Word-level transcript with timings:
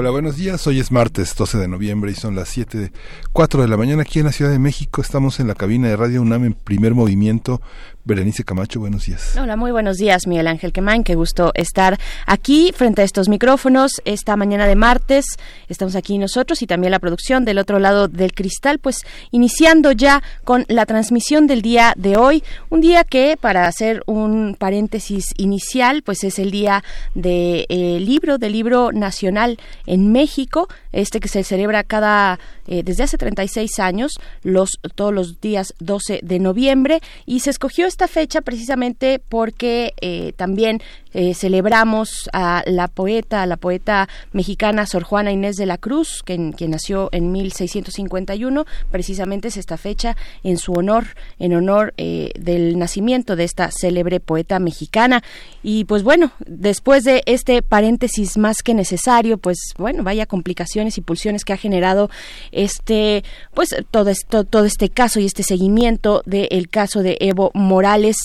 Hola, 0.00 0.10
buenos 0.10 0.36
días. 0.36 0.64
Hoy 0.68 0.78
es 0.78 0.92
martes 0.92 1.34
12 1.34 1.58
de 1.58 1.66
noviembre 1.66 2.12
y 2.12 2.14
son 2.14 2.36
las 2.36 2.50
7, 2.50 2.92
4 3.32 3.62
de 3.62 3.66
la 3.66 3.76
mañana 3.76 4.02
aquí 4.02 4.20
en 4.20 4.26
la 4.26 4.30
Ciudad 4.30 4.52
de 4.52 4.60
México. 4.60 5.02
Estamos 5.02 5.40
en 5.40 5.48
la 5.48 5.56
cabina 5.56 5.88
de 5.88 5.96
Radio 5.96 6.22
UNAM 6.22 6.44
en 6.44 6.54
primer 6.54 6.94
movimiento 6.94 7.60
Berenice 8.08 8.42
Camacho, 8.42 8.80
buenos 8.80 9.04
días. 9.04 9.36
Hola, 9.36 9.54
muy 9.56 9.70
buenos 9.70 9.98
días, 9.98 10.26
Miguel 10.26 10.46
Ángel 10.46 10.72
Quemain. 10.72 11.04
Qué 11.04 11.14
gusto 11.14 11.52
estar 11.52 11.98
aquí 12.24 12.72
frente 12.74 13.02
a 13.02 13.04
estos 13.04 13.28
micrófonos 13.28 14.00
esta 14.06 14.34
mañana 14.34 14.66
de 14.66 14.76
martes. 14.76 15.26
Estamos 15.68 15.94
aquí 15.94 16.16
nosotros 16.16 16.62
y 16.62 16.66
también 16.66 16.90
la 16.90 17.00
producción 17.00 17.44
del 17.44 17.58
otro 17.58 17.78
lado 17.78 18.08
del 18.08 18.32
cristal, 18.32 18.78
pues 18.78 19.04
iniciando 19.30 19.92
ya 19.92 20.22
con 20.44 20.64
la 20.68 20.86
transmisión 20.86 21.46
del 21.46 21.60
día 21.60 21.92
de 21.98 22.16
hoy. 22.16 22.42
Un 22.70 22.80
día 22.80 23.04
que, 23.04 23.36
para 23.38 23.66
hacer 23.66 24.02
un 24.06 24.56
paréntesis 24.58 25.34
inicial, 25.36 26.00
pues 26.02 26.24
es 26.24 26.38
el 26.38 26.50
día 26.50 26.82
del 27.14 27.66
de, 27.68 28.00
libro, 28.00 28.38
del 28.38 28.52
libro 28.52 28.90
nacional 28.90 29.58
en 29.84 30.12
México, 30.12 30.68
este 30.92 31.20
que 31.20 31.28
se 31.28 31.44
celebra 31.44 31.84
cada, 31.84 32.38
eh, 32.68 32.82
desde 32.82 33.02
hace 33.02 33.18
36 33.18 33.78
años, 33.80 34.18
los, 34.42 34.80
todos 34.94 35.12
los 35.12 35.42
días 35.42 35.74
12 35.80 36.20
de 36.22 36.38
noviembre, 36.38 37.02
y 37.26 37.40
se 37.40 37.50
escogió 37.50 37.86
esta 37.98 38.06
fecha 38.06 38.42
precisamente 38.42 39.20
porque 39.28 39.92
eh, 40.00 40.32
también 40.36 40.80
eh, 41.14 41.34
celebramos 41.34 42.30
a 42.32 42.62
la 42.64 42.86
poeta, 42.86 43.42
a 43.42 43.46
la 43.46 43.56
poeta 43.56 44.08
mexicana 44.32 44.86
Sor 44.86 45.02
Juana 45.02 45.32
Inés 45.32 45.56
de 45.56 45.66
la 45.66 45.78
Cruz, 45.78 46.22
quien, 46.22 46.54
nació 46.68 47.08
en 47.10 47.32
1651. 47.32 48.66
Precisamente 48.92 49.48
es 49.48 49.56
esta 49.56 49.76
fecha 49.78 50.16
en 50.44 50.58
su 50.58 50.74
honor, 50.74 51.06
en 51.40 51.54
honor 51.54 51.92
eh, 51.96 52.30
del 52.38 52.78
nacimiento 52.78 53.34
de 53.34 53.42
esta 53.42 53.72
célebre 53.72 54.20
poeta 54.20 54.60
mexicana. 54.60 55.24
Y 55.64 55.84
pues 55.86 56.04
bueno, 56.04 56.30
después 56.46 57.02
de 57.02 57.24
este 57.26 57.62
paréntesis 57.62 58.38
más 58.38 58.62
que 58.62 58.74
necesario, 58.74 59.38
pues 59.38 59.58
bueno, 59.76 60.04
vaya 60.04 60.26
complicaciones 60.26 60.98
y 60.98 61.00
pulsiones 61.00 61.44
que 61.44 61.52
ha 61.52 61.56
generado 61.56 62.10
este, 62.52 63.24
pues 63.54 63.70
todo, 63.90 64.10
esto, 64.10 64.44
todo 64.44 64.66
este 64.66 64.88
caso 64.88 65.18
y 65.18 65.24
este 65.24 65.42
seguimiento 65.42 66.22
del 66.26 66.68
caso 66.68 67.02
de 67.02 67.16
Evo 67.18 67.50
Morales 67.54 67.87
laborales 67.88 68.16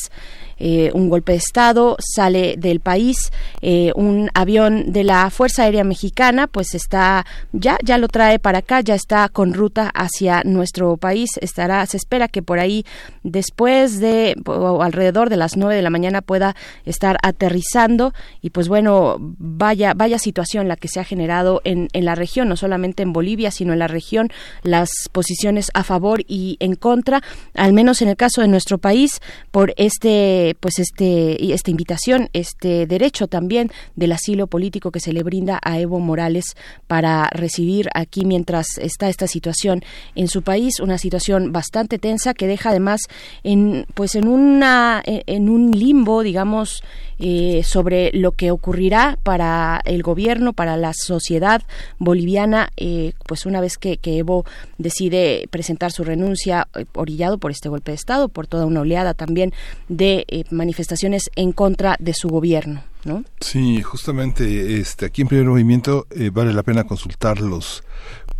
eh, 0.60 0.92
un 0.94 1.10
golpe 1.10 1.34
de 1.34 1.40
Estado, 1.40 1.98
sale 2.00 2.56
del 2.58 2.80
país, 2.80 3.32
eh, 3.62 3.92
un 3.96 4.30
avión 4.34 4.92
de 4.92 5.04
la 5.04 5.30
Fuerza 5.30 5.64
Aérea 5.64 5.84
Mexicana, 5.84 6.48
pues 6.48 6.74
está, 6.74 7.26
ya, 7.52 7.78
ya 7.84 7.98
lo 7.98 8.08
trae 8.08 8.40
para 8.40 8.60
acá, 8.60 8.82
ya 8.82 8.96
está 8.96 9.30
con 9.30 9.54
ruta 9.54 9.90
hacia 9.94 10.42
nuestro 10.44 10.98
país, 10.98 11.32
estará, 11.42 11.86
se 11.86 11.98
espera 11.98 12.28
que 12.28 12.42
por 12.42 12.60
ahí 12.60 12.86
después 13.24 14.00
de, 14.00 14.36
o 14.46 14.84
alrededor 14.84 15.30
de 15.30 15.38
las 15.38 15.58
nueve 15.58 15.76
de 15.76 15.82
la 15.82 15.90
mañana 15.90 16.22
pueda 16.22 16.56
estar 16.86 17.18
aterrizando 17.24 18.14
y 18.42 18.52
pues 18.52 18.68
bueno, 18.68 19.18
vaya, 19.20 19.94
vaya 19.94 20.20
situación 20.20 20.68
la 20.68 20.76
que 20.76 20.88
se 20.88 21.00
ha 21.00 21.04
generado 21.04 21.62
en, 21.64 21.88
en 21.94 22.06
la 22.06 22.16
región, 22.16 22.48
no 22.50 22.58
solamente 22.58 23.04
en 23.04 23.14
Bolivia, 23.14 23.52
sino 23.52 23.74
en 23.74 23.80
la 23.80 23.88
región, 23.88 24.30
las 24.64 24.90
posiciones 25.12 25.72
a 25.74 25.84
favor 25.84 26.22
y 26.28 26.58
en 26.60 26.76
contra, 26.76 27.22
al 27.54 27.74
menos 27.74 28.02
en 28.02 28.10
el 28.10 28.16
caso 28.16 28.42
de 28.42 28.48
nuestro 28.48 28.78
país, 28.78 29.22
por 29.52 29.74
este 29.78 30.43
pues 30.60 30.80
este 30.80 31.54
esta 31.54 31.72
invitación, 31.72 32.30
este 32.34 32.86
derecho 32.88 33.28
también 33.28 33.72
del 33.96 34.12
asilo 34.12 34.48
político 34.48 34.92
que 34.92 35.00
se 35.00 35.14
le 35.14 35.24
brinda 35.24 35.60
a 35.64 35.80
Evo 35.80 36.00
Morales 36.00 36.46
para 36.88 37.30
recibir 37.32 37.90
aquí 37.94 38.26
mientras 38.26 38.78
está 38.78 39.10
esta 39.10 39.28
situación 39.28 39.84
en 40.16 40.28
su 40.28 40.42
país, 40.42 40.80
una 40.80 40.98
situación 40.98 41.52
bastante 41.52 42.00
tensa 42.00 42.34
que 42.34 42.48
deja 42.48 42.70
además 42.70 43.02
en 43.44 43.86
pues 43.94 44.16
en 44.16 44.28
una 44.28 45.02
en 45.06 45.50
un 45.50 45.72
limbo, 45.72 46.24
digamos, 46.24 46.84
eh, 47.20 47.62
sobre 47.64 48.12
lo 48.14 48.32
que 48.32 48.52
ocurrirá 48.52 49.18
para 49.24 49.82
el 49.86 50.04
gobierno, 50.04 50.54
para 50.54 50.78
la 50.78 50.94
sociedad 50.94 51.62
boliviana, 52.00 52.72
eh, 52.78 53.14
pues 53.28 53.46
una 53.46 53.62
vez 53.62 53.78
que, 53.78 54.00
Evo 54.04 54.46
decide 54.78 55.48
presentar 55.50 55.92
su 55.92 56.04
renuncia, 56.04 56.68
eh, 56.76 56.86
orillado 56.94 57.38
por 57.38 57.52
este 57.52 57.70
golpe 57.70 57.92
de 57.92 57.96
Estado, 57.96 58.30
por 58.30 58.48
toda 58.48 58.66
una 58.66 58.82
oleada 58.82 59.14
también 59.14 59.54
de 59.88 60.46
manifestaciones 60.52 61.32
en 61.36 61.52
contra 61.52 61.96
de 62.00 62.14
su 62.14 62.30
gobierno. 62.30 62.84
¿No? 63.06 63.26
Sí, 63.42 63.82
justamente 63.82 64.80
este, 64.80 65.06
aquí 65.06 65.24
en 65.24 65.28
Primer 65.28 65.46
Movimiento 65.46 66.08
vale 66.32 66.54
la 66.54 66.64
pena 66.64 66.86
consultar 66.86 67.42
los 67.42 67.84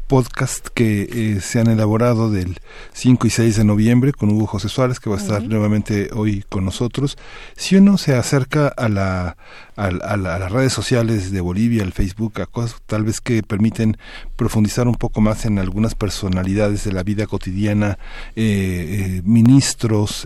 podcast 0.08 0.68
que 0.68 1.04
eh, 1.04 1.42
se 1.42 1.60
han 1.60 1.68
elaborado 1.68 2.30
del 2.30 2.60
5 2.94 3.28
y 3.28 3.30
6 3.30 3.58
de 3.58 3.64
noviembre 3.64 4.14
con 4.14 4.30
Hugo 4.30 4.48
José 4.48 4.70
Suárez, 4.70 5.00
que 5.00 5.10
va 5.10 5.18
a 5.18 5.20
estar 5.20 5.44
nuevamente 5.44 6.10
hoy 6.14 6.44
con 6.50 6.66
nosotros. 6.66 7.18
Si 7.56 7.76
uno 7.76 7.98
se 7.98 8.16
acerca 8.16 8.68
a, 8.68 8.90
la, 8.90 9.38
a, 9.76 10.18
las 10.18 10.52
redes 10.52 10.74
sociales 10.74 11.32
de 11.32 11.42
Bolivia, 11.42 11.84
al 11.84 11.94
Facebook, 11.94 12.42
a 12.42 12.46
cosas 12.46 12.82
tal 12.86 13.04
vez 13.04 13.22
que 13.22 13.44
permiten 13.44 13.98
profundizar 14.36 14.88
un 14.88 14.96
poco 14.96 15.22
más 15.22 15.46
en 15.46 15.60
algunas 15.60 15.96
personalidades 15.96 16.84
de 16.84 16.94
la 16.94 17.04
vida 17.04 17.26
cotidiana, 17.26 17.98
eh, 18.36 19.18
eh, 19.18 19.22
ministros, 19.24 20.26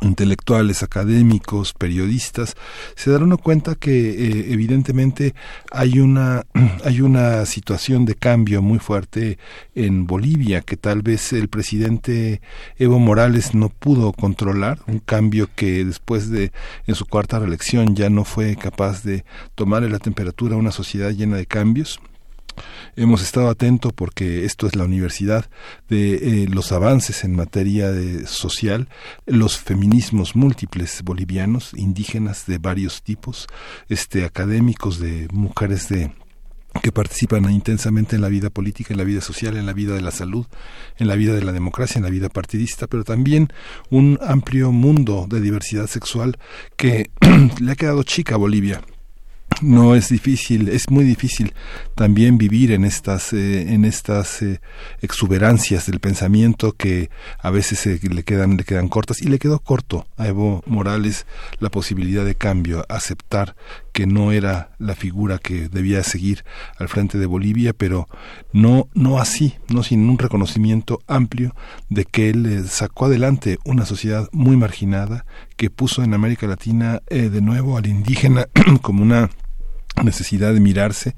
intelectuales, 0.00 0.82
académicos, 0.82 1.72
periodistas, 1.72 2.56
se 2.94 3.10
darán 3.10 3.36
cuenta 3.36 3.74
que 3.74 4.10
eh, 4.10 4.52
evidentemente 4.52 5.34
hay 5.70 6.00
una 6.00 6.44
hay 6.84 7.00
una 7.00 7.46
situación 7.46 8.04
de 8.04 8.14
cambio 8.14 8.62
muy 8.62 8.78
fuerte 8.78 9.38
en 9.74 10.06
Bolivia 10.06 10.60
que 10.62 10.76
tal 10.76 11.02
vez 11.02 11.32
el 11.32 11.48
presidente 11.48 12.40
Evo 12.76 12.98
Morales 12.98 13.54
no 13.54 13.68
pudo 13.68 14.12
controlar, 14.12 14.78
un 14.86 14.98
cambio 14.98 15.48
que 15.54 15.84
después 15.84 16.30
de 16.30 16.52
en 16.86 16.94
su 16.94 17.06
cuarta 17.06 17.38
reelección 17.38 17.94
ya 17.94 18.10
no 18.10 18.24
fue 18.24 18.56
capaz 18.56 19.02
de 19.02 19.24
tomarle 19.54 19.88
la 19.88 19.98
temperatura 19.98 20.54
a 20.54 20.58
una 20.58 20.72
sociedad 20.72 21.10
llena 21.10 21.36
de 21.36 21.46
cambios 21.46 22.00
Hemos 22.96 23.22
estado 23.22 23.48
atentos 23.48 23.92
porque 23.92 24.44
esto 24.44 24.66
es 24.66 24.76
la 24.76 24.84
universidad 24.84 25.48
de 25.88 26.14
eh, 26.14 26.48
los 26.48 26.72
avances 26.72 27.24
en 27.24 27.36
materia 27.36 27.90
de 27.90 28.26
social, 28.26 28.88
los 29.26 29.58
feminismos 29.58 30.34
múltiples 30.36 31.02
bolivianos, 31.02 31.72
indígenas 31.74 32.46
de 32.46 32.58
varios 32.58 33.02
tipos, 33.02 33.46
este 33.88 34.24
académicos 34.24 34.98
de 34.98 35.28
mujeres 35.32 35.88
de 35.88 36.12
que 36.82 36.92
participan 36.92 37.50
intensamente 37.50 38.16
en 38.16 38.22
la 38.22 38.28
vida 38.28 38.50
política, 38.50 38.94
en 38.94 38.98
la 38.98 39.04
vida 39.04 39.20
social, 39.20 39.56
en 39.56 39.66
la 39.66 39.72
vida 39.72 39.94
de 39.94 40.00
la 40.00 40.10
salud, 40.10 40.46
en 40.96 41.08
la 41.08 41.16
vida 41.16 41.34
de 41.34 41.42
la 41.42 41.52
democracia, 41.52 41.98
en 41.98 42.04
la 42.04 42.10
vida 42.10 42.28
partidista, 42.28 42.86
pero 42.86 43.04
también 43.04 43.48
un 43.90 44.18
amplio 44.22 44.70
mundo 44.70 45.26
de 45.28 45.40
diversidad 45.40 45.86
sexual 45.86 46.38
que 46.76 47.10
le 47.60 47.72
ha 47.72 47.76
quedado 47.76 48.02
chica 48.02 48.34
a 48.34 48.38
Bolivia 48.38 48.82
no 49.62 49.94
es 49.94 50.08
difícil, 50.08 50.68
es 50.68 50.90
muy 50.90 51.04
difícil 51.04 51.52
también 51.94 52.38
vivir 52.38 52.72
en 52.72 52.84
estas, 52.84 53.32
eh, 53.32 53.72
en 53.72 53.84
estas 53.84 54.42
eh, 54.42 54.60
exuberancias 55.00 55.86
del 55.86 56.00
pensamiento 56.00 56.72
que 56.72 57.10
a 57.38 57.50
veces 57.50 58.02
le 58.02 58.22
quedan, 58.22 58.56
le 58.56 58.64
quedan 58.64 58.88
cortas. 58.88 59.20
Y 59.22 59.28
le 59.28 59.38
quedó 59.38 59.58
corto 59.58 60.06
a 60.16 60.28
Evo 60.28 60.62
Morales 60.66 61.26
la 61.58 61.70
posibilidad 61.70 62.24
de 62.24 62.34
cambio, 62.34 62.84
aceptar 62.88 63.56
que 63.92 64.06
no 64.06 64.30
era 64.32 64.70
la 64.78 64.94
figura 64.94 65.38
que 65.38 65.68
debía 65.68 66.02
seguir 66.04 66.44
al 66.78 66.88
frente 66.88 67.18
de 67.18 67.26
Bolivia, 67.26 67.72
pero 67.72 68.08
no, 68.52 68.88
no 68.94 69.18
así, 69.18 69.54
no 69.68 69.82
sin 69.82 70.08
un 70.08 70.18
reconocimiento 70.18 71.00
amplio 71.08 71.54
de 71.88 72.04
que 72.04 72.30
él 72.30 72.46
eh, 72.46 72.62
sacó 72.68 73.06
adelante 73.06 73.58
una 73.64 73.84
sociedad 73.84 74.28
muy 74.32 74.56
marginada 74.56 75.24
que 75.56 75.70
puso 75.70 76.04
en 76.04 76.14
América 76.14 76.46
Latina 76.46 77.00
de 77.08 77.40
nuevo 77.40 77.76
al 77.76 77.86
indígena 77.86 78.46
como 78.82 79.02
una 79.02 79.28
necesidad 80.02 80.54
de 80.54 80.60
mirarse 80.60 81.16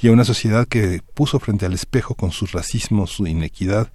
y 0.00 0.08
a 0.08 0.12
una 0.12 0.24
sociedad 0.24 0.66
que 0.66 1.00
puso 1.14 1.38
frente 1.38 1.66
al 1.66 1.72
espejo 1.72 2.14
con 2.14 2.32
su 2.32 2.46
racismo, 2.46 3.06
su 3.06 3.26
inequidad 3.26 3.92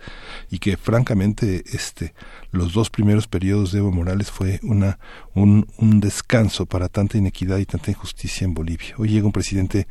y 0.49 0.59
que 0.59 0.77
francamente 0.77 1.63
este 1.73 2.13
los 2.51 2.73
dos 2.73 2.89
primeros 2.89 3.27
periodos 3.27 3.71
de 3.71 3.79
Evo 3.79 3.91
Morales 3.91 4.31
fue 4.31 4.59
una 4.63 4.99
un, 5.37 5.67
un 5.77 5.99
descanso 5.99 6.65
para 6.65 6.89
tanta 6.89 7.17
inequidad 7.17 7.57
y 7.57 7.65
tanta 7.65 7.91
injusticia 7.91 8.45
en 8.45 8.53
Bolivia. 8.53 8.95
Hoy 8.97 9.09
llega 9.09 9.25
un 9.25 9.31
presidente 9.31 9.87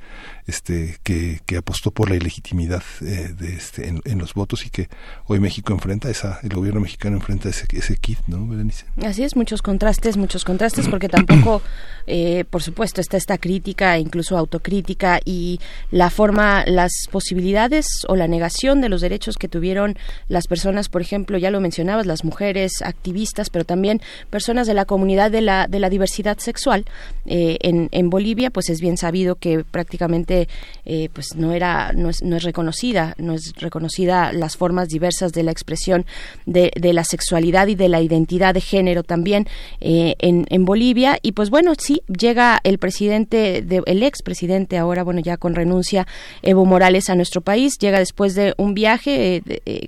este 0.47 0.97
que, 1.03 1.41
que 1.45 1.57
apostó 1.57 1.91
por 1.91 2.09
la 2.09 2.17
ilegitimidad 2.17 2.83
eh, 3.01 3.35
de 3.37 3.55
este 3.55 3.89
en, 3.89 4.19
los 4.19 4.35
votos 4.35 4.65
y 4.65 4.71
que 4.71 4.89
hoy 5.27 5.41
México 5.41 5.73
enfrenta 5.73 6.09
esa 6.09 6.39
el 6.43 6.51
gobierno 6.51 6.81
mexicano 6.81 7.17
enfrenta 7.17 7.49
ese 7.49 7.67
ese 7.73 7.97
kit, 7.97 8.19
¿no, 8.27 8.47
Berenice? 8.47 8.87
Así 9.05 9.25
es, 9.25 9.37
muchos 9.37 9.63
contrastes, 9.63 10.17
muchos 10.17 10.45
contrastes 10.45 10.89
porque 10.89 11.09
tampoco 11.09 11.63
eh, 12.07 12.45
por 12.49 12.63
supuesto 12.63 13.01
está 13.01 13.17
esta 13.17 13.39
crítica, 13.39 13.99
incluso 13.99 14.39
autocrítica 14.39 15.21
y 15.25 15.61
la 15.91 16.11
forma 16.11 16.65
las 16.67 16.93
posibilidades 17.11 17.87
o 18.09 18.17
la 18.17 18.29
negación 18.29 18.81
de 18.81 18.89
los 18.89 19.01
derechos 19.01 19.37
que 19.37 19.49
tuvieron 19.49 19.97
las 20.29 20.47
personas, 20.47 20.89
por 20.89 21.03
ejemplo, 21.03 21.39
ya 21.39 21.51
lo 21.51 21.61
mencionabas, 21.61 22.07
las 22.07 22.25
mujeres 22.25 22.83
activistas, 22.83 23.51
pero 23.51 23.65
también 23.65 24.01
personas 24.31 24.67
de 24.67 24.75
la 24.75 24.85
comunidad 24.85 25.31
de 25.37 25.43
la, 25.43 25.67
de 25.69 25.81
la 25.81 25.91
diversidad 25.91 26.39
sexual 26.39 26.87
eh, 27.27 27.59
en, 27.61 27.89
en 27.93 28.09
Bolivia, 28.09 28.51
pues 28.51 28.71
es 28.71 28.81
bien 28.81 28.97
sabido 28.97 29.35
que 29.37 29.65
prácticamente 29.65 30.49
eh, 30.87 31.11
pues 31.13 31.37
no 31.37 31.53
era 31.53 31.93
no 31.93 32.09
es, 32.09 32.23
no 32.23 32.37
es 32.37 32.43
reconocida, 32.43 33.15
no 33.19 33.35
es 33.35 33.53
reconocida 33.59 34.33
las 34.33 34.57
formas 34.57 34.89
diversas 34.89 35.33
de 35.33 35.43
la 35.43 35.51
expresión 35.51 36.07
de, 36.47 36.73
de 36.75 36.93
la 36.95 37.05
sexualidad 37.05 37.67
y 37.67 37.75
de 37.75 37.91
la 37.91 38.01
identidad 38.01 38.55
de 38.55 38.63
género 38.63 39.03
también 39.03 39.47
eh, 39.81 40.15
en, 40.21 40.47
en 40.49 40.65
Bolivia. 40.65 41.19
Y 41.21 41.33
pues 41.33 41.51
bueno 41.51 41.75
sí 41.79 42.01
llega 42.07 42.59
el 42.65 42.79
presidente 42.79 43.61
de, 43.61 43.83
el 43.85 44.03
ex 44.03 44.23
presidente 44.23 44.79
ahora 44.79 45.03
bueno 45.05 45.21
ya 45.21 45.37
con 45.37 45.55
renuncia 45.55 46.07
Evo 46.41 46.65
Morales 46.65 47.11
a 47.11 47.15
nuestro 47.15 47.43
país 47.43 47.77
llega 47.79 47.99
después 47.99 48.35
de 48.35 48.55
un 48.57 48.73
viaje 48.73 49.43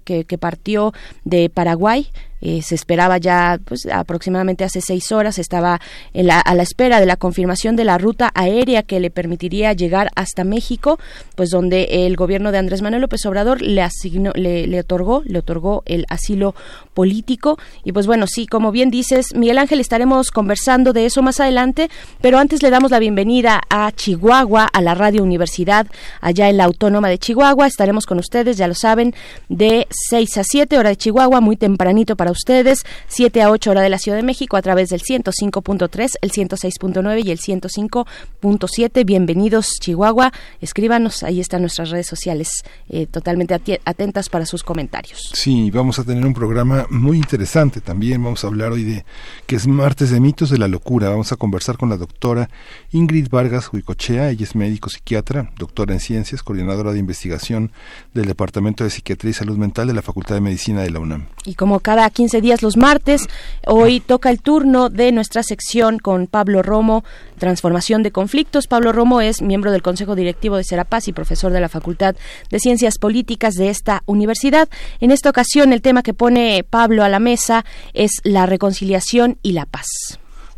que, 0.04 0.24
que 0.24 0.38
partió 0.38 0.92
de 1.24 1.48
Paraguay 1.48 2.08
eh, 2.40 2.62
se 2.62 2.74
esperaba 2.74 3.18
ya 3.18 3.58
pues, 3.64 3.86
aproximadamente 3.86 4.64
hace 4.64 4.80
seis 4.80 5.12
horas, 5.12 5.38
estaba 5.38 5.80
en 6.12 6.26
la, 6.26 6.40
a 6.40 6.54
la 6.54 6.62
espera 6.62 7.00
de 7.00 7.06
la 7.06 7.16
confirmación 7.16 7.76
de 7.76 7.84
la 7.84 7.98
ruta 7.98 8.30
aérea 8.34 8.82
que 8.82 9.00
le 9.00 9.10
permitiría 9.10 9.72
llegar 9.72 10.10
hasta 10.14 10.44
México, 10.44 10.98
pues 11.34 11.50
donde 11.50 12.06
el 12.06 12.16
gobierno 12.16 12.52
de 12.52 12.58
Andrés 12.58 12.82
Manuel 12.82 13.02
López 13.02 13.24
Obrador 13.26 13.62
le 13.62 13.82
asignó, 13.82 14.32
le, 14.34 14.78
otorgó, 14.80 15.22
le 15.24 15.38
otorgó 15.38 15.82
el 15.86 16.06
asilo 16.08 16.54
político. 16.94 17.58
Y 17.84 17.92
pues 17.92 18.06
bueno, 18.06 18.26
sí, 18.26 18.46
como 18.46 18.72
bien 18.72 18.90
dices, 18.90 19.34
Miguel 19.34 19.58
Ángel, 19.58 19.80
estaremos 19.80 20.30
conversando 20.30 20.92
de 20.92 21.06
eso 21.06 21.22
más 21.22 21.40
adelante, 21.40 21.90
pero 22.20 22.38
antes 22.38 22.62
le 22.62 22.70
damos 22.70 22.90
la 22.90 22.98
bienvenida 22.98 23.60
a 23.70 23.92
Chihuahua, 23.92 24.68
a 24.72 24.80
la 24.82 24.94
Radio 24.94 25.22
Universidad, 25.22 25.86
allá 26.20 26.48
en 26.48 26.56
la 26.56 26.64
Autónoma 26.64 27.08
de 27.08 27.18
Chihuahua. 27.18 27.66
Estaremos 27.66 28.06
con 28.06 28.18
ustedes, 28.18 28.56
ya 28.56 28.68
lo 28.68 28.74
saben, 28.74 29.14
de 29.48 29.86
6 30.10 30.38
a 30.38 30.44
7 30.44 30.78
hora 30.78 30.90
de 30.90 30.96
Chihuahua, 30.96 31.40
muy 31.40 31.56
tempranito 31.56 32.16
para 32.16 32.27
ustedes, 32.30 32.84
7 33.08 33.42
a 33.42 33.50
8 33.50 33.70
hora 33.70 33.82
de 33.82 33.88
la 33.88 33.98
Ciudad 33.98 34.16
de 34.16 34.22
México 34.22 34.56
a 34.56 34.62
través 34.62 34.88
del 34.90 35.02
105.3, 35.02 36.10
el 36.20 36.30
106.9 36.30 37.24
y 37.24 37.30
el 37.30 37.38
105.7. 37.38 39.04
Bienvenidos, 39.04 39.68
Chihuahua. 39.80 40.32
Escríbanos, 40.60 41.22
ahí 41.22 41.40
están 41.40 41.62
nuestras 41.62 41.90
redes 41.90 42.06
sociales, 42.06 42.64
eh, 42.88 43.06
totalmente 43.06 43.54
atentas 43.84 44.28
para 44.28 44.46
sus 44.46 44.62
comentarios. 44.62 45.30
Sí, 45.34 45.70
vamos 45.70 45.98
a 45.98 46.04
tener 46.04 46.24
un 46.24 46.34
programa 46.34 46.86
muy 46.90 47.18
interesante 47.18 47.80
también. 47.80 48.22
Vamos 48.22 48.44
a 48.44 48.48
hablar 48.48 48.72
hoy 48.72 48.84
de 48.84 49.04
que 49.46 49.56
es 49.56 49.66
martes 49.66 50.10
de 50.10 50.20
mitos 50.20 50.50
de 50.50 50.58
la 50.58 50.68
locura. 50.68 51.08
Vamos 51.08 51.32
a 51.32 51.36
conversar 51.36 51.76
con 51.76 51.88
la 51.88 51.96
doctora 51.96 52.50
Ingrid 52.92 53.28
Vargas 53.30 53.72
Huicochea. 53.72 54.30
Ella 54.30 54.44
es 54.44 54.54
médico 54.54 54.90
psiquiatra, 54.90 55.50
doctora 55.58 55.94
en 55.94 56.00
ciencias, 56.00 56.42
coordinadora 56.42 56.92
de 56.92 56.98
investigación 56.98 57.70
del 58.14 58.26
Departamento 58.26 58.84
de 58.84 58.90
Psiquiatría 58.90 59.30
y 59.30 59.34
Salud 59.34 59.56
Mental 59.56 59.86
de 59.86 59.94
la 59.94 60.02
Facultad 60.02 60.34
de 60.34 60.40
Medicina 60.40 60.82
de 60.82 60.90
la 60.90 61.00
UNAM. 61.00 61.26
Y 61.44 61.54
como 61.54 61.80
cada 61.80 62.04
15 62.18 62.40
días 62.40 62.62
los 62.62 62.76
martes. 62.76 63.28
Hoy 63.64 64.00
toca 64.00 64.28
el 64.30 64.42
turno 64.42 64.88
de 64.88 65.12
nuestra 65.12 65.44
sección 65.44 66.00
con 66.00 66.26
Pablo 66.26 66.64
Romo, 66.64 67.04
Transformación 67.38 68.02
de 68.02 68.10
Conflictos. 68.10 68.66
Pablo 68.66 68.90
Romo 68.90 69.20
es 69.20 69.40
miembro 69.40 69.70
del 69.70 69.82
Consejo 69.82 70.16
Directivo 70.16 70.56
de 70.56 70.64
Serapaz 70.64 71.06
y 71.06 71.12
profesor 71.12 71.52
de 71.52 71.60
la 71.60 71.68
Facultad 71.68 72.16
de 72.50 72.58
Ciencias 72.58 72.98
Políticas 72.98 73.54
de 73.54 73.68
esta 73.68 74.02
universidad. 74.06 74.68
En 74.98 75.12
esta 75.12 75.30
ocasión 75.30 75.72
el 75.72 75.80
tema 75.80 76.02
que 76.02 76.12
pone 76.12 76.64
Pablo 76.68 77.04
a 77.04 77.08
la 77.08 77.20
mesa 77.20 77.64
es 77.94 78.10
la 78.24 78.46
reconciliación 78.46 79.38
y 79.42 79.52
la 79.52 79.66
paz. 79.66 79.86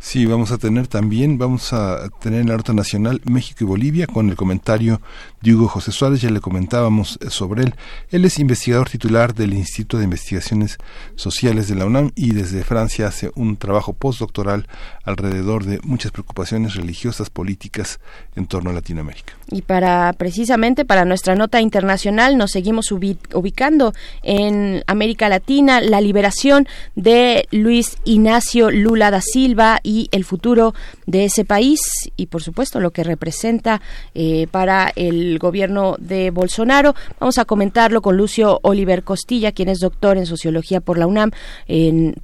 Sí, 0.03 0.25
vamos 0.25 0.51
a 0.51 0.57
tener 0.57 0.87
también, 0.87 1.37
vamos 1.37 1.75
a 1.75 2.09
tener 2.23 2.41
en 2.41 2.49
la 2.49 2.57
nota 2.57 2.73
nacional 2.73 3.21
México 3.27 3.65
y 3.65 3.67
Bolivia 3.67 4.07
con 4.07 4.31
el 4.31 4.35
comentario 4.35 5.03
de 5.43 5.55
José 5.69 5.91
Suárez, 5.91 6.21
ya 6.21 6.31
le 6.31 6.41
comentábamos 6.41 7.19
eh, 7.21 7.31
sobre 7.31 7.63
él. 7.63 7.75
Él 8.11 8.25
es 8.25 8.39
investigador 8.39 8.89
titular 8.91 9.35
del 9.35 9.55
Instituto 9.55 9.99
de 9.99 10.05
Investigaciones 10.05 10.77
Sociales 11.17 11.67
de 11.69 11.77
la 11.77 11.87
UNAM 11.87 12.11
y 12.15 12.33
desde 12.33 12.63
Francia 12.63 13.07
hace 13.07 13.31
un 13.35 13.57
trabajo 13.57 13.95
postdoctoral 13.95 14.67
alrededor 15.03 15.65
de 15.65 15.81
muchas 15.83 16.13
preocupaciones 16.13 16.75
religiosas, 16.75 17.31
políticas 17.31 18.01
en 18.37 18.47
torno 18.47 18.71
a 18.71 18.75
Latinoamérica. 18.75 19.33
Y 19.51 19.63
para 19.63 20.13
precisamente 20.13 20.85
para 20.85 21.05
nuestra 21.05 21.35
nota 21.35 21.61
internacional 21.61 22.37
nos 22.37 22.53
seguimos 22.53 22.93
ubicando 22.93 23.95
en 24.23 24.83
América 24.87 25.29
Latina, 25.29 25.81
la 25.81 26.01
liberación 26.01 26.69
de 26.95 27.49
Luis 27.51 27.97
Ignacio 28.05 28.71
Lula 28.71 29.11
da 29.11 29.21
Silva 29.21 29.81
y 29.83 30.09
el 30.13 30.25
futuro 30.25 30.75
de 31.07 31.25
ese 31.25 31.45
país 31.45 31.81
y 32.17 32.27
por 32.27 32.43
supuesto 32.43 32.81
lo 32.81 32.91
que 32.91 33.05
representa 33.05 33.81
eh, 34.15 34.47
para 34.51 34.93
el 34.97 35.30
gobierno 35.39 35.97
de 35.99 36.31
Bolsonaro. 36.31 36.95
Vamos 37.19 37.39
a 37.39 37.45
comentarlo 37.45 38.03
con 38.03 38.17
Lucio 38.17 38.61
Oliver 38.63 39.05
Costilla, 39.05 39.53
quien 39.53 39.69
es 39.69 39.81
doctor 39.81 40.17
en 40.17 40.27
sociología 40.27 40.81
por 40.81 40.99
la 40.99 41.07
UNAM, 41.07 41.31
en 41.67 42.15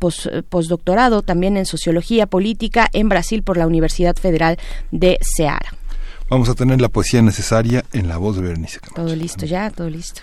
postdoctorado 0.49 1.23
también 1.23 1.57
en 1.57 1.67
sociología 1.67 2.27
política 2.27 2.89
en 2.93 3.09
Brasil 3.09 3.43
por 3.43 3.57
la 3.57 3.67
Universidad 3.67 4.17
Federal 4.17 4.59
de 4.91 5.19
Ceará. 5.23 5.73
Vamos 6.29 6.49
a 6.49 6.55
tener 6.55 6.81
la 6.81 6.89
poesía 6.89 7.23
necesaria 7.23 7.85
en 7.93 8.09
la 8.09 8.17
voz 8.17 8.37
de 8.37 8.43
Berenice 8.43 8.81
Camacho. 8.81 9.03
Todo 9.03 9.15
listo 9.15 9.47
ya, 9.47 9.71
todo 9.71 9.89
listo. 9.89 10.23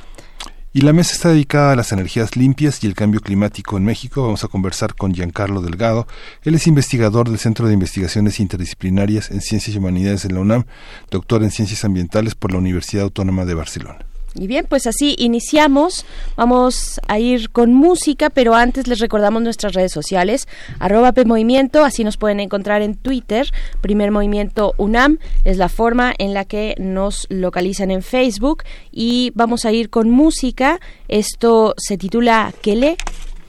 Y 0.75 0.81
la 0.81 0.92
mesa 0.92 1.14
está 1.14 1.30
dedicada 1.30 1.74
a 1.74 1.75
las 1.75 1.92
energías 1.92 2.36
limpias 2.36 2.84
y 2.84 2.88
el 2.88 2.96
cambio 2.96 3.22
climático 3.22 3.78
en 3.78 3.86
México. 3.86 4.24
Vamos 4.24 4.44
a 4.44 4.48
conversar 4.48 4.96
con 4.96 5.14
Giancarlo 5.14 5.62
Delgado. 5.62 6.08
Él 6.42 6.56
es 6.56 6.66
investigador 6.66 7.30
del 7.30 7.38
Centro 7.38 7.68
de 7.68 7.75
Investigaciones 7.75 8.40
Interdisciplinarias 8.40 9.30
en 9.30 9.42
Ciencias 9.42 9.75
y 9.75 9.78
Humanidades 9.78 10.24
de 10.24 10.34
la 10.34 10.40
UNAM, 10.40 10.66
doctor 11.12 11.44
en 11.44 11.52
Ciencias 11.52 11.86
Ambientales 11.86 12.34
por 12.34 12.52
la 12.52 12.58
Universidad 12.58 13.04
Autónoma 13.04 13.46
de 13.46 13.54
Barcelona. 13.54 14.00
Y 14.36 14.48
bien, 14.48 14.66
pues 14.68 14.88
así 14.88 15.16
iniciamos. 15.20 16.06
Vamos 16.36 17.00
a 17.08 17.20
ir 17.20 17.52
con 17.52 17.74
música, 17.74 18.30
pero 18.30 18.56
antes 18.56 18.88
les 18.88 19.00
recordamos 19.00 19.44
nuestras 19.44 19.74
redes 19.74 19.92
sociales, 19.92 20.48
arroba 20.80 21.12
PMovimiento, 21.12 21.84
así 21.84 22.04
nos 22.04 22.18
pueden 22.18 22.40
encontrar 22.40 22.82
en 22.82 22.96
Twitter. 22.96 23.48
Primer 23.82 24.12
Movimiento 24.12 24.74
UNAM 24.78 25.20
es 25.46 25.58
la 25.58 25.70
forma 25.70 26.14
en 26.18 26.34
la 26.34 26.46
que 26.46 26.76
nos 26.80 27.28
localizan 27.30 27.92
en 27.92 28.02
Facebook. 28.02 28.64
Y 28.92 29.32
vamos 29.36 29.66
a 29.66 29.72
ir 29.72 29.90
con 29.90 30.10
música. 30.10 30.80
Esto 31.08 31.76
se 31.78 31.98
titula 31.98 32.54
Kele. 32.62 32.98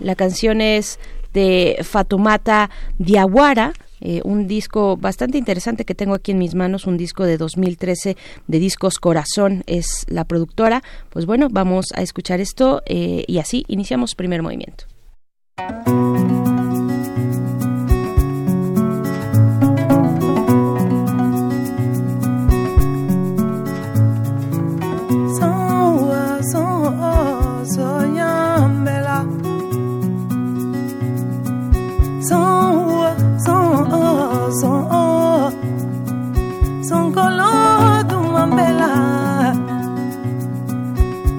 La 0.00 0.14
canción 0.14 0.60
es 0.60 0.98
de 1.32 1.78
Fatumata 1.82 2.70
Diawara 2.98 3.72
eh, 4.04 4.20
un 4.22 4.46
disco 4.46 4.96
bastante 4.96 5.38
interesante 5.38 5.84
que 5.84 5.94
tengo 5.94 6.14
aquí 6.14 6.32
en 6.32 6.38
mis 6.38 6.54
manos, 6.54 6.86
un 6.86 6.96
disco 6.96 7.24
de 7.24 7.38
2013 7.38 8.16
de 8.46 8.58
Discos 8.58 8.98
Corazón, 8.98 9.64
es 9.66 10.04
la 10.08 10.24
productora. 10.24 10.82
Pues 11.10 11.26
bueno, 11.26 11.48
vamos 11.50 11.86
a 11.94 12.02
escuchar 12.02 12.40
esto 12.40 12.82
eh, 12.86 13.24
y 13.26 13.38
así 13.38 13.64
iniciamos 13.66 14.14
primer 14.14 14.42
movimiento. 14.42 14.84
son 34.60 34.86
oh, 34.88 35.50
son 36.88 37.12
color 37.12 38.04
de 38.06 38.14
uma 38.14 38.46
bela 38.46 39.52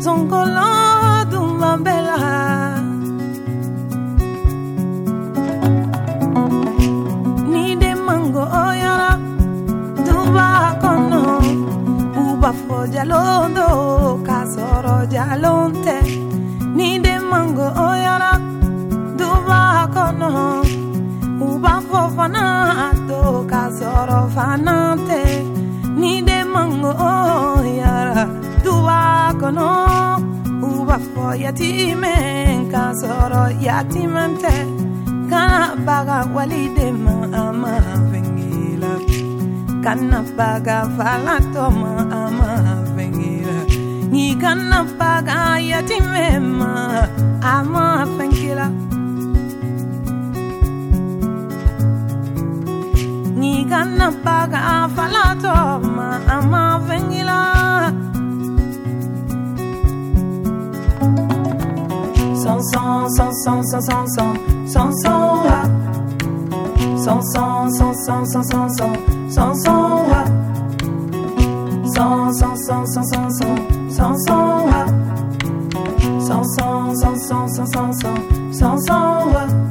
son 0.02 0.28
color 0.28 1.26
de 1.32 1.38
uma 1.38 1.78
bela 1.78 2.18
ni 7.48 7.76
de 7.78 7.96
mango 7.96 8.42
oyara 8.42 9.12
duba 10.06 10.78
kono 10.82 11.40
uba 12.20 12.52
foja 12.68 13.04
londo 13.06 14.20
kasoro 14.28 14.98
jalonte 15.10 15.98
ni 16.76 17.00
de 17.00 17.18
mango 17.32 17.68
oyara 17.90 18.34
duba 19.18 19.88
kono 19.94 20.85
bafofana 21.66 22.46
to 23.10 23.22
kasoro 23.52 24.20
fanante 24.36 25.22
ni 26.00 26.22
de 26.28 26.40
mango 26.54 26.94
yara 27.82 28.26
tuwa 28.64 29.34
kono 29.40 29.70
uba 30.68 30.98
fo 31.12 31.26
yatime 31.44 32.16
kasoro 32.74 33.44
yatimante 33.68 34.56
kana 35.30 35.76
baga 35.88 36.18
walide 36.36 36.88
ma 37.04 37.16
ama 37.44 37.74
vengila 38.12 38.92
kana 39.84 40.20
baga 40.38 40.78
falato 40.98 41.66
ma 41.82 41.92
ama 42.24 42.50
vengila 42.96 43.58
ni 44.14 44.26
kana 44.42 44.80
baga 45.00 45.38
yatime 45.72 46.28
ma 46.60 46.72
ama 47.56 47.86
vengila 48.18 48.68
ma 56.52 56.80
fɛnge 56.88 57.22
la 57.30 57.42
Sans 62.42 62.60
sans 62.72 63.10
sans 63.10 63.32
sans 63.34 63.82
sans 63.82 64.06
sans 64.68 64.92
sans. 64.92 65.36
Sans 67.04 67.22
sans 67.22 67.70
sans 67.72 67.94
sans 67.94 68.44
sans 68.44 68.44
sans 68.44 68.70
sans 68.70 69.00
sans 78.52 78.78
sans 78.78 79.65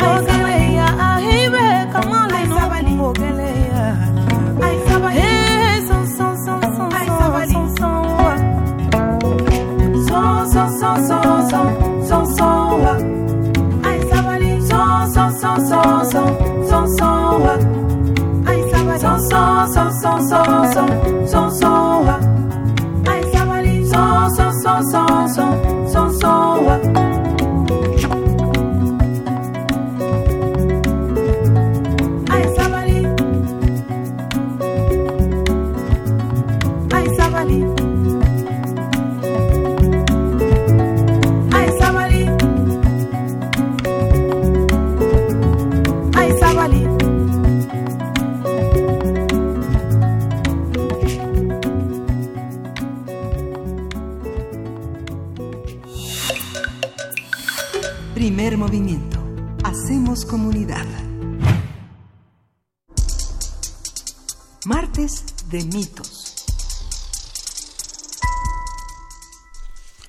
I 0.00 0.37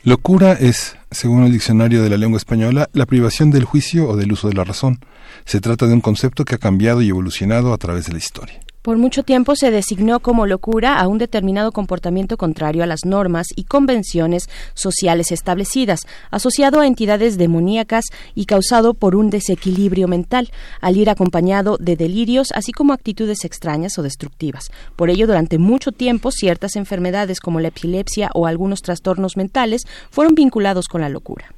Locura 0.09 0.53
es, 0.53 0.97
según 1.11 1.43
el 1.43 1.51
diccionario 1.51 2.01
de 2.01 2.09
la 2.09 2.17
lengua 2.17 2.37
española, 2.37 2.89
la 2.93 3.05
privación 3.05 3.51
del 3.51 3.63
juicio 3.63 4.07
o 4.07 4.17
del 4.17 4.31
uso 4.31 4.47
de 4.47 4.55
la 4.55 4.63
razón. 4.63 4.97
Se 5.45 5.61
trata 5.61 5.85
de 5.85 5.93
un 5.93 6.01
concepto 6.01 6.45
que 6.45 6.55
ha 6.55 6.57
cambiado 6.57 7.03
y 7.03 7.09
evolucionado 7.09 7.73
a 7.73 7.77
través 7.77 8.07
de 8.07 8.13
la 8.13 8.17
historia. 8.17 8.59
Por 8.81 8.97
mucho 8.97 9.23
tiempo 9.23 9.57
se 9.57 9.71
designó 9.71 10.21
como 10.21 10.45
locura 10.45 10.99
a 10.99 11.09
un 11.09 11.17
determinado 11.17 11.73
comportamiento 11.73 12.37
contrario 12.37 12.81
a 12.81 12.85
las 12.85 13.03
normas 13.03 13.47
y 13.53 13.65
convenciones 13.65 14.47
sociales 14.73 15.33
establecidas, 15.33 15.99
asociado 16.31 16.79
a 16.79 16.87
entidades 16.87 17.37
demoníacas 17.37 18.05
y 18.35 18.45
causado 18.45 18.93
por 18.93 19.17
un 19.17 19.29
desequilibrio 19.29 20.07
mental, 20.07 20.49
al 20.79 20.95
ir 20.95 21.09
acompañado 21.09 21.75
de 21.77 21.97
delirios, 21.97 22.53
así 22.53 22.71
como 22.71 22.93
actitudes 22.93 23.43
extrañas 23.43 23.97
o 23.97 24.01
destructivas. 24.01 24.71
Por 24.95 25.09
ello, 25.09 25.27
durante 25.27 25.57
mucho 25.57 25.91
tiempo, 25.91 26.31
ciertas 26.31 26.77
enfermedades 26.77 27.41
como 27.41 27.59
la 27.59 27.67
epilepsia 27.67 28.29
o 28.33 28.47
algunos 28.47 28.81
trastornos 28.81 29.35
mentales 29.35 29.81
fueron 30.09 30.35
vinculados 30.35 30.87
con 30.87 31.01
la 31.01 31.09
locura. 31.09 31.53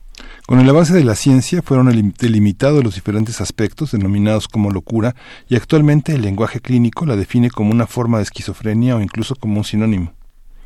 Con 0.48 0.60
el 0.60 0.70
avance 0.70 0.94
de 0.94 1.04
la 1.04 1.16
ciencia 1.16 1.62
fueron 1.62 1.88
elim- 1.88 2.14
delimitados 2.18 2.84
los 2.84 2.96
diferentes 2.96 3.42
aspectos 3.42 3.92
denominados 3.92 4.48
como 4.48 4.72
locura 4.72 5.16
y 5.48 5.56
actualmente 5.56 6.14
el 6.14 6.22
lenguaje 6.22 6.60
clínico 6.60 7.06
la 7.06 7.16
define 7.16 7.50
como 7.50 7.72
una 7.72 7.88
forma 7.88 8.18
de 8.18 8.24
esquizofrenia 8.24 8.96
o 8.96 9.02
incluso 9.02 9.36
como 9.36 9.58
un 9.58 9.64
sinónimo. 9.64 10.14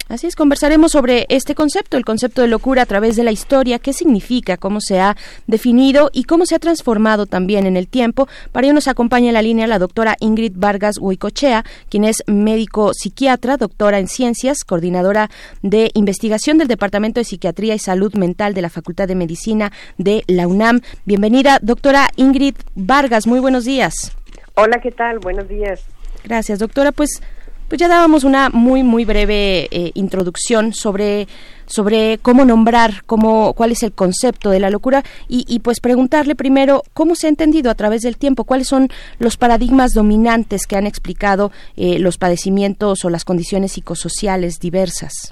Así 0.07 0.27
es, 0.27 0.35
conversaremos 0.35 0.91
sobre 0.91 1.25
este 1.29 1.55
concepto, 1.55 1.97
el 1.97 2.05
concepto 2.05 2.43
de 2.43 2.47
locura 2.47 2.83
a 2.83 2.85
través 2.85 3.15
de 3.15 3.23
la 3.23 3.31
historia, 3.31 3.79
qué 3.79 3.91
significa, 3.91 4.55
cómo 4.55 4.79
se 4.79 4.99
ha 4.99 5.17
definido 5.47 6.11
y 6.13 6.25
cómo 6.25 6.45
se 6.45 6.53
ha 6.53 6.59
transformado 6.59 7.25
también 7.25 7.65
en 7.65 7.75
el 7.75 7.87
tiempo. 7.87 8.27
Para 8.51 8.67
ello 8.67 8.75
nos 8.75 8.87
acompaña 8.87 9.29
en 9.29 9.33
la 9.33 9.41
línea 9.41 9.65
la 9.65 9.79
doctora 9.79 10.15
Ingrid 10.19 10.53
Vargas 10.55 10.99
Huicochea, 10.99 11.65
quien 11.89 12.03
es 12.03 12.23
médico 12.27 12.93
psiquiatra, 12.93 13.57
doctora 13.57 13.97
en 13.97 14.07
ciencias, 14.07 14.63
coordinadora 14.63 15.31
de 15.63 15.89
investigación 15.95 16.59
del 16.59 16.67
Departamento 16.67 17.19
de 17.19 17.23
Psiquiatría 17.25 17.73
y 17.73 17.79
Salud 17.79 18.13
Mental 18.13 18.53
de 18.53 18.61
la 18.61 18.69
Facultad 18.69 19.07
de 19.07 19.15
Medicina 19.15 19.71
de 19.97 20.23
la 20.27 20.47
UNAM. 20.47 20.81
Bienvenida, 21.05 21.57
doctora 21.63 22.09
Ingrid 22.15 22.55
Vargas, 22.75 23.25
muy 23.25 23.39
buenos 23.39 23.65
días. 23.65 24.15
Hola, 24.53 24.79
¿qué 24.81 24.91
tal? 24.91 25.17
Buenos 25.17 25.49
días. 25.49 25.83
Gracias, 26.23 26.59
doctora. 26.59 26.91
Pues, 26.91 27.21
pues 27.67 27.79
ya 27.79 27.87
dábamos 27.87 28.23
una 28.23 28.49
muy, 28.49 28.83
muy 28.83 29.05
breve 29.05 29.67
eh, 29.71 29.91
introducción 29.95 30.73
sobre, 30.73 31.27
sobre 31.65 32.19
cómo 32.19 32.45
nombrar, 32.45 33.03
cómo, 33.05 33.53
cuál 33.53 33.71
es 33.71 33.83
el 33.83 33.91
concepto 33.91 34.49
de 34.49 34.59
la 34.59 34.69
locura 34.69 35.03
y, 35.27 35.59
pues 35.59 35.79
preguntarle 35.79 36.35
primero 36.35 36.83
cómo 36.93 37.15
se 37.15 37.27
ha 37.27 37.29
entendido 37.29 37.71
a 37.71 37.75
través 37.75 38.01
del 38.01 38.17
tiempo, 38.17 38.43
cuáles 38.43 38.67
son 38.67 38.89
los 39.19 39.37
paradigmas 39.37 39.93
dominantes 39.93 40.67
que 40.67 40.75
han 40.75 40.85
explicado 40.85 41.51
eh, 41.75 41.99
los 41.99 42.17
padecimientos 42.17 43.03
o 43.03 43.09
las 43.09 43.25
condiciones 43.25 43.73
psicosociales 43.73 44.59
diversas. 44.59 45.31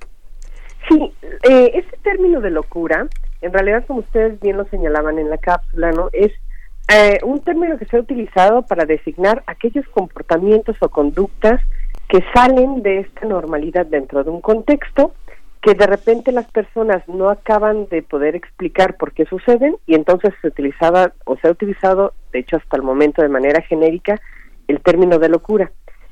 Sí, 0.89 1.13
eh, 1.49 1.71
este 1.75 1.97
término 2.03 2.41
de 2.41 2.49
locura, 2.49 3.07
en 3.41 3.53
realidad, 3.53 3.85
como 3.85 3.99
ustedes 3.99 4.39
bien 4.39 4.57
lo 4.57 4.65
señalaban 4.69 5.19
en 5.19 5.29
la 5.29 5.37
cápsula, 5.37 5.91
¿no? 5.91 6.09
Es 6.11 6.31
eh, 6.89 7.19
un 7.23 7.41
término 7.41 7.77
que 7.77 7.85
se 7.85 7.95
ha 7.95 7.99
utilizado 8.01 8.63
para 8.63 8.85
designar 8.85 9.43
aquellos 9.47 9.85
comportamientos 9.89 10.75
o 10.81 10.89
conductas 10.89 11.61
que 12.09 12.23
salen 12.33 12.83
de 12.83 12.99
esta 12.99 13.25
normalidad 13.27 13.85
dentro 13.85 14.23
de 14.23 14.29
un 14.29 14.41
contexto 14.41 15.13
que 15.63 15.73
de 15.73 15.87
repente 15.87 16.33
las 16.33 16.45
personas 16.51 17.07
no 17.07 17.29
acaban 17.29 17.87
de 17.89 18.03
poder 18.03 18.35
explicar 18.35 18.97
por 18.97 19.13
qué 19.13 19.25
suceden 19.25 19.77
y 19.87 19.95
entonces 19.95 20.33
se 20.41 20.49
utilizaba 20.49 21.13
o 21.25 21.37
se 21.37 21.47
ha 21.47 21.51
utilizado, 21.51 22.13
de 22.33 22.39
hecho 22.39 22.57
hasta 22.57 22.75
el 22.75 22.83
momento 22.83 23.21
de 23.21 23.29
manera 23.29 23.61
genérica, 23.61 24.19
el 24.67 24.81
término 24.81 25.19
de 25.19 25.29
locura. 25.29 25.71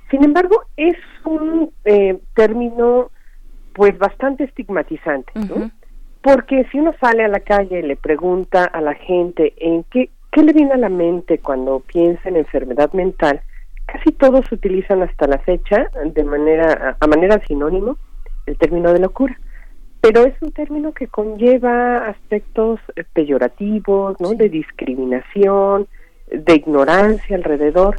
Sin 0.09 0.23
embargo, 0.23 0.63
es 0.77 0.95
un 1.25 1.71
eh, 1.83 2.17
término 2.33 3.11
pues 3.73 3.97
bastante 3.97 4.45
estigmatizante. 4.45 5.31
Porque 6.21 6.65
si 6.71 6.79
uno 6.79 6.93
sale 7.01 7.23
a 7.23 7.29
la 7.29 7.39
calle 7.39 7.79
y 7.79 7.83
le 7.83 7.95
pregunta 7.95 8.65
a 8.65 8.79
la 8.79 8.93
gente 8.93 9.53
en 9.57 9.83
qué, 9.85 10.09
qué 10.31 10.43
le 10.43 10.53
viene 10.53 10.73
a 10.73 10.77
la 10.77 10.89
mente 10.89 11.39
cuando 11.39 11.79
piensa 11.79 12.29
en 12.29 12.37
enfermedad 12.37 12.93
mental, 12.93 13.41
casi 13.91 14.11
todos 14.11 14.49
utilizan 14.51 15.03
hasta 15.03 15.27
la 15.27 15.39
fecha 15.39 15.89
de 16.05 16.23
manera 16.23 16.95
a 16.99 17.07
manera 17.07 17.41
sinónimo 17.47 17.97
el 18.45 18.57
término 18.57 18.93
de 18.93 18.99
locura. 18.99 19.37
Pero 19.99 20.25
es 20.25 20.33
un 20.41 20.51
término 20.51 20.93
que 20.93 21.07
conlleva 21.07 22.07
aspectos 22.07 22.79
eh, 22.95 23.03
peyorativos, 23.13 24.19
¿no? 24.19 24.33
De 24.33 24.49
discriminación, 24.49 25.87
de 26.27 26.55
ignorancia 26.55 27.35
alrededor. 27.35 27.97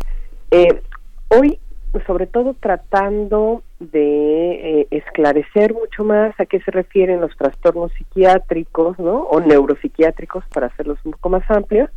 Eh, 0.50 0.82
hoy, 1.28 1.60
sobre 2.06 2.26
todo 2.26 2.56
tratando 2.58 3.62
de 3.78 4.80
eh, 4.80 4.86
esclarecer 4.90 5.74
mucho 5.74 6.02
más 6.02 6.34
a 6.40 6.46
qué 6.46 6.60
se 6.62 6.72
refieren 6.72 7.20
los 7.20 7.36
trastornos 7.36 7.92
psiquiátricos, 7.92 8.98
¿no? 8.98 9.22
O 9.22 9.40
neuropsiquiátricos, 9.40 10.44
para 10.52 10.66
hacerlos 10.66 10.98
un 11.04 11.12
poco 11.12 11.28
más 11.28 11.48
amplios, 11.50 11.88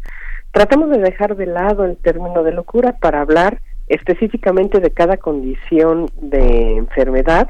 tratamos 0.52 0.92
de 0.92 1.00
dejar 1.00 1.36
de 1.36 1.48
lado 1.48 1.84
el 1.84 1.98
término 1.98 2.44
de 2.44 2.52
locura 2.52 2.98
para 3.00 3.22
hablar 3.22 3.60
específicamente 3.88 4.80
de 4.80 4.92
cada 4.92 5.18
condición 5.18 6.10
de 6.22 6.78
enfermedad 6.78 7.50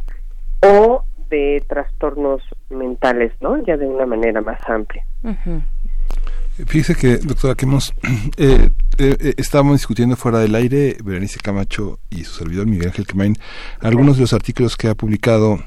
o 0.62 1.04
de 1.30 1.63
trastornos 1.68 2.42
mentales, 2.70 3.34
¿no? 3.42 3.63
Ya 3.65 3.77
de 3.77 3.88
una 3.88 4.06
manera 4.06 4.42
más 4.42 4.60
amplia. 4.68 5.06
Fíjese 6.68 6.96
que, 6.96 7.18
doctora, 7.18 7.56
que 7.56 7.65
hemos 7.65 7.94
eh, 8.38 8.70
eh, 8.98 9.18
eh, 9.20 9.34
estábamos 9.38 9.74
discutiendo 9.74 10.15
fuera 10.15 10.39
del 10.39 10.56
aire, 10.56 10.98
Berenice 11.04 11.39
Camacho 11.39 12.00
y 12.10 12.24
su 12.24 12.36
servidor 12.36 12.68
Miguel 12.68 12.88
Ángel 12.88 13.08
Quemain, 13.08 13.36
algunos 13.82 14.15
de 14.15 14.22
los 14.22 14.34
artículos 14.34 14.77
que 14.77 14.88
ha 14.88 14.96
publicado 14.96 15.60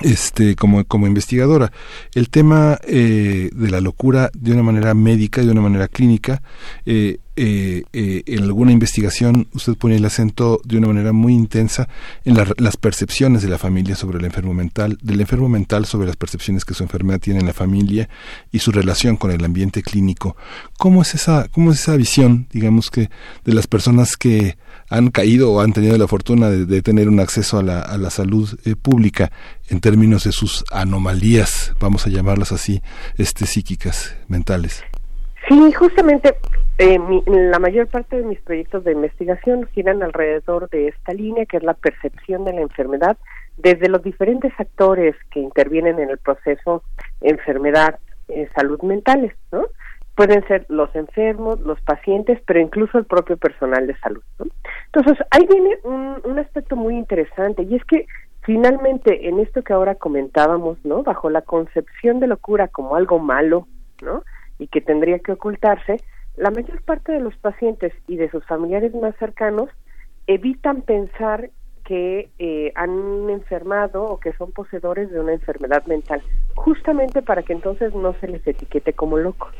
este 0.00 0.56
como 0.56 0.84
como 0.84 1.06
investigadora 1.06 1.70
el 2.14 2.30
tema 2.30 2.78
eh, 2.86 3.50
de 3.52 3.70
la 3.70 3.80
locura 3.80 4.30
de 4.32 4.52
una 4.52 4.62
manera 4.62 4.94
médica 4.94 5.42
de 5.42 5.50
una 5.50 5.60
manera 5.60 5.86
clínica 5.86 6.42
eh, 6.86 7.18
eh, 7.36 7.84
en 7.92 8.42
alguna 8.42 8.72
investigación 8.72 9.48
usted 9.54 9.74
pone 9.74 9.96
el 9.96 10.04
acento 10.04 10.60
de 10.64 10.78
una 10.78 10.88
manera 10.88 11.12
muy 11.12 11.32
intensa 11.32 11.88
en 12.24 12.36
las 12.36 12.76
percepciones 12.76 13.42
de 13.42 13.48
la 13.48 13.58
familia 13.58 13.96
sobre 13.96 14.18
el 14.18 14.24
enfermo 14.24 14.52
mental 14.52 14.98
del 15.02 15.20
enfermo 15.20 15.48
mental 15.48 15.86
sobre 15.86 16.06
las 16.06 16.16
percepciones 16.16 16.64
que 16.64 16.74
su 16.74 16.82
enfermedad 16.82 17.20
tiene 17.20 17.40
en 17.40 17.46
la 17.46 17.54
familia 17.54 18.08
y 18.50 18.58
su 18.58 18.70
relación 18.70 19.16
con 19.16 19.30
el 19.30 19.44
ambiente 19.44 19.82
clínico 19.82 20.36
cómo 20.78 21.00
es 21.00 21.14
esa 21.14 21.48
cómo 21.48 21.72
es 21.72 21.80
esa 21.80 21.96
visión 21.96 22.46
digamos 22.52 22.90
que 22.90 23.08
de 23.44 23.54
las 23.54 23.66
personas 23.66 24.16
que 24.16 24.56
han 24.92 25.10
caído 25.10 25.52
o 25.52 25.60
han 25.62 25.72
tenido 25.72 25.96
la 25.96 26.06
fortuna 26.06 26.50
de, 26.50 26.82
tener 26.82 27.08
un 27.08 27.18
acceso 27.18 27.58
a 27.58 27.62
la, 27.62 27.80
a 27.80 27.96
la 27.96 28.10
salud 28.10 28.48
eh, 28.66 28.76
pública 28.76 29.32
en 29.68 29.80
términos 29.80 30.24
de 30.24 30.32
sus 30.32 30.64
anomalías, 30.70 31.72
vamos 31.80 32.06
a 32.06 32.10
llamarlas 32.10 32.52
así, 32.52 32.82
este, 33.16 33.46
psíquicas, 33.46 34.14
mentales. 34.28 34.84
Sí, 35.48 35.72
justamente 35.72 36.34
eh, 36.78 36.98
la 37.26 37.58
mayor 37.58 37.86
parte 37.88 38.16
de 38.16 38.24
mis 38.24 38.40
proyectos 38.40 38.84
de 38.84 38.92
investigación 38.92 39.66
giran 39.72 40.02
alrededor 40.02 40.68
de 40.70 40.88
esta 40.88 41.12
línea, 41.12 41.46
que 41.46 41.58
es 41.58 41.62
la 41.62 41.74
percepción 41.74 42.44
de 42.44 42.52
la 42.52 42.62
enfermedad 42.62 43.16
desde 43.56 43.88
los 43.88 44.02
diferentes 44.02 44.52
actores 44.58 45.14
que 45.30 45.40
intervienen 45.40 45.98
en 45.98 46.10
el 46.10 46.18
proceso 46.18 46.82
enfermedad, 47.20 47.98
eh, 48.28 48.48
salud 48.54 48.80
mentales, 48.82 49.34
¿no? 49.52 49.66
pueden 50.14 50.46
ser 50.46 50.66
los 50.68 50.94
enfermos, 50.94 51.60
los 51.60 51.80
pacientes, 51.80 52.40
pero 52.46 52.60
incluso 52.60 52.98
el 52.98 53.04
propio 53.04 53.36
personal 53.36 53.86
de 53.86 53.96
salud. 53.98 54.22
Entonces, 54.86 55.26
ahí 55.30 55.46
viene 55.48 55.78
un, 55.84 56.38
aspecto 56.38 56.76
muy 56.76 56.96
interesante 56.96 57.62
y 57.62 57.76
es 57.76 57.84
que 57.84 58.06
finalmente 58.42 59.28
en 59.28 59.38
esto 59.38 59.62
que 59.62 59.72
ahora 59.72 59.94
comentábamos, 59.94 60.76
¿no? 60.84 61.02
Bajo 61.02 61.30
la 61.30 61.42
concepción 61.42 62.20
de 62.20 62.26
locura 62.26 62.68
como 62.68 62.96
algo 62.96 63.18
malo, 63.18 63.66
¿no? 64.02 64.22
Y 64.58 64.66
que 64.66 64.80
tendría 64.80 65.18
que 65.20 65.32
ocultarse, 65.32 65.98
la 66.36 66.50
mayor 66.50 66.82
parte 66.82 67.12
de 67.12 67.20
los 67.20 67.36
pacientes 67.36 67.92
y 68.08 68.16
de 68.16 68.30
sus 68.30 68.44
familiares 68.46 68.94
más 68.94 69.14
cercanos 69.16 69.68
evitan 70.26 70.82
pensar 70.82 71.50
que 71.84 72.30
eh, 72.38 72.72
han 72.74 73.28
enfermado 73.28 74.04
o 74.04 74.20
que 74.20 74.32
son 74.34 74.52
poseedores 74.52 75.10
de 75.10 75.20
una 75.20 75.32
enfermedad 75.32 75.84
mental, 75.86 76.22
justamente 76.54 77.22
para 77.22 77.42
que 77.42 77.52
entonces 77.52 77.94
no 77.94 78.14
se 78.20 78.28
les 78.28 78.46
etiquete 78.46 78.92
como 78.92 79.18
loco. 79.18 79.50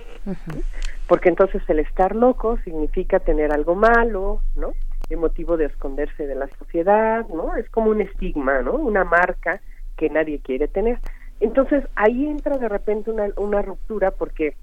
Porque 1.08 1.28
entonces 1.28 1.62
el 1.68 1.80
estar 1.80 2.14
loco 2.14 2.58
significa 2.64 3.18
tener 3.18 3.52
algo 3.52 3.74
malo, 3.74 4.40
¿no? 4.54 4.72
El 5.10 5.16
motivo 5.18 5.56
de 5.56 5.66
esconderse 5.66 6.26
de 6.26 6.36
la 6.36 6.46
sociedad, 6.58 7.26
¿no? 7.28 7.56
Es 7.56 7.68
como 7.70 7.90
un 7.90 8.00
estigma, 8.00 8.62
¿no? 8.62 8.74
Una 8.74 9.04
marca 9.04 9.60
que 9.96 10.08
nadie 10.08 10.38
quiere 10.38 10.68
tener. 10.68 11.00
Entonces 11.40 11.84
ahí 11.96 12.26
entra 12.26 12.56
de 12.56 12.68
repente 12.68 13.10
una, 13.10 13.28
una 13.36 13.62
ruptura 13.62 14.12
porque 14.12 14.54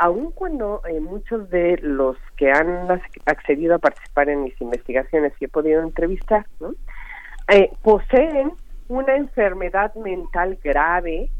aun 0.00 0.32
cuando 0.32 0.82
eh, 0.88 1.00
muchos 1.00 1.48
de 1.50 1.78
los 1.82 2.16
que 2.36 2.50
han 2.50 2.88
accedido 3.26 3.74
a 3.74 3.78
participar 3.78 4.28
en 4.28 4.44
mis 4.44 4.60
investigaciones 4.60 5.32
y 5.40 5.46
he 5.46 5.48
podido 5.48 5.82
entrevistar. 5.82 6.46
Eh, 7.48 7.70
poseen 7.82 8.52
una 8.88 9.16
enfermedad 9.16 9.94
mental 9.94 10.58
grave 10.62 11.30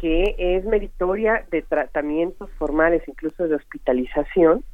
que 0.00 0.34
es 0.38 0.64
meritoria 0.64 1.44
de 1.50 1.62
tratamientos 1.62 2.50
formales, 2.58 3.02
incluso 3.08 3.48
de 3.48 3.56
hospitalización, 3.56 4.64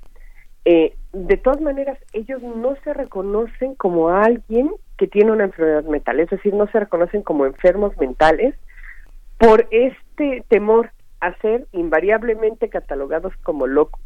eh, 0.67 0.97
de 1.13 1.37
todas 1.37 1.61
maneras 1.61 1.99
ellos 2.13 2.43
no 2.43 2.75
se 2.85 2.95
reconocen 2.95 3.75
como 3.75 4.09
alguien 4.09 4.71
que 4.97 5.07
tiene 5.07 5.33
una 5.33 5.45
enfermedad 5.45 5.85
mental, 5.85 6.21
es 6.21 6.31
decir, 6.31 6.55
no 6.55 6.67
se 6.69 6.81
reconocen 6.81 7.23
como 7.23 7.45
enfermos 7.45 7.97
mentales 7.99 8.55
por 9.39 9.67
este 9.71 10.43
temor 10.49 10.91
a 11.27 11.37
ser 11.39 11.67
invariablemente 11.73 12.69
catalogados 12.69 13.35
como 13.43 13.67
locos. 13.67 14.01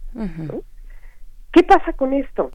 ¿Qué 1.52 1.62
pasa 1.62 1.92
con 1.94 2.12
esto? 2.12 2.50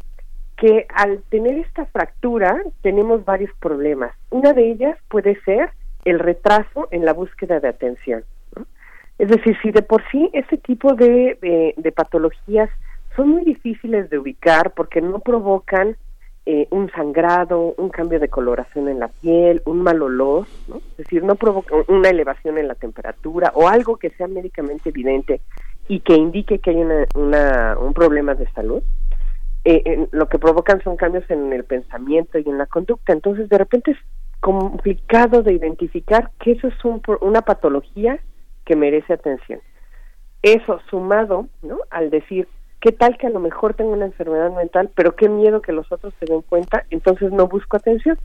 Que 0.58 0.86
al 0.93 1.23
tener 1.30 1.58
esta 1.58 1.86
fractura 1.88 2.62
tenemos 2.82 3.26
varios 3.26 3.52
problemas. 3.60 4.15
Una 4.30 4.54
de 4.54 4.71
ellas 4.71 4.97
puede 5.10 5.39
ser 5.41 5.71
el 6.06 6.19
retraso 6.19 6.88
en 6.91 7.06
la 7.06 7.13
búsqueda 7.13 7.60
de 7.60 7.67
atención. 7.67 8.23
Es 9.17 9.30
decir, 9.30 9.58
si 9.62 9.71
de 9.71 9.82
por 9.82 10.02
sí 10.12 10.30
ese 10.34 10.58
tipo 10.58 10.93
de, 10.93 11.73
de 11.78 11.91
patologías 11.91 12.69
son 13.15 13.30
muy 13.30 13.43
difíciles 13.43 14.10
de 14.10 14.17
ubicar 14.17 14.71
porque 14.71 15.02
no 15.02 15.19
provocan 15.19 15.97
eh, 16.45 16.67
un 16.71 16.91
sangrado, 16.91 17.73
un 17.77 17.89
cambio 17.89 18.19
de 18.19 18.27
coloración 18.27 18.89
en 18.89 18.99
la 18.99 19.08
piel, 19.08 19.62
un 19.65 19.82
mal 19.82 20.01
olor, 20.01 20.45
¿no? 20.67 20.77
es 20.77 20.97
decir, 20.97 21.23
no 21.23 21.36
provoca 21.36 21.73
una 21.88 22.10
elevación 22.10 22.58
en 22.58 22.67
la 22.67 22.75
temperatura 22.75 23.51
o 23.56 23.69
algo 23.69 23.97
que 23.97 24.10
sea 24.10 24.27
médicamente 24.27 24.89
evidente 24.89 25.41
y 25.88 26.01
que 26.01 26.15
indique 26.15 26.60
que 26.60 26.71
hay 26.71 26.84
una, 27.15 27.77
un 27.79 27.93
problema 27.93 28.36
de 28.36 28.49
salud, 28.51 28.84
eh, 29.65 30.08
lo 30.12 30.27
que 30.27 30.39
provocan 30.39 30.84
son 30.84 30.97
cambios 30.97 31.23
en 31.29 31.53
el 31.53 31.63
pensamiento 31.63 32.38
y 32.38 32.49
en 32.49 32.58
la 32.58 32.65
conducta. 32.65 33.13
Entonces, 33.13 33.47
de 33.47 33.58
repente 33.58 33.91
es 33.91 33.97
complicado 34.41 35.41
de 35.41 35.53
identificar 35.53 36.32
que 36.39 36.51
eso 36.51 36.67
es 36.67 36.86
un, 36.86 37.01
una 37.21 37.43
patología 37.43 38.19
que 38.65 38.75
merece 38.75 39.13
atención. 39.13 39.62
Eso 40.41 40.82
sumado 40.89 41.47
¿no? 41.62 41.77
al 41.89 42.10
decir, 42.10 42.49
¿Qué 42.83 42.91
tal 42.91 43.17
que 43.17 43.27
a 43.27 43.29
lo 43.29 43.39
mejor 43.39 43.75
tengo 43.75 43.93
una 43.93 44.07
enfermedad 44.07 44.51
mental, 44.51 44.89
pero 44.93 45.15
qué 45.15 45.29
miedo 45.29 45.61
que 45.61 45.71
los 45.71 45.89
otros 45.89 46.13
se 46.19 46.25
den 46.25 46.41
cuenta, 46.41 46.83
entonces 46.89 47.31
no 47.31 47.47
busco 47.47 47.77
atención? 47.77 48.19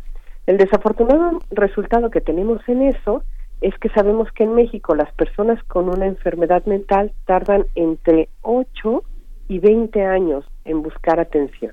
El 0.49 0.59
desafortunado 0.59 1.39
resultado 1.53 2.11
que 2.11 2.21
tenemos 2.21 2.61
en 2.69 2.83
eso 2.83 3.23
es 3.61 3.79
que 3.79 3.89
sabemos 3.91 4.33
que 4.33 4.43
en 4.43 4.57
México 4.57 4.97
las 4.97 5.13
personas 5.13 5.63
con 5.63 5.89
una 5.89 6.07
enfermedad 6.07 6.65
mental 6.67 7.13
tardan 7.25 7.67
entre 7.77 8.31
8 8.43 9.05
y 9.47 9.61
20 9.61 10.05
años 10.05 10.45
en 10.65 10.83
buscar 10.83 11.21
atención. 11.21 11.73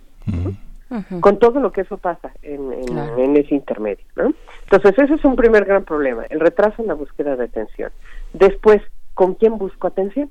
Con 1.22 1.40
todo 1.40 1.60
lo 1.60 1.72
que 1.72 1.82
eso 1.82 1.98
pasa 1.98 2.34
en, 2.44 2.72
en 2.72 3.36
ese 3.36 3.56
intermedio. 3.56 4.06
¿no? 4.16 4.32
Entonces, 4.66 4.94
ese 4.96 5.16
es 5.16 5.26
un 5.26 5.36
primer 5.36 5.66
gran 5.66 5.86
problema, 5.86 6.26
el 6.30 6.40
retraso 6.40 6.84
en 6.84 6.90
la 6.90 6.94
búsqueda 6.94 7.36
de 7.36 7.46
atención. 7.46 7.90
Después, 8.34 8.84
¿con 9.16 9.34
quién 9.34 9.58
busco 9.58 9.88
atención? 9.88 10.30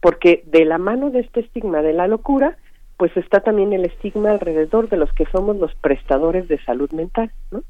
Porque 0.00 0.42
de 0.46 0.64
la 0.64 0.78
mano 0.78 1.10
de 1.10 1.20
este 1.20 1.40
estigma 1.40 1.82
de 1.82 1.92
la 1.92 2.06
locura, 2.06 2.56
pues 2.96 3.16
está 3.16 3.40
también 3.40 3.72
el 3.72 3.84
estigma 3.84 4.30
alrededor 4.30 4.88
de 4.88 4.96
los 4.96 5.12
que 5.12 5.26
somos 5.26 5.56
los 5.56 5.74
prestadores 5.76 6.48
de 6.48 6.62
salud 6.64 6.90
mental, 6.92 7.30
¿no? 7.50 7.62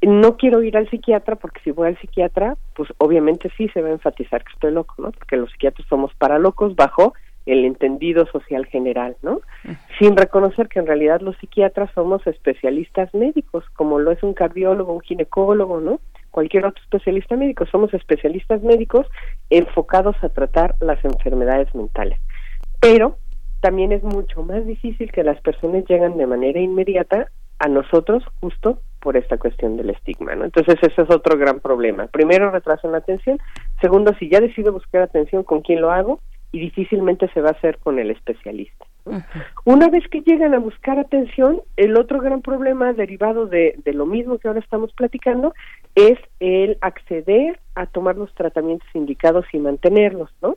No 0.00 0.36
quiero 0.36 0.62
ir 0.62 0.76
al 0.76 0.88
psiquiatra 0.90 1.36
porque 1.36 1.60
si 1.64 1.72
voy 1.72 1.88
al 1.88 1.98
psiquiatra, 1.98 2.56
pues 2.74 2.88
obviamente 2.98 3.50
sí 3.56 3.68
se 3.70 3.82
va 3.82 3.88
a 3.88 3.92
enfatizar 3.92 4.44
que 4.44 4.52
estoy 4.52 4.72
loco, 4.72 4.94
¿no? 4.98 5.10
Porque 5.10 5.36
los 5.36 5.50
psiquiatras 5.50 5.88
somos 5.88 6.14
para 6.14 6.38
locos 6.38 6.76
bajo 6.76 7.14
el 7.46 7.64
entendido 7.64 8.26
social 8.26 8.66
general, 8.66 9.16
¿no? 9.22 9.40
Sin 9.98 10.16
reconocer 10.16 10.68
que 10.68 10.78
en 10.78 10.86
realidad 10.86 11.20
los 11.20 11.36
psiquiatras 11.38 11.90
somos 11.94 12.24
especialistas 12.26 13.12
médicos, 13.14 13.64
como 13.74 13.98
lo 13.98 14.12
es 14.12 14.22
un 14.22 14.34
cardiólogo, 14.34 14.92
un 14.92 15.00
ginecólogo, 15.00 15.80
¿no? 15.80 15.98
Cualquier 16.38 16.66
otro 16.66 16.80
especialista 16.84 17.34
médico. 17.34 17.66
Somos 17.66 17.92
especialistas 17.92 18.62
médicos 18.62 19.08
enfocados 19.50 20.14
a 20.22 20.28
tratar 20.28 20.76
las 20.78 21.04
enfermedades 21.04 21.74
mentales. 21.74 22.20
Pero 22.78 23.18
también 23.60 23.90
es 23.90 24.04
mucho 24.04 24.44
más 24.44 24.64
difícil 24.64 25.10
que 25.10 25.24
las 25.24 25.40
personas 25.40 25.84
lleguen 25.88 26.16
de 26.16 26.28
manera 26.28 26.60
inmediata 26.60 27.26
a 27.58 27.66
nosotros 27.66 28.22
justo 28.40 28.80
por 29.00 29.16
esta 29.16 29.36
cuestión 29.36 29.76
del 29.76 29.90
estigma, 29.90 30.36
¿no? 30.36 30.44
Entonces 30.44 30.76
ese 30.80 31.02
es 31.02 31.10
otro 31.10 31.36
gran 31.36 31.58
problema. 31.58 32.06
Primero, 32.06 32.52
retraso 32.52 32.86
en 32.86 32.92
la 32.92 32.98
atención. 32.98 33.40
Segundo, 33.80 34.14
si 34.20 34.28
ya 34.28 34.40
decido 34.40 34.72
buscar 34.72 35.02
atención, 35.02 35.42
¿con 35.42 35.62
quién 35.62 35.80
lo 35.80 35.90
hago? 35.90 36.20
Y 36.52 36.60
difícilmente 36.60 37.28
se 37.34 37.40
va 37.40 37.48
a 37.48 37.58
hacer 37.58 37.78
con 37.78 37.98
el 37.98 38.12
especialista. 38.12 38.86
Una 39.64 39.88
vez 39.88 40.06
que 40.08 40.20
llegan 40.20 40.54
a 40.54 40.58
buscar 40.58 40.98
atención, 40.98 41.62
el 41.76 41.96
otro 41.96 42.20
gran 42.20 42.42
problema 42.42 42.92
derivado 42.92 43.46
de, 43.46 43.74
de 43.84 43.92
lo 43.92 44.06
mismo 44.06 44.38
que 44.38 44.48
ahora 44.48 44.60
estamos 44.60 44.92
platicando 44.92 45.54
es 45.98 46.18
el 46.38 46.78
acceder 46.80 47.58
a 47.74 47.86
tomar 47.86 48.16
los 48.16 48.32
tratamientos 48.34 48.88
indicados 48.94 49.44
y 49.52 49.58
mantenerlos, 49.58 50.30
¿no? 50.40 50.56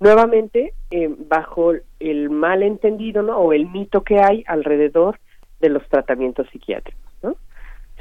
Nuevamente, 0.00 0.72
eh, 0.90 1.14
bajo 1.28 1.72
el 2.00 2.30
malentendido, 2.30 3.22
¿no? 3.22 3.38
O 3.38 3.52
el 3.52 3.68
mito 3.68 4.02
que 4.02 4.18
hay 4.18 4.42
alrededor 4.46 5.20
de 5.60 5.68
los 5.68 5.86
tratamientos 5.88 6.48
psiquiátricos, 6.50 7.12
¿no? 7.22 7.36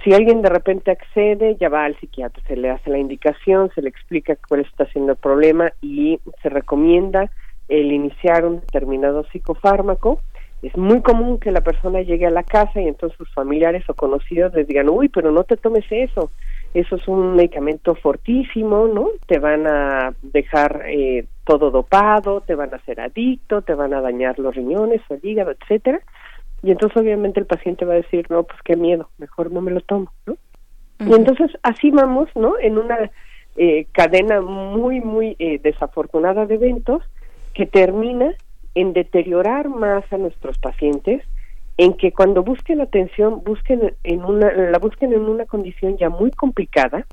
Si 0.04 0.14
alguien 0.14 0.42
de 0.42 0.50
repente 0.50 0.92
accede, 0.92 1.58
ya 1.60 1.70
va 1.70 1.86
al 1.86 2.00
psiquiatra, 2.00 2.42
se 2.48 2.56
le 2.56 2.70
hace 2.70 2.90
la 2.90 2.98
indicación, 2.98 3.70
se 3.76 3.82
le 3.82 3.90
explica 3.90 4.38
cuál 4.48 4.62
está 4.62 4.86
siendo 4.88 5.12
el 5.12 5.18
problema 5.18 5.72
y 5.82 6.20
se 6.42 6.50
recomienda 6.50 7.30
el 7.68 7.92
iniciar 7.92 8.46
un 8.46 8.62
determinado 8.62 9.26
psicofármaco. 9.26 10.22
Es 10.62 10.76
muy 10.76 11.02
común 11.02 11.40
que 11.40 11.52
la 11.52 11.62
persona 11.62 12.02
llegue 12.02 12.26
a 12.26 12.32
la 12.32 12.44
casa 12.44 12.82
y 12.82 12.88
entonces 12.88 13.18
sus 13.18 13.32
familiares 13.34 13.84
o 13.90 13.94
conocidos 13.94 14.54
les 14.54 14.68
digan, 14.68 14.90
uy, 14.90 15.10
pero 15.10 15.32
no 15.32 15.44
te 15.44 15.58
tomes 15.58 15.86
eso, 15.90 16.32
eso 16.74 16.96
es 16.98 17.08
un 17.08 17.36
medicamento 17.36 17.96
fortísimo, 17.96 18.88
¿no? 18.88 19.10
Te 19.26 19.40
van 19.40 19.66
a 19.66 20.14
dejar 20.22 20.84
eh, 20.88 21.26
todo 21.44 21.72
dopado, 21.72 22.42
te 22.42 22.56
van 22.56 22.74
a 22.74 22.78
hacer 22.78 23.02
adicto, 23.02 23.62
te 23.62 23.74
van 23.74 23.94
a 23.94 24.02
dañar 24.02 24.38
los 24.38 24.56
riñones 24.56 25.02
o 25.10 25.16
el 25.16 25.22
hígado, 25.24 25.52
etcétera. 25.52 26.00
Y 26.62 26.72
entonces 26.72 27.02
obviamente 27.02 27.40
el 27.40 27.48
paciente 27.48 27.86
va 27.86 27.94
a 27.94 27.98
decir, 27.98 28.28
no, 28.30 28.44
pues 28.44 28.60
qué 28.64 28.76
miedo, 28.76 29.10
mejor 29.18 29.52
no 29.52 29.62
me 29.62 29.72
lo 29.72 29.82
tomo, 29.82 30.12
¿no? 30.26 30.38
Y 31.00 31.14
entonces 31.14 31.52
así 31.64 31.92
vamos, 31.92 32.28
¿no? 32.36 32.60
En 32.60 32.78
una 32.78 33.10
eh, 33.56 33.88
cadena 33.94 34.42
muy, 34.42 35.00
muy 35.00 35.36
eh, 35.40 35.60
desafortunada 35.64 36.46
de 36.46 36.56
eventos 36.56 37.04
que 37.54 37.66
termina 37.66 38.34
en 38.76 38.94
deteriorar 38.94 39.70
más 39.70 40.04
a 40.12 40.18
nuestros 40.18 40.58
pacientes, 40.60 41.24
en 41.80 41.94
que 41.94 42.12
cuando 42.12 42.44
busquen 42.44 42.82
atención 42.82 43.42
busquen 43.46 43.96
en 44.04 44.26
una 44.26 44.52
la 44.52 44.78
busquen 44.80 45.14
en 45.14 45.22
una 45.22 45.46
condición 45.46 45.96
ya 45.98 46.10
muy 46.10 46.30
complicada 46.30 47.06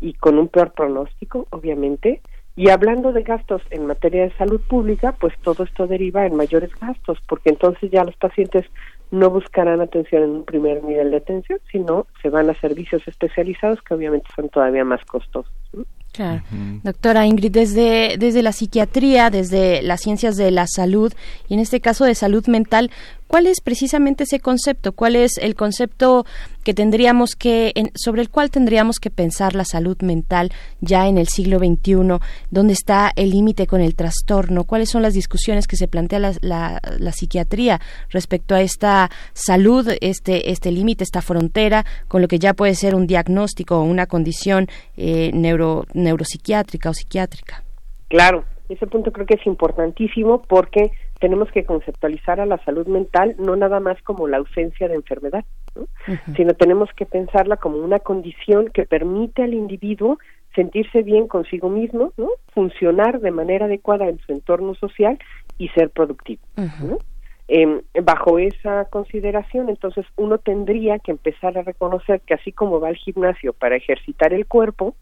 y 0.00 0.14
con 0.14 0.38
un 0.38 0.48
peor 0.48 0.72
pronóstico 0.72 1.46
obviamente 1.50 2.22
y 2.56 2.70
hablando 2.70 3.12
de 3.12 3.22
gastos 3.22 3.60
en 3.68 3.84
materia 3.84 4.22
de 4.22 4.36
salud 4.38 4.62
pública 4.62 5.14
pues 5.20 5.34
todo 5.42 5.64
esto 5.64 5.86
deriva 5.86 6.24
en 6.24 6.36
mayores 6.36 6.70
gastos 6.80 7.18
porque 7.28 7.50
entonces 7.50 7.90
ya 7.90 8.02
los 8.02 8.16
pacientes 8.16 8.64
no 9.10 9.28
buscarán 9.28 9.82
atención 9.82 10.22
en 10.22 10.30
un 10.30 10.44
primer 10.46 10.82
nivel 10.82 11.10
de 11.10 11.18
atención 11.18 11.60
sino 11.70 12.06
se 12.22 12.30
van 12.30 12.48
a 12.48 12.58
servicios 12.60 13.06
especializados 13.06 13.82
que 13.82 13.92
obviamente 13.92 14.26
son 14.34 14.48
todavía 14.48 14.86
más 14.86 15.04
costosos 15.04 15.52
¿no? 15.74 15.84
Claro. 16.12 16.42
Doctora 16.82 17.26
Ingrid, 17.26 17.52
desde, 17.52 18.16
desde 18.18 18.42
la 18.42 18.52
psiquiatría, 18.52 19.30
desde 19.30 19.80
las 19.80 20.02
ciencias 20.02 20.36
de 20.36 20.50
la 20.50 20.66
salud 20.66 21.10
y 21.48 21.54
en 21.54 21.60
este 21.60 21.80
caso 21.80 22.04
de 22.04 22.14
salud 22.14 22.46
mental, 22.48 22.90
¿cuál 23.32 23.46
es 23.46 23.62
precisamente 23.62 24.24
ese 24.24 24.40
concepto? 24.40 24.92
¿Cuál 24.92 25.16
es 25.16 25.38
el 25.38 25.54
concepto 25.54 26.26
que 26.64 26.74
tendríamos 26.74 27.34
que, 27.34 27.72
en- 27.74 27.90
sobre 27.94 28.20
el 28.20 28.28
cual 28.28 28.50
tendríamos 28.50 28.98
que 29.00 29.08
pensar 29.08 29.54
la 29.54 29.64
salud 29.64 29.96
mental 30.02 30.52
ya 30.82 31.08
en 31.08 31.16
el 31.16 31.28
siglo 31.28 31.58
XXI? 31.58 32.18
¿Dónde 32.50 32.74
está 32.74 33.10
el 33.16 33.30
límite 33.30 33.66
con 33.66 33.80
el 33.80 33.94
trastorno? 33.94 34.64
¿Cuáles 34.64 34.90
son 34.90 35.00
las 35.00 35.14
discusiones 35.14 35.66
que 35.66 35.76
se 35.76 35.88
plantea 35.88 36.18
la, 36.18 36.32
la- 36.42 36.78
la 36.98 37.12
psiquiatría 37.12 37.80
respecto 38.10 38.54
a 38.54 38.60
esta 38.60 39.10
salud, 39.32 39.88
este, 40.02 40.50
este 40.50 40.70
límite, 40.70 41.02
esta 41.02 41.22
frontera, 41.22 41.86
con 42.08 42.20
lo 42.20 42.28
que 42.28 42.38
ya 42.38 42.52
puede 42.52 42.74
ser 42.74 42.94
un 42.94 43.06
diagnóstico 43.06 43.78
o 43.78 43.82
una 43.82 44.04
condición 44.04 44.68
eh, 44.98 45.30
neuro, 45.32 45.86
neuropsiquiátrica 45.94 46.90
o 46.90 46.92
psiquiátrica? 46.92 47.64
Claro, 48.08 48.44
ese 48.68 48.86
punto 48.86 49.10
creo 49.10 49.24
que 49.24 49.36
es 49.40 49.46
importantísimo 49.46 50.42
porque 50.42 50.90
tenemos 51.22 51.52
que 51.52 51.64
conceptualizar 51.64 52.40
a 52.40 52.46
la 52.46 52.58
salud 52.64 52.88
mental 52.88 53.36
no 53.38 53.54
nada 53.54 53.78
más 53.78 53.96
como 54.02 54.26
la 54.26 54.38
ausencia 54.38 54.88
de 54.88 54.96
enfermedad, 54.96 55.44
¿no? 55.76 55.86
sino 56.34 56.52
tenemos 56.54 56.90
que 56.96 57.06
pensarla 57.06 57.58
como 57.58 57.76
una 57.76 58.00
condición 58.00 58.70
que 58.74 58.86
permite 58.86 59.44
al 59.44 59.54
individuo 59.54 60.18
sentirse 60.56 61.04
bien 61.04 61.28
consigo 61.28 61.68
mismo, 61.68 62.12
¿no? 62.16 62.30
funcionar 62.52 63.20
de 63.20 63.30
manera 63.30 63.66
adecuada 63.66 64.08
en 64.08 64.18
su 64.18 64.32
entorno 64.32 64.74
social 64.74 65.16
y 65.58 65.68
ser 65.68 65.90
productivo. 65.90 66.42
¿no? 66.56 66.98
Em, 67.46 67.82
bajo 68.02 68.40
esa 68.40 68.86
consideración, 68.86 69.68
entonces 69.68 70.04
uno 70.16 70.38
tendría 70.38 70.98
que 70.98 71.12
empezar 71.12 71.56
a 71.56 71.62
reconocer 71.62 72.20
que 72.22 72.34
así 72.34 72.50
como 72.50 72.80
va 72.80 72.88
al 72.88 72.96
gimnasio 72.96 73.52
para 73.52 73.76
ejercitar 73.76 74.32
el 74.32 74.46
cuerpo, 74.46 74.96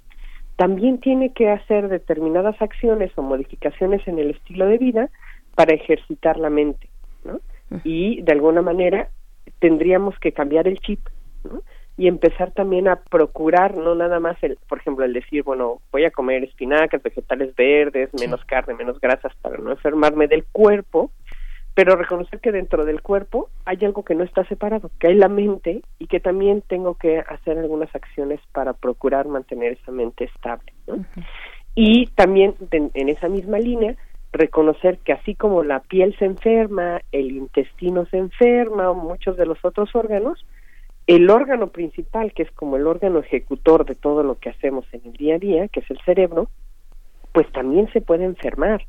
también 0.56 1.00
tiene 1.00 1.32
que 1.32 1.48
hacer 1.48 1.88
determinadas 1.88 2.60
acciones 2.60 3.10
o 3.16 3.22
modificaciones 3.22 4.06
en 4.06 4.18
el 4.18 4.32
estilo 4.32 4.66
de 4.66 4.76
vida 4.76 5.08
para 5.60 5.74
ejercitar 5.74 6.38
la 6.38 6.48
mente, 6.48 6.88
¿no? 7.22 7.38
Y 7.84 8.22
de 8.22 8.32
alguna 8.32 8.62
manera 8.62 9.10
tendríamos 9.58 10.18
que 10.18 10.32
cambiar 10.32 10.66
el 10.66 10.78
chip, 10.78 11.06
¿no? 11.44 11.60
Y 11.98 12.08
empezar 12.08 12.52
también 12.52 12.88
a 12.88 12.96
procurar 12.96 13.76
no 13.76 13.94
nada 13.94 14.20
más 14.20 14.42
el, 14.42 14.56
por 14.66 14.78
ejemplo, 14.78 15.04
el 15.04 15.12
decir, 15.12 15.42
bueno, 15.42 15.82
voy 15.92 16.06
a 16.06 16.10
comer 16.10 16.44
espinacas, 16.44 17.02
vegetales 17.02 17.54
verdes, 17.54 18.08
menos 18.18 18.42
carne, 18.46 18.72
menos 18.72 18.98
grasas 19.02 19.34
para 19.42 19.58
no 19.58 19.70
enfermarme 19.70 20.28
del 20.28 20.46
cuerpo, 20.46 21.10
pero 21.74 21.94
reconocer 21.94 22.40
que 22.40 22.52
dentro 22.52 22.86
del 22.86 23.02
cuerpo 23.02 23.50
hay 23.66 23.80
algo 23.82 24.02
que 24.02 24.14
no 24.14 24.24
está 24.24 24.46
separado, 24.46 24.90
que 24.98 25.08
hay 25.08 25.14
la 25.14 25.28
mente 25.28 25.82
y 25.98 26.06
que 26.06 26.20
también 26.20 26.62
tengo 26.62 26.94
que 26.94 27.18
hacer 27.18 27.58
algunas 27.58 27.94
acciones 27.94 28.40
para 28.52 28.72
procurar 28.72 29.28
mantener 29.28 29.72
esa 29.72 29.92
mente 29.92 30.24
estable. 30.24 30.72
¿no? 30.86 31.04
Y 31.74 32.06
también 32.14 32.54
en 32.70 33.08
esa 33.10 33.28
misma 33.28 33.58
línea, 33.58 33.94
reconocer 34.32 34.98
que 34.98 35.12
así 35.12 35.34
como 35.34 35.62
la 35.62 35.80
piel 35.80 36.16
se 36.18 36.24
enferma, 36.24 37.00
el 37.12 37.32
intestino 37.32 38.06
se 38.06 38.18
enferma, 38.18 38.90
o 38.90 38.94
muchos 38.94 39.36
de 39.36 39.46
los 39.46 39.64
otros 39.64 39.94
órganos, 39.94 40.44
el 41.06 41.28
órgano 41.30 41.68
principal, 41.68 42.32
que 42.32 42.44
es 42.44 42.50
como 42.52 42.76
el 42.76 42.86
órgano 42.86 43.18
ejecutor 43.18 43.84
de 43.84 43.96
todo 43.96 44.22
lo 44.22 44.36
que 44.38 44.50
hacemos 44.50 44.86
en 44.92 45.02
el 45.04 45.12
día 45.14 45.36
a 45.36 45.38
día, 45.38 45.68
que 45.68 45.80
es 45.80 45.90
el 45.90 45.98
cerebro, 46.04 46.48
pues 47.32 47.50
también 47.52 47.90
se 47.92 48.00
puede 48.00 48.24
enfermar 48.24 48.86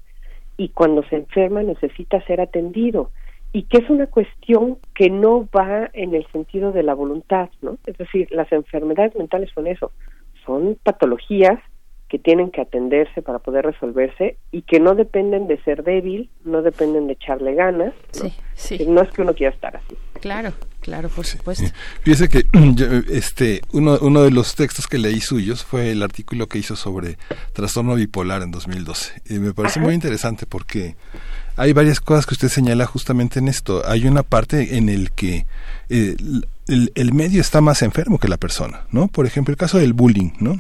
y 0.57 0.69
cuando 0.69 1.03
se 1.03 1.15
enferma 1.15 1.63
necesita 1.63 2.21
ser 2.25 2.41
atendido 2.41 3.11
y 3.53 3.63
que 3.63 3.79
es 3.79 3.89
una 3.89 4.07
cuestión 4.07 4.77
que 4.93 5.09
no 5.09 5.47
va 5.55 5.89
en 5.93 6.13
el 6.15 6.25
sentido 6.27 6.71
de 6.71 6.83
la 6.83 6.93
voluntad, 6.93 7.49
¿no? 7.61 7.77
Es 7.85 7.97
decir, 7.97 8.27
las 8.31 8.51
enfermedades 8.51 9.15
mentales 9.15 9.49
son 9.53 9.67
eso, 9.67 9.91
son 10.45 10.77
patologías 10.83 11.59
que 12.11 12.19
tienen 12.19 12.51
que 12.51 12.59
atenderse 12.59 13.21
para 13.21 13.39
poder 13.39 13.63
resolverse 13.63 14.35
y 14.51 14.63
que 14.63 14.81
no 14.81 14.95
dependen 14.95 15.47
de 15.47 15.57
ser 15.63 15.81
débil, 15.81 16.29
no 16.43 16.61
dependen 16.61 17.07
de 17.07 17.13
echarle 17.13 17.55
ganas, 17.55 17.93
¿no? 18.21 18.27
Sí, 18.27 18.33
sí. 18.53 18.77
Que 18.79 18.85
no 18.85 19.01
es 19.01 19.09
que 19.11 19.21
uno 19.21 19.33
quiera 19.33 19.53
estar 19.53 19.77
así. 19.77 19.95
Claro, 20.19 20.51
claro, 20.81 21.07
por 21.07 21.25
supuesto. 21.25 21.63
Fíjese 22.03 22.27
que 22.27 22.43
yo, 22.75 22.85
este 23.09 23.61
uno, 23.71 23.97
uno 24.01 24.23
de 24.23 24.31
los 24.31 24.55
textos 24.55 24.87
que 24.87 24.97
leí 24.97 25.21
suyos 25.21 25.63
fue 25.63 25.91
el 25.91 26.03
artículo 26.03 26.47
que 26.47 26.59
hizo 26.59 26.75
sobre 26.75 27.17
trastorno 27.53 27.95
bipolar 27.95 28.41
en 28.41 28.51
2012. 28.51 29.21
Y 29.29 29.39
me 29.39 29.53
parece 29.53 29.79
muy 29.79 29.93
interesante 29.93 30.45
porque 30.45 30.97
hay 31.55 31.71
varias 31.71 32.01
cosas 32.01 32.25
que 32.25 32.33
usted 32.33 32.49
señala 32.49 32.87
justamente 32.87 33.39
en 33.39 33.47
esto. 33.47 33.83
Hay 33.87 34.05
una 34.05 34.23
parte 34.23 34.75
en 34.75 34.89
el 34.89 35.11
que 35.11 35.45
eh, 35.87 36.17
el, 36.67 36.91
el 36.93 37.13
medio 37.13 37.39
está 37.39 37.61
más 37.61 37.81
enfermo 37.83 38.19
que 38.19 38.27
la 38.27 38.35
persona, 38.35 38.81
¿no? 38.91 39.07
Por 39.07 39.25
ejemplo, 39.25 39.53
el 39.53 39.57
caso 39.57 39.77
del 39.77 39.93
bullying, 39.93 40.31
¿no? 40.41 40.59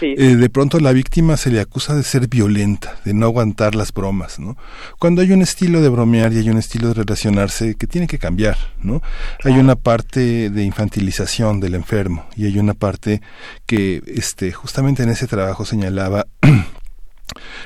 Sí. 0.00 0.14
Eh, 0.18 0.36
de 0.36 0.50
pronto 0.50 0.80
la 0.80 0.92
víctima 0.92 1.36
se 1.36 1.50
le 1.50 1.60
acusa 1.60 1.94
de 1.94 2.02
ser 2.02 2.28
violenta, 2.28 2.96
de 3.04 3.14
no 3.14 3.26
aguantar 3.26 3.74
las 3.74 3.92
bromas, 3.92 4.38
¿no? 4.38 4.56
Cuando 4.98 5.22
hay 5.22 5.32
un 5.32 5.42
estilo 5.42 5.80
de 5.80 5.88
bromear 5.88 6.32
y 6.32 6.38
hay 6.38 6.50
un 6.50 6.58
estilo 6.58 6.88
de 6.88 6.94
relacionarse 6.94 7.74
que 7.74 7.86
tiene 7.86 8.06
que 8.06 8.18
cambiar, 8.18 8.56
¿no? 8.82 9.02
Hay 9.44 9.54
una 9.54 9.76
parte 9.76 10.50
de 10.50 10.64
infantilización 10.64 11.60
del 11.60 11.74
enfermo 11.74 12.26
y 12.36 12.46
hay 12.46 12.58
una 12.58 12.74
parte 12.74 13.22
que, 13.66 14.02
este, 14.06 14.52
justamente 14.52 15.02
en 15.02 15.10
ese 15.10 15.26
trabajo 15.26 15.64
señalaba 15.64 16.26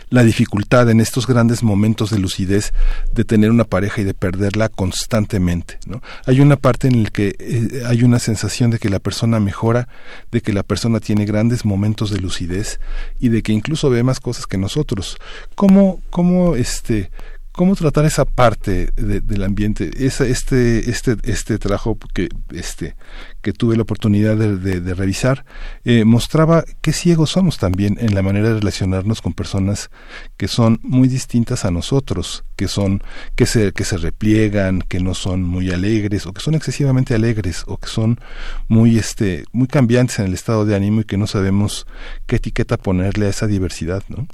la 0.09 0.23
dificultad 0.23 0.89
en 0.91 1.01
estos 1.01 1.27
grandes 1.27 1.63
momentos 1.63 2.11
de 2.11 2.19
lucidez 2.19 2.73
de 3.13 3.25
tener 3.25 3.51
una 3.51 3.65
pareja 3.65 4.01
y 4.01 4.05
de 4.05 4.15
perderla 4.15 4.69
constantemente. 4.69 5.79
¿no? 5.87 6.03
Hay 6.27 6.41
una 6.41 6.57
parte 6.57 6.89
en 6.89 7.05
la 7.05 7.11
que 7.11 7.35
eh, 7.39 7.83
hay 7.87 8.03
una 8.05 8.19
sensación 8.19 8.71
de 8.71 8.79
que 8.79 8.89
la 8.89 9.01
persona 9.01 9.41
mejora, 9.41 9.89
de 10.31 10.41
que 10.41 10.53
la 10.53 10.63
persona 10.63 11.01
tiene 11.01 11.25
grandes 11.25 11.65
momentos 11.65 12.11
de 12.11 12.21
lucidez 12.21 12.81
y 13.19 13.29
de 13.31 13.43
que 13.43 13.53
incluso 13.53 13.91
ve 13.91 14.03
más 14.03 14.21
cosas 14.21 14.47
que 14.47 14.59
nosotros. 14.59 15.19
¿Cómo, 15.55 16.01
cómo 16.11 16.57
este, 16.57 17.11
cómo 17.57 17.75
tratar 17.75 18.05
esa 18.05 18.25
parte 18.25 18.91
de- 18.97 19.21
del 19.21 19.43
ambiente 19.43 19.91
esa, 20.07 20.27
este 20.27 20.91
este 20.91 21.17
este 21.25 21.59
trabajo 21.59 21.99
que 22.15 22.29
este 22.53 22.95
que 23.43 23.53
tuve 23.53 23.77
la 23.77 23.83
oportunidad 23.83 24.37
de, 24.37 24.59
de- 24.59 24.81
de 24.81 24.95
revisar 24.95 25.45
eh, 25.85 26.05
mostraba 26.05 26.65
qué 26.83 26.93
ciegos 26.93 27.31
somos 27.31 27.59
también 27.59 27.97
en 28.01 28.15
la 28.15 28.23
manera 28.23 28.49
de 28.51 28.55
relacionarnos 28.61 29.23
con 29.23 29.33
personas 29.33 29.91
que 30.37 30.49
son 30.49 30.79
muy 30.83 31.09
distintas 31.09 31.65
a 31.65 31.71
nosotros 31.71 32.45
que 32.57 32.69
son 32.69 33.03
que 33.35 33.47
se 33.47 33.73
que 33.73 33.85
se 33.85 33.97
repliegan 33.97 34.83
que 34.83 35.01
no 35.01 35.15
son 35.15 35.43
muy 35.43 35.71
alegres 35.71 36.27
o 36.27 36.33
que 36.33 36.43
son 36.43 36.55
excesivamente 36.55 37.15
alegres 37.15 37.65
o 37.67 37.79
que 37.79 37.89
son 37.89 38.21
muy 38.69 38.99
este 38.99 39.45
muy 39.53 39.67
cambiantes 39.67 40.19
en 40.19 40.27
el 40.27 40.35
estado 40.35 40.65
de 40.67 40.77
ánimo 40.77 41.01
y 41.01 41.05
que 41.05 41.17
no 41.17 41.27
sabemos 41.27 41.87
qué 42.27 42.37
etiqueta 42.37 42.77
ponerle 42.77 43.27
a 43.27 43.31
esa 43.31 43.47
diversidad 43.47 44.03
no 44.09 44.29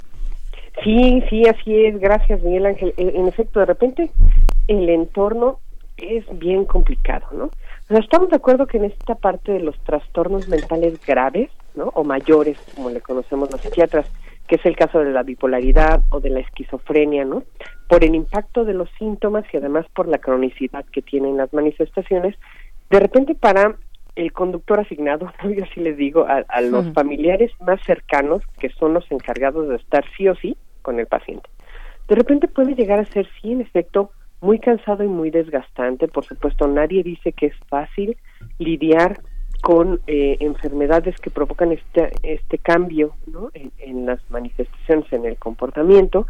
Sí, 0.83 1.23
sí, 1.29 1.43
así 1.47 1.85
es. 1.85 1.99
Gracias, 1.99 2.41
Miguel 2.41 2.65
Ángel. 2.65 2.93
En, 2.97 3.27
efecto, 3.27 3.59
de 3.59 3.65
repente 3.65 4.11
el 4.67 4.89
entorno 4.89 5.59
es 5.97 6.25
bien 6.39 6.65
complicado, 6.65 7.27
¿no? 7.31 7.45
O 7.45 7.87
sea, 7.87 7.99
estamos 7.99 8.29
de 8.29 8.37
acuerdo 8.37 8.65
que 8.65 8.77
en 8.77 8.85
esta 8.85 9.15
parte 9.15 9.51
de 9.51 9.59
los 9.59 9.77
trastornos 9.83 10.47
mentales 10.47 10.99
graves, 11.05 11.51
¿no? 11.75 11.91
O 11.93 12.03
mayores, 12.03 12.57
como 12.75 12.89
le 12.89 13.01
conocemos 13.01 13.51
los 13.51 13.61
psiquiatras, 13.61 14.09
que 14.47 14.55
es 14.55 14.65
el 14.65 14.75
caso 14.75 14.99
de 14.99 15.11
la 15.11 15.23
bipolaridad 15.23 16.01
o 16.09 16.19
de 16.19 16.29
la 16.29 16.39
esquizofrenia, 16.39 17.23
¿no? 17.23 17.43
por 17.93 18.03
el 18.03 18.15
impacto 18.15 18.65
de 18.65 18.73
los 18.73 18.89
síntomas 18.97 19.45
y 19.53 19.57
además 19.57 19.85
por 19.93 20.07
la 20.07 20.17
cronicidad 20.17 20.83
que 20.91 21.03
tienen 21.03 21.37
las 21.37 21.53
manifestaciones, 21.53 22.35
de 22.89 22.99
repente 22.99 23.35
para 23.35 23.75
el 24.15 24.31
conductor 24.31 24.79
asignado, 24.79 25.31
yo 25.43 25.65
sí 25.73 25.81
les 25.81 25.97
digo, 25.97 26.25
a, 26.27 26.61
los 26.61 26.91
familiares 26.93 27.51
más 27.59 27.81
cercanos, 27.85 28.43
que 28.59 28.69
son 28.69 28.93
los 28.93 29.09
encargados 29.11 29.69
de 29.69 29.75
estar 29.75 30.03
sí 30.17 30.27
o 30.27 30.35
sí 30.35 30.57
con 30.81 30.99
el 30.99 31.07
paciente. 31.07 31.49
De 32.07 32.15
repente 32.15 32.47
puede 32.47 32.75
llegar 32.75 32.99
a 32.99 33.05
ser, 33.05 33.27
sí, 33.41 33.51
en 33.51 33.61
efecto, 33.61 34.11
muy 34.41 34.59
cansado 34.59 35.03
y 35.03 35.07
muy 35.07 35.29
desgastante. 35.29 36.07
Por 36.07 36.25
supuesto, 36.25 36.67
nadie 36.67 37.01
dice 37.01 37.31
que 37.31 37.47
es 37.47 37.55
fácil 37.69 38.17
lidiar 38.59 39.21
con 39.61 40.01
eh, 40.07 40.35
enfermedades 40.41 41.15
que 41.21 41.29
provocan 41.29 41.71
este, 41.71 42.11
este 42.21 42.57
cambio 42.57 43.15
¿no? 43.25 43.49
en, 43.53 44.05
las 44.05 44.19
manifestaciones, 44.29 45.11
en 45.13 45.25
el 45.25 45.37
comportamiento, 45.37 46.27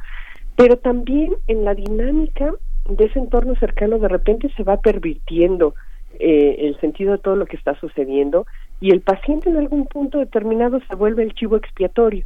pero 0.55 0.77
también 0.77 1.33
en 1.47 1.65
la 1.65 1.73
dinámica 1.73 2.53
de 2.87 3.05
ese 3.05 3.17
entorno 3.17 3.55
cercano 3.55 3.97
de 3.97 4.07
repente 4.07 4.51
se 4.55 4.61
va 4.61 4.81
pervirtiendo 4.81 5.73
eh, 6.19 6.55
el 6.59 6.79
sentido 6.79 7.13
de 7.13 7.17
todo 7.17 7.35
lo 7.35 7.45
que 7.45 7.57
está 7.57 7.75
sucediendo 7.79 8.45
y 8.79 8.91
el 8.91 9.01
paciente 9.01 9.49
en 9.49 9.57
algún 9.57 9.85
punto 9.85 10.19
determinado 10.19 10.79
se 10.87 10.95
vuelve 10.95 11.23
el 11.23 11.33
chivo 11.33 11.55
expiatorio, 11.55 12.25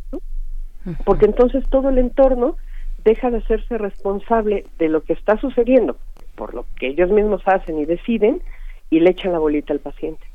porque 1.06 1.26
entonces 1.26 1.64
todo 1.70 1.90
el 1.90 1.98
entorno 1.98 2.58
deja 3.04 3.30
de 3.30 3.38
hacerse 3.38 3.78
responsable 3.78 4.66
de 4.80 4.90
lo 4.90 5.02
que 5.04 5.14
está 5.14 5.38
sucediendo 5.38 5.98
por 6.38 6.54
lo 6.54 6.66
que 6.80 6.88
ellos 6.88 7.10
mismos 7.10 7.42
hacen 7.46 7.80
y 7.80 7.86
deciden 7.86 8.42
y 8.90 9.02
le 9.02 9.10
echan 9.10 9.34
la 9.34 9.40
bolita 9.40 9.74
al 9.74 9.80
paciente. 9.80 10.26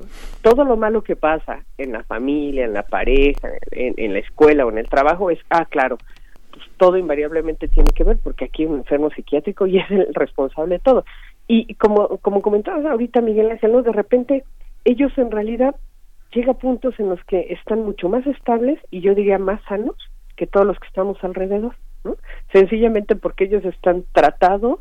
Todo 0.43 0.65
lo 0.65 0.77
malo 0.77 1.03
que 1.03 1.17
pasa 1.17 1.65
en 1.79 1.93
la 1.93 2.03
familia, 2.03 2.67
en 2.67 2.75
la 2.75 2.83
pareja, 2.83 3.49
en, 3.71 4.13
la 4.13 4.19
escuela 4.19 4.67
o 4.67 4.71
en 4.71 4.77
el 4.77 4.89
trabajo 4.89 5.31
es, 5.31 5.39
ah, 5.49 5.65
claro, 5.65 5.97
pues 6.51 6.67
todo 6.77 6.99
invariablemente 6.99 7.69
tiene 7.69 7.93
que 7.93 8.05
ver 8.05 8.19
porque 8.23 8.45
aquí 8.45 8.65
hay 8.65 8.69
un 8.69 8.79
enfermo 8.79 9.09
psiquiátrico 9.11 9.67
y 9.67 9.79
es 9.79 9.91
el 9.91 10.13
responsable 10.13 10.75
de 10.75 10.81
todo. 10.81 11.07
Y 11.55 11.75
como, 11.75 12.17
como 12.23 12.41
comentabas 12.41 12.87
ahorita 12.87 13.21
Miguel 13.21 13.51
Ángel, 13.51 13.83
de 13.83 13.93
repente 13.93 14.45
ellos 14.87 15.13
en 15.19 15.31
realidad 15.31 15.77
llega 16.33 16.53
a 16.53 16.57
puntos 16.57 16.99
en 16.99 17.11
los 17.11 17.23
que 17.25 17.41
están 17.53 17.83
mucho 17.83 18.09
más 18.09 18.27
estables 18.27 18.79
y 18.91 19.03
yo 19.03 19.15
diría 19.15 19.37
más 19.37 19.61
sanos 19.69 19.97
que 20.35 20.47
todos 20.47 20.67
los 20.67 20.79
que 20.79 20.87
estamos 20.87 21.23
alrededor, 21.23 21.77
¿no? 22.05 22.17
Sencillamente 22.55 23.17
porque 23.17 23.45
ellos 23.45 23.67
están 23.67 24.05
tratados 24.13 24.81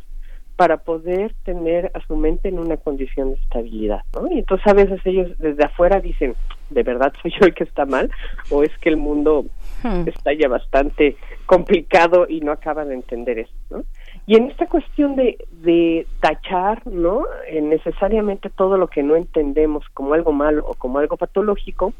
para 0.55 0.77
poder 0.77 1.35
tener 1.43 1.91
a 1.93 1.99
su 2.07 2.15
mente 2.15 2.47
en 2.47 2.57
una 2.57 2.77
condición 2.77 3.31
de 3.33 3.41
estabilidad, 3.41 4.03
¿no? 4.13 4.31
Y 4.31 4.39
entonces 4.39 4.65
a 4.65 4.73
veces 4.73 5.01
ellos 5.03 5.37
desde 5.39 5.65
afuera 5.65 5.99
dicen, 5.99 6.35
¿de 6.69 6.83
verdad 6.83 7.11
soy 7.21 7.31
yo 7.37 7.47
el 7.47 7.53
que 7.53 7.65
está 7.65 7.85
mal? 7.85 8.09
¿O 8.49 8.63
es 8.63 8.71
que 8.77 8.87
el 8.87 8.95
mundo 8.95 9.43
hmm. 9.83 10.07
está 10.07 10.31
ya 10.31 10.47
bastante 10.47 11.17
complicado 11.45 12.27
y 12.29 12.39
no 12.39 12.53
acaba 12.53 12.85
de 12.85 12.93
entender 12.93 13.39
eso, 13.39 13.53
¿no? 13.71 13.83
Y 14.27 14.35
en 14.35 14.51
esta 14.51 14.67
cuestión 14.67 15.15
de, 15.15 15.37
de 15.63 16.05
tachar, 16.19 16.85
¿no? 16.85 17.25
Eh, 17.47 17.61
necesariamente 17.61 18.49
todo 18.49 18.77
lo 18.77 18.87
que 18.87 19.03
no 19.03 19.15
entendemos 19.15 19.85
como 19.93 20.13
algo 20.13 20.31
malo 20.31 20.63
o 20.67 20.73
como 20.75 20.99
algo 20.99 21.17
patológico, 21.17 21.93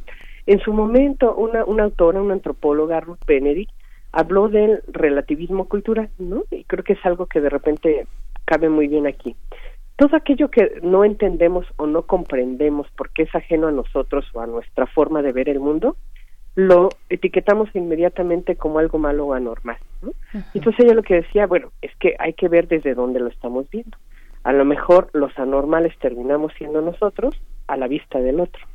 en 0.45 0.60
su 0.60 0.73
momento 0.73 1.36
una, 1.36 1.65
una 1.65 1.84
autora, 1.84 2.21
una 2.21 2.34
antropóloga, 2.34 2.99
Ruth 2.99 3.25
Benedict, 3.25 3.71
habló 4.12 4.49
del 4.49 4.81
relativismo 4.88 5.65
cultural, 5.65 6.10
¿no? 6.19 6.43
Y 6.51 6.63
creo 6.65 6.84
que 6.84 6.93
es 6.93 7.05
algo 7.05 7.27
que 7.27 7.41
de 7.41 7.49
repente 7.49 8.07
cabe 8.45 8.69
muy 8.69 8.88
bien 8.88 9.07
aquí. 9.07 9.36
Todo 9.95 10.15
aquello 10.15 10.49
que 10.49 10.79
no 10.81 11.05
entendemos 11.05 11.65
o 11.77 11.86
no 11.86 12.03
comprendemos 12.03 12.88
porque 12.97 13.23
es 13.23 13.36
ajeno 13.36 13.67
a 13.67 13.71
nosotros 13.71 14.25
o 14.34 14.41
a 14.41 14.47
nuestra 14.47 14.88
forma 14.88 15.21
de 15.21 15.31
ver 15.31 15.47
el 15.47 15.60
mundo, 15.60 15.95
lo 16.55 16.89
etiquetamos 17.09 17.69
inmediatamente 17.73 18.55
como 18.55 18.79
algo 18.79 18.97
malo 18.97 19.27
o 19.27 19.33
anormal. 19.33 19.77
Entonces 20.53 20.85
ella 20.85 20.93
lo 20.93 21.03
que 21.03 21.15
decía, 21.15 21.47
bueno, 21.47 21.71
es 21.81 21.95
que 21.97 22.15
hay 22.19 22.33
que 22.33 22.49
ver 22.49 22.67
desde 22.67 22.93
dónde 22.93 23.19
lo 23.19 23.27
estamos 23.27 23.69
viendo. 23.69 23.97
A 24.43 24.51
lo 24.51 24.65
mejor 24.65 25.09
los 25.13 25.37
anormales 25.37 25.97
terminamos 25.99 26.51
siendo 26.57 26.81
nosotros 26.81 27.39
a 27.67 27.77
la 27.77 27.87
vista 27.87 28.19
del 28.19 28.39
otro. 28.39 28.65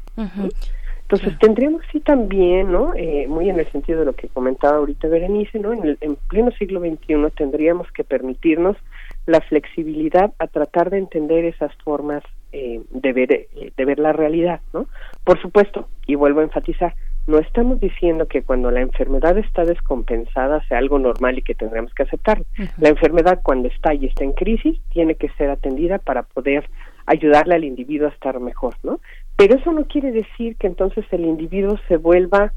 Entonces 1.08 1.38
tendríamos 1.38 1.82
sí 1.92 2.00
también, 2.00 2.72
¿no? 2.72 2.92
Eh, 2.96 3.26
muy 3.28 3.48
en 3.48 3.60
el 3.60 3.70
sentido 3.70 4.00
de 4.00 4.06
lo 4.06 4.14
que 4.14 4.26
comentaba 4.26 4.78
ahorita 4.78 5.06
Berenice, 5.06 5.58
¿no? 5.60 5.72
En, 5.72 5.84
el, 5.84 5.98
en 6.00 6.16
pleno 6.16 6.50
siglo 6.52 6.80
XXI 6.80 7.30
tendríamos 7.36 7.90
que 7.92 8.02
permitirnos 8.02 8.76
la 9.24 9.40
flexibilidad 9.40 10.32
a 10.40 10.48
tratar 10.48 10.90
de 10.90 10.98
entender 10.98 11.44
esas 11.44 11.72
formas 11.84 12.24
eh, 12.50 12.80
de 12.90 13.12
ver 13.12 13.32
eh, 13.32 13.72
de 13.76 13.84
ver 13.84 14.00
la 14.00 14.12
realidad, 14.12 14.60
¿no? 14.72 14.88
Por 15.22 15.40
supuesto, 15.40 15.88
y 16.06 16.16
vuelvo 16.16 16.40
a 16.40 16.44
enfatizar, 16.44 16.96
no 17.26 17.38
estamos 17.38 17.80
diciendo 17.80 18.26
que 18.26 18.42
cuando 18.42 18.70
la 18.70 18.80
enfermedad 18.80 19.36
está 19.38 19.64
descompensada 19.64 20.62
sea 20.68 20.78
algo 20.78 20.98
normal 20.98 21.38
y 21.38 21.42
que 21.42 21.54
tendremos 21.54 21.92
que 21.92 22.04
aceptarlo. 22.04 22.44
La 22.78 22.88
enfermedad 22.88 23.40
cuando 23.42 23.68
está 23.68 23.94
y 23.94 24.06
está 24.06 24.24
en 24.24 24.32
crisis 24.32 24.80
tiene 24.90 25.16
que 25.16 25.28
ser 25.30 25.50
atendida 25.50 25.98
para 25.98 26.22
poder 26.22 26.68
ayudarle 27.06 27.54
al 27.54 27.64
individuo 27.64 28.08
a 28.08 28.12
estar 28.12 28.38
mejor, 28.38 28.74
¿no? 28.82 29.00
Pero 29.36 29.56
eso 29.56 29.72
no 29.72 29.84
quiere 29.86 30.12
decir 30.12 30.56
que 30.56 30.66
entonces 30.66 31.04
el 31.10 31.24
individuo 31.24 31.78
se 31.88 31.96
vuelva 31.96 32.52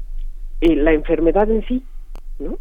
eh, 0.60 0.76
la 0.76 0.92
enfermedad 0.92 1.50
en 1.50 1.66
sí, 1.66 1.84
¿no? 2.38 2.58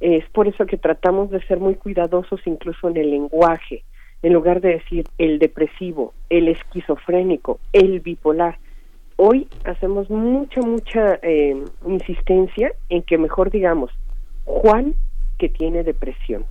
Es 0.00 0.28
por 0.30 0.46
eso 0.46 0.64
que 0.66 0.76
tratamos 0.76 1.30
de 1.30 1.44
ser 1.46 1.58
muy 1.58 1.74
cuidadosos 1.74 2.40
incluso 2.46 2.88
en 2.88 2.96
el 2.98 3.10
lenguaje, 3.10 3.82
en 4.22 4.32
lugar 4.32 4.60
de 4.60 4.74
decir 4.74 5.04
el 5.18 5.38
depresivo, 5.38 6.14
el 6.30 6.48
esquizofrénico, 6.48 7.58
el 7.72 8.00
bipolar. 8.00 8.58
Hoy 9.20 9.48
hacemos 9.64 10.08
mucha, 10.10 10.60
mucha 10.60 11.18
eh, 11.22 11.60
insistencia 11.84 12.70
en 12.88 13.02
que 13.02 13.18
mejor 13.18 13.50
digamos 13.50 13.90
Juan 14.44 14.94
que 15.40 15.48
tiene 15.48 15.82
depresión, 15.82 16.44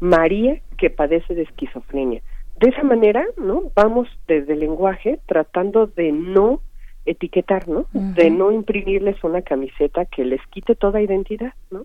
María 0.00 0.62
que 0.78 0.88
padece 0.88 1.34
de 1.34 1.42
esquizofrenia. 1.42 2.22
De 2.58 2.70
esa 2.70 2.84
manera, 2.84 3.22
¿no? 3.36 3.64
Vamos 3.74 4.08
desde 4.26 4.54
el 4.54 4.60
lenguaje 4.60 5.20
tratando 5.26 5.88
de 5.88 6.10
no 6.10 6.62
etiquetar, 7.04 7.68
¿no? 7.68 7.84
De 7.92 8.30
no 8.30 8.50
imprimirles 8.50 9.22
una 9.22 9.42
camiseta 9.42 10.06
que 10.06 10.24
les 10.24 10.40
quite 10.50 10.74
toda 10.74 11.02
identidad, 11.02 11.52
¿no? 11.70 11.84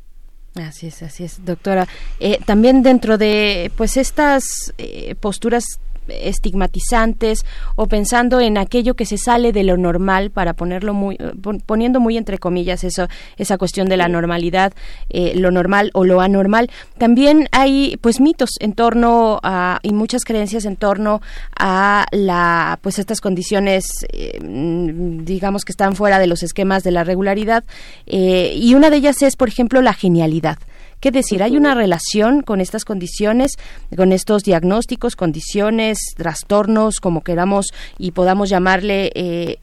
Así 0.56 0.88
es, 0.88 1.04
así 1.04 1.26
es, 1.26 1.44
doctora. 1.44 1.88
Eh, 2.22 2.38
también 2.46 2.84
dentro 2.84 3.18
de 3.18 3.70
pues 3.76 3.98
estas 3.98 4.74
eh, 4.78 5.14
posturas 5.16 5.82
estigmatizantes 6.08 7.46
o 7.76 7.88
pensando 7.88 8.40
en 8.40 8.58
aquello 8.58 8.96
que 8.96 9.06
se 9.06 9.18
sale 9.18 9.52
de 9.52 9.64
lo 9.64 9.78
normal 9.78 10.32
para 10.32 10.54
ponerlo 10.54 10.94
muy 10.94 11.16
eh, 11.16 11.32
poniendo 11.66 12.00
muy 12.00 12.18
entre 12.18 12.38
comillas 12.38 12.84
eso 12.84 13.08
esa 13.38 13.58
cuestión 13.58 13.88
de 13.90 13.98
la 13.98 14.08
normalidad 14.08 14.74
eh, 15.10 15.34
lo 15.36 15.52
normal 15.52 15.92
o 15.94 16.04
lo 16.04 16.22
anormal. 16.22 16.70
También 16.98 17.48
hay 17.52 17.98
pues 18.02 18.20
mitos 18.20 18.52
en 18.60 18.74
torno 18.74 19.40
a 19.44 19.80
y 19.84 19.94
muchas 19.94 20.24
creencias 20.24 20.66
en 20.66 20.76
torno 20.76 21.22
a 21.58 22.06
la 22.12 22.80
pues 22.82 23.00
estas 23.00 23.22
condiciones 23.22 23.86
eh, 24.12 24.40
digamos 24.42 25.66
que 25.66 25.72
están 25.72 25.96
fuera 25.96 26.20
de 26.20 26.28
los 26.28 26.44
esquemas 26.44 26.84
de 26.84 26.92
la 26.92 27.04
regularidad 27.04 27.64
y 28.06 28.74
una 28.74 28.90
de 28.90 28.98
ellas 28.98 29.22
es 29.22 29.36
por 29.36 29.48
ejemplo 29.48 29.82
la 29.82 29.94
genialidad 29.94 30.58
¿Qué 31.02 31.10
decir? 31.10 31.42
¿Hay 31.42 31.58
una 31.58 31.74
relación 31.74 32.44
con 32.44 32.62
estas 32.62 32.86
condiciones, 32.86 33.58
con 33.98 34.12
estos 34.12 34.44
diagnósticos, 34.44 35.16
condiciones, 35.16 35.98
trastornos, 36.16 37.00
como 37.00 37.22
queramos 37.22 37.74
y 37.98 38.12
podamos 38.12 38.52
llamarle, 38.52 39.10
eh, 39.16 39.58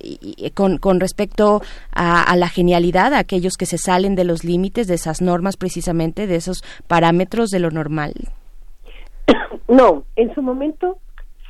con, 0.54 0.78
con, 0.78 0.98
respecto 0.98 1.62
a, 1.92 2.34
la 2.34 2.48
genialidad, 2.48 3.14
a 3.14 3.20
aquellos 3.20 3.56
que 3.56 3.66
se 3.66 3.78
salen 3.78 4.16
de 4.16 4.24
los 4.24 4.42
límites 4.42 4.88
de 4.88 4.94
esas 4.94 5.22
normas 5.22 5.56
precisamente, 5.56 6.26
de 6.26 6.34
esos 6.34 6.64
parámetros 6.88 7.50
de 7.50 7.60
lo 7.60 7.70
normal? 7.70 8.14
No, 9.68 10.02
en 10.16 10.34
su 10.34 10.42
momento 10.42 10.98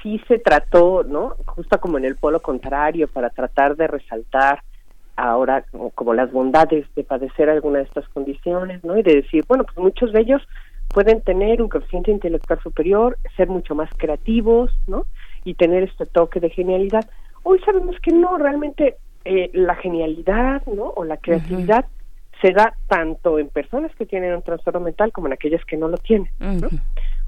sí 0.02 0.20
se 0.28 0.38
trató, 0.38 1.02
¿no? 1.02 1.36
Justo 1.46 1.80
como 1.80 1.96
en 1.96 2.04
el 2.04 2.16
polo 2.16 2.42
contrario, 2.42 3.08
para 3.08 3.30
tratar 3.30 3.74
de 3.76 3.86
resaltar 3.86 4.62
ahora 5.18 5.64
como, 5.94 6.14
las 6.14 6.30
bondades 6.30 6.86
de 6.94 7.02
padecer 7.02 7.50
alguna 7.50 7.78
de 7.78 7.84
estas 7.84 8.08
condiciones, 8.10 8.82
¿no? 8.84 8.96
Y 8.96 9.02
de 9.02 9.16
decir, 9.16 9.44
bueno, 9.48 9.64
pues 9.64 9.76
muchos 9.76 10.12
de 10.12 10.20
ellos 10.20 10.40
pueden 10.88 11.20
tener 11.22 11.60
un 11.60 11.68
coeficiente 11.68 12.12
intelectual 12.12 12.60
superior, 12.62 13.18
ser 13.36 13.48
mucho 13.48 13.74
más 13.74 13.90
creativos, 13.96 14.70
¿no? 14.86 15.06
Y 15.44 15.54
tener 15.54 15.82
este 15.82 16.06
toque 16.06 16.38
de 16.38 16.50
genialidad. 16.50 17.04
Hoy 17.42 17.58
sabemos 17.60 17.96
que 18.00 18.12
no, 18.12 18.38
realmente 18.38 18.96
eh, 19.24 19.50
la 19.52 19.74
genialidad, 19.74 20.64
¿no? 20.66 20.84
O 20.84 21.04
la 21.04 21.16
creatividad 21.16 21.86
se 22.40 22.52
da 22.52 22.74
tanto 22.86 23.40
en 23.40 23.48
personas 23.48 23.92
que 23.96 24.06
tienen 24.06 24.36
un 24.36 24.42
trastorno 24.42 24.80
mental 24.80 25.10
como 25.10 25.26
en 25.26 25.32
aquellas 25.32 25.64
que 25.64 25.76
no 25.76 25.88
lo 25.88 25.98
tienen, 25.98 26.30
¿no? 26.38 26.68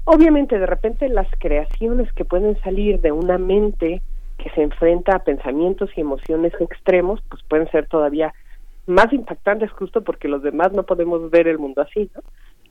Obviamente, 0.05 0.57
de 0.57 0.65
repente 0.65 1.09
las 1.09 1.27
creaciones 1.39 2.11
que 2.13 2.23
pueden 2.23 2.59
salir 2.61 3.01
de 3.01 3.11
una 3.11 3.37
mente 3.37 4.01
que 4.41 4.49
se 4.51 4.61
enfrenta 4.61 5.15
a 5.15 5.23
pensamientos 5.23 5.89
y 5.95 6.01
emociones 6.01 6.53
extremos, 6.59 7.21
pues 7.29 7.43
pueden 7.43 7.69
ser 7.71 7.87
todavía 7.87 8.33
más 8.87 9.11
impactantes 9.13 9.71
justo 9.71 10.03
porque 10.03 10.27
los 10.27 10.41
demás 10.41 10.71
no 10.73 10.83
podemos 10.83 11.29
ver 11.29 11.47
el 11.47 11.59
mundo 11.59 11.81
así, 11.81 12.09
¿no? 12.15 12.21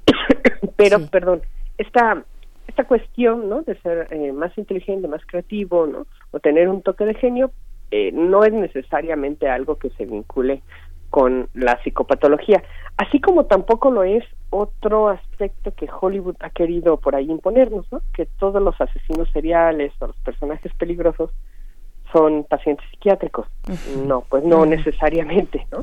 Pero, 0.77 0.99
perdón, 1.07 1.43
esta 1.79 2.25
esta 2.67 2.85
cuestión, 2.85 3.49
¿no? 3.49 3.63
De 3.63 3.77
ser 3.81 4.07
eh, 4.11 4.33
más 4.33 4.57
inteligente, 4.57 5.09
más 5.09 5.25
creativo, 5.27 5.87
¿no? 5.87 6.07
O 6.31 6.39
tener 6.39 6.69
un 6.69 6.83
toque 6.83 7.05
de 7.05 7.15
genio, 7.15 7.51
eh, 7.91 8.13
no 8.13 8.45
es 8.45 8.53
necesariamente 8.53 9.49
algo 9.49 9.77
que 9.77 9.91
se 9.91 10.07
vincule 10.07 10.63
con 11.11 11.49
la 11.55 11.83
psicopatología. 11.83 12.63
Así 12.97 13.21
como 13.21 13.47
tampoco 13.47 13.91
lo 13.91 14.05
es 14.05 14.25
otro 14.51 15.09
aspecto 15.09 15.75
que 15.75 15.89
Hollywood 15.91 16.37
ha 16.39 16.51
querido 16.51 16.99
por 16.99 17.17
ahí 17.17 17.29
imponernos, 17.29 17.91
¿no? 17.91 18.01
Que 18.15 18.27
todos 18.39 18.63
los 18.63 18.81
asesinos 18.81 19.29
seriales 19.33 19.93
o 20.01 20.07
los 20.07 20.17
personajes 20.19 20.73
peligrosos 20.75 21.33
son 22.13 22.45
pacientes 22.45 22.87
psiquiátricos. 22.91 23.47
No, 24.07 24.23
pues 24.29 24.45
no 24.45 24.67
necesariamente, 24.67 25.67
¿no? 25.71 25.81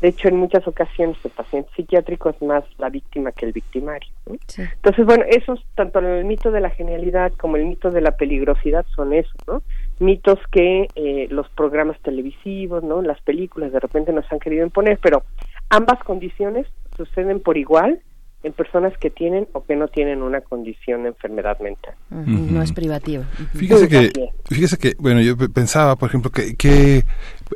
De 0.00 0.08
hecho, 0.08 0.28
en 0.28 0.36
muchas 0.36 0.66
ocasiones 0.66 1.16
el 1.24 1.30
paciente 1.30 1.70
psiquiátrico 1.76 2.30
es 2.30 2.42
más 2.42 2.64
la 2.78 2.88
víctima 2.88 3.32
que 3.32 3.46
el 3.46 3.52
victimario. 3.52 4.10
¿no? 4.26 4.36
Entonces, 4.56 5.04
bueno, 5.04 5.24
esos, 5.28 5.64
tanto 5.74 5.98
el 5.98 6.24
mito 6.24 6.50
de 6.50 6.60
la 6.60 6.70
genialidad 6.70 7.32
como 7.32 7.56
el 7.56 7.66
mito 7.66 7.90
de 7.90 8.00
la 8.00 8.12
peligrosidad 8.12 8.84
son 8.94 9.12
esos, 9.12 9.36
¿no? 9.46 9.62
Mitos 9.98 10.38
que 10.50 10.88
eh, 10.94 11.28
los 11.30 11.48
programas 11.50 11.98
televisivos, 12.00 12.82
¿no? 12.82 13.02
Las 13.02 13.20
películas 13.22 13.72
de 13.72 13.80
repente 13.80 14.12
nos 14.12 14.30
han 14.32 14.38
querido 14.38 14.64
imponer, 14.64 14.98
pero 15.02 15.22
ambas 15.68 16.02
condiciones 16.04 16.66
suceden 16.96 17.40
por 17.40 17.56
igual 17.56 18.00
en 18.42 18.52
personas 18.52 18.96
que 18.98 19.10
tienen 19.10 19.46
o 19.52 19.64
que 19.64 19.76
no 19.76 19.88
tienen 19.88 20.22
una 20.22 20.40
condición 20.40 21.02
de 21.02 21.10
enfermedad 21.10 21.58
mental. 21.60 21.94
No 22.10 22.62
es 22.62 22.72
privativo. 22.72 23.24
Fíjese 23.54 23.88
que, 23.88 24.12
fíjese 24.46 24.78
que, 24.78 24.94
bueno, 24.98 25.20
yo 25.20 25.36
pensaba, 25.36 25.96
por 25.96 26.08
ejemplo, 26.08 26.30
que, 26.30 26.54
que 26.56 27.04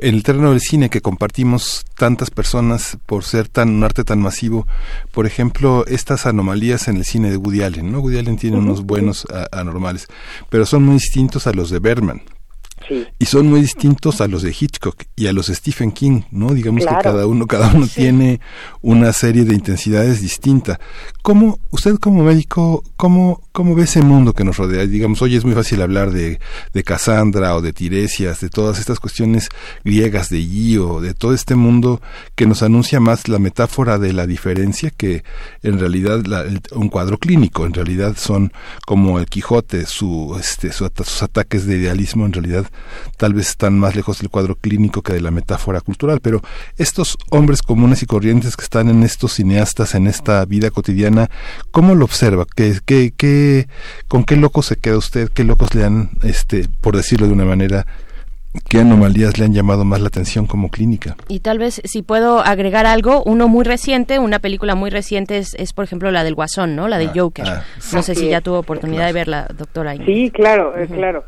en 0.01 0.15
el 0.15 0.23
terreno 0.23 0.51
del 0.51 0.59
cine 0.59 0.89
que 0.89 1.01
compartimos 1.01 1.85
tantas 1.97 2.29
personas 2.29 2.99
por 3.05 3.23
ser 3.23 3.47
tan 3.47 3.69
un 3.69 3.83
arte 3.83 4.03
tan 4.03 4.19
masivo, 4.19 4.67
por 5.11 5.25
ejemplo, 5.25 5.85
estas 5.87 6.27
anomalías 6.27 6.87
en 6.87 6.97
el 6.97 7.05
cine 7.05 7.31
de 7.31 7.37
Woody 7.37 7.63
Allen, 7.63 7.91
¿no? 7.91 7.99
Woody 7.99 8.19
Allen 8.19 8.37
tiene 8.37 8.57
unos 8.57 8.85
buenos 8.85 9.25
anormales, 9.51 10.07
pero 10.49 10.65
son 10.65 10.83
muy 10.83 10.95
distintos 10.95 11.47
a 11.47 11.53
los 11.53 11.71
de 11.71 11.79
Berman. 11.79 12.21
Y 13.19 13.25
son 13.25 13.47
muy 13.47 13.61
distintos 13.61 14.21
a 14.21 14.27
los 14.27 14.43
de 14.43 14.55
Hitchcock 14.57 15.03
y 15.15 15.27
a 15.27 15.33
los 15.33 15.47
de 15.47 15.55
Stephen 15.55 15.91
King, 15.91 16.21
¿no? 16.31 16.53
Digamos 16.53 16.85
que 16.85 16.93
cada 17.01 17.25
uno, 17.27 17.47
cada 17.47 17.73
uno 17.73 17.87
tiene 17.87 18.39
una 18.81 19.13
serie 19.13 19.43
de 19.45 19.55
intensidades 19.55 20.21
distintas. 20.21 20.79
¿Cómo, 21.21 21.59
usted 21.71 21.95
como 21.95 22.23
médico, 22.23 22.83
cómo, 22.97 23.41
cómo 23.51 23.75
ve 23.75 23.83
ese 23.83 24.01
mundo 24.01 24.33
que 24.33 24.43
nos 24.43 24.57
rodea? 24.57 24.85
Digamos, 24.85 25.21
hoy 25.21 25.35
es 25.35 25.45
muy 25.45 25.55
fácil 25.55 25.81
hablar 25.81 26.11
de, 26.11 26.39
de 26.73 26.83
Cassandra 26.83 27.55
o 27.55 27.61
de 27.61 27.73
Tiresias, 27.73 28.41
de 28.41 28.49
todas 28.49 28.79
estas 28.79 28.99
cuestiones 28.99 29.49
griegas 29.83 30.29
de 30.29 30.41
Gio, 30.41 31.01
de 31.01 31.13
todo 31.13 31.33
este 31.33 31.55
mundo 31.55 32.01
que 32.35 32.45
nos 32.45 32.61
anuncia 32.61 32.99
más 32.99 33.27
la 33.27 33.39
metáfora 33.39 33.97
de 33.97 34.13
la 34.13 34.27
diferencia 34.27 34.91
que 34.91 35.23
en 35.63 35.79
realidad 35.79 36.21
un 36.73 36.89
cuadro 36.89 37.17
clínico, 37.17 37.65
en 37.65 37.73
realidad 37.73 38.15
son 38.17 38.51
como 38.85 39.19
el 39.19 39.25
Quijote, 39.25 39.85
su, 39.85 40.35
este, 40.39 40.71
sus 40.71 41.23
ataques 41.23 41.65
de 41.65 41.77
idealismo 41.77 42.25
en 42.25 42.33
realidad 42.33 42.65
tal 43.17 43.33
vez 43.33 43.49
están 43.49 43.77
más 43.79 43.95
lejos 43.95 44.19
del 44.19 44.29
cuadro 44.29 44.55
clínico 44.55 45.01
que 45.01 45.13
de 45.13 45.21
la 45.21 45.31
metáfora 45.31 45.81
cultural, 45.81 46.19
pero 46.21 46.41
estos 46.77 47.17
hombres 47.29 47.61
comunes 47.61 48.03
y 48.03 48.05
corrientes 48.05 48.55
que 48.55 48.63
están 48.63 48.89
en 48.89 49.03
estos 49.03 49.33
cineastas, 49.33 49.95
en 49.95 50.07
esta 50.07 50.43
vida 50.45 50.71
cotidiana, 50.71 51.29
¿cómo 51.71 51.95
lo 51.95 52.05
observa? 52.05 52.45
¿Qué, 52.55 52.79
qué, 52.85 53.13
qué, 53.15 53.67
¿Con 54.07 54.23
qué 54.23 54.35
locos 54.35 54.67
se 54.67 54.77
queda 54.77 54.97
usted? 54.97 55.29
¿Qué 55.29 55.43
locos 55.43 55.75
le 55.75 55.85
han, 55.85 56.11
este, 56.23 56.67
por 56.81 56.95
decirlo 56.95 57.27
de 57.27 57.33
una 57.33 57.45
manera, 57.45 57.85
qué 58.69 58.79
anomalías 58.79 59.37
le 59.37 59.45
han 59.45 59.53
llamado 59.53 59.85
más 59.85 60.01
la 60.01 60.07
atención 60.07 60.45
como 60.45 60.69
clínica. 60.69 61.15
Y 61.27 61.39
tal 61.39 61.59
vez, 61.59 61.81
si 61.83 62.01
puedo 62.01 62.39
agregar 62.39 62.85
algo, 62.85 63.23
uno 63.23 63.47
muy 63.47 63.63
reciente, 63.63 64.19
una 64.19 64.39
película 64.39 64.75
muy 64.75 64.89
reciente 64.89 65.37
es, 65.37 65.53
es 65.55 65.73
por 65.73 65.85
ejemplo, 65.85 66.11
la 66.11 66.23
del 66.23 66.35
Guasón, 66.35 66.75
¿no? 66.75 66.87
La 66.87 66.97
de 66.97 67.07
ah, 67.07 67.13
Joker. 67.15 67.45
Ah, 67.47 67.63
no 67.93 68.01
sé 68.01 68.15
si 68.15 68.29
ya 68.29 68.41
tuvo 68.41 68.59
oportunidad 68.59 69.05
de 69.05 69.13
verla, 69.13 69.47
doctora. 69.57 69.95
Sí, 70.05 70.31
claro, 70.33 70.77
eh, 70.77 70.87
claro. 70.87 71.25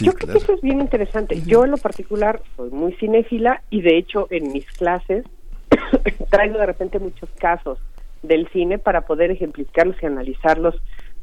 Yo 0.00 0.12
creo 0.12 0.32
que 0.32 0.38
eso 0.38 0.54
es 0.54 0.60
bien 0.60 0.80
interesante. 0.80 1.40
Yo 1.46 1.64
en 1.64 1.70
lo 1.70 1.76
particular 1.76 2.42
soy 2.56 2.70
muy 2.70 2.92
cinéfila 2.94 3.62
y 3.70 3.82
de 3.82 3.98
hecho 3.98 4.26
en 4.30 4.52
mis 4.52 4.66
clases 4.72 5.24
traigo 6.30 6.58
de 6.58 6.66
repente 6.66 6.98
muchos 6.98 7.30
casos 7.38 7.78
del 8.22 8.48
cine 8.48 8.78
para 8.78 9.02
poder 9.02 9.30
ejemplificarlos 9.30 9.96
y 10.02 10.06
analizarlos 10.06 10.74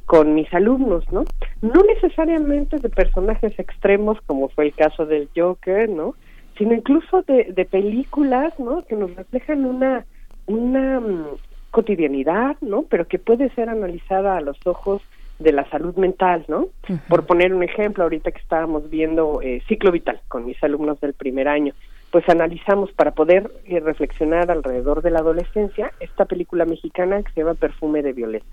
con 0.05 0.35
mis 0.35 0.53
alumnos, 0.53 1.03
¿no? 1.11 1.25
No 1.61 1.81
necesariamente 1.83 2.77
de 2.77 2.89
personajes 2.89 3.57
extremos 3.57 4.19
como 4.25 4.49
fue 4.49 4.67
el 4.67 4.73
caso 4.73 5.05
del 5.05 5.29
Joker, 5.35 5.89
¿no? 5.89 6.15
Sino 6.57 6.73
incluso 6.73 7.23
de, 7.23 7.51
de 7.51 7.65
películas, 7.65 8.57
¿no? 8.59 8.85
Que 8.85 8.95
nos 8.95 9.13
reflejan 9.15 9.65
una 9.65 10.05
una 10.47 10.99
mm, 10.99 11.25
cotidianidad, 11.71 12.55
¿no? 12.61 12.83
Pero 12.83 13.07
que 13.07 13.19
puede 13.19 13.49
ser 13.55 13.69
analizada 13.69 14.37
a 14.37 14.41
los 14.41 14.57
ojos 14.65 15.01
de 15.39 15.51
la 15.51 15.69
salud 15.69 15.95
mental, 15.95 16.45
¿no? 16.47 16.67
Por 17.09 17.25
poner 17.25 17.53
un 17.53 17.63
ejemplo, 17.63 18.03
ahorita 18.03 18.31
que 18.31 18.39
estábamos 18.39 18.89
viendo 18.89 19.41
eh, 19.41 19.61
ciclo 19.67 19.91
vital 19.91 20.21
con 20.27 20.45
mis 20.45 20.61
alumnos 20.63 20.99
del 21.01 21.13
primer 21.13 21.47
año, 21.47 21.73
pues 22.11 22.27
analizamos 22.29 22.91
para 22.93 23.11
poder 23.11 23.51
eh, 23.65 23.79
reflexionar 23.81 24.49
alrededor 24.49 25.01
de 25.01 25.11
la 25.11 25.19
adolescencia 25.19 25.91
esta 25.99 26.25
película 26.25 26.65
mexicana 26.65 27.21
que 27.21 27.31
se 27.33 27.41
llama 27.41 27.55
Perfume 27.55 28.01
de 28.01 28.13
Violeta. 28.13 28.45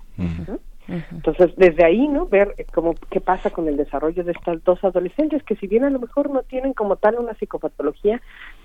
Entonces, 0.87 1.53
desde 1.55 1.85
ahí, 1.85 2.09
¿no? 2.09 2.27
Ver 2.27 2.55
eh, 2.57 2.65
cómo, 2.73 2.95
qué 3.09 3.21
pasa 3.21 3.49
con 3.51 3.69
el 3.69 3.77
desarrollo 3.77 4.25
de 4.25 4.33
estas 4.33 4.61
dos 4.65 4.83
adolescentes 4.83 5.41
que 5.43 5.55
si 5.55 5.67
bien 5.67 5.85
a 5.85 5.89
lo 5.89 5.99
mejor 5.99 6.29
no 6.29 6.43
tienen 6.43 6.73
como 6.73 6.97
tal 6.97 7.17
una 7.19 7.33
psicopatología, 7.35 8.21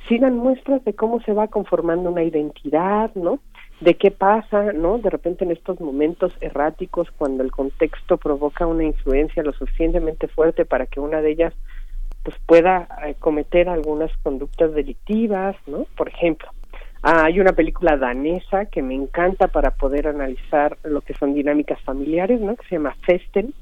sí 0.09 0.19
dan 0.19 0.37
muestras 0.37 0.85
de 0.85 0.95
cómo 0.95 1.21
se 1.23 1.33
va 1.33 1.47
conformando 1.47 2.11
una 2.11 2.25
identidad, 2.25 3.15
¿no? 3.15 3.39
De 3.81 3.95
qué 3.95 4.11
pasa, 4.11 4.73
¿no? 4.73 4.99
De 4.99 5.11
repente 5.11 5.45
en 5.45 5.53
estos 5.53 5.81
momentos 5.81 6.33
erráticos, 6.41 7.09
cuando 7.17 7.43
el 7.43 7.53
contexto 7.53 8.17
provoca 8.17 8.67
una 8.67 8.85
influencia 8.85 9.43
lo 9.43 9.53
suficientemente 9.53 10.27
fuerte 10.29 10.65
para 10.65 10.87
que 10.87 11.01
una 11.01 11.21
de 11.21 11.31
ellas 11.31 11.55
pues 12.25 12.37
pueda 12.47 12.89
eh, 13.07 13.15
cometer 13.19 13.69
algunas 13.69 14.11
conductas 14.23 14.75
delictivas, 14.75 15.57
¿no? 15.67 15.87
Por 15.97 16.09
ejemplo, 16.09 16.49
ah, 17.03 17.25
hay 17.25 17.41
una 17.41 17.53
película 17.53 17.97
danesa 17.97 18.67
que 18.67 18.83
me 18.83 18.95
encanta 18.95 19.49
para 19.49 19.71
poder 19.71 20.09
analizar 20.09 20.77
lo 20.83 21.01
que 21.01 21.15
son 21.15 21.35
dinámicas 21.35 21.81
familiares, 21.83 22.41
¿no? 22.41 22.57
Que 22.57 22.67
se 22.67 22.75
llama 22.75 22.97
Festen. 23.07 23.55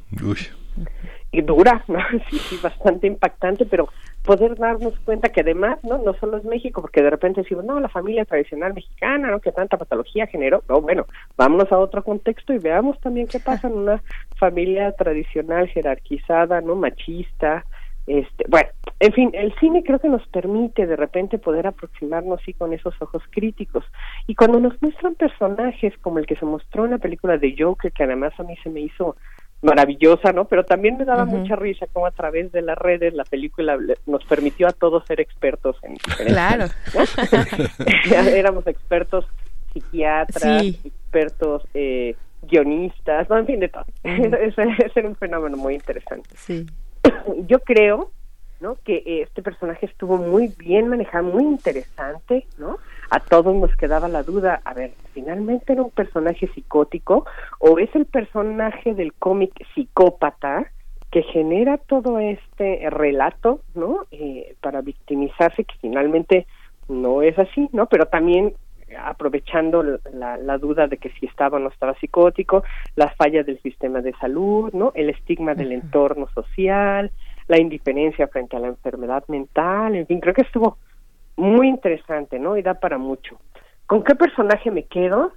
Y 1.30 1.42
dura, 1.42 1.84
¿no? 1.88 1.98
Sí, 2.30 2.38
sí, 2.38 2.58
bastante 2.62 3.06
impactante, 3.06 3.66
pero 3.66 3.88
poder 4.26 4.56
darnos 4.56 4.98
cuenta 5.04 5.30
que 5.30 5.40
además, 5.40 5.78
¿no? 5.84 5.98
No 5.98 6.12
solo 6.14 6.36
es 6.36 6.44
México, 6.44 6.82
porque 6.82 7.02
de 7.02 7.10
repente 7.10 7.42
decimos, 7.42 7.64
no, 7.64 7.80
la 7.80 7.88
familia 7.88 8.24
tradicional 8.24 8.74
mexicana, 8.74 9.30
¿no? 9.30 9.40
Que 9.40 9.52
tanta 9.52 9.78
patología 9.78 10.26
generó. 10.26 10.62
No, 10.68 10.80
bueno, 10.80 11.06
vámonos 11.36 11.70
a 11.72 11.78
otro 11.78 12.02
contexto 12.02 12.52
y 12.52 12.58
veamos 12.58 13.00
también 13.00 13.28
qué 13.28 13.40
pasa 13.40 13.68
en 13.68 13.74
una 13.74 14.02
familia 14.38 14.92
tradicional, 14.92 15.68
jerarquizada, 15.68 16.60
¿no? 16.60 16.74
Machista, 16.74 17.64
este, 18.06 18.44
bueno, 18.48 18.68
en 19.00 19.12
fin, 19.12 19.30
el 19.34 19.52
cine 19.58 19.82
creo 19.82 19.98
que 19.98 20.08
nos 20.08 20.26
permite 20.28 20.86
de 20.86 20.94
repente 20.94 21.38
poder 21.38 21.66
aproximarnos 21.66 22.40
sí 22.44 22.54
con 22.54 22.72
esos 22.72 22.94
ojos 23.02 23.22
críticos. 23.30 23.84
Y 24.26 24.34
cuando 24.36 24.60
nos 24.60 24.80
muestran 24.80 25.16
personajes 25.16 25.92
como 25.98 26.18
el 26.20 26.26
que 26.26 26.36
se 26.36 26.44
mostró 26.44 26.84
en 26.84 26.92
la 26.92 26.98
película 26.98 27.36
de 27.36 27.54
Joker, 27.58 27.92
que 27.92 28.04
además 28.04 28.32
a 28.38 28.44
mí 28.44 28.56
se 28.62 28.70
me 28.70 28.80
hizo 28.80 29.16
maravillosa, 29.62 30.32
¿no? 30.32 30.46
Pero 30.46 30.64
también 30.64 30.96
me 30.98 31.04
daba 31.04 31.24
mucha 31.24 31.56
risa 31.56 31.86
como 31.92 32.06
a 32.06 32.10
través 32.10 32.52
de 32.52 32.62
las 32.62 32.76
redes 32.78 33.14
la 33.14 33.24
película 33.24 33.76
nos 34.06 34.24
permitió 34.24 34.68
a 34.68 34.72
todos 34.72 35.04
ser 35.06 35.20
expertos 35.20 35.76
en 35.82 35.96
Claro. 36.26 36.66
Éramos 38.10 38.66
expertos 38.66 39.26
psiquiatras, 39.72 40.62
expertos 40.62 41.66
eh, 41.74 42.16
guionistas, 42.42 43.28
no, 43.28 43.38
en 43.38 43.46
fin, 43.46 43.60
de 43.60 43.68
todo. 43.68 43.84
ese, 44.04 44.64
era 44.94 45.08
un 45.08 45.16
fenómeno 45.16 45.56
muy 45.56 45.74
interesante. 45.74 46.28
Sí. 46.34 46.66
Yo 47.46 47.60
creo, 47.60 48.10
¿no? 48.60 48.76
Que 48.84 49.22
este 49.22 49.42
personaje 49.42 49.86
estuvo 49.86 50.16
muy 50.16 50.48
bien 50.58 50.88
manejado, 50.88 51.24
muy 51.24 51.44
interesante, 51.44 52.46
¿no? 52.58 52.78
a 53.10 53.20
todos 53.20 53.54
nos 53.54 53.74
quedaba 53.76 54.08
la 54.08 54.22
duda, 54.22 54.60
a 54.64 54.74
ver, 54.74 54.92
finalmente 55.12 55.72
era 55.72 55.82
un 55.82 55.90
personaje 55.90 56.48
psicótico 56.48 57.26
o 57.58 57.78
es 57.78 57.94
el 57.94 58.06
personaje 58.06 58.94
del 58.94 59.12
cómic 59.14 59.52
psicópata 59.74 60.70
que 61.10 61.22
genera 61.22 61.78
todo 61.78 62.18
este 62.18 62.90
relato, 62.90 63.60
¿no? 63.74 64.06
Eh, 64.10 64.56
para 64.60 64.80
victimizarse, 64.80 65.64
que 65.64 65.74
finalmente 65.80 66.46
no 66.88 67.22
es 67.22 67.38
así, 67.38 67.68
¿no? 67.72 67.86
Pero 67.86 68.06
también 68.06 68.54
aprovechando 69.00 69.82
la, 69.82 70.36
la, 70.36 70.58
duda 70.58 70.86
de 70.86 70.96
que 70.96 71.10
si 71.10 71.26
estaba 71.26 71.56
o 71.56 71.60
no 71.60 71.68
estaba 71.68 71.94
psicótico, 71.94 72.62
las 72.94 73.14
fallas 73.16 73.44
del 73.44 73.60
sistema 73.60 74.00
de 74.00 74.12
salud, 74.14 74.72
¿no? 74.72 74.92
El 74.94 75.10
estigma 75.10 75.54
del 75.54 75.72
entorno 75.72 76.28
social, 76.34 77.10
la 77.48 77.58
indiferencia 77.58 78.28
frente 78.28 78.56
a 78.56 78.60
la 78.60 78.68
enfermedad 78.68 79.24
mental, 79.28 79.94
en 79.94 80.06
fin, 80.06 80.20
creo 80.20 80.34
que 80.34 80.42
estuvo 80.42 80.78
muy 81.36 81.68
interesante, 81.68 82.38
¿no? 82.38 82.56
Y 82.56 82.62
da 82.62 82.74
para 82.74 82.98
mucho. 82.98 83.38
¿Con 83.86 84.02
qué 84.02 84.14
personaje 84.14 84.70
me 84.70 84.84
quedo? 84.84 85.32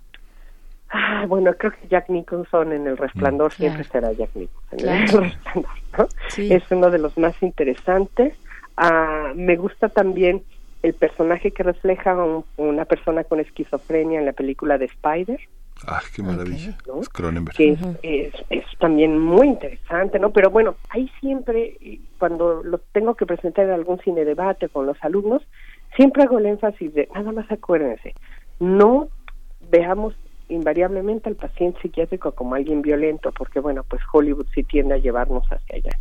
Ah, 0.89 1.25
bueno, 1.27 1.53
creo 1.53 1.71
que 1.71 1.87
Jack 1.87 2.09
Nicholson 2.09 2.73
en 2.73 2.87
El 2.87 2.97
Resplandor 2.97 3.51
mm, 3.51 3.55
siempre 3.55 3.83
será 3.83 4.11
Jack 4.11 4.31
Nicholson. 4.33 4.79
En 4.79 4.89
El 4.89 5.07
Resplandor, 5.23 5.71
¿no? 5.97 6.07
Es 6.37 6.71
uno 6.71 6.89
de 6.89 6.99
los 6.99 7.17
más 7.17 7.41
interesantes. 7.43 8.33
Ah, 8.75 9.33
me 9.35 9.55
gusta 9.55 9.89
también 9.89 10.43
el 10.81 10.93
personaje 10.93 11.51
que 11.51 11.63
refleja 11.63 12.15
una 12.57 12.85
persona 12.85 13.23
con 13.23 13.39
esquizofrenia 13.39 14.19
en 14.19 14.25
la 14.25 14.33
película 14.33 14.77
de 14.77 14.85
Spider. 14.85 15.39
Ah, 15.87 16.01
qué 16.13 16.21
maravilla. 16.23 16.77
Es 16.99 17.09
Cronenberg. 17.09 17.55
Que 17.55 17.77
es, 18.03 18.33
es, 18.49 18.65
también 18.79 19.19
muy 19.19 19.47
interesante, 19.47 20.19
¿no? 20.19 20.31
Pero 20.31 20.49
bueno, 20.49 20.75
ahí 20.89 21.09
siempre, 21.19 21.77
cuando 22.17 22.63
lo 22.63 22.79
tengo 22.91 23.15
que 23.15 23.25
presentar 23.25 23.65
en 23.65 23.71
algún 23.71 23.99
cine 23.99 24.25
debate 24.25 24.69
con 24.69 24.85
los 24.85 24.97
alumnos, 25.01 25.41
siempre 25.95 26.23
hago 26.23 26.39
el 26.39 26.45
énfasis 26.45 26.93
de, 26.93 27.09
nada 27.13 27.31
más 27.31 27.51
acuérdense, 27.51 28.13
no 28.59 29.09
veamos 29.71 30.15
invariablemente 30.49 31.29
al 31.29 31.35
paciente 31.35 31.79
psiquiátrico 31.81 32.31
como 32.31 32.55
alguien 32.55 32.81
violento, 32.81 33.31
porque 33.31 33.59
bueno, 33.59 33.83
pues 33.83 34.01
Hollywood 34.11 34.47
sí 34.53 34.63
tiende 34.63 34.95
a 34.95 34.97
llevarnos 34.97 35.45
hacia 35.47 35.75
allá. 35.75 35.91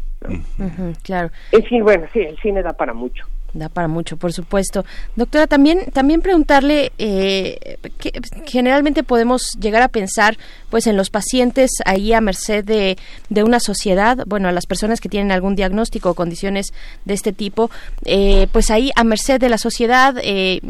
Ujú, 0.58 0.92
claro. 1.02 1.30
En 1.52 1.62
fin, 1.64 1.84
bueno, 1.84 2.06
sí, 2.12 2.20
el 2.20 2.38
cine 2.38 2.62
da 2.62 2.72
para 2.72 2.94
mucho. 2.94 3.26
Da 3.54 3.70
para 3.70 3.88
mucho, 3.88 4.18
por 4.18 4.32
supuesto. 4.32 4.84
Doctora, 5.16 5.46
también, 5.46 5.86
también 5.92 6.20
preguntarle, 6.20 6.92
eh, 6.98 7.78
que 7.98 8.12
generalmente 8.46 9.02
podemos 9.02 9.52
llegar 9.58 9.82
a 9.82 9.88
pensar 9.88 10.36
pues 10.68 10.86
en 10.86 10.96
los 10.98 11.08
pacientes 11.08 11.70
ahí 11.86 12.12
a 12.12 12.20
merced 12.20 12.62
de, 12.62 12.98
de 13.30 13.44
una 13.44 13.58
sociedad, 13.58 14.18
bueno, 14.26 14.48
a 14.48 14.52
las 14.52 14.66
personas 14.66 15.00
que 15.00 15.08
tienen 15.08 15.32
algún 15.32 15.56
diagnóstico 15.56 16.10
o 16.10 16.14
condiciones 16.14 16.74
de 17.06 17.14
este 17.14 17.32
tipo, 17.32 17.70
eh, 18.04 18.48
pues 18.52 18.70
ahí 18.70 18.90
a 18.96 19.04
merced 19.04 19.40
de 19.40 19.48
la 19.48 19.58
sociedad, 19.58 20.16
eh, 20.22 20.60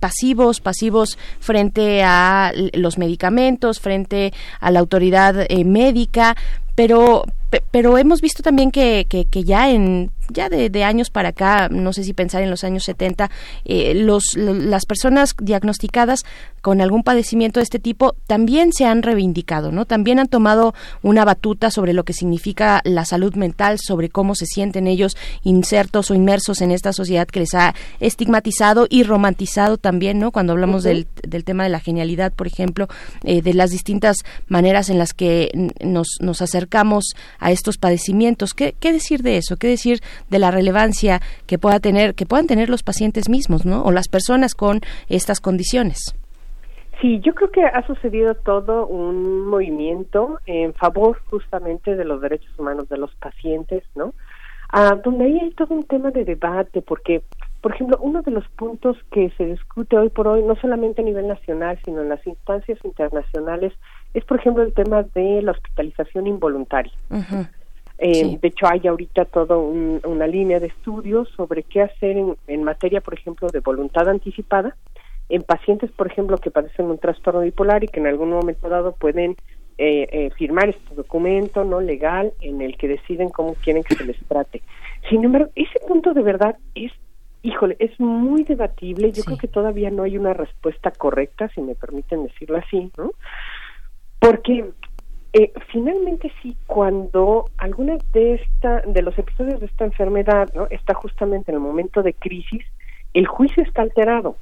pasivos, 0.00 0.60
pasivos 0.60 1.18
frente 1.38 2.02
a 2.02 2.52
los 2.74 2.98
medicamentos, 2.98 3.80
frente 3.80 4.32
a 4.60 4.70
la 4.70 4.80
autoridad 4.80 5.46
eh, 5.48 5.64
médica, 5.64 6.36
pero 6.74 7.24
pe- 7.50 7.62
pero 7.70 7.98
hemos 7.98 8.20
visto 8.20 8.42
también 8.42 8.70
que, 8.70 9.06
que, 9.08 9.24
que 9.26 9.44
ya 9.44 9.70
en 9.70 10.10
ya 10.30 10.48
de, 10.48 10.70
de 10.70 10.84
años 10.84 11.10
para 11.10 11.30
acá 11.30 11.68
no 11.68 11.92
sé 11.92 12.04
si 12.04 12.14
pensar 12.14 12.42
en 12.42 12.50
los 12.50 12.64
años 12.64 12.84
70 12.84 13.30
eh, 13.64 13.92
los 13.94 14.36
lo- 14.36 14.54
las 14.54 14.86
personas 14.86 15.34
diagnosticadas 15.40 16.20
con 16.62 16.80
algún 16.80 17.02
padecimiento 17.02 17.60
de 17.60 17.64
este 17.64 17.78
tipo 17.78 18.14
también 18.26 18.72
se 18.72 18.86
han 18.86 19.02
reivindicado 19.02 19.72
no 19.72 19.84
también 19.84 20.18
han 20.18 20.28
tomado 20.28 20.74
una 21.02 21.24
batuta 21.24 21.70
sobre 21.70 21.92
lo 21.92 22.04
que 22.04 22.12
significa 22.12 22.80
la 22.84 23.04
salud 23.04 23.34
mental 23.34 23.78
sobre 23.78 24.08
cómo 24.08 24.34
se 24.34 24.46
sienten 24.46 24.86
ellos 24.86 25.16
insertos 25.42 26.10
o 26.10 26.14
inmersos 26.14 26.60
en 26.62 26.70
esta 26.70 26.92
sociedad 26.92 27.26
que 27.26 27.40
les 27.40 27.54
ha 27.54 27.74
estigmatizado 28.00 28.86
y 28.88 29.02
romantizado 29.02 29.76
también 29.76 30.18
no 30.18 30.32
cuando 30.32 30.54
hablamos 30.54 30.82
del, 30.82 31.06
del 31.22 31.44
tema 31.44 31.64
de 31.64 31.68
la 31.68 31.80
genialidad 31.80 32.32
por 32.32 32.46
ejemplo 32.46 32.88
eh, 33.24 33.42
de 33.42 33.54
las 33.54 33.70
distintas 33.70 34.18
maneras 34.48 34.88
en 34.88 34.98
las 34.98 35.12
que 35.12 35.50
nos, 35.80 36.18
nos 36.20 36.42
acercamos 36.42 37.14
a 37.38 37.50
estos 37.50 37.78
padecimientos. 37.78 38.54
¿Qué, 38.54 38.74
¿Qué 38.78 38.92
decir 38.92 39.22
de 39.22 39.36
eso? 39.36 39.56
¿Qué 39.56 39.68
decir 39.68 40.00
de 40.30 40.38
la 40.38 40.50
relevancia 40.50 41.20
que 41.46 41.58
pueda 41.58 41.80
tener, 41.80 42.14
que 42.14 42.26
puedan 42.26 42.46
tener 42.46 42.68
los 42.68 42.82
pacientes 42.82 43.28
mismos, 43.28 43.64
¿no? 43.64 43.82
O 43.82 43.90
las 43.92 44.08
personas 44.08 44.54
con 44.54 44.80
estas 45.08 45.40
condiciones. 45.40 46.14
Sí, 47.02 47.18
yo 47.20 47.34
creo 47.34 47.50
que 47.50 47.64
ha 47.64 47.84
sucedido 47.86 48.34
todo 48.36 48.86
un 48.86 49.44
movimiento 49.48 50.38
en 50.46 50.72
favor 50.72 51.20
justamente 51.28 51.96
de 51.96 52.04
los 52.04 52.20
derechos 52.22 52.56
humanos 52.58 52.88
de 52.88 52.96
los 52.96 53.12
pacientes, 53.16 53.82
¿no? 53.96 54.14
Ah, 54.70 54.96
donde 55.04 55.24
ahí 55.24 55.38
hay 55.40 55.50
todo 55.50 55.74
un 55.74 55.82
tema 55.82 56.12
de 56.12 56.24
debate, 56.24 56.80
porque, 56.80 57.22
por 57.60 57.74
ejemplo, 57.74 57.98
uno 58.00 58.22
de 58.22 58.30
los 58.30 58.48
puntos 58.50 58.96
que 59.10 59.30
se 59.36 59.44
discute 59.46 59.98
hoy 59.98 60.10
por 60.10 60.28
hoy, 60.28 60.44
no 60.44 60.54
solamente 60.56 61.02
a 61.02 61.04
nivel 61.04 61.26
nacional, 61.26 61.78
sino 61.84 62.02
en 62.02 62.08
las 62.08 62.24
instancias 62.26 62.78
internacionales, 62.84 63.72
es, 64.14 64.24
por 64.24 64.38
ejemplo, 64.38 64.62
el 64.62 64.72
tema 64.72 65.02
de 65.02 65.42
la 65.42 65.50
hospitalización 65.50 66.28
involuntaria. 66.28 66.92
Eh, 67.98 68.14
Sí. 68.14 68.38
De 68.40 68.48
hecho, 68.48 68.66
hay 68.66 68.86
ahorita 68.86 69.24
toda 69.26 69.56
un- 69.58 70.00
una 70.04 70.26
línea 70.26 70.58
de 70.60 70.68
estudios 70.68 71.28
sobre 71.36 71.64
qué 71.64 71.82
hacer 71.82 72.16
en, 72.16 72.36
en 72.46 72.62
materia, 72.64 73.00
por 73.00 73.14
ejemplo, 73.14 73.48
de 73.50 73.60
voluntad 73.60 74.08
anticipada 74.08 74.74
en 75.28 75.42
pacientes, 75.42 75.90
por 75.92 76.06
ejemplo, 76.06 76.36
que 76.38 76.50
padecen 76.50 76.86
un 76.86 76.98
trastorno 76.98 77.40
bipolar 77.40 77.84
y 77.84 77.88
que 77.88 78.00
en 78.00 78.06
algún 78.06 78.30
momento 78.30 78.68
dado 78.68 78.92
pueden 78.92 79.36
eh, 79.78 80.06
eh, 80.12 80.30
firmar 80.36 80.68
este 80.68 80.94
documento 80.94 81.64
no 81.64 81.80
legal 81.80 82.32
en 82.40 82.60
el 82.60 82.76
que 82.76 82.88
deciden 82.88 83.30
cómo 83.30 83.54
quieren 83.54 83.82
que 83.82 83.94
se 83.94 84.04
les 84.04 84.18
trate. 84.28 84.62
Sin 85.08 85.24
embargo, 85.24 85.50
ese 85.54 85.78
punto 85.88 86.12
de 86.12 86.22
verdad 86.22 86.56
es, 86.74 86.92
híjole, 87.42 87.76
es 87.78 87.98
muy 87.98 88.44
debatible. 88.44 89.08
Yo 89.12 89.22
Sí. 89.22 89.26
creo 89.26 89.38
que 89.38 89.48
todavía 89.48 89.90
no 89.90 90.02
hay 90.02 90.18
una 90.18 90.34
respuesta 90.34 90.90
correcta, 90.90 91.48
si 91.54 91.62
me 91.62 91.74
permiten 91.74 92.24
decirlo 92.24 92.58
así, 92.58 92.92
¿no? 92.98 93.12
Porque 94.18 94.70
eh, 95.32 95.52
finalmente 95.72 96.30
sí, 96.42 96.54
cuando 96.66 97.46
alguna 97.56 97.96
de 98.12 98.34
esta, 98.34 98.82
de 98.82 99.00
los 99.02 99.18
episodios 99.18 99.60
de 99.60 99.66
esta 99.66 99.86
enfermedad, 99.86 100.52
¿no? 100.54 100.66
Está 100.70 100.92
justamente 100.94 101.50
en 101.50 101.54
el 101.56 101.62
momento 101.62 102.02
de 102.02 102.12
crisis, 102.12 102.62
el 103.14 103.26
juicio 103.26 103.62
está 103.62 103.80
alterado. 103.82 104.36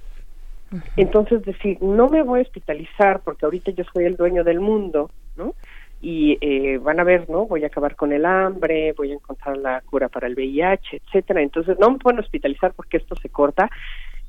Entonces 0.96 1.42
decir, 1.44 1.78
no 1.80 2.08
me 2.08 2.22
voy 2.22 2.40
a 2.40 2.42
hospitalizar 2.42 3.20
porque 3.20 3.44
ahorita 3.44 3.72
yo 3.72 3.84
soy 3.92 4.04
el 4.04 4.16
dueño 4.16 4.44
del 4.44 4.60
mundo, 4.60 5.10
¿no? 5.36 5.54
Y 6.00 6.38
eh, 6.40 6.78
van 6.78 7.00
a 7.00 7.04
ver, 7.04 7.28
¿no? 7.28 7.46
Voy 7.46 7.64
a 7.64 7.66
acabar 7.66 7.96
con 7.96 8.12
el 8.12 8.24
hambre, 8.24 8.94
voy 8.96 9.10
a 9.10 9.14
encontrar 9.14 9.56
la 9.58 9.82
cura 9.82 10.08
para 10.08 10.28
el 10.28 10.34
VIH, 10.34 11.02
etcétera. 11.04 11.42
Entonces 11.42 11.78
no 11.78 11.90
me 11.90 11.98
pueden 11.98 12.20
hospitalizar 12.20 12.72
porque 12.74 12.98
esto 12.98 13.16
se 13.16 13.28
corta. 13.28 13.70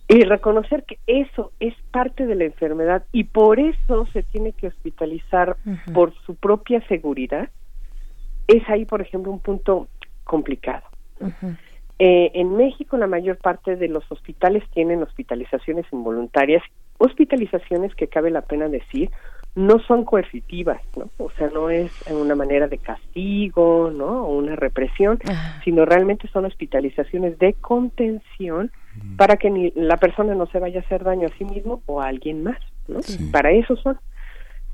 Y 0.07 0.23
reconocer 0.23 0.83
que 0.83 0.99
eso 1.07 1.53
es 1.59 1.73
parte 1.91 2.25
de 2.25 2.35
la 2.35 2.43
enfermedad 2.43 3.05
y 3.13 3.23
por 3.25 3.59
eso 3.59 4.05
se 4.11 4.23
tiene 4.23 4.51
que 4.51 4.67
hospitalizar 4.67 5.55
por 5.93 6.13
su 6.25 6.35
propia 6.35 6.85
seguridad, 6.87 7.49
es 8.47 8.67
ahí, 8.67 8.83
por 8.83 9.01
ejemplo, 9.01 9.31
un 9.31 9.39
punto 9.39 9.87
complicado. 10.25 10.83
Ujú. 11.21 11.55
Eh, 12.03 12.31
en 12.33 12.57
México 12.57 12.97
la 12.97 13.05
mayor 13.05 13.37
parte 13.37 13.75
de 13.75 13.87
los 13.87 14.03
hospitales 14.11 14.63
tienen 14.73 15.03
hospitalizaciones 15.03 15.85
involuntarias, 15.91 16.63
hospitalizaciones 16.97 17.93
que 17.93 18.07
cabe 18.07 18.31
la 18.31 18.41
pena 18.41 18.69
decir 18.69 19.11
no 19.53 19.77
son 19.79 20.03
coercitivas, 20.03 20.81
¿no? 20.97 21.09
O 21.19 21.29
sea, 21.31 21.51
no 21.53 21.69
es 21.69 21.91
una 22.09 22.33
manera 22.33 22.67
de 22.67 22.79
castigo, 22.79 23.91
¿no? 23.93 24.23
O 24.23 24.35
una 24.35 24.55
represión, 24.55 25.19
Ah. 25.29 25.61
sino 25.63 25.85
realmente 25.85 26.27
son 26.29 26.45
hospitalizaciones 26.45 27.37
de 27.37 27.53
contención 27.53 28.71
para 29.15 29.37
que 29.37 29.51
ni 29.51 29.71
la 29.75 29.97
persona 29.97 30.33
no 30.33 30.47
se 30.47 30.57
vaya 30.57 30.79
a 30.79 30.83
hacer 30.83 31.03
daño 31.03 31.27
a 31.27 31.37
sí 31.37 31.45
mismo 31.45 31.83
o 31.85 32.01
a 32.01 32.07
alguien 32.07 32.41
más, 32.41 32.57
¿no? 32.87 33.03
Sí. 33.03 33.29
Para 33.31 33.51
eso 33.51 33.75
son. 33.75 33.99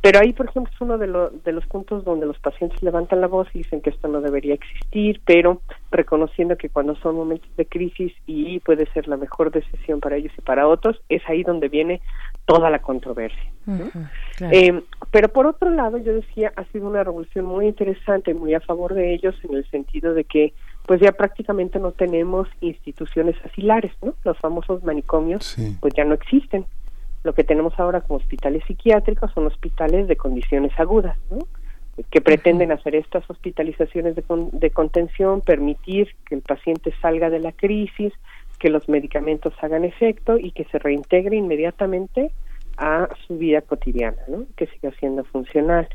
Pero 0.09 0.21
ahí, 0.21 0.31
por 0.31 0.47
ejemplo, 0.47 0.71
es 0.73 0.79
uno 0.79 0.97
de, 0.97 1.07
lo- 1.07 1.31
de 1.31 1.51
los 1.51 1.65
puntos 1.65 2.05
donde 2.05 2.25
los 2.25 2.39
pacientes 2.39 2.81
levantan 2.81 3.19
la 3.19 3.27
voz 3.27 3.49
y 3.53 3.57
dicen 3.57 3.81
que 3.81 3.89
esto 3.89 4.07
no 4.07 4.21
debería 4.21 4.53
existir, 4.53 5.19
pero 5.25 5.61
reconociendo 5.91 6.55
que 6.55 6.69
cuando 6.69 6.95
son 6.95 7.15
momentos 7.15 7.49
de 7.57 7.65
crisis 7.65 8.13
y 8.25 8.59
puede 8.61 8.85
ser 8.93 9.09
la 9.09 9.17
mejor 9.17 9.51
decisión 9.51 9.99
para 9.99 10.15
ellos 10.15 10.31
y 10.37 10.41
para 10.41 10.65
otros, 10.65 11.01
es 11.09 11.21
ahí 11.27 11.43
donde 11.43 11.67
viene 11.67 11.99
toda 12.45 12.69
la 12.69 12.79
controversia. 12.79 13.51
¿no? 13.65 13.89
Claro. 14.37 14.55
Eh, 14.57 14.81
pero 15.11 15.27
por 15.27 15.45
otro 15.45 15.69
lado, 15.71 15.97
yo 15.97 16.13
decía, 16.13 16.53
ha 16.55 16.63
sido 16.71 16.87
una 16.87 17.03
revolución 17.03 17.43
muy 17.43 17.65
interesante, 17.67 18.33
muy 18.33 18.53
a 18.53 18.61
favor 18.61 18.93
de 18.93 19.13
ellos, 19.13 19.35
en 19.43 19.55
el 19.57 19.69
sentido 19.69 20.13
de 20.13 20.23
que, 20.23 20.53
pues 20.85 21.01
ya 21.01 21.11
prácticamente 21.11 21.79
no 21.79 21.91
tenemos 21.91 22.47
instituciones 22.61 23.35
asilares, 23.43 23.91
¿no? 24.01 24.13
Los 24.23 24.37
famosos 24.37 24.81
manicomios, 24.85 25.43
Sí. 25.43 25.75
pues 25.81 25.93
ya 25.97 26.05
no 26.05 26.13
existen. 26.13 26.65
Lo 27.27 27.33
que 27.33 27.43
tenemos 27.43 27.77
ahora 27.77 27.99
como 27.99 28.19
hospitales 28.19 28.63
psiquiátricos 28.65 29.33
son 29.33 29.47
hospitales 29.47 30.07
de 30.07 30.15
condiciones 30.15 30.71
agudas, 30.79 31.17
¿no? 31.29 31.39
Que 32.09 32.21
pretenden 32.21 32.71
hacer 32.71 32.95
estas 32.95 33.29
hospitalizaciones 33.29 34.15
de, 34.15 34.23
con- 34.23 34.49
de 34.53 34.69
contención, 34.69 35.41
permitir 35.41 36.07
que 36.25 36.35
el 36.35 36.41
paciente 36.41 36.93
salga 37.01 37.29
de 37.29 37.39
la 37.39 37.51
crisis, 37.51 38.13
que 38.59 38.69
los 38.69 38.87
medicamentos 38.87 39.53
hagan 39.61 39.83
efecto 39.83 40.37
y 40.37 40.51
que 40.51 40.63
se 40.71 40.79
reintegre 40.79 41.35
inmediatamente 41.35 42.31
a 42.77 43.09
su 43.25 43.37
vida 43.37 43.59
cotidiana, 43.61 44.21
¿no? 44.29 44.45
Que 44.55 44.67
siga 44.67 44.91
siendo 44.99 45.25
funcional. 45.25 45.89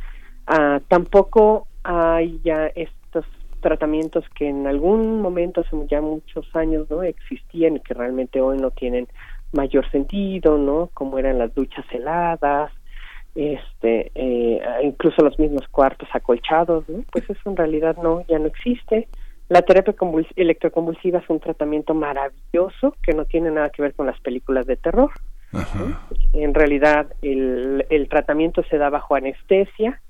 Ah, 0.46 0.80
tampoco 0.88 1.66
hay 1.82 2.40
ya 2.44 2.66
estos 2.74 3.24
tratamientos 3.60 4.28
que 4.36 4.48
en 4.48 4.66
algún 4.66 5.22
momento 5.22 5.62
hace 5.62 5.76
ya 5.88 6.02
muchos 6.02 6.44
años 6.54 6.90
no 6.90 7.02
existían 7.04 7.76
y 7.76 7.80
que 7.80 7.94
realmente 7.94 8.40
hoy 8.42 8.58
no 8.58 8.70
tienen 8.70 9.06
mayor 9.52 9.90
sentido, 9.90 10.58
¿no? 10.58 10.90
Como 10.94 11.18
eran 11.18 11.38
las 11.38 11.54
duchas 11.54 11.84
heladas, 11.90 12.72
este, 13.34 14.12
eh, 14.14 14.60
incluso 14.82 15.22
los 15.22 15.38
mismos 15.38 15.66
cuartos 15.68 16.08
acolchados, 16.12 16.88
¿no? 16.88 17.04
Pues 17.10 17.28
eso 17.30 17.40
en 17.46 17.56
realidad 17.56 17.96
no, 18.02 18.24
ya 18.26 18.38
no 18.38 18.46
existe. 18.46 19.08
La 19.48 19.62
terapia 19.62 19.94
convuls- 19.94 20.32
electroconvulsiva 20.36 21.18
es 21.18 21.28
un 21.28 21.40
tratamiento 21.40 21.94
maravilloso 21.94 22.96
que 23.02 23.12
no 23.12 23.24
tiene 23.24 23.50
nada 23.50 23.70
que 23.70 23.82
ver 23.82 23.94
con 23.94 24.06
las 24.06 24.18
películas 24.20 24.66
de 24.66 24.76
terror. 24.76 25.10
Ajá. 25.52 26.00
En 26.32 26.54
realidad, 26.54 27.12
el, 27.20 27.84
el 27.90 28.08
tratamiento 28.08 28.62
se 28.70 28.78
da 28.78 28.88
bajo 28.88 29.14
anestesia, 29.14 30.00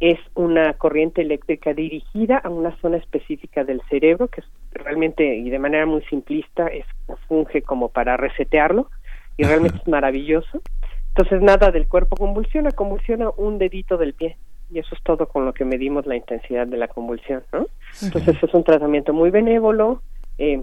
es 0.00 0.18
una 0.34 0.74
corriente 0.74 1.22
eléctrica 1.22 1.74
dirigida 1.74 2.38
a 2.38 2.48
una 2.48 2.76
zona 2.80 2.98
específica 2.98 3.64
del 3.64 3.82
cerebro, 3.90 4.28
que 4.28 4.42
realmente 4.72 5.36
y 5.36 5.50
de 5.50 5.58
manera 5.58 5.86
muy 5.86 6.02
simplista 6.02 6.68
es, 6.68 6.84
funge 7.26 7.62
como 7.62 7.88
para 7.88 8.16
resetearlo 8.16 8.90
y 9.36 9.44
realmente 9.44 9.78
es 9.78 9.88
maravilloso. 9.88 10.62
Entonces, 11.08 11.42
nada 11.42 11.72
del 11.72 11.88
cuerpo 11.88 12.16
convulsiona, 12.16 12.70
convulsiona 12.70 13.30
un 13.36 13.58
dedito 13.58 13.96
del 13.96 14.14
pie 14.14 14.36
y 14.70 14.78
eso 14.78 14.94
es 14.94 15.02
todo 15.02 15.26
con 15.26 15.44
lo 15.44 15.52
que 15.52 15.64
medimos 15.64 16.06
la 16.06 16.14
intensidad 16.14 16.66
de 16.66 16.76
la 16.76 16.88
convulsión, 16.88 17.42
¿no? 17.52 17.66
Entonces, 18.02 18.36
es 18.40 18.54
un 18.54 18.62
tratamiento 18.62 19.12
muy 19.12 19.30
benévolo, 19.30 20.02
eh, 20.36 20.62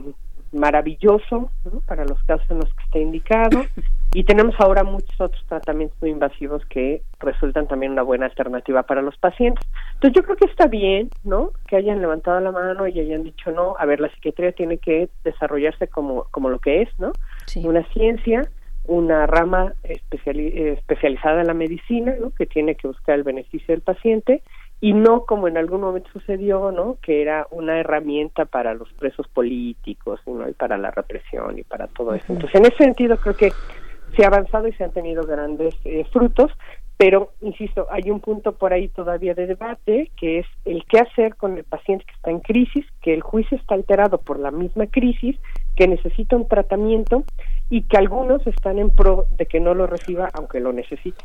maravilloso 0.56 1.50
¿no? 1.66 1.82
para 1.86 2.06
los 2.06 2.22
casos 2.24 2.50
en 2.50 2.60
los 2.60 2.74
que 2.74 2.84
está 2.84 3.00
indicado 3.00 3.64
y 4.14 4.24
tenemos 4.24 4.56
ahora 4.60 4.84
muchos 4.84 5.20
otros 5.20 5.44
tratamientos 5.48 5.98
muy 6.02 6.12
invasivos 6.12 6.66
que 6.66 7.02
resultan 7.20 7.68
también 7.68 7.92
una 7.92 8.02
buena 8.02 8.26
alternativa 8.26 8.84
para 8.84 9.02
los 9.02 9.18
pacientes. 9.18 9.68
Entonces 9.96 10.16
yo 10.16 10.24
creo 10.24 10.38
que 10.38 10.46
está 10.46 10.68
bien, 10.68 11.10
¿no? 11.24 11.52
Que 11.68 11.76
hayan 11.76 12.00
levantado 12.02 12.40
la 12.40 12.52
mano 12.52 12.88
y 12.88 13.00
hayan 13.00 13.24
dicho 13.24 13.52
no, 13.52 13.76
a 13.78 13.86
ver, 13.86 14.00
la 14.00 14.10
psiquiatría 14.10 14.52
tiene 14.54 14.78
que 14.78 15.10
desarrollarse 15.24 15.88
como 15.88 16.26
como 16.32 16.50
lo 16.50 16.60
que 16.60 16.82
es, 16.84 16.90
¿no? 17.00 17.12
Sí. 17.48 17.66
una 17.66 17.84
ciencia, 17.90 18.42
una 18.86 19.26
rama 19.28 19.74
especiali- 19.84 20.54
eh, 20.54 20.74
especializada 20.74 21.42
en 21.42 21.48
la 21.48 21.54
medicina, 21.54 22.16
¿no? 22.20 22.32
que 22.32 22.46
tiene 22.46 22.76
que 22.76 22.88
buscar 22.88 23.16
el 23.16 23.24
beneficio 23.24 23.74
del 23.74 23.82
paciente 23.82 24.42
y 24.82 24.94
no 24.94 25.26
como 25.26 25.48
en 25.48 25.58
algún 25.58 25.82
momento 25.82 26.10
sucedió, 26.12 26.72
¿no? 26.72 26.98
que 27.02 27.22
era 27.22 27.48
una 27.52 27.80
herramienta 27.80 28.46
para 28.46 28.74
los 28.74 28.92
presos 28.94 29.28
políticos, 29.28 30.20
¿no? 30.28 30.48
y 30.48 30.54
para 30.54 30.78
la 30.78 30.92
represión 30.92 31.58
y 31.58 31.64
para 31.64 31.88
todo 31.88 32.14
eso. 32.14 32.26
Entonces, 32.30 32.60
en 32.60 32.66
ese 32.66 32.78
sentido 32.78 33.18
creo 33.18 33.36
que 33.36 33.52
se 34.16 34.24
ha 34.24 34.28
avanzado 34.28 34.68
y 34.68 34.74
se 34.74 34.84
han 34.84 34.92
tenido 34.92 35.24
grandes 35.24 35.76
eh, 35.86 36.06
frutos, 36.12 36.52
pero 36.98 37.32
insisto, 37.42 37.88
hay 37.90 38.10
un 38.10 38.22
punto 38.22 38.54
por 38.54 38.72
ahí 38.72 38.88
todavía 38.88 39.34
de 39.34 39.48
debate 39.48 40.12
que 40.18 40.40
es 40.40 40.48
el 40.64 40.86
qué 40.86 41.00
hacer 41.00 41.36
con 41.36 41.58
el 41.58 41.66
paciente 41.66 42.06
que 42.06 42.14
está 42.14 42.32
en 42.32 42.40
crisis, 42.40 42.86
que 43.02 43.14
el 43.14 43.22
juicio 43.22 43.58
está 43.58 43.76
alterado 43.76 44.18
por 44.18 44.40
la 44.40 44.52
misma 44.52 44.88
crisis, 44.88 45.38
que 45.76 45.88
necesita 45.88 46.38
un 46.38 46.48
tratamiento 46.48 47.26
y 47.70 47.82
que 47.84 47.98
algunos 47.98 48.46
están 48.48 48.80
en 48.80 48.92
pro 48.92 49.26
de 49.38 49.46
que 49.46 49.60
no 49.60 49.74
lo 49.74 49.88
reciba 49.88 50.30
aunque 50.34 50.62
lo 50.62 50.72
necesite. 50.72 51.24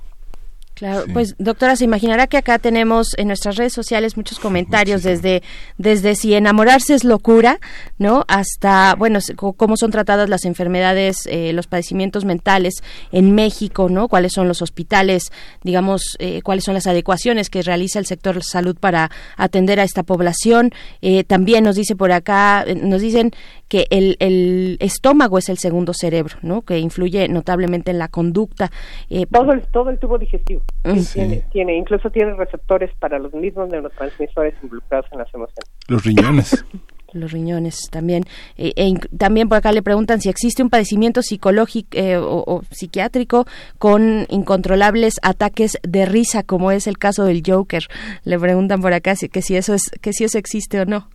Claro, 0.81 1.05
Sí. 1.05 1.12
pues 1.12 1.35
doctora, 1.39 1.76
se 1.76 1.85
imaginará 1.85 2.26
que 2.26 2.39
acá 2.39 2.59
tenemos 2.59 3.09
en 3.18 3.26
nuestras 3.28 3.57
redes 3.57 3.74
sociales 3.74 4.16
muchos 4.16 4.39
comentarios 4.39 5.03
desde 5.03 5.43
desde 5.76 6.14
si 6.14 6.33
enamorarse 6.33 6.95
es 6.95 7.05
locura, 7.05 7.59
¿no? 7.99 8.24
Hasta, 8.28 8.95
bueno, 8.95 9.18
cómo 9.37 9.76
son 9.76 9.91
tratadas 9.91 10.31
las 10.31 10.47
enfermedades, 10.47 11.26
eh, 11.26 11.53
los 11.53 11.66
padecimientos 11.66 12.24
mentales 12.24 12.76
en 13.12 13.35
México, 13.35 13.91
¿no? 13.91 14.09
Cuáles 14.09 14.33
son 14.33 14.49
los 14.49 14.62
hospitales, 14.62 15.24
digamos, 15.62 16.16
eh, 16.18 16.41
cuáles 16.41 16.64
son 16.64 16.72
las 16.72 16.87
adecuaciones 16.87 17.51
que 17.51 17.61
realiza 17.61 17.99
el 17.99 18.07
sector 18.07 18.43
salud 18.43 18.74
para 18.81 19.11
atender 19.37 19.81
a 19.81 19.85
esta 19.85 20.03
población. 20.03 20.70
Eh, 21.03 21.24
también 21.24 21.62
nos 21.62 21.76
dice 21.76 21.95
por 21.95 22.11
acá, 22.11 22.64
eh, 22.66 22.74
nos 22.74 23.03
dicen 23.03 23.33
que 23.71 23.87
el, 23.91 24.16
el 24.18 24.77
estómago 24.81 25.39
es 25.39 25.49
el 25.49 25.57
segundo 25.57 25.93
cerebro, 25.95 26.37
¿no? 26.43 26.62
Que 26.62 26.81
influye 26.81 27.29
notablemente 27.29 27.93
en 27.93 27.99
la 27.99 28.09
conducta. 28.09 28.71
Eh, 29.09 29.27
Todo 29.31 29.53
el, 29.53 29.62
todo 29.68 29.89
el 29.91 29.99
tubo 29.99 30.18
digestivo 30.18 30.61
Mm. 30.83 30.99
Sí. 30.99 31.14
tiene, 31.21 31.45
tiene, 31.53 31.77
incluso 31.77 32.11
tiene 32.11 32.35
receptores 32.35 32.91
para 32.99 33.18
los 33.18 33.33
mismos 33.33 33.68
neurotransmisores 33.68 34.55
involucrados 34.62 35.07
en 35.12 35.18
las 35.18 35.33
emociones. 35.33 35.71
Los 35.89 36.05
riñones. 36.05 36.64
los 37.12 37.31
riñones 37.33 37.89
también. 37.91 38.25
Eh, 38.57 38.73
e 38.77 38.95
también 39.16 39.49
por 39.49 39.59
acá 39.59 39.73
le 39.73 39.83
preguntan 39.83 40.21
si 40.21 40.29
existe 40.29 40.62
un 40.62 40.71
padecimiento 40.71 41.23
psicológico 41.23 41.91
eh, 41.93 42.16
o, 42.16 42.43
o 42.47 42.62
psiquiátrico 42.71 43.47
con 43.79 44.27
incontrolables 44.31 45.14
ataques 45.23 45.79
de 45.83 46.07
risa, 46.07 46.43
como 46.43 46.73
es 46.73 46.87
el 46.87 46.99
caso 46.99 47.25
del 47.25 47.43
Joker. 47.47 47.85
Le 48.25 48.39
preguntan 48.39 48.81
por 48.81 48.93
acá 48.95 49.14
si, 49.16 49.29
que 49.29 49.43
si 49.43 49.55
eso 49.57 49.75
es 49.75 49.83
que 50.01 50.12
si 50.12 50.25
eso 50.25 50.39
existe 50.39 50.81
o 50.81 50.87
no. 50.87 51.09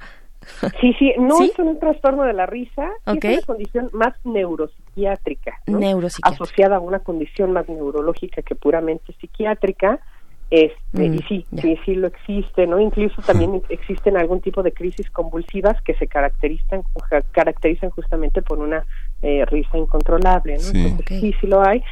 Sí, 0.82 0.94
sí, 1.00 1.14
no 1.18 1.38
¿Sí? 1.38 1.52
es 1.52 1.60
un 1.60 1.80
trastorno 1.80 2.24
de 2.24 2.34
la 2.34 2.46
risa, 2.46 2.90
es 3.08 3.24
una 3.24 3.42
condición 3.42 3.90
más 3.94 4.14
neuropsiquiátrica, 4.26 5.60
¿no? 5.68 5.80
Neuropsiquiátrica. 5.80 6.44
asociada 6.44 6.76
a 6.78 6.80
una 6.80 7.00
condición 7.00 7.52
más 7.52 7.68
neurológica 7.70 8.42
que 8.42 8.56
puramente 8.56 9.14
psiquiátrica. 9.20 10.00
Este, 10.52 10.76
Mm, 11.10 11.16
y 11.16 11.20
sí, 11.24 11.46
ya. 11.50 11.62
sí, 11.64 11.80
sí 11.86 11.96
lo 11.96 12.06
existe, 12.08 12.68
¿no? 12.68 12.80
Incluso 12.80 13.20
también 13.24 13.62
existen 13.70 14.16
algún 14.16 14.42
tipo 14.42 14.62
de 14.62 14.72
crisis 14.72 15.10
convulsivas 15.10 15.82
que 15.82 15.96
se 15.96 16.08
caracterizan, 16.08 16.84
caracterizan 17.32 17.90
justamente 17.90 18.44
por 18.44 18.60
una 18.60 18.86
eh, 19.24 19.44
risa 19.46 19.78
incontrolable, 19.78 20.54
¿no? 20.54 20.60
Sí. 20.60 20.78
Entonces, 20.86 21.18
Ok. 21.18 21.20
sí, 21.20 21.34
sí 21.42 21.48
lo 21.48 21.66
hay. 21.68 21.84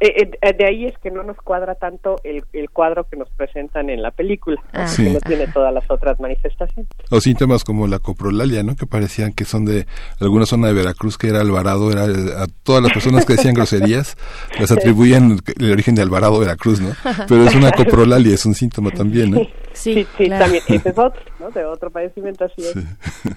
Eh, 0.00 0.30
eh, 0.40 0.52
de 0.58 0.66
ahí 0.66 0.86
es 0.86 0.96
que 0.98 1.10
no 1.10 1.22
nos 1.22 1.36
cuadra 1.36 1.74
tanto 1.74 2.16
el, 2.24 2.42
el 2.54 2.70
cuadro 2.70 3.04
que 3.04 3.16
nos 3.16 3.28
presentan 3.30 3.90
en 3.90 4.00
la 4.02 4.10
película. 4.10 4.60
Ah. 4.72 4.84
que 4.84 4.88
Sí. 4.88 5.10
no 5.10 5.20
tiene 5.20 5.46
todas 5.48 5.72
las 5.74 5.88
otras 5.90 6.18
manifestaciones. 6.20 6.90
O 7.10 7.20
síntomas 7.20 7.64
como 7.64 7.86
la 7.86 7.98
coprolalia, 7.98 8.62
¿no? 8.62 8.76
Que 8.76 8.86
parecían 8.86 9.32
que 9.32 9.44
son 9.44 9.64
de 9.66 9.86
alguna 10.20 10.46
zona 10.46 10.68
de 10.68 10.72
Veracruz, 10.74 11.18
que 11.18 11.28
era 11.28 11.40
Alvarado, 11.42 11.90
era 11.92 12.06
eh, 12.06 12.32
a 12.38 12.46
todas 12.62 12.82
las 12.82 12.92
personas 12.92 13.26
que 13.26 13.34
decían 13.34 13.54
groserías, 13.54 14.16
les 14.58 14.70
atribuían 14.72 15.38
el 15.58 15.72
origen 15.72 15.94
de 15.94 16.02
Alvarado, 16.02 16.38
Veracruz, 16.40 16.80
¿no? 16.80 16.90
Pero 17.28 17.44
es 17.44 17.54
una 17.54 17.70
coprolalia, 17.72 18.34
es 18.34 18.46
un 18.46 18.54
síntoma 18.54 18.90
también, 18.90 19.30
¿no? 19.32 19.38
Sí, 19.38 19.48
Sí, 19.72 19.94
sí, 20.18 20.24
claro. 20.26 20.44
también, 20.44 20.64
ese 20.68 20.88
es 20.88 20.98
otro, 20.98 21.20
¿no? 21.40 21.50
De 21.50 21.64
otro 21.64 21.90
padecimiento 21.90 22.44
así 22.44 22.62
es. 22.62 22.74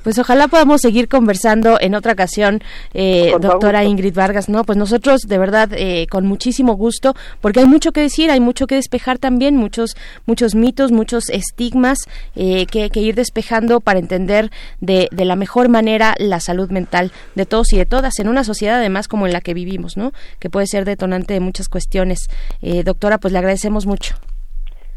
Pues 0.04 0.20
ojalá 0.20 0.48
podamos 0.48 0.82
seguir 0.82 1.08
conversando 1.08 1.78
en 1.80 1.96
otra 1.96 2.14
ocasión, 2.14 2.62
eh, 2.94 3.32
doctora 3.40 3.80
gusto. 3.80 3.92
Ingrid 3.92 4.14
Vargas. 4.14 4.50
No, 4.50 4.64
pues 4.64 4.78
nosotros 4.78 5.22
de 5.22 5.38
verdad 5.38 5.70
eh, 5.74 6.08
con 6.10 6.26
muchísimo 6.26 6.74
gusto, 6.74 7.16
porque 7.42 7.62
hay 7.62 7.66
mucho 7.66 7.92
que 7.92 8.02
decir, 8.02 8.30
hay 8.30 8.40
mucho 8.40 8.68
que 8.68 8.76
despejar 8.76 9.18
también, 9.18 9.56
muchos 9.56 9.96
muchos 10.26 10.56
mitos, 10.56 10.92
muchos 10.92 11.30
estigmas 11.30 12.00
eh, 12.36 12.66
que, 12.66 12.90
que 12.90 13.00
ir 13.00 13.16
despejando 13.16 13.80
para 13.80 14.00
entender 14.00 14.52
de, 14.82 15.08
de 15.12 15.26
la 15.26 15.36
mejor 15.36 15.70
manera 15.70 16.16
la 16.18 16.40
salud 16.40 16.70
mental 16.70 17.12
de 17.36 17.46
todos 17.46 17.72
y 17.74 17.78
de 17.78 17.86
todas 17.86 18.20
en 18.20 18.28
una 18.28 18.44
sociedad 18.44 18.80
además 18.80 19.08
como 19.08 19.26
en 19.26 19.34
la 19.34 19.42
que 19.42 19.54
vivimos, 19.54 19.98
¿no? 19.98 20.12
Que 20.40 20.50
puede 20.50 20.68
ser 20.68 20.86
detonante 20.86 21.34
de 21.34 21.40
muchas 21.40 21.70
cuestiones. 21.70 22.28
Eh, 22.62 22.84
doctora, 22.84 23.18
pues 23.18 23.32
le 23.32 23.40
agradecemos 23.40 23.86
mucho. 23.86 24.16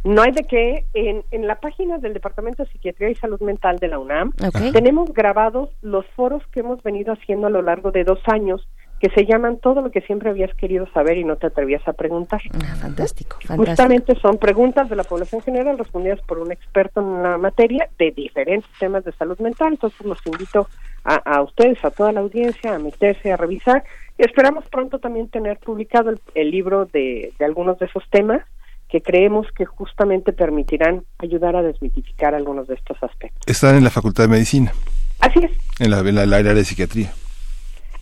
No 0.07 0.23
hay 0.23 0.33
de 0.33 0.45
qué. 0.45 0.85
En, 0.95 1.25
en 1.33 1.47
la 1.47 1.57
página 1.57 1.99
del 1.99 2.15
Departamento 2.15 2.63
de 2.63 2.71
Psiquiatría 2.71 3.11
y 3.11 3.17
Salud 3.17 3.41
Mental 3.41 3.79
de 3.79 3.89
la 3.89 3.99
UNAM 3.99 4.33
tenemos 4.73 5.13
grabados 5.13 5.71
los 5.83 6.07
foros 6.15 6.47
que 6.53 6.61
hemos 6.61 6.83
venido 6.83 7.13
haciendo 7.13 7.49
a 7.49 7.51
lo 7.51 7.61
largo 7.61 7.91
de 7.91 8.05
dos 8.05 8.21
años 8.27 8.67
que 9.01 9.11
se 9.11 9.27
llaman 9.27 9.59
todo 9.59 9.83
lo 9.83 9.91
que 9.91 10.01
siempre 10.01 10.31
habías 10.31 10.55
querido 10.55 10.87
saber 10.93 11.19
y 11.19 11.25
no 11.25 11.37
te 11.37 11.49
atrevías 11.49 11.87
a 11.87 11.93
preguntar. 11.93 12.41
Ah, 12.55 12.77
fantástico, 12.77 13.37
fantástico. 13.43 13.67
Justamente 13.67 14.15
son 14.21 14.39
preguntas 14.39 14.89
de 14.89 14.97
la 14.97 15.05
población 15.05 15.43
general 15.43 15.77
respondidas 15.77 16.21
por 16.23 16.39
un 16.39 16.51
experto 16.51 17.01
en 17.01 17.23
la 17.23 17.37
materia 17.37 17.91
de 17.99 18.13
diferentes 18.13 18.71
temas 18.79 19.05
de 19.05 19.13
salud 19.13 19.39
mental. 19.39 19.73
Entonces 19.73 20.01
los 20.07 20.25
invito 20.27 20.69
a, 21.05 21.17
a 21.17 21.43
ustedes, 21.43 21.85
a 21.85 21.91
toda 21.91 22.13
la 22.13 22.21
audiencia, 22.21 22.75
a 22.75 22.79
meterse, 22.79 23.33
a 23.33 23.37
revisar. 23.37 23.85
Y 24.17 24.25
esperamos 24.25 24.65
pronto 24.71 24.99
también 24.99 25.29
tener 25.29 25.59
publicado 25.59 26.09
el, 26.09 26.21
el 26.35 26.51
libro 26.51 26.87
de, 26.87 27.35
de 27.39 27.45
algunos 27.45 27.79
de 27.79 27.87
esos 27.87 28.09
temas 28.09 28.43
que 28.89 29.01
creemos 29.03 29.47
que 29.57 29.65
justamente 29.65 30.33
permitirán 30.33 31.05
ayudar 31.19 31.57
a 31.57 31.63
desmitificar 31.63 32.35
algunos 32.35 32.69
de 32.69 32.75
estos 32.75 33.03
aspectos. 33.03 33.43
Están 33.47 33.77
en 33.77 33.85
la 33.85 33.91
Facultad 33.91 34.25
de 34.25 34.29
Medicina, 34.29 34.73
Así 35.21 35.41
es. 35.43 35.51
en 35.81 35.91
la, 35.91 35.99
en 36.01 36.15
la- 36.15 36.23
el 36.23 36.33
área 36.35 36.55
de 36.55 36.65
psiquiatría. 36.65 37.13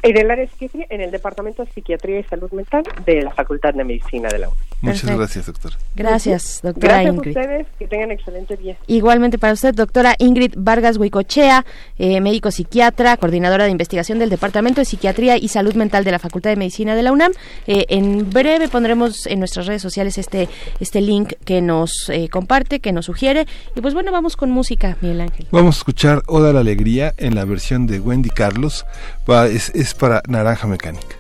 En 0.03 0.19
el 0.19 0.31
área 0.31 0.45
de 0.45 0.51
psiquiatría, 0.51 0.87
en 0.91 1.01
el 1.01 1.11
Departamento 1.11 1.65
de 1.65 1.73
Psiquiatría 1.73 2.21
y 2.21 2.25
Salud 2.25 2.53
Mental 2.53 2.83
de 3.07 3.23
la 3.23 3.31
Facultad 3.31 3.73
de 3.73 3.85
Medicina 3.85 4.29
de 4.29 4.39
la 4.39 4.49
UNAM. 4.49 4.59
Muchas 4.81 5.01
Perfecto. 5.01 5.19
gracias, 5.19 5.47
doctor. 5.47 5.73
Gracias, 5.95 6.61
doctora 6.63 6.95
Gracias 7.03 7.15
Ingrid. 7.15 7.37
a 7.37 7.41
ustedes, 7.41 7.67
que 7.79 7.87
tengan 7.89 8.11
excelente 8.11 8.57
día. 8.57 8.77
Igualmente 8.87 9.39
para 9.39 9.53
usted, 9.55 9.75
doctora 9.75 10.15
Ingrid 10.19 10.53
Vargas 10.57 10.99
Huicochea, 10.99 11.65
eh, 11.99 12.21
médico 12.21 12.51
psiquiatra, 12.51 13.17
coordinadora 13.17 13.65
de 13.65 13.71
investigación 13.71 14.19
del 14.19 14.29
Departamento 14.29 14.81
de 14.81 14.85
Psiquiatría 14.85 15.39
y 15.39 15.49
Salud 15.49 15.75
Mental 15.75 16.05
de 16.05 16.11
la 16.11 16.19
Facultad 16.19 16.51
de 16.51 16.57
Medicina 16.57 16.95
de 16.95 17.03
la 17.03 17.13
UNAM. 17.13 17.33
Eh, 17.67 17.87
en 17.89 18.29
breve 18.31 18.69
pondremos 18.69 19.27
en 19.27 19.39
nuestras 19.39 19.67
redes 19.67 19.81
sociales 19.81 20.19
este, 20.19 20.49
este 20.81 21.01
link 21.01 21.33
que 21.47 21.63
nos 21.63 22.11
eh, 22.11 22.29
comparte, 22.29 22.81
que 22.81 22.93
nos 22.93 23.07
sugiere. 23.07 23.47
Y 23.75 23.81
pues 23.81 23.95
bueno, 23.95 24.13
vamos 24.13 24.37
con 24.37 24.51
música, 24.51 24.99
Miguel 25.01 25.23
Ángel. 25.23 25.47
Vamos 25.51 25.77
a 25.77 25.79
escuchar 25.79 26.23
Oda 26.27 26.51
a 26.51 26.53
la 26.53 26.61
Alegría 26.61 27.15
en 27.17 27.35
la 27.35 27.45
versión 27.47 27.87
de 27.87 28.01
Wendy 28.01 28.29
Carlos. 28.31 28.85
Va- 29.31 29.47
es, 29.47 29.71
es 29.75 29.95
para 29.95 30.21
Naranja 30.29 30.67
Mecánica. 30.67 31.17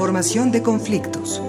Transformación 0.00 0.50
de 0.50 0.62
conflictos. 0.62 1.42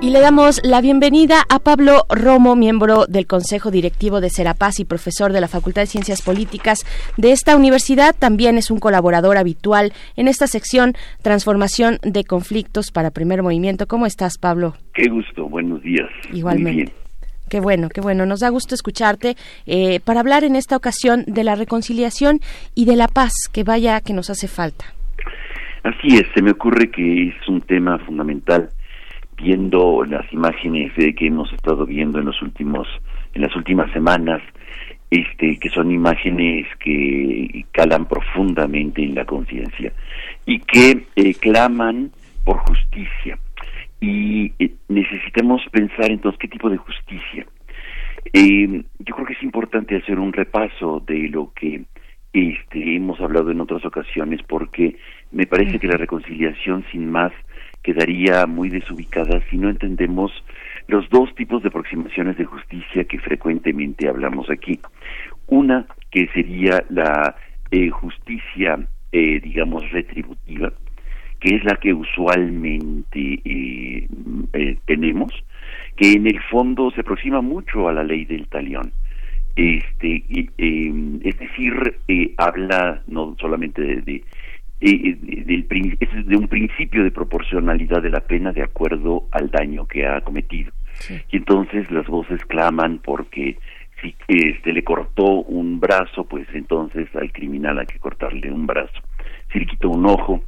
Y 0.00 0.08
le 0.08 0.20
damos 0.20 0.62
la 0.64 0.80
bienvenida 0.80 1.44
a 1.50 1.58
Pablo 1.58 2.06
Romo, 2.08 2.56
miembro 2.56 3.04
del 3.04 3.26
Consejo 3.26 3.70
Directivo 3.70 4.22
de 4.22 4.30
Serapaz 4.30 4.80
y 4.80 4.86
profesor 4.86 5.34
de 5.34 5.42
la 5.42 5.48
Facultad 5.48 5.82
de 5.82 5.88
Ciencias 5.88 6.22
Políticas 6.22 6.86
de 7.18 7.32
esta 7.32 7.54
universidad. 7.54 8.16
También 8.18 8.56
es 8.56 8.70
un 8.70 8.80
colaborador 8.80 9.36
habitual 9.36 9.92
en 10.16 10.26
esta 10.26 10.46
sección 10.46 10.94
Transformación 11.20 11.98
de 12.02 12.24
Conflictos 12.24 12.92
para 12.92 13.10
Primer 13.10 13.42
Movimiento. 13.42 13.86
¿Cómo 13.86 14.06
estás, 14.06 14.38
Pablo? 14.38 14.74
Qué 14.94 15.10
gusto, 15.10 15.50
buenos 15.50 15.82
días. 15.82 16.08
Igualmente. 16.32 16.94
Qué 17.50 17.58
bueno, 17.58 17.88
qué 17.88 18.00
bueno. 18.00 18.26
Nos 18.26 18.40
da 18.40 18.48
gusto 18.48 18.76
escucharte 18.76 19.34
eh, 19.66 19.98
para 20.00 20.20
hablar 20.20 20.44
en 20.44 20.54
esta 20.54 20.76
ocasión 20.76 21.24
de 21.26 21.42
la 21.42 21.56
reconciliación 21.56 22.38
y 22.76 22.84
de 22.84 22.94
la 22.94 23.08
paz, 23.08 23.32
que 23.52 23.64
vaya 23.64 24.00
que 24.00 24.12
nos 24.12 24.30
hace 24.30 24.46
falta. 24.46 24.84
Así 25.82 26.16
es, 26.16 26.26
se 26.32 26.42
me 26.42 26.52
ocurre 26.52 26.90
que 26.90 27.28
es 27.28 27.48
un 27.48 27.60
tema 27.62 27.98
fundamental 27.98 28.70
viendo 29.36 30.04
las 30.04 30.32
imágenes 30.32 30.92
eh, 30.96 31.12
que 31.14 31.26
hemos 31.26 31.52
estado 31.52 31.86
viendo 31.86 32.20
en 32.20 32.26
los 32.26 32.40
últimos 32.40 32.86
en 33.34 33.42
las 33.42 33.56
últimas 33.56 33.90
semanas 33.92 34.42
este 35.10 35.58
que 35.58 35.70
son 35.70 35.90
imágenes 35.90 36.66
que 36.78 37.64
calan 37.72 38.06
profundamente 38.06 39.02
en 39.02 39.14
la 39.14 39.24
conciencia 39.24 39.92
y 40.44 40.60
que 40.60 41.06
eh, 41.16 41.34
claman 41.34 42.10
por 42.44 42.58
justicia 42.58 43.38
y 44.00 44.52
necesitamos 44.88 45.62
pensar 45.70 46.10
entonces 46.10 46.38
qué 46.38 46.48
tipo 46.48 46.70
de 46.70 46.78
justicia. 46.78 47.46
Eh, 48.32 48.84
yo 48.98 49.14
creo 49.14 49.26
que 49.26 49.32
es 49.32 49.42
importante 49.42 49.96
hacer 49.96 50.18
un 50.18 50.32
repaso 50.32 51.02
de 51.06 51.28
lo 51.28 51.52
que 51.54 51.84
este 52.32 52.94
hemos 52.94 53.20
hablado 53.20 53.50
en 53.50 53.60
otras 53.60 53.84
ocasiones 53.84 54.40
porque 54.46 54.96
me 55.32 55.46
parece 55.46 55.80
que 55.80 55.88
la 55.88 55.96
reconciliación 55.96 56.84
sin 56.92 57.10
más 57.10 57.32
quedaría 57.82 58.46
muy 58.46 58.68
desubicada 58.68 59.42
si 59.50 59.58
no 59.58 59.68
entendemos 59.68 60.30
los 60.86 61.08
dos 61.10 61.34
tipos 61.34 61.62
de 61.62 61.68
aproximaciones 61.68 62.36
de 62.36 62.44
justicia 62.44 63.04
que 63.04 63.18
frecuentemente 63.18 64.08
hablamos 64.08 64.48
aquí. 64.50 64.78
Una 65.46 65.86
que 66.10 66.28
sería 66.28 66.84
la 66.90 67.34
eh, 67.70 67.88
justicia, 67.90 68.78
eh, 69.12 69.40
digamos, 69.40 69.90
retributiva, 69.90 70.72
que 71.40 71.56
es 71.56 71.64
la 71.64 71.76
que 71.76 71.92
usualmente 71.92 73.40
eh, 73.44 74.06
eh, 74.52 74.76
tenemos, 74.86 75.32
que 75.96 76.12
en 76.12 76.26
el 76.26 76.40
fondo 76.50 76.90
se 76.90 77.00
aproxima 77.00 77.40
mucho 77.40 77.88
a 77.88 77.92
la 77.92 78.04
ley 78.04 78.24
del 78.24 78.46
talión. 78.46 78.92
Este, 79.56 80.22
eh, 80.58 80.92
es 81.22 81.38
decir, 81.38 81.98
eh, 82.08 82.32
habla 82.36 83.02
no 83.08 83.36
solamente 83.38 83.82
de, 83.82 84.02
de 84.02 84.24
eh, 84.82 85.18
de 85.20 86.36
un 86.36 86.48
principio 86.48 87.04
de 87.04 87.10
proporcionalidad 87.10 88.02
de 88.02 88.08
la 88.08 88.20
pena 88.20 88.52
de 88.52 88.62
acuerdo 88.62 89.26
al 89.30 89.50
daño 89.50 89.86
que 89.86 90.06
ha 90.06 90.22
cometido. 90.22 90.72
Y 91.30 91.36
entonces 91.36 91.90
las 91.90 92.06
voces 92.06 92.42
claman 92.46 92.98
porque 93.04 93.58
si 94.00 94.14
este 94.28 94.72
le 94.72 94.82
cortó 94.82 95.42
un 95.42 95.80
brazo, 95.80 96.24
pues 96.24 96.46
entonces 96.54 97.14
al 97.14 97.30
criminal 97.32 97.78
hay 97.78 97.86
que 97.86 97.98
cortarle 97.98 98.50
un 98.50 98.66
brazo. 98.66 99.00
Si 99.52 99.58
le 99.58 99.66
quitó 99.66 99.90
un 99.90 100.06
ojo, 100.06 100.42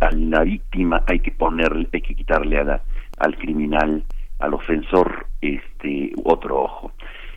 a 0.00 0.10
la 0.12 0.42
víctima 0.42 1.02
hay 1.06 1.20
que 1.20 1.30
ponerle, 1.30 1.88
hay 1.92 2.00
que 2.00 2.14
quitarle 2.14 2.58
a 2.58 2.64
la- 2.64 2.82
al 3.18 3.36
criminal, 3.36 4.04
al 4.38 4.54
ofensor, 4.54 5.26
este 5.40 6.12
otro 6.24 6.62
ojo, 6.62 6.92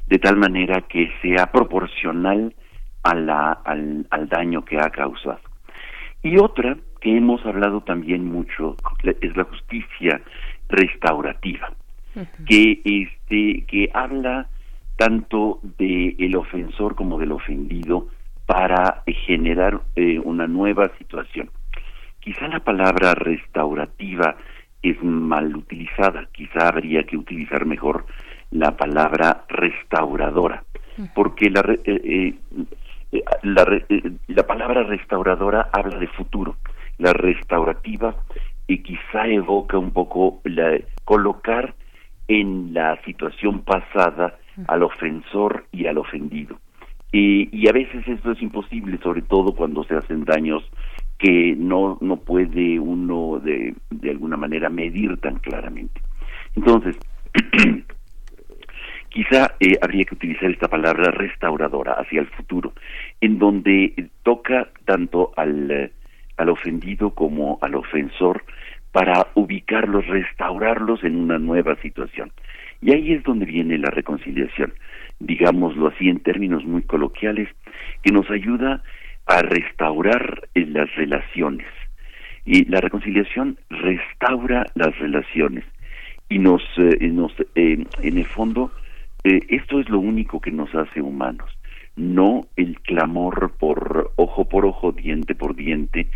de 0.08 0.18
tal 0.20 0.38
manera 0.38 0.82
que 0.82 1.12
sea 1.22 1.52
proporcional 1.52 2.54
a 3.04 3.16
la, 3.16 3.52
al, 3.52 4.06
al 4.10 4.28
daño 4.30 4.64
que 4.66 4.78
ha 4.80 4.90
causado. 4.90 5.40
Y 6.24 6.38
otra 6.38 6.78
que 7.00 7.18
hemos 7.18 7.44
hablado 7.46 7.82
también 7.82 8.26
mucho 8.26 8.76
es 9.22 9.36
la 9.36 9.44
justicia 9.46 10.22
restaurativa, 10.70 11.72
que 12.46 12.82
este 12.84 13.66
que 13.66 13.90
habla 13.94 14.48
tanto 14.98 15.60
de 15.80 16.16
el 16.20 16.36
ofensor 16.36 16.96
como 16.96 17.18
del 17.18 17.32
ofendido 17.32 18.08
para 18.46 19.02
generar 19.26 19.82
eh, 19.96 20.20
una 20.20 20.46
nueva 20.48 20.92
situación. 21.00 21.50
Quizá 22.22 22.48
la 22.48 22.60
palabra 22.60 23.14
restaurativa 23.16 24.36
es 24.82 25.02
mal 25.04 25.56
utilizada, 25.56 26.28
quizá 26.32 26.70
habría 26.70 27.04
que 27.04 27.18
utilizar 27.18 27.66
mejor 27.66 28.06
la 28.52 28.78
palabra 28.78 29.44
restauradora, 29.50 30.64
porque 31.14 31.50
la, 31.50 31.62
re- 31.62 31.80
eh, 31.84 32.02
eh, 32.04 32.34
eh, 33.12 33.24
la, 33.44 33.66
re- 33.66 33.86
eh, 33.90 34.12
la 34.28 34.44
palabra 34.48 34.84
restauradora 34.84 35.70
habla 35.74 35.98
de 36.00 36.08
futuro, 36.08 36.58
la 36.98 37.14
restaurativa 37.14 38.16
y 38.68 38.80
quizá 38.80 39.28
evoca 39.28 39.78
un 39.78 39.92
poco 39.92 40.42
la, 40.46 40.80
colocar 41.04 41.74
en 42.28 42.74
la 42.74 43.02
situación 43.04 43.64
pasada 43.64 44.38
al 44.68 44.84
ofensor 44.84 45.66
y 45.72 45.88
al 45.88 45.98
ofendido. 45.98 46.58
Y, 47.12 47.50
y 47.52 47.68
a 47.68 47.74
veces 47.74 48.08
esto 48.08 48.32
es 48.32 48.42
imposible, 48.42 48.98
sobre 49.00 49.22
todo 49.22 49.54
cuando 49.54 49.84
se 49.84 49.96
hacen 49.96 50.24
daños 50.24 50.64
que 51.22 51.56
no, 51.56 52.00
no 52.02 52.18
puede 52.18 52.80
uno 52.80 53.40
de, 53.40 53.76
de 53.92 54.10
alguna 54.10 54.38
manera 54.38 54.70
medir 54.70 55.18
tan 55.18 55.38
claramente. 55.38 56.02
Entonces, 56.56 56.98
quizá 59.10 59.54
eh, 59.60 59.78
habría 59.84 60.06
que 60.06 60.16
utilizar 60.16 60.50
esta 60.50 60.68
palabra 60.68 61.12
restauradora 61.12 61.94
hacia 61.94 62.22
el 62.22 62.28
futuro, 62.28 62.74
en 63.22 63.38
donde 63.38 64.10
toca 64.24 64.70
tanto 64.86 65.32
al, 65.38 65.92
al 66.38 66.50
ofendido 66.50 67.12
como 67.12 67.60
al 67.62 67.76
ofensor 67.76 68.44
para 68.92 69.28
ubicarlos, 69.36 70.08
restaurarlos 70.08 71.04
en 71.04 71.18
una 71.18 71.38
nueva 71.38 71.76
situación. 71.84 72.32
Y 72.82 72.94
ahí 72.94 73.14
es 73.14 73.24
donde 73.24 73.46
viene 73.46 73.78
la 73.78 73.92
reconciliación, 73.92 74.74
digámoslo 75.20 75.90
así 75.90 76.10
en 76.10 76.20
términos 76.20 76.66
muy 76.66 76.82
coloquiales, 76.82 77.48
que 78.02 78.12
nos 78.12 78.28
ayuda 78.32 78.82
a 79.32 79.42
restaurar 79.42 80.48
eh, 80.56 80.66
las 80.66 80.94
relaciones. 80.96 81.68
Y 82.46 82.66
la 82.66 82.82
reconciliación 82.82 83.58
restaura 83.70 84.66
las 84.76 84.98
relaciones 84.98 85.64
y 86.32 86.40
nos, 86.40 86.64
eh, 86.78 87.08
nos 87.10 87.34
eh, 87.56 87.84
en 88.02 88.18
el 88.18 88.26
fondo, 88.26 88.72
eh, 89.24 89.42
esto 89.50 89.80
es 89.80 89.90
lo 89.90 90.00
único 90.00 90.40
que 90.40 90.50
nos 90.50 90.74
hace 90.74 91.02
humanos, 91.02 91.50
no 91.98 92.48
el 92.56 92.80
clamor 92.80 93.52
por 93.60 94.12
ojo 94.16 94.46
por 94.46 94.66
ojo, 94.66 94.94
diente 94.94 95.36
por 95.36 95.56
diente, 95.56 96.08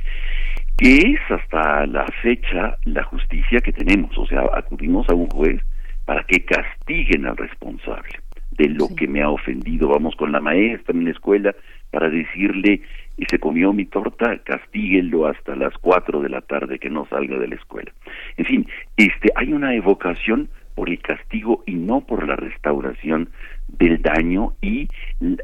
que 0.78 0.97
es 0.97 1.20
hasta 1.30 1.86
la 1.86 2.05
fecha 2.22 2.78
la 2.86 3.03
justicia 3.03 3.59
que 3.59 3.74
tenemos, 3.74 4.18
o 4.18 4.26
sea, 4.26 4.43
acudimos 4.55 5.07
a 5.09 5.13
un 5.13 5.28
juez 5.28 5.61
para 6.05 6.24
que 6.24 6.45
castiguen 6.45 7.26
al 7.26 7.36
responsable 7.36 8.20
de 8.51 8.70
lo 8.70 8.88
que 8.95 9.07
me 9.07 9.22
ha 9.22 9.30
ofendido. 9.30 9.89
Vamos 9.89 10.16
con 10.16 10.32
la 10.32 10.39
maestra 10.39 10.95
en 10.95 11.03
la 11.03 11.11
escuela 11.11 11.53
para 11.91 12.09
decirle, 12.09 12.82
y 13.18 13.26
se 13.26 13.39
comió 13.39 13.74
mi 13.74 13.86
torta, 13.86 14.38
castíguenlo 14.43 15.28
hasta 15.28 15.55
las 15.55 15.74
cuatro 15.78 16.22
de 16.22 16.30
la 16.30 16.41
tarde 16.41 16.80
que 16.80 16.89
no 16.89 17.05
salga 17.07 17.38
de 17.38 17.47
la 17.47 17.55
escuela. 17.55 17.91
En 18.38 18.45
fin, 18.45 18.68
este, 18.97 19.32
hay 19.36 19.53
una 19.53 19.74
evocación 19.74 20.49
por 20.76 20.89
el 20.89 20.99
castigo 20.99 21.63
y 21.66 21.76
no 21.76 22.01
por 22.01 22.28
la 22.28 22.36
restauración 22.36 23.30
del 23.68 24.01
daño 24.01 24.53
y 24.61 24.89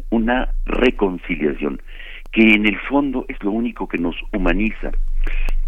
una 0.09 0.49
reconciliación 0.65 1.81
que 2.31 2.53
en 2.53 2.65
el 2.65 2.77
fondo 2.79 3.25
es 3.27 3.41
lo 3.43 3.51
único 3.51 3.87
que 3.87 3.97
nos 3.97 4.15
humaniza, 4.33 4.91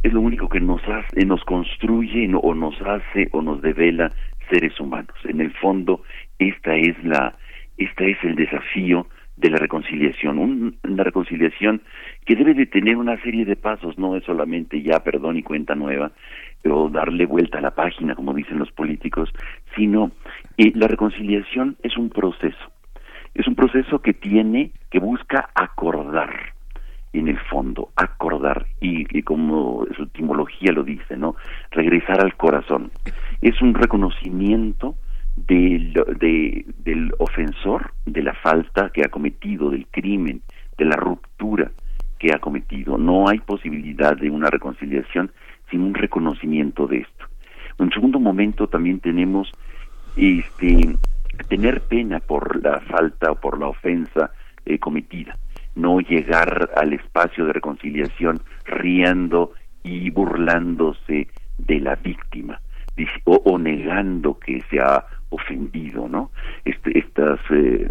es 0.03 0.13
lo 0.13 0.21
único 0.21 0.49
que 0.49 0.59
nos 0.59 0.81
hace, 0.87 1.25
nos 1.25 1.43
construye 1.43 2.29
o 2.33 2.53
nos 2.53 2.79
hace 2.81 3.29
o 3.31 3.41
nos 3.41 3.61
devela 3.61 4.11
seres 4.49 4.77
humanos. 4.79 5.15
En 5.25 5.41
el 5.41 5.51
fondo, 5.53 6.03
esta 6.39 6.75
es 6.75 7.01
la, 7.03 7.35
esta 7.77 8.03
es 8.05 8.17
el 8.23 8.35
desafío 8.35 9.07
de 9.35 9.49
la 9.49 9.57
reconciliación, 9.57 10.37
un- 10.37 10.77
una 10.83 11.03
reconciliación 11.03 11.81
que 12.25 12.35
debe 12.35 12.53
de 12.53 12.65
tener 12.67 12.97
una 12.97 13.19
serie 13.21 13.45
de 13.45 13.55
pasos, 13.55 13.97
no 13.97 14.15
es 14.15 14.23
solamente 14.23 14.81
ya 14.81 14.99
perdón 15.03 15.37
y 15.37 15.43
cuenta 15.43 15.75
nueva, 15.75 16.11
o 16.65 16.89
darle 16.89 17.25
vuelta 17.25 17.57
a 17.57 17.61
la 17.61 17.71
página, 17.71 18.15
como 18.15 18.33
dicen 18.33 18.59
los 18.59 18.71
políticos, 18.71 19.33
sino 19.75 20.11
eh, 20.57 20.71
la 20.75 20.87
reconciliación 20.87 21.77
es 21.83 21.97
un 21.97 22.09
proceso, 22.09 22.71
es 23.33 23.47
un 23.47 23.55
proceso 23.55 23.99
que 23.99 24.13
tiene, 24.13 24.71
que 24.91 24.99
busca 24.99 25.49
acordar, 25.55 26.53
en 27.11 27.27
el 27.27 27.37
fondo, 27.39 27.89
acordar, 27.95 28.65
y, 28.81 29.05
y 29.17 29.21
como 29.23 29.85
su 29.95 30.03
etimología 30.03 30.71
lo 30.71 30.83
dice, 30.83 31.15
¿no? 31.15 31.35
Regresar 31.71 32.21
al 32.21 32.35
corazón. 32.35 32.91
Es 33.41 33.61
un 33.61 33.73
reconocimiento 33.75 34.95
del, 35.35 35.93
de- 36.19 36.65
del 36.79 37.13
ofensor, 37.19 37.93
de 38.05 38.23
la 38.23 38.33
falta 38.33 38.89
que 38.89 39.01
ha 39.03 39.09
cometido, 39.09 39.69
del 39.69 39.87
crimen, 39.87 40.41
de 40.77 40.85
la 40.85 40.95
ruptura 40.95 41.71
que 42.19 42.33
ha 42.33 42.39
cometido. 42.39 42.97
No 42.97 43.27
hay 43.27 43.39
posibilidad 43.39 44.15
de 44.15 44.29
una 44.29 44.49
reconciliación 44.49 45.31
sin 45.69 45.81
un 45.81 45.93
reconocimiento 45.93 46.87
de 46.87 46.99
esto. 46.99 47.25
En 47.79 47.89
segundo 47.89 48.19
momento 48.19 48.67
también 48.67 48.99
tenemos 48.99 49.51
este 50.15 50.95
tener 51.49 51.81
pena 51.81 52.19
por 52.19 52.63
la 52.63 52.79
falta 52.81 53.31
o 53.31 53.35
por 53.35 53.59
la 53.59 53.67
ofensa 53.67 54.31
eh, 54.65 54.77
cometida, 54.77 55.35
no 55.75 55.99
llegar 55.99 56.69
al 56.75 56.93
espacio 56.93 57.45
de 57.45 57.53
reconciliación 57.53 58.39
riendo 58.65 59.53
y 59.83 60.11
burlándose 60.11 61.27
de 61.57 61.79
la 61.79 61.95
víctima 61.95 62.59
o, 63.25 63.57
negando 63.57 64.37
que 64.37 64.61
se 64.69 64.79
ofendido, 65.33 66.07
¿no? 66.07 66.31
Este, 66.65 66.97
estas 66.97 67.39
eh, 67.49 67.87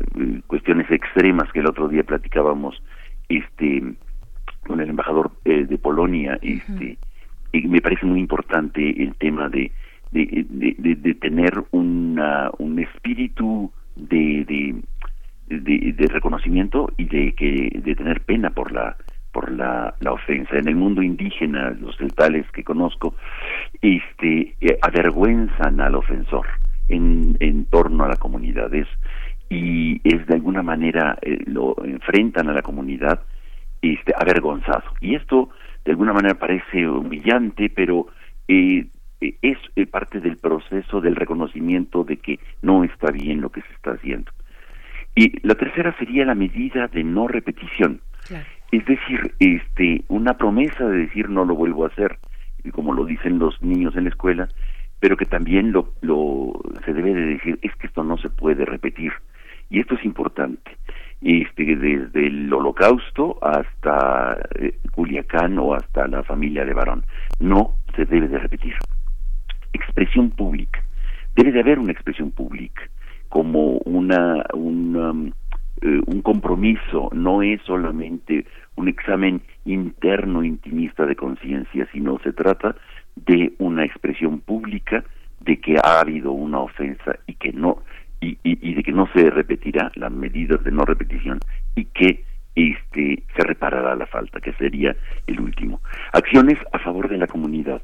cuestiones 0.47 0.90
extremas 0.90 1.51
que 1.53 1.61
el 1.61 1.66
otro 1.66 1.88
día 1.88 2.05
platicábamos, 2.05 2.82
este, 3.28 3.82
con 4.66 4.80
el 4.80 4.88
embajador 4.90 5.30
eh, 5.45 5.64
de 5.64 5.78
Polonia, 5.78 6.38
este, 6.43 6.97
y 7.53 7.66
me 7.68 7.80
parece 7.80 8.07
muy 8.07 8.20
importante 8.20 8.80
el 9.03 9.14
tema 9.16 9.49
de 9.49 9.70
de, 10.12 10.45
de, 10.51 10.74
de- 10.78 10.95
de 10.97 11.14
tener 11.14 11.55
una, 11.70 12.51
un 12.59 12.78
espíritu 12.78 13.72
de, 13.97 14.45
de, 14.45 14.74
de, 15.59 15.93
de 15.95 16.07
reconocimiento 16.09 16.93
y 16.99 17.05
de 17.07 17.32
que 17.32 17.80
de 17.82 17.95
tener 17.95 18.20
pena 18.20 18.51
por 18.51 18.72
la 18.72 18.97
por 19.32 19.51
la, 19.51 19.95
la 20.01 20.12
ofensa. 20.12 20.59
En 20.59 20.68
el 20.68 20.76
mundo 20.76 21.01
indígena 21.03 21.70
los 21.80 21.97
celtales 21.97 22.45
que 22.53 22.62
conozco 22.62 23.14
este 23.80 24.55
eh, 24.61 24.78
avergüenzan 24.82 25.80
al 25.80 25.95
ofensor 25.95 26.47
en, 26.93 27.36
en 27.40 27.64
torno 27.66 28.05
a 28.05 28.09
la 28.09 28.16
comunidad. 28.16 28.72
Es 28.74 28.88
y 29.53 30.01
es 30.05 30.26
de 30.26 30.34
alguna 30.34 30.62
manera 30.62 31.18
eh, 31.20 31.38
lo 31.47 31.76
enfrentan 31.84 32.49
a 32.49 32.55
la 32.55 32.62
comunidad 32.62 33.20
este 33.82 34.14
avergonzado. 34.18 34.84
Y 35.01 35.14
esto 35.14 35.51
de 35.84 35.90
alguna 35.90 36.14
manera 36.14 36.34
parece 36.38 36.88
humillante 36.88 37.68
pero 37.68 38.07
eh, 38.49 38.86
es 39.20 39.59
eh, 39.76 39.86
parte 39.86 40.20
del 40.20 40.38
proceso 40.38 41.03
del 41.03 41.16
reconocimiento 41.16 42.03
de 42.03 42.16
que 42.16 42.40
no 42.62 42.82
está 42.82 43.11
bien 43.11 43.43
lo 43.43 43.51
que 43.51 43.61
se 43.61 43.72
está 43.74 43.93
haciendo. 43.93 44.32
Y 45.14 45.47
la 45.47 45.55
tercera 45.55 45.95
sería 45.99 46.24
la 46.24 46.34
medida 46.34 46.88
de 46.88 47.05
no 47.05 47.28
repetición. 47.28 48.01
Es 48.70 48.86
decir 48.86 49.34
este 49.38 50.05
una 50.09 50.38
promesa 50.38 50.86
de 50.86 50.97
decir 50.97 51.28
no 51.28 51.45
lo 51.45 51.55
vuelvo 51.55 51.84
a 51.84 51.88
hacer 51.88 52.18
y 52.64 52.70
como 52.70 52.95
lo 52.95 53.05
dicen 53.05 53.38
los 53.38 53.61
niños 53.61 53.95
en 53.97 54.05
la 54.05 54.11
escuela 54.11 54.49
pero 55.03 55.16
que 55.16 55.26
también 55.26 55.72
lo, 55.72 55.94
lo 56.00 56.53
se 56.84 56.94
debe 56.94 57.12
de 57.12 57.26
decir 57.26 57.59
es 57.62 57.74
que 57.74 57.88
esto 57.88 58.05
no 58.05 58.16
se 58.18 58.30
puede 58.30 58.64
repetir 58.64 59.12
y 59.68 59.80
esto 59.80 59.96
es 59.96 60.05
importante. 60.05 60.70
Este 61.20 61.74
desde 61.74 62.24
el 62.28 62.53
holocausto 62.53 63.36
hasta 63.42 64.38
eh, 64.55 64.78
Culiacán 64.92 65.59
o 65.59 65.74
hasta 65.74 66.07
la 66.07 66.22
familia 66.22 66.64
de 66.64 66.72
Barón 66.72 67.05
no 67.40 67.78
se 67.96 68.05
debe 68.05 68.28
de 68.28 68.38
repetir. 68.38 68.74
Expresión 69.72 70.30
pública. 70.30 70.80
Debe 71.34 71.50
de 71.50 71.61
haber 71.62 71.80
una 71.80 71.90
expresión 71.90 72.30
pública 72.30 72.82
como 73.28 73.78
una 73.78 74.44
un, 74.55 74.94
um, 74.94 75.32
eh, 75.80 76.00
un 76.07 76.22
compromiso. 76.22 77.11
No 77.12 77.42
es 77.42 77.61
solamente 77.62 78.46
un 78.76 78.86
examen 78.86 79.42
interno 79.64 80.44
intimista 80.44 81.07
de 81.07 81.16
conciencia 81.16 81.88
sino 81.92 82.20
se 82.20 82.32
trata 82.32 82.76
de 83.16 83.52
una 83.58 83.84
expresión 83.84 84.40
pública 84.40 85.04
de 85.40 85.58
que 85.60 85.76
ha 85.82 86.00
habido 86.00 86.32
una 86.32 86.60
ofensa 86.60 87.18
y 87.26 87.34
que 87.34 87.52
no 87.52 87.82
y, 88.20 88.38
y, 88.44 88.74
de 88.74 88.82
que 88.84 88.92
no 88.92 89.08
se 89.12 89.30
repetirá 89.30 89.90
las 89.96 90.12
medidas 90.12 90.62
de 90.62 90.70
no 90.70 90.84
repetición 90.84 91.40
y 91.74 91.86
que 91.86 92.24
este 92.54 93.22
se 93.34 93.42
reparará 93.42 93.96
la 93.96 94.06
falta 94.06 94.40
que 94.40 94.52
sería 94.52 94.94
el 95.26 95.40
último 95.40 95.80
acciones 96.12 96.58
a 96.72 96.78
favor 96.78 97.08
de 97.08 97.18
la 97.18 97.26
comunidad 97.26 97.82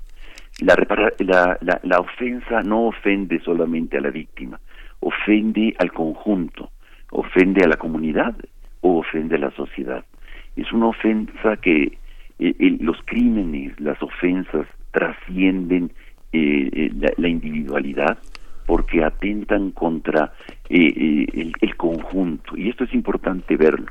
la, 0.61 0.75
repara- 0.77 1.13
la, 1.19 1.57
la, 1.61 1.81
la 1.83 1.99
ofensa 2.01 2.63
no 2.63 2.87
ofende 2.87 3.41
solamente 3.41 3.97
a 3.97 4.01
la 4.01 4.11
víctima, 4.11 4.59
ofende 5.01 5.75
al 5.79 5.93
conjunto, 5.93 6.71
ofende 7.11 7.65
a 7.65 7.69
la 7.69 7.77
comunidad 7.77 8.35
o 8.81 8.99
ofende 8.99 9.37
a 9.37 9.39
la 9.39 9.51
sociedad. 9.53 10.05
Es 10.57 10.73
una 10.73 10.87
ofensa 10.87 11.57
que 11.59 11.83
eh, 11.85 12.55
eh, 12.59 12.77
los 12.81 12.99
crímenes, 13.05 13.79
las 13.81 14.03
ofensas 14.03 14.67
trascienden 14.99 15.93
eh, 16.33 16.69
eh, 16.73 16.91
la, 16.99 17.11
la 17.17 17.29
individualidad 17.29 18.19
porque 18.67 19.03
atentan 19.05 19.71
contra 19.71 20.33
eh, 20.69 20.77
eh, 20.79 21.27
el, 21.33 21.53
el 21.61 21.77
conjunto. 21.77 22.57
Y 22.57 22.69
esto 22.69 22.85
es 22.85 22.93
importante 22.93 23.57
verlo, 23.57 23.91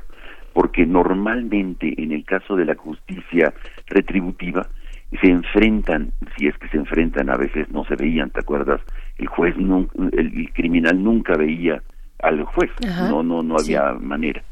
porque 0.52 0.86
normalmente 0.86 1.94
en 1.96 2.12
el 2.12 2.24
caso 2.24 2.54
de 2.56 2.64
la 2.66 2.74
justicia 2.76 3.52
retributiva, 3.86 4.66
se 5.22 5.30
enfrentan, 5.30 6.12
si 6.36 6.46
es 6.48 6.58
que 6.58 6.68
se 6.68 6.76
enfrentan, 6.76 7.30
a 7.30 7.36
veces 7.36 7.66
no 7.70 7.84
se 7.86 7.96
veían, 7.96 8.28
¿te 8.30 8.40
acuerdas? 8.40 8.80
El 9.16 9.26
juez, 9.26 9.54
el, 9.56 9.88
el 10.12 10.52
criminal 10.52 11.02
nunca 11.02 11.34
veía 11.34 11.82
al 12.22 12.44
juez, 12.44 12.70
Ajá, 12.86 13.08
no, 13.08 13.22
no, 13.22 13.42
no 13.42 13.58
sí. 13.58 13.74
había 13.74 13.94
manera. 13.94 14.42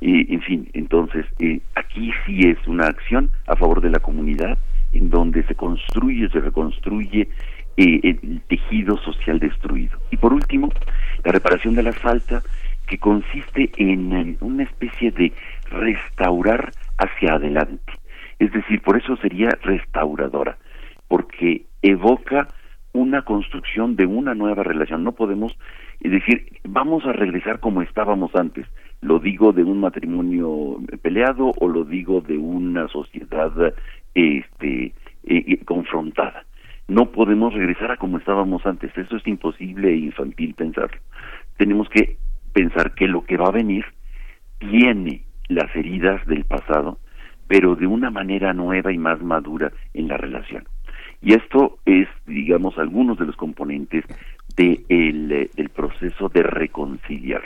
Y, 0.00 0.32
en 0.32 0.40
fin, 0.42 0.68
entonces, 0.74 1.26
eh, 1.40 1.60
aquí 1.74 2.12
sí 2.24 2.40
es 2.48 2.58
una 2.68 2.86
acción 2.86 3.30
a 3.48 3.56
favor 3.56 3.80
de 3.80 3.90
la 3.90 3.98
comunidad, 3.98 4.56
en 4.96 5.10
donde 5.10 5.42
se 5.44 5.54
construye, 5.54 6.28
se 6.28 6.40
reconstruye 6.40 7.28
eh, 7.76 8.00
el 8.02 8.40
tejido 8.48 8.96
social 8.98 9.38
destruido. 9.38 9.98
Y 10.10 10.16
por 10.16 10.32
último, 10.32 10.70
la 11.24 11.32
reparación 11.32 11.74
de 11.74 11.82
la 11.82 11.92
falta, 11.92 12.42
que 12.86 12.98
consiste 12.98 13.70
en, 13.76 14.36
una 14.40 14.62
especie 14.62 15.10
de 15.10 15.32
restaurar 15.70 16.72
hacia 16.98 17.34
adelante. 17.34 17.92
Es 18.38 18.52
decir, 18.52 18.80
por 18.80 18.96
eso 18.96 19.16
sería 19.16 19.50
restauradora, 19.62 20.56
porque 21.08 21.66
evoca 21.82 22.48
una 22.92 23.22
construcción 23.22 23.96
de 23.96 24.06
una 24.06 24.34
nueva 24.34 24.62
relación. 24.62 25.04
No 25.04 25.12
podemos 25.12 25.56
decir, 26.00 26.46
vamos 26.64 27.04
a 27.04 27.12
regresar 27.12 27.60
como 27.60 27.82
estábamos 27.82 28.34
antes. 28.34 28.66
Lo 29.02 29.18
digo 29.18 29.52
de 29.52 29.62
un 29.62 29.80
matrimonio 29.80 30.78
peleado 31.02 31.52
o 31.58 31.68
lo 31.68 31.84
digo 31.84 32.20
de 32.22 32.38
una 32.38 32.88
sociedad 32.88 33.52
este, 34.16 34.92
confrontada. 35.64 36.44
No 36.88 37.10
podemos 37.10 37.52
regresar 37.52 37.90
a 37.90 37.96
como 37.96 38.18
estábamos 38.18 38.64
antes. 38.64 38.96
Eso 38.96 39.16
es 39.16 39.26
imposible 39.26 39.90
e 39.90 39.96
infantil 39.96 40.54
pensarlo. 40.54 40.98
Tenemos 41.56 41.88
que 41.88 42.16
pensar 42.52 42.94
que 42.94 43.08
lo 43.08 43.24
que 43.24 43.36
va 43.36 43.48
a 43.48 43.52
venir 43.52 43.84
tiene 44.58 45.22
las 45.48 45.74
heridas 45.76 46.24
del 46.26 46.44
pasado, 46.44 46.98
pero 47.48 47.76
de 47.76 47.86
una 47.86 48.10
manera 48.10 48.52
nueva 48.52 48.92
y 48.92 48.98
más 48.98 49.20
madura 49.20 49.72
en 49.94 50.08
la 50.08 50.16
relación. 50.16 50.64
Y 51.20 51.34
esto 51.34 51.78
es, 51.84 52.08
digamos, 52.26 52.78
algunos 52.78 53.18
de 53.18 53.26
los 53.26 53.36
componentes 53.36 54.04
eh, 54.56 55.48
del 55.54 55.68
proceso 55.70 56.28
de 56.28 56.42
reconciliar. 56.42 57.42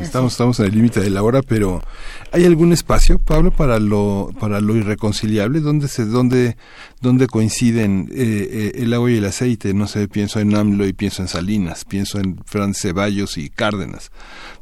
Estamos, 0.00 0.32
estamos 0.32 0.58
en 0.58 0.66
el 0.66 0.72
límite 0.74 1.00
de 1.00 1.08
la 1.08 1.22
hora, 1.22 1.40
pero 1.40 1.80
¿hay 2.32 2.44
algún 2.44 2.72
espacio, 2.72 3.20
Pablo, 3.20 3.52
para 3.52 3.78
lo, 3.78 4.30
para 4.40 4.60
lo 4.60 4.74
irreconciliable? 4.76 5.60
¿Dónde 5.60 5.86
se, 5.86 6.04
dónde, 6.04 6.56
dónde 7.00 7.28
coinciden 7.28 8.08
eh, 8.12 8.72
eh, 8.74 8.82
el 8.82 8.92
agua 8.92 9.10
y 9.12 9.18
el 9.18 9.24
aceite? 9.24 9.72
No 9.72 9.86
sé, 9.86 10.08
pienso 10.08 10.40
en 10.40 10.54
AMLO 10.56 10.84
y 10.86 10.92
pienso 10.92 11.22
en 11.22 11.28
Salinas, 11.28 11.84
pienso 11.84 12.18
en 12.18 12.38
Fran 12.44 12.74
Ceballos 12.74 13.38
y 13.38 13.50
Cárdenas. 13.50 14.10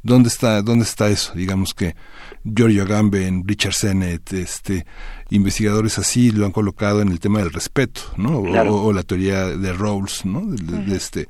¿Dónde 0.02 0.28
está, 0.28 0.60
dónde 0.60 0.84
está 0.84 1.08
eso? 1.08 1.32
Digamos 1.34 1.72
que 1.72 1.96
Giorgio 2.44 2.82
Agamben, 2.82 3.44
Richard 3.46 3.74
Sennett, 3.74 4.32
este, 4.34 4.84
investigadores 5.30 5.98
así 5.98 6.30
lo 6.30 6.44
han 6.44 6.52
colocado 6.52 7.00
en 7.00 7.08
el 7.08 7.20
tema 7.20 7.38
del 7.38 7.52
respeto, 7.52 8.02
¿no? 8.18 8.38
O- 8.40 8.44
Claro. 8.44 8.74
O, 8.76 8.84
o 8.88 8.92
la 8.92 9.02
teoría 9.02 9.46
de 9.46 9.72
Rawls, 9.72 10.26
¿no? 10.26 10.42
De, 10.44 10.56
de- 10.62 10.84
de 10.84 10.96
este, 10.96 11.26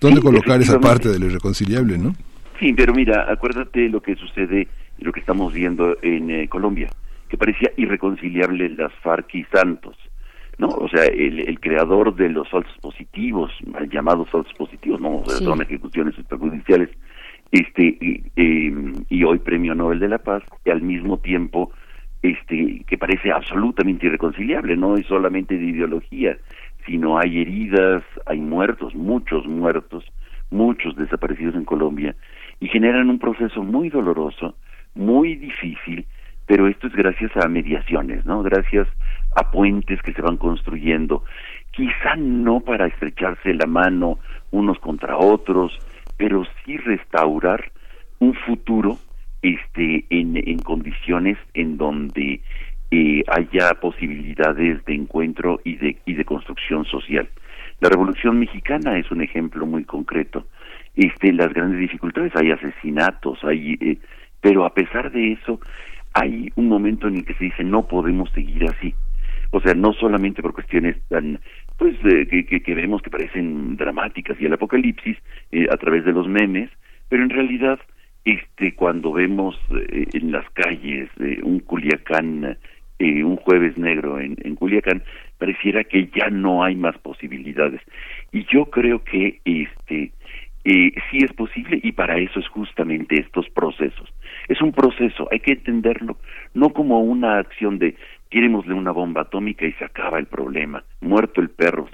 ¿Dónde 0.00 0.20
Sí, 0.20 0.26
colocar 0.26 0.60
esa 0.60 0.80
parte 0.80 1.08
de 1.08 1.18
lo 1.20 1.26
irreconciliable, 1.26 1.98
no? 1.98 2.14
Sí, 2.58 2.72
pero 2.72 2.94
mira, 2.94 3.30
acuérdate 3.30 3.88
lo 3.88 4.00
que 4.00 4.16
sucede 4.16 4.68
y 4.98 5.04
lo 5.04 5.12
que 5.12 5.20
estamos 5.20 5.52
viendo 5.52 5.96
en 6.02 6.30
eh, 6.30 6.48
Colombia, 6.48 6.88
que 7.28 7.36
parecía 7.36 7.70
irreconciliable 7.76 8.68
las 8.70 8.92
FARC 9.02 9.34
y 9.34 9.44
Santos, 9.44 9.96
¿no? 10.58 10.68
O 10.68 10.88
sea, 10.88 11.04
el, 11.04 11.40
el 11.40 11.60
creador 11.60 12.14
de 12.14 12.30
los 12.30 12.48
falsos 12.48 12.76
positivos, 12.80 13.52
llamados 13.90 14.30
falsos 14.30 14.54
positivos, 14.54 15.00
no, 15.00 15.18
O 15.18 15.24
sea, 15.26 15.38
Sí. 15.38 15.44
son 15.44 15.60
ejecuciones 15.60 16.18
extrajudiciales, 16.18 16.88
este, 17.52 17.82
y, 18.00 18.22
eh, 18.36 18.74
y 19.10 19.24
hoy 19.24 19.38
Premio 19.38 19.74
Nobel 19.74 19.98
de 19.98 20.08
la 20.08 20.18
Paz, 20.18 20.42
y 20.64 20.70
al 20.70 20.80
mismo 20.82 21.18
tiempo, 21.18 21.72
este, 22.22 22.84
que 22.86 22.96
parece 22.96 23.30
absolutamente 23.32 24.06
irreconciliable, 24.06 24.76
no 24.76 24.96
es 24.96 25.06
solamente 25.06 25.58
de 25.58 25.66
ideología, 25.66 26.38
sino 26.86 27.18
hay 27.18 27.40
heridas, 27.42 28.02
hay 28.24 28.40
muertos, 28.40 28.94
muchos 28.94 29.46
muertos, 29.46 30.04
muchos 30.50 30.96
desaparecidos 30.96 31.54
en 31.54 31.64
Colombia, 31.64 32.14
y 32.60 32.68
generan 32.68 33.10
un 33.10 33.18
proceso 33.18 33.62
muy 33.62 33.90
doloroso, 33.90 34.56
muy 34.94 35.36
difícil, 35.36 36.06
pero 36.46 36.68
esto 36.68 36.86
es 36.86 36.94
gracias 36.94 37.32
a 37.36 37.48
mediaciones, 37.48 38.24
¿no? 38.24 38.42
Gracias 38.42 38.88
a 39.34 39.50
puentes 39.50 40.00
que 40.02 40.12
se 40.12 40.22
van 40.22 40.36
construyendo, 40.36 41.24
quizá 41.72 42.16
no 42.16 42.60
para 42.60 42.86
estrecharse 42.86 43.52
la 43.52 43.66
mano 43.66 44.18
unos 44.50 44.78
contra 44.78 45.18
otros, 45.18 45.78
pero 46.16 46.44
sí 46.64 46.78
restaurar 46.78 47.70
un 48.18 48.34
futuro 48.34 48.96
este 49.42 50.06
en, 50.08 50.36
en 50.36 50.58
condiciones 50.60 51.36
en 51.52 51.76
donde 51.76 52.40
eh, 52.90 53.22
haya 53.28 53.74
posibilidades 53.74 54.84
de 54.86 54.94
encuentro 54.94 55.60
y 55.64 55.76
de 55.76 55.98
y 56.06 56.14
de 56.14 56.24
construcción 56.24 56.84
social. 56.86 57.28
La 57.80 57.90
Revolución 57.90 58.38
Mexicana 58.38 58.98
es 58.98 59.10
un 59.10 59.20
ejemplo 59.20 59.66
muy 59.66 59.84
concreto 59.84 60.46
este, 60.96 61.32
las 61.32 61.52
grandes 61.52 61.80
dificultades, 61.80 62.34
hay 62.34 62.50
asesinatos, 62.50 63.42
hay, 63.44 63.76
eh, 63.80 63.98
pero 64.40 64.64
a 64.64 64.74
pesar 64.74 65.12
de 65.12 65.32
eso, 65.32 65.60
hay 66.14 66.50
un 66.56 66.68
momento 66.68 67.08
en 67.08 67.16
el 67.16 67.24
que 67.24 67.34
se 67.34 67.44
dice 67.44 67.62
no 67.62 67.86
podemos 67.86 68.30
seguir 68.30 68.64
así. 68.64 68.94
O 69.50 69.60
sea, 69.60 69.74
no 69.74 69.92
solamente 69.92 70.42
por 70.42 70.54
cuestiones 70.54 70.96
tan, 71.08 71.40
pues, 71.78 71.94
eh, 72.04 72.26
que, 72.26 72.62
que, 72.62 72.74
vemos 72.74 73.02
que 73.02 73.10
parecen 73.10 73.76
dramáticas 73.76 74.40
y 74.40 74.46
el 74.46 74.52
apocalipsis 74.52 75.16
eh, 75.52 75.66
a 75.70 75.76
través 75.76 76.04
de 76.04 76.12
los 76.12 76.26
memes, 76.26 76.70
pero 77.08 77.22
en 77.22 77.30
realidad, 77.30 77.78
este, 78.24 78.74
cuando 78.74 79.12
vemos 79.12 79.58
eh, 79.70 80.06
en 80.14 80.32
las 80.32 80.48
calles 80.50 81.08
un 81.42 81.60
Culiacán, 81.60 82.58
un 82.98 83.36
jueves 83.36 83.76
negro 83.76 84.18
en, 84.18 84.36
en 84.42 84.56
Culiacán, 84.56 85.02
pareciera 85.38 85.84
que 85.84 86.08
ya 86.14 86.30
no 86.30 86.64
hay 86.64 86.74
más 86.76 86.96
posibilidades. 86.98 87.82
Y 88.32 88.44
yo 88.46 88.66
creo 88.66 89.04
que, 89.04 89.40
este, 89.44 90.12
eh, 90.68 90.92
sí 91.10 91.18
es 91.18 91.32
posible 91.32 91.78
y 91.80 91.92
para 91.92 92.18
eso 92.18 92.40
es 92.40 92.48
justamente 92.48 93.20
estos 93.20 93.48
procesos. 93.50 94.12
Es 94.48 94.60
un 94.60 94.72
proceso, 94.72 95.28
hay 95.30 95.38
que 95.38 95.52
entenderlo, 95.52 96.18
no 96.54 96.70
como 96.70 96.98
una 97.00 97.38
acción 97.38 97.78
de 97.78 97.94
tirémosle 98.30 98.74
una 98.74 98.90
bomba 98.90 99.20
atómica 99.20 99.64
y 99.64 99.72
se 99.74 99.84
acaba 99.84 100.18
el 100.18 100.26
problema, 100.26 100.82
muerto 101.00 101.40
el 101.40 101.50
perro. 101.50 101.88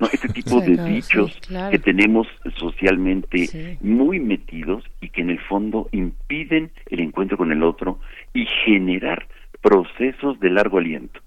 No, 0.00 0.08
este 0.12 0.28
tipo 0.32 0.60
de 0.60 0.76
dichos 0.76 1.38
que 1.70 1.78
tenemos 1.78 2.26
socialmente 2.56 3.78
muy 3.80 4.18
metidos 4.18 4.82
y 5.00 5.10
que 5.10 5.20
en 5.20 5.30
el 5.30 5.38
fondo 5.38 5.88
impiden 5.92 6.72
el 6.90 6.98
encuentro 6.98 7.36
con 7.36 7.52
el 7.52 7.62
otro 7.62 8.00
y 8.34 8.44
generar 8.64 9.28
procesos 9.60 10.40
de 10.40 10.50
largo 10.50 10.78
aliento 10.78 11.20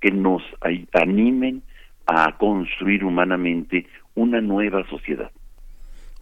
que 0.00 0.10
nos 0.10 0.42
animen 0.92 1.62
a 2.06 2.36
construir 2.36 3.04
humanamente 3.04 3.86
una 4.14 4.42
nueva 4.42 4.86
sociedad. 4.90 5.30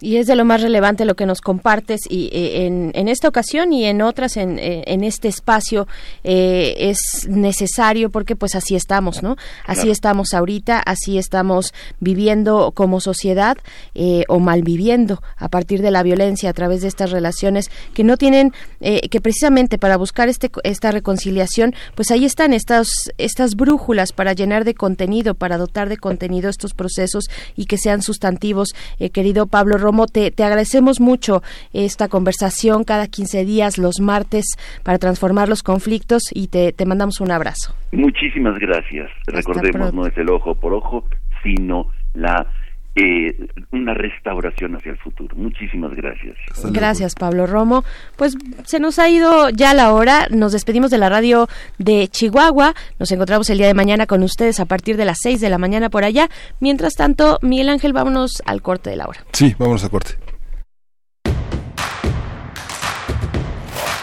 Y 0.01 0.17
es 0.17 0.25
de 0.25 0.35
lo 0.35 0.45
más 0.45 0.61
relevante 0.61 1.05
lo 1.05 1.15
que 1.15 1.27
nos 1.27 1.41
compartes 1.41 2.01
y 2.09 2.29
eh, 2.33 2.65
en, 2.65 2.91
en, 2.95 3.07
esta 3.07 3.27
ocasión 3.27 3.71
y 3.71 3.85
en 3.85 4.01
otras 4.01 4.35
en, 4.35 4.57
eh, 4.57 4.83
en 4.87 5.03
este 5.03 5.27
espacio 5.27 5.87
eh, 6.23 6.75
es 6.77 7.27
necesario 7.29 8.09
porque 8.09 8.35
pues 8.35 8.55
así 8.55 8.75
estamos, 8.75 9.21
¿no? 9.21 9.37
Así 9.65 9.91
estamos 9.91 10.33
ahorita, 10.33 10.79
así 10.79 11.17
estamos 11.17 11.73
viviendo 11.99 12.71
como 12.71 12.99
sociedad 12.99 13.57
o 14.27 14.39
malviviendo 14.39 15.21
a 15.37 15.49
partir 15.49 15.81
de 15.81 15.91
la 15.91 16.03
violencia 16.03 16.49
a 16.49 16.53
través 16.53 16.81
de 16.81 16.87
estas 16.87 17.11
relaciones 17.11 17.69
que 17.93 18.03
no 18.03 18.17
tienen, 18.17 18.53
que 18.79 19.21
precisamente 19.21 19.77
para 19.77 19.97
buscar 19.97 20.29
este, 20.29 20.49
esta 20.63 20.91
reconciliación, 20.91 21.75
pues 21.95 22.11
ahí 22.11 22.25
están 22.25 22.53
estas, 22.53 22.89
estas 23.17 23.55
brújulas 23.55 24.13
para 24.13 24.33
llenar 24.33 24.65
de 24.65 24.73
contenido, 24.73 25.35
para 25.35 25.57
dotar 25.57 25.89
de 25.89 25.97
contenido 25.97 26.49
estos 26.49 26.73
procesos 26.73 27.25
y 27.55 27.65
que 27.65 27.77
sean 27.77 28.01
sustantivos. 28.01 28.69
querido 29.11 29.47
Pablo 29.47 29.77
te, 30.11 30.31
agradecemos 30.43 30.99
mucho 30.99 31.41
esta 31.73 32.07
conversación 32.07 32.83
cada 32.83 33.07
15 33.07 33.45
días, 33.45 33.77
los 33.77 33.99
martes, 33.99 34.45
para 34.83 34.97
transformar 34.97 35.49
los 35.49 35.63
conflictos 35.63 36.23
y 36.33 36.47
te, 36.47 36.73
mandamos 36.85 37.21
un 37.21 37.31
abrazo. 37.31 37.75
Muchísimas 37.91 38.57
gracias. 38.59 39.09
Recordemos, 39.27 39.93
no 39.93 40.05
es 40.05 40.17
el 40.17 40.29
ojo 40.29 40.55
por 40.55 40.73
ojo, 40.73 41.05
sino 41.43 41.87
la 42.13 42.47
eh, 42.95 43.47
una 43.71 43.93
restauración 43.93 44.75
hacia 44.75 44.91
el 44.91 44.97
futuro. 44.97 45.35
Muchísimas 45.35 45.93
gracias. 45.95 46.35
Gracias, 46.71 47.15
Pablo 47.15 47.47
Romo. 47.47 47.83
Pues 48.17 48.37
se 48.65 48.79
nos 48.79 48.99
ha 48.99 49.09
ido 49.09 49.49
ya 49.49 49.73
la 49.73 49.93
hora. 49.93 50.27
Nos 50.29 50.51
despedimos 50.51 50.91
de 50.91 50.97
la 50.97 51.09
radio 51.09 51.47
de 51.77 52.07
Chihuahua. 52.07 52.73
Nos 52.99 53.11
encontramos 53.11 53.49
el 53.49 53.57
día 53.57 53.67
de 53.67 53.73
mañana 53.73 54.07
con 54.07 54.23
ustedes 54.23 54.59
a 54.59 54.65
partir 54.65 54.97
de 54.97 55.05
las 55.05 55.19
6 55.21 55.39
de 55.39 55.49
la 55.49 55.57
mañana 55.57 55.89
por 55.89 56.03
allá. 56.03 56.29
Mientras 56.59 56.93
tanto, 56.95 57.39
Miguel 57.41 57.69
Ángel, 57.69 57.93
vámonos 57.93 58.41
al 58.45 58.61
corte 58.61 58.89
de 58.89 58.97
la 58.97 59.07
hora. 59.07 59.23
Sí, 59.31 59.55
vámonos 59.57 59.83
al 59.83 59.89
corte. 59.89 60.30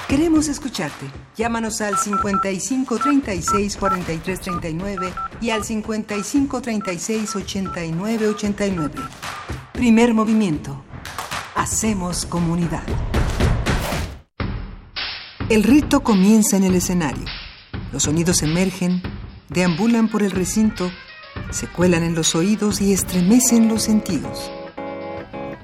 Queremos 0.08 0.48
escucharte. 0.48 1.04
Llámanos 1.36 1.82
al 1.82 1.98
55 1.98 2.98
36 2.98 3.76
43 3.76 4.40
39 4.40 5.12
y 5.42 5.50
al 5.50 5.64
55 5.64 6.62
36 6.62 7.36
89 7.36 8.28
89. 8.28 8.94
Primer 9.74 10.14
movimiento. 10.14 10.82
Hacemos 11.54 12.24
comunidad. 12.24 12.82
El 15.50 15.62
rito 15.62 16.00
comienza 16.02 16.56
en 16.56 16.64
el 16.64 16.74
escenario. 16.74 17.26
Los 17.92 18.04
sonidos 18.04 18.42
emergen, 18.42 19.02
deambulan 19.50 20.08
por 20.08 20.22
el 20.22 20.30
recinto, 20.30 20.90
se 21.50 21.66
cuelan 21.66 22.02
en 22.02 22.14
los 22.14 22.34
oídos 22.34 22.80
y 22.80 22.94
estremecen 22.94 23.68
los 23.68 23.82
sentidos. 23.82 24.50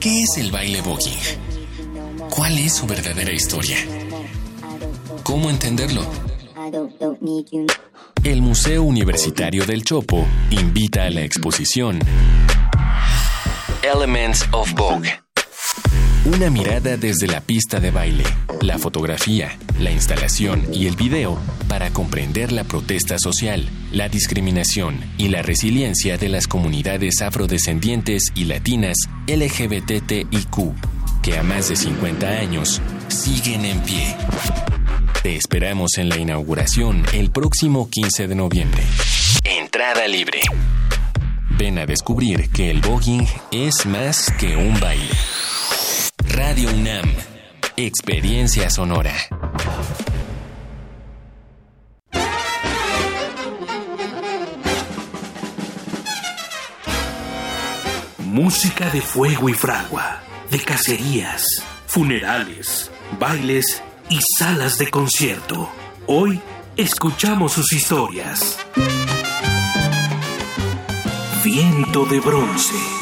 ¿Qué 0.00 0.22
es 0.22 0.36
el 0.38 0.50
baile 0.50 0.80
voguing? 0.80 1.18
¿Cuál 2.30 2.58
es 2.58 2.74
su 2.74 2.86
verdadera 2.86 3.32
historia? 3.32 3.76
¿Cómo 5.22 5.50
entenderlo? 5.50 6.02
El 8.24 8.42
Museo 8.42 8.82
Universitario 8.82 9.64
del 9.66 9.84
Chopo 9.84 10.26
invita 10.50 11.04
a 11.04 11.10
la 11.10 11.22
exposición 11.22 11.98
Elements 13.82 14.46
of 14.52 14.72
Vogue 14.74 15.21
una 16.24 16.50
mirada 16.50 16.96
desde 16.96 17.26
la 17.26 17.40
pista 17.40 17.80
de 17.80 17.90
baile, 17.90 18.24
la 18.60 18.78
fotografía, 18.78 19.58
la 19.80 19.90
instalación 19.90 20.62
y 20.72 20.86
el 20.86 20.94
video 20.94 21.36
para 21.68 21.90
comprender 21.90 22.52
la 22.52 22.62
protesta 22.62 23.18
social, 23.18 23.68
la 23.90 24.08
discriminación 24.08 25.00
y 25.18 25.28
la 25.28 25.42
resiliencia 25.42 26.18
de 26.18 26.28
las 26.28 26.46
comunidades 26.46 27.22
afrodescendientes 27.22 28.30
y 28.36 28.44
latinas 28.44 28.96
LGBTIQ, 29.26 30.74
que 31.22 31.38
a 31.38 31.42
más 31.42 31.68
de 31.68 31.76
50 31.76 32.28
años 32.28 32.80
siguen 33.08 33.64
en 33.64 33.80
pie. 33.80 34.14
Te 35.24 35.34
esperamos 35.34 35.98
en 35.98 36.08
la 36.08 36.18
inauguración 36.18 37.04
el 37.12 37.30
próximo 37.30 37.90
15 37.90 38.28
de 38.28 38.34
noviembre. 38.36 38.82
Entrada 39.42 40.06
libre. 40.06 40.40
Ven 41.58 41.78
a 41.78 41.86
descubrir 41.86 42.48
que 42.50 42.70
el 42.70 42.80
voguing 42.80 43.26
es 43.50 43.86
más 43.86 44.32
que 44.38 44.56
un 44.56 44.78
baile. 44.78 45.10
Radio 46.32 46.70
UNAM. 46.70 47.04
Experiencia 47.76 48.70
sonora. 48.70 49.12
Música 58.18 58.88
de 58.88 59.02
fuego 59.02 59.50
y 59.50 59.52
fragua, 59.52 60.22
de 60.50 60.60
cacerías, 60.60 61.62
funerales, 61.86 62.90
bailes 63.20 63.82
y 64.08 64.18
salas 64.38 64.78
de 64.78 64.90
concierto. 64.90 65.70
Hoy 66.06 66.40
escuchamos 66.76 67.52
sus 67.52 67.72
historias. 67.74 68.58
Viento 71.44 72.06
de 72.06 72.20
bronce. 72.20 73.01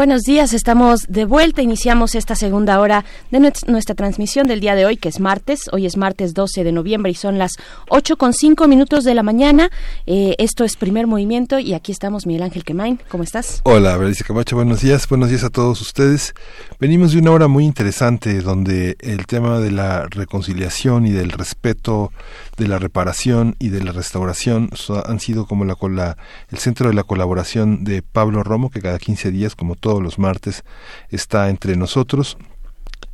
Buenos 0.00 0.22
días, 0.22 0.54
estamos 0.54 1.04
de 1.10 1.26
vuelta. 1.26 1.60
Iniciamos 1.60 2.14
esta 2.14 2.34
segunda 2.34 2.80
hora 2.80 3.04
de 3.30 3.38
nuestra 3.66 3.94
transmisión 3.94 4.46
del 4.46 4.58
día 4.58 4.74
de 4.74 4.86
hoy, 4.86 4.96
que 4.96 5.10
es 5.10 5.20
martes. 5.20 5.68
Hoy 5.72 5.84
es 5.84 5.98
martes 5.98 6.32
12 6.32 6.64
de 6.64 6.72
noviembre 6.72 7.12
y 7.12 7.14
son 7.14 7.36
las 7.36 7.52
8 7.90 8.16
con 8.16 8.32
5 8.32 8.66
minutos 8.66 9.04
de 9.04 9.12
la 9.14 9.22
mañana. 9.22 9.68
Eh, 10.06 10.36
esto 10.38 10.64
es 10.64 10.76
Primer 10.76 11.06
Movimiento 11.06 11.58
y 11.58 11.74
aquí 11.74 11.92
estamos 11.92 12.26
Miguel 12.26 12.44
Ángel 12.44 12.64
Quemain. 12.64 12.98
¿Cómo 13.10 13.24
estás? 13.24 13.60
Hola, 13.64 13.98
Camacho. 14.26 14.56
Buenos 14.56 14.80
días. 14.80 15.06
Buenos 15.06 15.28
días 15.28 15.44
a 15.44 15.50
todos 15.50 15.82
ustedes. 15.82 16.32
Venimos 16.80 17.12
de 17.12 17.18
una 17.18 17.32
hora 17.32 17.46
muy 17.46 17.66
interesante 17.66 18.40
donde 18.40 18.96
el 19.00 19.26
tema 19.26 19.58
de 19.60 19.70
la 19.70 20.06
reconciliación 20.08 21.04
y 21.04 21.10
del 21.10 21.30
respeto 21.30 22.10
de 22.56 22.68
la 22.68 22.78
reparación 22.78 23.54
y 23.58 23.68
de 23.68 23.84
la 23.84 23.92
restauración 23.92 24.70
han 25.04 25.20
sido 25.20 25.44
como 25.44 25.66
la, 25.66 26.16
el 26.48 26.58
centro 26.58 26.88
de 26.88 26.94
la 26.94 27.02
colaboración 27.02 27.84
de 27.84 28.00
Pablo 28.00 28.42
Romo, 28.44 28.70
que 28.70 28.80
cada 28.80 28.98
15 28.98 29.30
días, 29.30 29.54
como 29.54 29.74
todos 29.74 30.02
los 30.02 30.18
martes, 30.18 30.64
está 31.10 31.50
entre 31.50 31.76
nosotros 31.76 32.38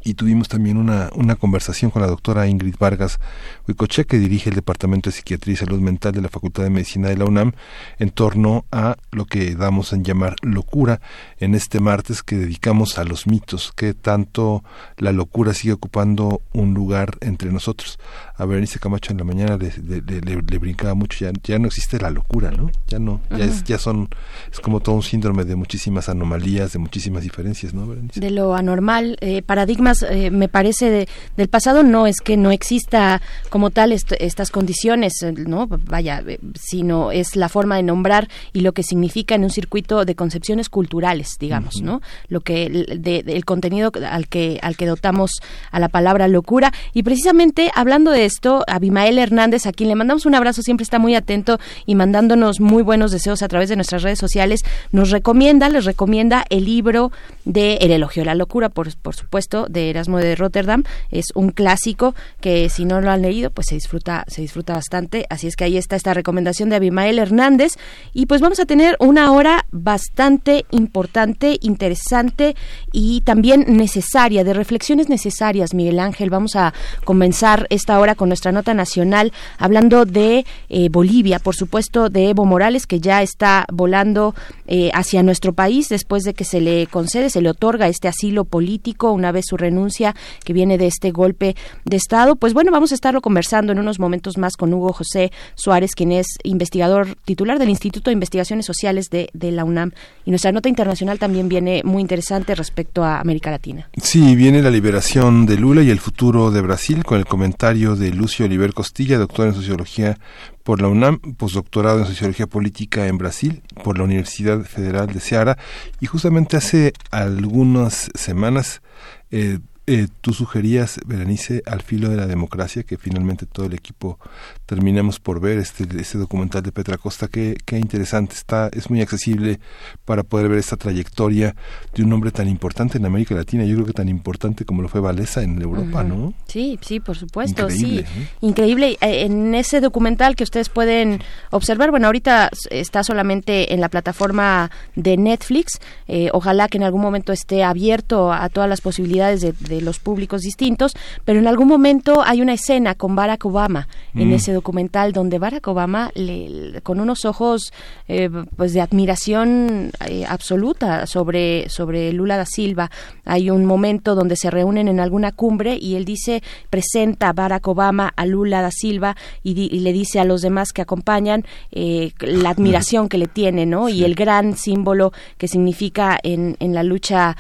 y 0.07 0.15
tuvimos 0.15 0.49
también 0.49 0.77
una, 0.77 1.11
una 1.17 1.35
conversación 1.35 1.91
con 1.91 2.01
la 2.01 2.07
doctora 2.07 2.47
Ingrid 2.47 2.77
Vargas 2.79 3.19
Huicoche, 3.67 4.05
que 4.05 4.21
dirige 4.21 4.51
el 4.51 4.55
Departamento 4.55 5.11
de 5.11 5.17
Psiquiatría 5.17 5.55
y 5.55 5.57
Salud 5.57 5.81
Mental 5.81 6.13
de 6.13 6.23
la 6.23 6.29
Facultad 6.29 6.63
de 6.63 6.71
Medicina 6.71 7.09
de 7.09 7.17
la 7.17 7.25
UNAM, 7.25 7.55
en 7.99 8.11
torno 8.11 8.67
a 8.71 8.97
lo 9.11 9.25
que 9.25 9.57
damos 9.57 9.93
en 9.93 10.05
llamar 10.05 10.37
locura 10.43 11.01
en 11.39 11.57
este 11.57 11.81
martes 11.81 12.23
que 12.23 12.37
dedicamos 12.37 12.99
a 12.99 13.05
los 13.05 13.27
mitos, 13.27 13.73
que 13.73 13.95
tanto 13.95 14.63
la 14.97 15.11
locura 15.11 15.53
sigue 15.55 15.73
ocupando 15.73 16.41
un 16.53 16.73
lugar 16.73 17.19
entre 17.21 17.51
nosotros. 17.51 17.99
A 18.39 18.45
Berenice 18.45 18.79
Camacho 18.79 19.13
en 19.13 19.19
la 19.19 19.25
mañana 19.25 19.57
le, 19.57 19.73
le, 20.03 20.43
le, 20.43 20.59
brincaba 20.59 20.95
mucho, 20.95 21.25
ya, 21.25 21.33
ya 21.43 21.59
no 21.59 21.67
existe 21.67 21.99
la 21.99 22.11
locura, 22.11 22.51
¿no? 22.51 22.71
Ya 22.87 22.99
no, 22.99 23.21
ya, 23.31 23.45
es, 23.45 23.65
ya 23.65 23.79
son, 23.79 24.09
es 24.53 24.61
como 24.61 24.81
todo 24.81 24.97
un 24.97 25.03
síndrome 25.03 25.45
de 25.45 25.57
muchísimas 25.57 26.09
anomalías, 26.09 26.73
de 26.73 26.79
muchísimas 26.79 27.23
diferencias, 27.23 27.73
¿no, 27.73 27.87
Berenice? 27.87 28.21
De 28.21 28.31
lo 28.31 28.55
anormal, 28.55 29.17
eh, 29.21 29.43
paradigmas 29.43 30.03
eh, 30.03 30.31
me 30.31 30.49
parece, 30.49 31.09
del 31.37 31.49
pasado 31.49 31.83
no 31.83 32.07
es 32.07 32.21
que 32.21 32.37
no 32.37 32.51
exista 32.51 33.23
como 33.49 33.71
tal 33.71 33.93
estas 33.93 34.51
condiciones, 34.51 35.15
no 35.47 35.67
vaya, 35.67 36.23
eh, 36.27 36.39
sino 36.55 37.13
es 37.13 37.37
la 37.37 37.49
forma 37.49 37.77
de 37.77 37.83
nombrar 37.83 38.29
y 38.53 38.61
lo 38.61 38.73
que 38.73 38.83
significa 38.83 39.35
en 39.35 39.45
un 39.45 39.51
circuito 39.51 40.05
de 40.05 40.15
concepciones 40.15 40.69
culturales, 40.69 41.37
digamos, 41.41 41.81
¿no? 41.81 42.03
Lo 42.29 42.41
que 42.41 42.69
de, 42.69 43.25
el 43.27 43.45
contenido 43.45 43.93
al 44.11 44.29
que 44.29 44.59
al 44.63 44.77
que 44.77 44.87
dotamos 44.87 45.31
a 45.71 45.81
la 45.81 45.89
palabra 45.89 46.29
locura 46.29 46.73
y 46.93 47.03
precisamente 47.03 47.71
hablando 47.75 48.11
de 48.11 48.26
esto, 48.27 48.65
Abimael 48.67 49.19
Hernández, 49.19 49.67
a 49.67 49.73
quien 49.73 49.89
le 49.89 49.95
mandamos 49.95 50.27
un 50.27 50.35
abrazo, 50.35 50.63
siempre 50.63 50.85
está 50.85 50.99
muy 50.99 51.15
atento 51.15 51.59
y 51.87 51.95
mandándonos 51.95 52.61
muy 52.61 52.83
buenos 52.83 53.11
deseos 53.11 53.43
a 53.43 53.49
través 53.49 53.69
de 53.69 53.77
nuestras 53.77 54.03
redes 54.03 54.19
sociales, 54.19 54.61
nos 54.93 55.11
recomienda, 55.11 55.69
les 55.69 55.85
recomienda 55.85 56.45
el 56.51 56.65
libro 56.65 57.13
de 57.45 57.75
El 57.77 57.93
elogio 57.93 58.23
de 58.23 58.27
la 58.27 58.35
locura, 58.35 58.69
por, 58.69 58.95
por 58.99 59.15
supuesto, 59.15 59.67
de 59.71 59.91
Erasmo 59.91 60.19
de 60.19 60.35
Rotterdam. 60.35 60.83
Es 61.11 61.27
un 61.35 61.51
clásico 61.51 62.15
que 62.41 62.69
si 62.69 62.85
no 62.85 63.01
lo 63.01 63.11
han 63.11 63.23
leído, 63.23 63.51
pues 63.51 63.69
se 63.69 63.77
disfruta, 63.77 64.25
se 64.27 64.43
disfruta 64.43 64.75
bastante. 64.75 65.27
Así 65.31 65.47
es 65.47 65.57
que 65.57 65.65
ahí 65.65 65.77
está 65.77 65.97
esta 65.97 66.13
recomendación 66.13 66.69
de 66.69 66.77
Abimael 66.77 67.19
Hernández. 67.19 67.73
Y 68.13 68.27
pues 68.27 68.41
vamos 68.41 68.59
a 68.61 68.67
tener 68.67 68.97
una 68.99 69.33
hora 69.33 69.67
bastante 69.71 70.67
importante, 70.71 71.59
interesante 71.63 72.57
y 72.93 73.21
también 73.21 73.65
necesaria, 73.69 74.43
de 74.43 74.53
reflexiones 74.53 75.09
necesarias, 75.09 75.73
Miguel 75.73 76.01
Ángel. 76.01 76.31
Vamos 76.31 76.57
a 76.57 76.75
comenzar 77.05 77.67
esta 77.71 77.99
hora 78.01 78.16
con 78.17 78.29
nuestra 78.29 78.53
nota 78.53 78.75
nacional 78.75 79.33
hablando 79.59 80.05
de 80.05 80.45
eh, 80.69 80.89
Bolivia, 80.89 81.39
por 81.39 81.55
supuesto, 81.55 82.09
de 82.09 82.31
Evo 82.31 82.45
Morales, 82.45 82.87
que 82.87 83.01
ya 83.01 83.23
está 83.23 83.67
volando 83.73 84.35
eh, 84.67 84.91
hacia 84.95 85.23
nuestro 85.23 85.53
país 85.53 85.89
después 85.89 86.25
de 86.25 86.35
que 86.35 86.45
se 86.45 86.61
le 86.61 86.87
concede, 86.87 87.31
se 87.31 87.41
le 87.41 87.51
otorga 87.51 87.89
este 87.89 88.09
asilo 88.09 88.45
político 88.45 89.13
una 89.13 89.33
vez 89.33 89.47
su 89.47 89.57
renuncia 89.57 90.15
que 90.45 90.53
viene 90.53 90.79
de 90.79 90.87
este 90.87 91.11
golpe 91.11 91.55
de 91.85 91.97
Estado. 91.97 92.37
Pues 92.37 92.55
bueno, 92.55 92.73
vamos 92.73 92.93
a 92.93 92.95
estarlo 92.95 93.21
conversando 93.21 93.73
en 93.73 93.79
unos 93.79 93.99
momentos 93.99 94.39
más 94.39 94.57
con 94.57 94.73
Hugo 94.73 94.93
José 94.93 95.31
Suárez, 95.55 95.95
quien 95.95 96.13
es 96.13 96.27
investigador 96.43 97.17
titular 97.25 97.59
del 97.59 97.71
Instituto 97.71 98.11
de 98.11 98.15
Investigaciones 98.15 98.67
Sociales 98.67 99.11
de, 99.11 99.29
de 99.33 99.53
la 99.53 99.65
UNAM. 99.65 99.93
Y 100.25 100.31
nuestra 100.31 100.53
nota 100.53 100.69
internacional 100.69 101.19
también 101.19 101.49
viene 101.49 101.83
muy 101.85 102.03
interesante 102.03 102.55
respecto 102.55 103.05
a 103.05 103.21
América 103.21 103.51
Latina. 103.51 103.89
Sí, 104.01 104.35
viene 104.37 104.63
la 104.63 104.71
liberación 104.71 105.47
de 105.47 105.57
Lula 105.57 105.83
y 105.83 105.91
el 105.91 106.01
futuro 106.01 106.51
de 106.51 106.61
Brasil 106.61 107.05
con 107.05 107.19
el 107.19 107.27
comentario 107.27 107.97
de 107.97 108.06
Lucio 108.13 108.47
Oliver 108.47 108.73
Costilla, 108.73 109.19
doctor 109.19 109.47
en 109.47 109.55
Sociología 109.55 110.19
por 110.63 110.81
la 110.81 110.89
UNAM, 110.89 111.19
postdoctorado 111.37 112.01
en 112.01 112.07
Sociología 112.07 112.47
Política 112.47 113.07
en 113.07 113.19
Brasil, 113.19 113.63
por 113.85 113.99
la 113.99 114.05
Universidad 114.05 114.63
Federal 114.63 115.07
de 115.07 115.21
Ceará, 115.21 115.59
y 116.01 116.07
justamente 116.07 116.57
hace 116.57 116.93
algunas 117.11 118.11
semanas 118.15 118.83
eh, 119.31 119.59
eh, 119.89 120.09
tú 120.21 120.33
sugerías, 120.33 120.99
Berenice, 121.07 121.63
al 121.65 121.81
filo 121.81 122.09
de 122.09 122.17
la 122.17 122.27
democracia, 122.27 122.83
que 122.83 122.99
finalmente 122.99 123.47
todo 123.47 123.67
el 123.67 123.75
equipo 123.75 124.19
terminamos 124.67 125.21
por 125.21 125.41
ver 125.41 125.59
este, 125.59 125.87
este 125.99 126.19
documental 126.19 126.63
de 126.63 126.73
Petra 126.73 126.99
Costa, 126.99 127.29
qué, 127.29 127.57
qué 127.65 127.79
interesante 127.79 128.35
está, 128.35 128.69
es 128.73 128.91
muy 128.91 129.01
accesible 129.01 129.61
para 130.05 130.25
poder 130.25 130.49
ver 130.49 130.59
esta 130.59 130.77
trayectoria 130.77 131.55
de 131.95 132.03
un 132.03 132.13
hombre 132.13 132.33
tan 132.33 132.49
importante 132.49 132.99
en 132.99 133.07
América 133.07 133.35
Latina, 133.35 133.65
yo 133.65 133.77
creo 133.77 133.87
que 133.87 133.93
tan 133.93 134.09
importante 134.09 134.65
como 134.65 134.83
lo 134.83 134.89
fue 134.89 135.01
Valesa 135.01 135.43
en 135.43 135.63
Europa, 135.63 136.03
¿no? 136.03 136.35
Sí, 136.49 136.79
sí, 136.83 137.01
por 137.01 137.17
supuesto, 137.17 137.63
Increíble, 137.63 138.05
sí. 138.13 138.29
Increíble. 138.41 138.99
Eh, 139.01 139.23
en 139.23 139.55
ese 139.55 139.81
documental 139.81 140.35
que 140.35 140.45
ustedes 140.45 140.69
pueden 140.69 141.21
observar, 141.51 141.91
bueno, 141.91 142.07
ahorita 142.07 142.51
está 142.71 143.05
solamente 143.05 143.73
en 143.73 143.81
la 143.81 143.89
plataforma 143.89 144.71
de 144.97 145.17
Netflix, 145.17 145.79
eh, 146.09 146.29
ojalá 146.33 146.69
que 146.69 146.79
en 146.79 146.85
algún 146.85 147.01
momento 147.01 147.33
esté 147.33 147.63
abierto 147.63 148.33
a 148.33 148.49
todas 148.49 148.69
las 148.69 148.81
posibilidades 148.81 149.41
de 149.41 149.81
los 149.81 150.01
públicos 150.01 150.43
distintos, 150.43 150.97
pero 151.25 151.39
en 151.39 151.47
algún 151.47 151.69
momento 151.69 152.23
hay 152.25 152.43
una 152.43 152.55
escena 152.55 152.95
con 152.95 153.15
Barack 153.15 153.45
Obama 153.45 153.89
en 154.15 154.31
mm. 154.31 154.33
ese 154.33 154.56
documental 154.57 155.13
donde 155.13 155.39
Barack 155.39 155.69
Obama 155.69 156.11
le, 156.15 156.81
con 156.83 156.99
unos 156.99 157.25
ojos 157.25 157.73
eh, 158.09 158.29
pues 158.57 158.73
de 158.73 158.81
admiración 158.81 159.93
eh, 160.07 160.25
absoluta 160.29 161.07
sobre 161.07 161.69
sobre 161.69 162.13
Lula 162.13 162.37
da 162.37 162.47
Silva 162.47 162.91
hay 163.25 163.51
un 163.51 163.65
momento 163.65 164.15
donde 164.15 164.37
se 164.37 164.51
reúnen 164.51 164.89
en 164.89 164.99
alguna 164.99 165.31
cumbre 165.31 165.79
y 165.81 165.95
él 165.95 166.05
dice 166.05 166.43
presenta 166.69 167.29
a 167.29 167.33
Barack 167.33 167.69
Obama 167.69 168.13
a 168.17 168.27
Lula 168.27 168.61
da 168.63 168.71
Silva 168.71 169.17
y, 169.43 169.55
le 169.81 169.93
dice 169.93 170.19
a 170.19 170.25
los 170.25 170.43
demás 170.43 170.73
que 170.73 170.83
acompañan 170.83 171.45
eh, 171.71 172.13
la 172.21 172.51
admiración 172.51 173.09
que 173.09 173.19
le 173.19 173.29
tiene 173.29 173.67
no 173.67 173.89
y 173.89 174.05
el 174.05 174.15
gran 174.15 174.57
símbolo 174.57 175.13
que 175.39 175.49
significa 175.49 176.19
en, 176.23 176.57
en 176.59 176.75
la 176.75 176.83
lucha 176.83 177.37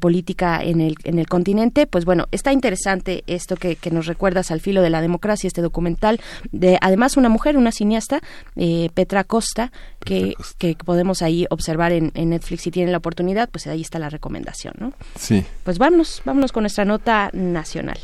política 0.00 0.60
en 0.62 0.80
el 0.80 0.96
en 1.04 1.18
el 1.18 1.26
continente. 1.28 1.86
Pues 1.86 2.04
bueno, 2.04 2.26
está 2.32 2.52
interesante 2.52 3.22
esto 3.26 3.56
que, 3.56 3.78
nos 3.90 4.06
recuerdas 4.06 4.50
al 4.50 4.60
filo 4.60 4.82
de 4.82 4.90
la 4.90 5.00
democracia, 5.00 5.46
este 5.46 5.62
documental 5.62 6.20
de 6.54 6.78
además 6.80 7.16
una 7.16 7.28
mujer, 7.28 7.56
una 7.56 7.72
cineasta, 7.72 8.20
eh, 8.56 8.90
Petra 8.94 9.24
Costa, 9.24 9.72
que, 10.04 10.34
que 10.58 10.76
podemos 10.76 11.22
ahí 11.22 11.46
observar 11.50 11.92
en, 11.92 12.12
Netflix 12.14 12.62
si 12.62 12.70
tienen 12.70 12.92
la 12.92 12.98
oportunidad, 12.98 13.48
pues 13.50 13.66
ahí 13.66 13.80
está 13.80 13.98
la 13.98 14.08
recomendación, 14.08 14.74
¿no? 14.78 14.92
Sí. 15.18 15.44
Pues 15.64 15.78
vámonos, 15.78 16.22
vámonos 16.24 16.52
con 16.52 16.62
nuestra 16.62 16.84
nota 16.84 17.30
nacional. 17.32 17.98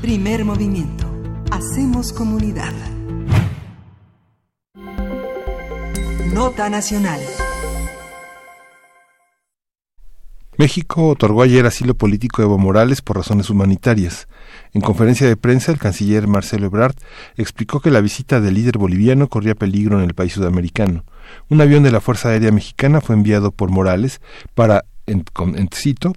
Primer 0.00 0.44
movimiento. 0.44 1.12
Hacemos 1.50 2.12
comunidad. 2.12 2.72
Nota 6.32 6.68
Nacional. 6.70 7.20
México 10.56 11.08
otorgó 11.08 11.42
ayer 11.42 11.66
asilo 11.66 11.94
político 11.94 12.42
a 12.42 12.44
Evo 12.44 12.58
Morales 12.58 13.00
por 13.00 13.16
razones 13.16 13.48
humanitarias. 13.48 14.28
En 14.72 14.80
conferencia 14.80 15.26
de 15.26 15.36
prensa, 15.36 15.72
el 15.72 15.78
canciller 15.78 16.26
Marcelo 16.26 16.66
Ebrard 16.66 16.94
explicó 17.36 17.80
que 17.80 17.90
la 17.90 18.00
visita 18.00 18.40
del 18.40 18.54
líder 18.54 18.78
boliviano 18.78 19.28
corría 19.28 19.54
peligro 19.54 19.98
en 19.98 20.04
el 20.04 20.14
país 20.14 20.32
sudamericano. 20.32 21.04
Un 21.48 21.60
avión 21.60 21.82
de 21.82 21.90
la 21.90 22.00
Fuerza 22.00 22.30
Aérea 22.30 22.52
Mexicana 22.52 23.00
fue 23.00 23.14
enviado 23.14 23.50
por 23.50 23.70
Morales 23.70 24.20
para 24.54 24.84
en, 25.08 25.24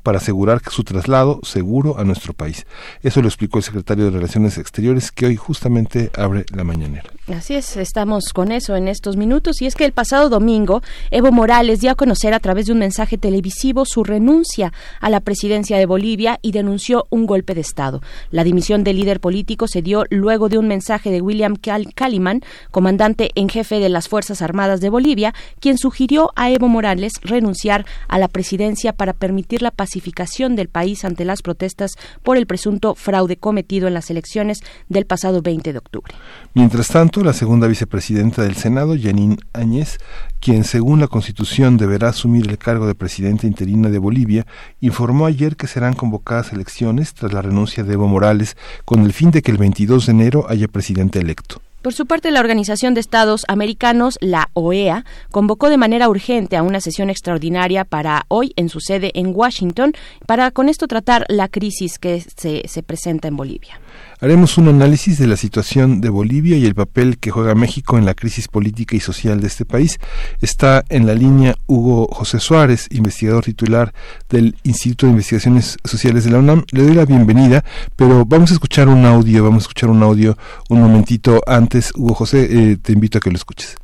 para 0.04 0.18
asegurar 0.18 0.62
su 0.70 0.84
traslado 0.84 1.40
seguro 1.44 1.98
a 1.98 2.04
nuestro 2.04 2.34
país. 2.34 2.66
Eso 3.02 3.22
lo 3.22 3.28
explicó 3.28 3.58
el 3.58 3.64
secretario 3.64 4.06
de 4.06 4.12
Relaciones 4.12 4.58
Exteriores 4.58 5.12
que 5.12 5.28
hoy 5.28 5.36
justamente 5.36 6.12
abre 6.18 6.46
la 6.54 6.64
mañanera. 6.64 7.10
Así 7.34 7.56
es, 7.56 7.78
estamos 7.78 8.34
con 8.34 8.52
eso 8.52 8.76
en 8.76 8.88
estos 8.88 9.16
minutos 9.16 9.62
y 9.62 9.66
es 9.66 9.76
que 9.76 9.86
el 9.86 9.94
pasado 9.94 10.30
domingo 10.30 10.82
Evo 11.12 11.32
Morales 11.32 11.80
dio 11.80 11.92
a 11.92 11.96
conocer 11.96 12.34
a 12.34 12.40
través 12.40 12.66
de 12.66 12.74
un 12.74 12.80
mensaje 12.80 13.18
televisivo 13.18 13.86
su 13.86 14.04
renuncia 14.04 14.74
a 15.00 15.10
la 15.10 15.22
presidencia 15.22 15.78
de 15.78 15.86
Bolivia 15.86 16.40
y 16.42 16.52
denunció 16.52 17.06
un 17.10 17.26
golpe 17.26 17.56
de 17.56 17.62
Estado. 17.62 18.02
La 18.32 18.44
dimisión 18.44 18.84
del 18.84 18.98
líder 18.98 19.20
político 19.20 19.68
se 19.68 19.82
dio 19.82 20.04
luego 20.10 20.50
de 20.50 20.58
un 20.58 20.68
mensaje 20.68 21.10
de 21.10 21.22
William 21.22 21.56
Kaliman, 21.56 22.42
comandante 22.72 23.32
en 23.36 23.50
jefe 23.50 23.80
de 23.80 23.90
las 23.90 24.10
Fuerzas 24.10 24.42
Armadas 24.42 24.82
de 24.82 24.90
Bolivia, 24.90 25.34
quien 25.60 25.78
sugirió 25.78 26.32
a 26.36 26.50
Evo 26.50 26.68
Morales 26.68 27.14
renunciar 27.22 27.86
a 28.08 28.20
la 28.20 28.28
presidencia 28.28 28.94
para 28.94 29.14
permitir 29.14 29.62
la 29.62 29.72
pacificación 29.72 30.56
del 30.56 30.68
país 30.68 31.06
ante 31.06 31.26
las 31.26 31.42
protestas 31.42 31.92
por 32.24 32.38
el 32.38 32.46
presunto 32.46 32.96
fraude 32.96 33.38
cometido 33.38 33.88
en 33.88 33.94
las 33.94 34.10
elecciones 34.10 34.60
del 34.90 35.06
pasado 35.06 35.42
20 35.42 35.72
de 35.72 35.80
octubre. 35.80 36.14
Mientras 36.54 36.88
tanto, 36.88 37.21
la 37.24 37.34
segunda 37.34 37.68
vicepresidenta 37.68 38.44
del 38.44 38.56
Senado, 38.56 38.96
Janine 39.00 39.38
Áñez, 39.54 39.98
quien 40.40 40.64
según 40.64 41.00
la 41.00 41.08
Constitución 41.08 41.78
deberá 41.78 42.10
asumir 42.10 42.50
el 42.50 42.58
cargo 42.58 42.88
de 42.88 42.96
presidenta 42.96 43.48
interina 43.48 43.90
de 43.90 44.00
Bolivia, 44.00 44.46
informó 44.80 45.26
ayer 45.26 45.56
que 45.56 45.68
serán 45.68 45.94
convocadas 45.94 46.54
elecciones 46.54 47.14
tras 47.14 47.34
la 47.34 47.42
renuncia 47.42 47.84
de 47.84 47.94
Evo 47.94 48.08
Morales 48.08 48.58
con 48.86 49.02
el 49.04 49.14
fin 49.14 49.32
de 49.32 49.42
que 49.42 49.52
el 49.52 49.58
22 49.58 50.06
de 50.06 50.12
enero 50.12 50.46
haya 50.50 50.68
presidente 50.68 51.20
electo. 51.20 51.62
Por 51.82 51.94
su 51.94 52.06
parte, 52.06 52.30
la 52.30 52.40
Organización 52.40 52.94
de 52.94 53.00
Estados 53.00 53.44
Americanos, 53.48 54.20
la 54.22 54.50
OEA, 54.54 55.04
convocó 55.32 55.70
de 55.70 55.78
manera 55.78 56.10
urgente 56.10 56.56
a 56.56 56.62
una 56.62 56.80
sesión 56.80 57.10
extraordinaria 57.10 57.86
para 57.86 58.26
hoy 58.28 58.54
en 58.56 58.70
su 58.70 58.80
sede 58.80 59.12
en 59.16 59.32
Washington 59.36 59.94
para 60.28 60.52
con 60.52 60.70
esto 60.70 60.88
tratar 60.88 61.26
la 61.28 61.48
crisis 61.48 61.98
que 61.98 62.22
se, 62.22 62.68
se 62.68 62.84
presenta 62.84 63.28
en 63.28 63.36
Bolivia. 63.36 63.80
Haremos 64.24 64.60
un 64.60 64.68
análisis 64.68 65.18
de 65.18 65.26
la 65.26 65.36
situación 65.36 66.00
de 66.00 66.10
Bolivia 66.10 66.56
y 66.56 66.68
el 66.68 66.76
papel 66.76 67.18
que 67.18 67.32
juega 67.32 67.56
México 67.56 67.98
en 67.98 68.06
la 68.06 68.14
crisis 68.14 68.48
política 68.48 68.96
y 68.96 69.00
social 69.00 69.42
de 69.42 69.48
este 69.48 69.66
país. 69.66 70.00
Está 70.42 70.86
en 70.90 71.08
la 71.08 71.16
línea 71.16 71.56
Hugo 71.66 72.06
José 72.06 72.40
Suárez, 72.40 72.88
investigador 72.92 73.44
titular 73.44 73.96
del 74.30 74.56
Instituto 74.62 75.08
de 75.08 75.14
Investigaciones 75.14 75.80
Sociales 75.84 76.24
de 76.24 76.30
la 76.30 76.38
UNAM. 76.38 76.66
Le 76.72 76.84
doy 76.84 76.94
la 76.94 77.06
bienvenida, 77.06 77.66
pero 77.96 78.24
vamos 78.24 78.52
a 78.52 78.54
escuchar 78.54 78.90
un 78.90 79.06
audio, 79.06 79.44
vamos 79.44 79.64
a 79.64 79.66
escuchar 79.66 79.90
un 79.90 80.04
audio 80.04 80.38
un 80.70 80.82
momentito 80.82 81.42
antes. 81.48 81.92
Hugo 81.96 82.14
José, 82.14 82.48
eh, 82.52 82.78
te 82.80 82.94
invito 82.94 83.18
a 83.18 83.22
que 83.22 83.32
lo 83.32 83.38
escuches 83.38 83.76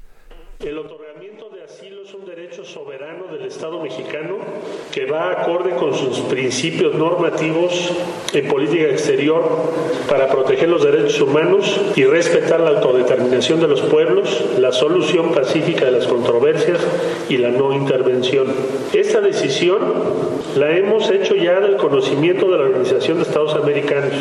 de 0.60 1.64
asilo 1.64 2.04
es 2.04 2.14
un 2.14 2.26
derecho 2.26 2.64
soberano 2.64 3.28
del 3.28 3.48
Estado 3.48 3.82
mexicano 3.82 4.38
que 4.92 4.97
va 5.12 5.32
acorde 5.32 5.72
con 5.76 5.94
sus 5.94 6.20
principios 6.22 6.94
normativos 6.96 7.92
en 8.34 8.48
política 8.48 8.86
exterior 8.86 9.44
para 10.10 10.28
proteger 10.28 10.70
los 10.70 10.84
derechos 10.84 11.22
humanos 11.22 11.80
y 11.96 12.04
respetar 12.04 12.60
la 12.60 12.72
autodeterminación 12.72 13.60
de 13.60 13.68
los 13.68 13.82
pueblos, 13.82 14.46
la 14.58 14.72
solución 14.72 15.34
pacífica 15.34 15.86
de 15.86 15.92
las 15.92 16.08
controversias 16.08 16.80
y 17.30 17.38
la 17.38 17.50
no 17.50 17.74
intervención. 17.74 18.48
Esta 18.94 19.22
decisión 19.22 19.80
la 20.56 20.76
hemos 20.76 21.10
hecho 21.10 21.36
ya 21.36 21.60
del 21.60 21.78
conocimiento 21.78 22.50
de 22.50 22.58
la 22.58 22.64
Organización 22.64 23.18
de 23.18 23.24
Estados 23.24 23.56
Americanos. 23.56 24.14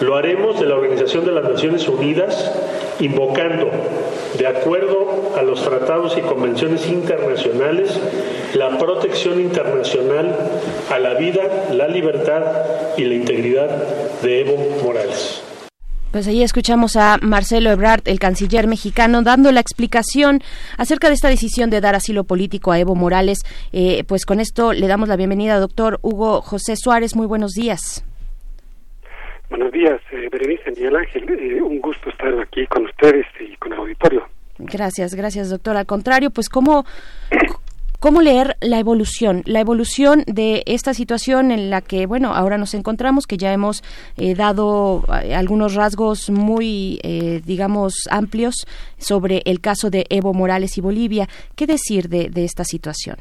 Lo 0.00 0.16
haremos 0.16 0.60
de 0.60 0.66
la 0.66 0.76
Organización 0.76 1.24
de 1.24 1.32
las 1.32 1.44
Naciones 1.44 1.88
Unidas, 1.88 2.52
invocando, 3.00 3.70
de 4.38 4.46
acuerdo 4.46 5.34
a 5.36 5.42
los 5.42 5.62
tratados 5.62 6.16
y 6.16 6.20
convenciones 6.20 6.86
internacionales, 6.86 7.98
la 8.54 8.78
protección 8.78 9.40
internacional 9.40 10.34
a 10.90 10.98
la 10.98 11.14
vida, 11.14 11.42
la 11.72 11.88
libertad 11.88 12.42
y 12.96 13.04
la 13.04 13.14
integridad 13.14 13.70
de 14.22 14.40
Evo 14.40 14.82
Morales. 14.84 15.42
Pues 16.10 16.26
ahí 16.26 16.42
escuchamos 16.42 16.96
a 16.96 17.18
Marcelo 17.20 17.70
Ebrard, 17.70 18.00
el 18.06 18.18
canciller 18.18 18.66
mexicano, 18.66 19.22
dando 19.22 19.52
la 19.52 19.60
explicación 19.60 20.42
acerca 20.78 21.08
de 21.08 21.14
esta 21.14 21.28
decisión 21.28 21.68
de 21.68 21.82
dar 21.82 21.94
asilo 21.94 22.24
político 22.24 22.72
a 22.72 22.78
Evo 22.78 22.94
Morales. 22.94 23.40
Eh, 23.72 24.04
pues 24.04 24.24
con 24.24 24.40
esto 24.40 24.72
le 24.72 24.86
damos 24.86 25.10
la 25.10 25.16
bienvenida, 25.16 25.60
doctor 25.60 25.98
Hugo 26.00 26.40
José 26.40 26.76
Suárez. 26.76 27.14
Muy 27.14 27.26
buenos 27.26 27.52
días. 27.52 28.04
Buenos 29.50 29.72
días, 29.72 30.00
eh, 30.12 30.28
Berenice 30.30 30.70
Miguel 30.70 30.96
Ángel. 30.96 31.24
Eh, 31.30 31.62
un 31.62 31.80
gusto 31.80 32.10
estar 32.10 32.38
aquí 32.40 32.66
con 32.66 32.84
ustedes 32.84 33.26
y 33.40 33.56
con 33.56 33.72
el 33.72 33.78
auditorio. 33.78 34.26
Gracias, 34.58 35.14
gracias, 35.14 35.50
doctor. 35.50 35.76
Al 35.76 35.86
contrario, 35.86 36.30
pues 36.30 36.48
cómo, 36.48 36.84
cómo 38.00 38.20
leer 38.20 38.56
la 38.60 38.78
evolución, 38.78 39.42
la 39.46 39.60
evolución 39.60 40.24
de 40.26 40.62
esta 40.66 40.94
situación 40.94 41.50
en 41.50 41.70
la 41.70 41.80
que, 41.80 42.06
bueno, 42.06 42.34
ahora 42.34 42.58
nos 42.58 42.74
encontramos, 42.74 43.26
que 43.26 43.36
ya 43.36 43.52
hemos 43.52 43.82
eh, 44.16 44.34
dado 44.34 45.04
eh, 45.22 45.34
algunos 45.34 45.74
rasgos 45.74 46.28
muy, 46.28 47.00
eh, 47.02 47.40
digamos, 47.44 48.08
amplios 48.10 48.66
sobre 48.98 49.42
el 49.44 49.60
caso 49.60 49.90
de 49.90 50.06
Evo 50.10 50.34
Morales 50.34 50.76
y 50.76 50.80
Bolivia. 50.80 51.28
¿Qué 51.56 51.66
decir 51.66 52.08
de, 52.08 52.30
de 52.30 52.44
esta 52.44 52.64
situación? 52.64 53.16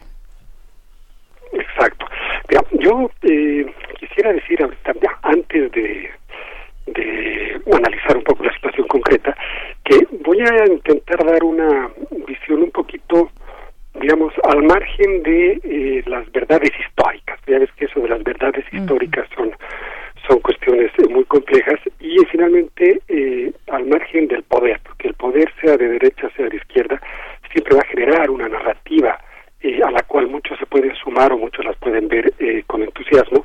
Exacto. 1.54 2.06
Mira, 2.50 2.64
yo 2.80 3.10
eh, 3.24 3.66
quisiera 4.00 4.34
decir 4.34 4.62
ahorita, 4.62 4.94
antes 5.22 5.72
de, 5.72 6.10
de 6.88 7.62
analizar 7.74 8.18
un 8.18 8.24
poco 8.24 8.44
la 8.44 8.54
situación 8.54 8.88
concreta, 8.88 9.36
que 9.84 10.08
voy 10.24 10.40
a 10.42 10.66
intentar 10.66 11.26
dar 11.26 11.44
una 11.44 11.90
visión 12.28 12.64
un 12.64 12.72
poquito, 12.72 13.30
digamos, 14.00 14.34
al 14.44 14.64
margen 14.64 15.24
de 15.24 15.60
eh, 15.64 16.04
las 16.06 16.32
verdades 16.32 16.72
históricas. 16.80 17.40
Ya 17.48 17.60
ves 17.60 17.70
que 17.78 17.86
eso 17.86 18.00
de 18.02 18.10
las 18.10 18.24
verdades 18.24 18.66
históricas 18.72 19.28
son 19.36 19.52
son 20.28 20.40
cuestiones 20.40 20.92
eh, 20.98 21.08
muy 21.10 21.24
complejas 21.24 21.80
y 22.02 22.18
finalmente 22.30 23.02
eh, 23.08 23.52
al 23.72 23.86
margen 23.86 24.28
del 24.28 24.44
poder, 24.44 24.78
porque 24.84 25.08
el 25.08 25.14
poder 25.14 25.50
sea 25.62 25.78
de 25.78 25.88
derecha 25.88 26.30
sea 26.36 26.50
de 26.50 26.58
izquierda 26.58 27.00
siempre 27.52 27.76
va 27.76 27.82
a 27.82 27.88
generar 27.88 28.30
una 28.30 28.50
narrativa 28.50 29.18
eh, 29.62 29.82
a 29.84 29.90
la 29.90 30.04
cual 30.04 30.28
muchos 30.28 30.58
se 30.60 30.66
pueden 30.66 30.94
sumar 30.96 31.32
o 31.34 31.38
muchos 31.38 31.66
las 31.66 31.76
pueden 31.78 32.08
ver 32.08 32.32
eh, 32.40 32.64
con 32.68 32.84
entusiasmo, 32.84 33.44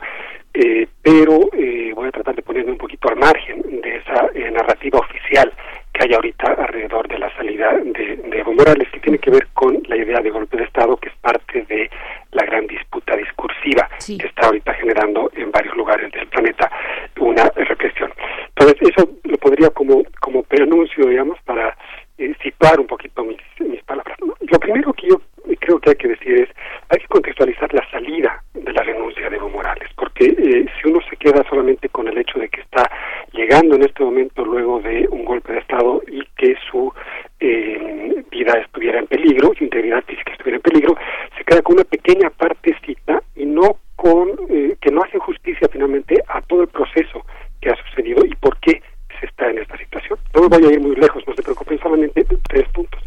eh, 0.55 0.87
pero 1.03 1.49
eh, 1.53 1.93
voy 1.95 2.09
a 2.09 2.13
tratar 2.13 2.35
de 2.35 2.43
ponerme 2.43 2.73
un 2.73 2.79
poquito 2.79 3.09
al 3.09 3.17
margen 3.17 3.63
de 3.81 3.97
esa 3.97 4.29
eh, 4.35 4.51
narrativa 4.51 4.99
oficial 4.99 5.53
que 5.93 6.05
hay 6.05 6.15
ahorita 6.15 6.53
alrededor 6.53 7.09
de 7.09 7.19
la 7.19 7.35
salida 7.37 7.73
de, 7.73 8.17
de 8.17 8.39
Evo 8.39 8.55
Morales, 8.55 8.89
que 8.91 9.01
tiene 9.01 9.19
que 9.19 9.31
ver 9.31 9.49
con 9.53 9.83
la 9.89 9.97
idea 9.97 10.21
de 10.21 10.31
golpe 10.31 10.57
de 10.57 10.65
Estado, 10.65 10.97
que 10.97 11.09
es 11.09 11.15
parte 11.17 11.63
de 11.63 11.91
la 12.33 12.45
gran 12.45 12.67
disputa 12.67 13.17
discursiva 13.17 13.89
que 14.07 14.27
está 14.27 14.47
ahorita 14.47 14.75
generando 14.75 15.31
en 15.35 15.51
varios 15.51 15.77
lugares 15.77 16.11
del 16.13 16.27
planeta 16.29 16.71
una 17.19 17.45
represión. 17.55 18.13
Entonces, 18.49 18.91
eso 18.91 19.09
lo 19.25 19.37
podría 19.39 19.71
como, 19.71 20.03
como 20.21 20.43
preanuncio, 20.43 21.07
digamos, 21.07 21.39
para 21.45 21.77
eh, 22.19 22.35
situar 22.43 22.81
un 22.81 22.87
poquito 22.87 23.25
mis, 23.25 23.39
mis 23.61 23.83
palabras. 23.85 24.17
Lo 24.21 24.59
primero 24.59 24.93
que 24.93 25.09
yo 25.09 25.21
creo 25.61 25.79
que 25.79 25.91
hay 25.91 25.97
que 25.97 26.09
decir 26.09 26.43
es, 26.43 26.49
hay 26.89 26.99
que 26.99 27.07
contextualizar 27.07 27.73
la 27.73 27.89
salida 27.91 28.43
de 28.55 28.73
la 28.73 28.83
renuncia 28.83 29.31
de 29.31 29.37
Evo 29.37 29.49
Morales, 29.49 29.89
eh, 30.27 30.67
si 30.81 30.89
uno 30.89 31.01
se 31.09 31.17
queda 31.17 31.45
solamente 31.49 31.89
con 31.89 32.09
el 32.09 32.19
hecho 32.19 32.39
de 32.39 32.49
que 32.49 32.61
está 32.61 32.91
llegando 33.33 33.77
en 33.77 33.83
este 33.83 34.03
momento 34.05 34.45
luego 34.45 34.81
de 34.81 35.07
un 35.11 35.25
golpe 35.25 35.53
de 35.53 35.61
Estado 35.61 36.03
y 36.07 36.23
que 36.37 36.57
su 36.71 36.93
eh, 37.41 38.25
vida 38.31 38.59
estuviera 38.59 38.99
en 38.99 39.07
peligro, 39.07 39.53
su 39.57 39.65
integridad 39.65 40.05
física 40.05 40.33
estuviera 40.33 40.57
en 40.57 40.63
peligro, 40.63 40.97
se 41.37 41.45
queda 41.45 41.63
con 41.63 41.77
una 41.77 41.85
pequeña 41.85 42.31
partecita 42.31 43.23
y 43.37 43.45
no 43.45 43.77
con, 43.97 44.31
eh, 44.49 44.77
que 44.81 44.91
no 44.91 45.03
hace 45.03 45.19
justicia 45.19 45.69
finalmente 45.71 46.23
a 46.29 46.41
todo 46.43 46.63
el 46.63 46.69
proceso 46.69 47.25
que 47.61 47.71
ha 47.71 47.77
sucedido 47.77 48.25
y 48.25 48.35
por 48.35 48.59
qué 48.59 48.83
se 49.21 49.27
está 49.27 49.51
en 49.51 49.59
esta 49.59 49.77
situación. 49.79 50.19
No 50.35 50.43
me 50.43 50.49
voy 50.49 50.65
a 50.67 50.73
ir 50.73 50.81
muy 50.81 50.97
lejos, 50.97 51.23
no 51.27 51.35
se 51.35 51.43
preocupen, 51.43 51.79
solamente 51.79 52.27
tres 52.49 52.69
puntos. 52.71 53.01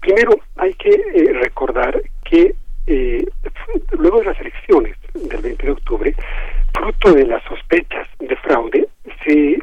Primero, 0.00 0.32
hay 0.56 0.74
que 0.74 0.90
eh, 0.90 1.32
recordar 1.34 2.00
que 2.24 2.54
eh, 2.86 3.26
luego 3.98 4.20
de 4.20 4.26
las 4.26 4.40
elecciones 4.40 4.96
del 5.14 5.40
20 5.40 5.66
de 5.66 5.72
octubre, 5.72 6.14
fruto 6.72 7.12
de 7.12 7.26
las 7.26 7.42
sospechas 7.44 8.08
de 8.18 8.36
fraude, 8.36 8.88
se, 9.24 9.58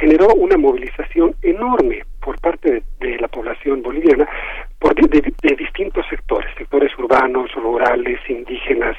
generó 0.00 0.28
una 0.34 0.56
movilización 0.56 1.34
enorme 1.42 2.02
por 2.20 2.38
parte 2.40 2.82
de, 3.00 3.18
la 3.18 3.28
población 3.28 3.82
boliviana 3.82 4.28
por 4.78 4.94
de, 4.94 5.32
distintos 5.56 6.04
sectores, 6.08 6.50
sectores 6.58 6.90
urbanos 6.98 7.52
rurales, 7.54 8.18
indígenas, 8.28 8.96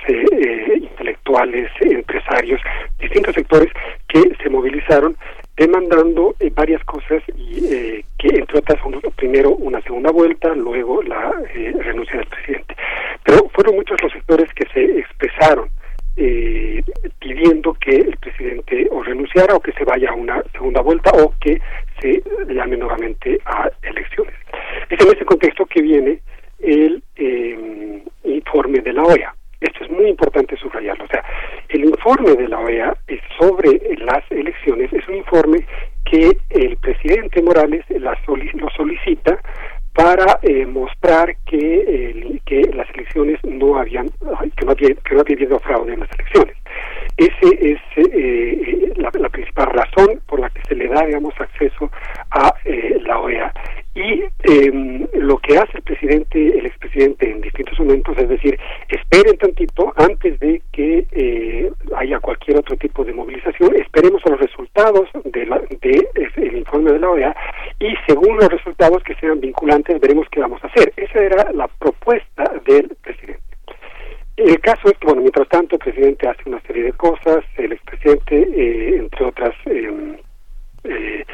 intelectuales, 0.76 1.70
empresarios, 1.82 2.62
distintos 3.00 3.36
sectores 3.36 3.72
que 4.08 4.24
se 4.42 4.50
movilizaron 4.50 5.16
demandando 5.58 6.36
varias 6.54 6.84
cosas 6.86 7.24
y 7.36 8.04
que 8.18 8.28
entre 8.28 8.60
otras 8.60 8.80
primero 9.16 9.52
una 9.52 9.82
segunda 9.82 10.12
vuelta, 10.12 10.54
luego 10.54 11.02
la 11.04 11.32
renuncia 11.54 12.18
del 12.18 12.28
presidente. 12.28 12.76
Pero 13.24 13.50
fueron 13.50 13.76
muchos 13.76 14.02
los 14.02 14.12
sectores 14.12 14.52
que 14.54 14.68
se 14.74 15.00
expresaron 15.00 15.70
eh, 16.18 16.82
pidiendo 17.20 17.74
que 17.74 17.96
el 17.96 18.16
presidente 18.18 18.88
o 18.92 19.04
renunciara 19.04 19.56
o 19.56 19.60
que 19.60 19.74
se 19.74 19.84
vaya 19.84 20.12
a 20.12 20.16
una 20.16 20.42
segunda 20.54 20.82
vuelta 20.82 21.12
o 21.12 21.34
que 21.42 21.60
se 22.00 22.24
llame 22.48 22.78
nuevamente 22.78 23.40
a 23.46 23.70
elecciones. 23.82 24.34
Es 24.90 25.00
en 25.00 25.14
ese 25.14 25.26
contexto 25.26 25.66
que 25.66 25.82
viene 25.82 26.22
el 26.60 27.04
eh, 27.18 28.04
informe 28.24 28.80
de 28.80 28.94
la 28.94 29.04
OEA. 29.04 29.36
Esto 29.66 29.84
es 29.84 29.90
muy 29.90 30.08
importante 30.08 30.56
subrayarlo. 30.58 31.06
O 31.06 31.08
sea, 31.08 31.24
el 31.70 31.86
informe 31.86 32.36
de 32.36 32.48
la 32.48 32.60
OEA 32.60 32.96
sobre 33.40 33.80
las 33.98 34.24
elecciones 34.30 34.94
es 34.94 35.08
un 35.08 35.16
informe 35.16 35.66
que 36.06 36.38
el 36.52 36.78
presidente 36.78 37.42
Morales 37.42 37.84
la 37.90 38.16
lo 38.28 38.70
solicita 38.70 39.40
para 39.94 40.40
eh, 40.44 40.66
mostrar 40.66 41.36
que, 41.46 42.40
que 42.46 42.62
las 42.76 42.88
elecciones 42.92 43.40
no 43.44 43.80
habían, 43.80 44.10
que 44.56 44.66
no 44.66 44.72
había, 44.72 44.90
que 44.90 45.16
no 45.16 45.22
había 45.22 45.36
habido 45.36 45.60
fraude 45.60 45.94
en 45.94 46.02
las 46.02 46.10
elecciones. 46.12 46.56
Ese 47.18 47.72
es 47.72 47.80
eh, 47.96 48.04
eh, 48.14 48.94
la, 48.98 49.30
principal 49.30 49.68
razón 49.72 50.22
por 50.28 50.42
la 50.42 50.50
que 50.50 50.62
se 50.68 50.76
le 50.76 50.88
da, 50.90 51.06
digamos, 51.06 51.34
acceso 51.40 51.90
a 52.30 52.54
la 53.02 53.20
OEA. 53.20 53.54
Y 53.96 54.26
em, 54.44 55.08
lo 55.14 55.38
que 55.38 55.58
hace 55.58 55.78
el 55.78 55.84
presidente, 55.84 56.60
el 56.60 56.66
expresidente 56.66 57.32
en 57.32 57.40
distintos 57.40 57.80
momentos, 57.80 58.18
es 58.18 58.28
decir, 58.28 58.60
esperen 58.90 59.38
tantito 59.38 59.94
antes 59.96 60.38
de 60.42 60.62
que 60.74 61.72
haya 61.96 62.20
cualquier 62.20 62.58
otro 62.58 62.76
tipo 62.76 63.06
de 63.06 63.14
movilización, 63.14 63.74
esperemos 63.76 64.22
a 64.26 64.32
los 64.32 64.40
resultados 64.42 65.10
de, 65.24 65.46
la, 65.46 65.60
de, 65.60 66.10
el 66.36 66.58
informe 66.58 66.92
de 66.92 67.00
la 67.00 67.10
OEA 67.10 67.36
y 67.80 67.94
según 68.06 68.36
los 68.38 68.50
resultados 68.50 69.02
que 69.04 69.16
sean 69.16 69.40
vinculantes 69.40 70.00
veremos 70.02 70.28
qué 70.30 70.42
vamos 70.42 70.62
a 70.64 70.68
hacer. 70.68 70.92
Esa 70.98 71.20
era 71.20 71.52
la 71.54 71.68
propuesta 71.68 72.52
del 72.66 72.96
presidente. 73.02 73.42
El 74.38 74.60
caso 74.60 74.90
es 74.90 74.98
que, 74.98 75.06
bueno, 75.06 75.22
mientras 75.22 75.48
tanto, 75.48 75.76
el 75.76 75.80
presidente 75.80 76.28
hace 76.28 76.42
una 76.46 76.60
serie 76.62 76.84
de 76.84 76.94
cosas, 76.94 77.46
el 77.56 77.72
expresidente, 77.72 78.42
eh, 78.42 78.98
entre 78.98 79.26
otras, 79.26 79.56
em, 79.66 80.18
eh, 80.84 81.26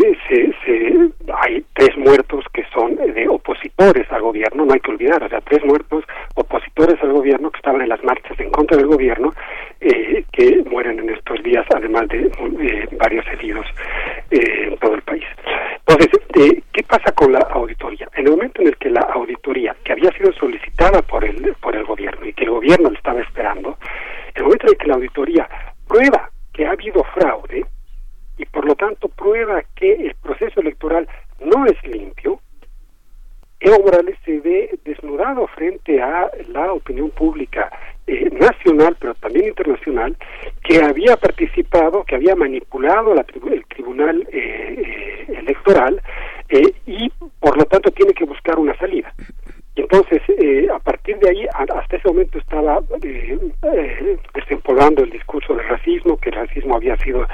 se, 0.00 0.54
se, 0.64 1.10
hay 1.42 1.64
tres 1.74 1.96
muertos 1.96 2.44
que 2.52 2.64
son 2.72 2.96
de 2.96 3.28
opositores 3.28 4.10
al 4.10 4.22
gobierno, 4.22 4.64
no 4.64 4.72
hay 4.72 4.80
que 4.80 4.90
olvidar, 4.90 5.22
o 5.22 5.28
sea, 5.28 5.40
tres 5.40 5.64
muertos 5.64 6.04
opositores 6.34 7.00
al 7.02 7.12
gobierno 7.12 7.50
que 7.50 7.58
estaban 7.58 7.82
en 7.82 7.88
las 7.88 8.02
marchas 8.02 8.38
en 8.38 8.50
contra 8.50 8.76
del 8.76 8.86
gobierno, 8.86 9.32
eh, 9.80 10.24
que 10.32 10.62
mueren 10.68 10.98
en 10.98 11.10
estos 11.10 11.42
días, 11.42 11.66
además 11.74 12.08
de 12.08 12.26
eh, 12.60 12.88
varios 12.98 13.26
heridos 13.28 13.66
eh, 14.30 14.68
en 14.68 14.76
todo 14.78 14.94
el 14.94 15.02
país. 15.02 15.24
Entonces, 15.86 16.08
eh, 16.40 16.62
¿qué 16.72 16.82
pasa 16.82 17.12
con 17.12 17.32
la 17.32 17.40
auditoría? 17.40 18.08
En 18.14 18.26
el 18.26 18.32
momento 18.32 18.62
en 18.62 18.68
el 18.68 18.76
que 18.78 18.90
la 18.90 19.02
auditoría, 19.02 19.76
que 19.84 19.92
había 19.92 20.10
sido 20.12 20.32
solicitada 20.32 21.02
por 21.02 21.24
el, 21.24 21.54
por 21.60 21.76
el 21.76 21.84
gobierno 21.84 22.26
y 22.26 22.32
que 22.32 22.44
el 22.44 22.50
gobierno 22.50 22.90
le 22.90 22.96
estaba 22.96 23.20
esperando, 23.20 23.76
en 24.34 24.36
el 24.36 24.42
momento 24.44 24.66
en 24.66 24.72
el 24.72 24.78
que 24.78 24.86
la 24.86 24.94
auditoría 24.94 25.48
prueba 25.86 26.30
que 26.52 26.66
ha 26.66 26.70
habido 26.70 27.04
fraude, 27.14 27.64
tanto 28.84 29.08
prueba 29.08 29.62
que 29.74 29.92
el 29.92 30.14
proceso 30.16 30.60
electoral 30.60 31.08
no 31.40 31.64
es 31.64 31.82
limpio, 31.84 32.38
Evo 33.60 33.78
Morales 33.82 34.18
se 34.26 34.40
ve 34.40 34.78
desnudado 34.84 35.46
frente 35.46 36.02
a 36.02 36.30
la 36.48 36.70
opinión 36.70 37.08
pública 37.08 37.70
eh, 38.06 38.28
nacional, 38.38 38.94
pero 39.00 39.14
también 39.14 39.46
internacional, 39.48 40.14
que 40.62 40.82
había 40.82 41.16
participado, 41.16 42.04
que 42.04 42.16
había 42.16 42.36
manipulado 42.36 43.14
la 43.14 43.24
el 43.50 43.64
tribunal 43.68 44.28
eh, 44.30 45.24
eh, 45.28 45.38
electoral 45.38 46.02
y 46.86 47.10
por 47.40 47.56
lo 47.56 47.64
tanto 47.64 47.90
tiene 47.90 48.12
que 48.12 48.26
buscar 48.26 48.58
una 48.58 48.76
salida. 48.76 49.14
Entonces, 49.84 50.22
eh, 50.38 50.66
a 50.74 50.78
partir 50.78 51.18
de 51.18 51.28
ahí, 51.28 51.46
hasta 51.52 51.96
ese 51.96 52.08
momento 52.08 52.38
estaba 52.38 52.80
eh, 53.02 53.38
eh, 53.64 54.16
el 54.96 55.10
discurso 55.10 55.54
del 55.54 55.68
racismo, 55.68 56.16
que 56.16 56.30
el 56.30 56.36
racismo 56.36 56.76
había 56.76 56.96
sido 56.96 57.26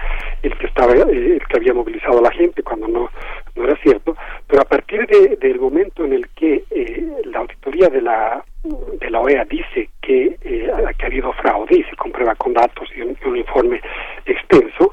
el 0.43 0.59
que 0.59 0.67
estaba, 0.67 0.93
eh, 0.95 1.39
el 1.41 1.47
que 1.47 1.57
había 1.57 1.73
movilizado 1.73 2.19
a 2.19 2.23
la 2.23 2.33
gente 2.33 2.63
cuando 2.65 2.89
no, 2.89 3.09
era 3.55 3.77
cierto. 3.77 4.17
Pero 4.49 4.63
a 4.63 4.65
partir 4.65 5.07
de, 5.07 5.37
del 5.37 5.61
momento 5.61 6.05
en 6.05 6.13
el 6.15 6.29
que 6.31 6.65
la 7.25 7.39
auditoría 7.39 7.89
de 7.89 8.03
la 8.03 8.45
de 8.65 9.11
la 9.11 9.21
OEA 9.21 9.45
dice 9.45 9.89
que, 10.03 10.37
que 10.43 10.71
ha 10.71 11.07
habido 11.07 11.33
fraude 11.35 11.79
y 11.79 11.85
se 11.85 11.97
comprueba 11.97 12.35
con 12.35 12.53
datos 12.53 12.89
y 12.95 13.01
un, 13.01 13.17
un 13.25 13.37
informe 13.37 13.81
extenso, 14.27 14.93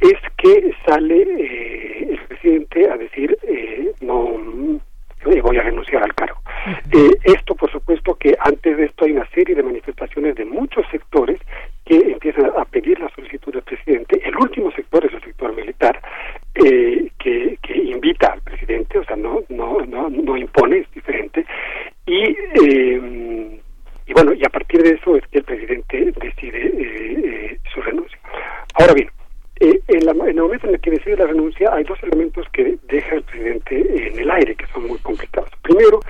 es 0.00 0.18
que 0.36 0.72
sale 0.86 1.22
el 1.22 2.18
presidente 2.28 2.88
a 2.90 2.96
decir 2.96 3.36
no 4.02 4.80
voy 5.42 5.56
a 5.56 5.62
renunciar 5.62 6.02
al 6.02 6.14
cargo. 6.14 6.37
Eh, 6.92 7.10
esto, 7.24 7.54
por 7.54 7.70
supuesto, 7.70 8.14
que 8.14 8.36
antes 8.40 8.76
de 8.76 8.84
esto 8.86 9.04
hay 9.04 9.12
una 9.12 9.28
serie 9.30 9.54
de 9.54 9.62
manifestaciones 9.62 10.34
de 10.34 10.44
muchos 10.44 10.86
sectores 10.90 11.40
que 11.84 11.96
empiezan 11.96 12.50
a 12.56 12.64
pedir 12.64 12.98
la 13.00 13.08
solicitud 13.14 13.52
del 13.52 13.62
presidente. 13.62 14.20
El 14.24 14.36
último 14.36 14.70
sector 14.72 15.04
es 15.06 15.12
el 15.12 15.22
sector 15.22 15.54
militar, 15.54 16.00
eh, 16.54 17.10
que, 17.18 17.58
que 17.62 17.76
invita 17.76 18.32
al 18.32 18.40
presidente, 18.42 18.98
o 18.98 19.04
sea, 19.04 19.16
no, 19.16 19.42
no, 19.48 19.80
no, 19.86 20.10
no 20.10 20.36
impone, 20.36 20.78
es 20.78 20.92
diferente. 20.92 21.44
Y, 22.06 22.36
eh, 22.62 23.60
y 24.06 24.12
bueno, 24.12 24.32
y 24.32 24.44
a 24.44 24.50
partir 24.50 24.82
de 24.82 24.94
eso 24.94 25.16
es 25.16 25.26
que 25.28 25.38
el 25.38 25.44
presidente 25.44 26.12
decide 26.20 27.58
su 27.72 27.80
renuncia. 27.82 28.18
Ahora 28.74 28.94
bien, 28.94 29.10
eh, 29.60 29.80
en, 29.88 30.06
la, 30.06 30.12
en, 30.12 30.28
el 30.28 30.36
momento 30.36 30.68
en 30.68 30.74
el 30.74 30.80
que 30.80 30.92
decide 30.92 31.16
la 31.16 31.26
renuncia 31.26 31.70
hay 31.72 31.84
dos 31.84 31.98
elementos 32.02 32.46
que 32.52 32.76
deja 32.88 33.16
el 33.16 33.22
presidente 33.24 34.08
en 34.08 34.18
el 34.18 34.30
aire 34.30 34.54
que 34.54 34.66
son 34.66 34.86
muy 34.86 34.98
complicados. 34.98 35.50
Primero, 35.62 36.00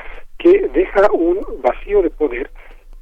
deja 0.72 1.10
un 1.12 1.38
vacío 1.62 2.02
de 2.02 2.10
poder 2.10 2.50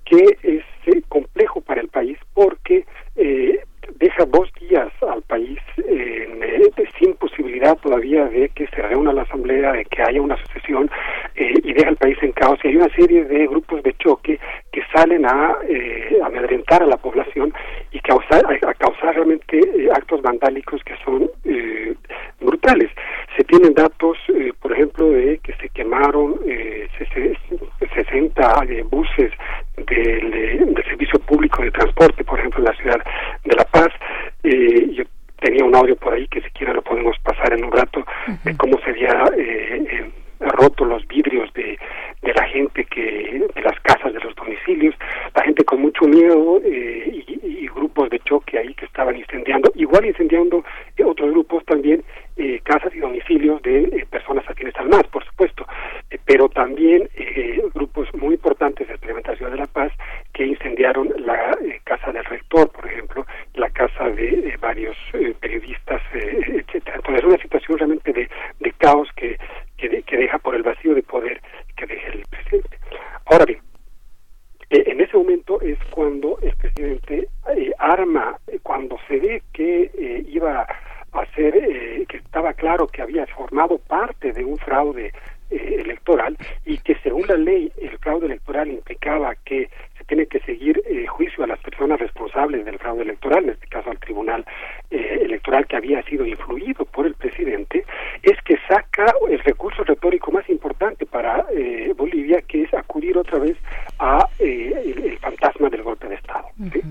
que 0.04 0.24
es 0.42 0.64
eh, 0.86 1.02
complejo 1.08 1.60
para 1.60 1.80
el 1.80 1.88
país 1.88 2.18
porque 2.34 2.84
eh, 3.16 3.60
deja 3.98 4.24
dos 4.26 4.48
días 4.60 4.92
al 5.02 5.22
país 5.22 5.58
eh, 5.78 6.70
sin 6.98 7.14
posibilidad 7.14 7.76
todavía 7.78 8.24
de 8.26 8.48
que 8.50 8.66
se 8.68 8.82
reúna 8.82 9.12
la 9.12 9.22
asamblea, 9.22 9.72
de 9.72 9.84
que 9.84 10.02
haya 10.02 10.20
una 10.20 10.36
sucesión 10.36 10.90
eh, 11.34 11.54
y 11.62 11.72
deja 11.72 11.90
el 11.90 11.96
país 11.96 12.16
en 12.22 12.32
caos. 12.32 12.58
Y 12.62 12.68
hay 12.68 12.76
una 12.76 12.94
serie 12.94 13.24
de 13.24 13.46
grupos 13.46 13.82
de 13.82 13.94
choque 13.98 14.38
que 14.72 14.82
salen 14.94 15.26
a 15.26 15.56
eh, 15.68 16.18
amedrentar 16.24 16.82
a 16.82 16.86
la 16.86 16.96
población 16.96 17.52
y 17.92 18.00
causar, 18.00 18.42
a, 18.46 18.74
causar 18.74 19.14
realmente 19.14 19.60
actos 19.94 20.22
vandálicos 20.22 20.82
que 20.84 20.94
son 21.04 21.30
brutales. 22.46 22.90
Se 23.36 23.44
tienen 23.44 23.74
datos, 23.74 24.16
eh, 24.28 24.52
por 24.60 24.72
ejemplo, 24.72 25.10
de 25.10 25.38
que 25.38 25.52
se 25.54 25.68
quemaron 25.70 26.40
eh, 26.46 26.88
60 27.94 28.64
eh, 28.68 28.82
buses 28.88 29.32
del, 29.76 30.34
eh, 30.34 30.64
del 30.64 30.84
servicio 30.84 31.18
público 31.20 31.62
de 31.62 31.70
transporte, 31.70 32.24
por 32.24 32.38
ejemplo, 32.38 32.60
en 32.60 32.64
la 32.64 32.76
ciudad 32.76 33.04
de 33.44 33.56
La 33.56 33.64
Paz. 33.64 33.92
Eh, 34.42 34.90
yo 34.92 35.04
tenía 35.40 35.64
un 35.64 35.74
audio 35.74 35.96
por 35.96 36.14
ahí 36.14 36.26
que 36.28 36.40
siquiera 36.40 36.72
lo 36.72 36.82
podemos 36.82 37.16
pasar 37.22 37.52
en 37.52 37.64
un 37.64 37.72
rato 37.72 38.04
de 38.44 38.56
cómo 38.56 38.78
se 38.80 38.90
había 38.90 39.30
eh, 39.36 40.10
roto 40.40 40.84
los 40.84 41.06
vidrios 41.06 41.52
de, 41.54 41.78
de 42.22 42.34
la 42.34 42.44
gente 42.48 42.84
que 42.84 43.46
de 43.54 43.62
las 43.62 43.78
casas 43.80 44.12
de 44.12 44.20
los 44.20 44.34
domicilios 44.34 44.94
la 45.34 45.44
gente 45.44 45.64
con 45.64 45.80
mucho 45.80 46.04
miedo 46.06 46.60
eh, 46.64 47.24
y, 47.28 47.64
y, 47.64 47.68
grupos 47.68 48.08
de 48.10 48.18
choque 48.20 48.58
ahí 48.58 48.72
que 48.74 48.86
estaban 48.86 49.16
incendiando 49.16 49.70
igual 49.74 50.06
incendiando 50.06 50.64
otros 51.04 51.30
grupos 51.30 51.64
también 51.66 52.02
eh, 52.36 52.60
casas 52.62 52.94
y 52.94 52.98
domicilios 52.98 53.62
de 53.62 53.84
eh, 53.84 54.06
personas 54.10 54.44
afines 54.48 54.76
al 54.76 54.88
MAS 54.88 55.06
por 55.08 55.24
supuesto 55.24 55.66
eh, 56.10 56.18
pero 56.24 56.48
también 56.48 57.08
eh, 57.14 57.62
grupos 57.74 58.08
muy 58.14 58.34
importantes 58.34 58.86
de 58.86 58.94
experimentación 58.94 59.50
de 59.50 59.56
la 59.56 59.66
paz 59.66 59.92
que 60.32 60.46
incendiaron 60.46 61.12
la 61.18 61.56
casa 61.84 62.12
del 62.12 62.24
rector 62.26 62.70
por 62.70 62.86
ejemplo 62.86 63.26
la 63.54 63.70
casa 63.70 64.10
de 64.10 64.54
varios 64.60 64.96
periodistas 65.40 66.02
etcétera 66.12 66.96
entonces 66.96 67.22
es 67.22 67.24
una 67.24 67.42
situación 67.42 67.78
realmente 67.78 68.12
de, 68.12 68.28
de 68.60 68.72
caos 68.72 69.08
que 69.16 69.38
que, 69.78 69.88
de, 69.88 70.02
que 70.02 70.16
deja 70.16 70.38
por 70.38 70.54
el 70.54 70.62
vacío 70.62 70.94
de 70.94 71.02
poder 71.02 71.40
que 71.76 71.86
deja 71.86 72.08
el 72.08 72.22
presidente. 72.30 72.78
Ahora 73.26 73.44
bien, 73.44 73.60
en 74.70 75.00
ese 75.00 75.16
momento 75.16 75.60
es 75.60 75.78
cuando 75.90 76.38
el 76.40 76.56
presidente 76.56 77.28
arma, 77.78 78.38
cuando 78.62 78.96
se 79.06 79.18
ve 79.18 79.42
que 79.52 79.90
iba 80.28 80.62
a 80.62 80.75
eh, 81.36 82.04
que 82.08 82.16
estaba 82.18 82.52
claro 82.54 82.86
que 82.86 83.02
había 83.02 83.26
formado 83.26 83.78
parte 83.78 84.32
de 84.32 84.44
un 84.44 84.58
fraude 84.58 85.12
eh, 85.48 85.76
electoral 85.78 86.36
y 86.64 86.76
que 86.78 86.96
según 87.04 87.24
la 87.28 87.36
ley 87.36 87.70
el 87.80 87.96
fraude 87.98 88.26
electoral 88.26 88.66
implicaba 88.66 89.36
que 89.44 89.70
se 89.96 90.04
tiene 90.06 90.26
que 90.26 90.40
seguir 90.40 90.82
eh, 90.86 91.06
juicio 91.06 91.44
a 91.44 91.46
las 91.46 91.60
personas 91.60 92.00
responsables 92.00 92.64
del 92.64 92.80
fraude 92.80 93.02
electoral, 93.02 93.44
en 93.44 93.50
este 93.50 93.68
caso 93.68 93.92
al 93.92 93.98
tribunal 94.00 94.44
eh, 94.90 95.20
electoral 95.22 95.64
que 95.68 95.76
había 95.76 96.02
sido 96.02 96.26
influido 96.26 96.84
por 96.86 97.06
el 97.06 97.14
presidente, 97.14 97.84
es 98.24 98.36
que 98.42 98.58
saca 98.66 99.14
el 99.30 99.38
recurso 99.38 99.84
retórico 99.84 100.32
más 100.32 100.48
importante 100.50 101.06
para 101.06 101.46
Bolivia, 101.96 102.42
que 102.42 102.64
es 102.64 102.74
acudir 102.74 103.16
otra 103.16 103.38
vez 103.38 103.56
a 104.00 104.28
el, 104.40 105.04
el 105.04 105.18
fantasma 105.18 105.70
del 105.70 105.84
golpe 105.84 106.08
de 106.08 106.16
Estado. 106.16 106.48
¿sí? 106.72 106.82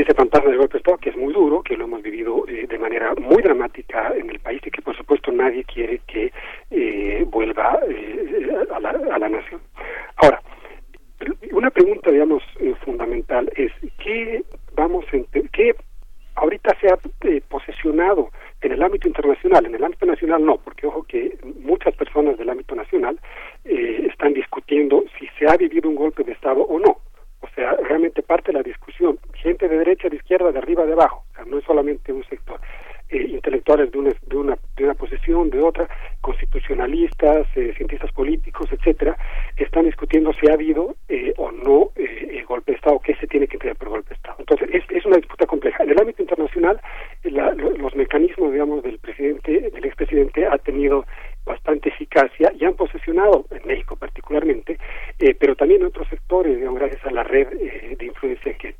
Ese 0.00 0.14
fantasma 0.14 0.48
del 0.48 0.56
golpe 0.56 0.72
de 0.72 0.78
Estado 0.78 0.96
que 0.96 1.10
es 1.10 1.16
muy 1.18 1.30
duro, 1.34 1.62
que 1.62 1.76
lo 1.76 1.84
hemos 1.84 2.00
vivido 2.00 2.48
eh, 2.48 2.66
de 2.66 2.78
manera 2.78 3.12
muy 3.20 3.42
dramática 3.42 4.14
en 4.16 4.30
el 4.30 4.38
país 4.40 4.62
y 4.64 4.70
que 4.70 4.80
por 4.80 4.96
supuesto 4.96 5.30
nadie 5.30 5.62
quiere 5.64 6.00
que 6.06 6.32
eh, 6.70 7.26
vuelva 7.28 7.78
eh, 7.86 8.66
a, 8.72 8.80
la, 8.80 8.88
a 8.90 9.18
la 9.18 9.28
nación. 9.28 9.60
Ahora, 10.16 10.40
una 11.52 11.68
pregunta, 11.70 12.10
digamos, 12.10 12.42
eh, 12.60 12.74
fundamental 12.82 13.52
es 13.56 13.72
¿qué 14.02 14.42
vamos 14.74 15.04
a 15.12 15.18
qué 15.52 15.74
ahorita 16.36 16.74
se 16.80 16.88
ha 16.88 16.96
posesionado 17.50 18.30
en 18.62 18.72
el 18.72 18.82
ámbito 18.82 19.06
internacional? 19.06 19.66
En 19.66 19.74
el 19.74 19.84
ámbito 19.84 20.06
nacional 20.06 20.42
no, 20.42 20.56
porque 20.56 20.86
ojo 20.86 21.02
que 21.02 21.36
muchas 21.60 21.94
personas 21.94 22.38
del 22.38 22.48
ámbito 22.48 22.74
nacional 22.74 23.20
están 23.64 24.32
discutiendo 24.32 25.04
si 25.18 25.26
se 25.38 25.46
ha 25.46 25.58
vivido 25.58 25.90
un 25.90 25.96
golpe 25.96 26.24
de 26.24 26.32
Estado 26.32 26.62
o 26.62 26.78
no. 26.78 26.96
O 27.42 27.48
sea, 27.54 27.74
realmente 27.88 28.22
parte 28.22 28.52
de 28.52 28.58
la 28.58 28.62
discusión, 28.62 28.89
gente 29.50 29.68
de 29.68 29.78
derecha, 29.78 30.08
de 30.08 30.16
izquierda, 30.16 30.52
de 30.52 30.58
arriba, 30.58 30.84
de 30.86 30.92
abajo, 30.92 31.24
o 31.30 31.34
sea, 31.34 31.44
no 31.44 31.58
es 31.58 31.64
solamente 31.64 32.12
un 32.12 32.24
sector. 32.24 32.60
Eh, 33.12 33.26
intelectuales 33.38 33.90
de 33.90 33.98
una, 33.98 34.12
de, 34.30 34.36
una, 34.36 34.56
de 34.76 34.84
una 34.84 34.94
posición, 34.94 35.50
de 35.50 35.60
otra, 35.60 35.88
constitucionalistas, 36.20 37.46
eh, 37.56 37.72
cientistas 37.76 38.12
políticos, 38.12 38.68
etcétera, 38.70 39.16
están 39.56 39.84
discutiendo 39.84 40.32
si 40.34 40.48
ha 40.48 40.54
habido 40.54 40.94
eh, 41.08 41.32
o 41.36 41.50
no 41.50 41.90
eh, 41.96 42.44
golpe 42.46 42.72
de 42.72 42.76
Estado, 42.76 42.98
qué 43.00 43.14
se 43.16 43.26
tiene 43.26 43.46
que 43.48 43.54
entender 43.56 43.76
por 43.76 43.88
golpe 43.88 44.10
de 44.10 44.14
Estado. 44.14 44.36
Entonces, 44.38 44.68
es, 44.72 44.84
es 44.90 45.04
una 45.06 45.16
disputa 45.16 45.46
compleja. 45.46 45.82
En 45.84 45.90
el 45.90 46.00
ámbito 46.00 46.22
internacional, 46.22 46.80
la, 47.24 47.52
lo- 47.54 47.70
los 47.76 47.94
mecanismos, 47.96 48.52
digamos, 48.52 48.82
del 48.82 48.98
presidente, 48.98 49.70
del 49.70 49.84
expresidente, 49.84 50.46
ha 50.46 50.58
tenido 50.58 51.04
bastante 51.44 51.88
eficacia 51.88 52.52
y 52.58 52.64
han 52.64 52.74
posesionado, 52.74 53.44
en 53.50 53.66
México 53.66 53.96
particularmente, 53.96 54.78
eh, 55.18 55.34
pero 55.38 55.56
también 55.56 55.80
en 55.80 55.88
otros 55.88 56.06
sectores, 56.08 56.56
digamos, 56.56 56.78
gracias 56.80 57.04
a 57.06 57.10
la 57.10 57.22
red 57.24 57.48
de 57.48 58.04
influencia 58.06 58.52
que 58.54 58.74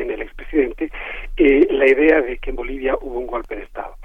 tiene 0.00 0.14
el 0.14 0.22
expresidente, 0.22 0.90
eh, 1.36 1.66
la 1.70 1.86
idea 1.86 2.22
de 2.22 2.38
que 2.38 2.50
en 2.50 2.56
Bolivia 2.56 2.96
hubo 3.02 3.18
un 3.18 3.26
golpe 3.26 3.56
de 3.56 3.64
Estado. 3.64 3.96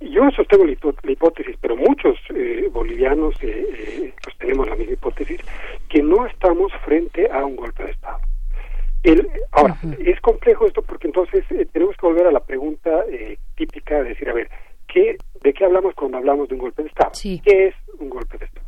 Yo 0.00 0.30
sostengo 0.30 0.64
la, 0.64 1.10
hipótesis, 1.10 1.56
pero 1.60 1.74
muchos 1.74 2.16
eh, 2.32 2.68
bolivianos 2.72 3.34
eh, 3.42 3.66
eh, 3.68 4.14
pues 4.22 4.38
tenemos 4.38 4.68
la 4.68 4.76
misma 4.76 4.92
hipótesis, 4.92 5.40
que 5.88 6.02
no 6.02 6.24
estamos 6.26 6.70
frente 6.84 7.28
a 7.32 7.44
un 7.44 7.56
golpe 7.56 7.82
de 7.82 7.90
Estado. 7.90 8.18
El, 9.02 9.28
ahora, 9.50 9.76
es 9.98 10.20
complejo 10.20 10.66
esto 10.66 10.82
porque 10.82 11.08
entonces 11.08 11.44
eh, 11.50 11.66
tenemos 11.72 11.96
que 11.96 12.06
volver 12.06 12.28
a 12.28 12.32
la 12.32 12.40
pregunta 12.40 12.90
eh, 13.10 13.38
típica 13.56 14.02
de 14.02 14.10
decir, 14.10 14.28
a 14.28 14.34
ver, 14.34 14.48
¿qué, 14.86 15.16
¿de 15.42 15.52
qué 15.52 15.64
hablamos 15.64 15.94
cuando 15.94 16.18
hablamos 16.18 16.48
de 16.48 16.54
un 16.54 16.60
golpe 16.60 16.82
de 16.82 16.88
Estado? 16.88 17.10
¿Qué 17.20 17.66
es 17.66 17.74
un 17.98 18.08
golpe 18.08 18.38
de 18.38 18.44
Estado? 18.44 18.66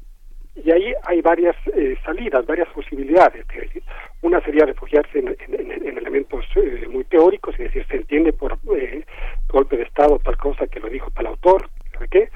Y 0.64 0.70
ahí 0.72 0.93
hay 1.05 1.20
varias 1.20 1.56
eh, 1.74 1.97
salidas, 2.05 2.44
varias 2.44 2.68
posibilidades. 2.68 3.47
Es 3.51 3.60
decir, 3.60 3.82
una 4.22 4.40
sería 4.42 4.64
refugiarse 4.66 5.18
en, 5.18 5.28
en- 5.28 5.70
en- 5.72 5.86
en 5.88 5.98
elementos 5.98 6.44
eh, 6.56 6.86
muy 6.88 7.05
teóricos, 7.05 7.55
es 7.55 7.66
decir, 7.72 7.86
se 7.88 7.97
entiende 7.97 8.32
por 8.32 8.59
eh, 8.76 9.05
golpe 9.48 9.76
de 9.76 9.84
Estado 9.84 10.18
tal 10.18 10.36
cosa 10.36 10.66
que 10.66 10.80
lo 10.80 10.88
dijo 10.88 11.10
tal 11.10 11.26
autor, 11.26 11.68
¿sabe 11.92 12.09
qué? 12.09 12.28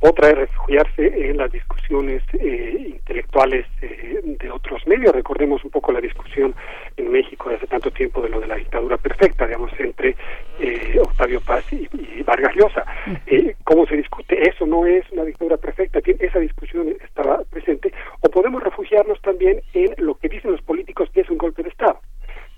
Otra 0.00 0.28
es 0.28 0.36
refugiarse 0.36 1.30
en 1.30 1.36
las 1.38 1.50
discusiones 1.50 2.22
eh, 2.38 2.86
intelectuales 2.90 3.66
eh, 3.82 4.20
de 4.22 4.50
otros 4.50 4.86
medios. 4.86 5.12
Recordemos 5.12 5.64
un 5.64 5.70
poco 5.72 5.90
la 5.90 6.00
discusión 6.00 6.54
en 6.96 7.10
México 7.10 7.48
de 7.50 7.56
hace 7.56 7.66
tanto 7.66 7.90
tiempo 7.90 8.22
de 8.22 8.28
lo 8.28 8.38
de 8.38 8.46
la 8.46 8.54
dictadura 8.54 8.96
perfecta, 8.96 9.46
digamos, 9.46 9.72
entre 9.80 10.14
eh, 10.60 10.98
Octavio 11.00 11.40
Paz 11.40 11.64
y, 11.72 11.88
y 11.92 12.22
Vargas 12.22 12.54
Llosa. 12.54 12.84
Eh, 13.26 13.56
¿Cómo 13.64 13.86
se 13.86 13.96
discute? 13.96 14.48
Eso 14.48 14.66
no 14.66 14.86
es 14.86 15.04
una 15.10 15.24
dictadura 15.24 15.56
perfecta. 15.56 15.98
Esa 16.20 16.38
discusión 16.38 16.94
estaba 17.02 17.42
presente. 17.50 17.92
O 18.20 18.28
podemos 18.30 18.62
refugiarnos 18.62 19.20
también 19.22 19.62
en 19.74 19.94
lo 19.98 20.16
que 20.16 20.28
dicen 20.28 20.52
los 20.52 20.62
políticos 20.62 21.08
que 21.12 21.20
es 21.20 21.30
un 21.30 21.38
golpe 21.38 21.62
de 21.62 21.68
Estado. 21.68 22.00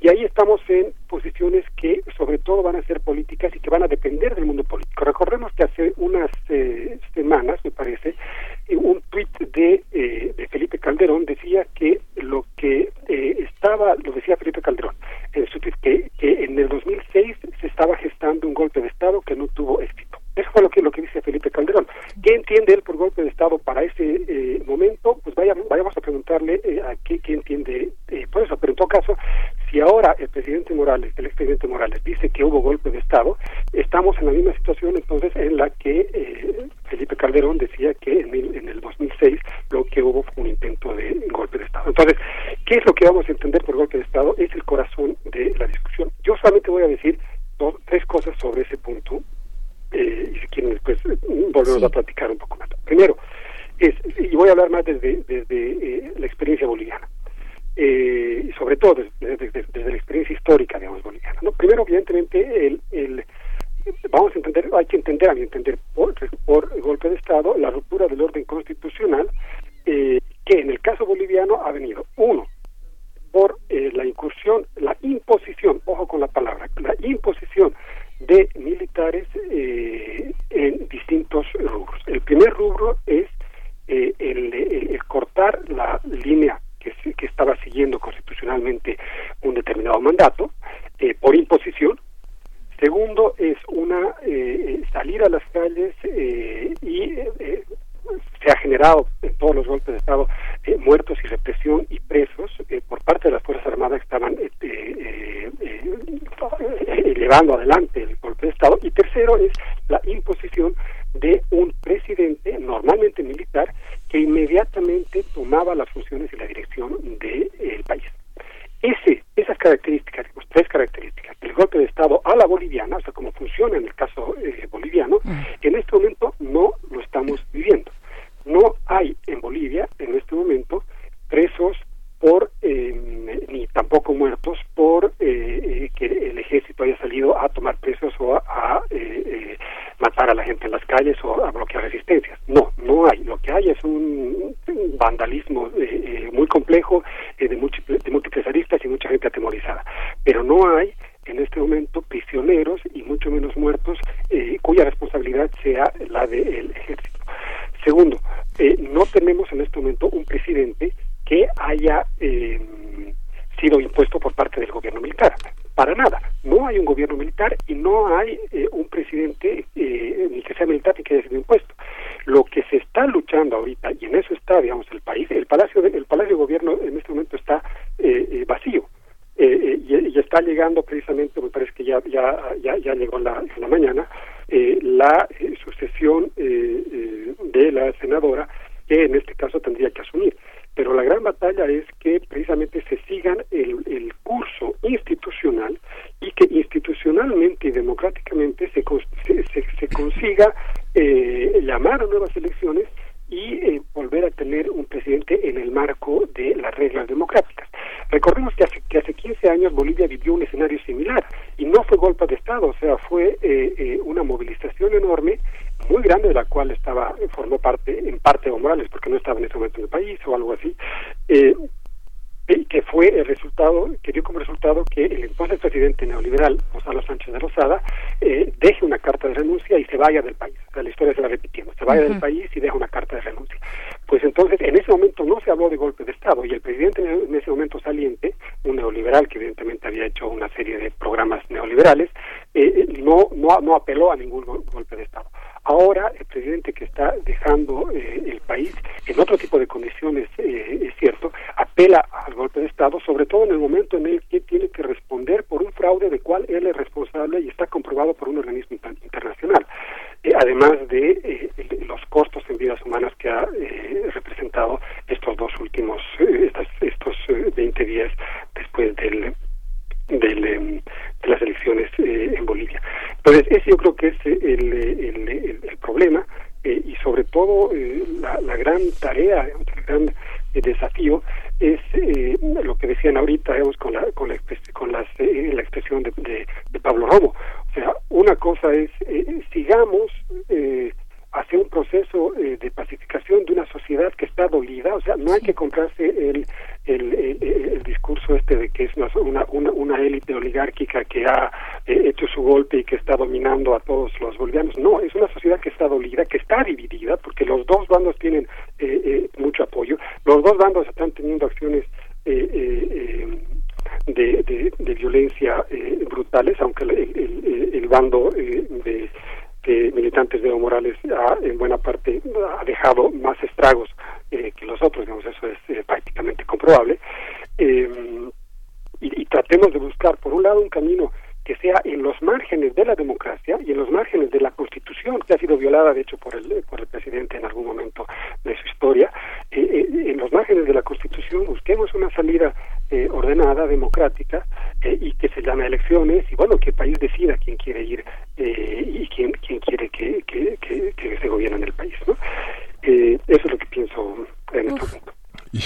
Y 0.01 0.09
ahí 0.09 0.24
estamos 0.24 0.62
en 0.69 0.95
posiciones 1.09 1.65
que 1.77 2.01
sobre 2.16 2.39
todo 2.39 2.62
van 2.62 2.77
a 2.77 2.82
ser 2.82 3.01
políticas 3.01 3.55
y 3.55 3.61
que 3.61 3.69
van 3.69 3.82
a 3.82 3.89
depender 3.89 4.35
del 4.35 4.47
mundo 4.47 4.65
político. 4.65 5.05
Recordemos 5.05 5.53
que 5.53 5.65
hace 5.65 5.93
unas 5.99 6.31
eh, 6.49 6.99
semanas, 7.12 7.61
me 7.62 7.70
parece, 7.70 8.15
eh, 8.69 8.77
un 8.77 9.03
tuit 9.11 9.28
de, 9.39 9.85
eh, 9.93 10.32
de 10.35 10.49
Felipe 10.49 10.78
Calderón 10.78 11.27
decía 11.27 11.66
que 11.74 12.01
lo 12.16 12.47
que 12.57 12.91
eh, 13.09 13.37
estaba, 13.41 13.95
lo 14.03 14.12
decía 14.12 14.37
Felipe 14.39 14.62
Calderón, 14.62 14.95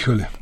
Holzschule 0.05 0.34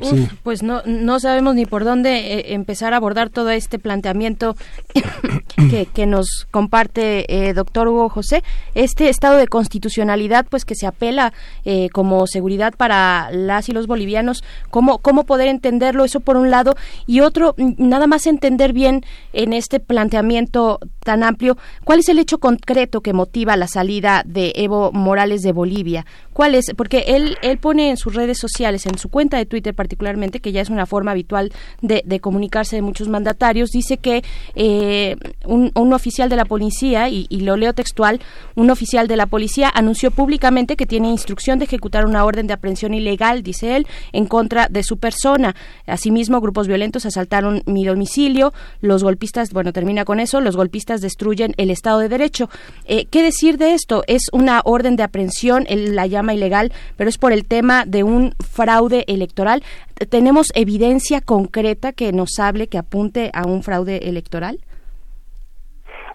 Pues 0.43 0.63
no, 0.63 0.81
no 0.85 1.19
sabemos 1.19 1.55
ni 1.55 1.65
por 1.65 1.83
dónde 1.83 2.33
eh, 2.33 2.53
empezar 2.53 2.93
a 2.93 2.97
abordar 2.97 3.29
todo 3.29 3.49
este 3.49 3.79
planteamiento 3.79 4.55
que, 5.69 5.85
que 5.85 6.05
nos 6.05 6.47
comparte 6.51 7.25
eh, 7.27 7.53
doctor 7.53 7.87
Hugo 7.87 8.09
José. 8.09 8.43
Este 8.75 9.09
estado 9.09 9.37
de 9.37 9.47
constitucionalidad, 9.47 10.45
pues 10.49 10.65
que 10.65 10.75
se 10.75 10.87
apela 10.87 11.33
eh, 11.65 11.89
como 11.89 12.27
seguridad 12.27 12.73
para 12.75 13.29
las 13.31 13.69
y 13.69 13.73
los 13.73 13.87
bolivianos, 13.87 14.43
¿cómo, 14.69 14.99
¿cómo 14.99 15.25
poder 15.25 15.47
entenderlo? 15.47 16.03
Eso 16.03 16.19
por 16.19 16.37
un 16.37 16.49
lado. 16.49 16.75
Y 17.07 17.21
otro, 17.21 17.55
nada 17.57 18.07
más 18.07 18.27
entender 18.27 18.73
bien 18.73 19.05
en 19.33 19.53
este 19.53 19.79
planteamiento 19.79 20.79
tan 21.03 21.23
amplio, 21.23 21.57
¿cuál 21.83 21.99
es 21.99 22.09
el 22.09 22.19
hecho 22.19 22.39
concreto 22.39 23.01
que 23.01 23.13
motiva 23.13 23.57
la 23.57 23.67
salida 23.67 24.23
de 24.25 24.53
Evo 24.55 24.91
Morales 24.91 25.41
de 25.41 25.51
Bolivia? 25.51 26.05
¿Cuál 26.33 26.55
es? 26.55 26.71
Porque 26.75 27.05
él, 27.07 27.37
él 27.41 27.57
pone 27.57 27.89
en 27.89 27.97
sus 27.97 28.15
redes 28.15 28.37
sociales, 28.37 28.85
en 28.85 28.97
su 28.97 29.09
cuenta, 29.09 29.37
de 29.37 29.45
Twitter 29.45 29.75
particularmente, 29.93 30.39
que 30.39 30.51
ya 30.51 30.61
es 30.61 30.69
una 30.69 30.87
forma 30.87 31.11
habitual 31.11 31.51
de, 31.81 32.19
comunicarse 32.19 32.75
de 32.75 32.81
muchos 32.81 33.09
mandatarios, 33.09 33.69
dice 33.69 33.97
que 33.97 34.23
eh, 34.55 35.15
un, 35.45 35.71
oficial 35.93 36.29
de 36.29 36.35
la 36.35 36.45
policía, 36.45 37.09
y, 37.09 37.27
lo 37.41 37.57
leo 37.57 37.73
textual, 37.73 38.19
un 38.55 38.71
oficial 38.71 39.07
de 39.07 39.17
la 39.17 39.27
policía 39.27 39.69
anunció 39.73 40.09
públicamente 40.09 40.75
que 40.75 40.87
tiene 40.87 41.09
instrucción 41.09 41.59
de 41.59 41.65
ejecutar 41.65 42.05
una 42.05 42.25
orden 42.25 42.47
de 42.47 42.53
aprehensión 42.53 42.93
ilegal, 42.93 43.43
dice 43.43 43.75
él, 43.75 43.85
en 44.13 44.25
contra 44.25 44.67
de 44.67 44.81
su 44.81 44.97
persona. 44.97 45.55
Asimismo, 45.85 46.41
grupos 46.41 46.67
violentos 46.67 47.05
asaltaron 47.05 47.61
mi 47.67 47.85
domicilio, 47.85 48.53
los 48.81 49.03
golpistas, 49.03 49.51
bueno, 49.51 49.73
termina 49.73 50.05
con 50.05 50.19
eso, 50.19 50.41
los 50.41 50.55
golpistas 50.55 51.01
destruyen 51.01 51.53
el 51.57 51.69
Estado 51.69 51.99
de 51.99 52.09
Derecho. 52.09 52.49
Eh, 52.85 53.05
¿Qué 53.05 53.21
decir 53.21 53.57
de 53.57 53.73
esto? 53.73 54.03
Es 54.07 54.23
una 54.31 54.61
orden 54.63 54.95
de 54.95 55.03
aprehensión, 55.03 55.65
él 55.67 55.95
la 55.95 56.07
llama 56.07 56.33
ilegal, 56.33 56.71
pero 56.97 57.09
es 57.09 57.17
por 57.17 57.31
el 57.31 57.45
tema 57.45 57.85
de 57.85 58.03
un 58.03 58.33
fraude 58.39 59.03
electoral. 59.07 59.63
¿Tenemos 60.09 60.51
evidencia 60.55 61.21
concreta 61.21 61.93
que 61.93 62.11
nos 62.11 62.39
hable, 62.39 62.67
que 62.67 62.77
apunte 62.77 63.31
a 63.33 63.45
un 63.47 63.63
fraude 63.63 64.09
electoral? 64.09 64.59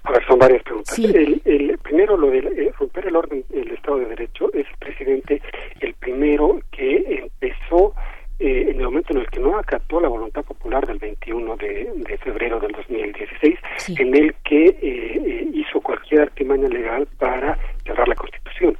A 0.04 0.12
ver, 0.12 0.24
son 0.26 0.38
varias 0.38 0.62
preguntas. 0.62 0.98
El, 0.98 1.78
primero, 1.82 2.16
lo 2.16 2.30
de 2.30 2.38
eh, 2.38 2.72
romper 2.78 3.06
el 3.06 3.16
orden 3.16 3.44
del 3.50 3.70
Estado 3.72 3.98
de 3.98 4.06
Derecho, 4.06 4.52
es 4.54 4.66
el 4.66 4.76
presidente 4.78 5.42
el 5.80 5.94
primero 5.94 6.60
que 6.70 7.22
empezó 7.24 7.94
eh, 8.40 8.70
en 8.70 8.78
el 8.78 8.84
momento 8.84 9.12
en 9.12 9.18
el 9.18 9.30
que 9.30 9.40
no 9.40 9.58
acató 9.58 10.00
la 10.00 10.08
voluntad 10.08 10.44
popular 10.44 10.86
del 10.86 10.98
21 10.98 11.56
de, 11.56 12.18
febrero 12.22 12.60
del 12.60 12.72
2016, 12.72 13.58
en 13.98 14.16
el 14.16 14.34
que 14.44 14.78
eh, 14.80 15.50
hizo 15.52 15.80
cualquier 15.80 16.22
artimaña 16.22 16.68
legal 16.68 17.08
para 17.18 17.58
cerrar 17.84 18.06
la 18.06 18.14
Constitución. 18.14 18.78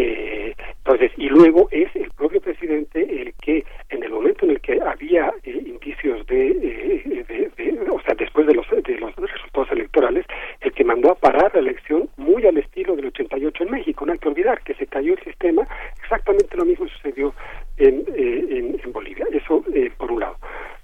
Eh, 0.00 0.54
entonces, 0.84 1.10
y 1.16 1.28
luego 1.28 1.68
es 1.72 1.94
el 1.96 2.08
propio 2.12 2.40
presidente 2.40 3.00
el 3.00 3.34
que, 3.42 3.64
en 3.88 4.04
el 4.04 4.10
momento 4.12 4.44
en 4.44 4.52
el 4.52 4.60
que 4.60 4.80
había 4.80 5.34
eh, 5.42 5.60
indicios 5.66 6.24
eh, 6.28 7.50
de, 7.56 7.90
o 7.90 8.00
sea, 8.02 8.14
después 8.14 8.46
de 8.46 8.54
los, 8.54 8.64
de 8.70 8.96
los 8.96 9.16
resultados 9.16 9.72
electorales, 9.72 10.24
el 10.60 10.70
que 10.70 10.84
mandó 10.84 11.10
a 11.10 11.16
parar 11.16 11.50
la 11.52 11.60
elección 11.60 12.08
muy 12.16 12.46
al 12.46 12.58
estilo 12.58 12.94
del 12.94 13.06
88 13.06 13.64
en 13.64 13.70
México. 13.72 14.06
No 14.06 14.12
hay 14.12 14.20
que 14.20 14.28
olvidar 14.28 14.62
que 14.62 14.74
se 14.74 14.86
cayó 14.86 15.14
el 15.14 15.24
sistema, 15.24 15.66
exactamente 16.00 16.56
lo 16.56 16.64
mismo 16.64 16.86
sucedió 16.86 17.34
en, 17.76 18.04
en, 18.14 18.80
en, 18.80 18.92
Bolivia. 18.92 19.26
Eso 19.32 19.64
por 19.96 20.12
un 20.12 20.20
lado. 20.20 20.36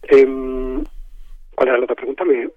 Em, 0.09 0.82
¿Cuál 1.55 1.69
era 1.69 1.78
la 1.78 1.85
otra 1.85 1.95
pregunta? 1.95 2.24
Me, 2.24 2.49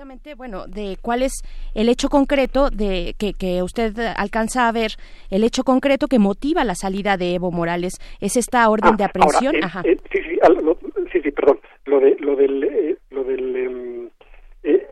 precisamente, 0.00 0.34
bueno, 0.34 0.66
de 0.66 0.96
cuál 1.02 1.22
es 1.22 1.42
el 1.74 1.90
hecho 1.90 2.08
concreto 2.08 2.70
de 2.70 3.14
que, 3.18 3.34
que 3.34 3.62
usted 3.62 3.92
alcanza 4.16 4.66
a 4.66 4.72
ver, 4.72 4.92
el 5.30 5.44
hecho 5.44 5.62
concreto 5.62 6.06
que 6.08 6.18
motiva 6.18 6.64
la 6.64 6.74
salida 6.74 7.18
de 7.18 7.34
Evo 7.34 7.50
Morales. 7.50 7.98
¿Es 8.18 8.36
esta 8.38 8.66
orden 8.70 8.92
Ah, 8.94 8.96
de 8.96 9.04
aprehensión? 9.04 9.56
ahora, 9.56 9.58
eh, 9.58 9.66
Ajá. 9.66 9.82
eh, 9.84 9.96
sí, 10.10 10.18
sí, 10.22 10.38
al- 10.42 10.64
lo- 10.64 10.78
sí, 11.12 11.20
sí, 11.22 11.30
perdón. 11.32 11.60
Lo 11.84 12.00
de 12.00 12.16
lo 12.18 12.34
del 12.34 12.64
eh, 12.64 12.96
lo 13.10 13.24
del 13.24 13.56
em, 13.56 14.08
eh, 14.62 14.86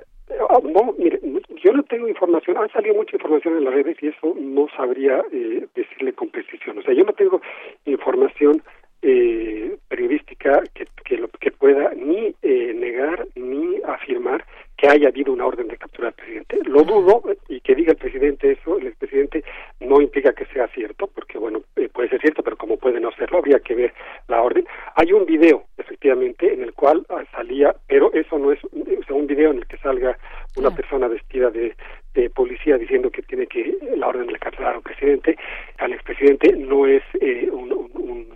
ah, 0.50 0.58
no, 0.62 0.94
mire, 0.98 1.20
yo 1.64 1.72
no 1.72 1.82
tengo 1.84 2.06
información. 2.06 2.58
Ha 2.58 2.68
salido 2.68 2.94
mucha 2.94 3.16
información 3.16 3.56
en 3.56 3.64
las 3.64 3.72
redes 3.72 3.96
y 4.02 4.08
eso 4.08 4.34
no 4.38 4.66
sabría 4.76 5.22
eh, 5.32 5.66
decirle 5.74 6.12
con 6.12 6.28
precisión. 6.28 6.76
O 6.78 6.82
sea, 6.82 6.92
yo 6.92 7.04
no 7.04 7.12
tengo 7.14 7.40
información 7.86 8.62
eh, 9.00 9.78
periodística 9.88 10.62
que, 10.74 10.86
que, 11.04 11.16
lo, 11.16 11.28
que 11.28 11.50
pueda 11.52 11.94
ni 11.94 12.34
eh, 12.42 12.74
negar 12.74 13.26
ni 13.36 13.76
afirmar 13.86 14.44
que 14.78 14.88
haya 14.88 15.08
habido 15.08 15.32
una 15.32 15.44
orden 15.44 15.66
de 15.68 15.76
captura 15.76 16.06
del 16.08 16.14
presidente. 16.14 16.58
Lo 16.64 16.84
dudo 16.84 17.22
y 17.48 17.60
que 17.60 17.74
diga 17.74 17.90
el 17.92 17.98
presidente 17.98 18.52
eso, 18.52 18.78
el 18.78 18.86
expresidente, 18.86 19.42
no 19.80 20.00
implica 20.00 20.32
que 20.32 20.46
sea 20.46 20.68
cierto, 20.68 21.08
porque 21.08 21.36
bueno, 21.36 21.62
eh, 21.76 21.88
puede 21.92 22.08
ser 22.08 22.20
cierto, 22.20 22.42
pero 22.44 22.56
como 22.56 22.76
puede 22.76 23.00
no 23.00 23.10
serlo, 23.12 23.38
habría 23.38 23.58
que 23.58 23.74
ver 23.74 23.92
la 24.28 24.40
orden. 24.40 24.64
Hay 24.94 25.12
un 25.12 25.26
video, 25.26 25.64
efectivamente, 25.76 26.52
en 26.54 26.62
el 26.62 26.72
cual 26.74 27.04
ah, 27.10 27.24
salía, 27.32 27.74
pero 27.88 28.12
eso 28.12 28.38
no 28.38 28.52
es, 28.52 28.60
o 28.64 29.02
sea, 29.04 29.16
un 29.16 29.26
video 29.26 29.50
en 29.50 29.58
el 29.58 29.66
que 29.66 29.78
salga 29.78 30.16
una 30.56 30.70
persona 30.70 31.08
vestida 31.08 31.50
de, 31.50 31.74
de 32.14 32.30
policía 32.30 32.78
diciendo 32.78 33.10
que 33.10 33.22
tiene 33.22 33.46
que 33.48 33.76
la 33.96 34.06
orden 34.06 34.28
de 34.28 34.38
capturar 34.38 34.76
al 34.76 34.82
presidente, 34.82 35.36
al 35.78 35.92
expresidente, 35.92 36.52
no 36.52 36.86
es 36.86 37.02
eh, 37.20 37.48
un, 37.50 37.72
un- 37.72 37.90
un- 37.94 38.28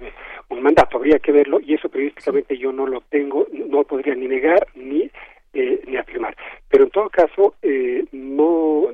un 0.49 0.63
mandato, 0.63 0.97
habría 0.99 1.19
que 1.21 1.31
verlo 1.33 1.61
y 1.61 1.75
eso 1.75 1.89
periodísticamente 1.89 2.59
yo 2.59 2.73
no 2.73 2.87
lo 2.87 3.01
tengo, 3.03 3.47
no 3.69 3.85
podría 3.85 4.15
ni 4.17 4.27
negar 4.29 4.67
ni 4.75 5.09
eh, 5.53 5.83
ni 5.87 5.97
afirmar. 5.97 6.37
Pero 6.69 6.85
en 6.85 6.91
todo 6.91 7.09
caso, 7.11 7.55
eh, 7.63 8.05
no, 8.13 8.89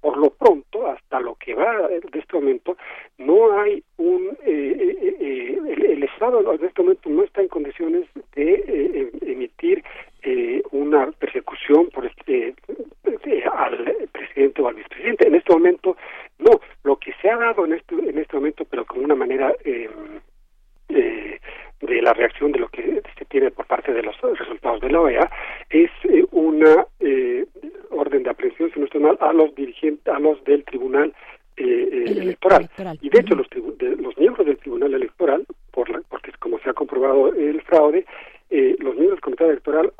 por 0.00 0.16
lo 0.16 0.30
pronto, 0.30 0.86
hasta 0.86 1.20
lo 1.20 1.34
que 1.36 1.54
va 1.54 1.88
de 1.88 2.18
este 2.18 2.36
momento, 2.36 2.76
no 3.18 3.58
hay 3.60 3.82
un, 3.98 4.36
eh, 4.44 4.96
eh, 5.00 5.16
eh, 5.20 5.58
el, 5.68 5.84
el 5.86 6.02
Estado 6.04 6.40
en 6.52 6.64
este 6.64 6.82
momento 6.82 7.08
no 7.10 7.22
está 7.22 7.40
en 7.42 7.48
condiciones 7.48 8.06
de 8.34 8.52
eh, 8.54 9.10
em- 9.22 9.30
emitir 9.30 9.82
una 10.70 11.10
persecución 11.12 11.88
por 11.90 12.06
este, 12.06 12.54
al 13.52 14.08
presidente 14.10 14.62
o 14.62 14.68
al 14.68 14.74
vicepresidente. 14.74 15.28
En 15.28 15.34
este 15.34 15.52
momento, 15.52 15.96
no. 16.38 16.60
Lo 16.82 16.96
que 16.96 17.12
se 17.20 17.30
ha 17.30 17.36
dado 17.36 17.64
en 17.64 17.74
este, 17.74 17.94
en 17.94 18.18
este 18.18 18.36
momento, 18.36 18.64
pero 18.64 18.84
con 18.84 19.04
una 19.04 19.14
manera 19.14 19.54
eh, 19.64 19.88
eh, 20.88 21.40
de 21.80 22.00
la 22.02 22.12
reacción 22.12 22.52
de 22.52 22.58
lo 22.60 22.68
que 22.68 23.02
se 23.18 23.24
tiene 23.26 23.50
por 23.50 23.66
parte 23.66 23.92
de 23.92 24.02
los 24.02 24.14
resultados 24.20 24.80
de 24.80 24.90
la 24.90 25.00
OEA 25.00 25.30
es 25.70 25.90
eh, 26.04 26.24
una 26.32 26.86
eh, 27.00 27.44
orden 27.90 28.22
de 28.22 28.30
aprehensión, 28.30 28.70
si 28.72 28.78
no 28.80 28.86
estoy 28.86 29.00
mal, 29.00 29.18
a 29.20 29.32
los 29.32 29.54
dirigentes, 29.54 30.12
a 30.12 30.18
los 30.18 30.42
del 30.44 30.64
Tribunal 30.64 31.12
eh, 31.56 31.64
eh, 31.92 32.04
electoral. 32.22 32.62
Y 33.02 33.10
de 33.10 33.20
hecho, 33.20 33.34
los, 33.34 33.48
tribu- 33.50 33.76
de- 33.76 33.96
los 33.96 34.16
miembros 34.18 34.46
del 34.46 34.56
Tribunal 34.58 34.94
Electoral, 34.94 35.44
por 35.72 35.88
la- 35.90 36.00
porque 36.08 36.32
como 36.38 36.58
se 36.60 36.70
ha 36.70 36.72
comprobado 36.72 37.32
el 37.34 37.60
fraude, 37.62 38.04
eh, 38.50 38.76
los 38.78 38.94
miembros 38.94 39.16
del 39.16 39.20
Comité 39.20 39.44
Electoral, 39.44 39.92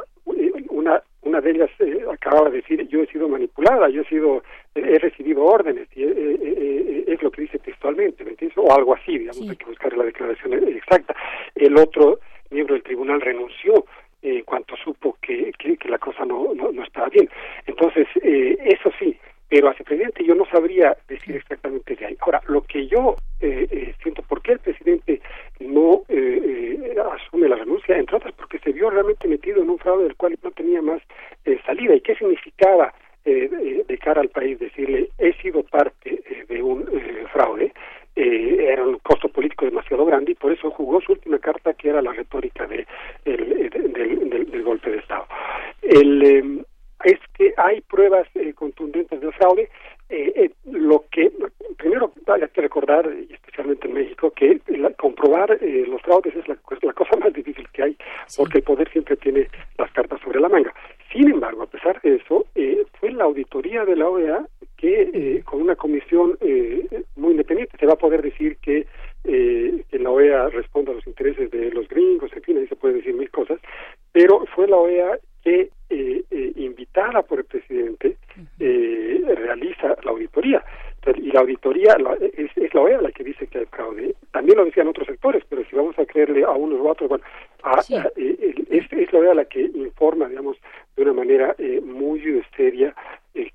una 0.71 1.03
una 1.25 1.41
de 1.41 1.51
ellas 1.51 1.71
eh, 1.79 2.05
acababa 2.13 2.51
de 2.51 2.59
decir, 2.59 2.87
yo 2.89 3.03
he 3.03 3.07
sido 3.07 3.29
manipulada, 3.29 3.89
yo 3.89 4.03
he 4.03 4.05
sido, 4.05 4.43
he 4.75 4.99
recibido 4.99 5.43
órdenes, 5.45 5.89
y 5.97 6.03
eh, 6.03 6.13
eh, 6.17 6.39
eh, 6.43 7.05
es 7.09 7.23
lo 7.23 7.31
que 7.31 7.43
dice 7.43 7.59
textualmente, 7.59 8.25
¿me 8.25 8.31
entiendes? 8.31 8.57
O 8.59 8.73
algo 8.73 8.95
así, 8.95 9.19
digamos, 9.19 9.49
hay 9.49 9.57
que 9.57 9.65
buscar 9.65 9.97
la 9.97 10.05
declaración 10.05 10.53
exacta. 10.69 11.15
El 11.55 11.77
otro 11.79 12.21
miembro 12.51 12.75
del 12.75 12.85
tribunal 12.85 13.21
renunció 13.21 13.87
en 14.23 14.43
cuanto 14.43 14.77
supo 14.77 15.17
que, 15.21 15.53
que, 15.59 15.77
que 15.77 15.89
la 15.89 15.99
cosa 15.99 16.25
no, 16.25 16.55
no, 16.55 16.73
no 16.73 16.83
estaba 16.83 17.09
bien. 17.09 17.29
Entonces, 17.67 18.07
eh, 18.23 18.57
eso 18.65 18.91
sí, 18.99 19.17
pero 19.49 19.69
hacia 19.71 19.85
presidente 19.85 20.25
yo 20.25 20.35
no 20.35 20.47
sabría 20.47 20.97
decir 21.09 21.37
exactamente 21.37 21.95
de 21.95 22.07
ahí. 22.07 22.17
Ahora, 22.21 22.41
lo 22.49 22.63
que 22.63 22.87
yo 22.87 23.15
eh, 23.41 23.67
eh, 23.71 23.95
siento, 24.03 24.23
¿por 24.23 24.43
qué 24.43 24.53
el 24.53 24.59
presidente 24.59 25.21
no 25.61 26.03
eh, 26.09 26.81
eh, 26.95 26.97
asume 27.13 27.49
la 27.49 27.57
renuncia? 27.57 27.97
Entre 27.97 28.17
otras, 28.17 28.33
porque 28.35 28.59
se 28.59 28.73
vio 28.73 28.91
realmente 28.91 29.29
metido 29.29 29.63
en 29.63 29.71
un 29.71 29.79
fraude 29.79 30.05
del 30.05 30.17
cual 30.17 30.37
no 30.43 30.51
tenía 30.51 30.83
más 30.83 31.01
eh, 31.45 31.59
salida. 31.67 31.95
¿Y 31.95 32.01
qué 32.01 32.15
significaba 32.17 32.93
de, 33.25 33.99
cara 34.03 34.21
al 34.21 34.29
país 34.29 34.59
decirle, 34.59 35.09
he 35.19 35.33
sido 35.35 35.63
parte 35.63 36.23
de 36.49 36.63
un 36.63 36.87
fraude? 37.33 37.73
Era 38.17 38.85
un 38.85 38.99
costo 38.99 39.29
político 39.29 39.65
demasiado 39.65 40.05
grande 40.05 40.33
y 40.33 40.35
por 40.35 40.53
eso 40.53 40.71
jugó 40.71 41.01
su 41.01 41.13
última 41.13 41.39
carta, 41.39 41.73
que 41.75 41.89
era 41.89 42.03
la 42.03 42.13
retórica 42.13 42.67
de, 42.67 42.87
el- 43.25 43.71
del- 43.71 44.31
del- 44.31 44.63
golpe 44.63 44.91
de 44.91 44.99
Estado. 44.99 45.27
El, 45.83 46.65
es 47.05 47.19
que 47.37 47.53
hay 47.57 47.81
pruebas 47.83 48.27
eh, 48.35 48.53
contundentes 48.55 49.21
del 49.21 49.33
fraude. 49.35 49.69
Eh, 50.09 50.33
eh, 50.37 50.51
lo 50.71 51.05
que 51.11 51.33
primero 51.79 52.13
hay 52.27 52.43
que 52.49 52.61
recordar, 52.61 53.09
especialmente 53.31 53.89
en 53.89 53.95
México, 53.95 54.31
que 54.31 54.61
la- 54.69 54.91
comprobar 54.95 55.59
eh, 55.61 55.85
los 55.89 56.01
fraudes 56.03 56.35
es 56.37 56.47
la, 56.49 56.55
es 56.71 56.83
la 56.85 56.93
cosa 56.93 57.17
más 57.17 57.33
difícil 57.33 57.67
que 57.73 57.83
hay, 57.83 57.97
porque 58.37 58.59
el 58.59 58.65
poder 58.65 58.91
siempre 58.91 59.17
tiene 59.17 59.49
las 59.79 59.91
cartas 59.93 60.21
sobre 60.23 60.41
la 60.41 60.49
manga. 60.49 60.73
Sin 61.13 61.31
embargo, 61.31 61.63
a 61.63 61.67
pesar 61.67 62.01
de 62.03 62.17
eso, 62.17 62.47
eh, 62.55 62.85
fue 63.01 63.13
la 63.13 63.25
auditoría 63.25 63.85
de 63.85 63.97
la 63.97 64.09
OEA 64.09 64.47
que 64.77 65.11
eh, 65.15 65.43
con 65.45 65.63
una 65.63 65.77
comisión 65.77 66.37
eh, 66.41 66.87
muy 67.17 67.31
independiente 67.33 67.77
se 67.79 67.87
va 67.87 67.95
a 67.95 67.99
poder 67.99 68.21
decir 68.23 68.57
que, 68.59 68.87
eh, 69.25 69.85
que 69.91 69.99
la 69.99 70.11
OEA 70.11 70.49
responde 70.51 70.91
a 70.91 70.95
los 70.95 71.07
intereses 71.07 71.51
de 71.51 71.71
los 71.71 71.89
gringos, 71.89 72.31
en 72.35 72.43
fin, 72.43 72.59
ahí 72.59 72.67
se 72.67 72.77
puede 72.77 72.95
decir 72.95 73.15
mil 73.15 73.31
cosas, 73.31 73.59
pero 74.13 74.45
fue 74.55 74.69
la 74.69 74.77
OEA 74.77 75.19
que, 75.45 75.69
eh, 75.91 76.23
eh, 76.31 76.53
invitada 76.57 77.23
por 77.23 77.39
el 77.39 77.45
presidente, 77.45 78.17
eh, 78.59 79.23
realiza 79.37 79.97
la 80.03 80.11
auditoría. 80.11 80.65
Y 81.19 81.33
la 81.33 81.41
auditoría 81.41 81.97
la- 81.99 82.15
es, 82.15 82.51
es 82.57 82.73
la 82.75 82.81
OEA 82.81 83.03
la 83.03 83.13
que 83.13 83.23
dice 83.25 83.47
que 83.47 83.59
hay 83.59 83.67
fraude. 83.67 84.15
También 84.33 84.57
lo 84.57 84.65
decían 84.65 84.89
otros 84.89 85.07
sectores, 85.07 85.45
pero 85.51 85.63
si 85.69 85.77
vamos 85.77 85.99
a 85.99 86.07
creerle 86.07 86.45
a 86.45 86.51
unos 86.53 86.81
u 86.81 86.89
otros, 86.89 87.11
bueno, 87.11 87.25
a- 87.63 87.83
a- 88.01 88.11
eh, 88.17 88.55
es, 88.71 88.91
es 88.91 89.13
la 89.13 89.19
OEA 89.19 89.35
la 89.35 89.45
que 89.45 89.61
informa, 89.61 90.29
digamos, 90.29 90.57
de 90.97 91.03
una 91.03 91.13
manera 91.13 91.55
eh, 91.59 91.81
muy 91.85 92.23
seria 92.57 92.95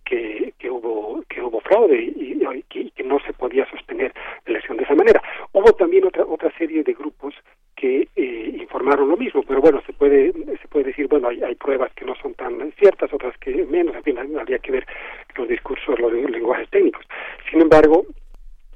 que, 0.05 0.53
que 0.59 0.69
hubo 0.69 1.23
que 1.29 1.41
hubo 1.41 1.59
fraude 1.61 1.95
y, 2.01 2.39
y 2.43 2.63
que, 2.63 2.79
y 2.81 2.91
que 2.91 3.03
no 3.03 3.19
se 3.19 3.33
podía 3.33 3.69
sostener 3.69 4.11
la 4.45 4.51
elección 4.51 4.77
de 4.77 4.83
esa 4.83 4.95
manera. 4.95 5.21
Hubo 5.51 5.71
también 5.73 6.05
otra 6.05 6.23
otra 6.25 6.51
serie 6.57 6.83
de 6.83 6.93
grupos 6.93 7.33
que 7.79 8.07
eh, 8.15 8.55
informaron 8.59 9.07
lo 9.09 9.15
mismo, 9.17 9.41
pero 9.47 9.61
bueno, 9.61 9.81
se 9.85 9.93
puede 9.93 10.33
se 10.61 10.67
puede 10.67 10.85
decir, 10.85 11.07
bueno, 11.07 11.29
hay, 11.29 11.41
hay 11.43 11.55
pruebas 11.55 11.91
que 11.93 12.03
no 12.05 12.13
son 12.21 12.33
tan 12.33 12.71
ciertas, 12.79 13.11
otras 13.13 13.37
que 13.37 13.51
menos, 13.65 13.95
en 13.95 14.03
fin, 14.03 14.17
habría 14.37 14.59
que 14.59 14.71
ver 14.71 14.85
los 15.35 15.47
discursos, 15.47 15.97
los 15.99 16.11
lenguajes 16.13 16.69
técnicos. 16.69 17.05
Sin 17.49 17.61
embargo, 17.61 18.05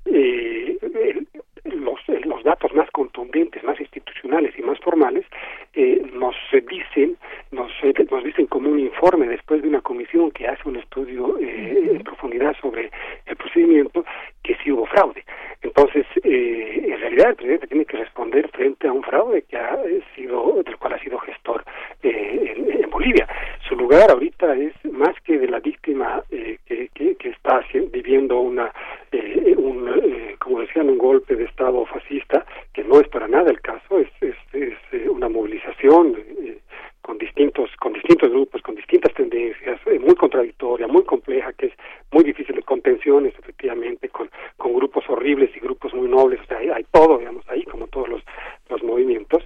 eh, 0.05 0.77
el- 0.81 1.27
los, 1.65 1.99
eh, 2.09 2.19
los 2.25 2.43
datos 2.43 2.73
más 2.73 2.89
contundentes, 2.91 3.63
más 3.63 3.80
institucionales 3.80 4.53
y 4.57 4.61
más 4.61 4.77
formales 4.80 5.25
eh, 5.73 6.01
nos 6.13 6.35
eh, 6.51 6.61
dicen 6.69 7.15
nos, 7.51 7.71
eh, 7.84 7.93
nos 8.11 8.23
dicen 8.23 8.47
como 8.47 8.69
un 8.69 8.80
informe 8.80 9.27
después 9.27 9.61
de 9.61 9.69
una 9.69 9.80
comisión 9.81 10.30
que 10.31 10.45
hace 10.47 10.67
un 10.67 10.75
estudio 10.75 11.38
eh, 11.39 11.89
en 11.93 12.03
profundidad 12.03 12.53
sobre 12.61 12.91
el 13.25 13.35
procedimiento 13.38 14.03
que 14.43 14.55
sí 14.61 14.71
hubo 14.71 14.85
fraude. 14.88 15.23
Entonces, 15.61 16.05
eh, 16.23 16.81
en 16.93 16.99
realidad 16.99 17.30
el 17.30 17.35
presidente 17.35 17.67
tiene 17.67 17.85
que 17.85 17.97
responder 17.97 18.49
frente 18.49 18.88
a 18.88 18.91
un 18.91 19.03
fraude 19.03 19.43
que 19.43 19.55
ha 19.57 19.75
eh, 19.85 20.01
sido 20.15 20.61
del 20.63 20.77
cual 20.77 20.93
ha 20.93 20.99
sido 20.99 21.17
gestor 21.19 21.63
eh, 22.03 22.55
en, 22.57 22.84
en 22.84 22.89
Bolivia. 22.89 23.25
Su 23.69 23.75
lugar 23.77 24.11
ahorita 24.11 24.53
es 24.57 24.73
más 24.91 25.15
que 25.21 25.39
de 25.39 25.47
la 25.47 25.59
víctima 25.59 26.21
eh, 26.30 26.57
que, 26.65 26.89
que, 26.93 27.15
que 27.15 27.30
está 27.30 27.61
haci- 27.61 27.89
viviendo 27.91 28.39
una 28.39 28.71
eh, 29.13 29.55
un 29.57 29.88
eh, 30.03 30.35
como 30.39 30.59
decían 30.59 30.89
un 30.89 30.97
golpe 30.97 31.35
de 31.35 31.45
estado 31.45 31.85
fascista 31.85 32.45
que 32.73 32.84
no 32.84 32.99
es 32.99 33.07
para 33.07 33.27
nada 33.27 33.49
el 33.51 33.61
caso 33.61 33.99
es 33.99 34.09
es, 34.21 34.35
es, 34.53 34.73
eh, 34.91 35.07
una 35.09 35.30
movilización 35.30 36.17
eh, 36.41 36.57
con 37.01 37.17
distintos 37.17 37.69
con 37.80 37.93
distintos 37.93 38.30
grupos 38.30 38.61
con 38.61 38.75
distintas 38.75 39.13
tendencias 39.13 39.80
eh, 39.85 39.99
muy 39.99 40.15
contradictoria 40.15 40.88
muy 40.88 41.03
compleja 41.03 41.53
que 41.53 41.67
es 41.67 41.73
muy 42.11 42.23
difícil 42.23 42.55
de 42.55 42.63
contenciones 42.63 43.34
efectivamente 43.39 44.09
con 44.09 44.30
con 44.57 44.73
grupos 44.73 45.03
horribles 45.09 45.49
y 45.55 45.59
grupos 45.59 45.93
muy 45.93 46.09
nobles 46.09 46.39
o 46.41 46.45
sea 46.45 46.57
hay, 46.57 46.69
hay 46.69 46.85
todo 46.91 47.17
digamos 47.19 47.47
ahí 47.49 47.63
como 47.63 47.88
todos 47.88 48.09
los 48.09 48.21
los 48.69 48.84
movimientos 48.84 49.43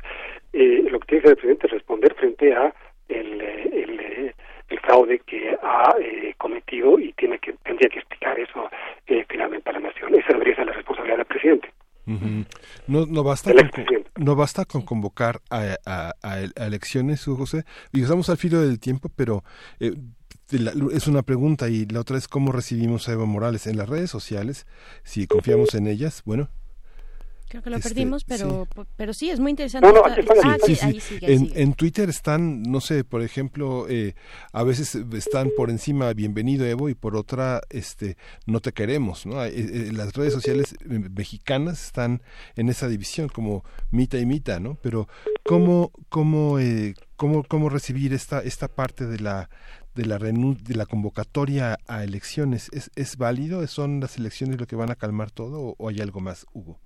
eh, 0.53 0.83
lo 0.89 0.99
que 0.99 1.07
tiene 1.07 1.21
que 1.21 1.27
hacer 1.27 1.31
el 1.31 1.35
presidente 1.37 1.67
es 1.67 1.73
responder 1.73 2.13
frente 2.15 2.53
a 2.53 2.73
el, 3.09 3.41
eh, 3.41 3.69
el, 3.83 3.99
eh, 3.99 4.33
el 4.69 4.79
fraude 4.79 5.19
que 5.19 5.55
ha 5.61 5.95
eh, 6.01 6.33
cometido 6.37 6.99
y 6.99 7.13
tiene 7.13 7.39
que 7.39 7.53
tendría 7.63 7.89
que 7.89 7.99
explicar 7.99 8.37
eso 8.39 8.69
eh, 9.07 9.25
finalmente 9.29 9.69
a 9.69 9.73
la 9.73 9.79
nación. 9.79 10.13
Esa 10.15 10.33
debería 10.33 10.55
ser 10.57 10.65
la 10.65 10.73
responsabilidad 10.73 11.15
del 11.19 11.25
presidente. 11.25 11.69
Ujú. 12.05 12.43
No, 12.89 13.05
no 13.05 13.23
basta 13.23 13.51
El 13.51 13.55
con, 13.57 13.65
expresidente. 13.67 14.09
no 14.17 14.35
basta 14.47 14.63
con 14.63 14.81
convocar 14.83 15.41
a, 15.49 15.75
a- 15.85 16.13
a- 16.21 16.39
elecciones, 16.65 17.25
José. 17.25 17.65
Y 17.91 18.01
estamos 18.01 18.29
al 18.29 18.37
filo 18.37 18.61
del 18.61 18.79
tiempo, 18.79 19.09
pero 19.13 19.43
eh, 19.81 19.93
es 20.93 21.07
una 21.07 21.21
pregunta 21.21 21.67
y 21.67 21.85
la 21.87 21.99
otra 21.99 22.17
es 22.17 22.29
cómo 22.29 22.53
recibimos 22.53 23.09
a 23.09 23.11
Evo 23.11 23.25
Morales 23.25 23.67
en 23.67 23.75
las 23.75 23.89
redes 23.89 24.09
sociales, 24.09 24.65
si 25.03 25.27
confiamos 25.27 25.75
en 25.75 25.87
ellas. 25.87 26.21
Bueno, 26.23 26.47
Creo 27.49 27.63
que 27.63 27.69
lo 27.69 27.77
Este, 27.77 27.89
perdimos, 27.89 28.21
sí. 28.23 28.25
pero, 28.27 28.67
pero 28.97 29.13
sí, 29.13 29.29
es 29.29 29.39
muy 29.39 29.51
interesante. 29.51 29.87
No, 29.87 29.93
no, 29.93 30.05
aquí 30.05 30.21
ah, 30.43 30.57
Sí, 30.65 30.75
sí, 30.75 30.75
sí. 30.75 30.85
ahí 30.85 30.99
sigue, 30.99 31.27
ahí 31.27 31.33
en, 31.33 31.39
sigue. 31.47 31.61
en 31.61 31.73
Twitter 31.75 32.09
están, 32.09 32.63
no 32.63 32.81
sé, 32.81 33.03
por 33.05 33.21
ejemplo, 33.21 33.87
eh, 33.89 34.15
a 34.51 34.63
veces 34.63 34.95
están 35.13 35.49
por 35.55 35.69
encima 35.69 36.11
bienvenido 36.13 36.65
Evo 36.65 36.89
y 36.89 36.93
por 36.95 37.15
otra, 37.15 37.61
este, 37.69 38.17
no 38.45 38.59
te 38.59 38.73
queremos, 38.73 39.25
¿no? 39.25 39.43
Eh, 39.45 39.53
eh, 39.55 39.91
las 39.93 40.13
redes 40.13 40.33
sociales 40.33 40.73
eh, 40.81 40.99
mexicanas 41.15 41.85
están 41.85 42.21
en 42.55 42.67
esa 42.69 42.87
división 42.89 43.29
como 43.29 43.63
mita 43.91 44.17
y 44.19 44.25
mita, 44.25 44.59
¿no? 44.59 44.77
Pero 44.81 45.07
cómo, 45.43 45.91
cómo, 46.09 46.59
eh, 46.59 46.95
cómo, 47.15 47.43
cómo 47.43 47.69
recibir 47.69 48.13
esta 48.13 48.39
esta 48.41 48.67
parte 48.67 49.05
de 49.07 49.19
la 49.19 49.49
de 49.95 50.05
la 50.05 50.19
renu- 50.19 50.57
de 50.61 50.75
la 50.75 50.85
convocatoria 50.85 51.79
a 51.87 52.03
elecciones 52.03 52.69
es 52.73 52.91
es 52.95 53.15
válido, 53.17 53.65
son 53.67 53.99
las 54.01 54.17
elecciones 54.17 54.59
lo 54.59 54.67
que 54.67 54.75
van 54.75 54.91
a 54.91 54.95
calmar 54.95 55.31
todo 55.31 55.61
o, 55.61 55.75
o 55.77 55.89
hay 55.89 56.01
algo 56.01 56.19
más, 56.19 56.45
Hugo. 56.53 56.79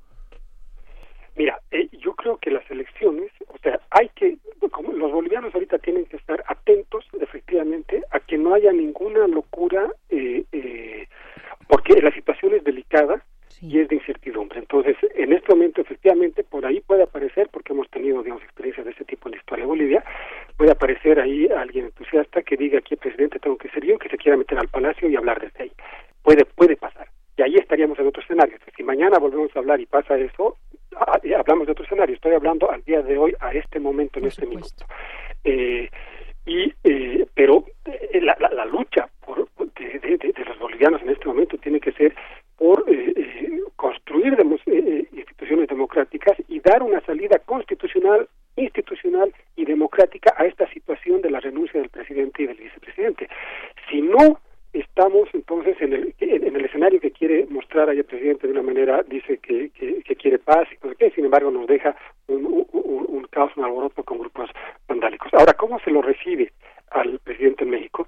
Creo 2.22 2.38
que 2.38 2.52
las 2.52 2.70
elecciones, 2.70 3.32
o 3.48 3.58
sea, 3.64 3.80
hay 3.90 4.08
que, 4.10 4.38
como 4.70 4.94
los 4.94 5.12
bolivianos 5.12 5.56
ahorita 5.56 5.80
tienen 5.80 6.06
que 6.06 6.18
estar 6.18 6.44
atentos, 6.48 7.04
efectivamente, 7.20 8.04
a 8.12 8.20
que 8.20 8.38
no 8.38 8.54
haya 8.54 8.72
ninguna 8.72 9.26
locura, 9.26 9.92
eh, 10.10 10.44
eh, 10.52 11.08
porque 11.68 12.00
la 12.00 12.12
situación 12.12 12.54
es 12.54 12.64
delicada 12.64 13.26
y 13.60 13.80
es 13.80 13.88
de 13.90 13.96
incertidumbre. 13.96 14.60
Entonces, 14.60 14.96
en 15.16 15.34
este 15.34 15.52
momento, 15.52 15.82
efectivamente, 15.82 16.44
por 16.44 16.64
ahí 16.64 16.80
puede 16.82 17.02
aparecer, 17.02 17.50
porque 17.52 17.74
hemos 17.74 17.90
tenido, 17.90 18.22
digamos, 18.22 18.44
experiencias 18.44 18.86
de 18.86 18.92
ese 18.92 19.06
tipo 19.06 19.28
en 19.28 19.32
la 19.32 19.38
historia 19.40 19.64
de 19.64 19.70
Bolivia, 19.70 20.04
puede 20.58 20.74
aparecer 20.74 21.20
ahí 21.20 21.48
alguien 21.48 21.86
entusiasta 21.86 22.44
que 22.44 22.56
diga 22.56 22.78
aquí 22.78 22.98
presidente 22.98 23.40
tengo 23.40 23.58
que 23.58 23.70
ser 23.70 23.84
yo, 23.84 23.98
que 23.98 24.10
se 24.10 24.18
quiera 24.18 24.38
meter 24.38 24.60
al 24.60 24.68
palacio 24.68 25.10
y 25.10 25.16
hablar 25.16 25.42
desde 25.42 25.64
ahí. 25.64 25.72
Puede, 26.22 26.46
puede 26.46 26.76
pasar. 26.76 27.08
Y 27.42 27.44
ahí 27.44 27.56
estaríamos 27.56 27.98
en 27.98 28.06
otro 28.06 28.22
escenario. 28.22 28.56
Si 28.78 28.84
mañana 28.84 29.18
volvemos 29.18 29.50
a 29.56 29.60
hablar 29.60 29.82
y 29.82 29.88
pasa 29.88 30.16
eso, 30.16 30.58
ah, 30.96 31.20
hablamos 31.40 31.66
de 31.66 31.72
otro 31.72 31.84
escenario. 31.86 32.14
Estoy 32.14 32.34
hablando 32.36 32.70
al 32.70 32.84
día 32.84 33.02
de 33.02 33.18
hoy, 33.18 33.34
a 33.40 33.52
este 33.52 33.80
momento, 33.80 34.20
en 34.20 34.26
este 34.28 34.46
minuto. 34.46 34.86
Eh, 35.44 35.90
y, 36.46 36.72
eh, 36.84 37.26
pero 37.34 37.66
eh, 37.86 38.20
la, 38.22 38.38
la, 38.40 38.50
la 38.50 38.66
lucha 38.66 39.10
por, 39.26 39.48
de, 39.80 39.98
de- 40.00 40.18
de- 40.18 40.34
de 40.34 40.46
los 40.46 40.60
bolivianos 40.60 41.02
en 41.02 41.10
este 41.10 41.26
momento 41.26 41.58
tiene 41.58 41.80
que 41.80 41.92
ser 41.94 42.14
por 42.58 42.86
eh, 42.88 43.12
eh, 43.16 43.60
construir 43.76 44.38
instituciones 45.12 45.68
democráticas 45.68 46.38
y 46.48 46.60
dar 46.60 46.84
una 46.84 47.02
salida 47.02 47.40
constitucional, 47.40 48.28
institucional 48.56 49.34
y 49.56 49.66
democrática 49.66 50.36
a 50.38 50.46
esta 50.46 50.68
situación 50.72 51.22
de 51.24 51.32
la 51.32 51.40
renuncia 51.40 51.80
del 51.80 51.90
presidente 51.90 52.44
y 52.44 52.48
del 52.48 52.58
vicepresidente. 52.58 53.28
Si 53.90 54.00
no 54.04 54.40
estamos 54.74 55.30
entonces 55.34 55.76
en 55.82 55.94
el, 55.94 56.16
en, 56.20 56.48
en 56.48 56.56
el 56.56 56.66
escenario 56.66 57.00
que 57.00 57.12
quiere 57.12 57.46
mostrar 57.50 57.90
ahí 57.90 57.98
el 58.00 58.06
presidente 58.06 58.48
de 58.48 58.54
una 58.54 58.62
manera, 58.64 59.04
dice 59.04 59.38
que, 59.40 59.70
que, 59.72 60.02
quiere 60.16 60.38
paz 60.40 60.68
y 60.72 60.86
no 60.88 60.94
sé 60.94 61.10
sin 61.12 61.26
embargo 61.26 61.50
nos 61.52 61.66
deja 61.68 61.96
un, 62.28 62.46
un, 62.46 62.66
un- 62.74 63.28
caos, 63.32 63.52
un 63.56 63.64
alboroto 63.64 64.04
con 64.04 64.20
grupos 64.20 64.50
vandálicos. 64.90 65.34
Ahora, 65.34 65.54
¿cómo 65.54 65.80
se 65.80 65.90
lo 65.90 66.02
recibe 66.02 66.52
al 66.92 67.18
presidente 67.20 67.64
en 67.64 67.70
México? 67.70 68.06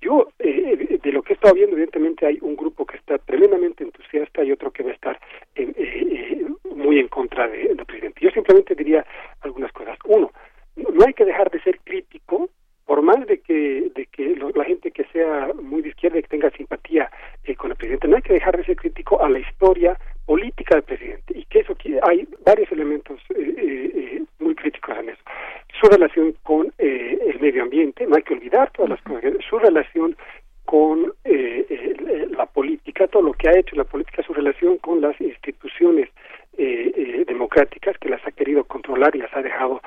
Yo, 0.00 0.28
eh, 0.40 0.98
de 1.00 1.12
lo 1.12 1.22
que 1.22 1.32
he 1.32 1.36
estado 1.36 1.54
viendo, 1.54 1.76
evidentemente 1.76 2.26
hay 2.26 2.38
un 2.42 2.56
grupo 2.56 2.84
que 2.84 2.96
está 2.96 3.16
tremendamente 3.18 3.84
entusiasta 3.84 4.42
y 4.44 4.50
otro 4.50 4.72
que 4.72 4.82
va 4.82 4.90
a 4.90 4.94
estar 4.94 5.20
eh, 5.54 5.72
eh, 5.76 6.44
muy 6.74 6.98
en 6.98 7.06
contra 7.08 7.46
de- 7.48 7.68
del 7.74 7.86
presidente. 7.86 8.20
Yo 8.20 8.30
simplemente 8.30 8.74
diría 8.74 9.06
algunas 9.42 9.70
cosas. 9.72 9.96
Uno, 10.06 10.32
no 10.76 10.90
no 10.90 11.04
hay 11.06 11.14
que 11.14 11.24
dejar 11.24 11.48
de 11.50 11.60
ser 11.62 11.78
crítico 11.84 12.50
por 12.86 13.02
más 13.02 13.26
de 13.26 13.38
que 13.40 13.90
de 13.94 14.06
que 14.06 14.36
lo- 14.36 14.50
la 14.50 14.64
gente 14.64 14.90
que 14.90 15.04
sea 15.12 15.50
muy 15.62 15.82
de 15.82 15.88
izquierda 15.90 16.18
y 16.18 16.22
que 16.22 16.28
tenga 16.28 16.50
simpatía 16.50 17.10
eh, 17.44 17.54
con 17.56 17.70
el 17.70 17.76
presidente 17.76 18.08
no 18.08 18.16
hay 18.16 18.22
que 18.22 18.34
dejar 18.34 18.56
de 18.56 18.64
ser 18.64 18.76
crítico 18.76 19.22
a 19.22 19.28
la 19.28 19.38
historia 19.38 19.98
política 20.26 20.74
del 20.76 20.84
presidente 20.84 21.38
y 21.38 21.44
que 21.46 21.60
eso 21.60 21.76
hay 22.02 22.26
varios 22.44 22.70
elementos 22.72 23.20
eh, 23.30 23.54
eh, 23.56 23.90
eh, 23.94 24.22
muy 24.38 24.54
críticos 24.54 24.96
en 24.98 25.08
eso 25.10 25.22
su 25.80 25.86
relación 25.88 26.34
con 26.42 26.72
eh, 26.78 27.18
el 27.26 27.40
medio 27.40 27.62
ambiente 27.62 28.06
no 28.06 28.16
hay 28.16 28.22
que 28.22 28.34
olvidar 28.34 28.70
todas 28.72 28.90
las 28.90 29.02
cosas 29.02 29.32
su 29.48 29.58
relación 29.58 30.16
con 30.66 31.12
eh, 31.24 32.26
la 32.36 32.46
política, 32.46 33.06
todo 33.08 33.22
lo 33.22 33.32
que 33.34 33.48
ha 33.48 33.58
hecho 33.58 33.76
la 33.76 33.84
política, 33.84 34.22
su 34.22 34.32
relación 34.32 34.78
con 34.78 35.00
las 35.02 35.18
instituciones 35.20 36.08
eh, 36.58 36.92
eh, 36.96 37.24
democráticas 37.26 37.96
que 37.98 38.08
las 38.08 38.24
ha 38.26 38.32
querido 38.32 38.64
controlar 38.64 39.14
y 39.14 39.18
las 39.20 39.34
ha 39.34 39.42
dejado 39.42 39.80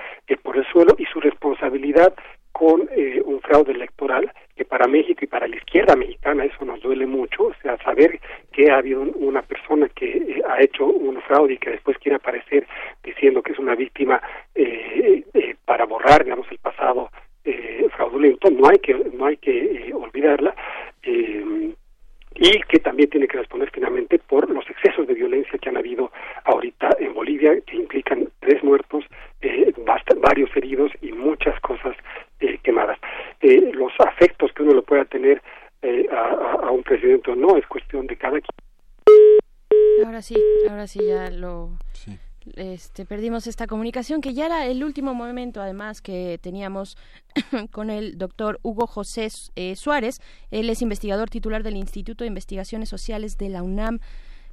por 0.44 0.58
el 0.58 0.66
suelo 0.68 0.96
y 0.98 1.06
su 1.06 1.20
responsabilidad 1.20 2.14
con 2.52 2.90
eh, 2.96 3.22
un 3.24 3.40
fraude 3.42 3.72
electoral 3.74 4.32
que 4.56 4.66
para 4.66 4.88
México 4.88 5.20
y 5.24 5.28
para 5.28 5.48
la 5.48 5.56
izquierda 5.58 5.96
mexicana 5.96 6.44
eso 6.46 6.66
nos 6.66 6.82
duele 6.82 7.06
mucho, 7.06 7.44
o 7.46 7.54
sea, 7.62 7.78
saber 7.84 8.20
que 8.52 8.72
ha 8.72 8.78
habido 8.78 9.02
un- 9.02 9.14
una 9.16 9.42
persona 9.44 9.88
que 9.96 10.18
eh, 10.18 10.42
ha 10.48 10.62
hecho 10.62 10.86
un 10.86 11.22
fraude 11.22 11.54
y 11.54 11.58
que 11.58 11.72
después 11.72 11.98
quiere 12.00 12.16
aparecer 12.16 12.66
diciendo 13.04 13.42
que 13.44 13.52
es 13.52 13.60
una 13.60 13.76
víctima 13.76 14.22
para 15.66 15.86
borrar, 15.86 16.24
digamos, 16.24 16.48
el 16.52 16.58
pasado 16.60 17.10
eh, 17.46 17.86
fraudulento, 17.96 18.50
no 18.50 18.68
hay 18.70 18.80
que 18.80 18.94
no 18.94 19.26
hay 19.26 19.38
que 19.38 19.52
eh, 19.90 19.94
olvidarla. 19.94 20.56
eh, 21.04 21.74
y 22.40 22.62
que 22.70 22.80
también 22.80 23.10
tiene 23.10 23.28
que 23.28 23.38
responder 23.38 23.70
finalmente 23.74 24.20
por 24.20 24.50
los 24.50 24.70
excesos 24.70 25.08
de 25.08 25.14
violencia 25.16 25.58
que 25.60 25.70
han 25.70 25.78
habido 25.78 26.12
ahorita 26.46 26.90
en 27.00 27.14
Bolivia, 27.14 27.60
que 27.62 27.76
implican 27.78 28.30
tres 28.40 28.64
muertos, 28.64 29.04
eh, 29.42 29.74
basta- 29.86 30.16
varios 30.20 30.50
heridos 30.56 30.92
y 31.02 31.12
muchas 31.12 31.60
cosas 31.62 31.96
eh, 32.40 32.60
quemadas. 32.64 33.00
Eh, 33.42 33.72
los 33.74 33.92
afectos 34.00 34.52
que 34.54 34.64
uno 34.64 34.74
le 34.76 34.82
pueda 34.84 35.06
tener 35.06 35.42
eh, 35.82 36.08
a, 36.12 36.16
a- 36.16 36.68
a 36.68 36.72
un 36.72 36.84
presidente 36.84 37.32
o 37.32 37.36
no 37.36 37.58
es 37.58 37.66
cuestión 37.68 38.06
de 38.08 38.16
cada 38.16 38.40
quien. 38.40 40.06
Ahora 40.06 40.22
sí, 40.22 40.36
ahora 40.70 40.86
sí 40.88 41.00
ya 41.08 41.30
lo 41.32 41.70
este 42.56 43.06
perdimos 43.06 43.48
esta 43.48 43.68
comunicación 43.68 44.22
que 44.22 44.34
ya 44.34 44.46
era 44.46 44.66
el 44.66 44.84
último 44.84 45.14
momento 45.14 45.62
además 45.62 46.02
que 46.02 46.40
teníamos 46.42 46.98
con 47.72 47.90
el 47.90 48.18
doctor 48.18 48.60
Hugo 48.64 48.88
José 48.88 49.28
eh, 49.56 49.76
Suárez, 49.76 50.22
él 50.52 50.70
es 50.70 50.82
investigador 50.82 51.30
titular 51.30 51.64
del 51.64 51.76
Instituto 51.76 52.24
de 52.24 52.30
Investigaciones 52.30 52.90
Sociales 52.90 53.38
de 53.38 53.50
la 53.50 53.64
UNAM. 53.64 54.00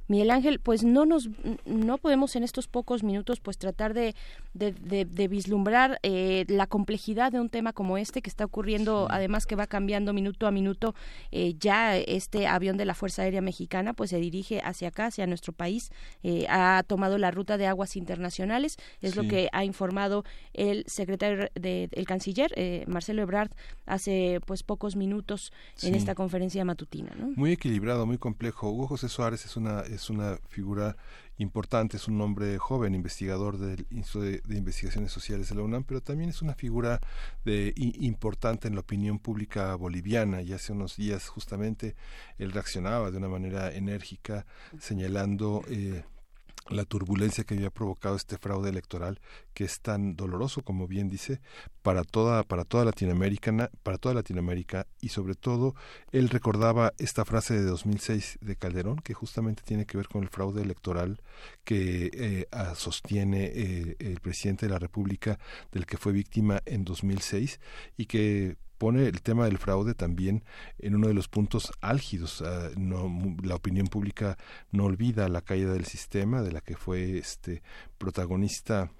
Miguel 0.07 0.31
Ángel, 0.31 0.59
pues 0.59 0.83
no 0.83 1.05
nos 1.05 1.29
no 1.65 1.97
podemos 1.97 2.35
en 2.35 2.43
estos 2.43 2.67
pocos 2.67 3.03
minutos 3.03 3.39
pues 3.39 3.57
tratar 3.57 3.93
de, 3.93 4.15
de, 4.53 4.71
de- 4.73 5.05
de 5.05 5.27
vislumbrar 5.27 5.99
eh, 6.03 6.45
la 6.47 6.67
complejidad 6.67 7.31
de 7.31 7.39
un 7.39 7.49
tema 7.49 7.73
como 7.73 7.97
este 7.97 8.21
que 8.21 8.29
está 8.29 8.45
ocurriendo, 8.45 9.07
además 9.09 9.45
que 9.45 9.55
va 9.55 9.67
cambiando 9.67 10.13
minuto 10.13 10.47
a 10.47 10.51
minuto. 10.51 10.93
eh, 11.31 11.55
ya 11.59 11.97
este 11.97 12.47
avión 12.47 12.77
de 12.77 12.85
la 12.85 12.93
Fuerza 12.93 13.23
Aérea 13.23 13.41
Mexicana 13.41 13.93
pues 13.93 14.09
se 14.11 14.19
dirige 14.19 14.61
hacia 14.63 14.89
acá, 14.89 15.07
hacia 15.07 15.25
nuestro 15.27 15.53
país, 15.53 15.91
eh, 16.23 16.45
ha 16.49 16.83
tomado 16.85 17.17
la 17.17 17.31
ruta 17.31 17.57
de 17.57 17.67
aguas 17.67 17.95
internacionales, 17.95 18.77
es 19.01 19.15
lo 19.15 19.23
que 19.27 19.49
ha 19.51 19.63
informado 19.65 20.23
el 20.53 20.83
secretario 20.87 21.49
de, 21.55 21.89
el 21.91 22.05
canciller 22.05 22.51
eh, 22.55 22.83
Marcelo 22.87 23.21
Ebrard 23.21 23.51
hace 23.85 24.39
pues 24.45 24.63
pocos 24.63 24.95
minutos 24.95 25.51
en 25.81 25.95
esta 25.95 26.15
conferencia 26.15 26.63
matutina, 26.65 27.13
¿no? 27.17 27.31
Muy 27.35 27.51
equilibrado, 27.51 28.05
muy 28.05 28.17
complejo. 28.17 28.69
Hugo 28.69 28.87
José 28.87 29.09
Suárez 29.09 29.45
es 29.45 29.57
una 29.57 29.81
es 29.95 30.09
una 30.09 30.37
figura 30.49 30.95
importante, 31.37 31.97
es 31.97 32.07
un 32.07 32.21
hombre 32.21 32.57
joven, 32.57 32.95
investigador 32.95 33.57
del 33.57 33.85
Instituto 33.89 34.25
de, 34.25 34.57
Investigaciones 34.57 35.11
Sociales 35.11 35.49
de 35.49 35.55
la 35.55 35.63
UNAM, 35.63 35.83
pero 35.83 36.01
también 36.01 36.29
es 36.29 36.41
una 36.41 36.55
figura 36.55 37.01
de, 37.43 37.73
importante 37.75 38.67
en 38.67 38.75
la 38.75 38.81
opinión 38.81 39.19
pública 39.19 39.75
boliviana. 39.75 40.41
Y 40.41 40.53
hace 40.53 40.71
unos 40.71 40.95
días 40.95 41.27
justamente 41.27 41.95
él 42.37 42.51
reaccionaba 42.51 43.11
de 43.11 43.17
una 43.17 43.27
manera 43.27 43.71
enérgica, 43.73 44.45
señalando 44.79 45.63
eh, 45.67 46.03
la 46.69 46.85
turbulencia 46.85 47.43
que 47.43 47.55
había 47.55 47.69
provocado 47.69 48.15
este 48.15 48.37
fraude 48.37 48.69
electoral 48.69 49.19
que 49.53 49.63
es 49.63 49.81
tan 49.81 50.15
doloroso 50.15 50.63
como 50.63 50.87
bien 50.87 51.09
dice 51.09 51.39
para 51.83 52.03
toda 52.03 52.43
para 52.43 52.65
toda 52.65 52.85
Latinoamérica 52.85 53.69
para 53.83 53.97
toda 53.97 54.15
Latinoamérica 54.15 54.87
y 54.99 55.09
sobre 55.09 55.35
todo 55.35 55.75
él 56.11 56.29
recordaba 56.29 56.93
esta 56.97 57.23
frase 57.23 57.53
de 57.53 57.63
2006 57.63 58.39
de 58.41 58.55
Calderón 58.55 58.97
que 58.97 59.13
justamente 59.13 59.63
tiene 59.63 59.85
que 59.85 59.97
ver 59.97 60.07
con 60.07 60.23
el 60.23 60.29
fraude 60.29 60.63
electoral 60.63 61.21
que 61.63 62.09
eh, 62.13 62.47
sostiene 62.75 63.45
eh, 63.45 63.95
el 63.99 64.19
presidente 64.19 64.65
de 64.65 64.71
la 64.71 64.79
República 64.79 65.37
del 65.71 65.85
que 65.85 65.97
fue 65.97 66.13
víctima 66.13 66.61
en 66.65 66.83
2006 66.83 67.59
y 67.97 68.05
que 68.07 68.57
pone 68.77 69.07
el 69.07 69.21
tema 69.21 69.45
del 69.45 69.57
fraude 69.57 69.93
también 69.93 70.43
en 70.79 70.95
uno 70.95 71.07
de 71.07 71.13
los 71.13 71.27
puntos 71.27 71.71
álgidos. 71.81 72.41
Ah, 72.41 72.69
no, 72.77 73.37
la 73.43 73.55
opinión 73.55 73.87
pública 73.87 74.37
no 74.71 74.85
olvida 74.85 75.27
la 75.29 75.41
caída 75.41 75.73
del 75.73 75.85
sistema, 75.85 76.41
de 76.41 76.51
la 76.51 76.61
que 76.61 76.75
fue 76.75 77.17
este 77.17 77.63
protagonista 77.97 78.91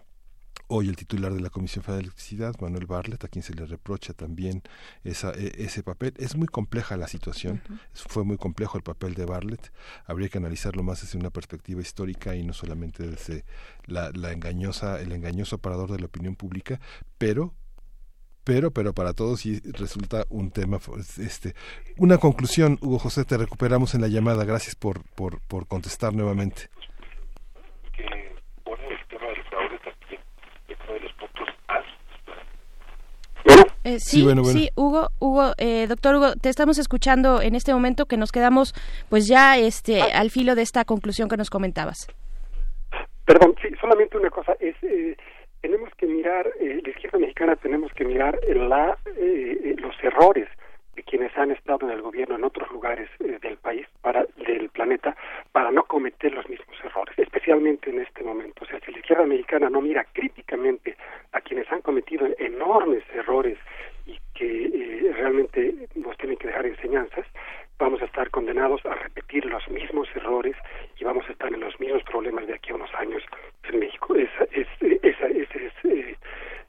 hoy 0.68 0.90
el 0.90 0.96
titular 0.96 1.34
de 1.34 1.42
la 1.42 1.50
Comisión 1.50 1.84
Federal 1.84 2.02
de 2.02 2.08
Electricidad, 2.08 2.56
Manuel 2.60 2.86
Barlet, 2.86 3.24
a 3.24 3.28
quien 3.28 3.44
se 3.44 3.54
le 3.54 3.66
reprocha 3.66 4.14
también 4.14 4.64
esa, 5.04 5.32
e- 5.32 5.64
ese 5.64 5.84
papel. 5.84 6.14
Es 6.18 6.36
muy 6.36 6.48
compleja 6.48 6.98
la 6.98 7.08
situación, 7.08 7.62
fue 7.94 8.24
muy 8.24 8.38
complejo 8.38 8.78
el 8.78 8.84
papel 8.84 9.14
de 9.14 9.26
Barlet, 9.26 9.72
habría 10.06 10.30
que 10.30 10.38
analizarlo 10.38 10.84
más 10.84 11.02
desde 11.02 11.20
una 11.20 11.30
perspectiva 11.30 11.82
histórica 11.82 12.36
y 12.36 12.44
no 12.44 12.54
solamente 12.54 13.08
desde 13.08 13.46
la, 13.86 14.12
la 14.12 14.32
engañosa, 14.32 15.00
el 15.00 15.12
engañoso 15.12 15.60
parador 15.60 15.92
de 15.92 16.00
la 16.00 16.06
opinión 16.06 16.36
pública, 16.36 16.80
pero 17.18 17.54
pero 18.46 18.72
pero 18.72 18.94
para 18.94 19.14
todos 19.14 19.42
sí 19.42 19.60
resulta 19.74 20.24
un 20.30 20.52
tema 20.52 20.80
este 21.18 21.54
una 21.98 22.18
conclusión 22.18 22.78
Hugo 22.82 23.00
José 23.00 23.26
te 23.26 23.38
recuperamos 23.38 23.96
en 23.96 24.02
la 24.02 24.08
llamada. 24.08 24.46
Gracias 24.46 24.76
por 24.76 25.04
por, 25.16 25.42
por 25.42 25.68
contestar 25.68 26.14
nuevamente. 26.14 26.70
Sí, 34.00 34.26
sí, 34.46 34.70
Hugo, 34.76 35.10
Hugo, 35.20 35.54
eh, 35.60 35.86
doctor 35.88 36.16
Hugo, 36.16 36.36
te 36.42 36.50
estamos 36.50 36.80
escuchando 36.80 37.40
en 37.42 37.54
este 37.54 37.72
momento 37.72 38.08
que 38.08 38.18
nos 38.18 38.32
quedamos, 38.32 38.74
pues 39.10 39.28
ya, 39.28 39.60
este, 39.60 40.02
ah. 40.02 40.20
al 40.20 40.32
filo 40.32 40.56
de 40.56 40.64
esta 40.64 40.86
conclusión 40.86 41.30
que 41.30 41.38
nos 41.38 41.52
comentabas. 41.52 42.08
Perdón, 43.26 43.56
sí, 43.62 43.70
solamente 43.80 44.18
una 44.18 44.32
cosa 44.32 44.54
es 44.60 44.76
eh, 44.82 45.16
tenemos 45.66 45.90
que 45.96 46.06
mirar 46.06 46.48
eh, 46.60 46.80
la 46.84 46.90
izquierda 46.92 47.18
mexicana 47.18 47.56
tenemos 47.56 47.92
que 47.94 48.06
mirar 48.06 48.38
la 48.46 48.96
eh, 49.18 49.58
eh, 49.64 49.76
los 49.80 49.96
errores 50.04 50.48
de 50.96 51.02
quienes 51.02 51.36
han 51.36 51.50
estado 51.50 51.88
en 51.88 51.92
el 51.92 52.04
gobierno 52.04 52.36
en 52.36 52.44
otros 52.44 52.70
lugares 52.70 53.10
eh, 53.20 53.40
del 53.42 53.58
país 53.58 53.88
para 54.02 54.28
del 54.46 54.70
planeta 54.70 55.16
para 55.52 55.72
no 55.72 55.84
cometer 55.86 56.32
los 56.34 56.48
mismos 56.48 56.78
errores, 56.84 57.18
especialmente 57.18 57.90
en 57.90 58.00
este 58.00 58.24
momento. 58.24 58.64
O 58.64 58.68
sea, 58.68 58.80
si 58.82 58.92
la 58.92 59.00
izquierda 59.00 59.26
mexicana 59.26 59.68
no 59.72 59.82
mira 59.82 60.06
críticamente 60.14 60.96
a 61.32 61.42
quienes 61.42 61.70
han 61.72 61.82
cometido 61.82 62.28
enormes 62.38 63.04
errores 63.16 63.58
y 64.06 64.20
que 64.36 64.66
eh, 64.66 65.14
realmente 65.14 65.74
nos 65.96 66.16
tienen 66.18 66.38
que 66.38 66.46
dejar 66.46 66.68
enseñanzas, 66.68 67.26
vamos 67.80 68.04
a 68.04 68.06
estar 68.06 68.30
condenados 68.30 68.86
a 68.86 68.94
repetir 68.94 69.46
los 69.46 69.68
mismos 69.70 70.08
errores 70.16 70.56
vamos 71.06 71.26
a 71.30 71.32
estar 71.32 71.54
en 71.54 71.60
los 71.60 71.80
mismos 71.80 72.04
problemas 72.04 72.48
de 72.48 72.56
aquí 72.56 72.72
a 72.72 72.76
unos 72.76 72.94
años 72.96 73.24
en 73.64 73.80
México. 73.80 74.16
Esa 74.16 74.44
es, 74.52 74.68
esa, 74.82 75.28
esa 75.28 75.58
es 75.60 75.74
eh, 75.84 76.18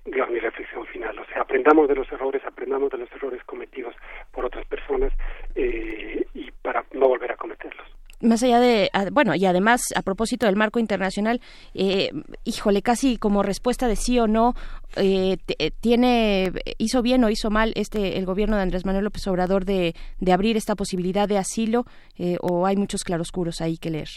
digamos, 0.04 0.34
mi 0.34 0.40
reflexión 0.40 0.86
final. 0.86 1.18
O 1.18 1.24
sea, 1.26 1.42
aprendamos 1.42 1.88
de 1.88 1.96
los 1.96 2.10
errores, 2.12 2.44
aprendamos 2.44 2.90
de 2.90 2.98
los 2.98 3.10
errores 3.12 3.42
cometidos 3.44 3.94
por 4.32 4.44
otras 4.44 4.66
personas 4.66 5.12
eh, 5.54 6.24
y 6.34 6.50
para 6.62 6.84
no 6.92 7.08
volver 7.08 7.32
a 7.32 7.36
cometerlos. 7.36 7.95
Más 8.26 8.42
allá 8.42 8.58
de, 8.58 8.90
a- 8.92 9.08
bueno, 9.10 9.34
y 9.36 9.46
además, 9.46 9.82
a 9.94 10.02
propósito 10.02 10.46
del 10.46 10.56
marco 10.56 10.80
internacional, 10.80 11.40
eh, 11.74 12.10
híjole, 12.44 12.82
casi 12.82 13.18
como 13.18 13.42
respuesta 13.44 13.86
de 13.86 13.94
sí 13.94 14.18
o 14.18 14.26
no, 14.26 14.54
eh, 14.96 15.36
eh, 15.58 15.70
tiene, 15.80 16.52
hizo 16.78 17.02
bien 17.02 17.22
o 17.22 17.30
hizo 17.30 17.50
mal 17.50 17.72
este 17.76 18.18
el 18.18 18.26
gobierno 18.26 18.56
de 18.56 18.62
Andrés 18.62 18.84
Manuel 18.84 19.04
López 19.04 19.26
Obrador 19.28 19.64
de, 19.64 19.94
de 20.18 20.32
abrir 20.32 20.56
esta 20.56 20.74
posibilidad 20.74 21.28
de 21.28 21.38
asilo, 21.38 21.84
eh, 22.18 22.36
o 22.40 22.66
hay 22.66 22.76
muchos 22.76 23.04
claroscuros 23.04 23.60
ahí 23.60 23.78
que 23.78 23.90
leer. 23.90 24.08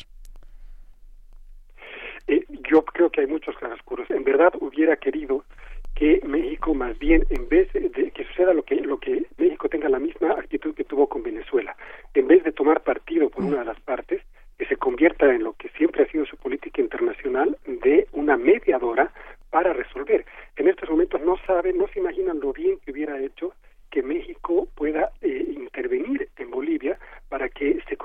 Eh, 2.28 2.46
yo 2.72 2.84
creo 2.84 3.10
que 3.12 3.22
hay 3.22 3.28
muchos 3.28 3.56
claroscuros. 3.58 4.10
En 4.10 4.24
verdad 4.24 4.54
hubiera 4.60 4.96
querido 4.98 5.44
que 6.00 6.22
México 6.26 6.74
más 6.74 6.98
bien 6.98 7.26
en 7.30 7.50
vez 7.50 7.68
de 7.74 8.12
que 8.12 8.24
suceda 8.24 8.54
lo 8.54 8.64
que 8.64 8.76
lo 8.76 9.00
que 9.00 9.26
México 9.38 9.68
tenga 9.68 9.90
la 9.90 10.00
misma 10.00 10.32
actitud 10.32 10.74
que 10.74 10.86
tuvo 10.86 11.08
con 11.08 11.24
Venezuela, 11.24 11.76
en 12.14 12.26
vez 12.26 12.42
de 12.46 12.54
tomar 12.54 12.84
partido 12.84 13.30
por 13.30 13.44
una 13.44 13.60
de 13.60 13.66
las 13.66 13.80
partes, 13.82 14.22
que 14.58 14.66
se 14.66 14.78
convierta 14.78 15.26
en 15.26 15.44
lo 15.44 15.54
que 15.54 15.68
siempre 15.78 16.04
ha 16.04 16.08
sido 16.08 16.26
su 16.26 16.38
política 16.38 16.82
internacional 16.82 17.58
de 17.66 18.08
una 18.14 18.38
mediadora 18.38 19.12
para 19.50 19.74
resolver. 19.74 20.24
En 20.56 20.70
estos 20.70 20.90
momentos 20.90 21.20
no 21.20 21.36
saben, 21.46 21.78
no 21.78 21.88
se 21.90 22.00
imaginan 22.00 22.40
lo 22.40 22.54
bien 22.54 22.80
que 22.80 22.92
hubiera 22.92 23.20
hecho 23.22 23.52
que 23.92 24.02
México 24.04 24.68
pueda 24.76 25.12
eh, 25.22 25.46
intervenir 25.56 26.30
en 26.38 26.50
Bolivia 26.52 26.98
para 27.30 27.50
que 27.50 27.80
se, 27.88 27.96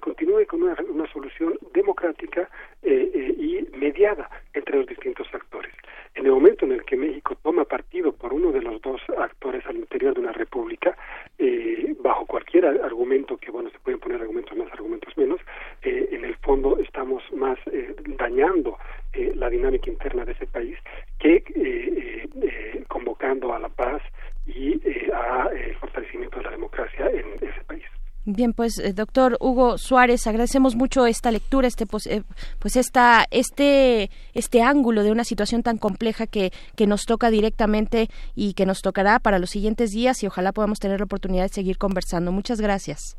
continúe 0.00 0.46
con 0.46 0.62
una, 0.62 0.76
una 0.88 1.10
solución 1.12 1.58
democrática 1.72 2.48
eh, 2.82 3.10
eh, 3.14 3.34
y 3.38 3.76
mediada 3.76 4.30
entre 4.52 4.76
los 4.78 4.86
distintos 4.86 5.26
actores. 5.32 5.72
En 6.14 6.26
el 6.26 6.32
momento 6.32 6.64
en 6.64 6.72
el 6.72 6.84
que 6.84 6.96
México 6.96 7.36
toma 7.42 7.64
partido 7.64 8.12
por 8.12 8.32
uno 8.32 8.52
de 8.52 8.62
los 8.62 8.80
dos 8.82 9.00
actores 9.18 9.64
al 9.66 9.76
interior 9.76 10.14
de 10.14 10.20
una 10.20 10.32
república, 10.32 10.96
eh, 11.38 11.94
bajo 12.00 12.26
cualquier 12.26 12.66
ar- 12.66 12.80
argumento, 12.82 13.36
que 13.36 13.50
bueno, 13.50 13.70
se 13.70 13.78
pueden 13.80 14.00
poner 14.00 14.20
argumentos 14.20 14.56
más, 14.56 14.70
argumentos 14.72 15.16
menos, 15.16 15.40
eh, 15.82 16.08
en 16.12 16.24
el 16.24 16.36
fondo 16.36 16.78
estamos 16.78 17.22
más 17.32 17.58
dañando 18.18 18.78
la 19.36 19.48
dinámica 19.48 19.90
interna 19.90 20.24
de 20.24 20.32
ese 20.32 20.46
país 20.46 20.76
que 21.18 21.42
convocando 22.88 23.52
a 23.54 23.58
la 23.58 23.68
paz 23.68 24.02
y 24.46 24.72
eh, 24.74 25.10
a 25.14 25.48
eh, 25.52 25.70
el 25.70 25.76
fortalecimiento 25.76 26.38
de 26.38 26.44
la 26.44 26.50
democracia 26.50 27.06
en 27.06 27.34
ese 27.48 27.64
país. 27.66 27.82
Bien, 28.26 28.54
pues 28.54 28.78
eh, 28.78 28.94
doctor 28.94 29.36
Hugo 29.38 29.76
Suárez, 29.76 30.26
agradecemos 30.26 30.76
mucho 30.76 31.06
esta 31.06 31.30
lectura, 31.30 31.68
este 31.68 31.84
pos- 31.86 32.06
eh, 32.06 32.22
pues 32.58 32.76
esta 32.76 33.26
este 33.30 34.10
este 34.32 34.62
ángulo 34.62 35.02
de 35.02 35.10
una 35.12 35.24
situación 35.24 35.62
tan 35.62 35.76
compleja 35.76 36.26
que 36.26 36.50
que 36.74 36.86
nos 36.86 37.04
toca 37.04 37.28
directamente 37.30 38.08
y 38.34 38.54
que 38.54 38.64
nos 38.64 38.80
tocará 38.80 39.18
para 39.18 39.38
los 39.38 39.50
siguientes 39.50 39.90
días 39.90 40.22
y 40.22 40.26
ojalá 40.26 40.52
podamos 40.52 40.78
tener 40.78 41.00
la 41.00 41.04
oportunidad 41.04 41.42
de 41.42 41.50
seguir 41.50 41.76
conversando. 41.76 42.32
Muchas 42.32 42.60
gracias. 42.62 43.18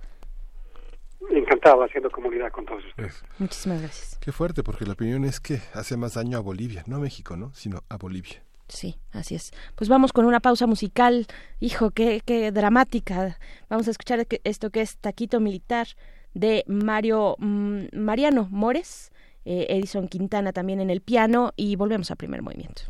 Encantado 1.30 1.84
haciendo 1.84 2.10
comunidad 2.12 2.52
con 2.52 2.66
todos 2.66 2.84
ustedes. 2.86 3.24
Muchísimas 3.40 3.82
gracias. 3.82 4.18
Qué 4.22 4.32
fuerte, 4.32 4.64
porque 4.64 4.86
la 4.86 4.94
opinión 4.94 5.26
es 5.26 5.40
que 5.40 5.60
hace 5.74 5.98
más 5.98 6.14
daño 6.14 6.38
a 6.38 6.42
Bolivia, 6.42 6.84
no 6.88 6.98
a 6.98 7.00
México, 7.00 7.36
¿no? 7.36 7.52
Sino 7.56 7.82
a 7.90 7.98
Bolivia. 7.98 8.44
Sí, 8.68 8.98
así 9.12 9.36
es. 9.36 9.52
Pues 9.76 9.90
vamos 9.90 10.12
con 10.12 10.26
una 10.26 10.40
pausa 10.40 10.68
musical. 10.68 11.28
Hijo, 11.60 11.92
qué, 11.92 12.22
qué 12.26 12.52
dramática. 12.52 13.38
Vamos 13.70 13.88
a 13.88 13.92
escuchar 13.92 14.26
esto 14.44 14.70
que 14.72 14.82
es 14.82 14.98
Taquito 14.98 15.40
Militar 15.40 15.88
de 16.34 16.64
Mario 16.68 17.36
mm, 17.40 17.86
Mariano 17.94 18.48
Mores, 18.52 19.12
eh, 19.46 19.68
Edison 19.70 20.08
Quintana 20.08 20.54
también 20.54 20.80
en 20.80 20.90
el 20.90 21.02
piano 21.02 21.54
y 21.56 21.76
volvemos 21.76 22.12
a 22.12 22.16
primer 22.16 22.42
movimiento. 22.42 22.84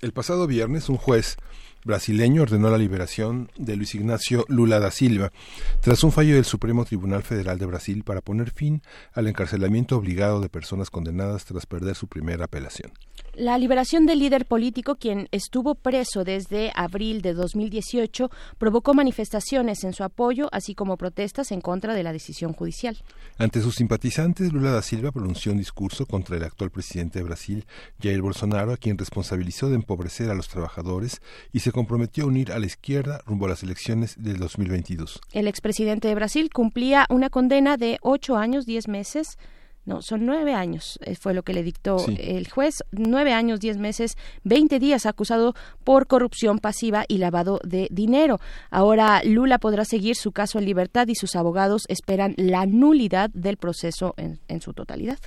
El 0.00 0.12
pasado 0.12 0.46
viernes, 0.46 0.88
un 0.88 0.96
juez 0.96 1.36
brasileño 1.84 2.40
ordenó 2.42 2.70
la 2.70 2.78
liberación 2.78 3.50
de 3.56 3.76
Luis 3.76 3.94
Ignacio 3.94 4.46
Lula 4.48 4.80
da 4.80 4.90
Silva 4.90 5.30
tras 5.80 6.02
un 6.04 6.12
fallo 6.12 6.34
del 6.34 6.46
Supremo 6.46 6.86
Tribunal 6.86 7.22
Federal 7.22 7.58
de 7.58 7.66
Brasil 7.66 8.02
para 8.02 8.22
poner 8.22 8.50
fin 8.50 8.82
al 9.12 9.26
encarcelamiento 9.26 9.96
obligado 9.98 10.40
de 10.40 10.48
personas 10.48 10.88
condenadas 10.88 11.44
tras 11.44 11.66
perder 11.66 11.96
su 11.96 12.06
primera 12.06 12.46
apelación. 12.46 12.92
La 13.40 13.56
liberación 13.56 14.04
del 14.04 14.18
líder 14.18 14.44
político, 14.44 14.96
quien 14.96 15.26
estuvo 15.32 15.74
preso 15.74 16.24
desde 16.24 16.72
abril 16.74 17.22
de 17.22 17.32
2018, 17.32 18.30
provocó 18.58 18.92
manifestaciones 18.92 19.82
en 19.82 19.94
su 19.94 20.04
apoyo, 20.04 20.50
así 20.52 20.74
como 20.74 20.98
protestas 20.98 21.50
en 21.50 21.62
contra 21.62 21.94
de 21.94 22.02
la 22.02 22.12
decisión 22.12 22.52
judicial. 22.52 22.98
Ante 23.38 23.62
sus 23.62 23.76
simpatizantes, 23.76 24.52
Lula 24.52 24.72
da 24.72 24.82
Silva 24.82 25.10
pronunció 25.10 25.52
un 25.52 25.58
discurso 25.58 26.04
contra 26.04 26.36
el 26.36 26.44
actual 26.44 26.68
presidente 26.70 27.18
de 27.18 27.24
Brasil, 27.24 27.64
Jair 27.98 28.20
Bolsonaro, 28.20 28.74
a 28.74 28.76
quien 28.76 28.98
responsabilizó 28.98 29.70
de 29.70 29.76
empobrecer 29.76 30.28
a 30.28 30.34
los 30.34 30.48
trabajadores 30.48 31.22
y 31.50 31.60
se 31.60 31.72
comprometió 31.72 32.24
a 32.24 32.26
unir 32.26 32.52
a 32.52 32.58
la 32.58 32.66
izquierda 32.66 33.22
rumbo 33.24 33.46
a 33.46 33.48
las 33.48 33.62
elecciones 33.62 34.22
del 34.22 34.36
2022. 34.36 35.18
El 35.32 35.48
expresidente 35.48 36.08
de 36.08 36.14
Brasil 36.14 36.50
cumplía 36.52 37.06
una 37.08 37.30
condena 37.30 37.78
de 37.78 37.96
ocho 38.02 38.36
años, 38.36 38.66
diez 38.66 38.86
meses 38.86 39.38
no, 39.90 40.02
son 40.02 40.24
nueve 40.24 40.54
años, 40.54 41.00
eh, 41.04 41.16
fue 41.16 41.34
lo 41.34 41.42
que 41.42 41.52
le 41.52 41.64
dictó 41.64 41.96
el 42.06 42.48
juez, 42.48 42.84
nueve 42.92 43.32
años, 43.32 43.58
diez 43.58 43.76
meses, 43.76 44.16
veinte 44.44 44.78
días 44.78 45.04
acusado 45.04 45.54
por 45.82 46.06
corrupción 46.06 46.60
pasiva 46.60 47.04
y 47.08 47.18
lavado 47.18 47.58
de 47.64 47.88
dinero. 47.90 48.38
Ahora 48.70 49.20
Lula 49.24 49.58
podrá 49.58 49.84
seguir 49.84 50.14
su 50.14 50.30
caso 50.30 50.60
en 50.60 50.64
libertad 50.64 51.08
y 51.08 51.16
sus 51.16 51.34
abogados 51.34 51.82
esperan 51.88 52.34
la 52.36 52.66
nulidad 52.66 53.30
del 53.30 53.56
proceso 53.56 54.14
en, 54.16 54.38
en 54.46 54.60
su 54.60 54.74
totalidad. 54.74 55.18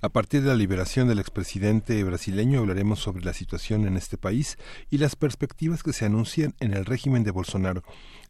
A 0.00 0.08
partir 0.08 0.42
de 0.42 0.48
la 0.48 0.54
liberación 0.54 1.08
del 1.08 1.18
expresidente 1.18 2.02
brasileño 2.04 2.60
hablaremos 2.60 3.00
sobre 3.00 3.24
la 3.24 3.32
situación 3.32 3.88
en 3.88 3.96
este 3.96 4.16
país 4.16 4.56
y 4.88 4.98
las 4.98 5.16
perspectivas 5.16 5.82
que 5.82 5.92
se 5.92 6.04
anuncian 6.04 6.54
en 6.60 6.74
el 6.74 6.84
régimen 6.84 7.24
de 7.24 7.32
Bolsonaro. 7.32 7.82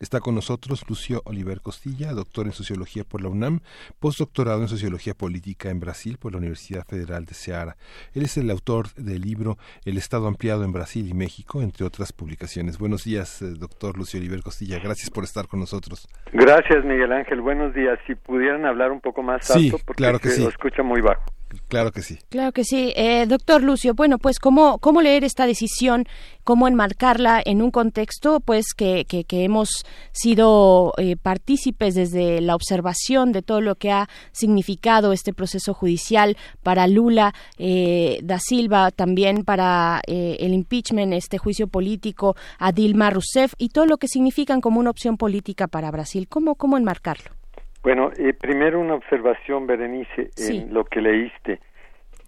Está 0.03 0.19
con 0.19 0.35
nosotros 0.35 0.85
Lucio 0.89 1.23
Oliver 1.27 1.61
Costilla, 1.61 2.12
doctor 2.12 2.47
en 2.47 2.53
Sociología 2.53 3.05
por 3.05 3.23
la 3.23 3.29
UNAM, 3.29 3.61
postdoctorado 4.01 4.61
en 4.61 4.66
Sociología 4.66 5.15
Política 5.15 5.70
en 5.70 5.79
Brasil 5.79 6.19
por 6.20 6.33
la 6.33 6.39
Universidad 6.39 6.85
Federal 6.85 7.24
de 7.24 7.35
Ceará. 7.35 7.77
Él 8.12 8.24
es 8.24 8.37
el 8.37 8.51
autor 8.51 8.93
del 8.95 9.20
libro 9.20 9.59
El 9.85 9.97
Estado 9.99 10.27
Ampliado 10.27 10.65
en 10.65 10.73
Brasil 10.73 11.09
y 11.09 11.15
México, 11.15 11.62
entre 11.62 11.87
otras 11.87 12.12
publicaciones. 12.12 12.81
Buenos 12.81 13.05
días, 13.05 13.43
eh, 13.43 13.55
doctor 13.57 13.97
Lucio 13.97 14.19
Oliver 14.19 14.43
Costilla. 14.43 14.81
Gracias 14.81 15.09
por 15.09 15.23
estar 15.23 15.47
con 15.47 15.61
nosotros. 15.61 16.09
Gracias, 16.33 16.85
Miguel 16.85 17.12
Ángel. 17.12 17.41
Buenos 17.41 17.73
días. 17.73 17.97
Si 18.05 18.16
pudieran 18.16 18.66
hablar 18.66 18.91
un 18.91 19.01
poco 19.01 19.23
más 19.23 19.49
alto, 19.53 19.79
porque 19.87 19.99
claro 20.03 20.19
que 20.19 20.37
lo 20.37 20.49
escucha 20.49 20.83
muy 20.83 21.01
bajo. 21.01 21.23
Claro 21.69 21.93
que 21.93 22.03
sí. 22.03 22.19
Claro 22.29 22.53
que 22.53 22.65
sí. 22.65 22.93
Eh, 22.97 23.27
doctor 23.27 23.62
Lucio, 23.62 23.95
bueno, 23.95 24.19
pues 24.19 24.39
¿cómo, 24.39 24.79
cómo 24.79 25.03
leer 25.03 25.24
esta 25.24 25.47
decisión, 25.47 26.07
cómo 26.45 26.69
enmarcarla 26.69 27.43
en 27.45 27.62
un 27.62 27.70
contexto 27.70 28.41
pues 28.41 28.74
que, 28.77 29.05
que, 29.05 29.24
hemos 29.45 29.85
sido 30.12 30.93
eh, 30.99 31.16
partícipes 31.16 31.95
desde 31.95 32.41
la 32.41 32.55
observación 32.55 33.33
de 33.33 33.43
todo 33.43 33.61
lo 33.61 33.74
que 33.77 33.91
ha 33.91 34.09
significado 34.33 35.12
este 35.12 35.33
proceso 35.33 35.74
judicial 35.74 36.37
para 36.62 36.87
Lula 36.87 37.35
eh, 37.59 38.20
da 38.23 38.39
Silva, 38.39 38.91
también 38.91 39.45
para 39.45 40.01
el 40.07 40.55
impeachment, 40.55 41.12
este 41.12 41.39
juicio 41.39 41.66
político 41.66 42.37
a 42.59 42.73
Dilma 42.73 43.11
Rousseff 43.11 43.55
y 43.59 43.69
todo 43.70 43.87
lo 43.87 43.99
que 43.99 44.09
significan 44.09 44.61
como 44.61 44.81
una 44.81 44.91
opción 44.91 45.16
política 45.16 45.66
para 45.69 45.91
Brasil. 45.91 46.29
¿Cómo, 46.29 46.55
cómo 46.55 46.77
enmarcarlo? 46.77 47.41
Bueno, 47.83 48.11
eh, 48.17 48.33
primero 48.33 48.81
una 48.81 48.95
observación, 48.95 49.67
Berenice, 49.67 50.31
en 50.37 50.73
lo 50.73 50.85
que 50.85 51.01
leíste. 51.01 51.61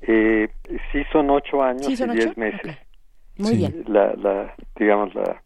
Eh, 0.03 0.49
sí 0.93 1.03
son 1.13 1.31
ocho 1.31 1.63
años 1.63 1.89
y 1.89 1.97
diez 1.97 2.37
meses. 2.37 2.77
Muy 3.37 3.57
bien. 3.57 3.85
La, 3.87 4.15
la, 4.15 4.55
digamos, 4.77 5.15
la, 5.15 5.43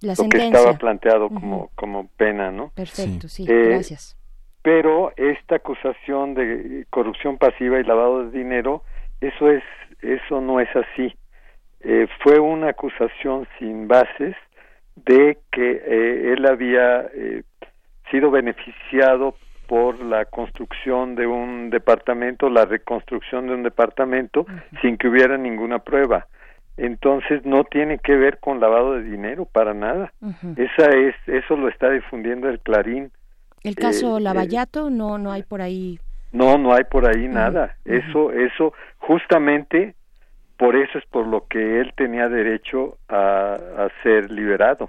la 0.00 0.14
lo 0.18 0.28
que 0.28 0.38
estaba 0.38 0.74
planteado 0.74 1.28
como, 1.28 1.70
como 1.74 2.08
pena, 2.16 2.50
¿no? 2.50 2.70
Perfecto, 2.74 3.28
sí, 3.28 3.44
Eh, 3.48 3.68
gracias. 3.70 4.16
Pero 4.62 5.12
esta 5.16 5.56
acusación 5.56 6.34
de 6.34 6.86
corrupción 6.90 7.38
pasiva 7.38 7.78
y 7.78 7.84
lavado 7.84 8.24
de 8.24 8.36
dinero, 8.36 8.82
eso 9.20 9.50
es, 9.50 9.62
eso 10.02 10.40
no 10.40 10.60
es 10.60 10.68
así. 10.74 11.14
Eh, 11.80 12.06
fue 12.22 12.40
una 12.40 12.70
acusación 12.70 13.46
sin 13.58 13.86
bases 13.86 14.34
de 14.96 15.38
que 15.52 15.82
eh, 15.84 16.32
él 16.32 16.44
había 16.46 17.08
eh, 17.14 17.44
sido 18.10 18.30
beneficiado 18.30 19.34
por 19.66 20.02
la 20.02 20.24
construcción 20.24 21.14
de 21.14 21.26
un 21.26 21.70
departamento, 21.70 22.48
la 22.48 22.64
reconstrucción 22.64 23.46
de 23.46 23.54
un 23.54 23.62
departamento, 23.62 24.46
sin 24.80 24.96
que 24.96 25.08
hubiera 25.08 25.36
ninguna 25.36 25.78
prueba. 25.78 26.26
Entonces 26.78 27.44
no 27.44 27.64
tiene 27.64 27.98
que 27.98 28.16
ver 28.16 28.38
con 28.38 28.60
lavado 28.60 28.94
de 28.94 29.02
dinero 29.02 29.44
para 29.44 29.74
nada. 29.74 30.12
Esa 30.56 30.86
es, 30.90 31.14
eso 31.26 31.56
lo 31.56 31.68
está 31.68 31.90
difundiendo 31.90 32.48
el 32.48 32.60
Clarín. 32.60 33.10
El 33.62 33.74
caso 33.74 34.16
Eh, 34.16 34.20
Lavallato, 34.20 34.88
no, 34.88 35.18
no 35.18 35.32
hay 35.32 35.42
por 35.42 35.60
ahí. 35.60 35.98
No, 36.32 36.56
no 36.56 36.72
hay 36.72 36.84
por 36.84 37.06
ahí 37.08 37.26
nada. 37.28 37.76
Eso, 37.84 38.32
eso, 38.32 38.72
justamente 38.98 39.94
por 40.56 40.76
eso 40.76 40.98
es 40.98 41.04
por 41.06 41.26
lo 41.26 41.46
que 41.46 41.80
él 41.80 41.92
tenía 41.96 42.28
derecho 42.28 42.96
a, 43.08 43.54
a 43.54 43.88
ser 44.02 44.30
liberado. 44.30 44.88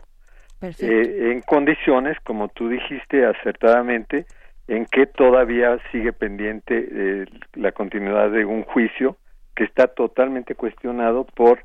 Eh, 0.62 1.32
en 1.32 1.42
condiciones, 1.42 2.18
como 2.24 2.50
tú 2.50 2.70
dijiste 2.70 3.26
acertadamente, 3.26 4.26
en 4.68 4.86
que 4.86 5.06
todavía 5.08 5.80
sigue 5.92 6.14
pendiente 6.14 6.88
eh, 6.92 7.26
la 7.56 7.72
continuidad 7.72 8.30
de 8.32 8.46
un 8.46 8.64
juicio 8.64 9.18
que 9.56 9.64
está 9.64 9.88
totalmente 9.88 10.56
cuestionado 10.56 11.26
por 11.26 11.60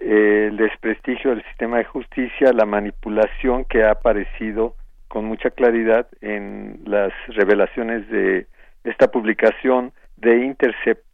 eh, 0.00 0.48
el 0.50 0.56
desprestigio 0.56 1.30
del 1.30 1.44
sistema 1.44 1.78
de 1.78 1.84
justicia, 1.84 2.52
la 2.52 2.66
manipulación 2.66 3.64
que 3.64 3.84
ha 3.84 3.92
aparecido 3.92 4.74
con 5.08 5.26
mucha 5.26 5.50
claridad 5.50 6.08
en 6.20 6.80
las 6.86 7.12
revelaciones 7.28 8.08
de 8.10 8.46
esta 8.82 9.08
publicación 9.08 9.92
de 10.16 10.44
Intercept 10.44 11.04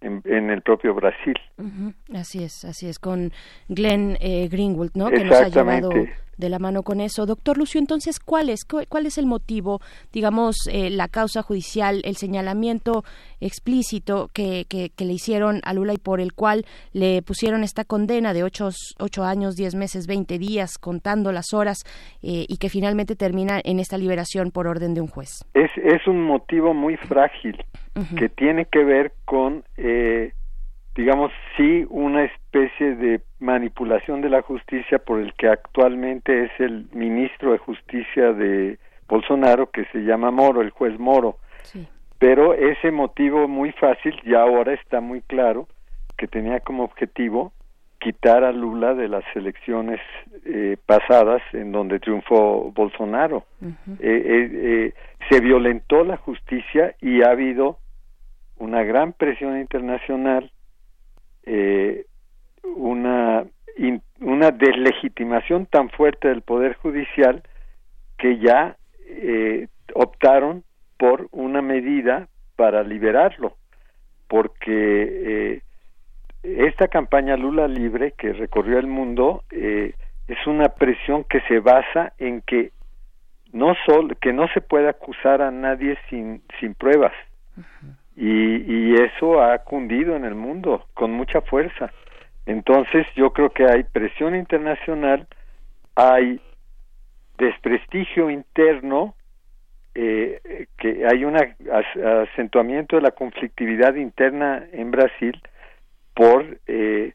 en, 0.00 0.22
en 0.24 0.50
el 0.50 0.62
propio 0.62 0.94
Brasil. 0.94 1.34
Ujú, 1.58 1.92
Así 2.14 2.44
es, 2.44 2.64
así 2.64 2.88
es, 2.88 2.98
con 2.98 3.32
Glenn 3.68 4.16
eh, 4.20 4.48
Greenwald, 4.48 4.92
¿no? 4.94 5.10
Que 5.10 5.24
nos 5.24 5.40
ha 5.40 5.48
llevado. 5.48 5.90
De 6.40 6.48
la 6.48 6.58
mano 6.58 6.82
con 6.82 7.00
eso. 7.00 7.26
Doctor 7.26 7.58
Lucio, 7.58 7.78
entonces, 7.78 8.18
¿cuál 8.18 8.48
es, 8.48 8.64
cu- 8.64 8.82
cuál 8.88 9.06
es 9.06 9.18
el 9.18 9.26
motivo, 9.26 9.80
digamos, 10.12 10.56
eh, 10.70 10.90
la 10.90 11.08
causa 11.08 11.42
judicial, 11.42 12.00
el 12.04 12.16
señalamiento 12.16 13.04
explícito 13.40 14.28
que, 14.32 14.64
que, 14.68 14.90
que 14.90 15.04
le 15.04 15.12
hicieron 15.12 15.60
a 15.64 15.74
Lula 15.74 15.92
y 15.92 15.98
por 15.98 16.20
el 16.20 16.32
cual 16.32 16.64
le 16.92 17.22
pusieron 17.22 17.62
esta 17.62 17.84
condena 17.84 18.32
de 18.32 18.42
ocho, 18.42 18.70
ocho 18.98 19.24
años, 19.24 19.54
diez 19.56 19.74
meses, 19.74 20.06
veinte 20.06 20.38
días, 20.38 20.78
contando 20.78 21.32
las 21.32 21.52
horas, 21.52 21.84
eh, 22.22 22.46
y 22.48 22.56
que 22.56 22.68
finalmente 22.68 23.16
termina 23.16 23.60
en 23.62 23.78
esta 23.80 23.98
liberación 23.98 24.50
por 24.50 24.66
orden 24.66 24.94
de 24.94 25.00
un 25.00 25.08
juez? 25.08 25.44
Es, 25.54 25.70
es 25.76 26.06
un 26.06 26.22
motivo 26.22 26.74
muy 26.74 26.96
frágil 26.96 27.62
que 28.16 28.28
tiene 28.30 28.64
que 28.64 28.82
ver 28.82 29.12
con, 29.26 29.62
eh, 29.76 30.32
digamos, 31.00 31.32
sí, 31.56 31.86
una 31.88 32.24
especie 32.24 32.94
de 32.94 33.22
manipulación 33.38 34.20
de 34.20 34.28
la 34.28 34.42
justicia 34.42 34.98
por 34.98 35.18
el 35.18 35.32
que 35.32 35.48
actualmente 35.48 36.44
es 36.44 36.50
el 36.58 36.88
ministro 36.92 37.52
de 37.52 37.58
Justicia 37.58 38.34
de 38.34 38.78
Bolsonaro, 39.08 39.70
que 39.70 39.86
se 39.86 40.00
llama 40.00 40.30
Moro, 40.30 40.60
el 40.60 40.70
juez 40.70 40.98
Moro. 40.98 41.38
Pero 42.18 42.52
ese 42.52 42.90
motivo 42.90 43.48
muy 43.48 43.72
fácil 43.72 44.14
ya 44.26 44.42
ahora 44.42 44.74
está 44.74 45.00
muy 45.00 45.22
claro 45.22 45.68
que 46.18 46.28
tenía 46.28 46.60
como 46.60 46.84
objetivo 46.84 47.54
quitar 47.98 48.44
a 48.44 48.52
Lula 48.52 48.94
de 48.94 49.08
las 49.08 49.24
elecciones 49.34 50.00
eh, 50.44 50.76
pasadas 50.84 51.40
en 51.54 51.72
donde 51.72 51.98
triunfó 51.98 52.70
Bolsonaro. 52.72 53.44
Eh, 53.62 53.72
eh, 54.00 54.50
eh, 54.52 54.94
se 55.30 55.40
violentó 55.40 56.04
la 56.04 56.18
justicia 56.18 56.94
y 57.00 57.22
ha 57.22 57.30
habido 57.30 57.78
una 58.58 58.82
gran 58.82 59.14
presión 59.14 59.58
internacional, 59.58 60.50
eh, 61.44 62.06
una, 62.62 63.44
in- 63.76 64.02
una 64.20 64.50
deslegitimación 64.50 65.66
tan 65.66 65.88
fuerte 65.90 66.28
del 66.28 66.42
Poder 66.42 66.74
Judicial 66.76 67.42
que 68.18 68.38
ya 68.38 68.76
eh, 69.06 69.68
optaron 69.94 70.62
por 70.98 71.28
una 71.32 71.62
medida 71.62 72.28
para 72.56 72.82
liberarlo, 72.82 73.56
porque 74.28 74.70
eh, 75.54 75.62
esta 76.42 76.88
campaña 76.88 77.36
Lula 77.36 77.66
Libre 77.68 78.12
que 78.12 78.32
recorrió 78.32 78.78
el 78.78 78.86
mundo 78.86 79.44
eh, 79.50 79.94
es 80.28 80.46
una 80.46 80.68
presión 80.68 81.24
que 81.24 81.40
se 81.42 81.58
basa 81.60 82.12
en 82.18 82.42
que 82.42 82.72
no 83.52 83.74
sol, 83.86 84.16
que 84.20 84.32
no 84.32 84.46
se 84.48 84.60
puede 84.60 84.88
acusar 84.88 85.42
a 85.42 85.50
nadie 85.50 85.98
sin, 86.08 86.42
sin 86.60 86.74
pruebas 86.74 87.12
y, 88.20 88.92
y 88.92 88.94
eso 88.94 89.42
ha 89.42 89.58
cundido 89.58 90.14
en 90.14 90.24
el 90.26 90.34
mundo 90.34 90.86
con 90.94 91.10
mucha 91.10 91.40
fuerza. 91.40 91.90
Entonces 92.44 93.06
yo 93.16 93.32
creo 93.32 93.50
que 93.50 93.64
hay 93.64 93.82
presión 93.84 94.36
internacional 94.36 95.26
hay 95.94 96.40
desprestigio 97.38 98.30
interno 98.30 99.14
eh, 99.94 100.66
que 100.78 101.04
hay 101.06 101.24
un 101.24 101.34
ac- 101.34 102.28
acentuamiento 102.30 102.96
de 102.96 103.02
la 103.02 103.10
conflictividad 103.10 103.94
interna 103.96 104.64
en 104.72 104.90
Brasil 104.90 105.40
por 106.14 106.58
eh, 106.66 107.14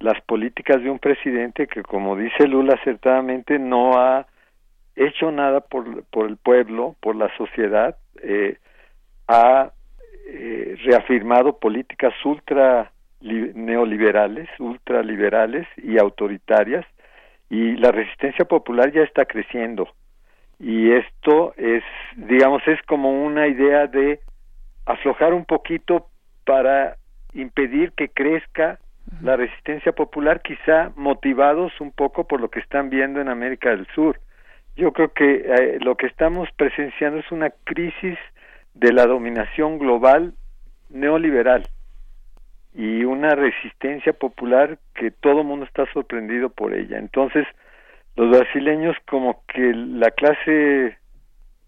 las 0.00 0.20
políticas 0.22 0.82
de 0.82 0.90
un 0.90 0.98
presidente 0.98 1.66
que, 1.66 1.82
como 1.82 2.16
dice 2.16 2.48
Lula 2.48 2.74
acertadamente, 2.74 3.58
no 3.58 3.98
ha 3.98 4.26
hecho 4.96 5.30
nada 5.30 5.60
por, 5.60 6.04
por 6.04 6.26
el 6.28 6.36
pueblo, 6.36 6.96
por 7.00 7.14
la 7.14 7.34
sociedad, 7.36 7.96
eh, 8.22 8.56
ha 9.28 9.70
eh, 10.26 10.76
reafirmado 10.84 11.58
políticas 11.58 12.14
ultra 12.24 12.92
neoliberales, 13.20 14.48
ultraliberales 14.58 15.66
y 15.76 15.98
autoritarias, 15.98 16.84
y 17.48 17.76
la 17.76 17.92
resistencia 17.92 18.44
popular 18.44 18.92
ya 18.92 19.02
está 19.02 19.24
creciendo. 19.26 19.88
Y 20.58 20.92
esto 20.92 21.54
es, 21.56 21.84
digamos, 22.16 22.66
es 22.66 22.80
como 22.82 23.24
una 23.24 23.46
idea 23.46 23.86
de 23.86 24.20
aflojar 24.86 25.34
un 25.34 25.44
poquito 25.44 26.08
para 26.44 26.96
impedir 27.34 27.92
que 27.92 28.08
crezca 28.08 28.78
la 29.20 29.36
resistencia 29.36 29.92
popular, 29.92 30.40
quizá 30.42 30.92
motivados 30.96 31.72
un 31.80 31.92
poco 31.92 32.26
por 32.26 32.40
lo 32.40 32.50
que 32.50 32.60
están 32.60 32.90
viendo 32.90 33.20
en 33.20 33.28
América 33.28 33.70
del 33.70 33.86
Sur. 33.94 34.18
Yo 34.76 34.92
creo 34.92 35.12
que 35.12 35.44
eh, 35.44 35.78
lo 35.80 35.96
que 35.96 36.06
estamos 36.06 36.48
presenciando 36.56 37.18
es 37.18 37.30
una 37.30 37.50
crisis 37.64 38.18
de 38.74 38.92
la 38.92 39.06
dominación 39.06 39.78
global 39.78 40.34
neoliberal 40.90 41.66
y 42.74 43.04
una 43.04 43.34
resistencia 43.34 44.12
popular 44.12 44.78
que 44.94 45.10
todo 45.10 45.40
el 45.40 45.46
mundo 45.46 45.66
está 45.66 45.84
sorprendido 45.92 46.48
por 46.48 46.74
ella. 46.74 46.98
Entonces, 46.98 47.46
los 48.16 48.30
brasileños 48.30 48.96
como 49.06 49.42
que 49.46 49.74
la 49.74 50.10
clase, 50.10 50.96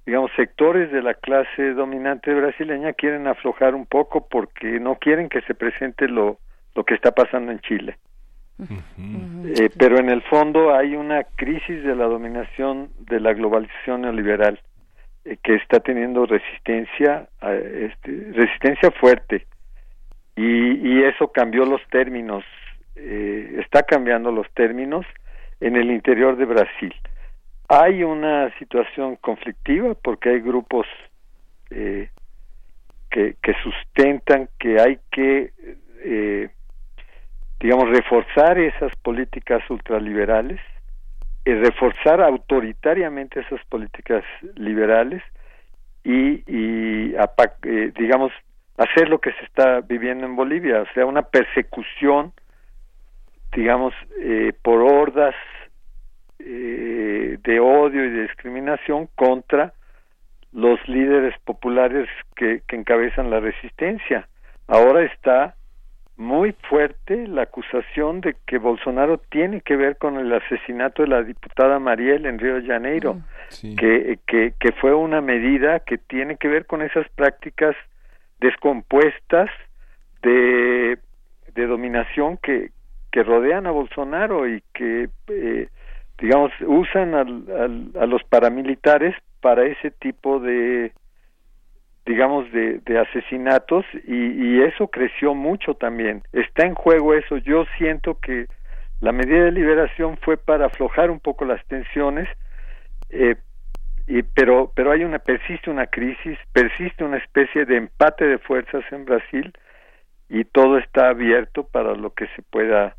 digamos, 0.07 0.31
sectores 0.37 0.91
de 0.93 1.03
la 1.03 1.15
clase 1.15 1.75
dominante 1.75 2.33
brasileña 2.33 2.95
quieren 2.95 3.27
aflojar 3.27 3.75
un 3.75 3.87
poco 3.87 4.27
porque 4.29 4.81
no 4.81 4.97
quieren 4.97 5.29
que 5.29 5.43
se 5.43 5.55
presente 5.55 6.09
lo, 6.09 6.39
lo 6.75 6.85
que 6.85 6.95
está 6.95 7.13
pasando 7.13 7.53
en 7.53 7.61
Chile. 7.61 7.99
Eh, 8.59 9.69
pero 9.77 9.99
en 9.99 10.09
el 10.09 10.23
fondo 10.23 10.75
hay 10.75 10.95
una 10.95 11.25
crisis 11.25 11.83
de 11.83 11.97
la 11.97 12.05
dominación 12.05 12.91
de 13.01 13.19
la 13.19 13.35
globalización 13.35 14.03
neoliberal 14.03 14.61
que 15.43 15.55
está 15.55 15.81
teniendo 15.81 16.27
resistencia, 16.27 17.29
este, 17.41 18.33
resistencia 18.33 18.91
fuerte 18.91 19.47
y, 20.37 20.43
y, 20.43 21.03
eso 21.05 21.29
cambió 21.29 21.65
los 21.65 21.81
términos, 21.91 22.45
eh, 22.97 23.61
está 23.61 23.85
cambiando 23.85 24.33
los 24.33 24.51
términos 24.53 25.07
en 25.61 25.77
el 25.77 25.91
interior 25.91 26.37
de 26.37 26.45
Brasil. 26.45 26.95
Hay 27.69 28.03
una 28.03 28.53
situación 28.59 29.17
conflictiva 29.17 29.95
porque 29.95 30.31
hay 30.31 30.41
grupos 30.41 30.87
eh, 31.71 32.11
que, 33.11 33.37
que, 33.41 33.55
sustentan 33.63 34.49
que 34.59 34.81
hay 34.81 34.99
que, 35.11 35.53
eh, 36.05 36.49
digamos, 37.61 37.89
reforzar 37.91 38.59
esas 38.59 38.95
políticas 38.97 39.63
ultraliberales, 39.71 40.61
reforzar 41.45 42.21
autoritariamente 42.21 43.41
esas 43.41 43.65
políticas 43.67 44.25
liberales 44.57 45.23
y, 46.03 46.43
y 46.47 47.15
eh, 47.15 47.93
digamos, 47.99 48.33
hacer 48.79 49.09
lo 49.09 49.21
que 49.21 49.33
se 49.33 49.45
está 49.45 49.81
viviendo 49.81 50.25
en 50.27 50.37
Bolivia, 50.37 50.83
o 50.83 50.87
sea, 50.95 51.07
una 51.07 51.23
persecución 51.23 52.33
digamos, 53.55 53.95
eh, 54.21 54.53
por 54.63 54.81
hordas 54.83 55.35
eh, 56.39 57.39
de 57.43 57.61
odio 57.61 58.05
y 58.05 58.11
de 58.11 58.23
discriminación 58.23 59.09
contra 59.15 59.73
los 60.53 60.79
líderes 60.89 61.35
populares 61.45 62.09
que 62.37 62.63
encabezan 62.69 63.31
la 63.31 63.41
resistencia. 63.41 64.29
Ahora 64.67 65.03
está 65.03 65.55
muy 66.17 66.53
fuerte 66.69 67.27
la 67.27 67.43
acusación 67.43 68.21
de 68.21 68.37
que 68.47 68.59
Bolsonaro 68.59 69.19
tiene 69.19 69.61
que 69.61 69.77
ver 69.77 69.97
con 69.97 70.17
el 70.19 70.33
asesinato 70.33 71.03
de 71.03 71.09
la 71.09 71.23
diputada 71.23 71.79
Mariel 71.79 72.27
en 72.27 72.39
Río 72.39 72.61
de 72.61 72.67
Janeiro, 72.67 73.15
mm, 73.15 73.75
que, 73.77 74.19
que, 74.27 74.55
que 74.59 74.73
fue 74.73 74.95
una 74.95 75.21
medida 75.21 75.81
que 75.81 75.99
tiene 75.99 76.37
que 76.37 76.49
ver 76.49 76.67
con 76.67 76.83
esas 76.83 77.09
prácticas 77.11 77.75
descompuestas 78.41 79.51
de, 80.23 80.99
de 81.55 81.67
dominación 81.67 82.39
que, 82.39 82.71
que 83.11 83.23
rodean 83.23 83.67
a 83.67 83.73
Bolsonaro 83.73 84.49
y 84.49 84.63
que, 84.73 85.09
eh, 85.29 85.69
digamos, 86.19 86.53
usan 86.61 87.15
al, 87.15 87.91
a 88.01 88.07
los 88.07 88.23
paramilitares 88.25 89.17
para 89.41 89.65
ese 89.67 89.91
tipo 89.91 90.39
de, 90.39 90.93
digamos, 92.07 92.51
de, 92.53 92.81
de 92.81 92.99
asesinatos 92.99 93.85
y, 94.07 94.15
y, 94.15 94.63
eso 94.63 94.89
creció 94.89 95.35
mucho 95.35 95.75
también. 95.75 96.23
Está 96.33 96.67
en 96.67 96.75
juego 96.75 97.15
eso. 97.15 97.39
Yo 97.39 97.65
siento 97.79 98.19
que 98.21 98.47
la 99.01 99.13
medida 99.13 99.45
de 99.45 99.53
liberación 99.53 100.19
fue 100.19 100.37
para 100.37 100.67
aflojar 100.67 101.11
un 101.11 101.21
poco 101.21 101.45
las 101.45 101.65
tensiones, 101.67 102.29
eh, 103.11 103.37
y, 104.07 104.23
pero, 104.23 104.71
pero 104.75 104.93
hay 104.93 105.05
una, 105.05 105.19
persiste 105.19 105.71
una 105.71 105.87
crisis, 105.87 106.39
persiste 106.53 107.05
una 107.05 107.17
especie 107.17 107.65
de 107.65 107.77
empate 107.77 108.27
de 108.27 108.39
fuerzas 108.39 108.85
en 108.91 109.05
Brasil 109.07 109.53
y 110.29 110.45
todo 110.45 110.79
está 110.79 111.09
abierto 111.09 111.65
para 111.65 111.95
lo 111.95 112.11
que 112.11 112.27
se 112.29 112.43
pueda 112.43 112.97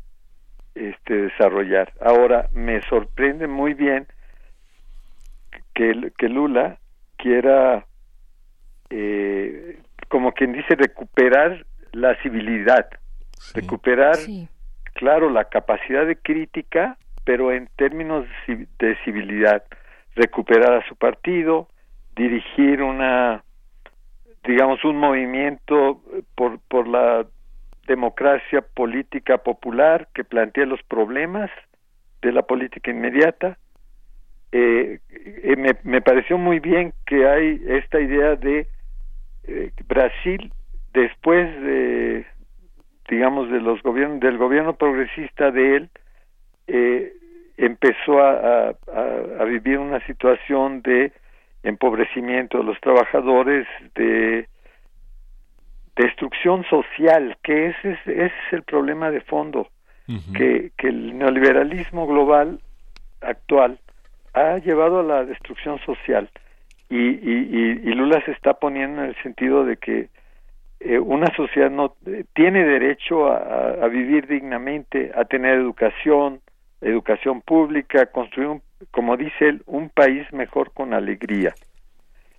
este, 0.74 1.14
desarrollar. 1.14 1.92
Ahora, 2.00 2.48
me 2.52 2.82
sorprende 2.82 3.46
muy 3.46 3.74
bien 3.74 4.06
que, 5.74 6.12
que 6.18 6.28
Lula 6.28 6.78
quiera, 7.16 7.86
eh, 8.90 9.78
como 10.08 10.32
quien 10.32 10.52
dice, 10.52 10.74
recuperar 10.74 11.66
la 11.92 12.14
civilidad, 12.22 12.88
recuperar, 13.54 14.16
claro, 14.94 15.30
la 15.30 15.44
capacidad 15.44 16.06
de 16.06 16.16
crítica, 16.16 16.96
pero 17.24 17.52
en 17.52 17.68
términos 17.76 18.26
de 18.46 18.96
civilidad, 19.04 19.64
recuperar 20.14 20.74
a 20.74 20.86
su 20.88 20.96
partido, 20.96 21.68
dirigir 22.14 22.82
una, 22.82 23.42
digamos, 24.44 24.84
un 24.84 24.96
movimiento 24.96 26.02
por, 26.34 26.60
por 26.68 26.86
la 26.86 27.26
democracia 27.86 28.62
política 28.62 29.38
popular 29.38 30.08
que 30.14 30.24
plantea 30.24 30.66
los 30.66 30.82
problemas 30.82 31.50
de 32.22 32.32
la 32.32 32.42
política 32.42 32.90
inmediata. 32.90 33.58
Eh, 34.52 35.00
eh, 35.10 35.56
me, 35.56 35.76
me, 35.82 36.00
pareció 36.00 36.38
muy 36.38 36.60
bien 36.60 36.92
que 37.04 37.28
hay 37.28 37.60
esta 37.66 38.00
idea 38.00 38.36
de 38.36 38.68
eh, 39.46 39.70
Brasil 39.86 40.52
después 40.92 41.60
de 41.62 42.26
digamos 43.08 43.50
de 43.50 43.60
los 43.60 43.82
gobiernos 43.82 44.20
del 44.20 44.38
gobierno 44.38 44.74
progresista 44.74 45.50
de 45.50 45.76
él 45.76 45.90
empezó 47.56 48.20
a, 48.20 48.68
a, 48.68 48.74
a, 49.40 49.44
vivir 49.44 49.78
una 49.78 50.04
situación 50.06 50.82
de 50.82 51.12
empobrecimiento 51.62 52.58
de 52.58 52.64
los 52.64 52.80
trabajadores 52.80 53.66
de 53.94 54.48
destrucción 55.96 56.64
social, 56.64 57.36
que 57.42 57.68
ese 57.68 57.92
es, 57.92 57.98
ese 58.06 58.24
es 58.26 58.52
el 58.52 58.62
problema 58.62 59.10
de 59.10 59.20
fondo, 59.22 59.68
que, 60.36 60.70
que 60.76 60.86
el 60.86 61.18
neoliberalismo 61.18 62.06
global 62.06 62.60
actual 63.20 63.80
ha 64.34 64.58
llevado 64.58 65.00
a 65.00 65.02
la 65.02 65.24
destrucción 65.24 65.80
social 65.80 66.30
y, 66.88 66.96
y, 66.96 67.80
y, 67.82 67.94
Lula 67.94 68.22
se 68.24 68.32
está 68.32 68.54
poniendo 68.54 69.02
en 69.02 69.08
el 69.08 69.22
sentido 69.22 69.64
de 69.64 69.76
que 69.76 70.08
eh, 70.80 70.98
una 70.98 71.34
sociedad 71.34 71.70
no 71.70 71.96
eh, 72.06 72.24
tiene 72.34 72.64
derecho 72.64 73.26
a, 73.26 73.84
a, 73.84 73.88
vivir 73.88 74.28
dignamente, 74.28 75.10
a 75.14 75.24
tener 75.24 75.54
educación, 75.54 76.40
educación 76.80 77.40
pública, 77.40 78.06
construir, 78.06 78.48
un, 78.48 78.62
como 78.92 79.16
dice 79.16 79.48
él, 79.48 79.62
un 79.66 79.88
país 79.88 80.30
mejor 80.32 80.72
con 80.72 80.94
alegría. 80.94 81.54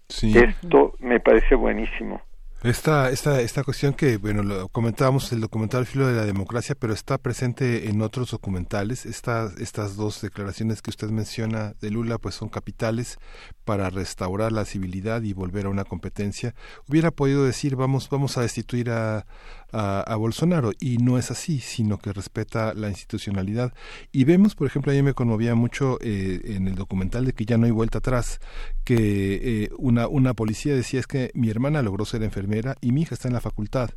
Esto 0.08 0.94
me 1.00 1.20
parece 1.20 1.56
buenísimo. 1.56 2.22
Esta, 2.64 3.12
esta, 3.12 3.40
esta 3.42 3.64
cuestión 3.64 3.94
que, 3.94 4.18
bueno, 4.18 4.42
lo 4.42 4.68
comentábamos 4.70 5.32
el 5.32 5.42
documental 5.42 5.86
Filo 5.86 6.08
de 6.08 6.16
la 6.16 6.26
Democracia, 6.26 6.74
pero 6.78 6.92
está 6.92 7.20
presente 7.20 7.88
en 7.88 8.02
otros 8.02 8.32
documentales. 8.32 9.06
Estas, 9.06 9.56
estas 9.58 9.96
dos 9.96 10.22
declaraciones 10.22 10.82
que 10.82 10.90
usted 10.90 11.12
menciona 11.12 11.76
de 11.80 11.92
Lula, 11.92 12.18
pues 12.18 12.34
son 12.34 12.50
capitales 12.50 13.20
para 13.64 13.92
restaurar 13.92 14.52
la 14.52 14.66
civilidad 14.66 15.22
y 15.22 15.34
volver 15.34 15.68
a 15.68 15.70
una 15.70 15.84
competencia. 15.84 16.56
Hubiera 16.88 17.12
podido 17.12 17.46
decir, 17.46 17.76
vamos, 17.76 18.10
vamos 18.10 18.40
a 18.40 18.42
destituir 18.42 18.90
a, 18.90 19.28
a, 19.72 20.16
Bolsonaro 20.16 20.72
y 20.80 20.98
no 20.98 21.20
es 21.20 21.30
así, 21.30 21.60
sino 21.60 22.00
que 22.00 22.12
respeta 22.12 22.74
la 22.74 22.90
institucionalidad. 22.90 23.72
Y 24.12 24.24
vemos, 24.24 24.56
por 24.56 24.66
ejemplo, 24.66 24.92
a 24.92 24.96
mí 24.96 25.04
me 25.04 25.14
conmovía 25.14 25.54
mucho 25.54 26.00
eh, 26.02 26.42
en 26.46 26.68
el 26.68 26.74
documental 26.74 27.26
de 27.26 27.34
que 27.34 27.46
ya 27.46 27.58
no 27.58 27.66
hay 27.66 27.72
vuelta 27.72 28.00
atrás, 28.00 28.40
que 28.84 29.66
eh, 29.66 29.70
una, 29.78 30.08
una 30.08 30.34
policía 30.34 30.74
decía 30.74 31.00
es 31.00 31.08
que 31.08 31.30
mi 31.36 31.50
hermana 31.52 31.84
logró 31.84 32.06
ser 32.06 32.24
enfermera 32.24 32.47
y 32.82 32.92
mi 32.92 33.02
hija 33.02 33.16
está 33.16 33.28
en 33.28 33.34
la 33.34 33.42
facultad. 33.42 33.90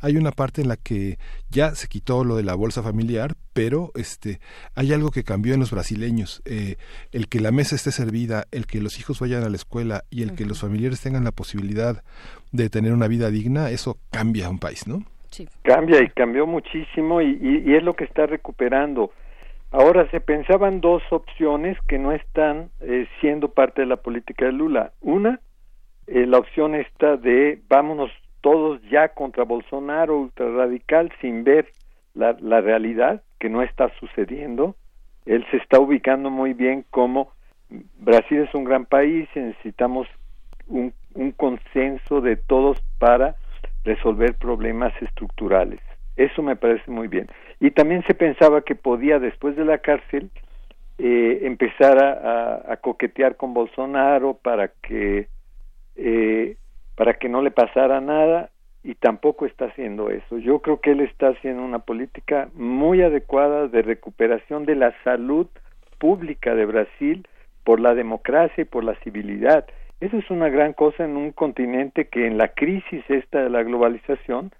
Hay 0.00 0.16
una 0.16 0.32
parte 0.32 0.62
en 0.62 0.68
la 0.68 0.76
que 0.76 1.18
ya 1.50 1.74
se 1.74 1.88
quitó 1.88 2.24
lo 2.24 2.36
de 2.36 2.42
la 2.42 2.54
bolsa 2.54 2.82
familiar, 2.82 3.34
pero 3.52 3.90
este 3.94 4.40
hay 4.74 4.92
algo 4.92 5.10
que 5.10 5.24
cambió 5.24 5.54
en 5.54 5.60
los 5.60 5.70
brasileños. 5.70 6.42
Eh, 6.44 6.76
el 7.12 7.28
que 7.28 7.40
la 7.40 7.52
mesa 7.52 7.76
esté 7.76 7.92
servida, 7.92 8.44
el 8.50 8.66
que 8.66 8.80
los 8.80 8.98
hijos 8.98 9.20
vayan 9.20 9.44
a 9.44 9.48
la 9.48 9.56
escuela 9.56 10.02
y 10.10 10.22
el 10.22 10.34
que 10.34 10.44
los 10.44 10.60
familiares 10.60 11.00
tengan 11.00 11.24
la 11.24 11.32
posibilidad 11.32 12.02
de 12.50 12.68
tener 12.68 12.92
una 12.92 13.08
vida 13.08 13.30
digna, 13.30 13.70
eso 13.70 13.98
cambia 14.10 14.46
a 14.46 14.50
un 14.50 14.58
país, 14.58 14.86
¿no? 14.86 15.04
Cambia 15.62 16.02
y 16.02 16.08
cambió 16.10 16.46
muchísimo 16.46 17.22
y, 17.22 17.38
y, 17.40 17.74
es 17.74 17.82
lo 17.82 17.94
que 17.94 18.04
está 18.04 18.26
recuperando. 18.26 19.12
Ahora 19.70 20.06
se 20.10 20.20
pensaban 20.20 20.82
dos 20.82 21.02
opciones 21.10 21.78
que 21.88 21.98
no 21.98 22.12
están 22.12 22.68
eh, 22.82 23.06
siendo 23.20 23.48
parte 23.48 23.80
de 23.80 23.86
la 23.86 23.96
política 23.96 24.44
de 24.44 24.52
Lula. 24.52 24.92
Una, 25.00 25.40
eh, 26.06 26.26
la 26.26 26.38
opción 26.38 26.74
esta 26.74 27.16
de 27.16 27.60
vámonos 27.68 28.10
todos 28.40 28.82
ya 28.90 29.08
contra 29.08 29.44
Bolsonaro 29.44 30.18
ultrarradical 30.18 31.12
sin 31.20 31.44
ver 31.44 31.68
la, 32.14 32.36
la 32.40 32.60
realidad 32.60 33.22
que 33.38 33.48
no 33.48 33.62
está 33.62 33.90
sucediendo. 34.00 34.74
Él 35.26 35.46
se 35.50 35.58
está 35.58 35.78
ubicando 35.78 36.30
muy 36.30 36.52
bien 36.52 36.84
como 36.90 37.32
Brasil 37.98 38.40
es 38.40 38.54
un 38.54 38.64
gran 38.64 38.84
país 38.84 39.28
y 39.34 39.40
necesitamos 39.40 40.06
un, 40.68 40.92
consenso 41.36 42.20
de 42.20 42.36
todos 42.36 42.80
para 42.98 43.36
resolver 43.84 44.34
problemas 44.34 44.92
estructurales. 45.02 45.80
Eso 46.16 46.42
me 46.42 46.56
parece 46.56 46.90
muy 46.90 47.08
bien. 47.08 47.28
Y 47.60 47.70
también 47.70 48.02
se 48.06 48.14
pensaba 48.14 48.62
que 48.62 48.74
podía, 48.74 49.18
después 49.18 49.56
de 49.56 49.64
la 49.64 49.78
cárcel, 49.78 50.30
eh, 50.98 51.40
empezar 51.42 51.98
a, 51.98 52.76
coquetear 52.78 53.36
con 53.36 53.54
Bolsonaro 53.54 54.34
para 54.34 54.68
que 54.68 55.28
eh, 55.96 56.56
para 56.96 57.14
que 57.14 57.28
no 57.28 57.42
le 57.42 57.50
pasara 57.50 58.00
nada 58.00 58.50
y 58.84 58.94
tampoco 58.96 59.46
está 59.46 59.66
haciendo 59.66 60.10
eso. 60.10 60.38
Yo 60.38 60.60
creo 60.60 60.80
que 60.80 60.92
él 60.92 61.00
está 61.00 61.28
haciendo 61.28 61.62
una 61.62 61.80
política 61.80 62.48
muy 62.54 63.02
adecuada 63.02 63.68
de 63.68 63.82
recuperación 63.82 64.66
de 64.66 64.74
la 64.74 64.92
salud 65.04 65.46
pública 65.98 66.54
de 66.54 66.66
Brasil 66.66 67.26
por 67.64 67.78
la 67.80 67.94
democracia 67.94 68.62
y 68.62 68.64
por 68.64 68.82
la 68.82 68.96
civilidad. 68.96 69.66
Eso 70.00 70.16
es 70.16 70.28
una 70.30 70.48
gran 70.48 70.72
cosa 70.72 71.04
en 71.04 71.16
un 71.16 71.30
continente 71.30 72.08
que 72.08 72.26
en 72.26 72.36
la 72.38 72.48
crisis 72.48 73.04
esta 73.08 73.44
de 73.44 73.50
la 73.50 73.62
globalización 73.62 74.50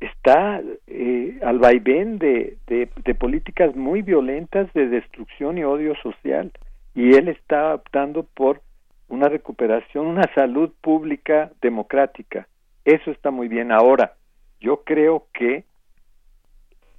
está 0.00 0.60
eh, 0.86 1.38
al 1.42 1.58
vaivén 1.58 2.18
de, 2.18 2.58
de, 2.66 2.88
de, 3.02 3.14
políticas 3.14 3.74
muy 3.74 4.02
violentas 4.02 4.72
de 4.74 4.88
destrucción 4.88 5.58
y 5.58 5.64
odio 5.64 5.94
social 6.02 6.52
y 6.94 7.14
él 7.14 7.28
está 7.28 7.74
optando 7.74 8.22
por 8.22 8.60
una 9.08 9.28
recuperación, 9.28 10.06
una 10.06 10.32
salud 10.34 10.70
pública 10.80 11.50
democrática. 11.60 12.46
Eso 12.84 13.10
está 13.10 13.30
muy 13.30 13.48
bien. 13.48 13.72
Ahora, 13.72 14.14
yo 14.60 14.82
creo 14.84 15.26
que 15.32 15.64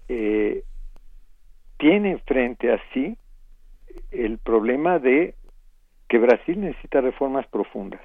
eh, 0.08 0.64
tiene 1.78 2.18
frente 2.20 2.74
a 2.74 2.82
sí 2.94 3.18
el 4.12 4.38
problema 4.40 5.00
de 5.00 5.36
que 6.08 6.18
Brasil 6.18 6.60
necesita 6.60 7.02
reformas 7.02 7.48
profundas. 7.48 8.02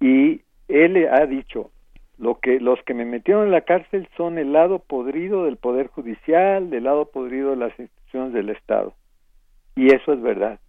Y 0.00 0.42
él 0.68 1.08
ha 1.10 1.26
dicho, 1.26 1.70
lo 2.18 2.38
que 2.38 2.60
los 2.60 2.80
que 2.84 2.94
me 2.94 3.04
metieron 3.04 3.44
en 3.44 3.50
la 3.50 3.62
cárcel 3.62 4.08
son 4.16 4.38
el 4.38 4.52
lado 4.52 4.78
podrido 4.78 5.44
del 5.44 5.56
poder 5.56 5.88
judicial, 5.88 6.70
del 6.70 6.84
lado 6.84 7.06
podrido 7.06 7.50
de 7.50 7.56
las 7.56 7.78
instituciones 7.78 8.32
del 8.32 8.50
Estado. 8.50 8.94
Y 9.74 9.92
eso 9.92 10.12
es 10.12 10.22
verdad. 10.22 10.60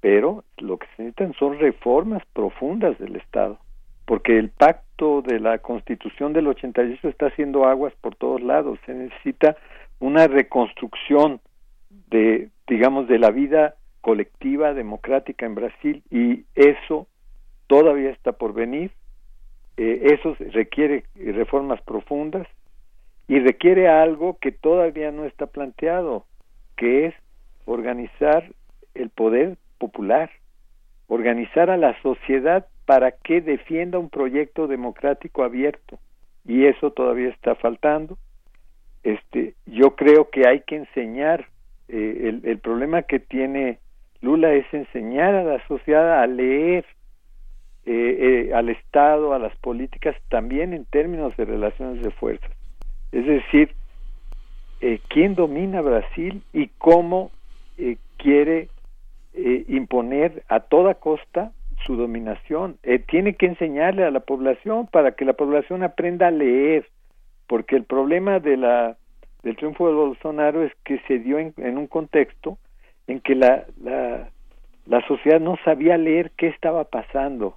Pero 0.00 0.44
lo 0.58 0.78
que 0.78 0.86
se 0.96 1.02
necesitan 1.02 1.34
son 1.34 1.58
reformas 1.58 2.22
profundas 2.32 2.98
del 2.98 3.16
Estado, 3.16 3.58
porque 4.04 4.38
el 4.38 4.50
pacto 4.50 5.22
de 5.22 5.40
la 5.40 5.58
Constitución 5.58 6.32
del 6.32 6.46
88 6.46 7.08
está 7.08 7.26
haciendo 7.26 7.64
aguas 7.64 7.92
por 8.00 8.14
todos 8.14 8.40
lados. 8.40 8.78
Se 8.86 8.94
necesita 8.94 9.56
una 10.00 10.26
reconstrucción 10.26 11.40
de, 12.10 12.50
digamos, 12.66 13.08
de 13.08 13.18
la 13.18 13.30
vida 13.30 13.74
colectiva 14.00 14.74
democrática 14.74 15.46
en 15.46 15.54
Brasil 15.54 16.02
y 16.10 16.44
eso 16.54 17.06
todavía 17.66 18.10
está 18.10 18.32
por 18.32 18.54
venir. 18.54 18.92
Eh, 19.76 20.14
eso 20.18 20.36
requiere 20.52 21.04
reformas 21.14 21.80
profundas 21.82 22.46
y 23.28 23.38
requiere 23.40 23.88
algo 23.88 24.38
que 24.40 24.50
todavía 24.52 25.12
no 25.12 25.24
está 25.24 25.46
planteado, 25.46 26.24
que 26.76 27.06
es 27.06 27.14
organizar 27.66 28.50
el 28.94 29.10
poder 29.10 29.58
popular, 29.78 30.30
organizar 31.06 31.70
a 31.70 31.76
la 31.76 32.00
sociedad 32.02 32.66
para 32.84 33.12
que 33.12 33.40
defienda 33.40 33.98
un 33.98 34.10
proyecto 34.10 34.66
democrático 34.66 35.44
abierto 35.44 35.98
y 36.44 36.66
eso 36.66 36.90
todavía 36.92 37.28
está 37.28 37.54
faltando. 37.54 38.18
Este, 39.02 39.54
yo 39.66 39.94
creo 39.96 40.30
que 40.30 40.48
hay 40.48 40.60
que 40.60 40.76
enseñar 40.76 41.46
eh, 41.88 42.28
el, 42.28 42.42
el 42.44 42.58
problema 42.58 43.02
que 43.02 43.18
tiene 43.18 43.78
Lula 44.20 44.52
es 44.52 44.66
enseñar 44.72 45.34
a 45.34 45.44
la 45.44 45.66
sociedad 45.68 46.20
a 46.20 46.26
leer 46.26 46.84
eh, 47.86 48.48
eh, 48.50 48.54
al 48.54 48.68
Estado, 48.68 49.32
a 49.32 49.38
las 49.38 49.56
políticas, 49.56 50.16
también 50.28 50.74
en 50.74 50.84
términos 50.86 51.36
de 51.36 51.44
relaciones 51.44 52.02
de 52.02 52.10
fuerzas. 52.10 52.50
Es 53.12 53.24
decir, 53.24 53.74
eh, 54.80 55.00
quién 55.08 55.34
domina 55.34 55.80
Brasil 55.80 56.42
y 56.52 56.68
cómo 56.78 57.30
eh, 57.78 57.96
quiere 58.16 58.68
eh, 59.38 59.64
imponer 59.68 60.42
a 60.48 60.60
toda 60.60 60.94
costa 60.94 61.52
su 61.86 61.96
dominación. 61.96 62.76
Eh, 62.82 62.98
tiene 62.98 63.34
que 63.34 63.46
enseñarle 63.46 64.04
a 64.04 64.10
la 64.10 64.20
población 64.20 64.88
para 64.88 65.12
que 65.12 65.24
la 65.24 65.34
población 65.34 65.84
aprenda 65.84 66.26
a 66.26 66.32
leer, 66.32 66.88
porque 67.46 67.76
el 67.76 67.84
problema 67.84 68.40
de 68.40 68.56
la 68.56 68.96
del 69.44 69.56
triunfo 69.56 69.86
de 69.86 69.94
Bolsonaro 69.94 70.64
es 70.64 70.72
que 70.84 70.98
se 71.06 71.20
dio 71.20 71.38
en, 71.38 71.54
en 71.58 71.78
un 71.78 71.86
contexto 71.86 72.58
en 73.06 73.20
que 73.20 73.36
la, 73.36 73.64
la, 73.80 74.28
la 74.86 75.06
sociedad 75.06 75.40
no 75.40 75.56
sabía 75.64 75.96
leer 75.96 76.32
qué 76.36 76.48
estaba 76.48 76.84
pasando. 76.84 77.56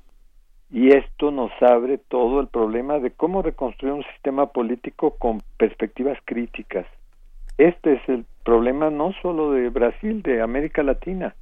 Y 0.69 0.95
esto 0.95 1.31
nos 1.31 1.51
abre 1.61 1.97
todo 1.97 2.39
el 2.39 2.47
problema 2.47 2.99
de 2.99 3.11
cómo 3.11 3.41
reconstruir 3.41 3.93
un 3.93 4.03
sistema 4.13 4.45
político 4.47 5.15
con 5.17 5.41
perspectivas 5.57 6.17
críticas. 6.23 6.85
Este 7.57 7.93
es 7.93 8.07
el 8.07 8.25
problema 8.45 8.89
no 8.89 9.11
solo 9.21 9.51
de 9.51 9.69
Brasil, 9.69 10.21
de 10.21 10.41
América 10.41 10.83
Latina. 10.83 11.35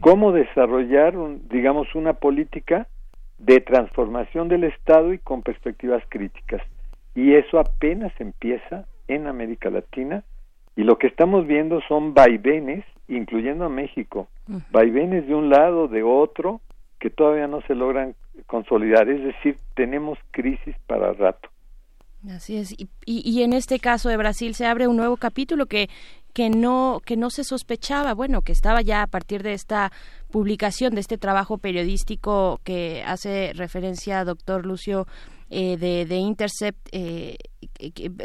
Cómo 0.00 0.32
desarrollar, 0.32 1.16
un, 1.16 1.48
digamos, 1.48 1.94
una 1.94 2.14
política 2.14 2.86
de 3.38 3.60
transformación 3.60 4.48
del 4.48 4.64
Estado 4.64 5.12
y 5.12 5.18
con 5.18 5.42
perspectivas 5.42 6.02
críticas. 6.08 6.62
Y 7.14 7.34
eso 7.34 7.58
apenas 7.58 8.12
empieza 8.20 8.86
en 9.08 9.26
América 9.26 9.70
Latina. 9.70 10.24
Y 10.76 10.84
lo 10.84 10.98
que 10.98 11.08
estamos 11.08 11.46
viendo 11.46 11.80
son 11.88 12.14
vaivenes 12.14 12.84
incluyendo 13.08 13.64
a 13.64 13.68
México, 13.70 14.28
vaivenes 14.70 15.26
de 15.26 15.34
un 15.34 15.48
lado, 15.48 15.88
de 15.88 16.02
otro, 16.02 16.60
que 17.00 17.10
todavía 17.10 17.46
no 17.46 17.62
se 17.62 17.74
logran 17.74 18.14
consolidar, 18.46 19.08
es 19.08 19.22
decir, 19.24 19.56
tenemos 19.74 20.18
crisis 20.30 20.76
para 20.86 21.12
rato. 21.14 21.48
Así 22.28 22.56
es, 22.56 22.72
y, 22.72 22.88
y, 23.06 23.28
y, 23.28 23.42
en 23.42 23.52
este 23.52 23.78
caso 23.78 24.08
de 24.08 24.16
Brasil 24.16 24.54
se 24.56 24.66
abre 24.66 24.88
un 24.88 24.96
nuevo 24.96 25.16
capítulo 25.16 25.66
que 25.66 25.88
que 26.32 26.50
no 26.50 27.00
que 27.04 27.16
no 27.16 27.30
se 27.30 27.44
sospechaba, 27.44 28.12
bueno, 28.14 28.42
que 28.42 28.52
estaba 28.52 28.82
ya 28.82 29.02
a 29.02 29.06
partir 29.06 29.42
de 29.42 29.54
esta 29.54 29.92
publicación 30.30 30.94
de 30.94 31.00
este 31.00 31.16
trabajo 31.16 31.58
periodístico 31.58 32.60
que 32.64 33.02
hace 33.06 33.52
referencia 33.54 34.20
a 34.20 34.24
doctor 34.24 34.66
Lucio 34.66 35.06
eh, 35.50 35.76
de, 35.76 36.16
Intercept 36.16 36.88
eh, 36.92 37.36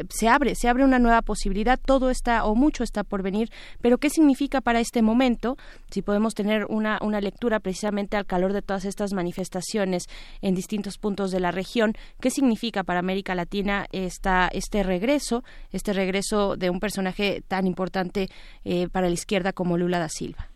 se 0.09 0.27
abre 0.27 0.55
se 0.55 0.67
abre 0.67 0.83
una 0.83 0.99
nueva 0.99 1.21
posibilidad. 1.21 1.79
Todo 1.83 2.09
está 2.09 2.45
o 2.45 2.55
mucho 2.55 2.83
está 2.83 3.03
por 3.03 3.23
venir. 3.23 3.49
Pero 3.81 3.97
qué 3.97 4.09
significa 4.09 4.61
para 4.61 4.79
este 4.79 5.01
momento 5.01 5.57
si 5.89 6.01
podemos 6.01 6.33
tener 6.33 6.65
una 6.65 6.97
una 7.01 7.21
lectura 7.21 7.59
precisamente 7.59 8.17
al 8.17 8.25
calor 8.25 8.53
de 8.53 8.61
todas 8.61 8.85
estas 8.85 9.13
manifestaciones 9.13 10.05
en 10.41 10.55
distintos 10.55 10.97
puntos 10.97 11.31
de 11.31 11.39
la 11.39 11.51
región. 11.51 11.93
Qué 12.21 12.29
significa 12.29 12.83
para 12.83 12.99
América 12.99 13.35
Latina 13.35 13.85
esta 13.91 14.49
este 14.51 14.83
regreso 14.83 15.43
este 15.71 15.93
regreso 15.93 16.55
de 16.57 16.69
un 16.69 16.79
personaje 16.79 17.41
tan 17.47 17.67
importante 17.67 18.27
eh, 18.65 18.87
para 18.89 19.07
la 19.07 19.13
izquierda 19.13 19.53
como 19.53 19.77
Lula 19.77 19.99
da 19.99 20.09
Silva. 20.09 20.47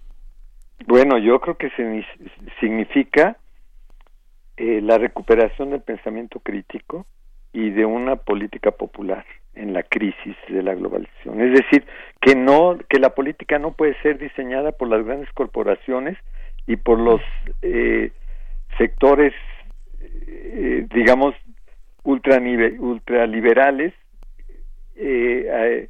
Bueno 0.85 1.17
yo 1.17 1.39
creo 1.39 1.57
que 1.57 1.69
significa 2.59 3.37
eh, 4.57 4.81
la 4.81 4.97
recuperación 4.97 5.69
del 5.69 5.81
pensamiento 5.81 6.39
crítico 6.39 7.05
y 7.53 7.69
de 7.71 7.85
una 7.85 8.15
política 8.17 8.71
popular 8.71 9.25
en 9.57 9.73
la 9.73 9.83
crisis 9.83 10.35
de 10.47 10.61
la 10.61 10.75
globalización. 10.75 11.41
Es 11.41 11.53
decir, 11.53 11.85
que 12.21 12.35
no 12.35 12.77
que 12.89 12.99
la 12.99 13.15
política 13.15 13.59
no 13.59 13.71
puede 13.73 13.99
ser 14.01 14.17
diseñada 14.19 14.71
por 14.71 14.87
las 14.87 15.03
grandes 15.05 15.31
corporaciones 15.33 16.17
y 16.67 16.75
por 16.75 16.99
los 16.99 17.21
eh, 17.61 18.11
sectores, 18.77 19.33
eh, 19.99 20.85
digamos, 20.93 21.33
ultraliberales, 22.03 23.93
eh, 24.95 25.89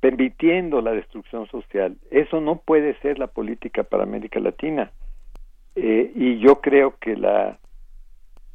permitiendo 0.00 0.80
la 0.80 0.92
destrucción 0.92 1.46
social. 1.48 1.96
Eso 2.10 2.40
no 2.40 2.56
puede 2.56 2.94
ser 3.00 3.18
la 3.18 3.26
política 3.26 3.82
para 3.84 4.02
América 4.02 4.38
Latina. 4.40 4.90
y 5.74 6.38
yo 6.38 6.60
creo 6.62 6.96
que 6.98 7.16
la 7.16 7.58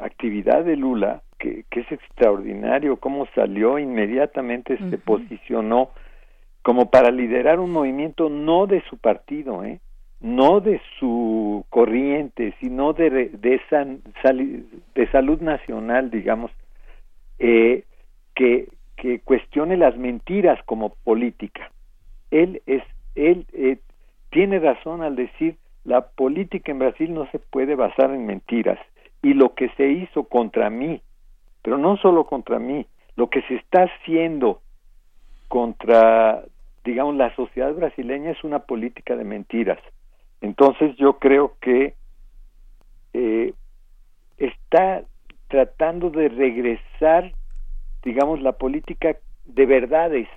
actividad 0.01 0.63
de 0.63 0.75
Lula, 0.75 1.21
que, 1.39 1.65
que 1.69 1.81
es 1.81 1.91
extraordinario, 1.91 2.97
cómo 2.97 3.27
salió 3.35 3.79
inmediatamente, 3.79 4.77
se 4.77 4.83
uh 4.83 4.87
-huh. 4.87 5.01
posicionó 5.01 5.89
como 6.61 6.91
para 6.91 7.11
liderar 7.11 7.59
un 7.59 7.71
movimiento 7.71 8.29
no 8.29 8.67
de 8.67 8.81
su 8.89 8.97
partido, 8.97 9.63
¿eh? 9.63 9.79
no 10.19 10.59
de 10.59 10.79
su 10.99 11.65
corriente, 11.69 12.53
sino 12.59 12.93
de, 12.93 13.29
de, 13.29 13.55
esa, 13.55 13.85
de 13.85 15.11
salud 15.11 15.41
nacional, 15.41 16.11
digamos, 16.11 16.51
eh, 17.39 17.83
que, 18.35 18.67
que 18.95 19.19
cuestione 19.19 19.77
las 19.77 19.97
mentiras 19.97 20.59
como 20.65 20.89
política. 21.03 21.71
Él 22.29 22.61
es, 22.67 22.83
él 23.15 23.47
eh, 23.53 23.77
tiene 24.29 24.59
razón 24.59 25.01
al 25.01 25.15
decir 25.15 25.55
la 25.83 26.01
política 26.01 26.71
en 26.71 26.79
Brasil 26.79 27.13
no 27.13 27.27
se 27.31 27.39
puede 27.39 27.75
basar 27.75 28.11
en 28.11 28.27
mentiras 28.27 28.77
y 29.21 29.33
lo 29.33 29.53
que 29.53 29.69
se 29.77 29.87
hizo 29.87 30.23
contra 30.23 30.69
mí 30.69 31.01
pero 31.61 31.77
no 31.77 31.97
solo 31.97 32.25
contra 32.25 32.59
mí, 32.59 32.85
lo 33.15 33.29
que 33.29 33.41
se 33.43 33.55
está 33.55 33.83
haciendo 33.83 34.61
contra, 35.47 36.43
digamos, 36.83 37.15
la 37.15 37.35
sociedad 37.35 37.73
brasileña 37.73 38.31
es 38.31 38.43
una 38.43 38.59
política 38.59 39.15
de 39.15 39.23
mentiras. 39.23 39.79
Entonces 40.41 40.95
yo 40.97 41.19
creo 41.19 41.55
que 41.61 41.95
eh, 43.13 43.53
está 44.37 45.03
tratando 45.49 46.09
de 46.09 46.29
regresar, 46.29 47.31
digamos, 48.03 48.41
la 48.41 48.53
política 48.53 49.17
de 49.45 49.65
verdades, 49.65 50.27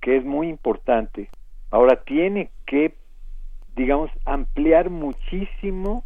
que 0.00 0.16
es 0.16 0.24
muy 0.24 0.48
importante. 0.48 1.30
Ahora 1.70 2.02
tiene 2.04 2.50
que, 2.66 2.94
digamos, 3.74 4.10
ampliar 4.26 4.90
muchísimo 4.90 6.04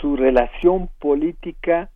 su 0.00 0.16
relación 0.16 0.88
política 0.98 1.90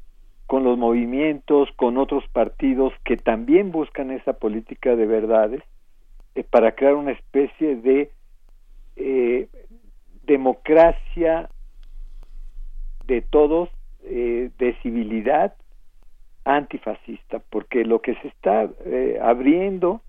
con 0.46 0.64
los 0.64 0.78
movimientos, 0.78 1.68
con 1.76 1.98
otros 1.98 2.24
partidos 2.28 2.92
que 3.04 3.16
también 3.16 3.72
buscan 3.72 4.10
esa 4.10 4.34
política 4.34 4.94
de 4.94 5.06
verdades, 5.06 5.62
eh, 6.34 6.44
para 6.44 6.72
crear 6.72 6.94
una 6.94 7.12
especie 7.12 7.76
de 7.76 8.10
eh, 8.96 9.48
democracia 10.24 11.48
de 13.06 13.22
todos, 13.22 13.68
eh, 14.04 14.50
de 14.58 14.74
civilidad 14.82 15.54
antifascista, 16.44 17.40
porque 17.50 17.84
lo 17.84 18.00
que 18.00 18.14
se 18.16 18.28
está 18.28 18.68
eh, 18.84 19.18
abriendo 19.20 20.00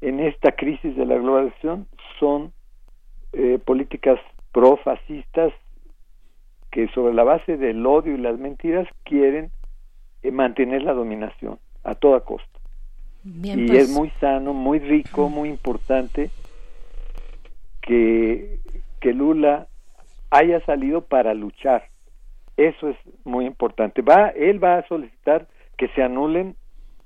en 0.00 0.20
esta 0.20 0.52
crisis 0.52 0.96
de 0.96 1.06
la 1.06 1.16
globalización 1.16 1.86
son 2.18 2.52
eh, 3.32 3.58
políticas 3.64 4.18
profascistas 4.52 5.52
que 6.70 6.88
sobre 6.88 7.14
la 7.14 7.24
base 7.24 7.56
del 7.56 7.84
odio 7.86 8.14
y 8.14 8.18
las 8.18 8.38
mentiras 8.38 8.86
quieren 9.04 9.50
eh, 10.22 10.30
mantener 10.30 10.82
la 10.82 10.92
dominación 10.92 11.58
a 11.84 11.94
toda 11.94 12.20
costa. 12.20 12.58
Bien, 13.22 13.60
y 13.60 13.66
pues, 13.68 13.84
es 13.84 13.90
muy 13.90 14.10
sano, 14.20 14.52
muy 14.52 14.78
rico, 14.78 15.28
muy 15.28 15.48
importante 15.48 16.30
que, 17.82 18.60
que 19.00 19.12
Lula 19.12 19.66
haya 20.30 20.60
salido 20.64 21.02
para 21.02 21.34
luchar. 21.34 21.84
Eso 22.56 22.88
es 22.88 22.96
muy 23.24 23.46
importante. 23.46 24.02
Va, 24.02 24.28
él 24.28 24.62
va 24.62 24.78
a 24.78 24.88
solicitar 24.88 25.46
que 25.76 25.88
se 25.88 26.02
anulen 26.02 26.56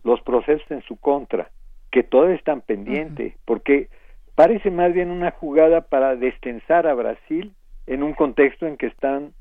los 0.03 0.21
procesos 0.23 0.69
en 0.71 0.83
su 0.83 0.97
contra, 0.97 1.51
que 1.91 2.03
todavía 2.03 2.37
están 2.37 2.63
pendientes, 2.63 3.35
porque 3.45 3.89
parece 4.35 4.71
más 4.71 4.93
bien 4.93 5.11
una 5.11 5.31
jugada 5.31 5.83
para 5.83 6.17
destensar 6.17 6.87
a 6.87 6.95
Brasil 6.95 7.53
en 7.87 8.03
un 8.03 8.15
contexto 8.15 8.67
en 8.67 8.77
que 8.77 8.87
están 8.87 9.33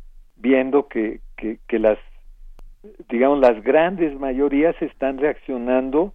viendo 0.41 0.87
que, 0.87 1.19
que, 1.37 1.59
que 1.67 1.79
las 1.79 1.97
digamos 3.09 3.39
las 3.39 3.63
grandes 3.63 4.19
mayorías 4.19 4.75
están 4.81 5.19
reaccionando 5.19 6.13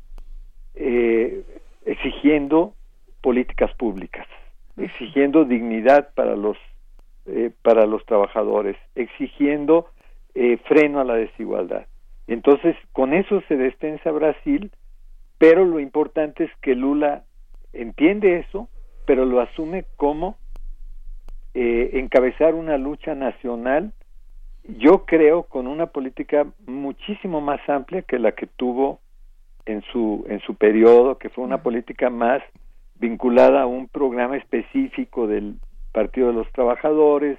eh, 0.75 1.43
exigiendo 1.85 2.75
políticas 3.21 3.73
públicas 3.75 4.27
exigiendo 4.77 5.45
dignidad 5.45 6.11
para 6.15 6.35
los 6.35 6.57
eh, 7.27 7.51
para 7.63 7.87
los 7.87 8.05
trabajadores 8.05 8.77
exigiendo 8.95 9.89
eh, 10.35 10.59
freno 10.69 11.01
a 11.01 11.05
la 11.05 11.15
desigualdad. 11.15 11.87
Entonces 12.27 12.77
con 12.93 13.15
eso 13.15 13.43
se 13.49 13.57
destensa 13.57 14.11
Brasil 14.11 14.73
pero 15.39 15.65
lo 15.65 15.79
importante 15.79 16.45
es 16.45 16.51
que 16.63 16.75
Lula 16.75 17.23
entiende 17.73 18.41
eso 18.41 18.69
pero 19.07 19.25
lo 19.25 19.41
asume 19.41 19.85
como 19.97 20.37
eh, 21.55 22.01
encabezar 22.01 22.55
una 22.55 22.77
lucha 22.77 23.15
nacional 23.15 23.93
yo 24.69 25.05
creo 25.05 25.45
con 25.45 25.67
una 25.67 25.87
política 25.87 26.47
muchísimo 26.67 27.41
más 27.41 27.61
amplia 27.69 28.03
que 28.03 28.19
la 28.19 28.33
que 28.33 28.47
tuvo 28.47 29.01
en 29.65 29.83
su 29.93 30.25
en 30.29 30.41
su 30.41 30.55
periodo 30.55 31.19
que 31.19 31.29
fue 31.29 31.45
una 31.45 31.63
política 31.63 32.11
más 32.11 32.43
vinculada 32.97 33.63
a 33.63 33.67
un 33.67 33.89
programa 33.89 34.37
específico 34.37 35.27
del 35.27 35.57
Partido 35.93 36.29
de 36.29 36.35
los 36.35 36.51
Trabajadores 36.53 37.39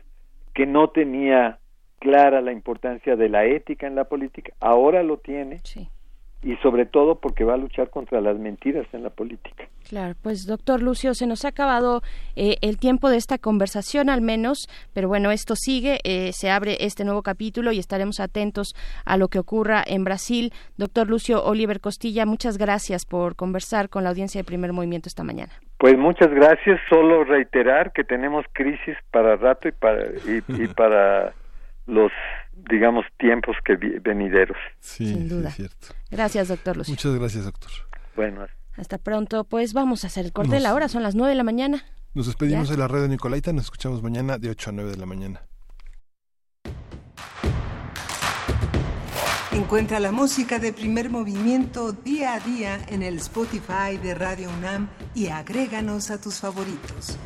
que 0.53 0.65
no 0.65 0.89
tenía 0.89 1.59
clara 1.99 2.41
la 2.41 2.51
importancia 2.51 3.15
de 3.15 3.29
la 3.29 3.45
ética 3.45 3.87
en 3.87 3.95
la 3.95 4.05
política 4.05 4.53
ahora 4.59 5.03
lo 5.03 5.17
tiene 5.17 5.59
y 6.43 6.55
sobre 6.57 6.85
todo 6.85 7.15
porque 7.15 7.43
va 7.43 7.55
a 7.55 7.57
luchar 7.57 7.89
contra 7.89 8.21
las 8.21 8.37
mentiras 8.37 8.85
en 8.93 9.03
la 9.03 9.09
política 9.09 9.67
Claro, 9.87 10.15
pues 10.21 10.45
doctor 10.45 10.81
Lucio, 10.81 11.13
se 11.13 11.27
nos 11.27 11.45
ha 11.45 11.49
acabado 11.49 12.01
eh, 12.35 12.57
el 12.61 12.77
tiempo 12.77 13.09
de 13.09 13.15
esta 13.15 13.37
conversación 13.37 14.09
al 14.09 14.21
menos, 14.21 14.67
pero 14.93 15.07
bueno, 15.07 15.31
esto 15.31 15.55
sigue, 15.55 15.99
eh, 16.03 16.33
se 16.33 16.49
abre 16.49 16.77
este 16.81 17.05
nuevo 17.05 17.21
capítulo 17.21 17.71
y 17.71 17.79
estaremos 17.79 18.19
atentos 18.19 18.75
a 19.05 19.15
lo 19.15 19.29
que 19.29 19.39
ocurra 19.39 19.81
en 19.87 20.03
Brasil. 20.03 20.51
Doctor 20.75 21.07
Lucio 21.07 21.41
Oliver 21.41 21.79
Costilla, 21.79 22.25
muchas 22.25 22.57
gracias 22.57 23.05
por 23.05 23.37
conversar 23.37 23.87
con 23.87 24.03
la 24.03 24.09
audiencia 24.09 24.41
de 24.41 24.45
Primer 24.45 24.73
Movimiento 24.73 25.07
esta 25.07 25.23
mañana. 25.23 25.53
Pues 25.77 25.97
muchas 25.97 26.31
gracias, 26.31 26.81
solo 26.89 27.23
reiterar 27.23 27.93
que 27.93 28.03
tenemos 28.03 28.45
crisis 28.51 28.97
para 29.11 29.37
rato 29.37 29.69
y 29.69 29.71
para, 29.71 30.05
y, 30.05 30.43
y 30.49 30.67
para 30.75 31.33
los 31.85 32.11
digamos 32.69 33.05
tiempos 33.19 33.55
que 33.65 33.75
venideros. 33.99 34.57
Sí, 34.79 35.07
Sin 35.13 35.29
duda. 35.29 35.51
sí, 35.51 35.63
es 35.63 35.69
cierto. 35.69 35.87
Gracias, 36.11 36.47
doctor 36.47 36.77
Lucio. 36.77 36.91
Muchas 36.93 37.15
gracias, 37.15 37.45
doctor. 37.45 37.71
Bueno, 38.15 38.45
Hasta 38.77 38.97
pronto, 38.97 39.43
pues 39.43 39.73
vamos 39.73 40.03
a 40.03 40.07
hacer 40.07 40.25
el 40.25 40.33
corte 40.33 40.51
de 40.51 40.57
Nos- 40.57 40.63
la 40.63 40.73
hora, 40.75 40.87
son 40.87 41.03
las 41.03 41.15
nueve 41.15 41.29
de 41.31 41.35
la 41.35 41.43
mañana. 41.43 41.83
Nos 42.13 42.25
despedimos 42.27 42.67
Ya. 42.69 42.75
de 42.75 42.79
la 42.79 42.87
red 42.87 43.01
de 43.03 43.09
Nicolaita, 43.09 43.51
nos 43.53 43.65
escuchamos 43.65 44.01
mañana 44.03 44.37
de 44.37 44.49
8 44.49 44.69
a 44.69 44.73
9 44.73 44.91
de 44.91 44.97
la 44.97 45.05
mañana. 45.05 45.41
Encuentra 49.51 49.99
la 49.99 50.11
música 50.11 50.59
de 50.59 50.71
primer 50.73 51.09
movimiento 51.09 51.91
día 51.91 52.35
a 52.35 52.39
día 52.39 52.79
en 52.89 53.01
el 53.01 53.15
Spotify 53.17 53.97
de 54.01 54.13
Radio 54.13 54.49
UNAM 54.49 54.87
y 55.15 55.27
agréganos 55.27 56.11
a 56.11 56.21
tus 56.21 56.39
favoritos. 56.39 57.17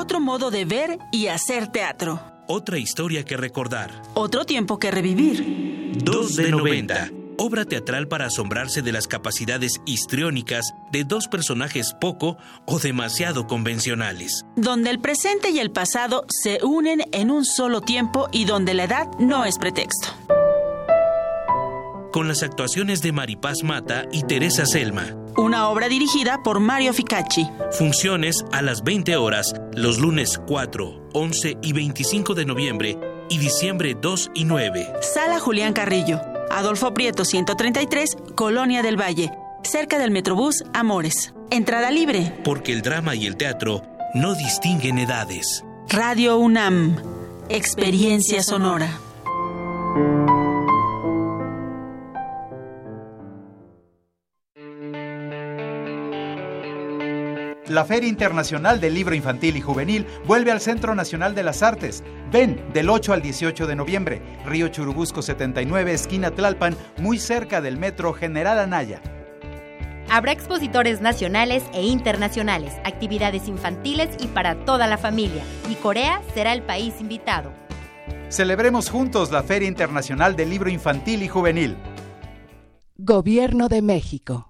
Otro 0.00 0.18
modo 0.18 0.50
de 0.50 0.64
ver 0.64 0.98
y 1.12 1.26
hacer 1.26 1.68
teatro. 1.68 2.22
Otra 2.48 2.78
historia 2.78 3.22
que 3.22 3.36
recordar. 3.36 3.90
Otro 4.14 4.46
tiempo 4.46 4.78
que 4.78 4.90
revivir. 4.90 5.92
2 6.02 6.36
de 6.36 6.50
90. 6.50 7.10
Obra 7.36 7.66
teatral 7.66 8.08
para 8.08 8.24
asombrarse 8.24 8.80
de 8.80 8.92
las 8.92 9.06
capacidades 9.06 9.82
histriónicas 9.84 10.72
de 10.90 11.04
dos 11.04 11.28
personajes 11.28 11.94
poco 12.00 12.38
o 12.64 12.78
demasiado 12.78 13.46
convencionales. 13.46 14.46
Donde 14.56 14.88
el 14.88 15.00
presente 15.00 15.50
y 15.50 15.58
el 15.58 15.70
pasado 15.70 16.24
se 16.30 16.60
unen 16.64 17.02
en 17.12 17.30
un 17.30 17.44
solo 17.44 17.82
tiempo 17.82 18.30
y 18.32 18.46
donde 18.46 18.72
la 18.72 18.84
edad 18.84 19.06
no 19.18 19.44
es 19.44 19.58
pretexto. 19.58 20.08
Con 22.12 22.26
las 22.26 22.42
actuaciones 22.42 23.02
de 23.02 23.12
Maripaz 23.12 23.62
Mata 23.62 24.04
y 24.10 24.24
Teresa 24.24 24.66
Selma. 24.66 25.06
Una 25.36 25.68
obra 25.68 25.88
dirigida 25.88 26.42
por 26.42 26.58
Mario 26.58 26.92
Ficacci. 26.92 27.48
Funciones 27.72 28.44
a 28.50 28.62
las 28.62 28.82
20 28.82 29.16
horas 29.16 29.54
los 29.74 29.98
lunes 29.98 30.40
4, 30.48 31.10
11 31.12 31.58
y 31.62 31.72
25 31.72 32.34
de 32.34 32.44
noviembre 32.44 32.98
y 33.28 33.38
diciembre 33.38 33.96
2 34.00 34.32
y 34.34 34.44
9. 34.44 34.92
Sala 35.02 35.38
Julián 35.38 35.72
Carrillo. 35.72 36.20
Adolfo 36.50 36.92
Prieto 36.92 37.24
133, 37.24 38.16
Colonia 38.34 38.82
del 38.82 39.00
Valle. 39.00 39.30
Cerca 39.62 39.98
del 39.98 40.10
Metrobús 40.10 40.64
Amores. 40.72 41.32
Entrada 41.50 41.92
libre. 41.92 42.34
Porque 42.42 42.72
el 42.72 42.82
drama 42.82 43.14
y 43.14 43.26
el 43.26 43.36
teatro 43.36 43.82
no 44.14 44.34
distinguen 44.34 44.98
edades. 44.98 45.64
Radio 45.88 46.38
UNAM. 46.38 46.96
Experiencia 47.48 48.42
sonora. 48.42 48.98
La 57.70 57.84
Feria 57.84 58.08
Internacional 58.08 58.80
del 58.80 58.94
Libro 58.94 59.14
Infantil 59.14 59.56
y 59.56 59.60
Juvenil 59.60 60.04
vuelve 60.26 60.50
al 60.50 60.60
Centro 60.60 60.96
Nacional 60.96 61.36
de 61.36 61.44
las 61.44 61.62
Artes. 61.62 62.02
Ven 62.32 62.60
del 62.72 62.90
8 62.90 63.12
al 63.12 63.22
18 63.22 63.68
de 63.68 63.76
noviembre, 63.76 64.20
Río 64.44 64.66
Churubusco 64.66 65.22
79, 65.22 65.92
esquina 65.92 66.32
Tlalpan, 66.32 66.76
muy 66.98 67.20
cerca 67.20 67.60
del 67.60 67.76
Metro 67.76 68.12
General 68.12 68.58
Anaya. 68.58 69.00
Habrá 70.10 70.32
expositores 70.32 71.00
nacionales 71.00 71.62
e 71.72 71.86
internacionales, 71.86 72.72
actividades 72.82 73.46
infantiles 73.46 74.16
y 74.18 74.26
para 74.26 74.64
toda 74.64 74.88
la 74.88 74.98
familia. 74.98 75.44
Y 75.68 75.76
Corea 75.76 76.22
será 76.34 76.52
el 76.54 76.62
país 76.62 76.94
invitado. 76.98 77.52
Celebremos 78.30 78.90
juntos 78.90 79.30
la 79.30 79.44
Feria 79.44 79.68
Internacional 79.68 80.34
del 80.34 80.50
Libro 80.50 80.70
Infantil 80.70 81.22
y 81.22 81.28
Juvenil. 81.28 81.76
Gobierno 82.96 83.68
de 83.68 83.80
México. 83.80 84.49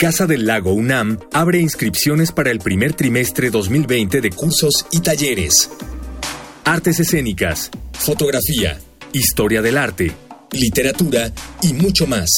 Casa 0.00 0.26
del 0.26 0.46
Lago 0.46 0.72
UNAM 0.72 1.18
abre 1.30 1.60
inscripciones 1.60 2.32
para 2.32 2.50
el 2.50 2.60
primer 2.60 2.94
trimestre 2.94 3.50
2020 3.50 4.22
de 4.22 4.30
cursos 4.30 4.86
y 4.90 5.00
talleres. 5.00 5.70
Artes 6.64 7.00
escénicas, 7.00 7.70
fotografía, 7.92 8.78
historia 9.12 9.60
del 9.60 9.76
arte, 9.76 10.12
literatura 10.52 11.30
y 11.60 11.74
mucho 11.74 12.06
más. 12.06 12.30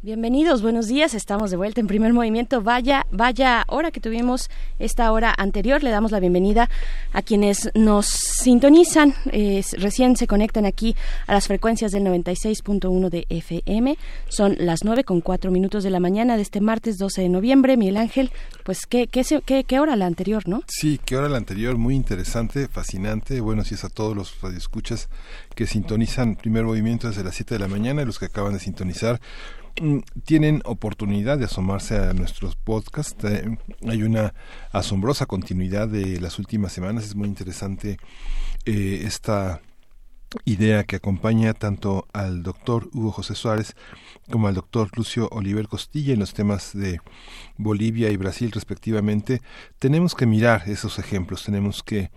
Bienvenidos, 0.00 0.62
buenos 0.62 0.86
días. 0.86 1.12
Estamos 1.12 1.50
de 1.50 1.56
vuelta 1.56 1.80
en 1.80 1.88
primer 1.88 2.12
movimiento. 2.12 2.62
Vaya, 2.62 3.04
vaya 3.10 3.64
hora 3.66 3.90
que 3.90 3.98
tuvimos 3.98 4.48
esta 4.78 5.10
hora 5.10 5.34
anterior. 5.36 5.82
Le 5.82 5.90
damos 5.90 6.12
la 6.12 6.20
bienvenida 6.20 6.70
a 7.12 7.20
quienes 7.20 7.72
nos 7.74 8.06
sintonizan. 8.06 9.12
recién 9.72 10.16
se 10.16 10.28
conectan 10.28 10.66
aquí 10.66 10.94
a 11.26 11.34
las 11.34 11.48
frecuencias 11.48 11.90
del 11.90 12.04
96.1 12.04 13.10
de 13.10 13.26
FM. 13.28 13.98
Son 14.28 14.54
las 14.60 14.84
9 14.84 15.02
con 15.02 15.20
4 15.20 15.50
minutos 15.50 15.82
de 15.82 15.90
la 15.90 15.98
mañana 15.98 16.36
de 16.36 16.42
este 16.42 16.60
martes 16.60 16.96
12 16.96 17.22
de 17.22 17.28
noviembre. 17.28 17.76
Miguel 17.76 17.96
Ángel, 17.96 18.30
pues 18.62 18.86
qué, 18.86 19.08
qué, 19.08 19.24
qué, 19.44 19.64
qué 19.64 19.80
hora 19.80 19.96
la 19.96 20.06
anterior, 20.06 20.46
¿no? 20.46 20.62
Sí, 20.68 21.00
qué 21.04 21.16
hora 21.16 21.28
la 21.28 21.38
anterior, 21.38 21.76
muy 21.76 21.96
interesante, 21.96 22.68
fascinante. 22.68 23.40
Buenos 23.40 23.68
días 23.68 23.82
a 23.82 23.88
todos 23.88 24.14
los 24.14 24.40
radioescuchas 24.40 25.08
que 25.56 25.66
sintonizan 25.66 26.36
primer 26.36 26.62
movimiento 26.62 27.08
desde 27.08 27.24
las 27.24 27.34
7 27.34 27.56
de 27.56 27.58
la 27.58 27.66
mañana 27.66 28.02
y 28.02 28.04
los 28.04 28.20
que 28.20 28.26
acaban 28.26 28.52
de 28.52 28.60
sintonizar 28.60 29.20
tienen 30.24 30.62
oportunidad 30.64 31.38
de 31.38 31.46
asomarse 31.46 31.96
a 31.96 32.12
nuestros 32.12 32.56
podcasts. 32.56 33.24
Eh, 33.24 33.58
hay 33.86 34.02
una 34.02 34.34
asombrosa 34.72 35.26
continuidad 35.26 35.88
de 35.88 36.20
las 36.20 36.38
últimas 36.38 36.72
semanas. 36.72 37.04
Es 37.04 37.14
muy 37.14 37.28
interesante 37.28 37.98
eh, 38.64 39.02
esta 39.04 39.60
idea 40.44 40.84
que 40.84 40.96
acompaña 40.96 41.54
tanto 41.54 42.06
al 42.12 42.42
doctor 42.42 42.90
Hugo 42.92 43.12
José 43.12 43.34
Suárez 43.34 43.74
como 44.30 44.48
al 44.48 44.54
doctor 44.54 44.90
Lucio 44.96 45.28
Oliver 45.32 45.68
Costilla 45.68 46.12
en 46.12 46.20
los 46.20 46.34
temas 46.34 46.72
de 46.74 47.00
Bolivia 47.56 48.10
y 48.10 48.16
Brasil 48.16 48.50
respectivamente, 48.52 49.40
tenemos 49.78 50.14
que 50.14 50.26
mirar 50.26 50.62
esos 50.68 50.98
ejemplos, 50.98 51.44
tenemos 51.44 51.82
que 51.82 52.10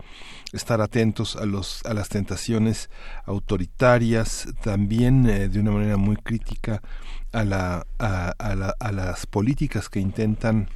estar 0.52 0.80
atentos 0.80 1.36
a 1.36 1.46
los 1.46 1.84
a 1.86 1.94
las 1.94 2.08
tentaciones 2.08 2.90
autoritarias, 3.24 4.48
también 4.62 5.28
eh, 5.28 5.48
de 5.48 5.60
una 5.60 5.70
manera 5.72 5.96
muy 5.96 6.16
crítica 6.16 6.82
a 7.32 7.44
la 7.44 7.86
a, 7.98 8.30
a 8.38 8.54
la- 8.54 8.74
a 8.78 8.92
las 8.92 9.26
políticas 9.26 9.88
que 9.88 10.00
intentan 10.00 10.68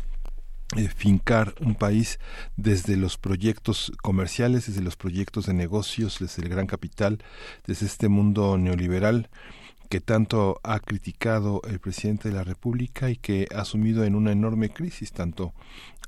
eh, 0.76 0.88
fincar 0.88 1.54
un 1.60 1.74
país 1.76 2.18
desde 2.56 2.96
los 2.96 3.18
proyectos 3.18 3.92
comerciales, 4.02 4.66
desde 4.66 4.82
los 4.82 4.96
proyectos 4.96 5.46
de 5.46 5.54
negocios, 5.54 6.18
desde 6.18 6.42
el 6.42 6.48
gran 6.48 6.66
capital, 6.66 7.18
desde 7.66 7.86
este 7.86 8.08
mundo 8.08 8.58
neoliberal 8.58 9.28
que 9.88 10.00
tanto 10.00 10.60
ha 10.62 10.78
criticado 10.80 11.62
el 11.68 11.78
presidente 11.78 12.28
de 12.28 12.34
la 12.34 12.44
República 12.44 13.10
y 13.10 13.16
que 13.16 13.46
ha 13.54 13.64
sumido 13.64 14.04
en 14.04 14.14
una 14.14 14.32
enorme 14.32 14.70
crisis 14.70 15.12
tanto 15.12 15.52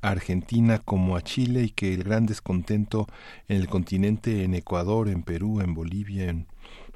a 0.01 0.09
Argentina 0.09 0.79
como 0.79 1.15
a 1.15 1.21
Chile 1.21 1.63
y 1.63 1.69
que 1.69 1.93
el 1.93 2.03
gran 2.03 2.25
descontento 2.25 3.07
en 3.47 3.57
el 3.57 3.67
continente, 3.67 4.43
en 4.43 4.53
Ecuador, 4.53 5.09
en 5.09 5.23
Perú, 5.23 5.61
en 5.61 5.73
Bolivia, 5.73 6.29
en 6.29 6.45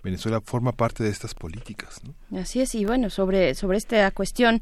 Venezuela 0.04 0.42
forma 0.42 0.74
parte 0.74 1.04
de 1.04 1.10
estas 1.10 1.34
políticas. 1.34 2.02
Así 2.36 2.60
es, 2.62 2.76
y 2.76 2.84
bueno, 2.86 3.10
sobre, 3.10 3.56
sobre 3.56 3.78
esta 3.78 4.12
cuestión 4.12 4.60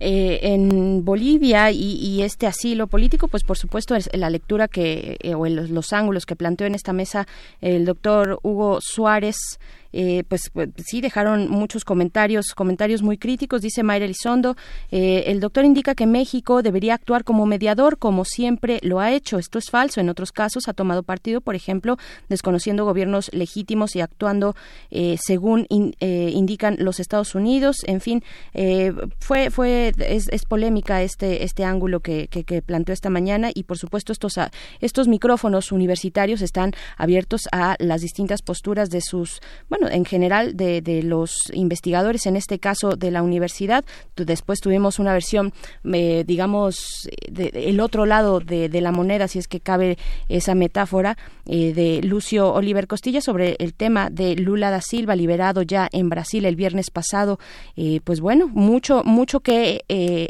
eh, 0.00 0.40
en 0.42 1.04
Bolivia 1.04 1.70
y, 1.70 1.94
y 1.94 2.22
este 2.22 2.46
asilo 2.46 2.86
político, 2.86 3.28
pues 3.28 3.44
por 3.44 3.56
supuesto 3.56 3.94
es 3.96 4.10
la 4.12 4.28
lectura 4.28 4.68
que, 4.68 5.16
eh, 5.20 5.34
o 5.34 5.46
el- 5.46 5.72
los 5.72 5.92
ángulos 5.94 6.26
que 6.26 6.36
planteó 6.36 6.66
en 6.66 6.74
esta 6.74 6.92
mesa 6.92 7.26
el 7.60 7.84
doctor 7.86 8.38
Hugo 8.42 8.78
Suárez, 8.82 9.36
eh, 9.94 10.24
pues, 10.28 10.50
pues, 10.52 10.70
sí 10.84 11.00
dejaron 11.00 11.48
muchos 11.48 11.84
comentarios, 11.84 12.46
comentarios 12.54 13.02
muy 13.02 13.16
críticos, 13.16 13.62
dice 13.62 13.82
Mayra 13.82 14.04
Elizondo, 14.04 14.56
eh, 14.90 15.24
el 15.28 15.40
doctor 15.40 15.64
indica 15.64 15.94
que 15.94 16.06
México 16.06 16.62
debería 16.62 16.94
actuar 16.94 17.24
como 17.24 17.46
mediador, 17.46 17.98
como 17.98 18.24
siempre 18.24 18.80
lo 18.82 19.00
ha 19.00 19.12
hecho. 19.12 19.38
Esto 19.38 19.58
es 19.58 19.70
falso. 19.70 20.00
En 20.00 20.08
otros 20.08 20.32
casos 20.32 20.68
ha 20.68 20.72
tomado 20.72 21.02
partido, 21.02 21.40
por 21.40 21.54
ejemplo, 21.54 21.96
desconociendo 22.28 22.84
gobiernos 22.84 23.30
legítimos 23.32 23.96
y 23.96 24.00
actuando 24.00 24.54
eh, 24.90 25.16
según 25.20 25.66
eh, 25.70 26.30
indican 26.32 26.76
los 26.78 27.00
Estados 27.00 27.34
Unidos. 27.34 27.78
En 27.86 28.00
fin, 28.00 28.22
eh, 28.52 28.92
fue 29.18 29.50
fue 29.50 29.92
es, 29.98 30.28
es 30.28 30.44
polémica 30.44 31.02
este 31.02 31.44
este 31.44 31.64
ángulo 31.64 32.00
que, 32.00 32.28
que, 32.28 32.44
que 32.44 32.62
planteó 32.62 32.92
esta 32.92 33.10
mañana 33.10 33.50
y 33.54 33.64
por 33.64 33.78
supuesto 33.78 34.12
estos 34.12 34.34
estos 34.80 35.08
micrófonos 35.08 35.72
universitarios 35.72 36.42
están 36.42 36.72
abiertos 36.96 37.42
a 37.52 37.76
las 37.78 38.00
distintas 38.00 38.42
posturas 38.42 38.90
de 38.90 39.00
sus 39.00 39.40
bueno 39.68 39.83
en 39.90 40.04
general 40.04 40.56
de, 40.56 40.82
los 41.04 41.36
investigadores 41.52 42.26
en 42.26 42.36
este 42.36 42.58
caso 42.58 42.96
de 42.96 43.10
la 43.10 43.22
universidad 43.22 43.84
después 44.16 44.60
tuvimos 44.60 44.98
una 44.98 45.12
versión 45.12 45.52
eh, 45.92 46.24
digamos 46.26 47.08
de- 47.28 47.50
el 47.54 47.80
otro 47.80 48.06
lado 48.06 48.40
de, 48.40 48.68
la 48.80 48.92
moneda 48.92 49.28
si 49.28 49.38
es 49.38 49.48
que 49.48 49.60
cabe 49.60 49.98
esa 50.28 50.54
metáfora 50.54 51.16
eh, 51.46 51.72
de 51.74 52.00
Lucio 52.02 52.52
Oliver 52.52 52.86
Costilla 52.86 53.20
sobre 53.20 53.56
el 53.58 53.74
tema 53.74 54.10
de 54.10 54.36
Lula 54.36 54.70
da 54.70 54.80
Silva 54.80 55.16
liberado 55.16 55.62
ya 55.62 55.88
en 55.92 56.08
Brasil 56.08 56.44
el 56.44 56.56
viernes 56.56 56.90
pasado. 56.90 57.38
Eh, 57.76 58.00
pues 58.04 58.20
bueno 58.20 58.48
mucho 58.48 59.02
mucho 59.04 59.40
que 59.40 59.84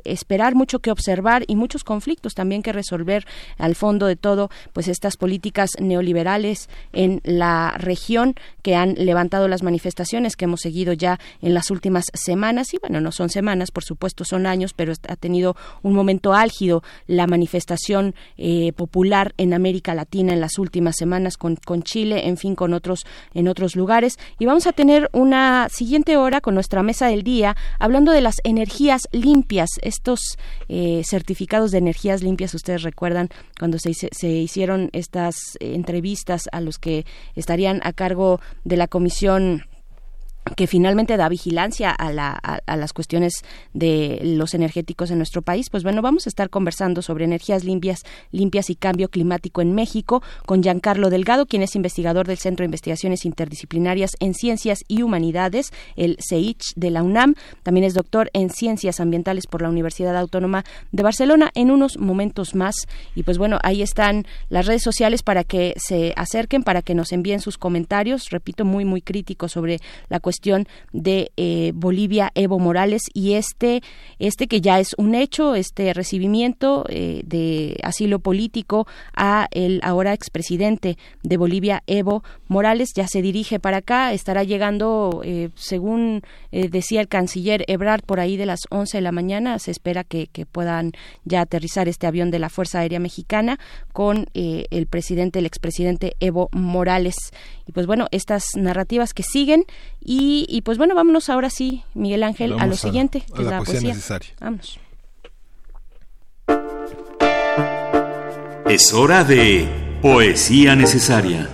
esperar 0.04 0.54
mucho 0.54 0.78
que 0.80 0.90
observar 0.90 1.44
y 1.46 1.56
muchos 1.56 1.84
conflictos 1.84 2.34
también 2.34 2.62
que 2.62 2.72
resolver 2.72 3.26
al 3.58 3.74
fondo 3.74 4.06
de 4.06 4.16
todo 4.16 4.50
pues 4.72 4.88
estas 4.88 5.16
políticas 5.16 5.70
neoliberales 5.78 6.68
en 6.92 7.20
la 7.24 7.74
región 7.78 8.34
que 8.62 8.74
han 8.74 8.94
levantado 8.94 9.43
las 9.48 9.62
manifestaciones 9.62 10.36
que 10.36 10.44
hemos 10.44 10.60
seguido 10.60 10.92
ya 10.92 11.18
en 11.42 11.54
las 11.54 11.70
últimas 11.70 12.06
semanas. 12.14 12.74
Y 12.74 12.78
bueno 12.78 13.00
no 13.00 13.12
son 13.12 13.30
semanas 13.30 13.70
por 13.70 13.84
supuesto 13.84 14.24
son 14.24 14.46
años 14.46 14.72
pero 14.74 14.92
ha 15.08 15.16
tenido 15.16 15.56
un 15.82 15.94
momento 15.94 16.34
álgido 16.34 16.82
la 17.06 17.26
manifestación 17.26 18.14
eh, 18.36 18.72
popular 18.72 19.34
en 19.38 19.54
América 19.54 19.94
Latina 19.94 20.32
en 20.32 20.40
las 20.40 20.58
últimas 20.58 20.96
semanas 20.96 21.36
con, 21.36 21.56
con 21.56 21.82
Chile 21.82 22.28
en 22.28 22.36
fin 22.36 22.54
con 22.54 22.74
otros 22.74 23.06
en 23.34 23.48
otros 23.48 23.76
lugares. 23.76 24.18
Y 24.38 24.46
vamos 24.46 24.66
a 24.66 24.72
tener 24.72 25.08
una 25.12 25.68
siguiente 25.70 26.16
hora 26.16 26.40
con 26.40 26.54
nuestra 26.54 26.82
mesa 26.82 27.08
del 27.08 27.22
día 27.22 27.56
hablando 27.78 28.12
de 28.12 28.20
las 28.20 28.36
energías 28.44 29.02
limpias 29.12 29.70
estos 29.82 30.20
eh, 30.68 31.02
certificados 31.04 31.70
de 31.70 31.78
energías 31.78 32.22
limpias. 32.22 32.54
Ustedes 32.54 32.82
recuerdan 32.82 33.28
cuando 33.58 33.78
se, 33.78 33.92
se 33.94 34.28
hicieron 34.28 34.90
estas 34.92 35.34
entrevistas 35.60 36.48
a 36.52 36.60
los 36.60 36.78
que 36.78 37.04
estarían 37.34 37.80
a 37.84 37.92
cargo 37.92 38.40
de 38.64 38.76
la 38.76 38.88
comisión 38.88 39.23
versión 39.24 39.64
que 40.56 40.66
finalmente 40.66 41.16
da 41.16 41.28
vigilancia 41.28 41.90
a, 41.90 42.12
las 42.12 42.92
cuestiones 42.92 43.32
de 43.72 44.20
los 44.22 44.54
energéticos 44.54 45.10
en 45.10 45.18
nuestro 45.18 45.42
país. 45.42 45.70
Pues 45.70 45.82
bueno, 45.82 46.02
vamos 46.02 46.26
a 46.26 46.28
estar 46.28 46.50
conversando 46.50 47.02
sobre 47.02 47.24
energías 47.24 47.64
limpias, 47.64 48.02
limpias 48.30 48.68
y 48.68 48.76
cambio 48.76 49.08
climático 49.08 49.62
en 49.62 49.74
México 49.74 50.22
con 50.44 50.62
Giancarlo 50.62 51.08
Delgado, 51.08 51.46
quien 51.46 51.62
es 51.62 51.74
investigador 51.76 52.26
del 52.26 52.38
Centro 52.38 52.62
de 52.62 52.66
Investigaciones 52.66 53.24
Interdisciplinarias 53.24 54.12
en 54.20 54.34
Ciencias 54.34 54.84
y 54.86 55.02
Humanidades, 55.02 55.72
el 55.96 56.18
CEICH 56.20 56.74
de 56.76 56.90
la 56.90 57.02
UNAM. 57.02 57.34
También 57.62 57.84
es 57.84 57.94
doctor 57.94 58.30
en 58.34 58.50
Ciencias 58.50 59.00
Ambientales 59.00 59.46
por 59.46 59.62
la 59.62 59.70
Universidad 59.70 60.16
Autónoma 60.16 60.64
de 60.92 61.02
Barcelona. 61.02 61.50
En 61.54 61.70
unos 61.70 61.98
momentos 61.98 62.54
más. 62.54 62.74
Y 63.14 63.22
pues 63.22 63.38
bueno, 63.38 63.58
ahí 63.62 63.80
están 63.80 64.26
las 64.50 64.66
redes 64.66 64.82
sociales 64.82 65.22
para 65.22 65.42
que 65.42 65.74
se 65.78 66.12
acerquen, 66.16 66.62
para 66.62 66.82
que 66.82 66.94
nos 66.94 67.12
envíen 67.12 67.40
sus 67.40 67.56
comentarios, 67.56 68.30
repito, 68.30 68.64
muy, 68.64 68.84
muy 68.84 69.00
críticos 69.00 69.52
sobre 69.52 69.80
la 70.08 70.20
cuestión 70.20 70.33
de 70.92 71.30
eh, 71.36 71.72
Bolivia, 71.74 72.30
Evo 72.34 72.58
Morales, 72.58 73.02
y 73.12 73.34
este, 73.34 73.82
este 74.18 74.46
que 74.46 74.60
ya 74.60 74.80
es 74.80 74.94
un 74.98 75.14
hecho, 75.14 75.54
este 75.54 75.92
recibimiento 75.94 76.84
eh, 76.88 77.22
de 77.24 77.78
asilo 77.82 78.18
político 78.18 78.86
a 79.14 79.48
el 79.50 79.80
ahora 79.82 80.12
expresidente 80.12 80.96
de 81.22 81.36
Bolivia, 81.36 81.82
Evo 81.86 82.22
Morales, 82.48 82.90
ya 82.94 83.06
se 83.06 83.22
dirige 83.22 83.58
para 83.58 83.78
acá, 83.78 84.12
estará 84.12 84.44
llegando, 84.44 85.22
eh, 85.24 85.50
según 85.54 86.22
decía 86.50 87.00
el 87.00 87.08
canciller 87.08 87.64
Ebrard, 87.66 88.02
por 88.04 88.20
ahí 88.20 88.36
de 88.36 88.46
las 88.46 88.60
11 88.70 88.98
de 88.98 89.02
la 89.02 89.10
mañana, 89.10 89.58
se 89.58 89.72
espera 89.72 90.04
que, 90.04 90.28
que 90.28 90.46
puedan 90.46 90.92
ya 91.24 91.40
aterrizar 91.40 91.88
este 91.88 92.06
avión 92.06 92.30
de 92.30 92.38
la 92.38 92.48
Fuerza 92.48 92.78
Aérea 92.78 93.00
Mexicana 93.00 93.58
con 93.92 94.26
el 94.34 94.86
presidente, 94.86 95.40
el 95.40 95.46
expresidente 95.46 96.14
Evo 96.20 96.48
Morales. 96.52 97.16
Y 97.66 97.72
pues 97.72 97.86
bueno, 97.86 98.06
estas 98.10 98.44
narrativas 98.56 99.14
que 99.14 99.22
siguen 99.22 99.64
y, 100.00 100.23
pues 100.64 100.78
bueno, 100.78 100.94
vámonos 100.94 101.28
ahora 101.28 101.50
sí, 101.50 101.82
Miguel 101.94 102.22
Ángel, 102.22 102.54
a 102.58 102.66
lo 102.66 102.76
siguiente, 102.76 103.24
que 103.34 103.42
es 103.42 103.48
la 103.48 103.58
poesía. 103.58 103.94
Necesaria. 103.94 104.30
Vámonos. 104.40 104.78
Es 108.68 108.92
hora 108.94 109.24
de 109.24 109.68
poesía 110.00 110.74
necesaria. 110.74 111.50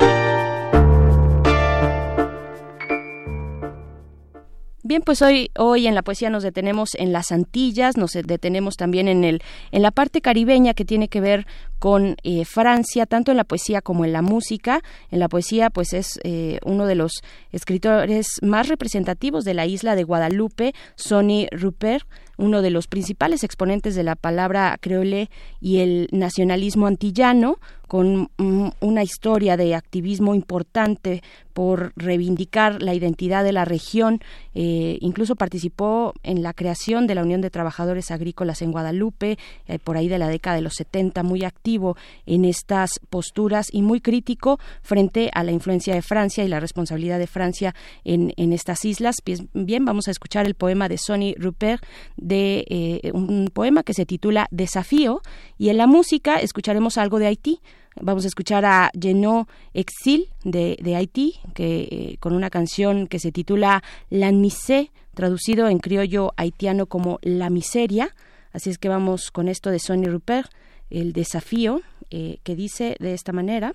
Bien, 4.90 5.02
pues 5.02 5.22
hoy, 5.22 5.52
hoy 5.56 5.86
en 5.86 5.94
la 5.94 6.02
poesía 6.02 6.30
nos 6.30 6.42
detenemos 6.42 6.96
en 6.96 7.12
las 7.12 7.30
Antillas, 7.30 7.96
nos 7.96 8.10
detenemos 8.10 8.74
también 8.74 9.06
en, 9.06 9.22
el, 9.22 9.40
en 9.70 9.82
la 9.82 9.92
parte 9.92 10.20
caribeña 10.20 10.74
que 10.74 10.84
tiene 10.84 11.06
que 11.06 11.20
ver 11.20 11.46
con 11.78 12.16
eh, 12.24 12.44
Francia, 12.44 13.06
tanto 13.06 13.30
en 13.30 13.36
la 13.36 13.44
poesía 13.44 13.82
como 13.82 14.04
en 14.04 14.12
la 14.12 14.20
música. 14.20 14.82
En 15.12 15.20
la 15.20 15.28
poesía, 15.28 15.70
pues 15.70 15.92
es 15.92 16.18
eh, 16.24 16.58
uno 16.64 16.86
de 16.86 16.96
los 16.96 17.22
escritores 17.52 18.26
más 18.42 18.66
representativos 18.66 19.44
de 19.44 19.54
la 19.54 19.64
isla 19.64 19.94
de 19.94 20.02
Guadalupe, 20.02 20.74
Sonny 20.96 21.46
Rupert, 21.52 22.04
uno 22.40 22.62
de 22.62 22.70
los 22.70 22.86
principales 22.86 23.44
exponentes 23.44 23.94
de 23.94 24.02
la 24.02 24.16
palabra 24.16 24.76
creole 24.80 25.30
y 25.60 25.78
el 25.78 26.08
nacionalismo 26.10 26.86
antillano, 26.86 27.58
con 27.90 28.30
una 28.38 29.02
historia 29.02 29.56
de 29.56 29.74
activismo 29.74 30.36
importante 30.36 31.24
por 31.52 31.92
reivindicar 31.96 32.80
la 32.80 32.94
identidad 32.94 33.42
de 33.42 33.50
la 33.50 33.64
región. 33.64 34.20
Eh, 34.54 34.96
incluso 35.00 35.34
participó 35.34 36.14
en 36.22 36.44
la 36.44 36.54
creación 36.54 37.08
de 37.08 37.16
la 37.16 37.22
Unión 37.22 37.40
de 37.40 37.50
Trabajadores 37.50 38.12
Agrícolas 38.12 38.62
en 38.62 38.70
Guadalupe, 38.70 39.38
eh, 39.66 39.80
por 39.80 39.96
ahí 39.96 40.06
de 40.06 40.18
la 40.18 40.28
década 40.28 40.54
de 40.54 40.62
los 40.62 40.74
70, 40.74 41.24
muy 41.24 41.42
activo 41.42 41.96
en 42.26 42.44
estas 42.44 43.00
posturas 43.10 43.66
y 43.72 43.82
muy 43.82 44.00
crítico 44.00 44.60
frente 44.82 45.28
a 45.34 45.42
la 45.42 45.50
influencia 45.50 45.92
de 45.92 46.02
Francia 46.02 46.44
y 46.44 46.48
la 46.48 46.60
responsabilidad 46.60 47.18
de 47.18 47.26
Francia 47.26 47.74
en, 48.04 48.32
estas 48.52 48.84
islas. 48.84 49.16
Bien, 49.52 49.84
vamos 49.84 50.06
a 50.06 50.12
escuchar 50.12 50.46
el 50.46 50.54
poema 50.54 50.88
de 50.88 50.96
Sonny 50.96 51.34
Rupert, 51.38 51.84
de 52.30 52.64
eh, 52.70 53.10
un 53.12 53.50
poema 53.52 53.82
que 53.82 53.92
se 53.92 54.06
titula 54.06 54.46
Desafío, 54.52 55.20
y 55.58 55.68
en 55.68 55.76
la 55.76 55.86
música 55.86 56.36
escucharemos 56.36 56.96
algo 56.96 57.18
de 57.18 57.26
Haití. 57.26 57.60
Vamos 58.00 58.24
a 58.24 58.28
escuchar 58.28 58.64
a 58.64 58.90
Geno 58.98 59.48
Exil 59.74 60.28
de, 60.44 60.78
Haití, 60.96 61.40
que, 61.54 61.88
eh, 61.90 62.16
con 62.20 62.32
una 62.32 62.48
canción 62.48 63.08
que 63.08 63.18
se 63.18 63.32
titula 63.32 63.82
La 64.08 64.30
Misé, 64.30 64.92
traducido 65.12 65.68
en 65.68 65.80
criollo 65.80 66.32
haitiano 66.36 66.86
como 66.86 67.18
La 67.22 67.50
Miseria. 67.50 68.14
Así 68.52 68.70
es 68.70 68.78
que 68.78 68.88
vamos 68.88 69.32
con 69.32 69.48
esto 69.48 69.70
de 69.70 69.80
Sonny 69.80 70.06
Rupert, 70.06 70.50
el 70.88 71.12
desafío, 71.12 71.82
eh, 72.10 72.38
que 72.44 72.54
dice 72.54 72.96
de 73.00 73.12
esta 73.12 73.32
manera, 73.32 73.74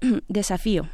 desafío. 0.28 0.88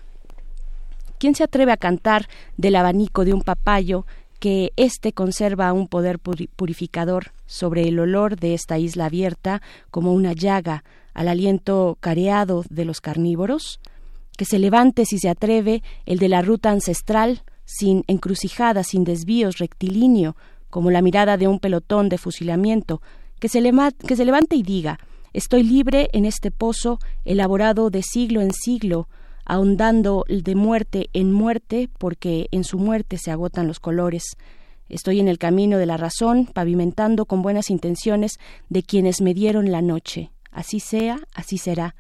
¿Quién 1.18 1.34
se 1.34 1.44
atreve 1.44 1.72
a 1.72 1.76
cantar 1.76 2.28
del 2.58 2.76
abanico 2.76 3.24
de 3.24 3.32
un 3.32 3.42
papayo 3.42 4.04
que 4.43 4.73
éste 4.74 5.12
conserva 5.12 5.73
un 5.73 5.86
poder 5.86 6.19
purificador 6.19 7.31
sobre 7.47 7.86
el 7.86 8.01
olor 8.01 8.36
de 8.36 8.55
esta 8.55 8.77
isla 8.77 9.05
abierta 9.05 9.62
como 9.93 10.12
una 10.12 10.32
llaga 10.32 10.82
al 11.14 11.28
aliento 11.28 11.97
careado 12.01 12.64
de 12.69 12.85
los 12.85 13.01
carnívoros, 13.01 13.78
que 14.36 14.44
se 14.44 14.59
levante 14.59 15.05
si 15.06 15.20
se 15.20 15.28
atreve 15.28 15.85
el 16.06 16.19
de 16.19 16.28
la 16.28 16.43
ruta 16.43 16.73
ancestral, 16.73 17.44
sin 17.64 18.02
encrucijada, 18.09 18.82
sin 18.82 19.05
desvíos, 19.05 19.59
rectilíneo, 19.59 20.35
como 20.70 20.90
la 20.90 21.02
mirada 21.02 21.36
de 21.36 21.47
un 21.47 21.60
pelotón 21.60 22.09
de 22.09 22.19
fusilamiento, 22.19 23.01
que 23.39 23.48
se, 23.48 23.62
que 24.09 24.16
se 24.16 24.24
levante 24.24 24.56
y 24.56 24.64
diga 24.64 24.98
Estoy 25.32 25.62
libre 25.62 26.09
en 26.12 26.24
este 26.24 26.51
pozo, 26.51 26.98
elaborado 27.24 27.90
de 27.90 28.02
siglo 28.02 28.40
en 28.40 28.52
siglo, 28.52 29.06
ahondando 29.44 30.24
de 30.28 30.55
muerte 30.55 31.09
en 31.12 31.32
muerte, 31.32 31.89
porque 31.98 32.48
en 32.51 32.64
su 32.64 32.78
muerte 32.78 33.19
se 33.19 33.31
agotan 33.31 33.66
los 33.66 33.81
colores. 33.81 34.36
Estoy 34.89 35.20
en 35.20 35.28
el 35.28 35.39
camino 35.39 35.78
de 35.78 35.86
la 35.86 35.97
razón, 35.97 36.47
pavimentando 36.52 37.24
con 37.24 37.43
buenas 37.43 37.70
intenciones 37.70 38.39
de 38.69 38.82
quienes 38.82 39.20
me 39.20 39.35
dieron 39.35 39.73
la 39.73 39.82
noche. 39.82 40.31
Así 40.51 40.81
sea, 40.81 41.19
así 41.35 41.59
será. 41.59 41.94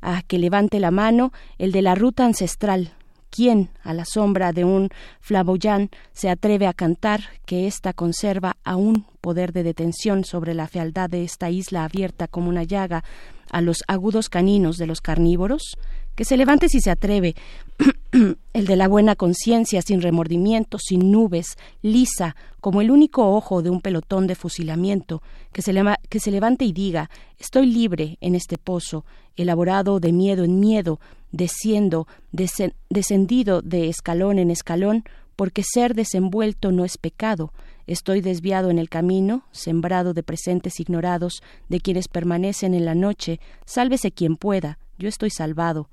Ah, 0.00 0.22
que 0.26 0.38
levante 0.38 0.80
la 0.80 0.90
mano 0.90 1.32
el 1.58 1.72
de 1.72 1.82
la 1.82 1.94
ruta 1.94 2.24
ancestral. 2.24 2.94
¿Quién, 3.30 3.70
a 3.82 3.94
la 3.94 4.04
sombra 4.04 4.52
de 4.52 4.64
un 4.64 4.90
flavoyán, 5.20 5.90
se 6.12 6.28
atreve 6.28 6.66
a 6.66 6.74
cantar 6.74 7.22
que 7.46 7.66
ésta 7.66 7.94
conserva 7.94 8.56
aún 8.62 9.06
poder 9.22 9.52
de 9.52 9.62
detención 9.62 10.24
sobre 10.24 10.52
la 10.52 10.68
fealdad 10.68 11.08
de 11.08 11.24
esta 11.24 11.48
isla 11.48 11.84
abierta 11.84 12.28
como 12.28 12.50
una 12.50 12.64
llaga 12.64 13.04
a 13.50 13.60
los 13.62 13.84
agudos 13.88 14.28
caninos 14.28 14.76
de 14.76 14.86
los 14.86 15.00
carnívoros? 15.00 15.78
Que 16.14 16.24
se 16.24 16.36
levante 16.36 16.68
si 16.68 16.80
se 16.80 16.90
atreve, 16.90 17.34
el 18.52 18.66
de 18.66 18.76
la 18.76 18.86
buena 18.88 19.16
conciencia, 19.16 19.80
sin 19.80 20.02
remordimiento, 20.02 20.78
sin 20.78 21.10
nubes, 21.10 21.56
lisa, 21.80 22.36
como 22.60 22.80
el 22.80 22.90
único 22.90 23.34
ojo 23.34 23.62
de 23.62 23.70
un 23.70 23.80
pelotón 23.80 24.26
de 24.26 24.34
fusilamiento, 24.34 25.22
que 25.52 25.62
se, 25.62 25.74
que 26.08 26.20
se 26.20 26.30
levante 26.30 26.64
y 26.64 26.72
diga, 26.72 27.10
estoy 27.38 27.66
libre 27.66 28.18
en 28.20 28.34
este 28.34 28.58
pozo, 28.58 29.04
elaborado 29.36 30.00
de 30.00 30.12
miedo 30.12 30.44
en 30.44 30.60
miedo, 30.60 31.00
desciendo, 31.30 32.06
descendido 32.30 33.62
de 33.62 33.88
escalón 33.88 34.38
en 34.38 34.50
escalón, 34.50 35.04
porque 35.34 35.62
ser 35.64 35.94
desenvuelto 35.94 36.72
no 36.72 36.84
es 36.84 36.98
pecado, 36.98 37.52
estoy 37.86 38.20
desviado 38.20 38.70
en 38.70 38.78
el 38.78 38.88
camino, 38.88 39.44
sembrado 39.50 40.12
de 40.12 40.22
presentes 40.22 40.78
ignorados, 40.78 41.42
de 41.68 41.80
quienes 41.80 42.08
permanecen 42.08 42.74
en 42.74 42.84
la 42.84 42.94
noche, 42.94 43.40
sálvese 43.64 44.12
quien 44.12 44.36
pueda, 44.36 44.78
yo 44.98 45.08
estoy 45.08 45.30
salvado, 45.30 45.88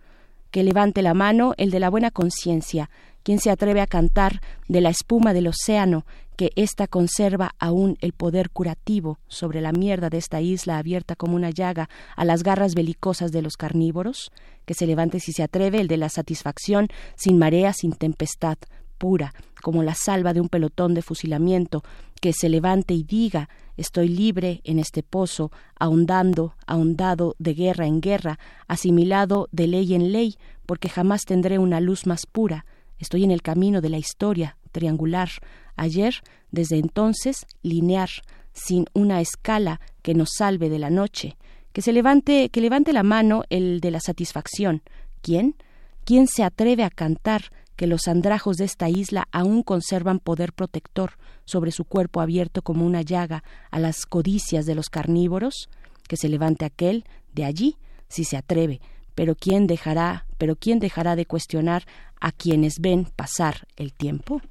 que 0.52 0.64
levante 0.64 1.02
la 1.02 1.14
mano 1.14 1.54
el 1.58 1.72
de 1.72 1.80
la 1.80 1.90
buena 1.90 2.12
conciencia, 2.12 2.90
quien 3.24 3.40
se 3.40 3.52
atreve 3.52 3.82
a 3.82 3.88
cantar 3.88 4.42
de 4.68 4.82
la 4.82 4.90
espuma 4.90 5.34
del 5.34 5.48
océano, 5.48 6.06
que 6.36 6.52
ésta 6.56 6.88
conserva 6.88 7.54
aún 7.60 7.98
el 8.00 8.14
poder 8.14 8.50
curativo 8.50 9.20
sobre 9.28 9.60
la 9.60 9.74
mierda 9.74 10.10
de 10.10 10.18
esta 10.18 10.40
isla 10.40 10.78
abierta 10.78 11.18
como 11.18 11.36
una 11.36 11.50
llaga 11.50 11.90
a 12.16 12.24
las 12.24 12.44
garras 12.44 12.76
belicosas 12.76 13.34
de 13.34 13.42
los 13.42 13.58
carnívoros, 13.58 14.32
que 14.66 14.74
se 14.74 14.88
levante 14.88 15.20
si 15.20 15.34
se 15.34 15.44
atreve 15.44 15.82
el 15.82 15.90
de 15.90 15.98
la 15.98 16.08
satisfacción 16.08 16.88
sin 17.16 17.38
marea, 17.38 17.74
sin 17.74 17.92
tempestad, 17.92 18.58
pura, 18.98 19.34
como 19.62 19.84
la 19.84 19.96
salva 19.96 20.34
de 20.34 20.42
un 20.42 20.48
pelotón 20.48 20.94
de 20.94 21.02
fusilamiento, 21.02 21.84
que 22.20 22.34
se 22.34 22.50
levante 22.50 22.94
y 22.94 23.04
diga 23.04 23.50
Estoy 23.80 24.10
libre 24.10 24.60
en 24.66 24.78
este 24.78 25.04
pozo, 25.04 25.54
ahondando, 25.80 26.54
ahondado 26.68 27.38
de 27.40 27.54
guerra 27.54 27.88
en 27.88 28.02
guerra, 28.02 28.38
asimilado 28.68 29.48
de 29.54 29.68
ley 29.68 29.94
en 29.94 30.12
ley, 30.12 30.36
porque 30.66 30.90
jamás 30.90 31.22
tendré 31.22 31.60
una 31.60 31.80
luz 31.80 32.06
más 32.06 32.26
pura. 32.26 32.66
Estoy 32.98 33.24
en 33.24 33.32
el 33.32 33.42
camino 33.42 33.80
de 33.80 33.88
la 33.88 33.98
historia, 33.98 34.58
triangular. 34.74 35.30
Ayer, 35.78 36.16
desde 36.52 36.78
entonces, 36.78 37.46
linear, 37.64 38.10
sin 38.52 38.86
una 38.94 39.22
escala 39.22 39.80
que 40.02 40.14
nos 40.14 40.32
salve 40.38 40.70
de 40.70 40.80
la 40.80 40.90
noche. 40.90 41.38
Que 41.72 41.82
se 41.82 41.94
levante, 41.94 42.50
que 42.50 42.60
levante 42.60 42.92
la 42.92 43.04
mano 43.04 43.44
el 43.50 43.80
de 43.80 43.92
la 43.92 44.02
satisfacción. 44.02 44.82
¿Quién? 45.22 45.56
¿Quién 46.04 46.28
se 46.28 46.44
atreve 46.44 46.84
a 46.84 46.90
cantar 46.90 47.44
que 47.80 47.88
los 47.88 48.10
andrajos 48.10 48.58
de 48.58 48.66
esta 48.66 48.90
isla 48.90 49.30
aún 49.32 49.64
conservan 49.64 50.20
poder 50.20 50.52
protector 50.52 51.14
sobre 51.46 51.72
su 51.72 51.86
cuerpo 51.86 52.20
abierto 52.20 52.62
como 52.62 52.86
una 52.86 53.04
llaga 53.04 53.42
a 53.72 53.80
las 53.80 54.06
codicias 54.06 54.66
de 54.66 54.76
los 54.76 54.90
carnívoros, 54.90 55.70
que 56.10 56.18
se 56.18 56.28
levante 56.28 56.66
aquel 56.66 57.06
de 57.32 57.46
allí, 57.46 57.78
si 58.10 58.26
se 58.26 58.36
atreve, 58.36 58.82
pero 59.16 59.34
quién 59.34 59.66
dejará, 59.66 60.26
pero 60.38 60.58
quién 60.58 60.80
dejará 60.80 61.16
de 61.16 61.26
cuestionar 61.26 61.86
a 62.20 62.34
quienes 62.34 62.82
ven 62.82 63.06
pasar 63.16 63.66
el 63.78 63.94
tiempo. 63.94 64.42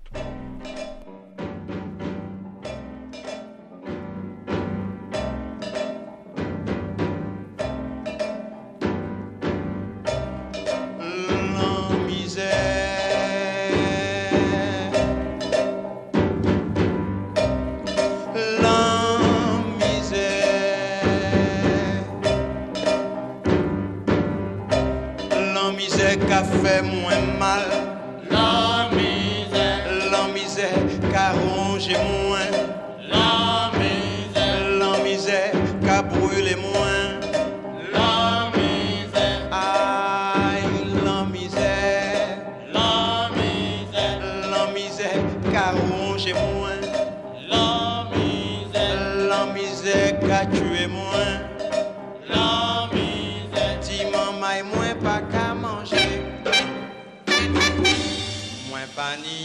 Fait 26.45 26.83
moins 26.83 27.39
mal. 27.39 27.88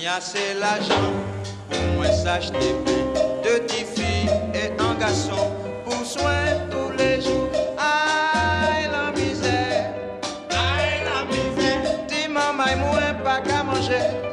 assez 0.08 0.54
l'argent 0.60 1.14
pour 1.70 1.80
moi 1.96 2.08
s'acheter 2.08 2.74
plus 2.86 3.04
de 3.44 3.60
petites 3.60 3.88
filles 3.88 4.30
et 4.54 4.72
un 4.82 4.96
garçon 4.96 5.52
pour 5.86 6.06
soin 6.06 6.44
tous 6.70 6.92
les 6.98 7.22
jours. 7.22 7.50
Aïe 7.78 8.90
la 8.92 9.12
misère, 9.12 9.94
aïe 10.50 11.04
la 11.06 11.26
misère, 11.26 12.06
dis 12.08 12.28
maman, 12.28 12.64
moi 12.78 13.14
pas 13.24 13.40
qu'à 13.42 13.64
manger. 13.64 14.33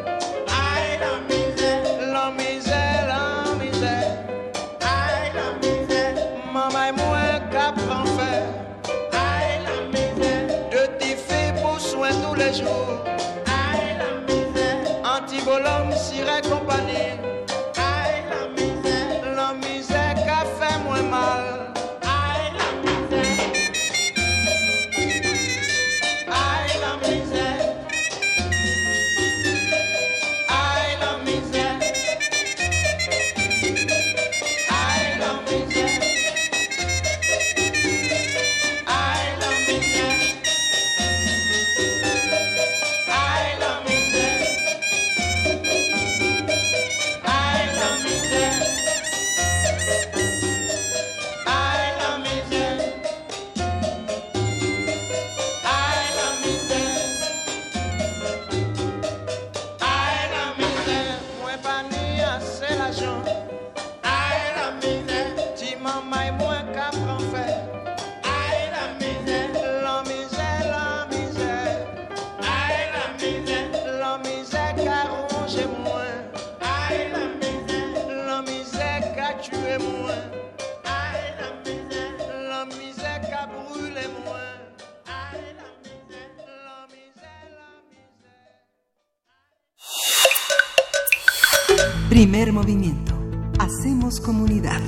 Comunidad. 94.25 94.81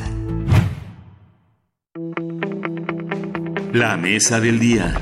La 3.73 3.97
mesa 3.97 4.41
del 4.41 4.59
día. 4.61 4.95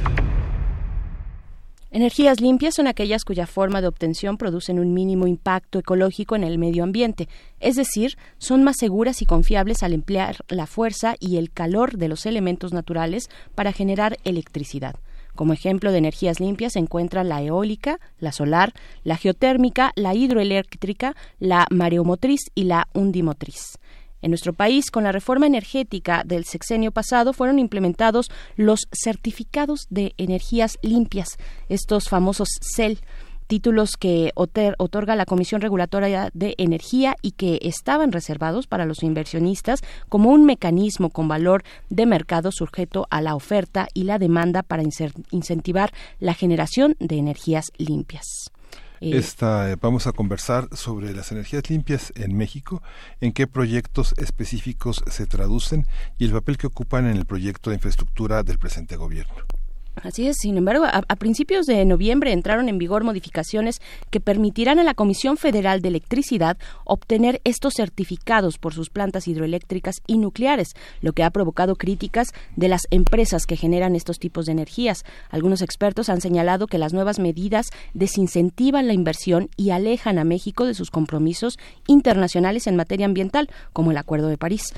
Energías 1.91 2.41
limpias 2.41 2.77
son 2.77 2.87
aquellas 2.87 3.25
cuya 3.25 3.49
forma 3.49 3.81
de 3.81 3.89
obtención 3.89 4.37
producen 4.37 4.79
un 4.79 4.95
mínimo 4.95 5.27
impacto 5.27 5.81
ecológico 5.81 6.37
en 6.37 6.45
el 6.45 6.59
medio 6.59 6.85
ambiente, 6.85 7.29
es 7.59 7.75
decir, 7.75 8.17
son 8.39 8.63
más 8.63 8.77
seguras 8.79 9.21
y 9.21 9.27
confiables 9.27 9.83
al 9.83 9.95
emplear 9.95 10.37
la 10.49 10.67
fuerza 10.67 11.17
y 11.19 11.37
el 11.37 11.51
calor 11.51 11.97
de 11.97 12.09
los 12.09 12.25
elementos 12.25 12.73
naturales 12.73 13.29
para 13.57 13.73
generar 13.73 14.17
electricidad. 14.25 14.95
Como 15.35 15.53
ejemplo 15.53 15.91
de 15.91 15.99
energías 15.99 16.39
limpias 16.39 16.75
se 16.75 16.79
encuentran 16.79 17.29
la 17.29 17.43
eólica, 17.43 17.99
la 18.19 18.31
solar, 18.31 18.75
la 19.03 19.17
geotérmica, 19.17 19.93
la 19.97 20.15
hidroeléctrica, 20.15 21.17
la 21.39 21.67
mareomotriz 21.71 22.51
y 22.55 22.65
la 22.65 22.89
undimotriz. 22.93 23.80
En 24.23 24.31
nuestro 24.31 24.53
país, 24.53 24.91
con 24.91 25.05
la 25.05 25.13
reforma 25.13 25.47
energética 25.47 26.23
del 26.25 26.45
sexenio 26.45 26.93
pasado, 26.93 27.33
fueron 27.33 27.59
implementados 27.59 28.31
los 28.57 28.89
certificados 28.93 29.87
de 29.91 30.15
energías 30.19 30.79
limpias, 30.83 31.39
estos 31.69 32.09
famosos 32.09 32.49
CEL, 32.75 33.01
títulos 33.51 33.97
que 33.97 34.31
otorga 34.37 35.17
la 35.17 35.27
Comisión 35.27 35.61
Regulatoria 35.61 36.31
de 36.35 36.55
Energía 36.57 37.17
y 37.21 37.33
que 37.33 37.59
estaban 37.63 38.13
reservados 38.13 38.69
para 38.69 38.87
los 38.87 39.03
inversionistas 39.03 39.81
como 40.09 40.31
un 40.31 40.45
mecanismo 40.45 41.11
con 41.11 41.27
valor 41.27 41.65
de 41.89 42.07
mercado 42.07 42.53
sujeto 42.53 43.09
a 43.11 43.21
la 43.21 43.35
oferta 43.35 43.89
y 43.93 44.05
la 44.05 44.21
demanda 44.21 44.63
para 44.63 44.85
incentivar 45.33 45.93
la 46.21 46.35
generación 46.35 46.95
de 47.01 47.17
energías 47.17 47.73
limpias. 47.77 48.53
Esta, 49.01 49.71
eh, 49.71 49.77
vamos 49.81 50.07
a 50.07 50.13
conversar 50.13 50.69
sobre 50.73 51.15
las 51.15 51.33
energías 51.33 51.71
limpias 51.71 52.13
en 52.17 52.37
México, 52.37 52.83
en 53.21 53.33
qué 53.33 53.47
proyectos 53.47 54.15
específicos 54.19 55.03
se 55.07 55.27
traducen 55.27 55.87
y 56.19 56.27
el 56.27 56.33
papel 56.33 56.59
que 56.59 56.67
ocupan 56.67 57.07
en 57.07 57.17
el 57.17 57.25
proyecto 57.25 57.71
de 57.71 57.77
infraestructura 57.77 58.43
del 58.43 58.59
presente 58.59 58.97
gobierno. 58.97 59.35
Así 60.03 60.27
es, 60.27 60.39
sin 60.39 60.57
embargo, 60.57 60.85
a, 60.85 61.03
a 61.07 61.17
principios 61.17 61.67
de 61.67 61.85
noviembre 61.85 62.33
entraron 62.33 62.69
en 62.69 62.79
vigor 62.79 63.05
modificaciones 63.05 63.81
que 64.11 64.21
permitirán 64.21 64.79
a 64.79 64.85
la 64.85 64.95
Comisión 64.95 65.37
Federal 65.37 65.83
de 65.83 65.89
Electricidad 65.89 66.57
obtener 66.85 67.41
estos 67.45 67.75
certificados 67.75 68.59
por 68.59 68.75
sus 68.75 68.91
plantas 68.91 69.29
hidroeléctricas 69.29 69.97
y 70.07 70.19
nucleares, 70.19 70.75
lo 71.01 71.13
que 71.13 71.23
ha 71.23 71.31
provocado 71.31 71.77
críticas 71.77 72.29
de 72.57 72.69
las 72.69 72.83
empresas 72.91 73.47
que 73.47 73.57
generan 73.57 73.97
estos 73.97 74.19
tipos 74.19 74.47
de 74.47 74.53
energías. 74.53 75.05
Algunos 75.31 75.63
expertos 75.63 76.09
han 76.09 76.21
señalado 76.21 76.67
que 76.67 76.79
las 76.79 76.93
nuevas 76.93 77.19
medidas 77.19 77.67
desincentivan 77.95 78.87
la 78.87 78.95
inversión 78.95 79.49
y 79.57 79.71
alejan 79.71 80.19
a 80.19 80.25
México 80.25 80.65
de 80.67 80.75
sus 80.75 80.91
compromisos 80.91 81.59
internacionales 81.87 82.67
en 82.67 82.77
materia 82.77 83.07
ambiental, 83.07 83.49
como 83.73 83.91
el 83.91 83.99
Acuerdo 83.99 84.29
de 84.29 84.39
París. 84.39 84.73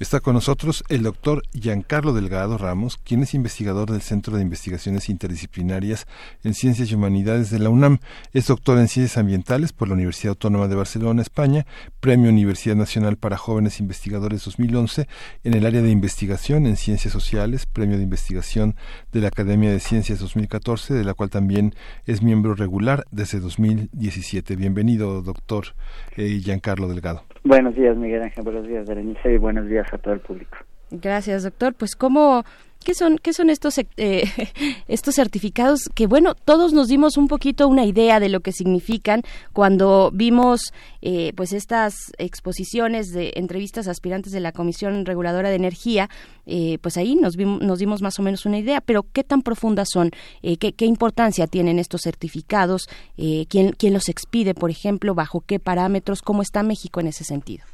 Está 0.00 0.20
con 0.20 0.32
nosotros 0.32 0.82
el 0.88 1.02
doctor 1.02 1.42
Giancarlo 1.52 2.14
Delgado 2.14 2.56
Ramos, 2.56 2.96
quien 2.96 3.22
es 3.22 3.34
investigador 3.34 3.90
del 3.90 4.00
Centro 4.00 4.34
de 4.34 4.42
Investigaciones 4.42 5.10
Interdisciplinarias 5.10 6.06
en 6.42 6.54
Ciencias 6.54 6.90
y 6.90 6.94
Humanidades 6.94 7.50
de 7.50 7.58
la 7.58 7.68
UNAM. 7.68 7.98
Es 8.32 8.46
doctor 8.46 8.78
en 8.78 8.88
Ciencias 8.88 9.18
Ambientales 9.18 9.74
por 9.74 9.88
la 9.88 9.94
Universidad 9.94 10.30
Autónoma 10.30 10.68
de 10.68 10.74
Barcelona, 10.74 11.20
España, 11.20 11.66
Premio 12.00 12.30
Universidad 12.30 12.76
Nacional 12.76 13.18
para 13.18 13.36
Jóvenes 13.36 13.78
Investigadores 13.78 14.42
2011 14.46 15.06
en 15.44 15.52
el 15.52 15.66
área 15.66 15.82
de 15.82 15.90
investigación 15.90 16.64
en 16.64 16.78
Ciencias 16.78 17.12
Sociales, 17.12 17.66
Premio 17.66 17.98
de 17.98 18.04
Investigación 18.04 18.76
de 19.12 19.20
la 19.20 19.28
Academia 19.28 19.70
de 19.70 19.80
Ciencias 19.80 20.18
2014, 20.20 20.94
de 20.94 21.04
la 21.04 21.12
cual 21.12 21.28
también 21.28 21.74
es 22.06 22.22
miembro 22.22 22.54
regular 22.54 23.04
desde 23.10 23.38
2017. 23.38 24.56
Bienvenido, 24.56 25.20
doctor 25.20 25.74
eh, 26.16 26.40
Giancarlo 26.42 26.88
Delgado. 26.88 27.22
Buenos 27.44 27.74
días, 27.74 27.96
Miguel 27.96 28.22
Ángel. 28.22 28.44
Buenos 28.44 28.66
días, 28.66 28.86
Berenice. 28.86 29.32
Y 29.32 29.38
buenos 29.38 29.66
días 29.66 29.86
a 29.92 29.98
todo 29.98 30.14
el 30.14 30.20
público. 30.20 30.58
Gracias, 30.90 31.44
doctor. 31.44 31.74
Pues, 31.74 31.96
¿cómo, 31.96 32.44
¿Qué 32.82 32.94
son, 32.94 33.18
qué 33.18 33.34
son 33.34 33.50
estos, 33.50 33.76
eh, 33.78 34.24
estos 34.88 35.14
certificados 35.14 35.80
que, 35.94 36.06
bueno, 36.06 36.34
todos 36.34 36.72
nos 36.72 36.88
dimos 36.88 37.18
un 37.18 37.28
poquito 37.28 37.68
una 37.68 37.84
idea 37.84 38.20
de 38.20 38.30
lo 38.30 38.40
que 38.40 38.52
significan 38.52 39.22
cuando 39.52 40.10
vimos 40.14 40.72
eh, 41.02 41.34
pues 41.36 41.52
estas 41.52 41.94
exposiciones 42.16 43.12
de 43.12 43.32
entrevistas 43.36 43.86
aspirantes 43.86 44.32
de 44.32 44.40
la 44.40 44.52
Comisión 44.52 45.04
Reguladora 45.04 45.50
de 45.50 45.56
Energía, 45.56 46.08
eh, 46.46 46.78
pues 46.80 46.96
ahí 46.96 47.16
nos, 47.16 47.36
nos 47.36 47.78
dimos 47.78 48.00
más 48.00 48.18
o 48.18 48.22
menos 48.22 48.46
una 48.46 48.58
idea, 48.58 48.80
pero 48.80 49.04
¿qué 49.12 49.24
tan 49.24 49.42
profundas 49.42 49.88
son? 49.92 50.10
¿qué, 50.40 50.72
¿qué, 50.72 50.86
importancia 50.86 51.46
tienen 51.46 51.78
estos 51.78 52.00
certificados? 52.02 52.88
¿quién, 53.16 53.72
¿Quién 53.72 53.92
los 53.92 54.08
expide, 54.08 54.54
por 54.54 54.70
ejemplo? 54.70 55.14
¿Bajo 55.14 55.42
qué 55.42 55.60
parámetros? 55.60 56.22
¿Cómo 56.22 56.40
está 56.40 56.62
México 56.62 57.00
en 57.00 57.08
ese 57.08 57.24
sentido? 57.24 57.64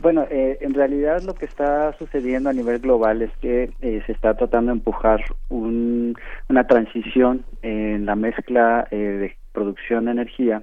Bueno, 0.00 0.26
eh, 0.30 0.56
en 0.62 0.72
realidad 0.72 1.20
lo 1.22 1.34
que 1.34 1.44
está 1.44 1.92
sucediendo 1.98 2.48
a 2.48 2.54
nivel 2.54 2.78
global 2.78 3.20
es 3.20 3.30
que 3.42 3.70
eh, 3.82 4.02
se 4.06 4.12
está 4.12 4.34
tratando 4.34 4.72
de 4.72 4.78
empujar 4.78 5.22
una 5.50 6.66
transición 6.66 7.44
en 7.60 8.06
la 8.06 8.16
mezcla 8.16 8.88
eh, 8.90 8.96
de 8.96 9.36
producción 9.52 10.06
de 10.06 10.12
energía 10.12 10.62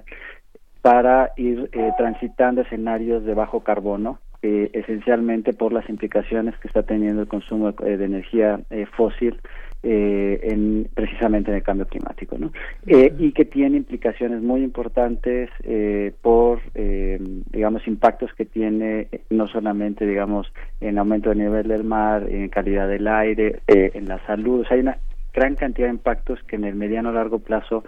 para 0.82 1.32
ir 1.36 1.70
transitando 1.98 2.62
escenarios 2.62 3.24
de 3.24 3.34
bajo 3.34 3.60
carbono, 3.60 4.18
esencialmente 4.40 5.52
por 5.52 5.72
las 5.72 5.88
implicaciones 5.90 6.56
que 6.58 6.68
está 6.68 6.84
teniendo 6.84 7.22
el 7.22 7.28
consumo 7.28 7.72
de 7.72 8.04
energía 8.04 8.60
fósil 8.96 9.40
eh, 9.82 10.40
en, 10.42 10.88
precisamente 10.92 11.50
en 11.50 11.58
el 11.58 11.62
cambio 11.62 11.86
climático, 11.86 12.36
¿no? 12.36 12.52
Eh, 12.86 13.14
y 13.18 13.32
que 13.32 13.44
tiene 13.44 13.76
implicaciones 13.76 14.42
muy 14.42 14.62
importantes 14.62 15.50
eh, 15.62 16.12
por, 16.20 16.60
eh, 16.74 17.18
digamos, 17.52 17.86
impactos 17.86 18.32
que 18.34 18.44
tiene 18.44 19.08
no 19.30 19.46
solamente, 19.46 20.06
digamos, 20.06 20.52
en 20.80 20.98
aumento 20.98 21.28
del 21.28 21.38
nivel 21.38 21.68
del 21.68 21.84
mar, 21.84 22.26
en 22.28 22.48
calidad 22.48 22.88
del 22.88 23.06
aire, 23.06 23.60
en 23.66 24.08
la 24.08 24.24
salud, 24.26 24.60
o 24.60 24.64
sea, 24.64 24.74
hay 24.74 24.80
una 24.80 24.98
gran 25.32 25.54
cantidad 25.54 25.86
de 25.86 25.94
impactos 25.94 26.42
que 26.44 26.56
en 26.56 26.64
el 26.64 26.74
mediano 26.74 27.12
largo 27.12 27.38
plazo 27.38 27.84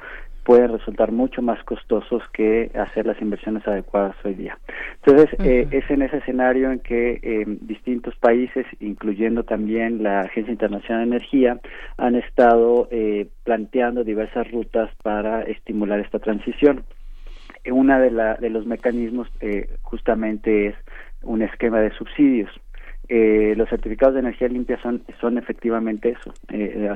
pueden 0.51 0.73
resultar 0.73 1.13
mucho 1.13 1.43
más 1.43 1.63
costosos 1.63 2.25
que 2.33 2.73
hacer 2.75 3.07
las 3.07 3.23
inversiones 3.23 3.65
adecuadas 3.69 4.17
hoy 4.25 4.35
día. 4.35 4.59
Entonces, 4.97 5.29
eh, 5.45 5.69
es 5.71 5.89
en 5.89 6.03
ese 6.03 6.17
escenario 6.17 6.73
en 6.73 6.81
que 6.81 7.21
eh, 7.23 7.45
distintos 7.61 8.17
países, 8.17 8.67
incluyendo 8.81 9.45
también 9.45 10.03
la 10.03 10.23
Agencia 10.23 10.51
Internacional 10.51 11.09
de 11.09 11.17
Energía, 11.17 11.61
han 11.99 12.17
estado 12.17 12.89
eh, 12.91 13.29
planteando 13.45 14.03
diversas 14.03 14.51
rutas 14.51 14.91
para 15.05 15.43
estimular 15.43 16.01
esta 16.01 16.19
transición. 16.19 16.83
Una 17.71 18.01
de, 18.01 18.11
la, 18.11 18.35
de 18.35 18.51
los 18.51 18.67
mecanismos 18.67 19.29
justamente 19.83 20.67
es 20.67 20.75
un 21.23 21.43
esquema 21.43 21.79
de 21.79 21.93
subsidios. 21.93 22.51
los 23.09 23.69
certificados 23.69 24.15
de 24.15 24.21
energía 24.21 24.49
limpia 24.49 24.83
son, 24.83 25.03
son 25.21 25.39
efectivamente 25.39 26.17
eso, 26.17 26.35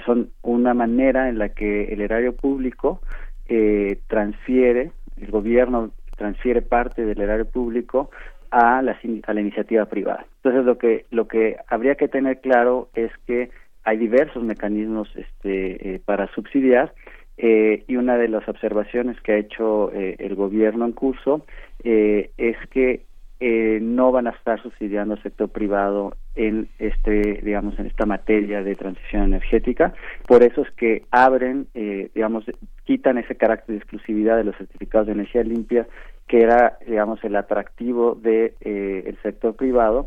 son 0.04 0.30
una 0.42 0.74
manera 0.74 1.28
en 1.28 1.38
la 1.38 1.50
que 1.50 1.92
el 1.92 2.00
erario 2.00 2.34
público 2.34 3.00
eh, 3.48 3.98
transfiere, 4.06 4.92
el 5.20 5.30
gobierno 5.30 5.92
transfiere 6.16 6.62
parte 6.62 7.04
del 7.04 7.20
erario 7.20 7.46
público 7.46 8.10
a 8.50 8.82
la, 8.82 8.98
a 9.26 9.32
la 9.34 9.40
iniciativa 9.40 9.86
privada. 9.86 10.26
Entonces 10.36 10.64
lo 10.64 10.78
que 10.78 11.06
lo 11.10 11.26
que 11.26 11.56
habría 11.68 11.96
que 11.96 12.08
tener 12.08 12.40
claro 12.40 12.88
es 12.94 13.10
que 13.26 13.50
hay 13.84 13.98
diversos 13.98 14.42
mecanismos 14.42 15.08
este, 15.16 15.94
eh, 15.94 16.00
para 16.04 16.28
subsidiar 16.34 16.94
eh, 17.36 17.84
y 17.88 17.96
una 17.96 18.16
de 18.16 18.28
las 18.28 18.48
observaciones 18.48 19.20
que 19.20 19.32
ha 19.32 19.38
hecho 19.38 19.92
eh, 19.92 20.16
el 20.20 20.36
gobierno 20.36 20.84
en 20.84 20.92
curso 20.92 21.44
eh, 21.82 22.30
es 22.36 22.56
que 22.70 23.02
eh, 23.46 23.78
no 23.82 24.10
van 24.10 24.26
a 24.26 24.30
estar 24.30 24.62
subsidiando 24.62 25.12
al 25.12 25.22
sector 25.22 25.50
privado 25.50 26.16
en 26.34 26.66
este 26.78 27.42
digamos 27.42 27.78
en 27.78 27.84
esta 27.84 28.06
materia 28.06 28.62
de 28.62 28.74
transición 28.74 29.24
energética. 29.24 29.92
Por 30.26 30.42
eso 30.42 30.62
es 30.62 30.70
que 30.70 31.02
abren 31.10 31.66
eh, 31.74 32.08
digamos 32.14 32.46
quitan 32.84 33.18
ese 33.18 33.36
carácter 33.36 33.74
de 33.74 33.82
exclusividad 33.82 34.38
de 34.38 34.44
los 34.44 34.56
certificados 34.56 35.08
de 35.08 35.12
energía 35.12 35.42
limpia 35.42 35.86
que 36.26 36.40
era 36.40 36.78
digamos 36.86 37.22
el 37.22 37.36
atractivo 37.36 38.14
de 38.14 38.54
eh, 38.62 39.02
el 39.08 39.18
sector 39.20 39.54
privado 39.54 40.06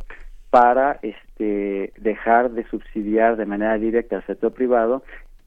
para 0.50 0.98
este 1.04 1.94
dejar 1.96 2.50
de 2.50 2.68
subsidiar 2.70 3.38
de 3.38 3.46
manera 3.46 3.78
directa 3.78 4.16
al 4.16 4.26
sector 4.26 4.52
privado. 4.52 5.04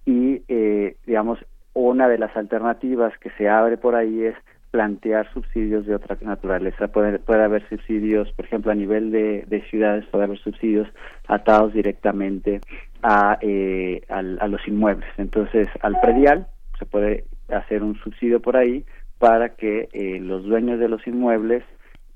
Y 0.06 0.44
eh, 0.46 0.94
digamos 1.06 1.44
una 1.74 2.06
de 2.08 2.18
las 2.18 2.36
alternativas 2.36 3.18
que 3.18 3.30
se 3.30 3.48
abre 3.48 3.78
por 3.78 3.96
ahí 3.96 4.22
es 4.22 4.36
plantear 4.70 5.32
subsidios 5.32 5.86
de 5.86 5.94
otra 5.94 6.16
naturaleza. 6.20 6.88
Puede, 6.88 7.18
puede 7.18 7.42
haber 7.42 7.68
subsidios, 7.68 8.30
por 8.32 8.44
ejemplo, 8.44 8.70
a 8.70 8.74
nivel 8.74 9.10
de, 9.10 9.44
de 9.46 9.62
ciudades, 9.68 10.06
puede 10.06 10.24
haber 10.24 10.38
subsidios 10.38 10.88
atados 11.26 11.72
directamente 11.72 12.60
a, 13.02 13.38
eh, 13.40 14.02
a 14.08 14.22
los 14.22 14.66
inmuebles. 14.68 15.08
Entonces, 15.18 15.68
al 15.82 16.00
predial 16.00 16.46
se 16.78 16.86
puede 16.86 17.24
hacer 17.48 17.82
un 17.82 17.96
subsidio 17.96 18.40
por 18.40 18.56
ahí 18.56 18.84
para 19.18 19.50
que 19.50 19.88
eh, 19.92 20.18
los 20.20 20.44
dueños 20.44 20.78
de 20.78 20.88
los 20.88 21.06
inmuebles 21.06 21.62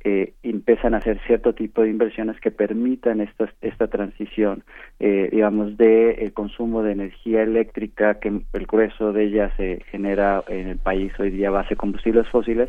eh, 0.04 0.34
empiezan 0.42 0.94
a 0.94 0.98
hacer 0.98 1.18
cierto 1.26 1.54
tipo 1.54 1.82
de 1.82 1.88
inversiones 1.88 2.38
que 2.40 2.50
permitan 2.50 3.20
esta, 3.20 3.50
esta 3.62 3.88
transición, 3.88 4.62
eh, 5.00 5.28
digamos, 5.32 5.78
de 5.78 6.10
el 6.12 6.32
consumo 6.32 6.82
de 6.82 6.92
energía 6.92 7.42
eléctrica, 7.42 8.20
que 8.20 8.28
el 8.28 8.66
grueso 8.66 9.12
de 9.12 9.24
ella 9.24 9.50
se 9.56 9.82
genera 9.90 10.44
en 10.48 10.68
el 10.68 10.78
país 10.78 11.12
hoy 11.18 11.30
día 11.30 11.50
base 11.50 11.70
de 11.70 11.76
combustibles 11.76 12.28
fósiles, 12.28 12.68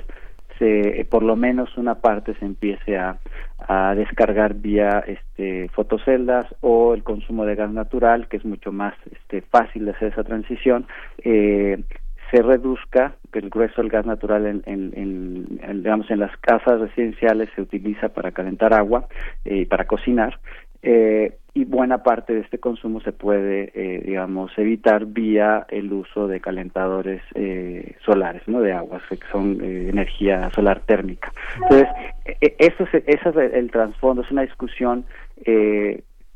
se, 0.58 1.06
por 1.10 1.24
lo 1.24 1.36
menos 1.36 1.78
una 1.78 1.96
parte 1.96 2.34
se 2.36 2.46
empiece 2.46 2.98
a, 2.98 3.20
a 3.68 3.96
descargar 3.96 4.54
vía 4.56 5.04
este, 5.06 5.70
fotoceldas 5.70 6.46
o 6.62 6.94
el 6.94 7.04
consumo 7.04 7.46
de 7.46 7.56
gas 7.56 7.72
natural, 7.72 8.28
que 8.28 8.38
es 8.38 8.46
mucho 8.46 8.72
más 8.72 8.94
este, 9.12 9.42
fácil 9.42 9.86
de 9.86 9.92
hacer 9.92 10.14
esa 10.14 10.24
transición, 10.24 10.88
eh, 11.24 11.84
se 12.32 12.42
reduzca, 12.42 13.16
el 13.34 13.50
grueso 13.50 13.82
del 13.82 13.92
gas 13.92 14.06
natural 14.06 14.62
en, 14.66 15.60
digamos 15.84 16.10
en 16.10 16.20
las 16.20 16.36
casas 16.38 16.80
residenciales 16.80 17.50
se 17.56 17.62
utiliza 17.62 18.10
para 18.10 18.32
calentar 18.32 18.74
agua 18.74 19.08
y 19.44 19.62
eh, 19.62 19.66
para 19.66 19.86
cocinar 19.86 20.40
eh, 20.82 21.38
y 21.54 21.66
buena 21.66 22.04
parte 22.04 22.34
de 22.34 22.42
este 22.42 22.60
consumo 22.60 23.02
se 23.02 23.12
puede 23.12 23.72
eh, 23.74 24.04
digamos 24.06 24.52
evitar 24.58 25.06
vía 25.06 25.66
el 25.70 25.92
uso 25.92 26.28
de 26.28 26.40
calentadores 26.40 27.22
eh, 27.34 27.96
solares 28.06 28.48
no 28.48 28.62
de 28.62 28.74
aguas 28.74 29.02
que 29.10 29.18
son 29.32 29.64
energía 29.64 30.50
solar 30.52 30.82
térmica. 30.86 31.32
Entonces 31.56 31.88
e, 32.26 32.38
e, 32.42 32.56
eso 32.60 32.84
es, 32.84 33.04
eso 33.08 33.30
es 33.30 33.54
el, 33.54 33.72
trasfondo 33.72 34.22
es 34.22 34.32
una 34.32 34.44
discusión 34.44 35.06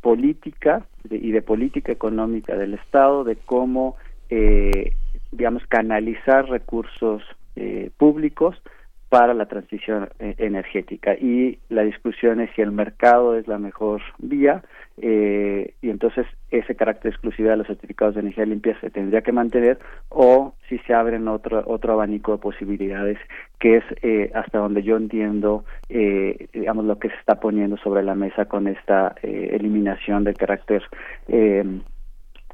política 0.01 0.85
y 1.09 1.32
de 1.32 1.42
política 1.42 1.92
económica 1.92 2.56
del 2.56 2.74
estado 2.74 3.24
de 3.24 3.35
cómo 3.35 3.98
eh, 4.30 4.93
digamos, 5.32 5.66
canalizar 5.67 6.49
recursos 6.49 7.24
eh, 7.56 7.91
públicos 7.98 8.61
para 9.09 9.33
la 9.33 9.48
transición 9.48 10.09
eh, 10.19 10.35
energética. 10.38 11.16
Y 11.16 11.59
la 11.69 11.82
discusión 11.82 12.40
es 12.40 12.49
si 12.56 12.61
el 12.61 12.72
mercado 12.72 13.35
es 13.35 13.48
la 13.48 13.58
mejor 13.58 14.01
vía 14.19 14.64
eh, 15.01 15.74
y 15.82 15.90
entonces 15.90 16.25
ese 16.51 16.75
carácter 16.75 17.11
exclusivo 17.11 17.49
de 17.49 17.58
los 17.58 17.67
certificados 17.67 18.16
de 18.16 18.22
energía 18.22 18.45
limpia 18.45 18.80
se 18.82 18.90
tendría 18.90 19.22
que 19.22 19.32
mantener 19.32 19.80
o 20.09 20.53
si 20.67 20.77
se 20.80 20.93
abren 20.93 21.27
otro 21.27 21.64
otro 21.67 21.93
abanico 21.93 22.33
de 22.33 22.40
posibilidades 22.40 23.17
que 23.59 23.77
es 23.77 23.83
eh, 24.01 24.32
hasta 24.33 24.58
donde 24.58 24.83
yo 24.83 24.98
entiendo 24.98 25.64
eh, 25.88 26.48
digamos 26.53 26.85
lo 26.85 26.99
que 26.99 27.09
se 27.09 27.16
está 27.16 27.40
poniendo 27.40 27.77
sobre 27.77 28.03
la 28.03 28.16
mesa 28.16 28.45
con 28.45 28.67
esta 28.67 29.16
eh, 29.24 29.51
eliminación 29.53 30.24
del 30.24 30.35
carácter 30.35 30.83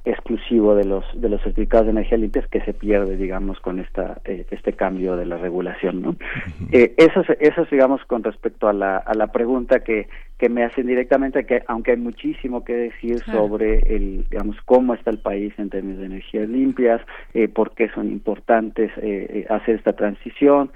exclusivo 0.05 0.75
de 0.75 0.85
los 0.85 1.03
de 1.19 1.29
los 1.29 1.41
certificados 1.41 1.87
de 1.87 1.91
energía 1.91 2.17
limpia 2.17 2.43
que 2.49 2.61
se 2.61 2.73
pierde 2.73 3.17
digamos 3.17 3.59
con 3.59 3.79
esta 3.79 4.21
eh, 4.25 4.45
este 4.51 4.73
cambio 4.73 5.15
de 5.15 5.25
la 5.25 5.37
regulación 5.37 6.01
no 6.01 6.15
eh, 6.71 6.93
eso 6.97 7.23
eso 7.39 7.65
digamos 7.69 8.03
con 8.05 8.23
respecto 8.23 8.67
a 8.67 8.73
la 8.73 8.97
a 8.97 9.13
la 9.15 9.27
pregunta 9.27 9.79
que 9.81 10.07
que 10.37 10.49
me 10.49 10.63
hacen 10.63 10.87
directamente 10.87 11.45
que 11.45 11.63
aunque 11.67 11.91
hay 11.91 11.97
muchísimo 11.97 12.63
que 12.63 12.73
decir 12.73 13.23
sobre 13.31 13.79
el 13.95 14.25
digamos 14.29 14.57
cómo 14.65 14.93
está 14.93 15.09
el 15.09 15.19
país 15.19 15.53
en 15.57 15.69
términos 15.69 15.99
de 15.99 16.05
energías 16.07 16.49
limpias 16.49 17.01
eh, 17.33 17.47
por 17.47 17.73
qué 17.73 17.89
son 17.89 18.11
importantes 18.11 18.91
eh, 18.97 19.27
eh 19.29 19.45
hacer 19.49 19.75
esta 19.75 19.93
transición 19.93 20.71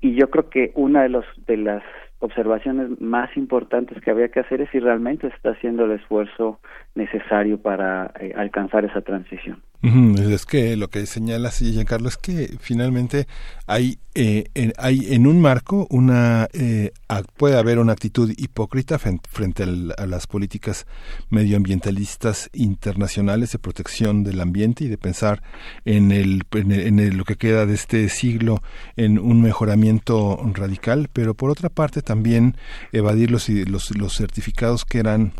y 0.00 0.14
yo 0.14 0.30
creo 0.30 0.48
que 0.48 0.72
una 0.74 1.02
de 1.02 1.10
los 1.10 1.24
de 1.46 1.56
las 1.58 1.82
observaciones 2.22 3.00
más 3.00 3.36
importantes 3.36 4.00
que 4.00 4.10
había 4.10 4.28
que 4.28 4.40
hacer 4.40 4.60
es 4.60 4.70
si 4.70 4.78
realmente 4.78 5.26
está 5.26 5.50
haciendo 5.50 5.84
el 5.84 5.92
esfuerzo 5.92 6.60
necesario 6.94 7.58
para 7.58 8.12
eh, 8.20 8.32
alcanzar 8.36 8.84
esa 8.84 9.00
transición. 9.00 9.60
Es 9.82 10.46
que 10.46 10.76
lo 10.76 10.88
que 10.88 11.06
señala 11.06 11.50
Giancarlo 11.50 12.06
es 12.06 12.16
que 12.16 12.56
finalmente 12.60 13.26
hay, 13.66 13.98
eh, 14.14 14.44
en, 14.54 14.72
hay 14.78 15.12
en 15.12 15.26
un 15.26 15.40
marco 15.40 15.88
una 15.90 16.46
eh, 16.52 16.92
puede 17.36 17.58
haber 17.58 17.80
una 17.80 17.92
actitud 17.92 18.32
hipócrita 18.36 19.00
frente, 19.00 19.64
a 19.64 20.06
las 20.06 20.28
políticas 20.28 20.86
medioambientalistas 21.30 22.48
internacionales 22.52 23.50
de 23.50 23.58
protección 23.58 24.22
del 24.22 24.40
ambiente 24.40 24.84
y 24.84 24.88
de 24.88 24.98
pensar 24.98 25.42
en, 25.84 26.12
el, 26.12 26.42
en, 26.52 27.16
lo 27.18 27.24
que 27.24 27.34
queda 27.34 27.66
de 27.66 27.74
este 27.74 28.08
siglo 28.08 28.62
en 28.96 29.18
un 29.18 29.42
mejoramiento 29.42 30.38
radical, 30.54 31.08
pero 31.12 31.34
por 31.34 31.50
otra 31.50 31.70
parte 31.70 32.02
también 32.12 32.56
evadir 32.92 33.30
los, 33.30 33.48
los, 33.48 33.96
los 33.96 34.14
certificados 34.14 34.84
que 34.84 34.98
eran 34.98 35.32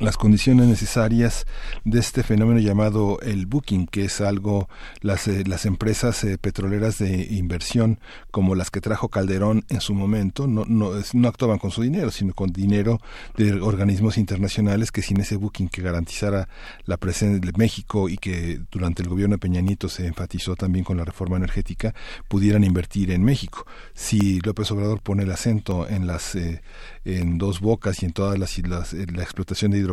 las 0.00 0.16
condiciones 0.16 0.66
necesarias 0.66 1.46
de 1.84 2.00
este 2.00 2.22
fenómeno 2.22 2.58
llamado 2.58 3.20
el 3.20 3.46
booking, 3.46 3.86
que 3.86 4.06
es 4.06 4.20
algo 4.20 4.68
las 5.02 5.28
eh, 5.28 5.44
las 5.46 5.66
empresas 5.66 6.24
eh, 6.24 6.38
petroleras 6.38 6.98
de 6.98 7.26
inversión 7.30 8.00
como 8.30 8.54
las 8.54 8.70
que 8.70 8.80
trajo 8.80 9.08
Calderón 9.08 9.64
en 9.68 9.80
su 9.80 9.94
momento 9.94 10.46
no 10.46 10.64
no 10.66 10.92
no 11.12 11.28
actuaban 11.28 11.58
con 11.58 11.70
su 11.70 11.82
dinero, 11.82 12.10
sino 12.10 12.32
con 12.32 12.50
dinero 12.50 13.00
de 13.36 13.60
organismos 13.60 14.16
internacionales 14.16 14.90
que 14.90 15.02
sin 15.02 15.20
ese 15.20 15.36
booking 15.36 15.68
que 15.68 15.82
garantizara 15.82 16.48
la 16.86 16.96
presencia 16.96 17.38
de 17.38 17.58
México 17.58 18.08
y 18.08 18.16
que 18.16 18.60
durante 18.72 19.02
el 19.02 19.08
gobierno 19.08 19.34
de 19.34 19.38
Peña 19.38 19.60
Nieto 19.60 19.88
se 19.90 20.06
enfatizó 20.06 20.56
también 20.56 20.84
con 20.84 20.96
la 20.96 21.04
reforma 21.04 21.36
energética 21.36 21.94
pudieran 22.28 22.64
invertir 22.64 23.10
en 23.10 23.22
México. 23.22 23.66
Si 23.92 24.40
López 24.40 24.70
Obrador 24.70 25.02
pone 25.02 25.24
el 25.24 25.30
acento 25.30 25.86
en 25.86 26.06
las 26.06 26.34
eh, 26.34 26.62
en 27.04 27.38
dos 27.38 27.60
bocas 27.60 28.02
y 28.02 28.06
en 28.06 28.12
todas 28.12 28.38
las, 28.38 28.56
las 28.58 28.92
la 28.92 29.22
explotación 29.22 29.70
de 29.70 29.78
hidrocarburos, 29.78 29.89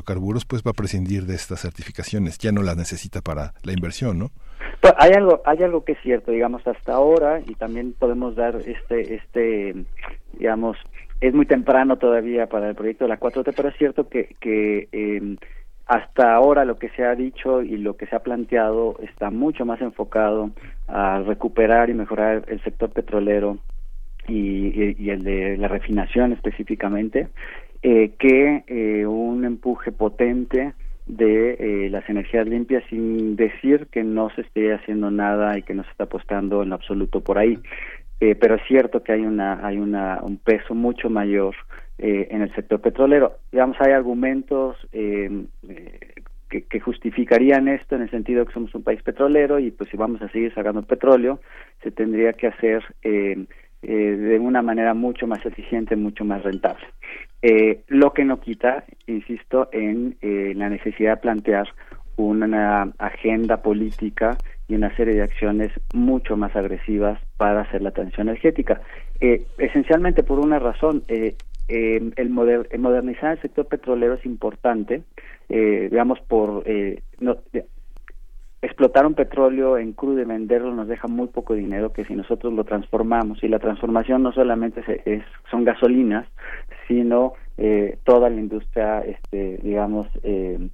pues 0.48 0.64
va 0.64 0.72
a 0.72 0.74
prescindir 0.74 1.24
de 1.24 1.36
estas 1.36 1.62
certificaciones, 1.62 2.38
ya 2.38 2.52
no 2.52 2.64
las 2.64 2.78
necesita 2.78 3.22
para 3.22 3.54
la 3.64 3.74
inversión, 3.74 4.20
¿no? 4.20 4.32
Hay 4.98 5.12
algo, 5.12 5.42
hay 5.46 5.64
algo 5.64 5.84
que 5.84 5.94
es 5.94 6.00
cierto, 6.02 6.32
digamos, 6.32 6.66
hasta 6.68 6.94
ahora, 6.94 7.42
y 7.46 7.56
también 7.56 7.94
podemos 7.98 8.36
dar 8.36 8.56
este, 8.56 9.16
este, 9.16 9.76
digamos, 10.34 10.78
es 11.20 11.34
muy 11.34 11.46
temprano 11.46 11.98
todavía 11.98 12.48
para 12.48 12.70
el 12.70 12.76
proyecto 12.76 13.06
de 13.06 13.10
la 13.10 13.20
4T, 13.20 13.54
pero 13.56 13.70
es 13.70 13.78
cierto 13.78 14.08
que, 14.08 14.36
que 14.40 14.88
eh, 14.92 15.36
hasta 15.88 16.34
ahora 16.34 16.66
lo 16.66 16.78
que 16.78 16.90
se 16.90 17.04
ha 17.04 17.16
dicho 17.16 17.64
y 17.64 17.78
lo 17.78 17.98
que 17.98 18.08
se 18.08 18.16
ha 18.16 18.20
planteado 18.20 18.98
está 19.02 19.32
mucho 19.32 19.66
más 19.66 19.82
enfocado 19.82 20.52
a 20.88 21.22
recuperar 21.26 21.90
y 21.90 21.94
mejorar 21.94 22.44
el 22.48 22.62
sector 22.64 22.92
petrolero 22.92 23.58
y 24.30 25.10
el 25.10 25.24
de 25.24 25.56
la 25.56 25.70
refinación 25.70 26.34
específicamente, 26.34 27.30
eh, 27.82 28.12
que 28.20 28.64
eh, 28.68 29.06
un 29.06 29.46
empuje 29.46 29.92
potente 29.92 30.74
de 31.08 31.54
eh, 31.60 31.90
las 31.90 32.08
energías 32.10 32.48
limpias 32.48 32.84
sin 32.90 33.36
decir 33.36 33.88
que 33.92 34.04
no 34.04 34.30
se 34.32 34.42
esté 34.42 34.74
haciendo 34.74 35.10
nada 35.10 35.58
y 35.58 35.64
que 35.64 35.74
no 35.74 35.84
se 35.84 35.92
está 35.92 36.04
apostando 36.04 36.64
en 36.64 36.74
absoluto 36.74 37.22
por 37.22 37.38
ahí. 37.38 37.58
Eh, 38.20 38.36
pero 38.36 38.56
es 38.56 38.62
cierto 38.68 39.04
que 39.04 39.14
hay 39.14 39.22
una 39.22 39.66
hay 39.66 39.78
una 39.78 40.20
un 40.24 40.38
peso 40.38 40.74
mucho 40.74 41.10
mayor 41.10 41.56
eh, 41.98 42.28
en 42.32 42.42
el 42.42 42.54
sector 42.56 42.82
petrolero. 42.82 43.38
Digamos, 43.52 43.78
hay 43.80 43.92
argumentos 43.92 44.76
eh, 44.92 45.46
que, 46.50 46.64
que, 46.64 46.80
justificarían 46.80 47.68
esto 47.68 47.96
en 47.96 48.04
el 48.04 48.10
sentido 48.10 48.46
que 48.46 48.54
somos 48.54 48.74
un 48.74 48.84
país 48.84 49.02
petrolero 49.04 49.60
y 49.60 49.72
pues 49.72 49.90
si 49.90 49.98
vamos 49.98 50.22
a 50.22 50.30
seguir 50.30 50.54
sacando 50.54 50.82
petróleo 50.82 51.40
se 51.84 51.92
tendría 51.92 52.34
que 52.34 52.48
hacer 52.48 52.84
eh, 53.82 53.94
de 53.94 54.40
una 54.40 54.62
manera 54.62 54.94
mucho 54.94 55.28
más 55.28 55.46
eficiente, 55.46 55.96
mucho 55.96 56.26
más 56.26 56.44
rentable. 56.44 56.86
Eh, 57.42 57.82
lo 57.88 58.14
que 58.14 58.26
no 58.26 58.40
quita, 58.40 58.86
insisto, 59.06 59.70
en 59.72 60.18
eh, 60.22 60.54
la 60.56 60.70
necesidad 60.70 61.16
de 61.16 61.22
plantear 61.22 61.68
una 62.18 62.92
agenda 62.98 63.58
política 63.62 64.38
y 64.68 64.76
una 64.76 64.94
serie 64.96 65.16
de 65.16 65.24
acciones 65.24 65.72
mucho 65.94 66.36
más 66.36 66.56
agresivas 66.56 67.20
para 67.38 67.62
hacer 67.62 67.82
la 67.82 67.92
transición 67.92 68.28
energética. 68.28 68.82
Eh, 69.22 69.46
esencialmente 69.58 70.24
por 70.24 70.40
una 70.40 70.60
razón, 70.60 71.04
eh, 71.08 71.36
eh, 71.70 72.12
el, 72.16 72.30
modernizar 72.30 73.34
el 73.34 73.42
sector 73.42 73.68
petrolero 73.68 74.16
es 74.16 74.26
importante, 74.26 75.04
digamos, 75.50 76.20
por 76.22 76.66
no, 77.20 77.38
explotar 78.62 79.06
un 79.06 79.14
petróleo 79.14 79.78
en 79.78 79.94
crudo 79.94 80.22
y 80.22 80.26
venderlo 80.26 80.74
nos 80.74 80.88
deja 80.88 81.08
muy 81.08 81.28
poco 81.28 81.54
dinero 81.54 81.94
que 81.94 82.06
si 82.06 82.16
nosotros 82.16 82.54
lo 82.54 82.64
transformamos 82.64 83.44
y 83.44 83.48
la 83.48 83.60
transformación 83.60 84.24
no 84.24 84.32
solamente 84.32 84.82
es, 85.06 85.24
son 85.52 85.64
gasolinas 85.64 86.26
sino 86.88 87.34
eh, 87.58 87.98
toda 88.04 88.30
la 88.30 88.40
industria 88.40 89.02
este 89.02 89.60
digamos 89.62 90.08
eh, 90.24 90.70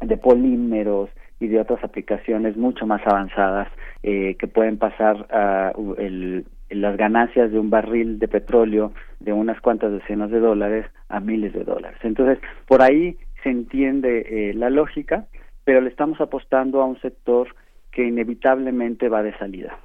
de 0.00 0.16
polímeros 0.16 1.10
y 1.40 1.48
de 1.48 1.60
otras 1.60 1.82
aplicaciones 1.82 2.56
mucho 2.56 2.86
más 2.86 3.04
avanzadas 3.06 3.68
eh, 4.02 4.36
que 4.38 4.46
pueden 4.46 4.78
pasar 4.78 5.26
a 5.30 5.72
el, 5.98 6.46
las 6.70 6.96
ganancias 6.96 7.50
de 7.50 7.58
un 7.58 7.70
barril 7.70 8.18
de 8.18 8.28
petróleo 8.28 8.92
de 9.20 9.32
unas 9.32 9.60
cuantas 9.60 9.92
decenas 9.92 10.30
de 10.30 10.40
dólares 10.40 10.86
a 11.08 11.20
miles 11.20 11.52
de 11.52 11.64
dólares. 11.64 11.98
Entonces 12.02 12.38
por 12.66 12.82
ahí 12.82 13.16
se 13.42 13.50
entiende 13.50 14.26
eh, 14.28 14.54
la 14.54 14.70
lógica 14.70 15.26
pero 15.66 15.80
le 15.80 15.88
estamos 15.88 16.20
apostando 16.20 16.80
a 16.80 16.86
un 16.86 16.98
sector 17.00 17.48
que 17.90 18.06
inevitablemente 18.06 19.08
va 19.08 19.24
de 19.24 19.36
salida. 19.36 19.76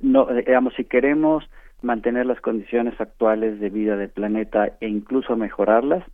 No, 0.00 0.30
eh, 0.30 0.44
digamos, 0.46 0.74
si 0.74 0.84
queremos 0.84 1.48
mantener 1.80 2.26
las 2.26 2.42
condiciones 2.42 3.00
actuales 3.00 3.58
de 3.58 3.70
vida 3.70 3.96
del 3.96 4.10
planeta 4.10 4.76
e 4.80 4.86
incluso 4.86 5.36
mejorarlas, 5.36 6.04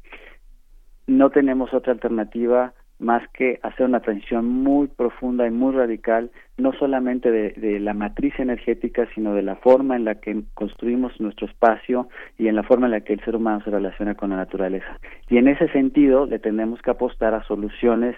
no 1.08 1.30
tenemos 1.30 1.74
otra 1.74 1.92
alternativa 1.92 2.72
más 3.00 3.28
que 3.30 3.58
hacer 3.62 3.86
una 3.86 4.00
transición 4.00 4.46
muy 4.46 4.86
profunda 4.86 5.46
y 5.46 5.50
muy 5.50 5.74
radical, 5.74 6.30
no 6.56 6.72
solamente 6.72 7.30
de, 7.30 7.50
de, 7.50 7.80
la 7.80 7.94
matriz 7.94 8.32
energética, 8.38 9.06
sino 9.14 9.34
de 9.34 9.42
la 9.42 9.56
forma 9.56 9.96
en 9.96 10.04
la 10.04 10.14
que 10.14 10.44
construimos 10.54 11.20
nuestro 11.20 11.46
espacio 11.46 12.08
y 12.38 12.46
en 12.46 12.54
la 12.54 12.62
forma 12.62 12.86
en 12.86 12.92
la 12.92 13.00
que 13.00 13.12
el 13.12 13.24
ser 13.24 13.36
humano 13.36 13.60
se 13.64 13.70
relaciona 13.70 14.14
con 14.14 14.30
la 14.30 14.36
naturaleza. 14.36 14.98
Y 15.28 15.36
en 15.36 15.48
ese 15.48 15.68
sentido 15.72 16.26
le 16.26 16.38
tenemos 16.38 16.80
que 16.80 16.92
apostar 16.92 17.34
a 17.34 17.42
soluciones 17.42 18.16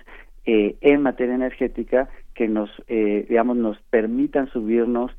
eh, 0.50 0.76
en 0.80 1.02
materia 1.02 1.34
energética 1.34 2.08
que 2.34 2.48
nos, 2.48 2.70
eh, 2.88 3.26
digamos, 3.28 3.58
nos 3.58 3.78
permitan 3.90 4.48
subirnos 4.48 5.12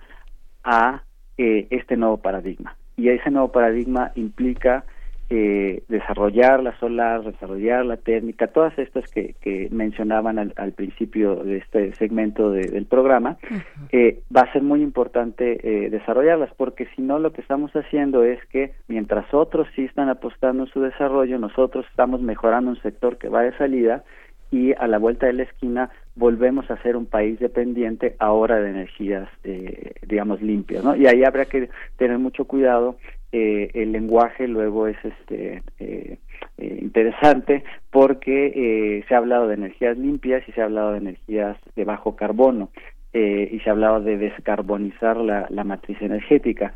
a 0.63 1.03
eh, 1.37 1.67
este 1.69 1.97
nuevo 1.97 2.17
paradigma. 2.17 2.75
Y 2.97 3.09
ese 3.09 3.29
nuevo 3.29 3.51
paradigma 3.51 4.11
implica 4.15 4.85
eh, 5.29 5.83
desarrollar 5.87 6.63
la 6.63 6.75
solar, 6.79 7.23
desarrollar 7.23 7.85
la 7.85 7.97
técnica, 7.97 8.47
todas 8.47 8.75
estas 8.79 9.07
que, 9.11 9.35
que 9.39 9.67
mencionaban 9.69 10.39
al, 10.39 10.53
al, 10.55 10.71
principio 10.71 11.35
de 11.35 11.57
este 11.57 11.93
segmento 11.93 12.49
de, 12.49 12.61
del 12.67 12.87
programa, 12.87 13.37
uh 13.43 13.53
-huh. 13.53 13.61
eh, 13.91 14.19
va 14.35 14.41
a 14.41 14.51
ser 14.51 14.63
muy 14.63 14.81
importante 14.81 15.59
eh, 15.61 15.91
desarrollarlas, 15.91 16.49
porque 16.57 16.87
si 16.95 17.03
no 17.03 17.19
lo 17.19 17.33
que 17.33 17.41
estamos 17.41 17.71
haciendo 17.75 18.23
es 18.23 18.43
que 18.47 18.71
mientras 18.87 19.31
otros 19.31 19.67
sí 19.75 19.85
están 19.85 20.09
apostando 20.09 20.63
en 20.63 20.69
su 20.69 20.81
desarrollo, 20.81 21.37
nosotros 21.37 21.85
estamos 21.91 22.19
mejorando 22.21 22.71
un 22.71 22.81
sector 22.81 23.19
que 23.19 23.29
va 23.29 23.43
de 23.43 23.55
salida 23.57 24.03
y 24.51 24.73
a 24.73 24.87
la 24.87 24.97
vuelta 24.97 25.27
de 25.27 25.33
la 25.33 25.43
esquina 25.43 25.89
volvemos 26.15 26.69
a 26.69 26.81
ser 26.81 26.97
un 26.97 27.05
país 27.05 27.39
dependiente 27.39 28.15
ahora 28.19 28.59
de 28.59 28.69
energías, 28.69 29.29
eh, 29.43 29.93
digamos, 30.05 30.41
limpias, 30.41 30.83
¿no? 30.83 30.95
Y 30.95 31.07
ahí 31.07 31.23
habrá 31.23 31.45
que 31.45 31.69
tener 31.97 32.17
mucho 32.19 32.45
cuidado. 32.45 32.97
Eh, 33.31 33.69
el 33.75 33.91
lenguaje 33.91 34.47
luego 34.47 34.87
es 34.87 34.97
este 35.03 35.61
eh, 35.77 36.17
interesante 36.57 37.63
porque 37.91 39.03
se 39.07 39.13
ha 39.13 39.19
hablado 39.19 39.47
de 39.47 39.53
energías 39.53 39.97
limpias 39.97 40.43
y 40.47 40.51
se 40.51 40.61
ha 40.61 40.65
hablado 40.65 40.93
de 40.93 40.97
energías 40.97 41.55
de 41.75 41.85
bajo 41.85 42.15
carbono 42.15 42.69
y 43.13 43.59
se 43.59 43.69
ha 43.69 43.73
hablado 43.73 44.01
de 44.01 44.17
descarbonizar 44.17 45.17
la, 45.17 45.47
la 45.49 45.63
matriz 45.63 46.01
energética. 46.01 46.73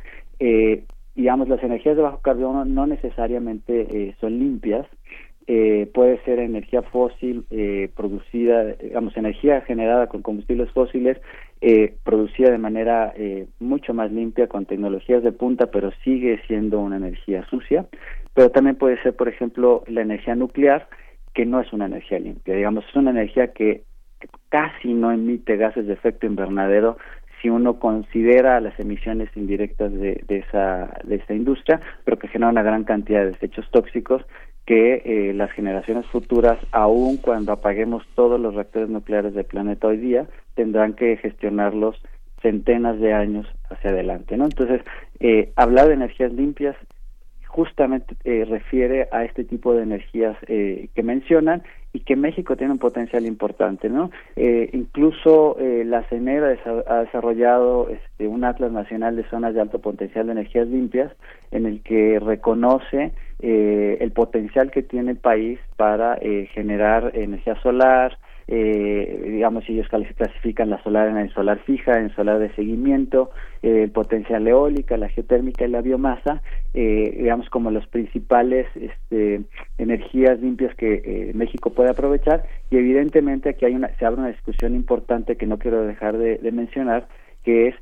digamos, 1.15 1.47
las 1.49 1.61
energías 1.63 1.95
de 1.95 2.01
bajo 2.01 2.21
carbono 2.21 2.65
no 2.65 2.87
necesariamente 2.87 4.15
son 4.19 4.39
limpias, 4.39 4.87
eh, 5.47 5.89
puede 5.93 6.23
ser 6.23 6.39
energía 6.39 6.81
fósil 6.81 7.45
eh, 7.49 7.89
producida, 7.95 8.63
digamos, 8.63 9.15
energía 9.17 9.61
generada 9.61 10.07
con 10.07 10.21
combustibles 10.21 10.71
fósiles, 10.71 11.17
eh, 11.61 11.95
producida 12.03 12.51
de 12.51 12.57
manera 12.57 13.13
eh, 13.15 13.47
mucho 13.59 13.93
más 13.93 14.11
limpia 14.11 14.47
con 14.47 14.65
tecnologías 14.65 15.23
de 15.23 15.31
punta, 15.31 15.67
pero 15.67 15.91
sigue 16.03 16.41
siendo 16.47 16.79
una 16.79 16.97
energía 16.97 17.45
sucia. 17.49 17.85
Pero 18.33 18.49
también 18.51 18.75
puede 18.75 19.01
ser, 19.03 19.15
por 19.15 19.27
ejemplo, 19.27 19.83
la 19.87 20.01
energía 20.01 20.35
nuclear, 20.35 20.87
que 21.33 21.45
no 21.45 21.59
es 21.59 21.71
una 21.73 21.85
energía 21.85 22.19
limpia, 22.19 22.55
digamos, 22.55 22.85
es 22.87 22.95
una 22.95 23.11
energía 23.11 23.53
que 23.53 23.83
casi 24.49 24.93
no 24.93 25.11
emite 25.11 25.57
gases 25.57 25.87
de 25.87 25.93
efecto 25.93 26.25
invernadero, 26.25 26.97
si 27.41 27.49
uno 27.49 27.77
considera 27.77 28.61
las 28.61 28.79
emisiones 28.79 29.29
indirectas 29.35 29.91
de, 29.91 30.23
esa, 30.29 30.97
de 31.03 31.15
esta 31.15 31.33
industria, 31.33 31.81
pero 32.05 32.17
que 32.17 32.29
genera 32.29 32.49
una 32.49 32.63
gran 32.63 32.85
cantidad 32.85 33.19
de 33.19 33.31
desechos 33.31 33.69
tóxicos 33.71 34.23
que 34.65 35.01
eh, 35.05 35.33
las 35.33 35.51
generaciones 35.51 36.05
futuras, 36.07 36.57
aun 36.71 37.17
cuando 37.17 37.51
apaguemos 37.51 38.03
todos 38.15 38.39
los 38.39 38.55
reactores 38.55 38.89
nucleares 38.89 39.33
del 39.33 39.45
planeta 39.45 39.87
hoy 39.87 39.97
día, 39.97 40.27
tendrán 40.55 40.93
que 40.93 41.17
gestionarlos 41.17 42.01
centenas 42.41 42.99
de 42.99 43.13
años 43.13 43.47
hacia 43.69 43.89
adelante, 43.89 44.37
¿no? 44.37 44.45
Entonces, 44.45 44.81
eh, 45.19 45.51
hablar 45.55 45.87
de 45.87 45.95
energías 45.95 46.31
limpias 46.33 46.75
justamente 47.47 48.15
eh, 48.23 48.45
refiere 48.45 49.07
a 49.11 49.23
este 49.23 49.43
tipo 49.43 49.73
de 49.73 49.83
energías 49.83 50.35
eh, 50.47 50.89
que 50.95 51.03
mencionan 51.03 51.63
y 51.93 51.99
que 51.99 52.15
México 52.15 52.57
tiene 52.57 52.73
un 52.73 52.79
potencial 52.79 53.25
importante, 53.25 53.87
¿no? 53.87 54.09
Eh, 54.35 54.69
incluso 54.73 55.57
eh, 55.59 55.83
la 55.85 56.03
CENER 56.09 56.59
ha 56.87 56.99
desarrollado 57.01 57.87
este, 57.89 58.27
un 58.27 58.43
atlas 58.43 58.71
nacional 58.71 59.15
de 59.15 59.29
zonas 59.29 59.53
de 59.53 59.61
alto 59.61 59.79
potencial 59.79 60.25
de 60.25 60.31
energías 60.31 60.67
limpias 60.67 61.11
en 61.51 61.67
el 61.67 61.81
que 61.83 62.19
reconoce 62.19 63.13
eh, 63.39 63.97
el 63.99 64.11
potencial 64.11 64.71
que 64.71 64.81
tiene 64.81 65.11
el 65.11 65.17
país 65.17 65.59
para 65.75 66.17
eh, 66.21 66.49
generar 66.53 67.11
energía 67.13 67.55
solar, 67.61 68.17
eh, 68.47 69.21
digamos, 69.25 69.63
ellos 69.69 69.87
clasifican 69.87 70.69
la 70.69 70.81
solar 70.83 71.07
en 71.07 71.17
el 71.17 71.33
solar 71.33 71.59
fija, 71.59 71.99
en 71.99 72.13
solar 72.15 72.39
de 72.39 72.53
seguimiento, 72.55 73.31
el 73.61 73.91
potencial 73.91 74.47
eólica, 74.47 74.97
la 74.97 75.09
geotérmica 75.09 75.65
y 75.65 75.69
la 75.69 75.81
biomasa, 75.81 76.41
digamos, 76.73 77.49
como 77.49 77.71
los 77.71 77.87
principales 77.87 78.67
este, 78.75 79.41
energías 79.77 80.39
limpias 80.41 80.75
que 80.75 81.31
México 81.33 81.69
puede 81.71 81.91
aprovechar. 81.91 82.43
Y 82.69 82.77
evidentemente 82.77 83.49
aquí 83.49 83.65
hay 83.65 83.75
una, 83.75 83.89
se 83.97 84.05
abre 84.05 84.19
una 84.19 84.31
discusión 84.31 84.75
importante 84.75 85.37
que 85.37 85.47
no 85.47 85.59
quiero 85.59 85.85
dejar 85.85 86.17
de, 86.17 86.51
mencionar, 86.51 87.07
que 87.43 87.69
es 87.69 87.75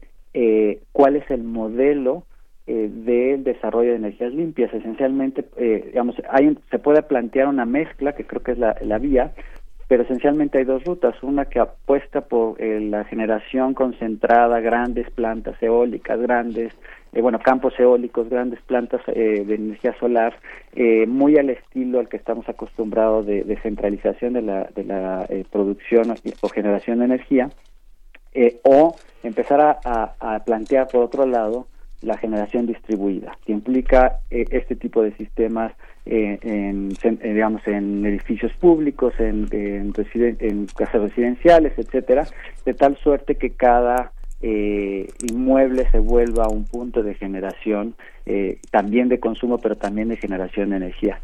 cuál 0.92 1.16
es 1.16 1.30
el 1.32 1.44
modelo 1.44 2.26
eh, 2.68 2.90
del 2.90 3.44
desarrollo 3.44 3.90
de 3.90 3.96
energías 3.96 4.34
limpias. 4.34 4.72
Esencialmente, 4.72 5.44
eh, 5.58 5.84
digamos, 5.88 6.16
hay, 6.30 6.56
se 6.70 6.78
puede 6.78 7.02
plantear 7.02 7.48
una 7.48 7.66
mezcla, 7.66 8.14
que 8.14 8.26
creo 8.26 8.44
que 8.44 8.52
es 8.52 8.60
la 8.60 8.98
vía, 9.00 9.34
pero 9.92 10.04
esencialmente 10.04 10.58
hay 10.58 10.64
dos 10.64 10.86
rutas, 10.86 11.22
una 11.22 11.44
que 11.44 11.60
apuesta 11.60 12.22
por 12.22 12.56
eh, 12.62 12.80
la 12.80 13.04
generación 13.04 13.74
concentrada, 13.74 14.62
grandes 14.62 15.12
plantas 15.12 15.62
eólicas, 15.62 16.18
grandes, 16.18 16.74
bueno, 17.12 17.40
campos 17.40 17.78
eólicos, 17.78 18.30
grandes 18.30 18.62
plantas 18.62 19.02
de 19.06 19.42
energía 19.54 19.94
solar, 20.00 20.34
muy 21.10 21.38
al 21.38 21.50
estilo 21.50 22.00
al 22.00 22.08
que 22.08 22.16
estamos 22.16 22.48
acostumbrados 22.48 23.26
de, 23.26 23.44
de 23.44 23.58
centralización 23.60 24.32
de 24.32 24.42
la, 24.44 25.28
producción 25.52 26.16
o 26.40 26.48
generación 26.48 27.00
de 27.00 27.06
energía, 27.06 27.50
o 28.64 28.96
empezar 29.24 29.80
a 29.84 30.44
plantear, 30.46 30.88
por 30.88 31.04
otro 31.04 31.26
lado, 31.26 31.68
la 32.02 32.18
generación 32.18 32.66
distribuida, 32.66 33.38
que 33.46 33.52
implica 33.52 34.20
eh, 34.30 34.46
este 34.50 34.76
tipo 34.76 35.04
de 35.04 35.12
sistemas 35.14 35.72
eh, 36.06 36.40
en, 36.42 36.92
eh, 37.04 37.34
digamos, 37.34 37.66
en 37.68 38.06
edificios 38.06 38.52
públicos, 38.54 39.14
en, 39.20 39.48
en, 39.52 39.94
en, 40.40 40.66
casas 40.66 41.02
residenciales, 41.02 41.74
etcétera, 41.78 42.26
de 42.66 42.74
tal 42.74 42.98
suerte 42.98 43.36
que 43.36 43.52
cada 43.52 44.12
inmueble 44.44 45.88
se 45.92 46.00
vuelva 46.00 46.48
un 46.48 46.66
punto 46.66 47.04
de 47.04 47.14
generación 47.14 47.94
también 48.72 49.08
de 49.08 49.20
consumo, 49.20 49.60
pero 49.60 49.76
también 49.76 50.08
de 50.08 50.18
generación 50.18 50.72
de 50.72 50.78
energía. 50.78 51.20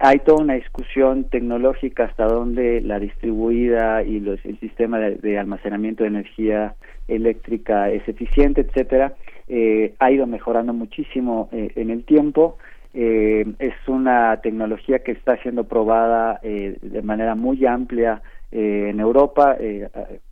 hay 0.00 0.20
toda 0.20 0.42
una 0.42 0.54
discusión 0.54 1.24
tecnológica 1.24 2.04
hasta 2.04 2.24
donde 2.24 2.80
la 2.80 2.98
distribuida 2.98 4.02
y 4.02 4.18
los, 4.18 4.42
el 4.46 4.58
sistema 4.60 4.98
de, 4.98 5.16
de 5.16 5.38
almacenamiento 5.38 6.04
de 6.04 6.08
energía 6.08 6.74
eléctrica 7.06 7.90
es 7.90 8.08
eficiente, 8.08 8.62
etcétera 8.62 9.12
eh, 9.48 9.94
ha 9.98 10.10
ido 10.10 10.26
mejorando 10.26 10.72
muchísimo 10.72 11.48
eh, 11.52 11.72
en 11.76 11.90
el 11.90 12.04
tiempo. 12.04 12.58
Eh, 12.94 13.44
es 13.58 13.74
una 13.86 14.40
tecnología 14.40 15.00
que 15.00 15.12
está 15.12 15.36
siendo 15.38 15.64
probada 15.64 16.40
de 16.42 17.02
manera 17.02 17.34
muy 17.34 17.66
amplia 17.66 18.22
en 18.52 19.00
Europa. 19.00 19.56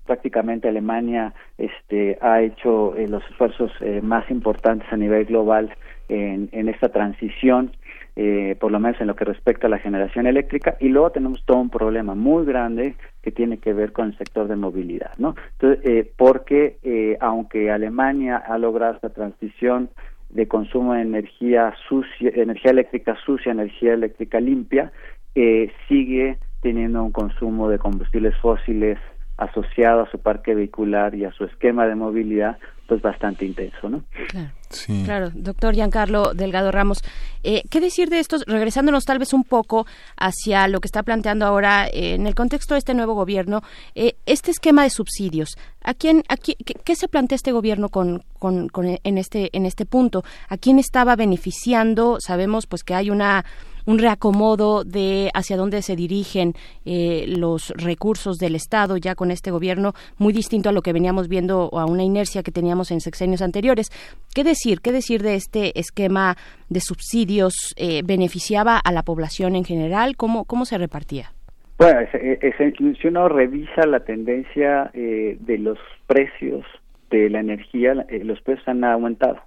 prácticamente 0.06 0.68
Alemania 0.68 1.34
este, 1.58 2.18
ha 2.20 2.40
hecho 2.40 2.94
los 3.08 3.24
esfuerzos 3.30 3.72
más 4.02 4.30
importantes 4.30 4.86
a 4.92 4.96
nivel 4.96 5.24
global 5.24 5.74
en 6.08 6.68
esta 6.68 6.90
transición 6.90 7.72
eh, 8.16 8.56
por 8.60 8.70
lo 8.70 8.78
menos 8.78 9.00
en 9.00 9.06
lo 9.06 9.16
que 9.16 9.24
respecta 9.24 9.66
a 9.66 9.70
la 9.70 9.78
generación 9.78 10.26
eléctrica, 10.26 10.76
y 10.80 10.88
luego 10.88 11.10
tenemos 11.10 11.42
todo 11.44 11.58
un 11.58 11.70
problema 11.70 12.14
muy 12.14 12.44
grande 12.44 12.94
que 13.22 13.32
tiene 13.32 13.58
que 13.58 13.72
ver 13.72 13.92
con 13.92 14.08
el 14.08 14.18
sector 14.18 14.48
de 14.48 14.56
movilidad, 14.56 15.12
¿no? 15.18 15.34
Entonces, 15.52 15.84
eh, 15.84 16.12
porque 16.16 16.78
eh, 16.82 17.16
aunque 17.20 17.70
Alemania 17.70 18.36
ha 18.36 18.58
logrado 18.58 18.94
esta 18.94 19.10
transición 19.10 19.90
de 20.30 20.48
consumo 20.48 20.94
de 20.94 21.02
energía 21.02 21.74
sucia, 21.88 22.30
energía 22.34 22.70
eléctrica 22.70 23.16
sucia, 23.24 23.52
energía 23.52 23.94
eléctrica 23.94 24.40
limpia, 24.40 24.92
eh, 25.34 25.70
sigue 25.88 26.38
teniendo 26.60 27.02
un 27.02 27.12
consumo 27.12 27.68
de 27.68 27.78
combustibles 27.78 28.36
fósiles 28.38 28.98
asociado 29.44 30.02
a 30.02 30.10
su 30.10 30.18
parque 30.18 30.54
vehicular 30.54 31.14
y 31.14 31.24
a 31.24 31.32
su 31.32 31.44
esquema 31.44 31.86
de 31.86 31.94
movilidad 31.94 32.58
pues 32.86 33.00
bastante 33.00 33.46
intenso, 33.46 33.88
¿no? 33.88 34.02
Claro. 34.28 34.50
Sí. 34.68 35.02
Claro, 35.04 35.30
doctor 35.34 35.74
Giancarlo 35.74 36.34
Delgado 36.34 36.70
Ramos, 36.70 37.02
eh, 37.42 37.62
¿qué 37.70 37.80
decir 37.80 38.10
de 38.10 38.18
esto? 38.18 38.36
Regresándonos 38.46 39.04
tal 39.04 39.18
vez 39.18 39.32
un 39.32 39.44
poco 39.44 39.86
hacia 40.16 40.66
lo 40.68 40.80
que 40.80 40.88
está 40.88 41.02
planteando 41.02 41.46
ahora 41.46 41.86
eh, 41.86 42.14
en 42.14 42.26
el 42.26 42.34
contexto 42.34 42.74
de 42.74 42.78
este 42.78 42.94
nuevo 42.94 43.14
gobierno, 43.14 43.62
eh, 43.94 44.14
este 44.26 44.50
esquema 44.50 44.82
de 44.82 44.90
subsidios. 44.90 45.56
¿A 45.82 45.94
quién, 45.94 46.22
a 46.28 46.36
qué, 46.36 46.54
qué, 46.54 46.96
se 46.96 47.08
plantea 47.08 47.36
este 47.36 47.52
gobierno 47.52 47.88
con, 47.88 48.24
con, 48.38 48.68
con, 48.68 48.86
en 49.02 49.18
este 49.18 49.50
en 49.56 49.66
este 49.66 49.86
punto? 49.86 50.22
¿A 50.48 50.56
quién 50.56 50.78
estaba 50.78 51.16
beneficiando? 51.16 52.18
Sabemos 52.20 52.66
pues 52.66 52.82
que 52.82 52.94
hay 52.94 53.10
una 53.10 53.44
un 53.86 53.98
reacomodo 53.98 54.84
de 54.84 55.30
hacia 55.34 55.56
dónde 55.56 55.82
se 55.82 55.96
dirigen 55.96 56.54
eh, 56.84 57.24
los 57.28 57.72
recursos 57.76 58.38
del 58.38 58.54
Estado 58.54 58.96
ya 58.96 59.14
con 59.14 59.30
este 59.30 59.50
gobierno, 59.50 59.92
muy 60.18 60.32
distinto 60.32 60.68
a 60.68 60.72
lo 60.72 60.82
que 60.82 60.92
veníamos 60.92 61.28
viendo 61.28 61.68
o 61.68 61.78
a 61.78 61.86
una 61.86 62.02
inercia 62.02 62.42
que 62.42 62.52
teníamos 62.52 62.90
en 62.90 63.00
sexenios 63.00 63.42
anteriores. 63.42 63.90
¿Qué 64.34 64.44
decir? 64.44 64.80
¿Qué 64.80 64.92
decir 64.92 65.22
de 65.22 65.34
este 65.34 65.78
esquema 65.78 66.36
de 66.68 66.80
subsidios? 66.80 67.54
Eh, 67.76 68.02
¿Beneficiaba 68.04 68.78
a 68.78 68.92
la 68.92 69.02
población 69.02 69.56
en 69.56 69.64
general? 69.64 70.16
¿Cómo, 70.16 70.44
cómo 70.44 70.64
se 70.64 70.78
repartía? 70.78 71.32
Bueno, 71.78 72.00
si 72.12 73.08
uno 73.08 73.28
revisa 73.28 73.86
la 73.86 74.00
tendencia 74.00 74.90
eh, 74.94 75.36
de 75.40 75.58
los 75.58 75.78
precios 76.06 76.64
de 77.10 77.28
la 77.28 77.40
energía, 77.40 77.94
los 77.94 78.40
precios 78.42 78.68
han 78.68 78.84
aumentado 78.84 79.40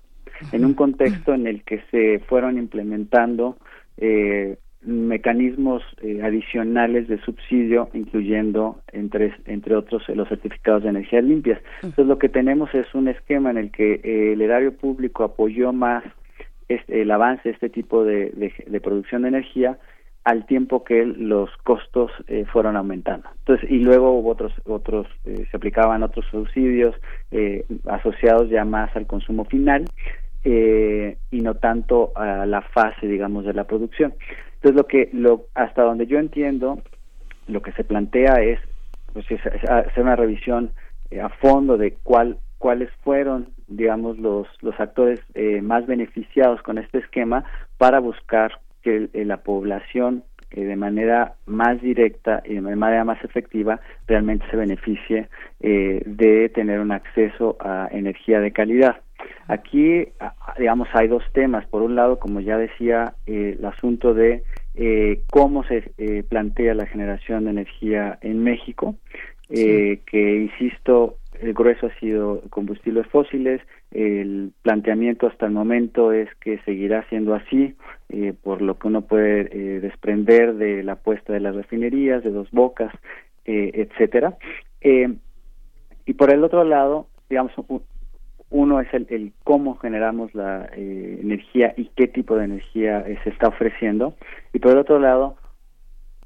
en 0.52 0.66
un 0.66 0.74
contexto 0.74 1.34
en 1.34 1.48
el 1.48 1.64
que 1.64 1.82
se 1.92 2.20
fueron 2.28 2.58
implementando 2.58 3.58
eh, 3.98 4.58
mecanismos 4.82 5.84
eh, 6.02 6.22
adicionales 6.24 7.08
de 7.08 7.20
subsidio, 7.22 7.90
incluyendo, 7.94 8.82
entre, 8.92 9.34
entre 9.46 9.76
otros, 9.76 10.04
los 10.10 10.30
certificados 10.30 10.84
de 10.84 10.90
energías 10.90 11.24
limpias. 11.24 11.60
Entonces, 11.78 12.06
lo 12.06 12.20
que 12.20 12.30
tenemos 12.30 12.74
es 12.74 12.94
un 12.94 13.08
esquema 13.08 13.50
en 13.52 13.58
el 13.58 13.72
que 13.72 14.02
eh, 14.04 14.34
el 14.34 14.42
erario 14.42 14.76
público 14.76 15.24
apoyó 15.24 15.74
más 15.74 16.04
este, 16.68 17.02
el 17.02 17.12
avance 17.12 17.44
de 17.44 17.52
este 17.52 17.70
tipo 17.70 18.04
de, 18.04 18.32
de, 18.66 18.82
producción 18.82 19.24
de 19.24 19.30
energía 19.30 19.78
al 20.24 20.48
tiempo 20.48 20.84
que 20.84 21.06
los 21.06 21.56
costos 21.58 22.12
eh, 22.28 22.46
fueron 22.52 22.76
aumentando. 22.76 23.30
Entonces, 23.40 23.70
y 23.70 23.78
luego 23.78 24.14
hubo 24.14 24.32
otros, 24.32 24.52
otros, 24.66 25.06
eh, 25.26 25.46
se 25.52 25.58
aplicaban 25.58 26.02
otros 26.02 26.26
subsidios 26.32 26.96
eh, 27.30 27.66
asociados 27.86 28.50
ya 28.50 28.66
más 28.66 28.96
al 28.96 29.06
consumo 29.06 29.46
final 29.46 29.86
eh, 30.48 31.18
y 31.32 31.42
no 31.42 31.56
tanto 31.56 32.12
a 32.16 32.46
la 32.46 32.62
fase, 32.62 33.08
digamos, 33.08 33.46
de 33.46 33.54
la 33.54 33.64
producción. 33.64 34.14
Entonces, 34.56 34.76
lo 34.76 34.86
que, 34.86 35.10
lo, 35.12 35.48
hasta 35.56 35.82
donde 35.82 36.06
yo 36.06 36.20
entiendo, 36.20 36.78
lo 37.48 37.64
que 37.64 37.72
se 37.72 37.84
plantea 37.84 38.36
es, 38.44 38.60
pues, 39.12 39.26
hacer 39.32 40.04
una 40.04 40.16
revisión 40.16 40.70
eh, 41.10 41.20
a 41.20 41.30
fondo 41.30 41.78
de 41.78 41.96
cuál, 42.04 42.38
cuáles 42.60 42.92
fueron, 43.04 43.48
digamos, 43.68 44.20
los, 44.20 44.48
los 44.62 44.80
actores 44.80 45.20
eh, 45.34 45.64
más 45.64 45.88
beneficiados 45.88 46.62
con 46.62 46.78
este 46.78 47.00
esquema 47.00 47.44
para 47.80 48.00
buscar 48.00 48.60
que 48.84 49.10
la 49.14 49.38
población 49.38 50.24
de 50.52 50.76
manera 50.76 51.34
más 51.48 51.82
directa 51.82 52.44
y 52.46 52.54
de 52.54 52.62
manera 52.62 53.04
más 53.04 53.22
efectiva 53.24 53.80
realmente 54.06 54.46
se 54.52 54.56
beneficie 54.56 55.28
de 55.60 56.52
tener 56.54 56.80
un 56.80 56.92
acceso 56.92 57.58
a 57.60 57.90
energía 57.92 58.40
de 58.40 58.52
calidad. 58.52 58.98
Aquí, 59.48 60.08
digamos, 60.58 60.88
hay 60.94 61.08
dos 61.08 61.24
temas. 61.34 61.66
Por 61.68 61.82
un 61.82 61.96
lado, 61.96 62.20
como 62.20 62.40
ya 62.40 62.58
decía, 62.58 63.14
eh, 63.28 63.56
el 63.60 63.66
asunto 63.66 64.14
de 64.14 64.44
eh, 64.74 65.22
cómo 65.30 65.64
se 65.64 65.92
eh, 65.98 66.24
plantea 66.28 66.74
la 66.74 66.88
generación 66.88 67.46
de 67.46 67.52
energía 67.52 68.18
en 68.22 68.44
México, 68.44 68.96
que, 69.48 70.50
insisto, 70.52 71.18
el 71.40 71.54
grueso 71.54 71.86
ha 71.88 72.00
sido 72.00 72.42
combustibles 72.50 73.06
fósiles. 73.08 73.62
El 73.92 74.52
planteamiento 74.64 75.28
hasta 75.28 75.46
el 75.46 75.52
momento 75.52 76.12
es 76.12 76.34
que 76.42 76.58
seguirá 76.66 77.08
siendo 77.10 77.36
así, 77.36 77.76
por 78.42 78.64
lo 78.64 78.80
que 78.80 78.88
uno 78.88 79.02
puede 79.02 79.80
desprender 79.82 80.56
de 80.56 80.82
la 80.82 80.94
apuesta 80.94 81.32
de 81.32 81.42
las 81.42 81.56
refinerías, 81.56 82.24
de 82.24 82.32
dos 82.32 82.50
bocas, 82.50 82.92
etcétera. 83.46 84.36
y 84.82 86.14
por 86.16 86.34
el 86.34 86.44
otro 86.44 86.64
lado, 86.64 87.08
digamos, 87.30 87.54
uno 88.50 88.80
es 88.80 88.88
el, 88.94 89.34
cómo 89.44 89.76
generamos 89.78 90.34
la 90.36 90.70
eh, 90.76 91.20
energía 91.22 91.74
y 91.76 91.90
qué 91.96 92.08
tipo 92.08 92.38
de 92.38 92.46
energía 92.46 93.00
eh, 93.00 93.18
se 93.24 93.30
está 93.30 93.48
ofreciendo. 93.48 94.16
Y 94.54 94.60
por 94.60 94.72
el 94.72 94.78
otro 94.78 95.00
lado, 95.00 95.36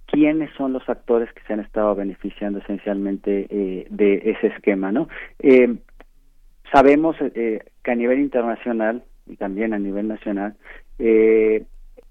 quiénes 0.05 0.49
son 0.57 0.73
los 0.73 0.87
actores 0.89 1.31
que 1.33 1.41
se 1.47 1.53
han 1.53 1.61
estado 1.61 1.95
beneficiando 1.95 2.59
esencialmente 2.59 3.47
eh, 3.49 3.87
de 3.89 4.15
ese 4.25 4.47
esquema, 4.47 4.91
¿no? 4.91 5.07
sabemos 6.71 7.15
que 7.17 7.91
a 7.91 7.95
nivel 7.95 8.19
internacional 8.19 9.03
y 9.25 9.37
también 9.37 9.73
a 9.73 9.79
nivel 9.79 10.07
nacional, 10.07 10.55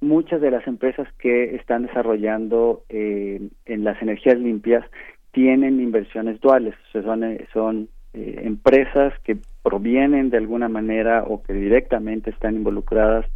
muchas 0.01 0.41
de 0.41 0.51
las 0.51 0.67
empresas 0.67 1.07
que 1.19 1.55
están 1.55 1.87
desarrollando 1.87 2.83
en 2.89 3.51
las 3.85 4.03
energías 4.03 4.37
limpias 4.37 4.85
tienen 5.31 5.81
inversiones 5.81 6.41
duales, 6.41 6.75
son, 6.93 7.39
son 7.53 7.89
empresas 8.15 9.13
que 9.23 9.37
provienen 9.69 10.31
de 10.31 10.39
alguna 10.39 10.69
manera 10.71 11.25
o 11.25 11.43
que 11.43 11.53
directamente 11.53 12.31
están 12.31 12.55
involucradas 12.55 13.27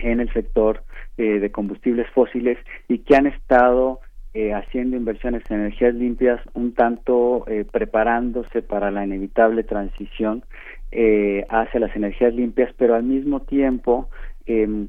en 0.00 0.18
el 0.18 0.32
sector 0.32 0.82
eh, 1.18 1.38
de 1.38 1.52
combustibles 1.52 2.08
fósiles 2.10 2.58
y 2.88 2.98
que 2.98 3.14
han 3.14 3.28
estado 3.28 4.00
eh, 4.34 4.54
haciendo 4.54 4.96
inversiones 4.96 5.42
en 5.50 5.60
energías 5.60 5.94
limpias, 5.94 6.40
un 6.54 6.72
tanto 6.72 7.44
eh, 7.46 7.64
preparándose 7.70 8.62
para 8.62 8.90
la 8.90 9.04
inevitable 9.04 9.62
transición 9.62 10.42
eh, 10.90 11.44
hacia 11.48 11.78
las 11.78 11.94
energías 11.94 12.34
limpias, 12.34 12.74
pero 12.76 12.96
al 12.96 13.04
mismo 13.04 13.40
tiempo, 13.40 14.08
em, 14.46 14.88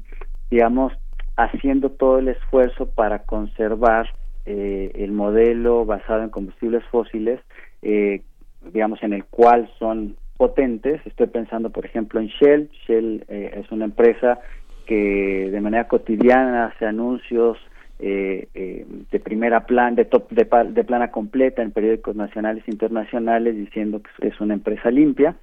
digamos, 0.50 0.92
haciendo 1.36 1.90
todo 1.90 2.18
el 2.18 2.28
esfuerzo 2.28 2.86
para 2.86 3.20
conservar 3.20 4.08
el 4.46 5.10
modelo 5.12 5.86
basado 5.86 6.22
en 6.22 6.28
combustibles 6.28 6.84
fósiles, 6.90 7.40
digamos, 7.80 9.02
en 9.02 9.14
el 9.14 9.24
cual 9.24 9.70
son 9.78 10.16
potentes. 10.44 11.00
Estoy 11.06 11.28
pensando, 11.28 11.70
por 11.70 11.86
ejemplo, 11.86 12.20
en 12.20 12.26
Shell. 12.26 12.68
Shell 12.86 13.24
es 13.28 13.72
una 13.72 13.86
empresa 13.86 14.40
que 14.86 15.48
de 15.50 15.60
manera 15.62 15.88
cotidiana 15.88 16.66
hace 16.66 16.84
anuncios 16.84 17.56
eh, 17.98 18.48
eh, 18.54 18.84
de 19.10 19.20
primera 19.20 19.64
plan, 19.66 19.94
de, 19.94 20.04
top, 20.04 20.28
de, 20.30 20.44
plana 20.44 21.10
completa 21.10 21.62
en 21.62 21.70
periódicos 21.70 22.14
nacionales 22.14 22.64
e 22.66 22.70
internacionales 22.70 23.56
diciendo 23.56 24.02
que 24.02 24.28
es 24.28 24.40
una 24.40 24.54
empresa 24.54 24.90
limpia. 24.90 25.36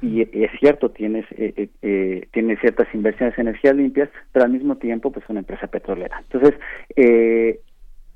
Y 0.00 0.22
es 0.22 0.50
cierto, 0.60 0.90
tienes, 0.90 1.26
eh, 1.32 1.68
eh, 1.82 2.28
tiene 2.32 2.56
ciertas 2.56 2.86
inversiones 2.94 3.36
en 3.36 3.48
energías 3.48 3.74
limpias, 3.76 4.08
pero 4.30 4.44
al 4.44 4.52
mismo 4.52 4.76
tiempo 4.76 5.10
pues 5.10 5.24
una 5.28 5.40
empresa 5.40 5.66
petrolera. 5.66 6.20
Entonces, 6.20 6.54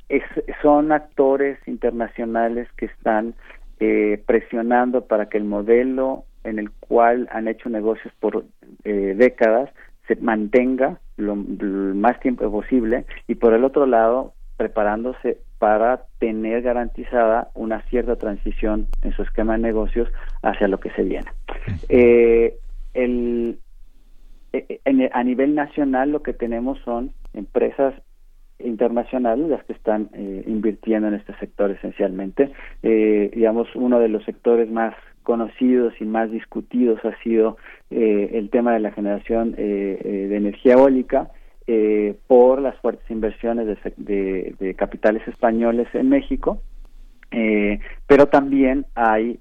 es, 0.08 0.22
son 0.62 0.92
actores 0.92 1.58
internacionales 1.66 2.68
que 2.76 2.86
están 2.86 3.34
presionando 3.78 5.06
para 5.06 5.28
que 5.28 5.38
el 5.38 5.44
modelo 5.44 6.24
en 6.44 6.58
el 6.58 6.70
cual 6.70 7.28
han 7.30 7.48
hecho 7.48 7.68
negocios 7.68 8.12
por 8.20 8.44
décadas 8.84 9.70
se 10.08 10.16
mantenga 10.16 10.98
lo, 11.16 11.36
más 11.36 12.18
tiempo 12.20 12.50
posible 12.50 13.04
y 13.26 13.34
por 13.36 13.52
el 13.54 13.64
otro 13.64 13.86
lado 13.86 14.34
preparándose 14.56 15.38
para 15.58 16.04
tener 16.18 16.62
garantizada 16.62 17.48
una 17.54 17.82
cierta 17.82 18.16
transición 18.16 18.86
en 19.02 19.12
su 19.12 19.22
esquema 19.22 19.54
de 19.54 19.62
negocios 19.62 20.08
hacia 20.42 20.68
lo 20.68 20.80
que 20.80 20.90
se 20.90 21.02
viene. 21.02 21.30
Eh, 21.88 22.56
el, 22.94 23.58
eh, 24.52 24.80
a 25.12 25.24
nivel 25.24 25.54
nacional 25.54 26.10
lo 26.10 26.22
que 26.22 26.32
tenemos 26.32 26.78
son 26.84 27.12
empresas 27.34 27.94
internacionales 28.58 29.48
las 29.48 29.64
que 29.64 29.74
están 29.74 30.08
eh, 30.14 30.44
invirtiendo 30.46 31.08
en 31.08 31.14
este 31.14 31.34
sector 31.38 31.70
esencialmente. 31.70 32.52
digamos, 32.82 33.68
uno 33.74 33.98
de 33.98 34.08
los 34.08 34.24
sectores 34.24 34.70
más 34.70 34.94
conocidos 35.26 35.92
y 36.00 36.04
más 36.04 36.30
discutidos 36.30 37.04
ha 37.04 37.14
sido 37.22 37.58
eh, 37.90 38.30
el 38.34 38.48
tema 38.48 38.72
de 38.72 38.80
la 38.80 38.92
generación 38.92 39.56
eh, 39.58 39.98
eh, 40.02 40.28
de 40.28 40.36
energía 40.36 40.74
eólica 40.74 41.28
por 42.28 42.62
las 42.62 42.76
fuertes 42.76 43.10
inversiones 43.10 43.66
de, 43.96 44.74
capitales 44.78 45.26
españoles 45.26 45.88
en 45.94 46.08
México, 46.08 46.62
pero 48.06 48.26
también 48.28 48.86
hay, 48.94 49.40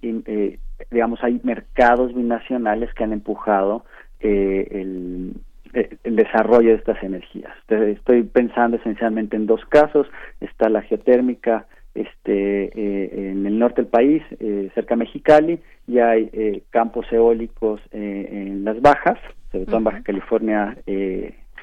digamos, 0.89 1.23
hay 1.23 1.39
mercados 1.43 2.15
binacionales 2.15 2.91
que 2.95 3.03
han 3.03 3.13
empujado 3.13 3.85
el, 4.19 5.35
el 5.75 6.15
desarrollo 6.15 6.69
de 6.69 6.75
estas 6.75 7.01
energías. 7.03 7.53
Estoy 7.67 8.23
pensando 8.23 8.77
esencialmente 8.77 9.35
en 9.35 9.45
dos 9.45 9.63
casos. 9.65 10.07
Está 10.39 10.69
la 10.69 10.81
geotérmica 10.81 11.65
este, 11.95 12.65
eh, 12.65 13.31
en 13.31 13.45
el 13.45 13.57
norte 13.57 13.81
del 13.81 13.89
país, 13.89 14.21
eh, 14.39 14.69
cerca 14.75 14.95
de 14.95 14.99
Mexicali, 14.99 15.59
y 15.87 15.99
hay 15.99 16.29
eh, 16.33 16.63
campos 16.69 17.05
eólicos 17.11 17.81
en 17.91 18.65
las 18.65 18.81
bajas, 18.81 19.17
sobre 19.51 19.65
todo 19.65 19.77
en 19.77 19.83
Baja 19.85 20.03
California, 20.03 20.77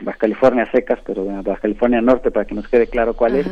Baja 0.01 0.19
California 0.19 0.71
secas, 0.73 1.01
pero 1.05 1.29
en 1.29 1.43
Baja 1.43 1.61
California 1.61 2.01
Norte, 2.01 2.31
para 2.31 2.47
que 2.47 2.55
nos 2.55 2.67
quede 2.69 2.87
claro 2.87 3.15
cuál 3.15 3.37
es, 3.37 3.47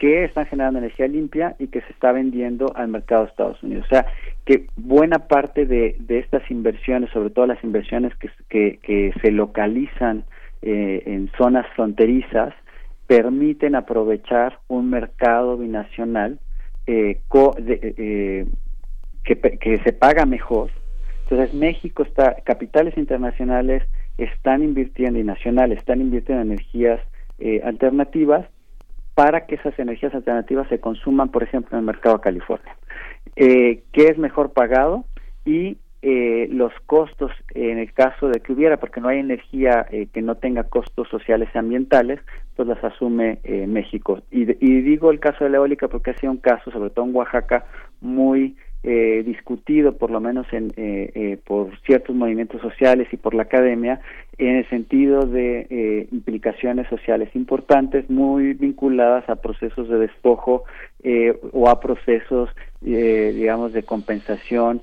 que 0.00 0.24
están 0.24 0.46
generando 0.46 0.78
energía 0.78 1.06
limpia 1.06 1.54
y 1.58 1.66
que 1.66 1.82
se 1.82 1.92
está 1.92 2.10
vendiendo 2.10 2.72
al 2.74 2.88
mercado 2.88 3.24
de 3.24 3.30
Estados 3.30 3.62
Unidos. 3.62 3.84
O 3.84 3.88
sea, 3.88 4.06
que 4.46 4.66
buena 4.76 5.28
parte 5.28 5.66
de, 5.66 5.94
de 5.98 6.18
estas 6.18 6.50
inversiones, 6.50 7.10
sobre 7.10 7.28
todo 7.28 7.46
las 7.46 7.62
inversiones 7.62 8.14
que, 8.16 8.30
que, 8.48 8.78
que 8.82 9.12
se 9.20 9.30
localizan 9.30 10.24
en 10.62 11.30
zonas 11.38 11.66
fronterizas, 11.74 12.54
permiten 13.10 13.74
aprovechar 13.74 14.60
un 14.68 14.88
mercado 14.88 15.56
binacional 15.56 16.38
eh, 16.86 17.20
eh, 17.66 18.46
que, 19.24 19.78
se 19.84 19.92
paga 19.92 20.26
mejor. 20.26 20.70
Entonces 21.24 21.52
México 21.52 22.04
está, 22.04 22.36
capitales 22.44 22.96
internacionales 22.96 23.82
están 24.16 24.62
invirtiendo 24.62 25.18
y 25.18 25.24
nacionales 25.24 25.78
están 25.78 26.00
invirtiendo 26.00 26.42
en 26.42 26.52
energías 26.52 27.00
eh, 27.40 27.60
alternativas 27.64 28.46
para 29.14 29.46
que 29.46 29.56
esas 29.56 29.78
energías 29.78 30.14
alternativas 30.14 30.68
se 30.68 30.80
consuman, 30.80 31.30
por 31.30 31.42
ejemplo, 31.42 31.76
en 31.76 31.80
el 31.80 31.86
mercado 31.86 32.16
de 32.16 32.22
California. 32.22 32.76
¿Qué 33.34 33.82
es 33.92 34.18
mejor 34.18 34.52
pagado? 34.52 35.04
Y 35.44 35.78
eh, 36.02 36.48
los 36.50 36.72
costos 36.86 37.30
en 37.54 37.76
el 37.76 37.92
caso 37.92 38.28
de 38.28 38.40
que 38.40 38.54
hubiera, 38.54 38.78
porque 38.78 39.02
no 39.02 39.08
hay 39.08 39.18
energía 39.18 39.86
eh, 39.90 40.06
que 40.10 40.22
no 40.22 40.36
tenga 40.36 40.64
costos 40.64 41.06
sociales 41.08 41.50
y 41.54 41.58
ambientales, 41.58 42.20
pues 42.56 42.66
las 42.66 42.82
asume 42.82 43.38
eh, 43.44 43.66
México. 43.66 44.22
Y, 44.30 44.50
y, 44.64 44.80
digo 44.80 45.10
el 45.10 45.20
caso 45.20 45.44
de 45.44 45.50
la 45.50 45.58
eólica 45.58 45.88
porque 45.88 46.12
ha 46.12 46.16
sido 46.16 46.32
un 46.32 46.38
caso, 46.38 46.70
sobre 46.70 46.88
todo 46.88 47.04
en 47.04 47.14
Oaxaca, 47.14 47.66
muy 48.00 48.56
eh, 48.82 49.22
discutido, 49.26 49.96
por 49.96 50.10
lo 50.10 50.20
menos 50.20 50.46
en, 50.52 50.72
eh, 50.76 51.10
eh, 51.14 51.38
por 51.44 51.78
ciertos 51.80 52.16
movimientos 52.16 52.60
sociales 52.60 53.08
y 53.12 53.16
por 53.16 53.34
la 53.34 53.42
academia, 53.42 54.00
en 54.40 54.56
el 54.56 54.68
sentido 54.70 55.26
de 55.26 55.66
eh, 55.68 56.08
implicaciones 56.12 56.88
sociales 56.88 57.28
importantes, 57.34 58.08
muy 58.08 58.54
vinculadas 58.54 59.28
a 59.28 59.36
procesos 59.36 59.88
de 59.90 59.98
despojo 59.98 60.64
eh, 61.02 61.38
o 61.52 61.68
a 61.68 61.78
procesos, 61.78 62.48
eh, 62.84 63.32
digamos, 63.34 63.72
de 63.74 63.82
compensación, 63.82 64.82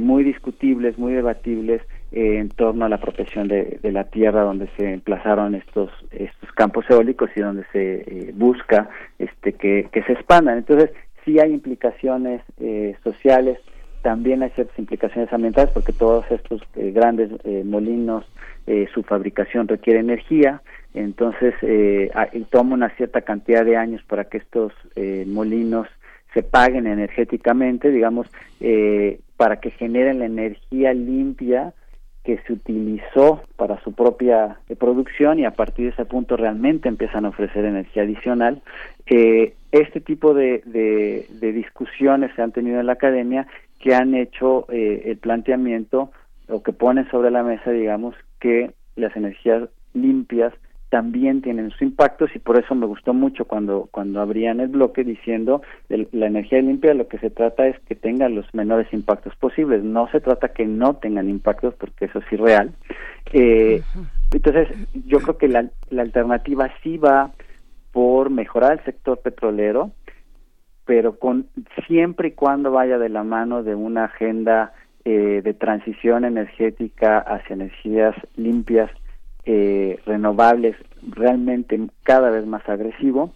muy 0.00 0.24
discutibles, 0.24 0.98
muy 0.98 1.12
debatibles 1.12 1.80
en 2.10 2.48
torno 2.48 2.86
a 2.86 2.88
la 2.88 2.98
protección 2.98 3.46
de, 3.46 3.78
la 3.84 4.02
tierra 4.02 4.42
donde 4.42 4.68
se 4.76 4.94
emplazaron 4.94 5.54
estos 5.54 5.90
estos 6.10 6.50
campos 6.56 6.84
eólicos 6.90 7.30
y 7.36 7.40
donde 7.40 7.62
se 7.70 8.32
busca 8.34 8.90
este 9.20 9.52
que, 9.52 9.86
que 9.92 10.02
se 10.02 10.14
expandan. 10.14 10.58
Entonces, 10.58 10.90
sí 11.30 11.38
hay 11.38 11.52
implicaciones 11.52 12.42
eh, 12.58 12.96
sociales, 13.04 13.58
también 14.02 14.42
hay 14.42 14.50
ciertas 14.50 14.78
implicaciones 14.78 15.32
ambientales 15.32 15.70
porque 15.72 15.92
todos 15.92 16.24
estos 16.30 16.62
eh, 16.74 16.90
grandes 16.90 17.30
eh, 17.44 17.62
molinos, 17.64 18.24
su 18.94 19.02
fabricación 19.02 19.66
requiere 19.66 19.98
energía, 19.98 20.62
entonces 20.94 21.54
toma 22.50 22.74
una 22.74 22.90
cierta 22.90 23.22
cantidad 23.22 23.64
de 23.64 23.76
años 23.76 24.00
para 24.04 24.26
que 24.26 24.38
estos 24.38 24.72
molinos 25.26 25.88
se 26.34 26.44
paguen 26.44 26.86
energéticamente, 26.86 27.90
digamos, 27.90 28.28
para 29.36 29.58
que 29.58 29.72
generen 29.72 30.20
la 30.20 30.26
energía 30.26 30.94
limpia 30.94 31.72
que 32.30 32.42
se 32.46 32.52
utilizó 32.52 33.42
para 33.56 33.82
su 33.82 33.92
propia 33.92 34.58
producción 34.78 35.40
y 35.40 35.44
a 35.46 35.50
partir 35.50 35.86
de 35.86 35.90
ese 35.90 36.04
punto 36.04 36.36
realmente 36.36 36.88
empiezan 36.88 37.24
a 37.24 37.30
ofrecer 37.30 37.64
energía 37.64 38.04
adicional. 38.04 38.62
Eh, 39.06 39.54
este 39.72 40.00
tipo 40.00 40.32
de, 40.32 40.62
de, 40.64 41.52
discusiones 41.52 42.30
se 42.36 42.42
han 42.42 42.52
tenido 42.52 42.78
en 42.78 42.86
la 42.86 42.92
academia 42.92 43.48
que 43.80 43.96
han 43.96 44.14
hecho 44.14 44.66
eh, 44.70 45.02
el 45.06 45.16
planteamiento 45.16 46.12
o 46.48 46.62
que 46.62 46.72
ponen 46.72 47.10
sobre 47.10 47.32
la 47.32 47.42
mesa, 47.42 47.72
digamos, 47.72 48.14
que 48.38 48.70
las 48.94 49.16
energías 49.16 49.68
limpias 49.92 50.52
también 50.90 51.40
tienen 51.40 51.70
sus 51.70 51.82
impactos 51.82 52.30
y 52.34 52.40
por 52.40 52.58
eso 52.58 52.74
me 52.74 52.84
gustó 52.84 53.14
mucho 53.14 53.44
cuando 53.44 53.88
cuando 53.92 54.20
abrían 54.20 54.58
el 54.58 54.68
bloque 54.68 55.04
diciendo 55.04 55.62
la 55.88 56.26
energía 56.26 56.60
limpia 56.60 56.94
lo 56.94 57.06
que 57.06 57.18
se 57.18 57.30
trata 57.30 57.66
es 57.68 57.78
que 57.86 57.94
tenga 57.94 58.28
los 58.28 58.52
menores 58.52 58.92
impactos 58.92 59.34
posibles. 59.36 59.84
No 59.84 60.08
se 60.10 60.20
trata 60.20 60.48
que 60.48 60.66
no 60.66 60.96
tengan 60.96 61.30
impactos 61.30 61.74
porque 61.74 62.06
eso 62.06 62.18
es 62.18 62.32
irreal 62.32 62.72
eh, 63.32 63.82
entonces 64.32 64.68
yo 65.06 65.20
creo 65.20 65.38
que 65.38 65.48
la, 65.48 65.70
la 65.90 66.02
alternativa 66.02 66.68
sí 66.82 66.98
va 66.98 67.30
por 67.92 68.30
mejorar 68.30 68.72
el 68.72 68.84
sector 68.84 69.20
petrolero 69.20 69.92
pero 70.86 71.20
con 71.20 71.46
siempre 71.86 72.28
y 72.28 72.32
cuando 72.32 72.72
vaya 72.72 72.98
de 72.98 73.08
la 73.08 73.22
mano 73.22 73.62
de 73.62 73.76
una 73.76 74.06
agenda 74.06 74.72
eh, 75.04 75.40
de 75.44 75.54
transición 75.54 76.24
energética 76.24 77.20
hacia 77.20 77.54
energías 77.54 78.16
limpias 78.34 78.90
eh, 79.44 79.98
renovables 80.06 80.76
realmente 81.02 81.80
cada 82.02 82.30
vez 82.30 82.46
más 82.46 82.68
agresivo 82.68 83.32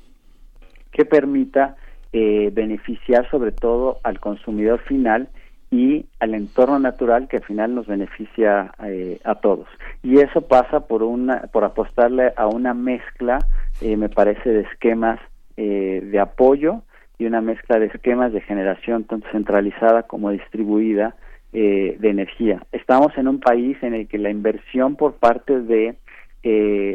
que 0.93 1.05
permita 1.05 1.77
eh, 2.13 2.51
beneficiar 2.53 3.29
sobre 3.31 3.53
todo 3.53 3.99
al 4.03 4.21
consumidor 4.21 4.81
final 4.81 5.29
y 5.71 6.07
al 6.21 6.35
entorno 6.35 6.79
natural 6.79 7.27
que 7.27 7.39
al 7.39 7.45
final 7.45 7.75
nos 7.75 7.87
beneficia 7.87 8.73
eh, 8.85 9.19
a 9.25 9.37
todos. 9.37 9.67
Y 10.03 10.19
eso 10.19 10.43
pasa 10.43 10.87
por 10.87 11.03
una 11.03 11.43
por 11.53 11.65
apostarle 11.65 12.33
a 12.37 12.47
una 12.47 12.75
mezcla 12.75 13.39
me 13.81 14.09
parece 14.09 14.51
de 14.51 14.61
esquemas 14.61 15.19
de 15.57 16.21
apoyo 16.21 16.83
y 17.19 17.27
una 17.27 17.41
mezcla 17.41 17.79
de 17.79 17.87
esquemas 17.87 18.33
de 18.33 18.41
generación 18.41 19.05
tanto 19.05 19.29
centralizada 19.33 20.05
como 20.05 20.31
distribuida 20.31 21.17
de 21.55 22.11
energía. 22.11 22.61
Estamos 22.73 23.17
en 23.17 23.29
un 23.29 23.41
país 23.41 23.77
en 23.83 23.95
el 23.95 24.09
que 24.09 24.19
la 24.19 24.31
inversión 24.31 24.97
por 24.97 25.15
parte 25.15 25.61
de 25.61 25.97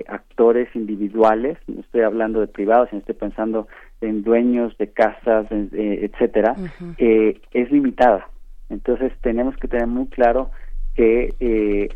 actores 0.07 0.67
individuales, 0.75 1.57
no 1.67 1.79
estoy 1.79 2.01
hablando 2.01 2.39
de 2.41 2.47
privados, 2.47 2.89
sino 2.89 2.99
estoy 2.99 3.15
pensando 3.15 3.67
en 4.01 4.21
dueños 4.21 4.77
de 4.77 4.91
casas, 4.91 5.47
etcétera, 5.49 6.55
es 6.97 7.71
limitada. 7.71 8.29
Entonces 8.69 9.11
tenemos 9.21 9.55
que 9.55 9.67
tener 9.67 9.87
muy 9.87 10.07
claro 10.07 10.51
que 10.93 11.89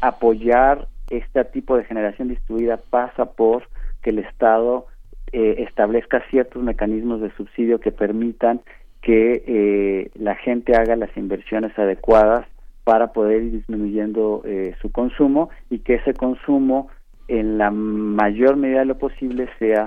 apoyar 0.00 0.88
este 1.10 1.44
tipo 1.44 1.76
de 1.76 1.84
generación 1.84 2.28
distribuida 2.28 2.78
pasa 2.90 3.26
por 3.26 3.64
que 4.02 4.10
el 4.10 4.18
Estado 4.20 4.86
eh, 5.32 5.64
establezca 5.68 6.22
ciertos 6.30 6.62
mecanismos 6.62 7.20
de 7.20 7.34
subsidio 7.36 7.80
que 7.80 7.92
permitan 7.92 8.60
que 9.02 9.42
eh, 9.46 10.10
la 10.14 10.34
gente 10.36 10.74
haga 10.74 10.96
las 10.96 11.14
inversiones 11.16 11.76
adecuadas 11.78 12.46
para 12.84 13.12
poder 13.12 13.42
ir 13.42 13.52
disminuyendo 13.52 14.42
eh, 14.44 14.74
su 14.80 14.90
consumo 14.90 15.50
y 15.70 15.80
que 15.80 15.94
ese 15.94 16.14
consumo 16.14 16.88
en 17.28 17.58
la 17.58 17.70
mayor 17.70 18.56
medida 18.56 18.80
de 18.80 18.86
lo 18.86 18.98
posible 18.98 19.48
sea 19.58 19.86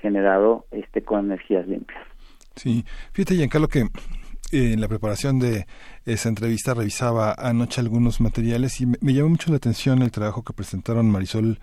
generado 0.00 0.64
este 0.70 1.02
con 1.02 1.26
energías 1.26 1.68
limpias. 1.68 2.00
Sí, 2.56 2.84
fíjate 3.12 3.34
Giancarlo 3.34 3.68
que 3.68 3.84
en 4.52 4.80
la 4.80 4.88
preparación 4.88 5.38
de 5.38 5.66
esa 6.04 6.28
entrevista 6.28 6.74
revisaba 6.74 7.34
anoche 7.38 7.80
algunos 7.80 8.20
materiales 8.20 8.80
y 8.80 8.86
me, 8.86 9.12
llamó 9.12 9.30
mucho 9.30 9.50
la 9.50 9.56
atención 9.56 10.02
el 10.02 10.10
trabajo 10.10 10.42
que 10.42 10.52
presentaron 10.52 11.10
Marisol 11.10 11.60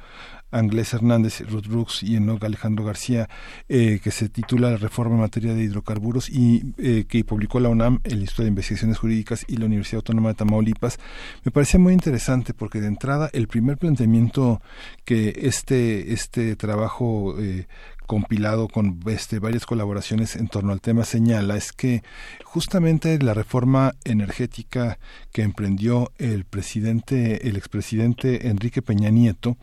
Anglés 0.51 0.93
Hernández, 0.93 1.41
Ruth 1.49 1.67
Brooks 1.67 2.03
y 2.03 2.15
Enoch 2.15 2.43
Alejandro 2.43 2.85
García, 2.85 3.27
eh, 3.67 3.99
que 4.01 4.11
se 4.11 4.30
titula 4.30 4.72
La 4.72 4.77
reforma 4.77 5.15
en 5.15 5.22
materia 5.22 5.53
de 5.53 5.64
hidrocarburos 5.64 6.30
y 6.30 6.73
eh, 6.77 7.05
que 7.09 7.25
publicó 7.25 7.59
la 7.59 7.69
UNAM, 7.69 7.99
el 8.03 8.19
Instituto 8.19 8.43
de 8.43 8.49
Investigaciones 8.49 8.99
Jurídicas 8.99 9.45
y 9.47 9.57
la 9.57 9.65
Universidad 9.65 9.97
Autónoma 9.97 10.30
de 10.30 10.35
Tamaulipas. 10.35 10.99
Me 11.43 11.51
parecía 11.51 11.80
muy 11.80 11.93
interesante 11.93 12.53
porque 12.53 12.80
de 12.80 12.88
entrada 12.88 13.30
el 13.33 13.47
primer 13.47 13.77
planteamiento 13.77 14.61
que 15.03 15.33
este, 15.43 16.14
este 16.14 16.55
trabajo 16.55 17.35
eh, 17.39 17.67
compilado 18.06 18.67
con 18.67 19.00
este, 19.08 19.40
varias 19.40 19.66
colaboraciones 19.66 20.35
en 20.35 20.48
torno 20.48 20.72
al 20.72 20.82
tema 20.82 21.03
señala 21.06 21.58
es 21.58 21.72
que 21.72 22.03
justamente 22.43 23.17
la 23.19 23.34
reforma 23.34 23.93
energética 24.03 24.98
que 25.32 25.42
emprendió 25.42 26.11
el 26.17 26.45
presidente, 26.45 27.48
el 27.50 27.58
expresidente 27.58 28.48
Enrique 28.48 28.82
Peña 28.82 29.09
Nieto, 29.09 29.58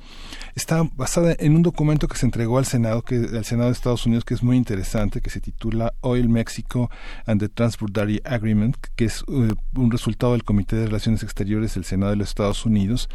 está 0.55 0.83
basada 0.95 1.35
en 1.39 1.57
un 1.57 1.63
documento 1.63 2.09
que 2.09 2.19
se 2.19 2.27
entregó 2.27 2.59
al 2.59 2.67
Senado, 2.67 3.03
que, 3.03 3.17
al 3.17 3.45
Senado 3.45 3.69
de 3.69 3.75
Estados 3.75 4.07
Unidos, 4.07 4.25
que 4.25 4.35
es 4.35 4.43
muy 4.43 4.57
interesante, 4.57 5.21
que 5.21 5.31
se 5.31 5.41
titula 5.41 5.95
Oil 6.01 6.29
Mexico 6.29 6.91
and 7.27 7.41
the 7.41 7.49
Transbordary 7.49 8.21
Agreement, 8.25 8.77
que 8.97 9.07
es 9.07 9.25
eh, 9.29 9.55
un 9.75 9.91
resultado 9.91 10.33
del 10.33 10.45
Comité 10.45 10.77
de 10.77 10.87
Relaciones 10.87 11.23
Exteriores 11.23 11.75
del 11.75 11.85
Senado 11.85 12.11
de 12.11 12.17
los 12.17 12.29
Estados 12.29 12.67
Unidos, 12.67 13.09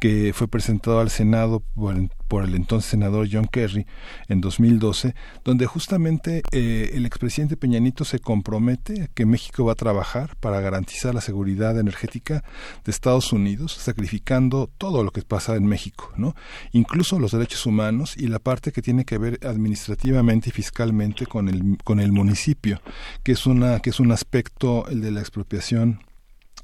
que 0.00 0.32
fue 0.34 0.48
presentado 0.48 1.00
al 1.00 1.10
Senado 1.10 1.60
por, 1.74 1.96
por 2.32 2.44
el 2.44 2.54
entonces 2.54 2.90
senador 2.90 3.28
John 3.30 3.44
Kerry 3.44 3.84
en 4.26 4.40
2012, 4.40 5.14
donde 5.44 5.66
justamente 5.66 6.42
eh, 6.50 6.92
el 6.94 7.04
expresidente 7.04 7.58
Peñanito 7.58 8.06
se 8.06 8.20
compromete 8.20 9.02
a 9.02 9.08
que 9.08 9.26
México 9.26 9.66
va 9.66 9.72
a 9.72 9.74
trabajar 9.74 10.34
para 10.36 10.58
garantizar 10.62 11.14
la 11.14 11.20
seguridad 11.20 11.78
energética 11.78 12.42
de 12.86 12.90
Estados 12.90 13.34
Unidos, 13.34 13.74
sacrificando 13.74 14.70
todo 14.78 15.04
lo 15.04 15.10
que 15.10 15.20
pasa 15.20 15.56
en 15.56 15.66
México, 15.66 16.10
¿no? 16.16 16.34
Incluso 16.70 17.18
los 17.18 17.32
derechos 17.32 17.66
humanos 17.66 18.16
y 18.16 18.28
la 18.28 18.38
parte 18.38 18.72
que 18.72 18.80
tiene 18.80 19.04
que 19.04 19.18
ver 19.18 19.38
administrativamente 19.46 20.48
y 20.48 20.52
fiscalmente 20.52 21.26
con 21.26 21.50
el 21.50 21.76
con 21.84 22.00
el 22.00 22.12
municipio, 22.12 22.80
que 23.22 23.32
es 23.32 23.44
una 23.44 23.80
que 23.80 23.90
es 23.90 24.00
un 24.00 24.10
aspecto 24.10 24.86
el 24.88 25.02
de 25.02 25.10
la 25.10 25.20
expropiación 25.20 26.00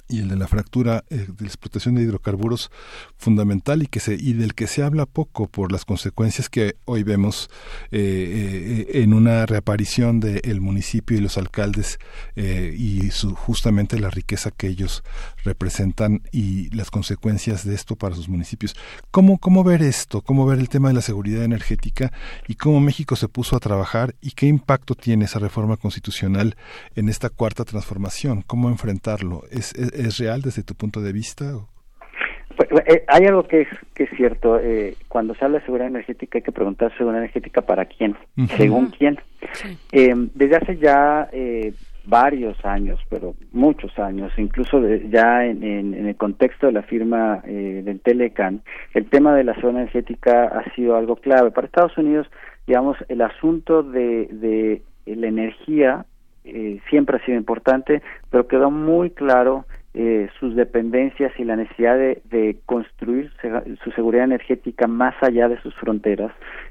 y 0.09 0.21
el 0.21 0.29
de 0.29 0.37
la 0.37 0.49
fractura 0.49 1.05
eh, 1.11 1.27
de 1.29 1.41
la 1.41 1.47
explotación 1.47 1.95
de 1.95 2.03
hidrocarburos 2.03 2.71
fundamental 3.17 3.83
y 3.83 3.87
que 3.87 4.01
se 4.01 4.15
y 4.15 4.33
del 4.33 4.55
que 4.55 4.67
se 4.67 4.83
habla 4.83 5.07
poco 5.07 5.47
por 5.47 5.71
las 5.71 5.85
consecuencias 5.85 6.49
que 6.49 6.77
hoy 6.87 7.03
vemos 7.03 7.51
eh, 7.91 8.87
eh, 8.91 9.03
en 9.03 9.13
una 9.13 9.45
reaparición 9.47 10.21
del 10.21 10.61
municipio 10.61 11.17
y 11.17 11.21
los 11.21 11.37
alcaldes 11.37 11.99
y 12.37 13.11
su, 13.11 13.35
justamente 13.35 13.99
la 13.99 14.11
riqueza 14.11 14.51
que 14.51 14.69
ellos 14.69 15.03
representan 15.45 16.23
y 16.33 16.71
las 16.75 16.91
consecuencias 16.91 17.65
de 17.65 17.75
esto 17.75 17.97
para 17.97 18.15
sus 18.15 18.29
municipios. 18.29 18.75
Cómo 19.11 19.39
cómo 19.39 19.65
ver 19.65 19.83
esto 19.83 20.23
cómo 20.23 20.47
ver 20.47 20.59
el 20.59 20.69
tema 20.69 20.89
de 20.89 20.95
la 20.95 21.03
seguridad 21.03 21.45
energética 21.45 22.13
y 22.47 22.55
cómo 22.55 22.81
México 22.81 23.17
se 23.17 23.29
puso 23.29 23.57
a 23.57 23.61
trabajar 23.61 24.15
y 24.21 24.31
qué 24.31 24.47
impacto 24.47 24.95
tiene 24.95 25.27
esa 25.27 25.39
reforma 25.39 25.77
constitucional 25.77 26.57
en 26.95 27.09
esta 27.09 27.29
cuarta 27.29 27.65
transformación 27.65 28.43
cómo 28.43 28.69
enfrentarlo 28.69 29.45
es 29.51 29.75
real 30.19 30.43
desde 30.43 30.63
tu 30.63 30.75
punto 30.75 31.01
de 31.01 31.13
vista? 31.13 31.53
Pues, 32.59 32.69
eh, 32.87 33.05
hay 33.07 33.25
algo 33.27 33.45
que 33.45 33.63
es, 33.63 33.69
que 33.95 34.05
es 34.05 34.11
cierto. 34.17 34.59
Eh, 34.59 34.97
cuando 35.07 35.35
se 35.35 35.45
habla 35.45 35.59
de 35.59 35.65
seguridad 35.65 35.89
energética 35.89 36.39
hay 36.39 36.43
que 36.43 36.51
preguntar 36.51 36.93
seguridad 36.97 37.23
energética 37.23 37.63
para 37.63 37.85
quién, 37.85 38.17
según 38.57 38.87
quién. 38.87 39.19
Eh, 39.93 40.13
desde 40.35 40.57
hace 40.57 40.77
ya 40.77 41.29
varios 42.05 42.57
años, 42.65 42.99
pero 43.09 43.35
muchos 43.53 43.97
años, 43.99 44.33
incluso 44.39 44.83
ya 45.09 45.45
en, 45.45 45.95
el 45.95 46.17
contexto 46.17 46.67
de 46.67 46.73
la 46.73 46.83
firma 46.83 47.43
del 47.45 48.01
Telecan, 48.01 48.63
el 48.95 49.09
tema 49.09 49.37
de 49.37 49.45
la 49.45 49.55
zona 49.61 49.83
energética 49.83 50.47
ha 50.47 50.75
sido 50.75 50.97
algo 50.97 51.17
clave. 51.17 51.53
Para 51.53 51.67
Estados 51.67 51.97
Unidos, 51.97 52.27
digamos, 52.67 52.97
el 53.09 53.21
asunto 53.21 53.85
de, 53.85 54.27
de 54.33 54.83
la 55.15 55.29
energía 55.29 56.07
siempre 56.91 57.19
ha 57.19 57.25
sido 57.25 57.39
importante, 57.39 58.03
pero 58.31 58.49
quedó 58.49 58.71
muy 58.71 59.11
claro 59.11 59.67
eh, 60.01 60.29
sus 60.39 60.55
dependencias 60.55 61.33
y 61.41 61.45
la 61.45 61.57
necesidad 61.57 61.99
de, 61.99 62.57
construir 62.67 63.33
su 63.83 63.91
seguridad 63.91 64.27
energética 64.27 64.87
más 64.87 65.17
allá 65.21 65.49
de 65.49 65.61
sus 65.61 65.75
fronteras 65.75 66.31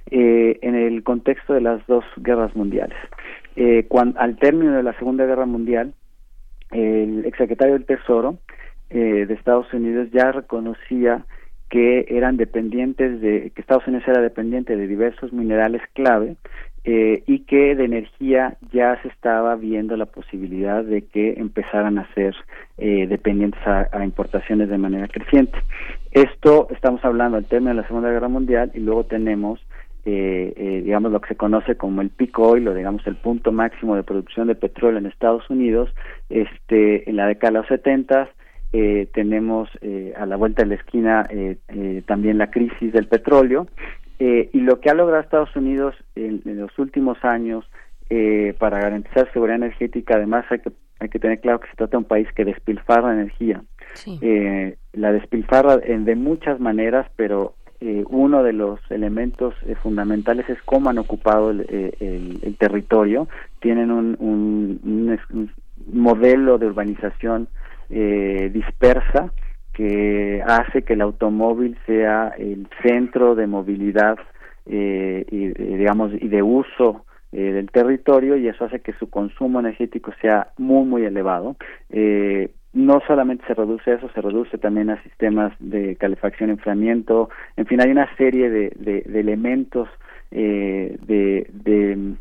eh, 0.10 0.58
en 0.62 0.76
el 0.76 1.04
contexto 1.04 1.54
de 1.54 1.60
las 1.60 1.86
dos 1.88 2.06
guerras 2.16 2.56
mundiales. 2.56 2.98
Eh, 3.58 3.86
al 4.16 4.38
término 4.38 4.72
de 4.72 4.84
la 4.84 4.94
Segunda 4.94 5.26
Guerra 5.26 5.46
Mundial, 5.46 5.94
el 6.72 7.26
exsecretario 7.26 7.74
del 7.74 7.86
Tesoro 7.86 8.38
de 8.90 9.34
Estados 9.34 9.74
Unidos 9.74 10.08
ya 10.14 10.32
reconocía 10.32 11.26
que 11.70 12.06
eran 12.08 12.38
dependientes 12.38 13.20
de 13.20 13.52
que 13.54 13.60
Estados 13.60 13.86
Unidos 13.88 14.08
era 14.08 14.22
dependiente 14.22 14.78
de 14.78 14.88
diversos 14.88 15.34
minerales 15.34 15.82
clave 15.92 16.38
eh, 16.90 17.22
y 17.28 17.40
que 17.40 17.76
de 17.76 17.84
energía 17.84 18.56
ya 18.72 18.98
se 19.02 19.10
estaba 19.10 19.58
viendo 19.58 19.98
la 19.98 20.06
posibilidad 20.06 20.86
de 20.86 21.02
que 21.02 21.34
empezaran 21.34 21.98
a 21.98 22.08
ser 22.14 22.34
eh, 22.78 23.08
dependientes 23.08 23.60
a, 23.68 24.06
importaciones 24.06 24.70
de 24.70 24.78
manera 24.78 25.10
creciente. 25.10 25.60
Esto 26.14 26.70
estamos 26.72 27.04
hablando 27.04 27.36
al 27.36 27.44
término 27.44 27.72
de 27.72 27.82
la 27.82 27.88
Segunda 27.88 28.10
Guerra 28.10 28.30
Mundial 28.30 28.72
y 28.74 28.80
luego 28.80 29.04
tenemos 29.04 29.60
eh, 30.06 30.82
digamos 30.86 31.12
lo 31.12 31.20
que 31.20 31.28
se 31.28 31.36
conoce 31.36 31.76
como 31.76 32.02
el 32.02 32.10
peak 32.10 32.40
oil 32.40 32.70
o 32.70 32.74
digamos 32.74 33.06
el 33.06 33.18
punto 33.18 33.52
máximo 33.52 33.98
de 33.98 34.04
producción 34.04 34.48
de 34.48 34.56
petróleo 34.56 35.00
en 35.00 35.08
Estados 35.08 35.44
Unidos 35.50 35.94
este 36.30 37.10
en 37.10 37.18
la 37.18 37.28
década 37.28 37.52
de 37.52 37.58
los 37.60 37.68
70 37.68 38.30
tenemos 39.14 39.70
a 40.18 40.26
la 40.26 40.38
vuelta 40.38 40.64
de 40.64 40.70
la 40.70 40.76
esquina 40.76 41.28
también 42.06 42.38
la 42.38 42.50
crisis 42.50 42.94
del 42.94 43.08
petróleo 43.08 43.68
eh, 44.20 44.50
y 44.52 44.62
lo 44.62 44.80
que 44.80 44.90
ha 44.90 44.96
logrado 44.96 45.22
Estados 45.22 45.56
Unidos 45.56 45.96
en, 46.16 46.42
los 46.46 46.78
últimos 46.80 47.24
años 47.24 47.66
eh, 48.10 48.56
para 48.58 48.80
garantizar 48.80 49.32
seguridad 49.32 49.58
energética, 49.58 50.16
además 50.16 50.46
hay 50.50 50.60
que, 50.60 50.72
hay 51.00 51.10
que 51.10 51.20
tener 51.20 51.40
claro 51.40 51.60
que 51.60 51.70
se 51.70 51.76
trata 51.76 51.92
de 51.92 51.98
un 51.98 52.06
país 52.06 52.28
que 52.36 52.46
despilfarra 52.46 53.14
energía. 53.14 53.62
Eh, 54.22 54.78
la 54.94 55.12
despilfarra 55.12 55.80
en, 55.84 56.06
de 56.06 56.16
muchas 56.16 56.60
maneras, 56.60 57.08
pero 57.16 57.54
uno 58.10 58.42
de 58.42 58.54
los 58.54 58.80
elementos 58.90 59.54
fundamentales 59.84 60.50
es 60.50 60.60
cómo 60.64 60.90
han 60.90 60.98
ocupado 60.98 61.52
el, 61.52 61.94
el, 62.00 62.58
territorio. 62.58 63.28
Tienen 63.60 63.92
un, 63.92 64.18
un, 64.20 65.20
un, 65.32 65.52
modelo 65.94 66.58
de 66.58 66.66
urbanización 66.66 67.48
dispersa 67.88 69.32
que 69.78 70.42
hace 70.44 70.82
que 70.82 70.94
el 70.94 71.02
automóvil 71.02 71.78
sea 71.86 72.34
el 72.36 72.68
centro 72.82 73.36
de 73.36 73.46
movilidad 73.46 74.18
eh, 74.66 75.24
y, 75.30 75.50
digamos 75.50 76.12
y 76.20 76.28
de 76.30 76.42
uso 76.42 77.06
eh, 77.32 77.52
del 77.52 77.70
territorio 77.70 78.38
y 78.38 78.48
eso 78.48 78.66
hace 78.66 78.80
que 78.80 78.94
su 78.94 79.12
consumo 79.12 79.60
energético 79.60 80.12
sea 80.20 80.48
muy 80.58 80.84
muy 80.84 81.06
elevado. 81.06 81.58
Eh, 81.92 82.50
no 82.74 83.02
solamente 83.06 83.46
se 83.46 83.54
reduce 83.54 83.94
eso, 83.94 84.10
se 84.16 84.22
reduce 84.22 84.58
también 84.58 84.90
a 84.90 85.02
sistemas 85.04 85.54
de 85.60 85.96
calefacción, 85.96 86.50
enfriamiento, 86.50 87.30
en 87.56 87.68
fin, 87.68 87.80
hay 87.80 87.92
una 87.92 88.08
serie 88.18 88.50
de, 88.50 88.72
de, 88.76 89.20
elementos 89.20 89.88
de, 90.30 90.98
de 91.08 92.16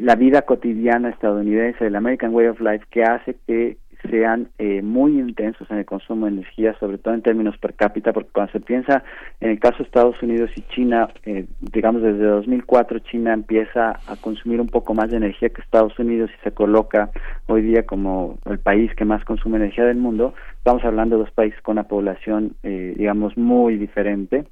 la 0.00 0.14
vida 0.14 0.42
cotidiana 0.42 1.10
estadounidense, 1.10 1.84
del 1.84 1.96
American 1.96 2.32
Way 2.34 2.46
of 2.46 2.60
Life, 2.60 2.86
que 2.90 3.02
hace 3.02 3.36
que 3.46 3.76
sean 4.10 4.48
eh, 4.58 4.82
muy 4.82 5.18
intensos 5.18 5.70
en 5.70 5.78
el 5.78 5.84
consumo 5.84 6.26
de 6.26 6.32
energía, 6.32 6.76
sobre 6.78 6.98
todo 6.98 7.14
en 7.14 7.22
términos 7.22 7.56
per 7.58 7.74
cápita, 7.74 8.12
porque 8.12 8.30
cuando 8.32 8.52
se 8.52 8.60
piensa 8.60 9.02
en 9.40 9.50
el 9.50 9.58
caso 9.58 9.78
de 9.78 9.84
Estados 9.84 10.22
Unidos 10.22 10.50
y 10.56 10.62
China, 10.74 11.08
eh, 11.24 11.46
digamos 11.60 12.02
desde 12.02 12.24
2004 12.24 12.98
China 13.00 13.32
empieza 13.32 13.98
a 14.06 14.16
consumir 14.20 14.60
un 14.60 14.68
poco 14.68 14.94
más 14.94 15.10
de 15.10 15.16
energía 15.16 15.48
que 15.48 15.62
Estados 15.62 15.98
Unidos 15.98 16.30
y 16.38 16.44
se 16.44 16.52
coloca 16.52 17.10
hoy 17.46 17.62
día 17.62 17.84
como 17.84 18.38
el 18.46 18.58
país 18.58 18.94
que 18.94 19.04
más 19.04 19.24
consume 19.24 19.56
energía 19.56 19.84
del 19.84 19.96
mundo, 19.96 20.34
estamos 20.58 20.84
hablando 20.84 21.16
de 21.16 21.24
dos 21.24 21.32
países 21.32 21.60
con 21.62 21.72
una 21.72 21.88
población, 21.88 22.56
eh, 22.62 22.94
digamos, 22.96 23.36
muy 23.36 23.76
diferente. 23.76 24.44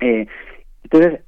entonces, 0.00 1.20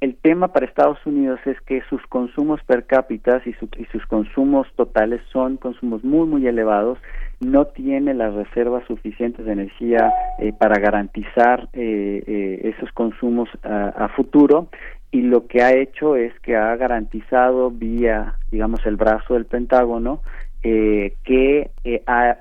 el 0.00 0.14
tema 0.16 0.48
para 0.48 0.66
Estados 0.66 0.98
Unidos 1.06 1.40
es 1.46 1.58
que 1.62 1.82
sus 1.88 2.02
consumos 2.08 2.60
per 2.64 2.84
cápita 2.84 3.40
y, 3.46 3.54
sus 3.54 4.06
consumos 4.06 4.66
totales 4.76 5.22
son 5.32 5.56
consumos 5.56 6.04
muy, 6.04 6.26
muy 6.26 6.46
elevados. 6.46 6.98
No 7.40 7.66
tiene 7.66 8.12
las 8.12 8.34
reservas 8.34 8.84
suficientes 8.86 9.46
de 9.46 9.52
energía 9.52 10.12
eh, 10.38 10.52
para 10.58 10.78
garantizar 10.78 11.68
eh, 11.72 12.22
eh, 12.26 12.74
esos 12.76 12.92
consumos 12.92 13.48
a, 13.62 14.08
futuro 14.14 14.68
y 15.10 15.22
lo 15.22 15.46
que 15.46 15.62
ha 15.62 15.72
hecho 15.72 16.16
es 16.16 16.38
que 16.40 16.56
ha 16.56 16.76
garantizado 16.76 17.70
vía, 17.70 18.34
digamos, 18.50 18.84
el 18.84 18.96
brazo 18.96 19.34
del 19.34 19.46
Pentágono 19.46 20.20
que 20.62 21.70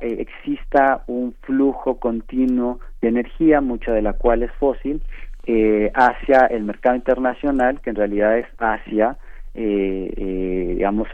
exista 0.01 1.03
un 1.06 1.35
flujo 1.42 2.00
continuo 2.00 2.80
de 3.00 3.09
energía, 3.09 3.61
mucha 3.61 3.92
de 3.92 4.01
la 4.01 4.14
cual 4.14 4.42
es 4.42 4.51
fósil, 4.53 5.00
eh, 5.48 5.91
hacia 5.93 6.48
el 6.48 6.64
mercado 6.64 6.95
internacional, 6.95 7.80
que 7.80 7.91
en 7.91 7.95
realidad 7.95 8.38
es 8.38 8.48
hacia, 8.57 9.17
eh, 9.53 10.11
eh, 10.17 10.74
digamos, 10.75 11.07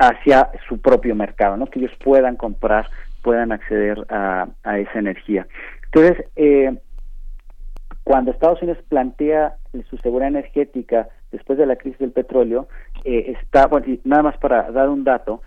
hacia 0.00 0.50
su 0.68 0.80
propio 0.80 1.14
mercado, 1.14 1.56
¿no? 1.56 1.66
Que 1.66 1.78
ellos 1.78 1.92
puedan 2.02 2.36
comprar, 2.36 2.88
puedan 3.22 3.52
acceder 3.52 4.04
a, 4.08 4.48
a 4.64 4.78
esa 4.78 4.98
energía. 4.98 5.46
Entonces, 5.84 6.26
cuando 8.02 8.32
Estados 8.32 8.60
Unidos 8.60 8.82
plantea 8.88 9.54
su 9.88 9.96
seguridad 9.98 10.28
energética 10.28 11.08
después 11.30 11.56
de 11.56 11.66
la 11.66 11.76
crisis 11.76 11.98
del 12.00 12.10
petróleo, 12.10 12.66
está, 13.04 13.68
bueno, 13.68 13.86
y 13.86 14.00
nada 14.02 14.24
más 14.24 14.38
para 14.38 14.70
dar 14.72 14.88
un 14.88 15.04
dato, 15.04 15.42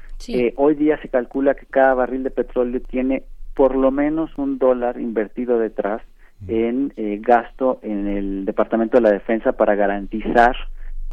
hoy 0.55 0.75
día 0.75 0.97
se 1.01 1.09
calcula 1.09 1.55
que 1.55 1.65
cada 1.65 1.93
barril 1.93 2.23
de 2.23 2.31
petróleo 2.31 2.81
tiene 2.81 3.23
por 3.53 3.75
lo 3.75 3.91
menos 3.91 4.37
un 4.37 4.57
dólar 4.57 4.99
invertido 4.99 5.59
detrás 5.59 6.01
en 6.47 6.93
eh, 6.97 7.19
gasto 7.21 7.79
en 7.81 8.07
el 8.07 8.45
Departamento 8.45 8.97
de 8.97 9.01
la 9.01 9.11
Defensa 9.11 9.53
para 9.53 9.75
garantizar 9.75 10.55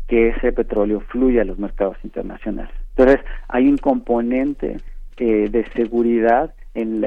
que 0.07 0.28
ese 0.28 0.53
petróleo 0.53 1.01
fluya 1.01 1.43
a 1.43 1.47
los 1.47 1.59
mercados 1.59 1.97
internacionales. 2.05 2.75
Entonces, 2.97 3.25
hay 3.49 3.69
un 3.69 3.78
componente 3.78 4.77
eh, 5.17 5.49
de 5.51 5.65
seguridad 5.73 6.55
en, 6.75 7.05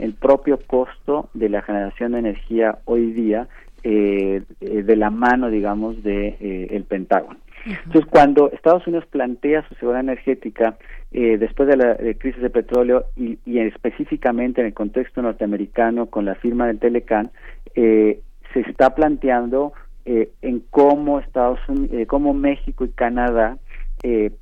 el 0.00 0.14
propio 0.14 0.58
costo 0.66 1.28
de 1.34 1.48
la 1.48 1.62
generación 1.62 2.12
de 2.12 2.20
energía 2.20 2.78
hoy 2.84 3.12
día 3.12 3.48
eh, 3.82 4.42
de 4.60 4.96
la 4.96 5.10
mano, 5.10 5.50
digamos, 5.50 6.02
de 6.02 6.68
el 6.70 6.84
Pentágono. 6.84 7.38
Entonces, 7.64 8.06
cuando 8.10 8.50
Estados 8.52 8.86
Unidos 8.86 9.06
plantea 9.06 9.66
su 9.68 9.74
seguridad 9.74 10.00
energética 10.00 10.76
eh, 11.12 11.36
después 11.38 11.68
de 11.68 11.76
la 11.76 11.96
crisis 12.18 12.40
de 12.40 12.50
petróleo 12.50 13.06
y, 13.16 13.38
específicamente 13.46 14.60
en 14.60 14.68
el 14.68 14.74
contexto 14.74 15.20
norteamericano 15.22 16.06
con 16.06 16.24
la 16.24 16.34
firma 16.36 16.66
del 16.66 16.78
Telecan, 16.78 17.30
eh, 17.74 18.20
se 18.54 18.60
está 18.60 18.94
planteando 18.94 19.72
eh, 20.04 20.30
en 20.42 20.60
cómo 20.70 21.20
Estados 21.20 21.60
Unidos, 21.68 22.06
cómo 22.08 22.34
México 22.34 22.84
y 22.84 22.90
Canadá 22.90 23.58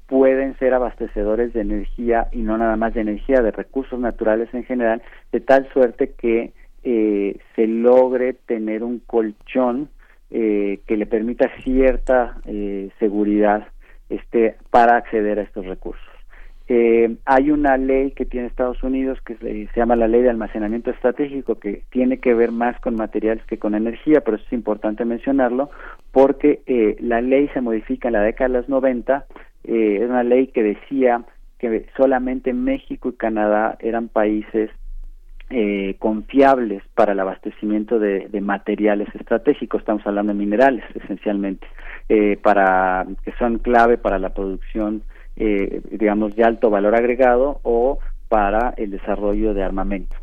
pueden 0.07 0.57
ser 0.59 0.73
abastecedores 0.73 1.53
de 1.53 1.63
energía 1.63 2.29
y 2.31 2.43
no 2.43 2.57
nada 2.57 2.77
más 2.77 2.95
de 2.95 3.01
energía, 3.01 3.43
de 3.43 3.51
recursos 3.51 3.99
naturales 3.99 4.49
en 4.55 4.63
general, 4.63 5.03
de 5.33 5.41
tal 5.41 5.69
suerte 5.73 6.13
que 6.17 6.53
se 6.85 7.67
logre 7.67 8.35
tener 8.35 8.85
un 8.85 9.01
colchón 9.01 9.89
eh, 10.31 10.81
que 10.87 10.99
le 10.99 11.07
permita 11.07 11.51
cierta 11.63 12.37
eh, 12.45 12.91
seguridad 12.99 13.69
este, 14.11 14.57
para 14.71 14.97
acceder 14.97 15.39
a 15.39 15.43
estos 15.43 15.65
recursos. 15.65 16.05
Eh, 16.69 17.17
hay 17.25 17.51
una 17.51 17.79
ley 17.79 18.11
que 18.11 18.27
tiene 18.27 18.47
Estados 18.47 18.83
Unidos 18.83 19.19
que 19.25 19.37
se, 19.37 19.69
llama 19.75 19.97
la 19.97 20.07
ley 20.07 20.21
de 20.21 20.29
almacenamiento 20.29 20.91
estratégico 20.91 21.55
que 21.55 21.83
tiene 21.91 22.19
que 22.19 22.35
ver 22.35 22.53
más 22.53 22.79
con 22.81 22.95
materiales 22.95 23.43
que 23.47 23.59
con 23.59 23.75
energía, 23.75 24.21
pero 24.21 24.37
es 24.37 24.53
importante 24.53 25.07
mencionarlo 25.07 25.71
porque 26.13 26.61
la 27.01 27.23
ley 27.23 27.49
se 27.55 27.63
modifica 27.63 28.09
en 28.09 28.13
la 28.13 28.23
década 28.23 28.49
de 28.49 28.59
los 28.59 28.69
90, 28.69 29.25
es 29.65 30.11
una 30.11 30.25
ley 30.25 30.49
que 30.49 30.63
decía 30.63 31.25
que 31.59 31.87
solamente 31.97 32.53
México 32.53 33.09
y 33.09 33.17
Canadá 33.17 33.79
eran 33.81 34.09
países 34.09 34.71
eh, 35.51 35.97
confiables 35.99 36.83
para 36.95 37.13
el 37.13 37.21
abastecimiento 37.21 37.99
de, 37.99 38.29
materiales 38.43 39.09
estratégicos, 39.15 39.81
estamos 39.81 40.07
hablando 40.07 40.35
de 40.35 40.39
minerales 40.39 40.85
esencialmente, 40.95 41.67
eh, 42.11 42.37
para 42.43 43.07
que 43.25 43.33
son 43.39 43.59
clave 43.59 43.97
para 43.97 44.19
la 44.19 44.35
producción, 44.35 45.05
eh, 45.37 45.81
digamos, 45.91 46.37
de 46.37 46.45
alto 46.45 46.69
valor 46.69 46.95
agregado 46.95 47.61
o 47.63 47.99
para 48.29 48.75
el 48.77 48.91
desarrollo 48.91 49.55
de 49.55 49.63
armamento. 49.63 50.17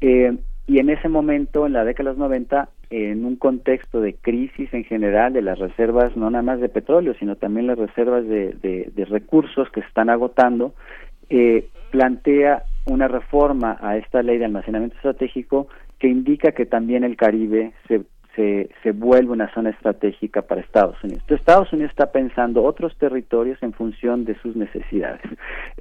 y 0.00 0.78
en 0.80 0.90
ese 0.90 1.08
momento, 1.08 1.64
en 1.66 1.72
la 1.72 1.82
década 1.82 2.10
de 2.10 2.16
los 2.16 2.18
90, 2.18 2.68
en 2.90 3.24
un 3.24 3.36
contexto 3.36 4.02
de 4.02 4.16
crisis 4.16 4.68
en 4.74 4.84
general 4.84 5.32
de 5.32 5.40
las 5.40 5.58
reservas, 5.58 6.14
no 6.14 6.28
nada 6.28 6.42
más 6.42 6.60
de 6.60 6.68
petróleo, 6.68 7.14
sino 7.18 7.36
también 7.36 7.68
las 7.68 7.78
reservas 7.78 8.26
de, 8.28 8.52
de 8.94 9.04
recursos 9.06 9.70
que 9.70 9.80
se 9.80 9.86
están 9.86 10.10
agotando, 10.10 10.74
plantea 11.90 12.64
una 12.88 13.08
reforma 13.08 13.78
a 13.80 13.96
esta 13.96 14.22
ley 14.22 14.38
de 14.38 14.46
almacenamiento 14.46 14.96
estratégico 14.96 15.68
que 15.98 16.08
indica 16.08 16.52
que 16.52 16.66
también 16.66 17.04
el 17.04 17.16
Caribe 17.16 17.72
se, 17.86 18.02
se, 18.36 18.70
se 18.82 18.92
vuelve 18.92 19.32
una 19.32 19.52
zona 19.52 19.70
estratégica 19.70 20.42
para 20.42 20.60
Estados 20.60 20.96
Unidos. 21.02 21.22
Entonces, 21.22 21.40
Estados 21.40 21.72
Unidos 21.72 21.90
está 21.90 22.12
pensando 22.12 22.62
otros 22.62 22.96
territorios 22.96 23.60
en 23.62 23.72
función 23.72 24.24
de 24.24 24.36
sus 24.40 24.54
necesidades. 24.56 25.22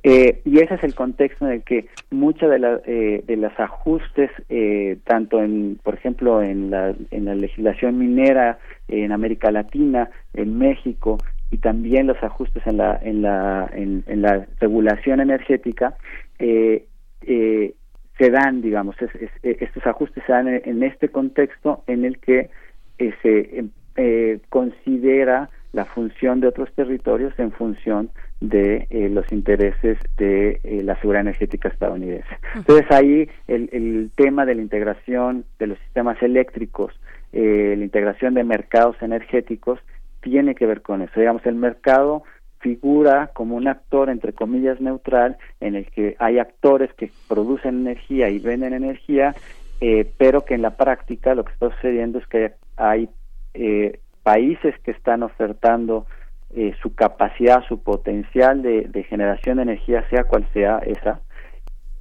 Eh, 0.04 0.42
y 0.46 0.60
ese 0.60 0.76
es 0.76 0.84
el 0.84 0.96
contexto 0.96 1.46
en 1.46 1.54
el 1.54 1.64
que 1.64 1.88
muchas 2.12 2.50
de, 2.50 2.60
la, 2.60 2.80
eh, 2.86 3.24
de 3.26 3.36
los 3.36 3.52
ajustes, 3.60 4.32
eh, 4.48 4.98
tanto 5.04 5.42
en, 5.42 5.80
por 5.84 5.96
ejemplo, 5.96 6.42
en 6.42 6.72
la, 6.72 6.94
en 7.12 7.26
la 7.26 7.36
legislación 7.36 7.98
minera 7.98 8.60
en 8.88 9.12
América 9.12 9.52
Latina, 9.52 10.10
en 10.34 10.58
México, 10.58 11.18
y 11.52 11.58
también 11.58 12.08
los 12.08 12.22
ajustes 12.24 12.66
en 12.66 12.78
la 12.78 13.00
en 13.02 13.22
la 13.22 13.70
en, 13.74 14.22
la 14.22 14.46
regulación 14.60 15.20
energética 15.20 15.96
eh, 16.40 16.86
eh, 17.22 17.74
se 18.18 18.32
dan, 18.32 18.62
digamos, 18.62 18.96
estos 19.44 19.86
ajustes 19.86 20.24
se 20.26 20.32
dan 20.32 20.48
en, 20.48 20.84
este 20.84 21.10
contexto 21.10 21.84
en 21.88 22.04
el 22.04 22.18
que 22.18 22.50
eh, 22.98 23.14
se 23.22 23.66
eh, 23.96 24.40
considera 24.50 25.50
la 25.74 25.86
función 25.86 26.40
de 26.40 26.48
otros 26.48 26.74
territorios 26.74 27.38
en 27.38 27.52
función 27.52 28.10
de 28.40 28.88
eh, 28.90 29.10
los 29.10 29.32
intereses 29.32 30.00
de 30.18 30.60
la 30.84 31.00
seguridad 31.00 31.22
energética 31.22 31.70
estadounidense. 31.70 32.30
Entonces 32.56 32.90
ahí 32.90 33.30
el, 33.48 33.70
el, 33.72 34.10
tema 34.16 34.46
de 34.46 34.56
la 34.56 34.62
integración 34.62 35.46
de 35.60 35.68
los 35.68 35.80
sistemas 35.80 36.22
eléctricos, 36.24 37.00
la 37.34 37.84
integración 37.84 38.34
de 38.34 38.44
mercados 38.44 38.96
energéticos, 39.02 39.80
tiene 40.22 40.56
que 40.56 40.66
ver 40.66 40.82
con 40.82 41.04
eso. 41.04 41.20
Digamos, 41.20 41.46
el 41.46 41.56
mercado 41.56 42.24
figura 42.68 43.32
como 43.34 43.56
un 43.56 43.68
actor 43.68 44.10
entre 44.10 44.34
comillas 44.34 44.82
neutral 44.82 45.38
en 45.62 45.76
el 45.76 45.86
que 45.86 46.16
hay 46.20 46.40
actores 46.40 46.94
que 46.94 47.12
producen 47.28 47.88
energía 47.88 48.30
y 48.30 48.40
venden 48.40 48.74
energía 48.74 49.36
eh, 49.80 50.12
pero 50.18 50.44
que 50.44 50.56
en 50.56 50.64
la 50.64 50.72
práctica 50.72 51.36
lo 51.36 51.46
que 51.46 51.54
está 51.54 51.70
sucediendo 51.70 52.18
es 52.18 52.28
que 52.28 52.54
hay 52.78 53.10
eh, 53.54 54.00
países 54.24 54.76
que 54.80 54.92
están 54.92 55.22
ofertando 55.22 56.08
eh, 56.56 56.74
su 56.82 56.96
capacidad, 56.96 57.64
su 57.68 57.84
potencial 57.84 58.64
de, 58.64 58.88
de, 58.88 59.04
generación 59.04 59.58
de 59.58 59.64
energía, 59.64 60.08
sea 60.10 60.24
cual 60.24 60.48
sea 60.54 60.80
esa, 60.80 61.20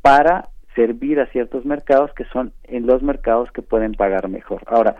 para 0.01 0.49
servir 0.75 1.20
a 1.20 1.27
ciertos 1.27 1.67
mercados 1.67 2.12
que 2.15 2.25
son 2.27 2.53
en 2.65 2.86
los 2.86 3.03
mercados 3.03 3.51
que 3.53 3.62
pueden 3.62 3.93
pagar 3.93 4.28
mejor. 4.28 4.62
Ahora, 4.67 4.97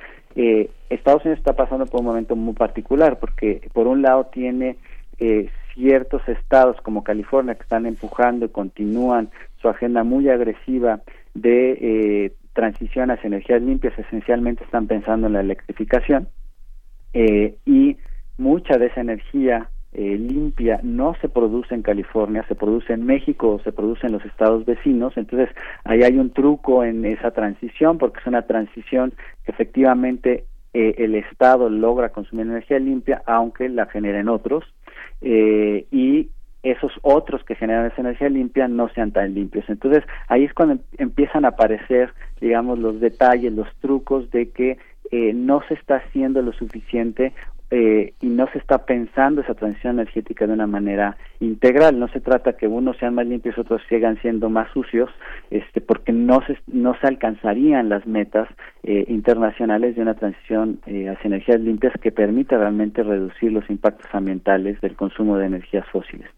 Estados 0.91 1.25
Unidos 1.25 1.39
está 1.39 1.55
pasando 1.55 1.87
por 1.87 2.01
un 2.01 2.07
momento 2.07 2.37
muy 2.37 2.53
particular 2.53 3.19
porque 3.19 3.69
por 3.73 3.87
un 3.87 4.03
lado 4.03 4.27
tiene 4.27 4.77
eh, 5.19 5.49
ciertos 5.77 6.27
estados 6.27 6.81
como 6.81 7.05
California 7.05 7.55
que 7.55 7.63
están 7.63 7.87
empujando 7.87 8.47
y 8.47 8.49
continúan 8.49 9.31
su 9.61 9.69
agenda 9.69 10.05
muy 10.05 10.29
agresiva 10.29 11.03
de 11.35 11.73
eh, 11.73 12.33
transición 12.55 13.11
hacia 13.11 13.29
energías 13.29 13.61
limpias, 13.61 13.97
esencialmente 13.99 14.65
están 14.65 14.87
pensando 14.87 15.27
en 15.27 15.35
la 15.35 15.41
electrificación 15.41 16.29
eh, 17.13 17.57
y 17.67 17.99
mucha 18.39 18.79
de 18.79 18.87
esa 18.87 19.03
energía 19.03 19.69
eh, 19.93 20.17
limpia 20.19 20.81
no 20.83 21.15
se 21.21 21.29
produce 21.29 21.75
en 21.75 21.83
California, 21.83 22.45
se 22.49 22.55
produce 22.55 22.95
en 22.95 23.05
México 23.05 23.55
o 23.55 23.61
se 23.61 23.73
produce 23.73 24.07
en 24.07 24.13
los 24.13 24.25
estados 24.25 24.65
vecinos. 24.65 25.15
Entonces, 25.17 25.49
ahí 25.85 26.03
hay 26.03 26.19
un 26.19 26.31
truco 26.31 26.85
en 26.85 27.05
esa 27.05 27.31
transición 27.31 27.99
porque 27.99 28.21
es 28.21 28.27
una 28.27 28.43
transición 28.43 29.13
que 29.45 29.53
efectivamente 29.53 30.45
el 30.75 31.15
Estado 31.15 31.71
logra 31.71 32.11
consumir 32.11 32.45
energía 32.45 32.79
limpia, 32.79 33.23
aunque 33.25 33.71
la 33.71 33.87
generen 33.87 34.29
otros. 34.29 34.65
Eh, 35.21 35.87
y 35.91 36.31
esos 36.63 36.93
otros 37.03 37.45
que 37.45 37.55
generan 37.55 37.87
esa 37.87 38.01
energía 38.01 38.29
limpia 38.29 38.69
no 38.69 38.89
sean 38.89 39.13
tan 39.13 39.35
limpios. 39.35 39.65
Entonces 39.69 40.05
ahí 40.29 40.45
es 40.45 40.55
cuando 40.55 40.83
empiezan 40.99 41.45
a 41.45 41.49
aparecer, 41.49 42.13
digamos, 42.41 42.79
los 42.79 43.01
detalles, 43.01 43.53
los 43.53 43.69
trucos 43.77 44.31
de 44.31 44.51
que 44.51 44.79
eh, 45.13 45.33
no 45.33 45.63
se 45.69 45.75
está 45.75 45.97
haciendo 45.97 46.43
lo 46.43 46.53
suficiente 46.53 47.33
eh, 47.71 48.15
y 48.21 48.29
no 48.29 48.47
se 48.53 48.59
está 48.59 48.87
pensando 48.87 49.41
esa 49.41 49.55
transición 49.55 49.99
energética 49.99 50.47
de 50.47 50.53
una 50.53 50.67
manera 50.67 51.17
integral. 51.41 51.99
No 51.99 52.09
se 52.09 52.21
trata 52.21 52.53
que 52.57 52.67
unos 52.67 52.97
sean 52.99 53.15
más 53.15 53.27
limpios, 53.27 53.59
otros 53.59 53.83
sigan 53.89 54.21
siendo 54.23 54.49
más 54.49 54.71
sucios, 54.73 55.11
este, 55.51 55.81
porque 55.81 56.13
no 56.13 56.43
se, 56.47 56.57
no 56.67 56.97
se 57.01 57.07
alcanzarían 57.07 57.89
las 57.89 58.07
metas 58.07 58.49
eh, 58.83 59.05
internacionales 59.09 59.97
de 59.97 60.03
una 60.03 60.15
transición 60.15 60.79
eh, 60.87 61.09
hacia 61.09 61.29
energías 61.29 61.61
limpias 61.61 61.93
que 62.01 62.13
permita 62.13 62.57
realmente 62.57 63.03
reducir 63.03 63.53
los 63.53 63.69
impactos 63.69 64.07
ambientales 64.15 64.81
del 64.81 64.95
consumo 64.95 65.37
de 65.37 65.47
energías 65.47 65.87
fósiles. 65.89 66.29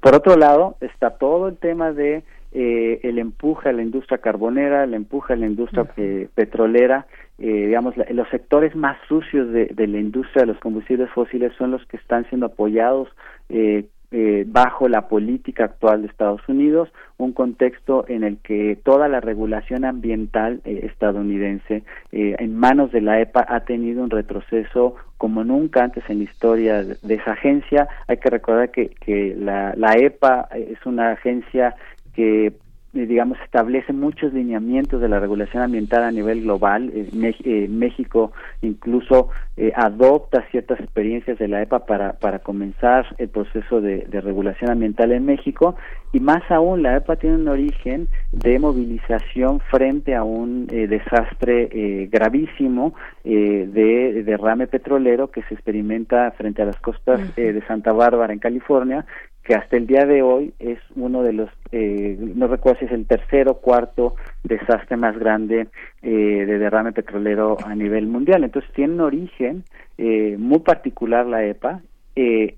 Por 0.00 0.14
otro 0.14 0.36
lado, 0.36 0.76
está 0.80 1.10
todo 1.10 1.48
el 1.48 1.56
tema 1.58 1.92
de 1.92 2.22
eh, 2.52 3.00
el 3.02 3.18
empuje 3.18 3.68
a 3.68 3.72
la 3.72 3.82
industria 3.82 4.18
carbonera, 4.18 4.84
el 4.84 4.94
empuje 4.94 5.32
a 5.32 5.36
la 5.36 5.46
industria 5.46 5.86
eh, 5.96 6.28
petrolera, 6.34 7.06
eh, 7.38 7.66
digamos, 7.66 7.94
los 7.96 8.28
sectores 8.28 8.74
más 8.76 8.96
sucios 9.08 9.50
de, 9.52 9.66
de, 9.66 9.86
la 9.86 9.98
industria 9.98 10.42
de 10.42 10.52
los 10.52 10.58
combustibles 10.58 11.10
fósiles 11.10 11.52
son 11.56 11.70
los 11.70 11.84
que 11.86 11.96
están 11.96 12.28
siendo 12.28 12.46
apoyados 12.46 13.08
eh, 13.48 13.86
eh, 14.12 14.44
bajo 14.44 14.88
la 14.88 15.06
política 15.06 15.66
actual 15.66 16.02
de 16.02 16.08
Estados 16.08 16.40
Unidos, 16.48 16.88
un 17.16 17.32
contexto 17.32 18.04
en 18.08 18.24
el 18.24 18.38
que 18.38 18.76
toda 18.82 19.06
la 19.06 19.20
regulación 19.20 19.84
ambiental 19.84 20.60
eh, 20.64 20.80
estadounidense 20.82 21.84
eh, 22.10 22.34
en 22.40 22.56
manos 22.56 22.90
de 22.90 23.02
la 23.02 23.20
EPA 23.20 23.46
ha 23.48 23.60
tenido 23.60 24.02
un 24.02 24.10
retroceso 24.10 24.96
como 25.16 25.44
nunca 25.44 25.84
antes 25.84 26.02
en 26.08 26.18
la 26.18 26.24
historia 26.24 26.82
de, 26.82 27.14
esa 27.14 27.34
agencia. 27.34 27.86
Hay 28.08 28.16
que 28.16 28.30
recordar 28.30 28.72
que, 28.72 28.88
que 28.88 29.36
la, 29.38 29.74
la 29.76 29.96
EPA 29.96 30.48
es 30.54 30.84
una 30.86 31.12
agencia 31.12 31.76
que 32.14 32.52
eh, 32.92 33.06
digamos, 33.06 33.38
establece 33.44 33.92
muchos 33.92 34.32
lineamientos 34.32 35.00
de 35.00 35.08
la 35.08 35.20
regulación 35.20 35.62
ambiental 35.62 36.02
a 36.02 36.10
nivel 36.10 36.42
global. 36.42 36.90
Eh, 36.92 37.08
eh, 37.44 37.68
México 37.68 38.32
incluso 38.62 39.28
eh, 39.56 39.72
adopta 39.76 40.44
ciertas 40.50 40.80
experiencias 40.80 41.38
de 41.38 41.46
la 41.46 41.62
EPA 41.62 41.86
para, 41.86 42.14
para 42.14 42.40
comenzar 42.40 43.06
el 43.18 43.28
proceso 43.28 43.80
de, 43.80 44.06
de, 44.08 44.20
regulación 44.20 44.70
ambiental 44.70 45.12
en 45.12 45.24
México 45.24 45.76
y 46.12 46.20
más 46.20 46.42
aún 46.50 46.82
la 46.82 46.96
EPA 46.96 47.16
tiene 47.16 47.36
un 47.36 47.46
origen 47.46 48.08
de 48.32 48.58
movilización 48.58 49.60
frente 49.70 50.14
a 50.14 50.24
un 50.24 50.66
eh, 50.70 50.86
desastre 50.86 51.68
eh, 51.70 52.08
gravísimo 52.10 52.94
de, 53.22 53.68
de, 53.68 54.22
derrame 54.24 54.66
petrolero 54.66 55.30
que 55.30 55.42
se 55.42 55.54
experimenta 55.54 56.30
frente 56.32 56.62
a 56.62 56.64
las 56.64 56.80
costas 56.80 57.36
de 57.36 57.62
Santa 57.68 57.92
Bárbara 57.92 58.32
en 58.32 58.38
California 58.38 59.04
que 59.42 59.54
hasta 59.54 59.76
el 59.76 59.86
día 59.86 60.04
de 60.04 60.22
hoy 60.22 60.52
es 60.58 60.78
uno 60.94 61.22
de 61.22 61.32
los, 61.32 61.50
eh, 61.72 62.16
no 62.34 62.46
recuerdo 62.46 62.80
si 62.80 62.84
es 62.86 62.92
el 62.92 63.06
tercero 63.06 63.52
o 63.52 63.60
cuarto 63.60 64.14
desastre 64.44 64.96
más 64.96 65.18
grande 65.18 65.68
eh, 66.02 66.10
de 66.10 66.58
derrame 66.58 66.92
petrolero 66.92 67.56
a 67.64 67.74
nivel 67.74 68.06
mundial. 68.06 68.44
Entonces 68.44 68.70
tiene 68.74 68.94
un 68.94 69.00
origen 69.00 69.64
eh, 69.98 70.36
muy 70.38 70.60
particular 70.60 71.26
la 71.26 71.44
EPA, 71.44 71.80
eh, 72.16 72.56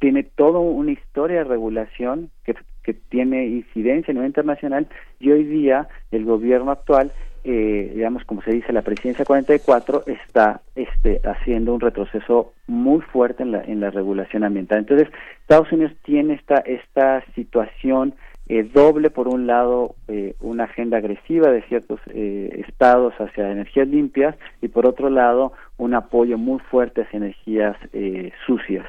tiene 0.00 0.24
toda 0.24 0.58
una 0.58 0.92
historia 0.92 1.38
de 1.38 1.44
regulación 1.44 2.30
que, 2.44 2.54
que 2.82 2.94
tiene 2.94 3.46
incidencia 3.46 4.12
a 4.12 4.14
nivel 4.14 4.28
internacional 4.28 4.88
y 5.20 5.30
hoy 5.30 5.44
día 5.44 5.88
el 6.10 6.24
gobierno 6.24 6.72
actual 6.72 7.12
eh, 7.44 7.92
digamos, 7.94 8.24
como 8.24 8.42
se 8.42 8.52
dice, 8.52 8.72
la 8.72 8.82
presidencia 8.82 9.24
44 9.24 10.04
está 10.06 10.62
este, 10.74 11.20
haciendo 11.24 11.74
un 11.74 11.80
retroceso 11.80 12.52
muy 12.66 13.00
fuerte 13.00 13.42
en 13.42 13.52
la, 13.52 13.62
en 13.62 13.80
la 13.80 13.90
regulación 13.90 14.44
ambiental. 14.44 14.78
Entonces, 14.78 15.08
Estados 15.42 15.70
Unidos 15.70 15.92
tiene 16.02 16.34
esta, 16.34 16.56
esta 16.56 17.22
situación 17.34 18.14
eh, 18.48 18.62
doble, 18.62 19.10
por 19.10 19.28
un 19.28 19.46
lado, 19.46 19.94
eh, 20.08 20.34
una 20.40 20.64
agenda 20.64 20.98
agresiva 20.98 21.50
de 21.50 21.62
ciertos 21.62 22.00
eh, 22.08 22.64
estados 22.66 23.14
hacia 23.18 23.50
energías 23.50 23.88
limpias 23.88 24.36
y, 24.60 24.68
por 24.68 24.86
otro 24.86 25.08
lado, 25.08 25.52
un 25.78 25.94
apoyo 25.94 26.38
muy 26.38 26.58
fuerte 26.58 27.02
hacia 27.02 27.18
energías 27.18 27.76
eh, 27.92 28.32
sucias. 28.46 28.86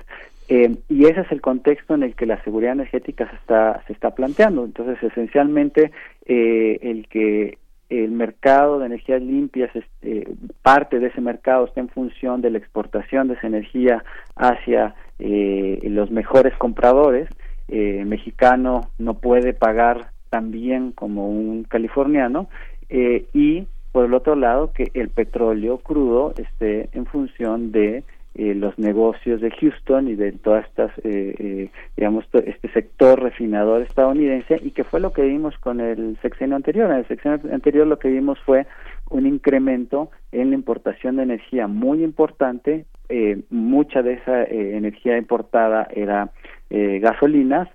Y 0.48 1.06
ese 1.06 1.22
es 1.22 1.32
el 1.32 1.42
contexto 1.42 1.96
en 1.96 2.04
el 2.04 2.14
que 2.14 2.28
la 2.28 2.42
seguridad 2.44 2.74
energética 2.74 3.28
se 3.28 3.36
está 3.36 3.82
se 3.88 3.94
está 3.94 4.12
planteando 4.12 4.64
entonces 4.64 5.02
esencialmente 5.02 5.92
eh, 6.26 6.78
el 6.84 7.08
que 7.08 7.58
el 7.90 8.12
mercado 8.12 8.80
de 8.80 8.88
energías 8.88 9.22
limpias, 9.22 9.70
este, 9.76 10.28
parte 10.62 11.00
de 11.00 11.08
ese 11.08 11.22
mercado 11.22 11.66
está 11.66 11.82
en 11.82 11.90
función 11.90 12.42
de 12.42 12.50
la 12.50 12.58
exportación 12.58 13.28
de 13.28 13.36
esa 13.36 13.48
energía 13.48 14.04
hacia 14.36 14.96
eh, 15.20 15.80
los 15.84 16.12
mejores 16.12 16.56
compradores. 16.58 17.30
Eh, 17.68 18.04
mexicano 18.06 18.90
no 18.98 19.16
puede 19.16 19.54
pagar 19.54 20.12
tan 20.30 20.52
bien 20.52 20.92
como 20.92 21.30
un 21.30 21.64
californiano 21.64 22.48
eh, 22.90 23.26
y 23.34 23.68
por 23.92 24.06
el 24.06 24.14
otro 24.14 24.36
lado 24.36 24.72
que 24.74 24.92
el 24.94 25.10
petróleo 25.10 25.78
crudo 25.78 26.34
esté 26.38 26.90
en 26.92 27.06
función 27.06 27.72
de 27.72 28.04
eh, 28.36 28.54
los 28.54 28.78
negocios 28.78 29.42
de 29.42 29.50
Houston 29.52 30.08
y 30.08 30.16
de 30.16 30.34
todas 30.34 30.66
estas, 30.66 30.92
eh, 31.00 31.36
eh, 31.40 31.70
digamos, 31.96 32.26
este 32.34 32.70
sector 32.70 33.22
refinador 33.22 33.82
estadounidense 33.82 34.60
y 34.62 34.72
que 34.72 34.84
fue 34.84 35.00
lo 35.00 35.14
que 35.14 35.22
vimos 35.22 35.58
con 35.60 35.80
el 35.80 36.18
sexenio 36.22 36.56
anterior. 36.56 36.92
En 36.92 36.98
el 36.98 37.08
sexenio 37.08 37.40
anterior 37.54 37.88
lo 37.88 37.98
que 37.98 38.10
vimos 38.10 38.38
fue 38.46 38.68
un 39.10 39.26
incremento 39.26 40.10
en 40.32 40.50
la 40.50 40.56
importación 40.56 41.16
de 41.16 41.24
energía 41.24 41.68
muy 41.68 42.04
importante. 42.04 42.86
Eh, 43.08 43.42
mucha 43.50 44.02
de 44.02 44.14
esa 44.14 44.44
eh, 44.44 44.76
energía 44.76 45.18
importada 45.18 45.88
era 45.94 46.32
eh, 46.70 47.00
gasolinas 47.00 47.70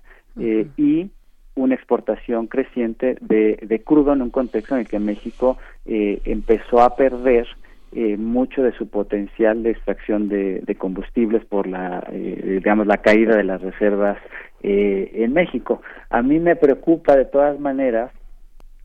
y 0.77 1.09
una 1.55 1.75
exportación 1.75 2.47
creciente 2.47 3.17
de, 3.21 3.57
de, 3.61 3.81
crudo 3.81 4.13
en 4.13 4.21
un 4.21 4.29
contexto 4.29 4.75
en 4.75 4.81
el 4.81 4.87
que 4.87 4.99
México 4.99 5.57
eh, 5.85 6.21
empezó 6.25 6.81
a 6.81 6.95
perder 6.95 7.47
eh, 7.93 8.17
mucho 8.17 8.63
de 8.63 8.71
su 8.73 8.87
potencial 8.89 9.63
de 9.63 9.71
extracción 9.71 10.29
de, 10.29 10.75
combustibles 10.77 11.43
por 11.45 11.67
la, 11.67 12.03
eh, 12.11 12.59
digamos, 12.59 12.87
la 12.87 12.97
caída 12.97 13.35
de 13.35 13.43
las 13.43 13.61
reservas 13.61 14.17
eh, 14.63 15.11
en 15.15 15.33
México. 15.33 15.81
A 16.09 16.21
mí 16.21 16.39
me 16.39 16.55
preocupa 16.55 17.15
de 17.15 17.25
todas 17.25 17.59
maneras 17.59 18.11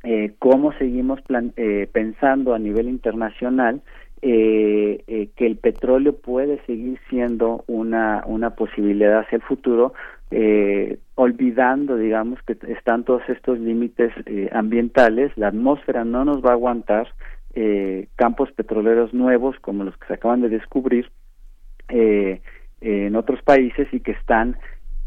eh, 0.03 0.33
cómo 0.39 0.73
seguimos 0.75 1.21
plan, 1.23 1.53
eh, 1.57 1.89
pensando 1.93 2.55
a 2.55 2.59
nivel 2.59 2.89
internacional 2.89 3.81
eh, 4.23 5.05
eh, 5.09 5.29
que 5.37 5.47
el 5.47 5.57
petróleo 5.57 6.17
puede 6.17 6.59
seguir 6.65 6.99
siendo 7.11 7.65
una, 7.67 8.25
una 8.27 8.51
posibilidad 8.51 9.21
hacia 9.21 9.37
el 9.37 9.43
futuro, 9.43 9.93
eh, 10.31 10.99
olvidando, 11.17 11.97
digamos, 11.97 12.41
que 12.43 12.57
están 12.73 13.05
todos 13.05 13.23
estos 13.29 13.59
límites 13.59 14.13
ambientales, 14.53 15.31
la 15.37 15.49
atmósfera 15.49 16.05
no 16.05 16.25
nos 16.25 16.45
va 16.45 16.51
a 16.51 16.55
aguantar 16.55 17.09
eh, 17.57 18.09
campos 18.17 18.53
petroleros 18.53 19.15
nuevos 19.15 19.59
como 19.61 19.83
los 19.83 19.97
que 19.97 20.07
se 20.07 20.15
acaban 20.15 20.43
de 20.43 20.51
descubrir 20.51 21.11
eh, 21.89 22.43
en 22.83 23.17
otros 23.17 23.43
países 23.43 23.89
y 23.93 24.01
que 24.01 24.13
están, 24.13 24.59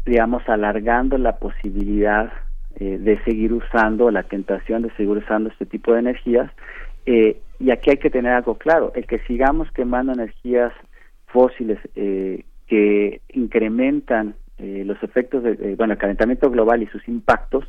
digamos, 0.04 0.46
alargando 0.48 1.16
la 1.16 1.38
posibilidad 1.38 2.32
eh, 2.74 2.98
de 2.98 3.22
seguir 3.24 3.52
usando, 3.52 4.10
la 4.10 4.24
tentación 4.24 4.82
de 4.82 4.90
seguir 4.96 5.16
usando 5.16 5.48
este 5.48 5.64
tipo 5.64 5.92
de 5.92 6.00
energías. 6.00 6.50
Eh, 7.06 7.40
y 7.60 7.70
aquí 7.70 7.90
hay 7.90 7.98
que 7.98 8.10
tener 8.10 8.32
algo 8.32 8.56
claro, 8.56 8.92
el 8.96 9.06
que 9.06 9.20
sigamos 9.20 9.70
quemando 9.70 10.12
energías 10.12 10.72
fósiles 11.26 11.78
eh, 11.94 12.44
que 12.66 13.20
incrementan 13.28 14.34
los 14.62 15.02
efectos 15.02 15.42
de, 15.42 15.74
bueno, 15.76 15.94
el 15.94 15.98
calentamiento 15.98 16.50
global 16.50 16.82
y 16.82 16.86
sus 16.88 17.08
impactos, 17.08 17.64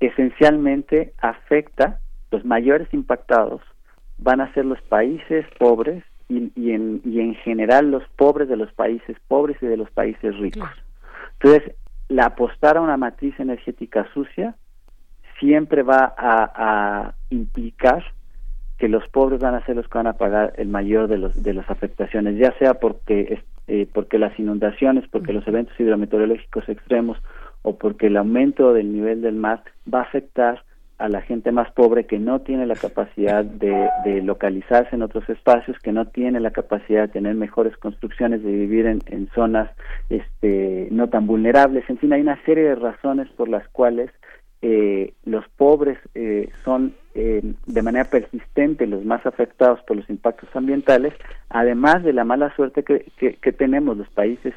esencialmente 0.00 1.12
afecta, 1.18 2.00
los 2.32 2.44
mayores 2.44 2.92
impactados 2.92 3.62
van 4.22 4.40
a 4.40 4.52
ser 4.54 4.64
los 4.64 4.80
países 4.82 5.46
pobres 5.58 6.04
y, 6.28 6.52
y, 6.54 6.72
en, 6.72 7.00
y 7.04 7.20
en 7.20 7.34
general 7.36 7.90
los 7.90 8.02
pobres 8.16 8.48
de 8.48 8.56
los 8.56 8.72
países 8.72 9.16
pobres 9.28 9.56
y 9.60 9.66
de 9.66 9.76
los 9.76 9.90
países 9.90 10.36
ricos. 10.38 10.68
Entonces, 11.34 11.74
la 12.08 12.26
apostar 12.26 12.76
a 12.76 12.80
una 12.80 12.96
matriz 12.96 13.38
energética 13.38 14.06
sucia 14.14 14.54
siempre 15.38 15.82
va 15.82 16.14
a, 16.16 16.52
a 16.54 17.14
implicar 17.30 18.04
que 18.78 18.88
los 18.88 19.06
pobres 19.08 19.40
van 19.40 19.54
a 19.54 19.64
ser 19.64 19.76
los 19.76 19.88
que 19.88 19.98
van 19.98 20.08
a 20.08 20.14
pagar 20.14 20.54
el 20.56 20.68
mayor 20.68 21.08
de 21.08 21.18
los 21.18 21.40
de 21.42 21.54
las 21.54 21.68
afectaciones, 21.70 22.36
ya 22.36 22.52
sea 22.58 22.74
porque 22.74 23.40
eh, 23.68 23.86
porque 23.92 24.18
las 24.18 24.36
inundaciones, 24.38 25.04
porque 25.08 25.32
los 25.32 25.46
eventos 25.46 25.78
hidrometeorológicos 25.78 26.68
extremos 26.68 27.18
o 27.62 27.78
porque 27.78 28.08
el 28.08 28.16
aumento 28.16 28.72
del 28.72 28.92
nivel 28.92 29.22
del 29.22 29.36
mar 29.36 29.62
va 29.92 30.00
a 30.00 30.02
afectar 30.02 30.64
a 31.02 31.08
la 31.08 31.20
gente 31.20 31.50
más 31.50 31.68
pobre 31.72 32.06
que 32.06 32.20
no 32.20 32.42
tiene 32.42 32.64
la 32.64 32.76
capacidad 32.76 33.44
de, 33.44 33.90
de 34.04 34.22
localizarse 34.22 34.94
en 34.94 35.02
otros 35.02 35.28
espacios, 35.28 35.76
que 35.80 35.90
no 35.90 36.06
tiene 36.06 36.38
la 36.38 36.52
capacidad 36.52 37.02
de 37.02 37.12
tener 37.12 37.34
mejores 37.34 37.76
construcciones, 37.76 38.44
de 38.44 38.52
vivir 38.52 38.86
en, 38.86 39.28
zonas 39.34 39.68
este, 40.10 40.86
no 40.92 41.08
tan 41.08 41.26
vulnerables. 41.26 41.90
En 41.90 41.98
fin, 41.98 42.12
hay 42.12 42.20
una 42.20 42.40
serie 42.44 42.62
de 42.62 42.74
razones 42.76 43.28
por 43.30 43.48
las 43.48 43.66
cuales 43.70 44.12
eh, 44.62 45.14
los 45.24 45.44
pobres 45.56 45.98
eh, 46.14 46.50
son 46.64 46.94
eh, 47.16 47.42
de 47.66 47.82
manera 47.82 48.04
persistente 48.04 48.86
los 48.86 49.04
más 49.04 49.26
afectados 49.26 49.80
por 49.82 49.96
los 49.96 50.08
impactos 50.08 50.54
ambientales, 50.54 51.14
además 51.50 52.04
de 52.04 52.12
la 52.12 52.22
mala 52.22 52.54
suerte 52.54 52.84
que, 52.84 53.10
que, 53.16 53.34
que 53.34 53.52
tenemos 53.52 53.96
los 53.96 54.08
países 54.10 54.54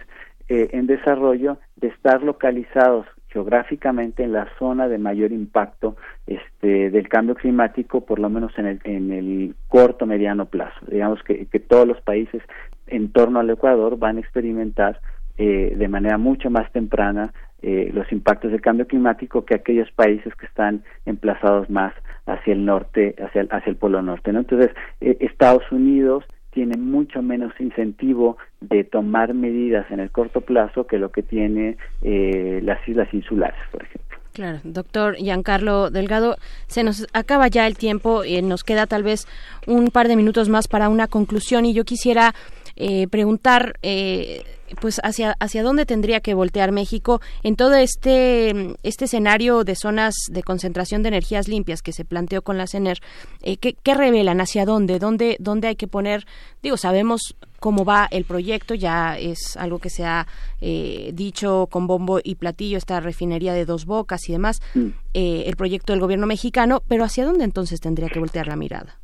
en 0.47 0.85
desarrollo 0.85 1.57
de 1.75 1.87
estar 1.87 2.21
localizados 2.21 3.07
geográficamente 3.35 4.23
en 4.23 4.31
la 4.31 4.47
zona 4.57 4.87
de 4.87 4.97
mayor 4.97 5.33
impacto 5.33 5.97
este, 6.25 6.89
del 6.89 7.09
cambio 7.09 7.35
climático, 7.35 8.05
por 8.05 8.17
lo 8.17 8.29
menos 8.29 8.57
en 8.57 8.65
el, 8.65 8.79
en 8.85 9.11
el 9.11 9.55
corto 9.67 10.05
mediano 10.05 10.45
plazo. 10.45 10.79
Digamos 10.87 11.21
que, 11.23 11.45
que 11.47 11.59
todos 11.59 11.85
los 11.85 11.99
países 11.99 12.41
en 12.87 13.11
torno 13.11 13.41
al 13.41 13.49
Ecuador 13.49 13.99
van 13.99 14.15
a 14.15 14.21
experimentar 14.21 15.01
eh, 15.37 15.73
de 15.75 15.87
manera 15.89 16.17
mucho 16.17 16.49
más 16.49 16.71
temprana 16.71 17.33
eh, 17.61 17.91
los 17.93 18.09
impactos 18.13 18.51
del 18.51 18.61
cambio 18.61 18.87
climático 18.87 19.43
que 19.43 19.55
aquellos 19.55 19.91
países 19.91 20.33
que 20.35 20.45
están 20.45 20.83
emplazados 21.05 21.69
más 21.69 21.93
hacia 22.25 22.53
el 22.53 22.63
norte, 22.63 23.15
hacia 23.19 23.41
el, 23.41 23.49
hacia 23.51 23.69
el 23.69 23.75
polo 23.75 24.01
norte. 24.01 24.31
¿no? 24.31 24.39
Entonces, 24.39 24.71
eh, 25.01 25.17
Estados 25.19 25.69
Unidos 25.73 26.23
tiene 26.55 26.77
mucho 26.77 27.21
menos 27.21 27.51
incentivo 27.59 28.37
de 28.61 28.85
tomar 28.85 29.33
medidas 29.33 29.85
en 29.91 29.99
el 29.99 30.09
corto 30.09 30.39
plazo 30.39 30.87
que 30.87 30.97
lo 30.97 31.11
que 31.11 31.21
tiene 31.21 31.77
eh, 32.01 32.61
las 32.63 32.79
islas 32.87 33.13
insulares, 33.13 33.59
por 33.71 33.83
ejemplo. 33.83 34.17
Claro, 34.31 34.59
doctor 34.63 35.15
Giancarlo 35.15 35.89
Delgado, 35.89 36.37
se 36.67 36.83
nos 36.83 37.07
acaba 37.13 37.49
ya 37.49 37.67
el 37.67 37.77
tiempo 37.77 38.23
y 38.23 38.41
nos 38.41 38.63
queda 38.63 38.87
tal 38.87 39.03
vez 39.03 39.27
un 39.67 39.91
par 39.91 40.07
de 40.07 40.15
minutos 40.15 40.47
más 40.49 40.67
para 40.67 40.89
una 40.89 41.07
conclusión 41.07 41.65
y 41.65 41.73
yo 41.73 41.83
quisiera 41.83 42.33
eh, 42.75 43.07
preguntar 43.07 43.79
eh, 43.81 44.43
pues 44.81 44.99
hacia 45.03 45.35
hacia 45.39 45.63
dónde 45.63 45.85
tendría 45.85 46.19
que 46.19 46.33
voltear 46.33 46.71
México 46.71 47.21
en 47.43 47.55
todo 47.55 47.75
este 47.75 48.75
este 48.83 49.05
escenario 49.05 49.63
de 49.63 49.75
zonas 49.75 50.15
de 50.29 50.43
concentración 50.43 51.03
de 51.03 51.09
energías 51.09 51.47
limpias 51.47 51.81
que 51.81 51.93
se 51.93 52.05
planteó 52.05 52.41
con 52.41 52.57
la 52.57 52.67
CENER 52.67 52.99
eh, 53.43 53.57
¿qué, 53.57 53.95
revelan 53.95 54.41
hacia 54.41 54.65
dónde 54.65 54.99
dónde 54.99 55.37
dónde 55.39 55.67
hay 55.67 55.75
que 55.75 55.87
poner 55.87 56.25
digo 56.63 56.77
sabemos 56.77 57.35
cómo 57.59 57.85
va 57.85 58.07
el 58.11 58.25
proyecto 58.25 58.73
ya 58.73 59.17
es 59.17 59.55
algo 59.57 59.79
que 59.79 59.89
se 59.89 60.05
ha 60.05 60.27
eh, 60.61 61.11
dicho 61.13 61.67
con 61.71 61.87
bombo 61.87 62.19
y 62.23 62.35
platillo 62.35 62.77
esta 62.77 62.99
refinería 62.99 63.53
de 63.53 63.65
dos 63.65 63.85
bocas 63.85 64.27
y 64.29 64.33
demás 64.33 64.61
mm. 64.73 64.87
eh, 65.13 65.43
el 65.45 65.55
proyecto 65.55 65.93
del 65.93 66.01
gobierno 66.01 66.27
mexicano 66.27 66.83
pero 66.87 67.03
hacia 67.03 67.25
dónde 67.25 67.43
entonces 67.43 67.79
tendría 67.79 68.09
que 68.09 68.19
voltear 68.19 68.47
la 68.47 68.55
mirada 68.55 68.99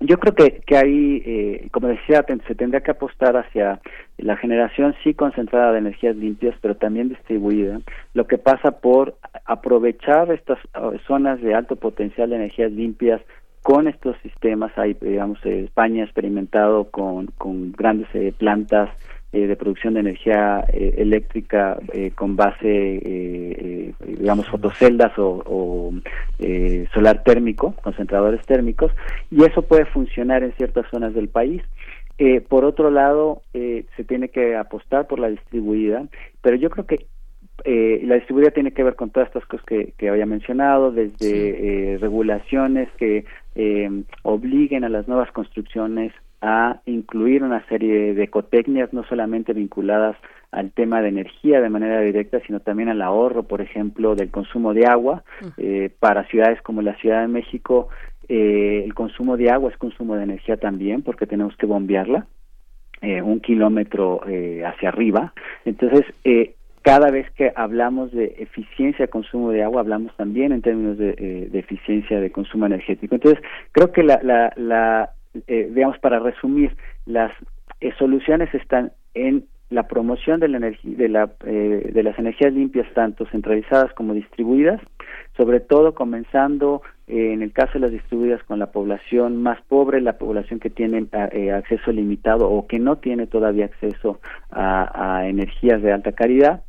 yo 0.00 0.18
creo 0.18 0.34
que, 0.34 0.60
que 0.66 0.76
ahí, 0.76 1.22
eh, 1.26 1.68
como 1.72 1.88
decía, 1.88 2.24
se 2.46 2.54
tendría 2.54 2.80
que 2.82 2.92
apostar 2.92 3.36
hacia 3.36 3.80
la 4.16 4.36
generación 4.36 4.94
sí 5.02 5.14
concentrada 5.14 5.72
de 5.72 5.78
energías 5.78 6.16
limpias, 6.16 6.54
pero 6.60 6.76
también 6.76 7.08
distribuida, 7.08 7.80
lo 8.14 8.26
que 8.26 8.38
pasa 8.38 8.80
por 8.80 9.16
aprovechar 9.44 10.30
estas 10.30 10.58
eh, 10.58 10.98
zonas 11.06 11.40
de 11.40 11.54
alto 11.54 11.76
potencial 11.76 12.30
de 12.30 12.36
energías 12.36 12.70
limpias 12.70 13.20
con 13.62 13.88
estos 13.88 14.16
sistemas. 14.22 14.70
Hay, 14.78 14.94
digamos, 15.00 15.38
eh, 15.44 15.64
España 15.64 16.02
ha 16.02 16.06
experimentado 16.06 16.84
con, 16.90 17.26
con 17.38 17.72
grandes 17.72 18.08
plantas 18.34 18.90
eh, 19.30 19.46
de 19.46 19.56
producción 19.56 19.92
de 19.92 20.00
energía 20.00 20.64
eh, 20.72 20.94
eléctrica 20.96 21.76
eh, 21.92 22.12
con 22.14 22.34
base, 22.34 23.92
digamos, 24.06 24.48
fotoceldas 24.48 25.12
o, 25.18 25.92
solar 26.94 27.22
térmico, 27.24 27.74
concentradores 27.82 28.40
térmicos, 28.46 28.90
y 29.30 29.44
eso 29.44 29.60
puede 29.60 29.84
funcionar 29.84 30.42
en 30.42 30.54
ciertas 30.54 30.86
zonas 30.90 31.12
del 31.12 31.28
país. 31.28 31.62
por 32.48 32.64
otro 32.64 32.90
lado, 32.90 33.42
se 33.52 34.04
tiene 34.06 34.30
que 34.30 34.56
apostar 34.56 35.06
por 35.06 35.18
la 35.18 35.28
distribuida, 35.28 36.06
pero 36.40 36.56
yo 36.56 36.70
creo 36.70 36.86
que 36.86 37.06
la 38.06 38.14
distribuida 38.14 38.50
tiene 38.50 38.72
que 38.72 38.82
ver 38.82 38.94
con 38.94 39.10
todas 39.10 39.28
estas 39.28 39.44
cosas 39.44 39.66
que, 39.66 39.92
que 39.98 40.08
había 40.08 40.24
mencionado, 40.24 40.90
desde 40.90 41.98
regulaciones 42.00 42.88
que 42.96 43.26
obliguen 44.22 44.84
a 44.84 44.88
las 44.88 45.06
nuevas 45.06 45.30
construcciones 45.32 46.12
a 46.40 46.80
incluir 46.86 47.42
una 47.42 47.66
serie 47.66 48.14
de 48.14 48.22
ecotecnias 48.24 48.92
no 48.92 49.04
solamente 49.04 49.52
vinculadas 49.52 50.16
al 50.50 50.70
tema 50.72 51.02
de 51.02 51.08
energía 51.08 51.60
de 51.60 51.68
manera 51.68 52.00
directa, 52.00 52.40
sino 52.46 52.60
también 52.60 52.88
al 52.88 53.02
ahorro, 53.02 53.42
por 53.42 53.60
ejemplo, 53.60 54.14
del 54.14 54.30
consumo 54.30 54.72
de 54.72 54.86
agua. 54.86 55.24
Eh, 55.58 55.90
para 55.98 56.26
ciudades 56.28 56.62
como 56.62 56.80
la 56.80 56.94
Ciudad 56.96 57.20
de 57.20 57.28
México, 57.28 57.88
eh, 58.28 58.82
el 58.84 58.94
consumo 58.94 59.36
de 59.36 59.50
agua 59.50 59.70
es 59.70 59.76
consumo 59.76 60.14
de 60.16 60.24
energía 60.24 60.56
también, 60.56 61.02
porque 61.02 61.26
tenemos 61.26 61.56
que 61.56 61.66
bombearla 61.66 62.26
eh, 63.02 63.20
un 63.20 63.40
kilómetro 63.40 64.22
hacia 64.22 64.88
arriba. 64.88 65.34
Entonces, 65.64 66.04
cada 66.82 67.10
vez 67.10 67.30
que 67.32 67.52
hablamos 67.54 68.10
de 68.12 68.36
eficiencia 68.38 69.04
de 69.04 69.10
consumo 69.10 69.50
de 69.50 69.62
agua, 69.62 69.82
hablamos 69.82 70.16
también 70.16 70.52
en 70.52 70.62
términos 70.62 70.96
de, 70.96 71.50
eficiencia 71.52 72.20
de 72.20 72.30
consumo 72.30 72.64
energético. 72.64 73.16
Entonces, 73.16 73.42
creo 73.72 73.92
que 73.92 74.02
la, 74.02 74.20
la 74.56 75.10
eh, 75.46 75.70
digamos, 75.74 75.98
para 75.98 76.18
resumir, 76.18 76.76
las 77.06 77.32
eh, 77.80 77.92
soluciones 77.98 78.52
están 78.54 78.92
en 79.14 79.44
la 79.70 79.86
promoción 79.86 80.40
de 80.40 80.48
la 80.48 80.56
energía 80.56 80.96
de, 80.96 81.08
la, 81.08 81.30
eh, 81.44 81.90
de 81.92 82.02
las 82.02 82.18
energías 82.18 82.52
limpias 82.52 82.86
tanto 82.94 83.26
centralizadas 83.26 83.92
como 83.92 84.14
distribuidas 84.14 84.80
sobre 85.36 85.60
todo 85.60 85.94
comenzando 85.94 86.80
eh, 87.06 87.32
en 87.34 87.42
el 87.42 87.52
caso 87.52 87.74
de 87.74 87.80
las 87.80 87.90
distribuidas 87.90 88.42
con 88.44 88.58
la 88.58 88.72
población 88.72 89.42
más 89.42 89.60
pobre 89.68 90.00
la 90.00 90.16
población 90.16 90.58
que 90.58 90.70
tiene 90.70 91.06
acceso 91.52 91.92
limitado 91.92 92.50
o 92.50 92.66
que 92.66 92.78
no 92.78 92.96
tiene 92.96 93.26
todavía 93.26 93.66
acceso 93.66 94.20
a 94.50 95.24
energías 95.26 95.82
de 95.82 95.92
alta 95.92 96.12
calidad 96.12 96.62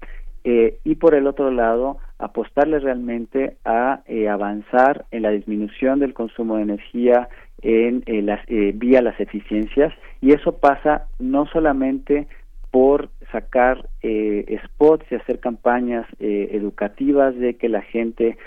y 0.83 0.95
por 0.95 1.15
el 1.15 1.27
otro 1.27 1.51
lado 1.51 1.97
apostarle 2.17 2.79
realmente 2.79 3.57
a 3.65 4.01
avanzar 4.29 5.05
en 5.11 5.23
la 5.23 5.31
disminución 5.31 5.99
del 5.99 6.13
consumo 6.13 6.57
de 6.57 6.63
energía 6.63 7.29
en 7.61 8.03
eh, 8.05 8.39
eh, 8.47 8.71
vía 8.75 9.01
las 9.01 9.19
eficiencias. 9.19 9.93
Y 10.21 10.33
eso 10.33 10.57
pasa 10.57 11.07
no 11.19 11.45
solamente 11.47 12.27
por 12.71 13.09
sacar 13.31 13.89
eh, 14.03 14.59
spots 14.65 15.05
y 15.11 15.15
hacer 15.15 15.39
campañas 15.39 16.05
educativas 16.19 17.35
de 17.35 17.55
que 17.55 17.69
la 17.69 17.81
gente 17.81 18.37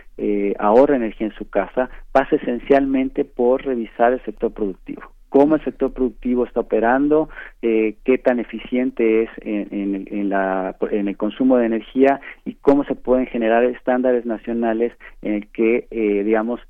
ahorre 0.58 0.96
energía 0.96 1.26
en 1.28 1.34
su 1.34 1.48
casa, 1.50 1.90
pasa 2.12 2.36
esencialmente 2.36 3.24
por 3.24 3.64
revisar 3.64 4.12
el 4.12 4.22
sector 4.24 4.52
productivo 4.52 5.02
cómo 5.32 5.54
el 5.54 5.64
sector 5.64 5.94
productivo 5.94 6.44
está 6.44 6.60
operando, 6.60 7.30
qué 7.62 8.20
tan 8.22 8.38
eficiente 8.38 9.22
es 9.22 9.30
en, 9.40 10.06
en, 10.10 10.28
la, 10.28 10.76
en, 10.90 11.08
el 11.08 11.16
consumo 11.16 11.56
de 11.56 11.64
energía 11.64 12.20
y 12.44 12.56
cómo 12.56 12.84
se 12.84 12.94
pueden 12.94 13.26
generar 13.26 13.64
estándares 13.64 14.26
nacionales 14.26 14.92
en 15.22 15.32
el 15.32 15.46
que, 15.48 15.86
digamos, 15.90 16.60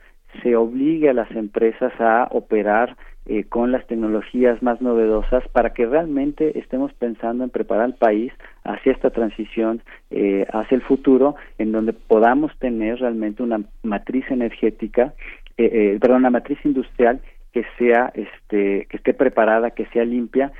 se 0.42 0.54
obligue 0.54 1.10
a 1.10 1.14
las 1.14 1.30
empresas 1.32 1.92
a 1.98 2.28
operar 2.30 2.96
eh, 3.26 3.44
con 3.44 3.70
las 3.70 3.86
tecnologías 3.86 4.60
más 4.64 4.80
novedosas 4.80 5.46
para 5.52 5.72
que 5.72 5.86
realmente 5.86 6.58
estemos 6.58 6.92
pensando 6.94 7.44
en 7.44 7.50
preparar 7.50 7.84
al 7.84 7.94
país 7.94 8.32
hacia 8.64 8.90
esta 8.90 9.10
transición 9.10 9.80
eh, 10.10 10.44
hacia 10.52 10.74
el 10.74 10.82
futuro 10.82 11.36
en 11.58 11.70
donde 11.70 11.92
podamos 11.92 12.50
tener 12.58 12.98
realmente 12.98 13.44
una 13.44 13.60
matriz 13.84 14.28
energética 14.28 15.14
eh, 15.56 15.98
perdón 16.00 16.18
una 16.18 16.30
matriz 16.30 16.58
industrial 16.64 17.20
que 17.52 17.64
sea 17.78 18.12
este 18.14 18.86
que 18.88 18.96
esté 18.96 19.14
preparada 19.14 19.72
que 19.72 19.86
sea 19.86 20.04
limpia 20.04 20.52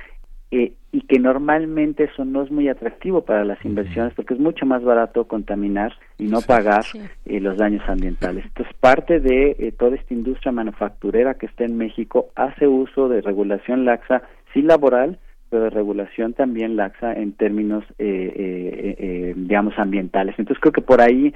eh, 0.55 0.73
y 0.91 1.01
que 1.01 1.17
normalmente 1.17 2.03
eso 2.03 2.25
no 2.25 2.43
es 2.43 2.51
muy 2.51 2.69
atractivo 2.69 3.25
para 3.25 3.43
las 3.43 3.65
inversiones 3.65 4.13
porque 4.13 4.35
es 4.35 4.39
mucho 4.39 4.67
más 4.67 4.83
barato 4.83 5.27
contaminar 5.27 5.93
y 6.19 6.25
no 6.25 6.41
pagar 6.41 6.83
eh, 7.25 7.39
los 7.39 7.57
daños 7.57 7.81
ambientales. 7.89 8.45
Entonces, 8.45 8.71
parte 8.79 9.19
de 9.19 9.55
eh, 9.57 9.71
toda 9.71 9.95
esta 9.95 10.13
industria 10.13 10.51
manufacturera 10.51 11.33
que 11.33 11.47
está 11.47 11.63
en 11.63 11.75
México 11.75 12.27
hace 12.35 12.67
uso 12.67 13.09
de 13.09 13.21
regulación 13.21 13.83
laxa, 13.83 14.21
sí 14.53 14.61
laboral, 14.61 15.17
pero 15.49 15.63
de 15.63 15.69
regulación 15.71 16.33
también 16.33 16.75
laxa 16.75 17.13
en 17.13 17.33
términos, 17.33 17.83
digamos, 17.97 19.73
ambientales. 19.79 20.35
Entonces, 20.37 20.61
creo 20.61 20.73
que 20.73 20.81
por 20.81 21.01
ahí, 21.01 21.33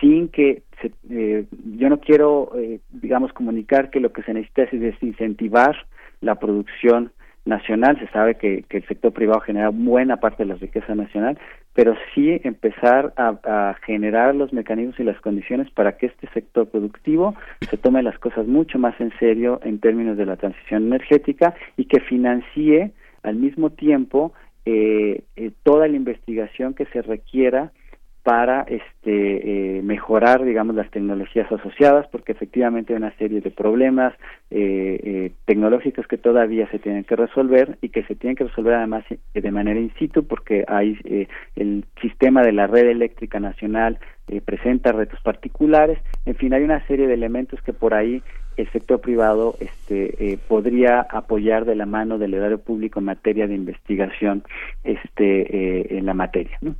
sin 0.00 0.28
que 0.28 0.62
yo 1.08 1.88
no 1.88 2.00
quiero, 2.00 2.52
digamos, 2.90 3.32
comunicar 3.32 3.90
que 3.90 4.00
lo 4.00 4.12
que 4.12 4.22
se 4.22 4.34
necesita 4.34 4.64
es 4.64 4.80
desincentivar 4.80 5.76
la 6.20 6.36
producción 6.36 7.12
nacional, 7.46 7.98
se 7.98 8.08
sabe 8.08 8.34
que, 8.34 8.64
que, 8.68 8.78
el 8.78 8.86
sector 8.86 9.12
privado 9.12 9.40
genera 9.40 9.70
buena 9.70 10.18
parte 10.18 10.42
de 10.42 10.48
la 10.48 10.56
riqueza 10.56 10.94
nacional, 10.94 11.38
pero 11.76 11.94
sí 12.14 12.40
empezar 12.42 13.12
a, 13.16 13.76
generar 13.84 14.34
los 14.34 14.52
mecanismos 14.52 14.98
y 14.98 15.04
las 15.04 15.20
condiciones 15.20 15.70
para 15.70 15.96
que 15.96 16.06
este 16.06 16.26
sector 16.28 16.68
productivo 16.68 17.34
se 17.70 17.76
tome 17.76 18.02
las 18.02 18.18
cosas 18.18 18.46
mucho 18.46 18.78
más 18.78 18.98
en 19.00 19.12
serio 19.18 19.60
en 19.62 19.78
términos 19.78 20.16
de 20.16 20.26
la 20.26 20.36
transición 20.36 20.86
energética 20.86 21.54
y 21.76 21.84
que 21.84 22.00
financie 22.00 22.92
al 23.22 23.36
mismo 23.36 23.70
tiempo 23.70 24.32
eh, 24.64 25.22
eh, 25.36 25.50
toda 25.62 25.86
la 25.86 25.96
investigación 25.96 26.74
que 26.74 26.86
se 26.86 27.02
requiera 27.02 27.72
para 28.26 28.62
este, 28.62 29.76
eh, 29.78 29.82
mejorar, 29.82 30.44
digamos, 30.44 30.74
las 30.74 30.90
tecnologías 30.90 31.46
asociadas, 31.52 32.08
porque 32.08 32.32
efectivamente 32.32 32.92
hay 32.92 32.96
una 32.96 33.16
serie 33.18 33.40
de 33.40 33.52
problemas 33.52 34.14
eh, 34.50 34.98
eh, 35.00 35.30
tecnológicos 35.44 36.08
que 36.08 36.18
todavía 36.18 36.68
se 36.72 36.80
tienen 36.80 37.04
que 37.04 37.14
resolver 37.14 37.78
y 37.82 37.90
que 37.90 38.02
se 38.02 38.16
tienen 38.16 38.34
que 38.34 38.42
resolver 38.42 38.74
además 38.74 39.04
de 39.32 39.50
manera 39.52 39.78
in 39.78 39.94
situ, 39.96 40.26
porque 40.26 40.64
hay 40.66 40.98
el 41.54 41.84
sistema 42.02 42.42
de 42.42 42.50
la 42.50 42.66
red 42.66 42.88
eléctrica 42.88 43.38
nacional 43.38 44.00
presenta 44.44 44.90
retos 44.90 45.20
particulares, 45.20 46.00
en 46.24 46.34
fin, 46.34 46.52
hay 46.52 46.64
una 46.64 46.84
serie 46.88 47.06
de 47.06 47.14
elementos 47.14 47.62
que 47.62 47.72
por 47.72 47.94
ahí 47.94 48.24
el 48.56 48.70
sector 48.72 49.00
privado 49.00 49.54
este, 49.60 50.32
eh, 50.32 50.38
podría 50.48 51.00
apoyar 51.00 51.64
de 51.64 51.76
la 51.76 51.86
mano 51.86 52.18
del 52.18 52.34
erario 52.34 52.58
público 52.58 52.98
en 52.98 53.06
materia 53.06 53.46
de 53.46 53.54
investigación 53.54 54.42
este, 54.82 55.80
eh, 55.80 55.98
en 55.98 56.06
la 56.06 56.14
materia. 56.14 56.58
¿no? 56.60 56.74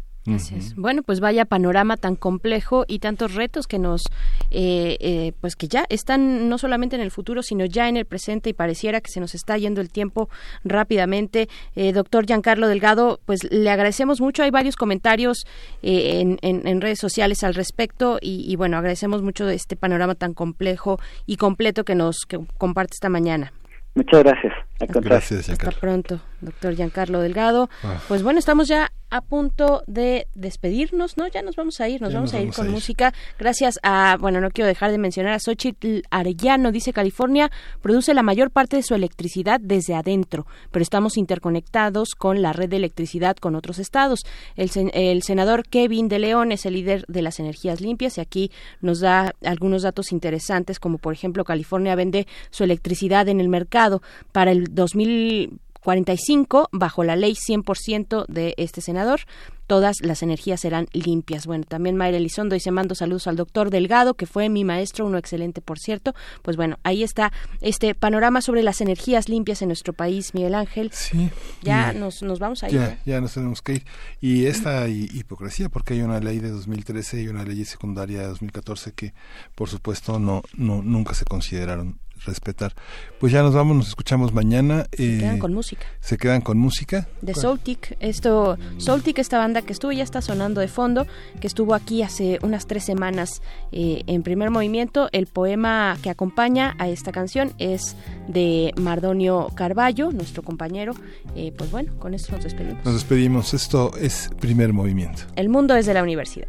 Bueno, 0.76 1.02
pues 1.02 1.20
vaya 1.20 1.44
panorama 1.44 1.96
tan 1.96 2.16
complejo 2.16 2.84
y 2.88 2.98
tantos 2.98 3.34
retos 3.34 3.66
que 3.66 3.78
nos, 3.78 4.02
eh, 4.50 4.96
eh, 5.00 5.32
pues 5.40 5.55
que 5.56 5.68
ya 5.68 5.84
están 5.88 6.48
no 6.48 6.58
solamente 6.58 6.96
en 6.96 7.02
el 7.02 7.10
futuro, 7.10 7.42
sino 7.42 7.64
ya 7.64 7.88
en 7.88 7.96
el 7.96 8.06
presente 8.06 8.50
y 8.50 8.52
pareciera 8.52 9.00
que 9.00 9.10
se 9.10 9.20
nos 9.20 9.34
está 9.34 9.56
yendo 9.56 9.80
el 9.80 9.90
tiempo 9.90 10.28
rápidamente. 10.64 11.48
Eh, 11.74 11.92
doctor 11.92 12.26
Giancarlo 12.26 12.68
Delgado, 12.68 13.20
pues 13.24 13.44
le 13.50 13.70
agradecemos 13.70 14.20
mucho. 14.20 14.42
Hay 14.42 14.50
varios 14.50 14.76
comentarios 14.76 15.46
en, 15.82 16.38
en, 16.42 16.80
redes 16.80 16.98
sociales 16.98 17.44
al 17.44 17.55
respecto 17.55 18.18
y, 18.20 18.44
y, 18.50 18.56
bueno, 18.56 18.76
agradecemos 18.76 19.22
mucho 19.22 19.48
este 19.48 19.76
panorama 19.76 20.14
tan 20.14 20.34
complejo 20.34 20.98
y 21.26 21.36
completo 21.36 21.84
que 21.84 21.94
nos 21.94 22.26
que 22.28 22.38
comparte 22.58 22.94
esta 22.94 23.08
mañana. 23.08 23.52
Muchas 23.94 24.22
gracias. 24.24 24.52
Gracias, 24.78 25.48
Hasta 25.48 25.70
pronto, 25.70 26.20
doctor 26.40 26.74
Giancarlo 26.74 27.20
Delgado. 27.20 27.70
Ah. 27.82 28.00
Pues 28.08 28.22
bueno, 28.22 28.38
estamos 28.38 28.68
ya 28.68 28.90
a 29.08 29.20
punto 29.20 29.82
de 29.86 30.26
despedirnos, 30.34 31.16
¿no? 31.16 31.28
Ya 31.28 31.42
nos 31.42 31.56
vamos 31.56 31.80
a 31.80 31.88
ir, 31.88 32.02
nos 32.02 32.12
vamos 32.12 32.34
a 32.34 32.40
ir 32.40 32.52
con 32.52 32.70
música. 32.70 33.14
Gracias 33.38 33.78
a, 33.82 34.16
bueno, 34.18 34.40
no 34.40 34.50
quiero 34.50 34.66
dejar 34.66 34.90
de 34.90 34.98
mencionar 34.98 35.32
a 35.34 35.38
Xochitl 35.38 36.00
Arellano, 36.10 36.72
dice 36.72 36.92
California, 36.92 37.50
produce 37.80 38.14
la 38.14 38.22
mayor 38.22 38.50
parte 38.50 38.76
de 38.76 38.82
su 38.82 38.94
electricidad 38.94 39.60
desde 39.60 39.94
adentro, 39.94 40.46
pero 40.72 40.82
estamos 40.82 41.16
interconectados 41.16 42.14
con 42.16 42.42
la 42.42 42.52
red 42.52 42.68
de 42.68 42.76
electricidad 42.76 43.36
con 43.36 43.55
otros 43.55 43.78
estados. 43.78 44.24
El, 44.56 44.70
el 44.92 45.22
senador 45.22 45.62
Kevin 45.68 46.08
de 46.08 46.18
León 46.18 46.50
es 46.50 46.66
el 46.66 46.74
líder 46.74 47.05
de 47.06 47.22
las 47.22 47.38
energías 47.38 47.80
limpias 47.80 48.18
y 48.18 48.20
aquí 48.20 48.50
nos 48.80 49.00
da 49.00 49.34
algunos 49.44 49.82
datos 49.82 50.10
interesantes, 50.10 50.80
como 50.80 50.98
por 50.98 51.14
ejemplo 51.14 51.44
California 51.44 51.94
vende 51.94 52.26
su 52.50 52.64
electricidad 52.64 53.28
en 53.28 53.40
el 53.40 53.48
mercado 53.48 54.02
para 54.32 54.50
el 54.50 54.65
2000 54.70 55.60
45, 55.86 56.68
bajo 56.72 57.04
la 57.04 57.14
ley 57.14 57.34
100% 57.34 58.26
de 58.26 58.54
este 58.56 58.80
senador, 58.80 59.20
todas 59.68 60.00
las 60.00 60.24
energías 60.24 60.62
serán 60.62 60.88
limpias. 60.92 61.46
Bueno, 61.46 61.62
también 61.62 61.96
Mayra 61.96 62.16
Elizondo 62.16 62.54
dice, 62.54 62.72
mando 62.72 62.96
saludos 62.96 63.28
al 63.28 63.36
doctor 63.36 63.70
Delgado, 63.70 64.14
que 64.14 64.26
fue 64.26 64.48
mi 64.48 64.64
maestro, 64.64 65.06
uno 65.06 65.16
excelente, 65.16 65.60
por 65.60 65.78
cierto. 65.78 66.12
Pues 66.42 66.56
bueno, 66.56 66.80
ahí 66.82 67.04
está 67.04 67.32
este 67.60 67.94
panorama 67.94 68.40
sobre 68.40 68.64
las 68.64 68.80
energías 68.80 69.28
limpias 69.28 69.62
en 69.62 69.68
nuestro 69.68 69.92
país, 69.92 70.34
Miguel 70.34 70.56
Ángel. 70.56 70.90
Sí. 70.92 71.30
Ya 71.62 71.92
nos, 71.92 72.20
nos 72.20 72.40
vamos 72.40 72.64
a 72.64 72.68
ir. 72.68 72.74
Ya, 72.74 72.98
ya 73.06 73.20
nos 73.20 73.34
tenemos 73.34 73.62
que 73.62 73.74
ir. 73.74 73.84
Y 74.20 74.46
esta 74.46 74.88
hipocresía, 74.88 75.68
porque 75.68 75.94
hay 75.94 76.02
una 76.02 76.18
ley 76.18 76.40
de 76.40 76.50
2013 76.50 77.22
y 77.22 77.28
una 77.28 77.44
ley 77.44 77.64
secundaria 77.64 78.22
de 78.22 78.26
2014 78.26 78.92
que, 78.92 79.14
por 79.54 79.68
supuesto, 79.68 80.18
no, 80.18 80.42
no 80.56 80.82
nunca 80.82 81.14
se 81.14 81.24
consideraron 81.24 82.00
respetar. 82.26 82.74
Pues 83.18 83.32
ya 83.32 83.42
nos 83.42 83.55
vamos, 83.55 83.76
nos 83.76 83.88
escuchamos 83.88 84.32
mañana. 84.32 84.86
Se 84.90 85.18
quedan 85.18 85.36
eh, 85.36 85.38
con 85.38 85.55
música. 85.55 85.86
Se 86.00 86.18
quedan 86.18 86.40
con 86.40 86.58
música. 86.58 87.08
De 87.22 87.34
Soltic. 87.34 87.96
Esto, 88.00 88.58
Soltic, 88.78 89.18
esta 89.18 89.38
banda 89.38 89.62
que 89.62 89.72
estuvo, 89.72 89.92
ya 89.92 90.02
está 90.02 90.20
sonando 90.20 90.60
de 90.60 90.68
fondo, 90.68 91.06
que 91.40 91.46
estuvo 91.46 91.74
aquí 91.74 92.02
hace 92.02 92.38
unas 92.42 92.66
tres 92.66 92.84
semanas 92.84 93.42
eh, 93.72 94.02
en 94.06 94.22
primer 94.22 94.50
movimiento. 94.50 95.08
El 95.12 95.26
poema 95.26 95.96
que 96.02 96.10
acompaña 96.10 96.74
a 96.78 96.88
esta 96.88 97.12
canción 97.12 97.52
es 97.58 97.96
de 98.28 98.72
Mardonio 98.76 99.48
Carballo, 99.55 100.12
nuestro 100.12 100.42
compañero. 100.42 100.94
Eh, 101.34 101.52
pues 101.56 101.70
bueno, 101.70 101.92
con 101.98 102.14
esto 102.14 102.32
nos 102.32 102.44
despedimos. 102.44 102.84
Nos 102.84 102.94
despedimos. 102.94 103.55
Esto 103.55 103.92
es 103.96 104.30
primer 104.40 104.72
movimiento. 104.72 105.22
El 105.36 105.48
mundo 105.48 105.74
desde 105.74 105.94
la 105.94 106.02
universidad. 106.02 106.48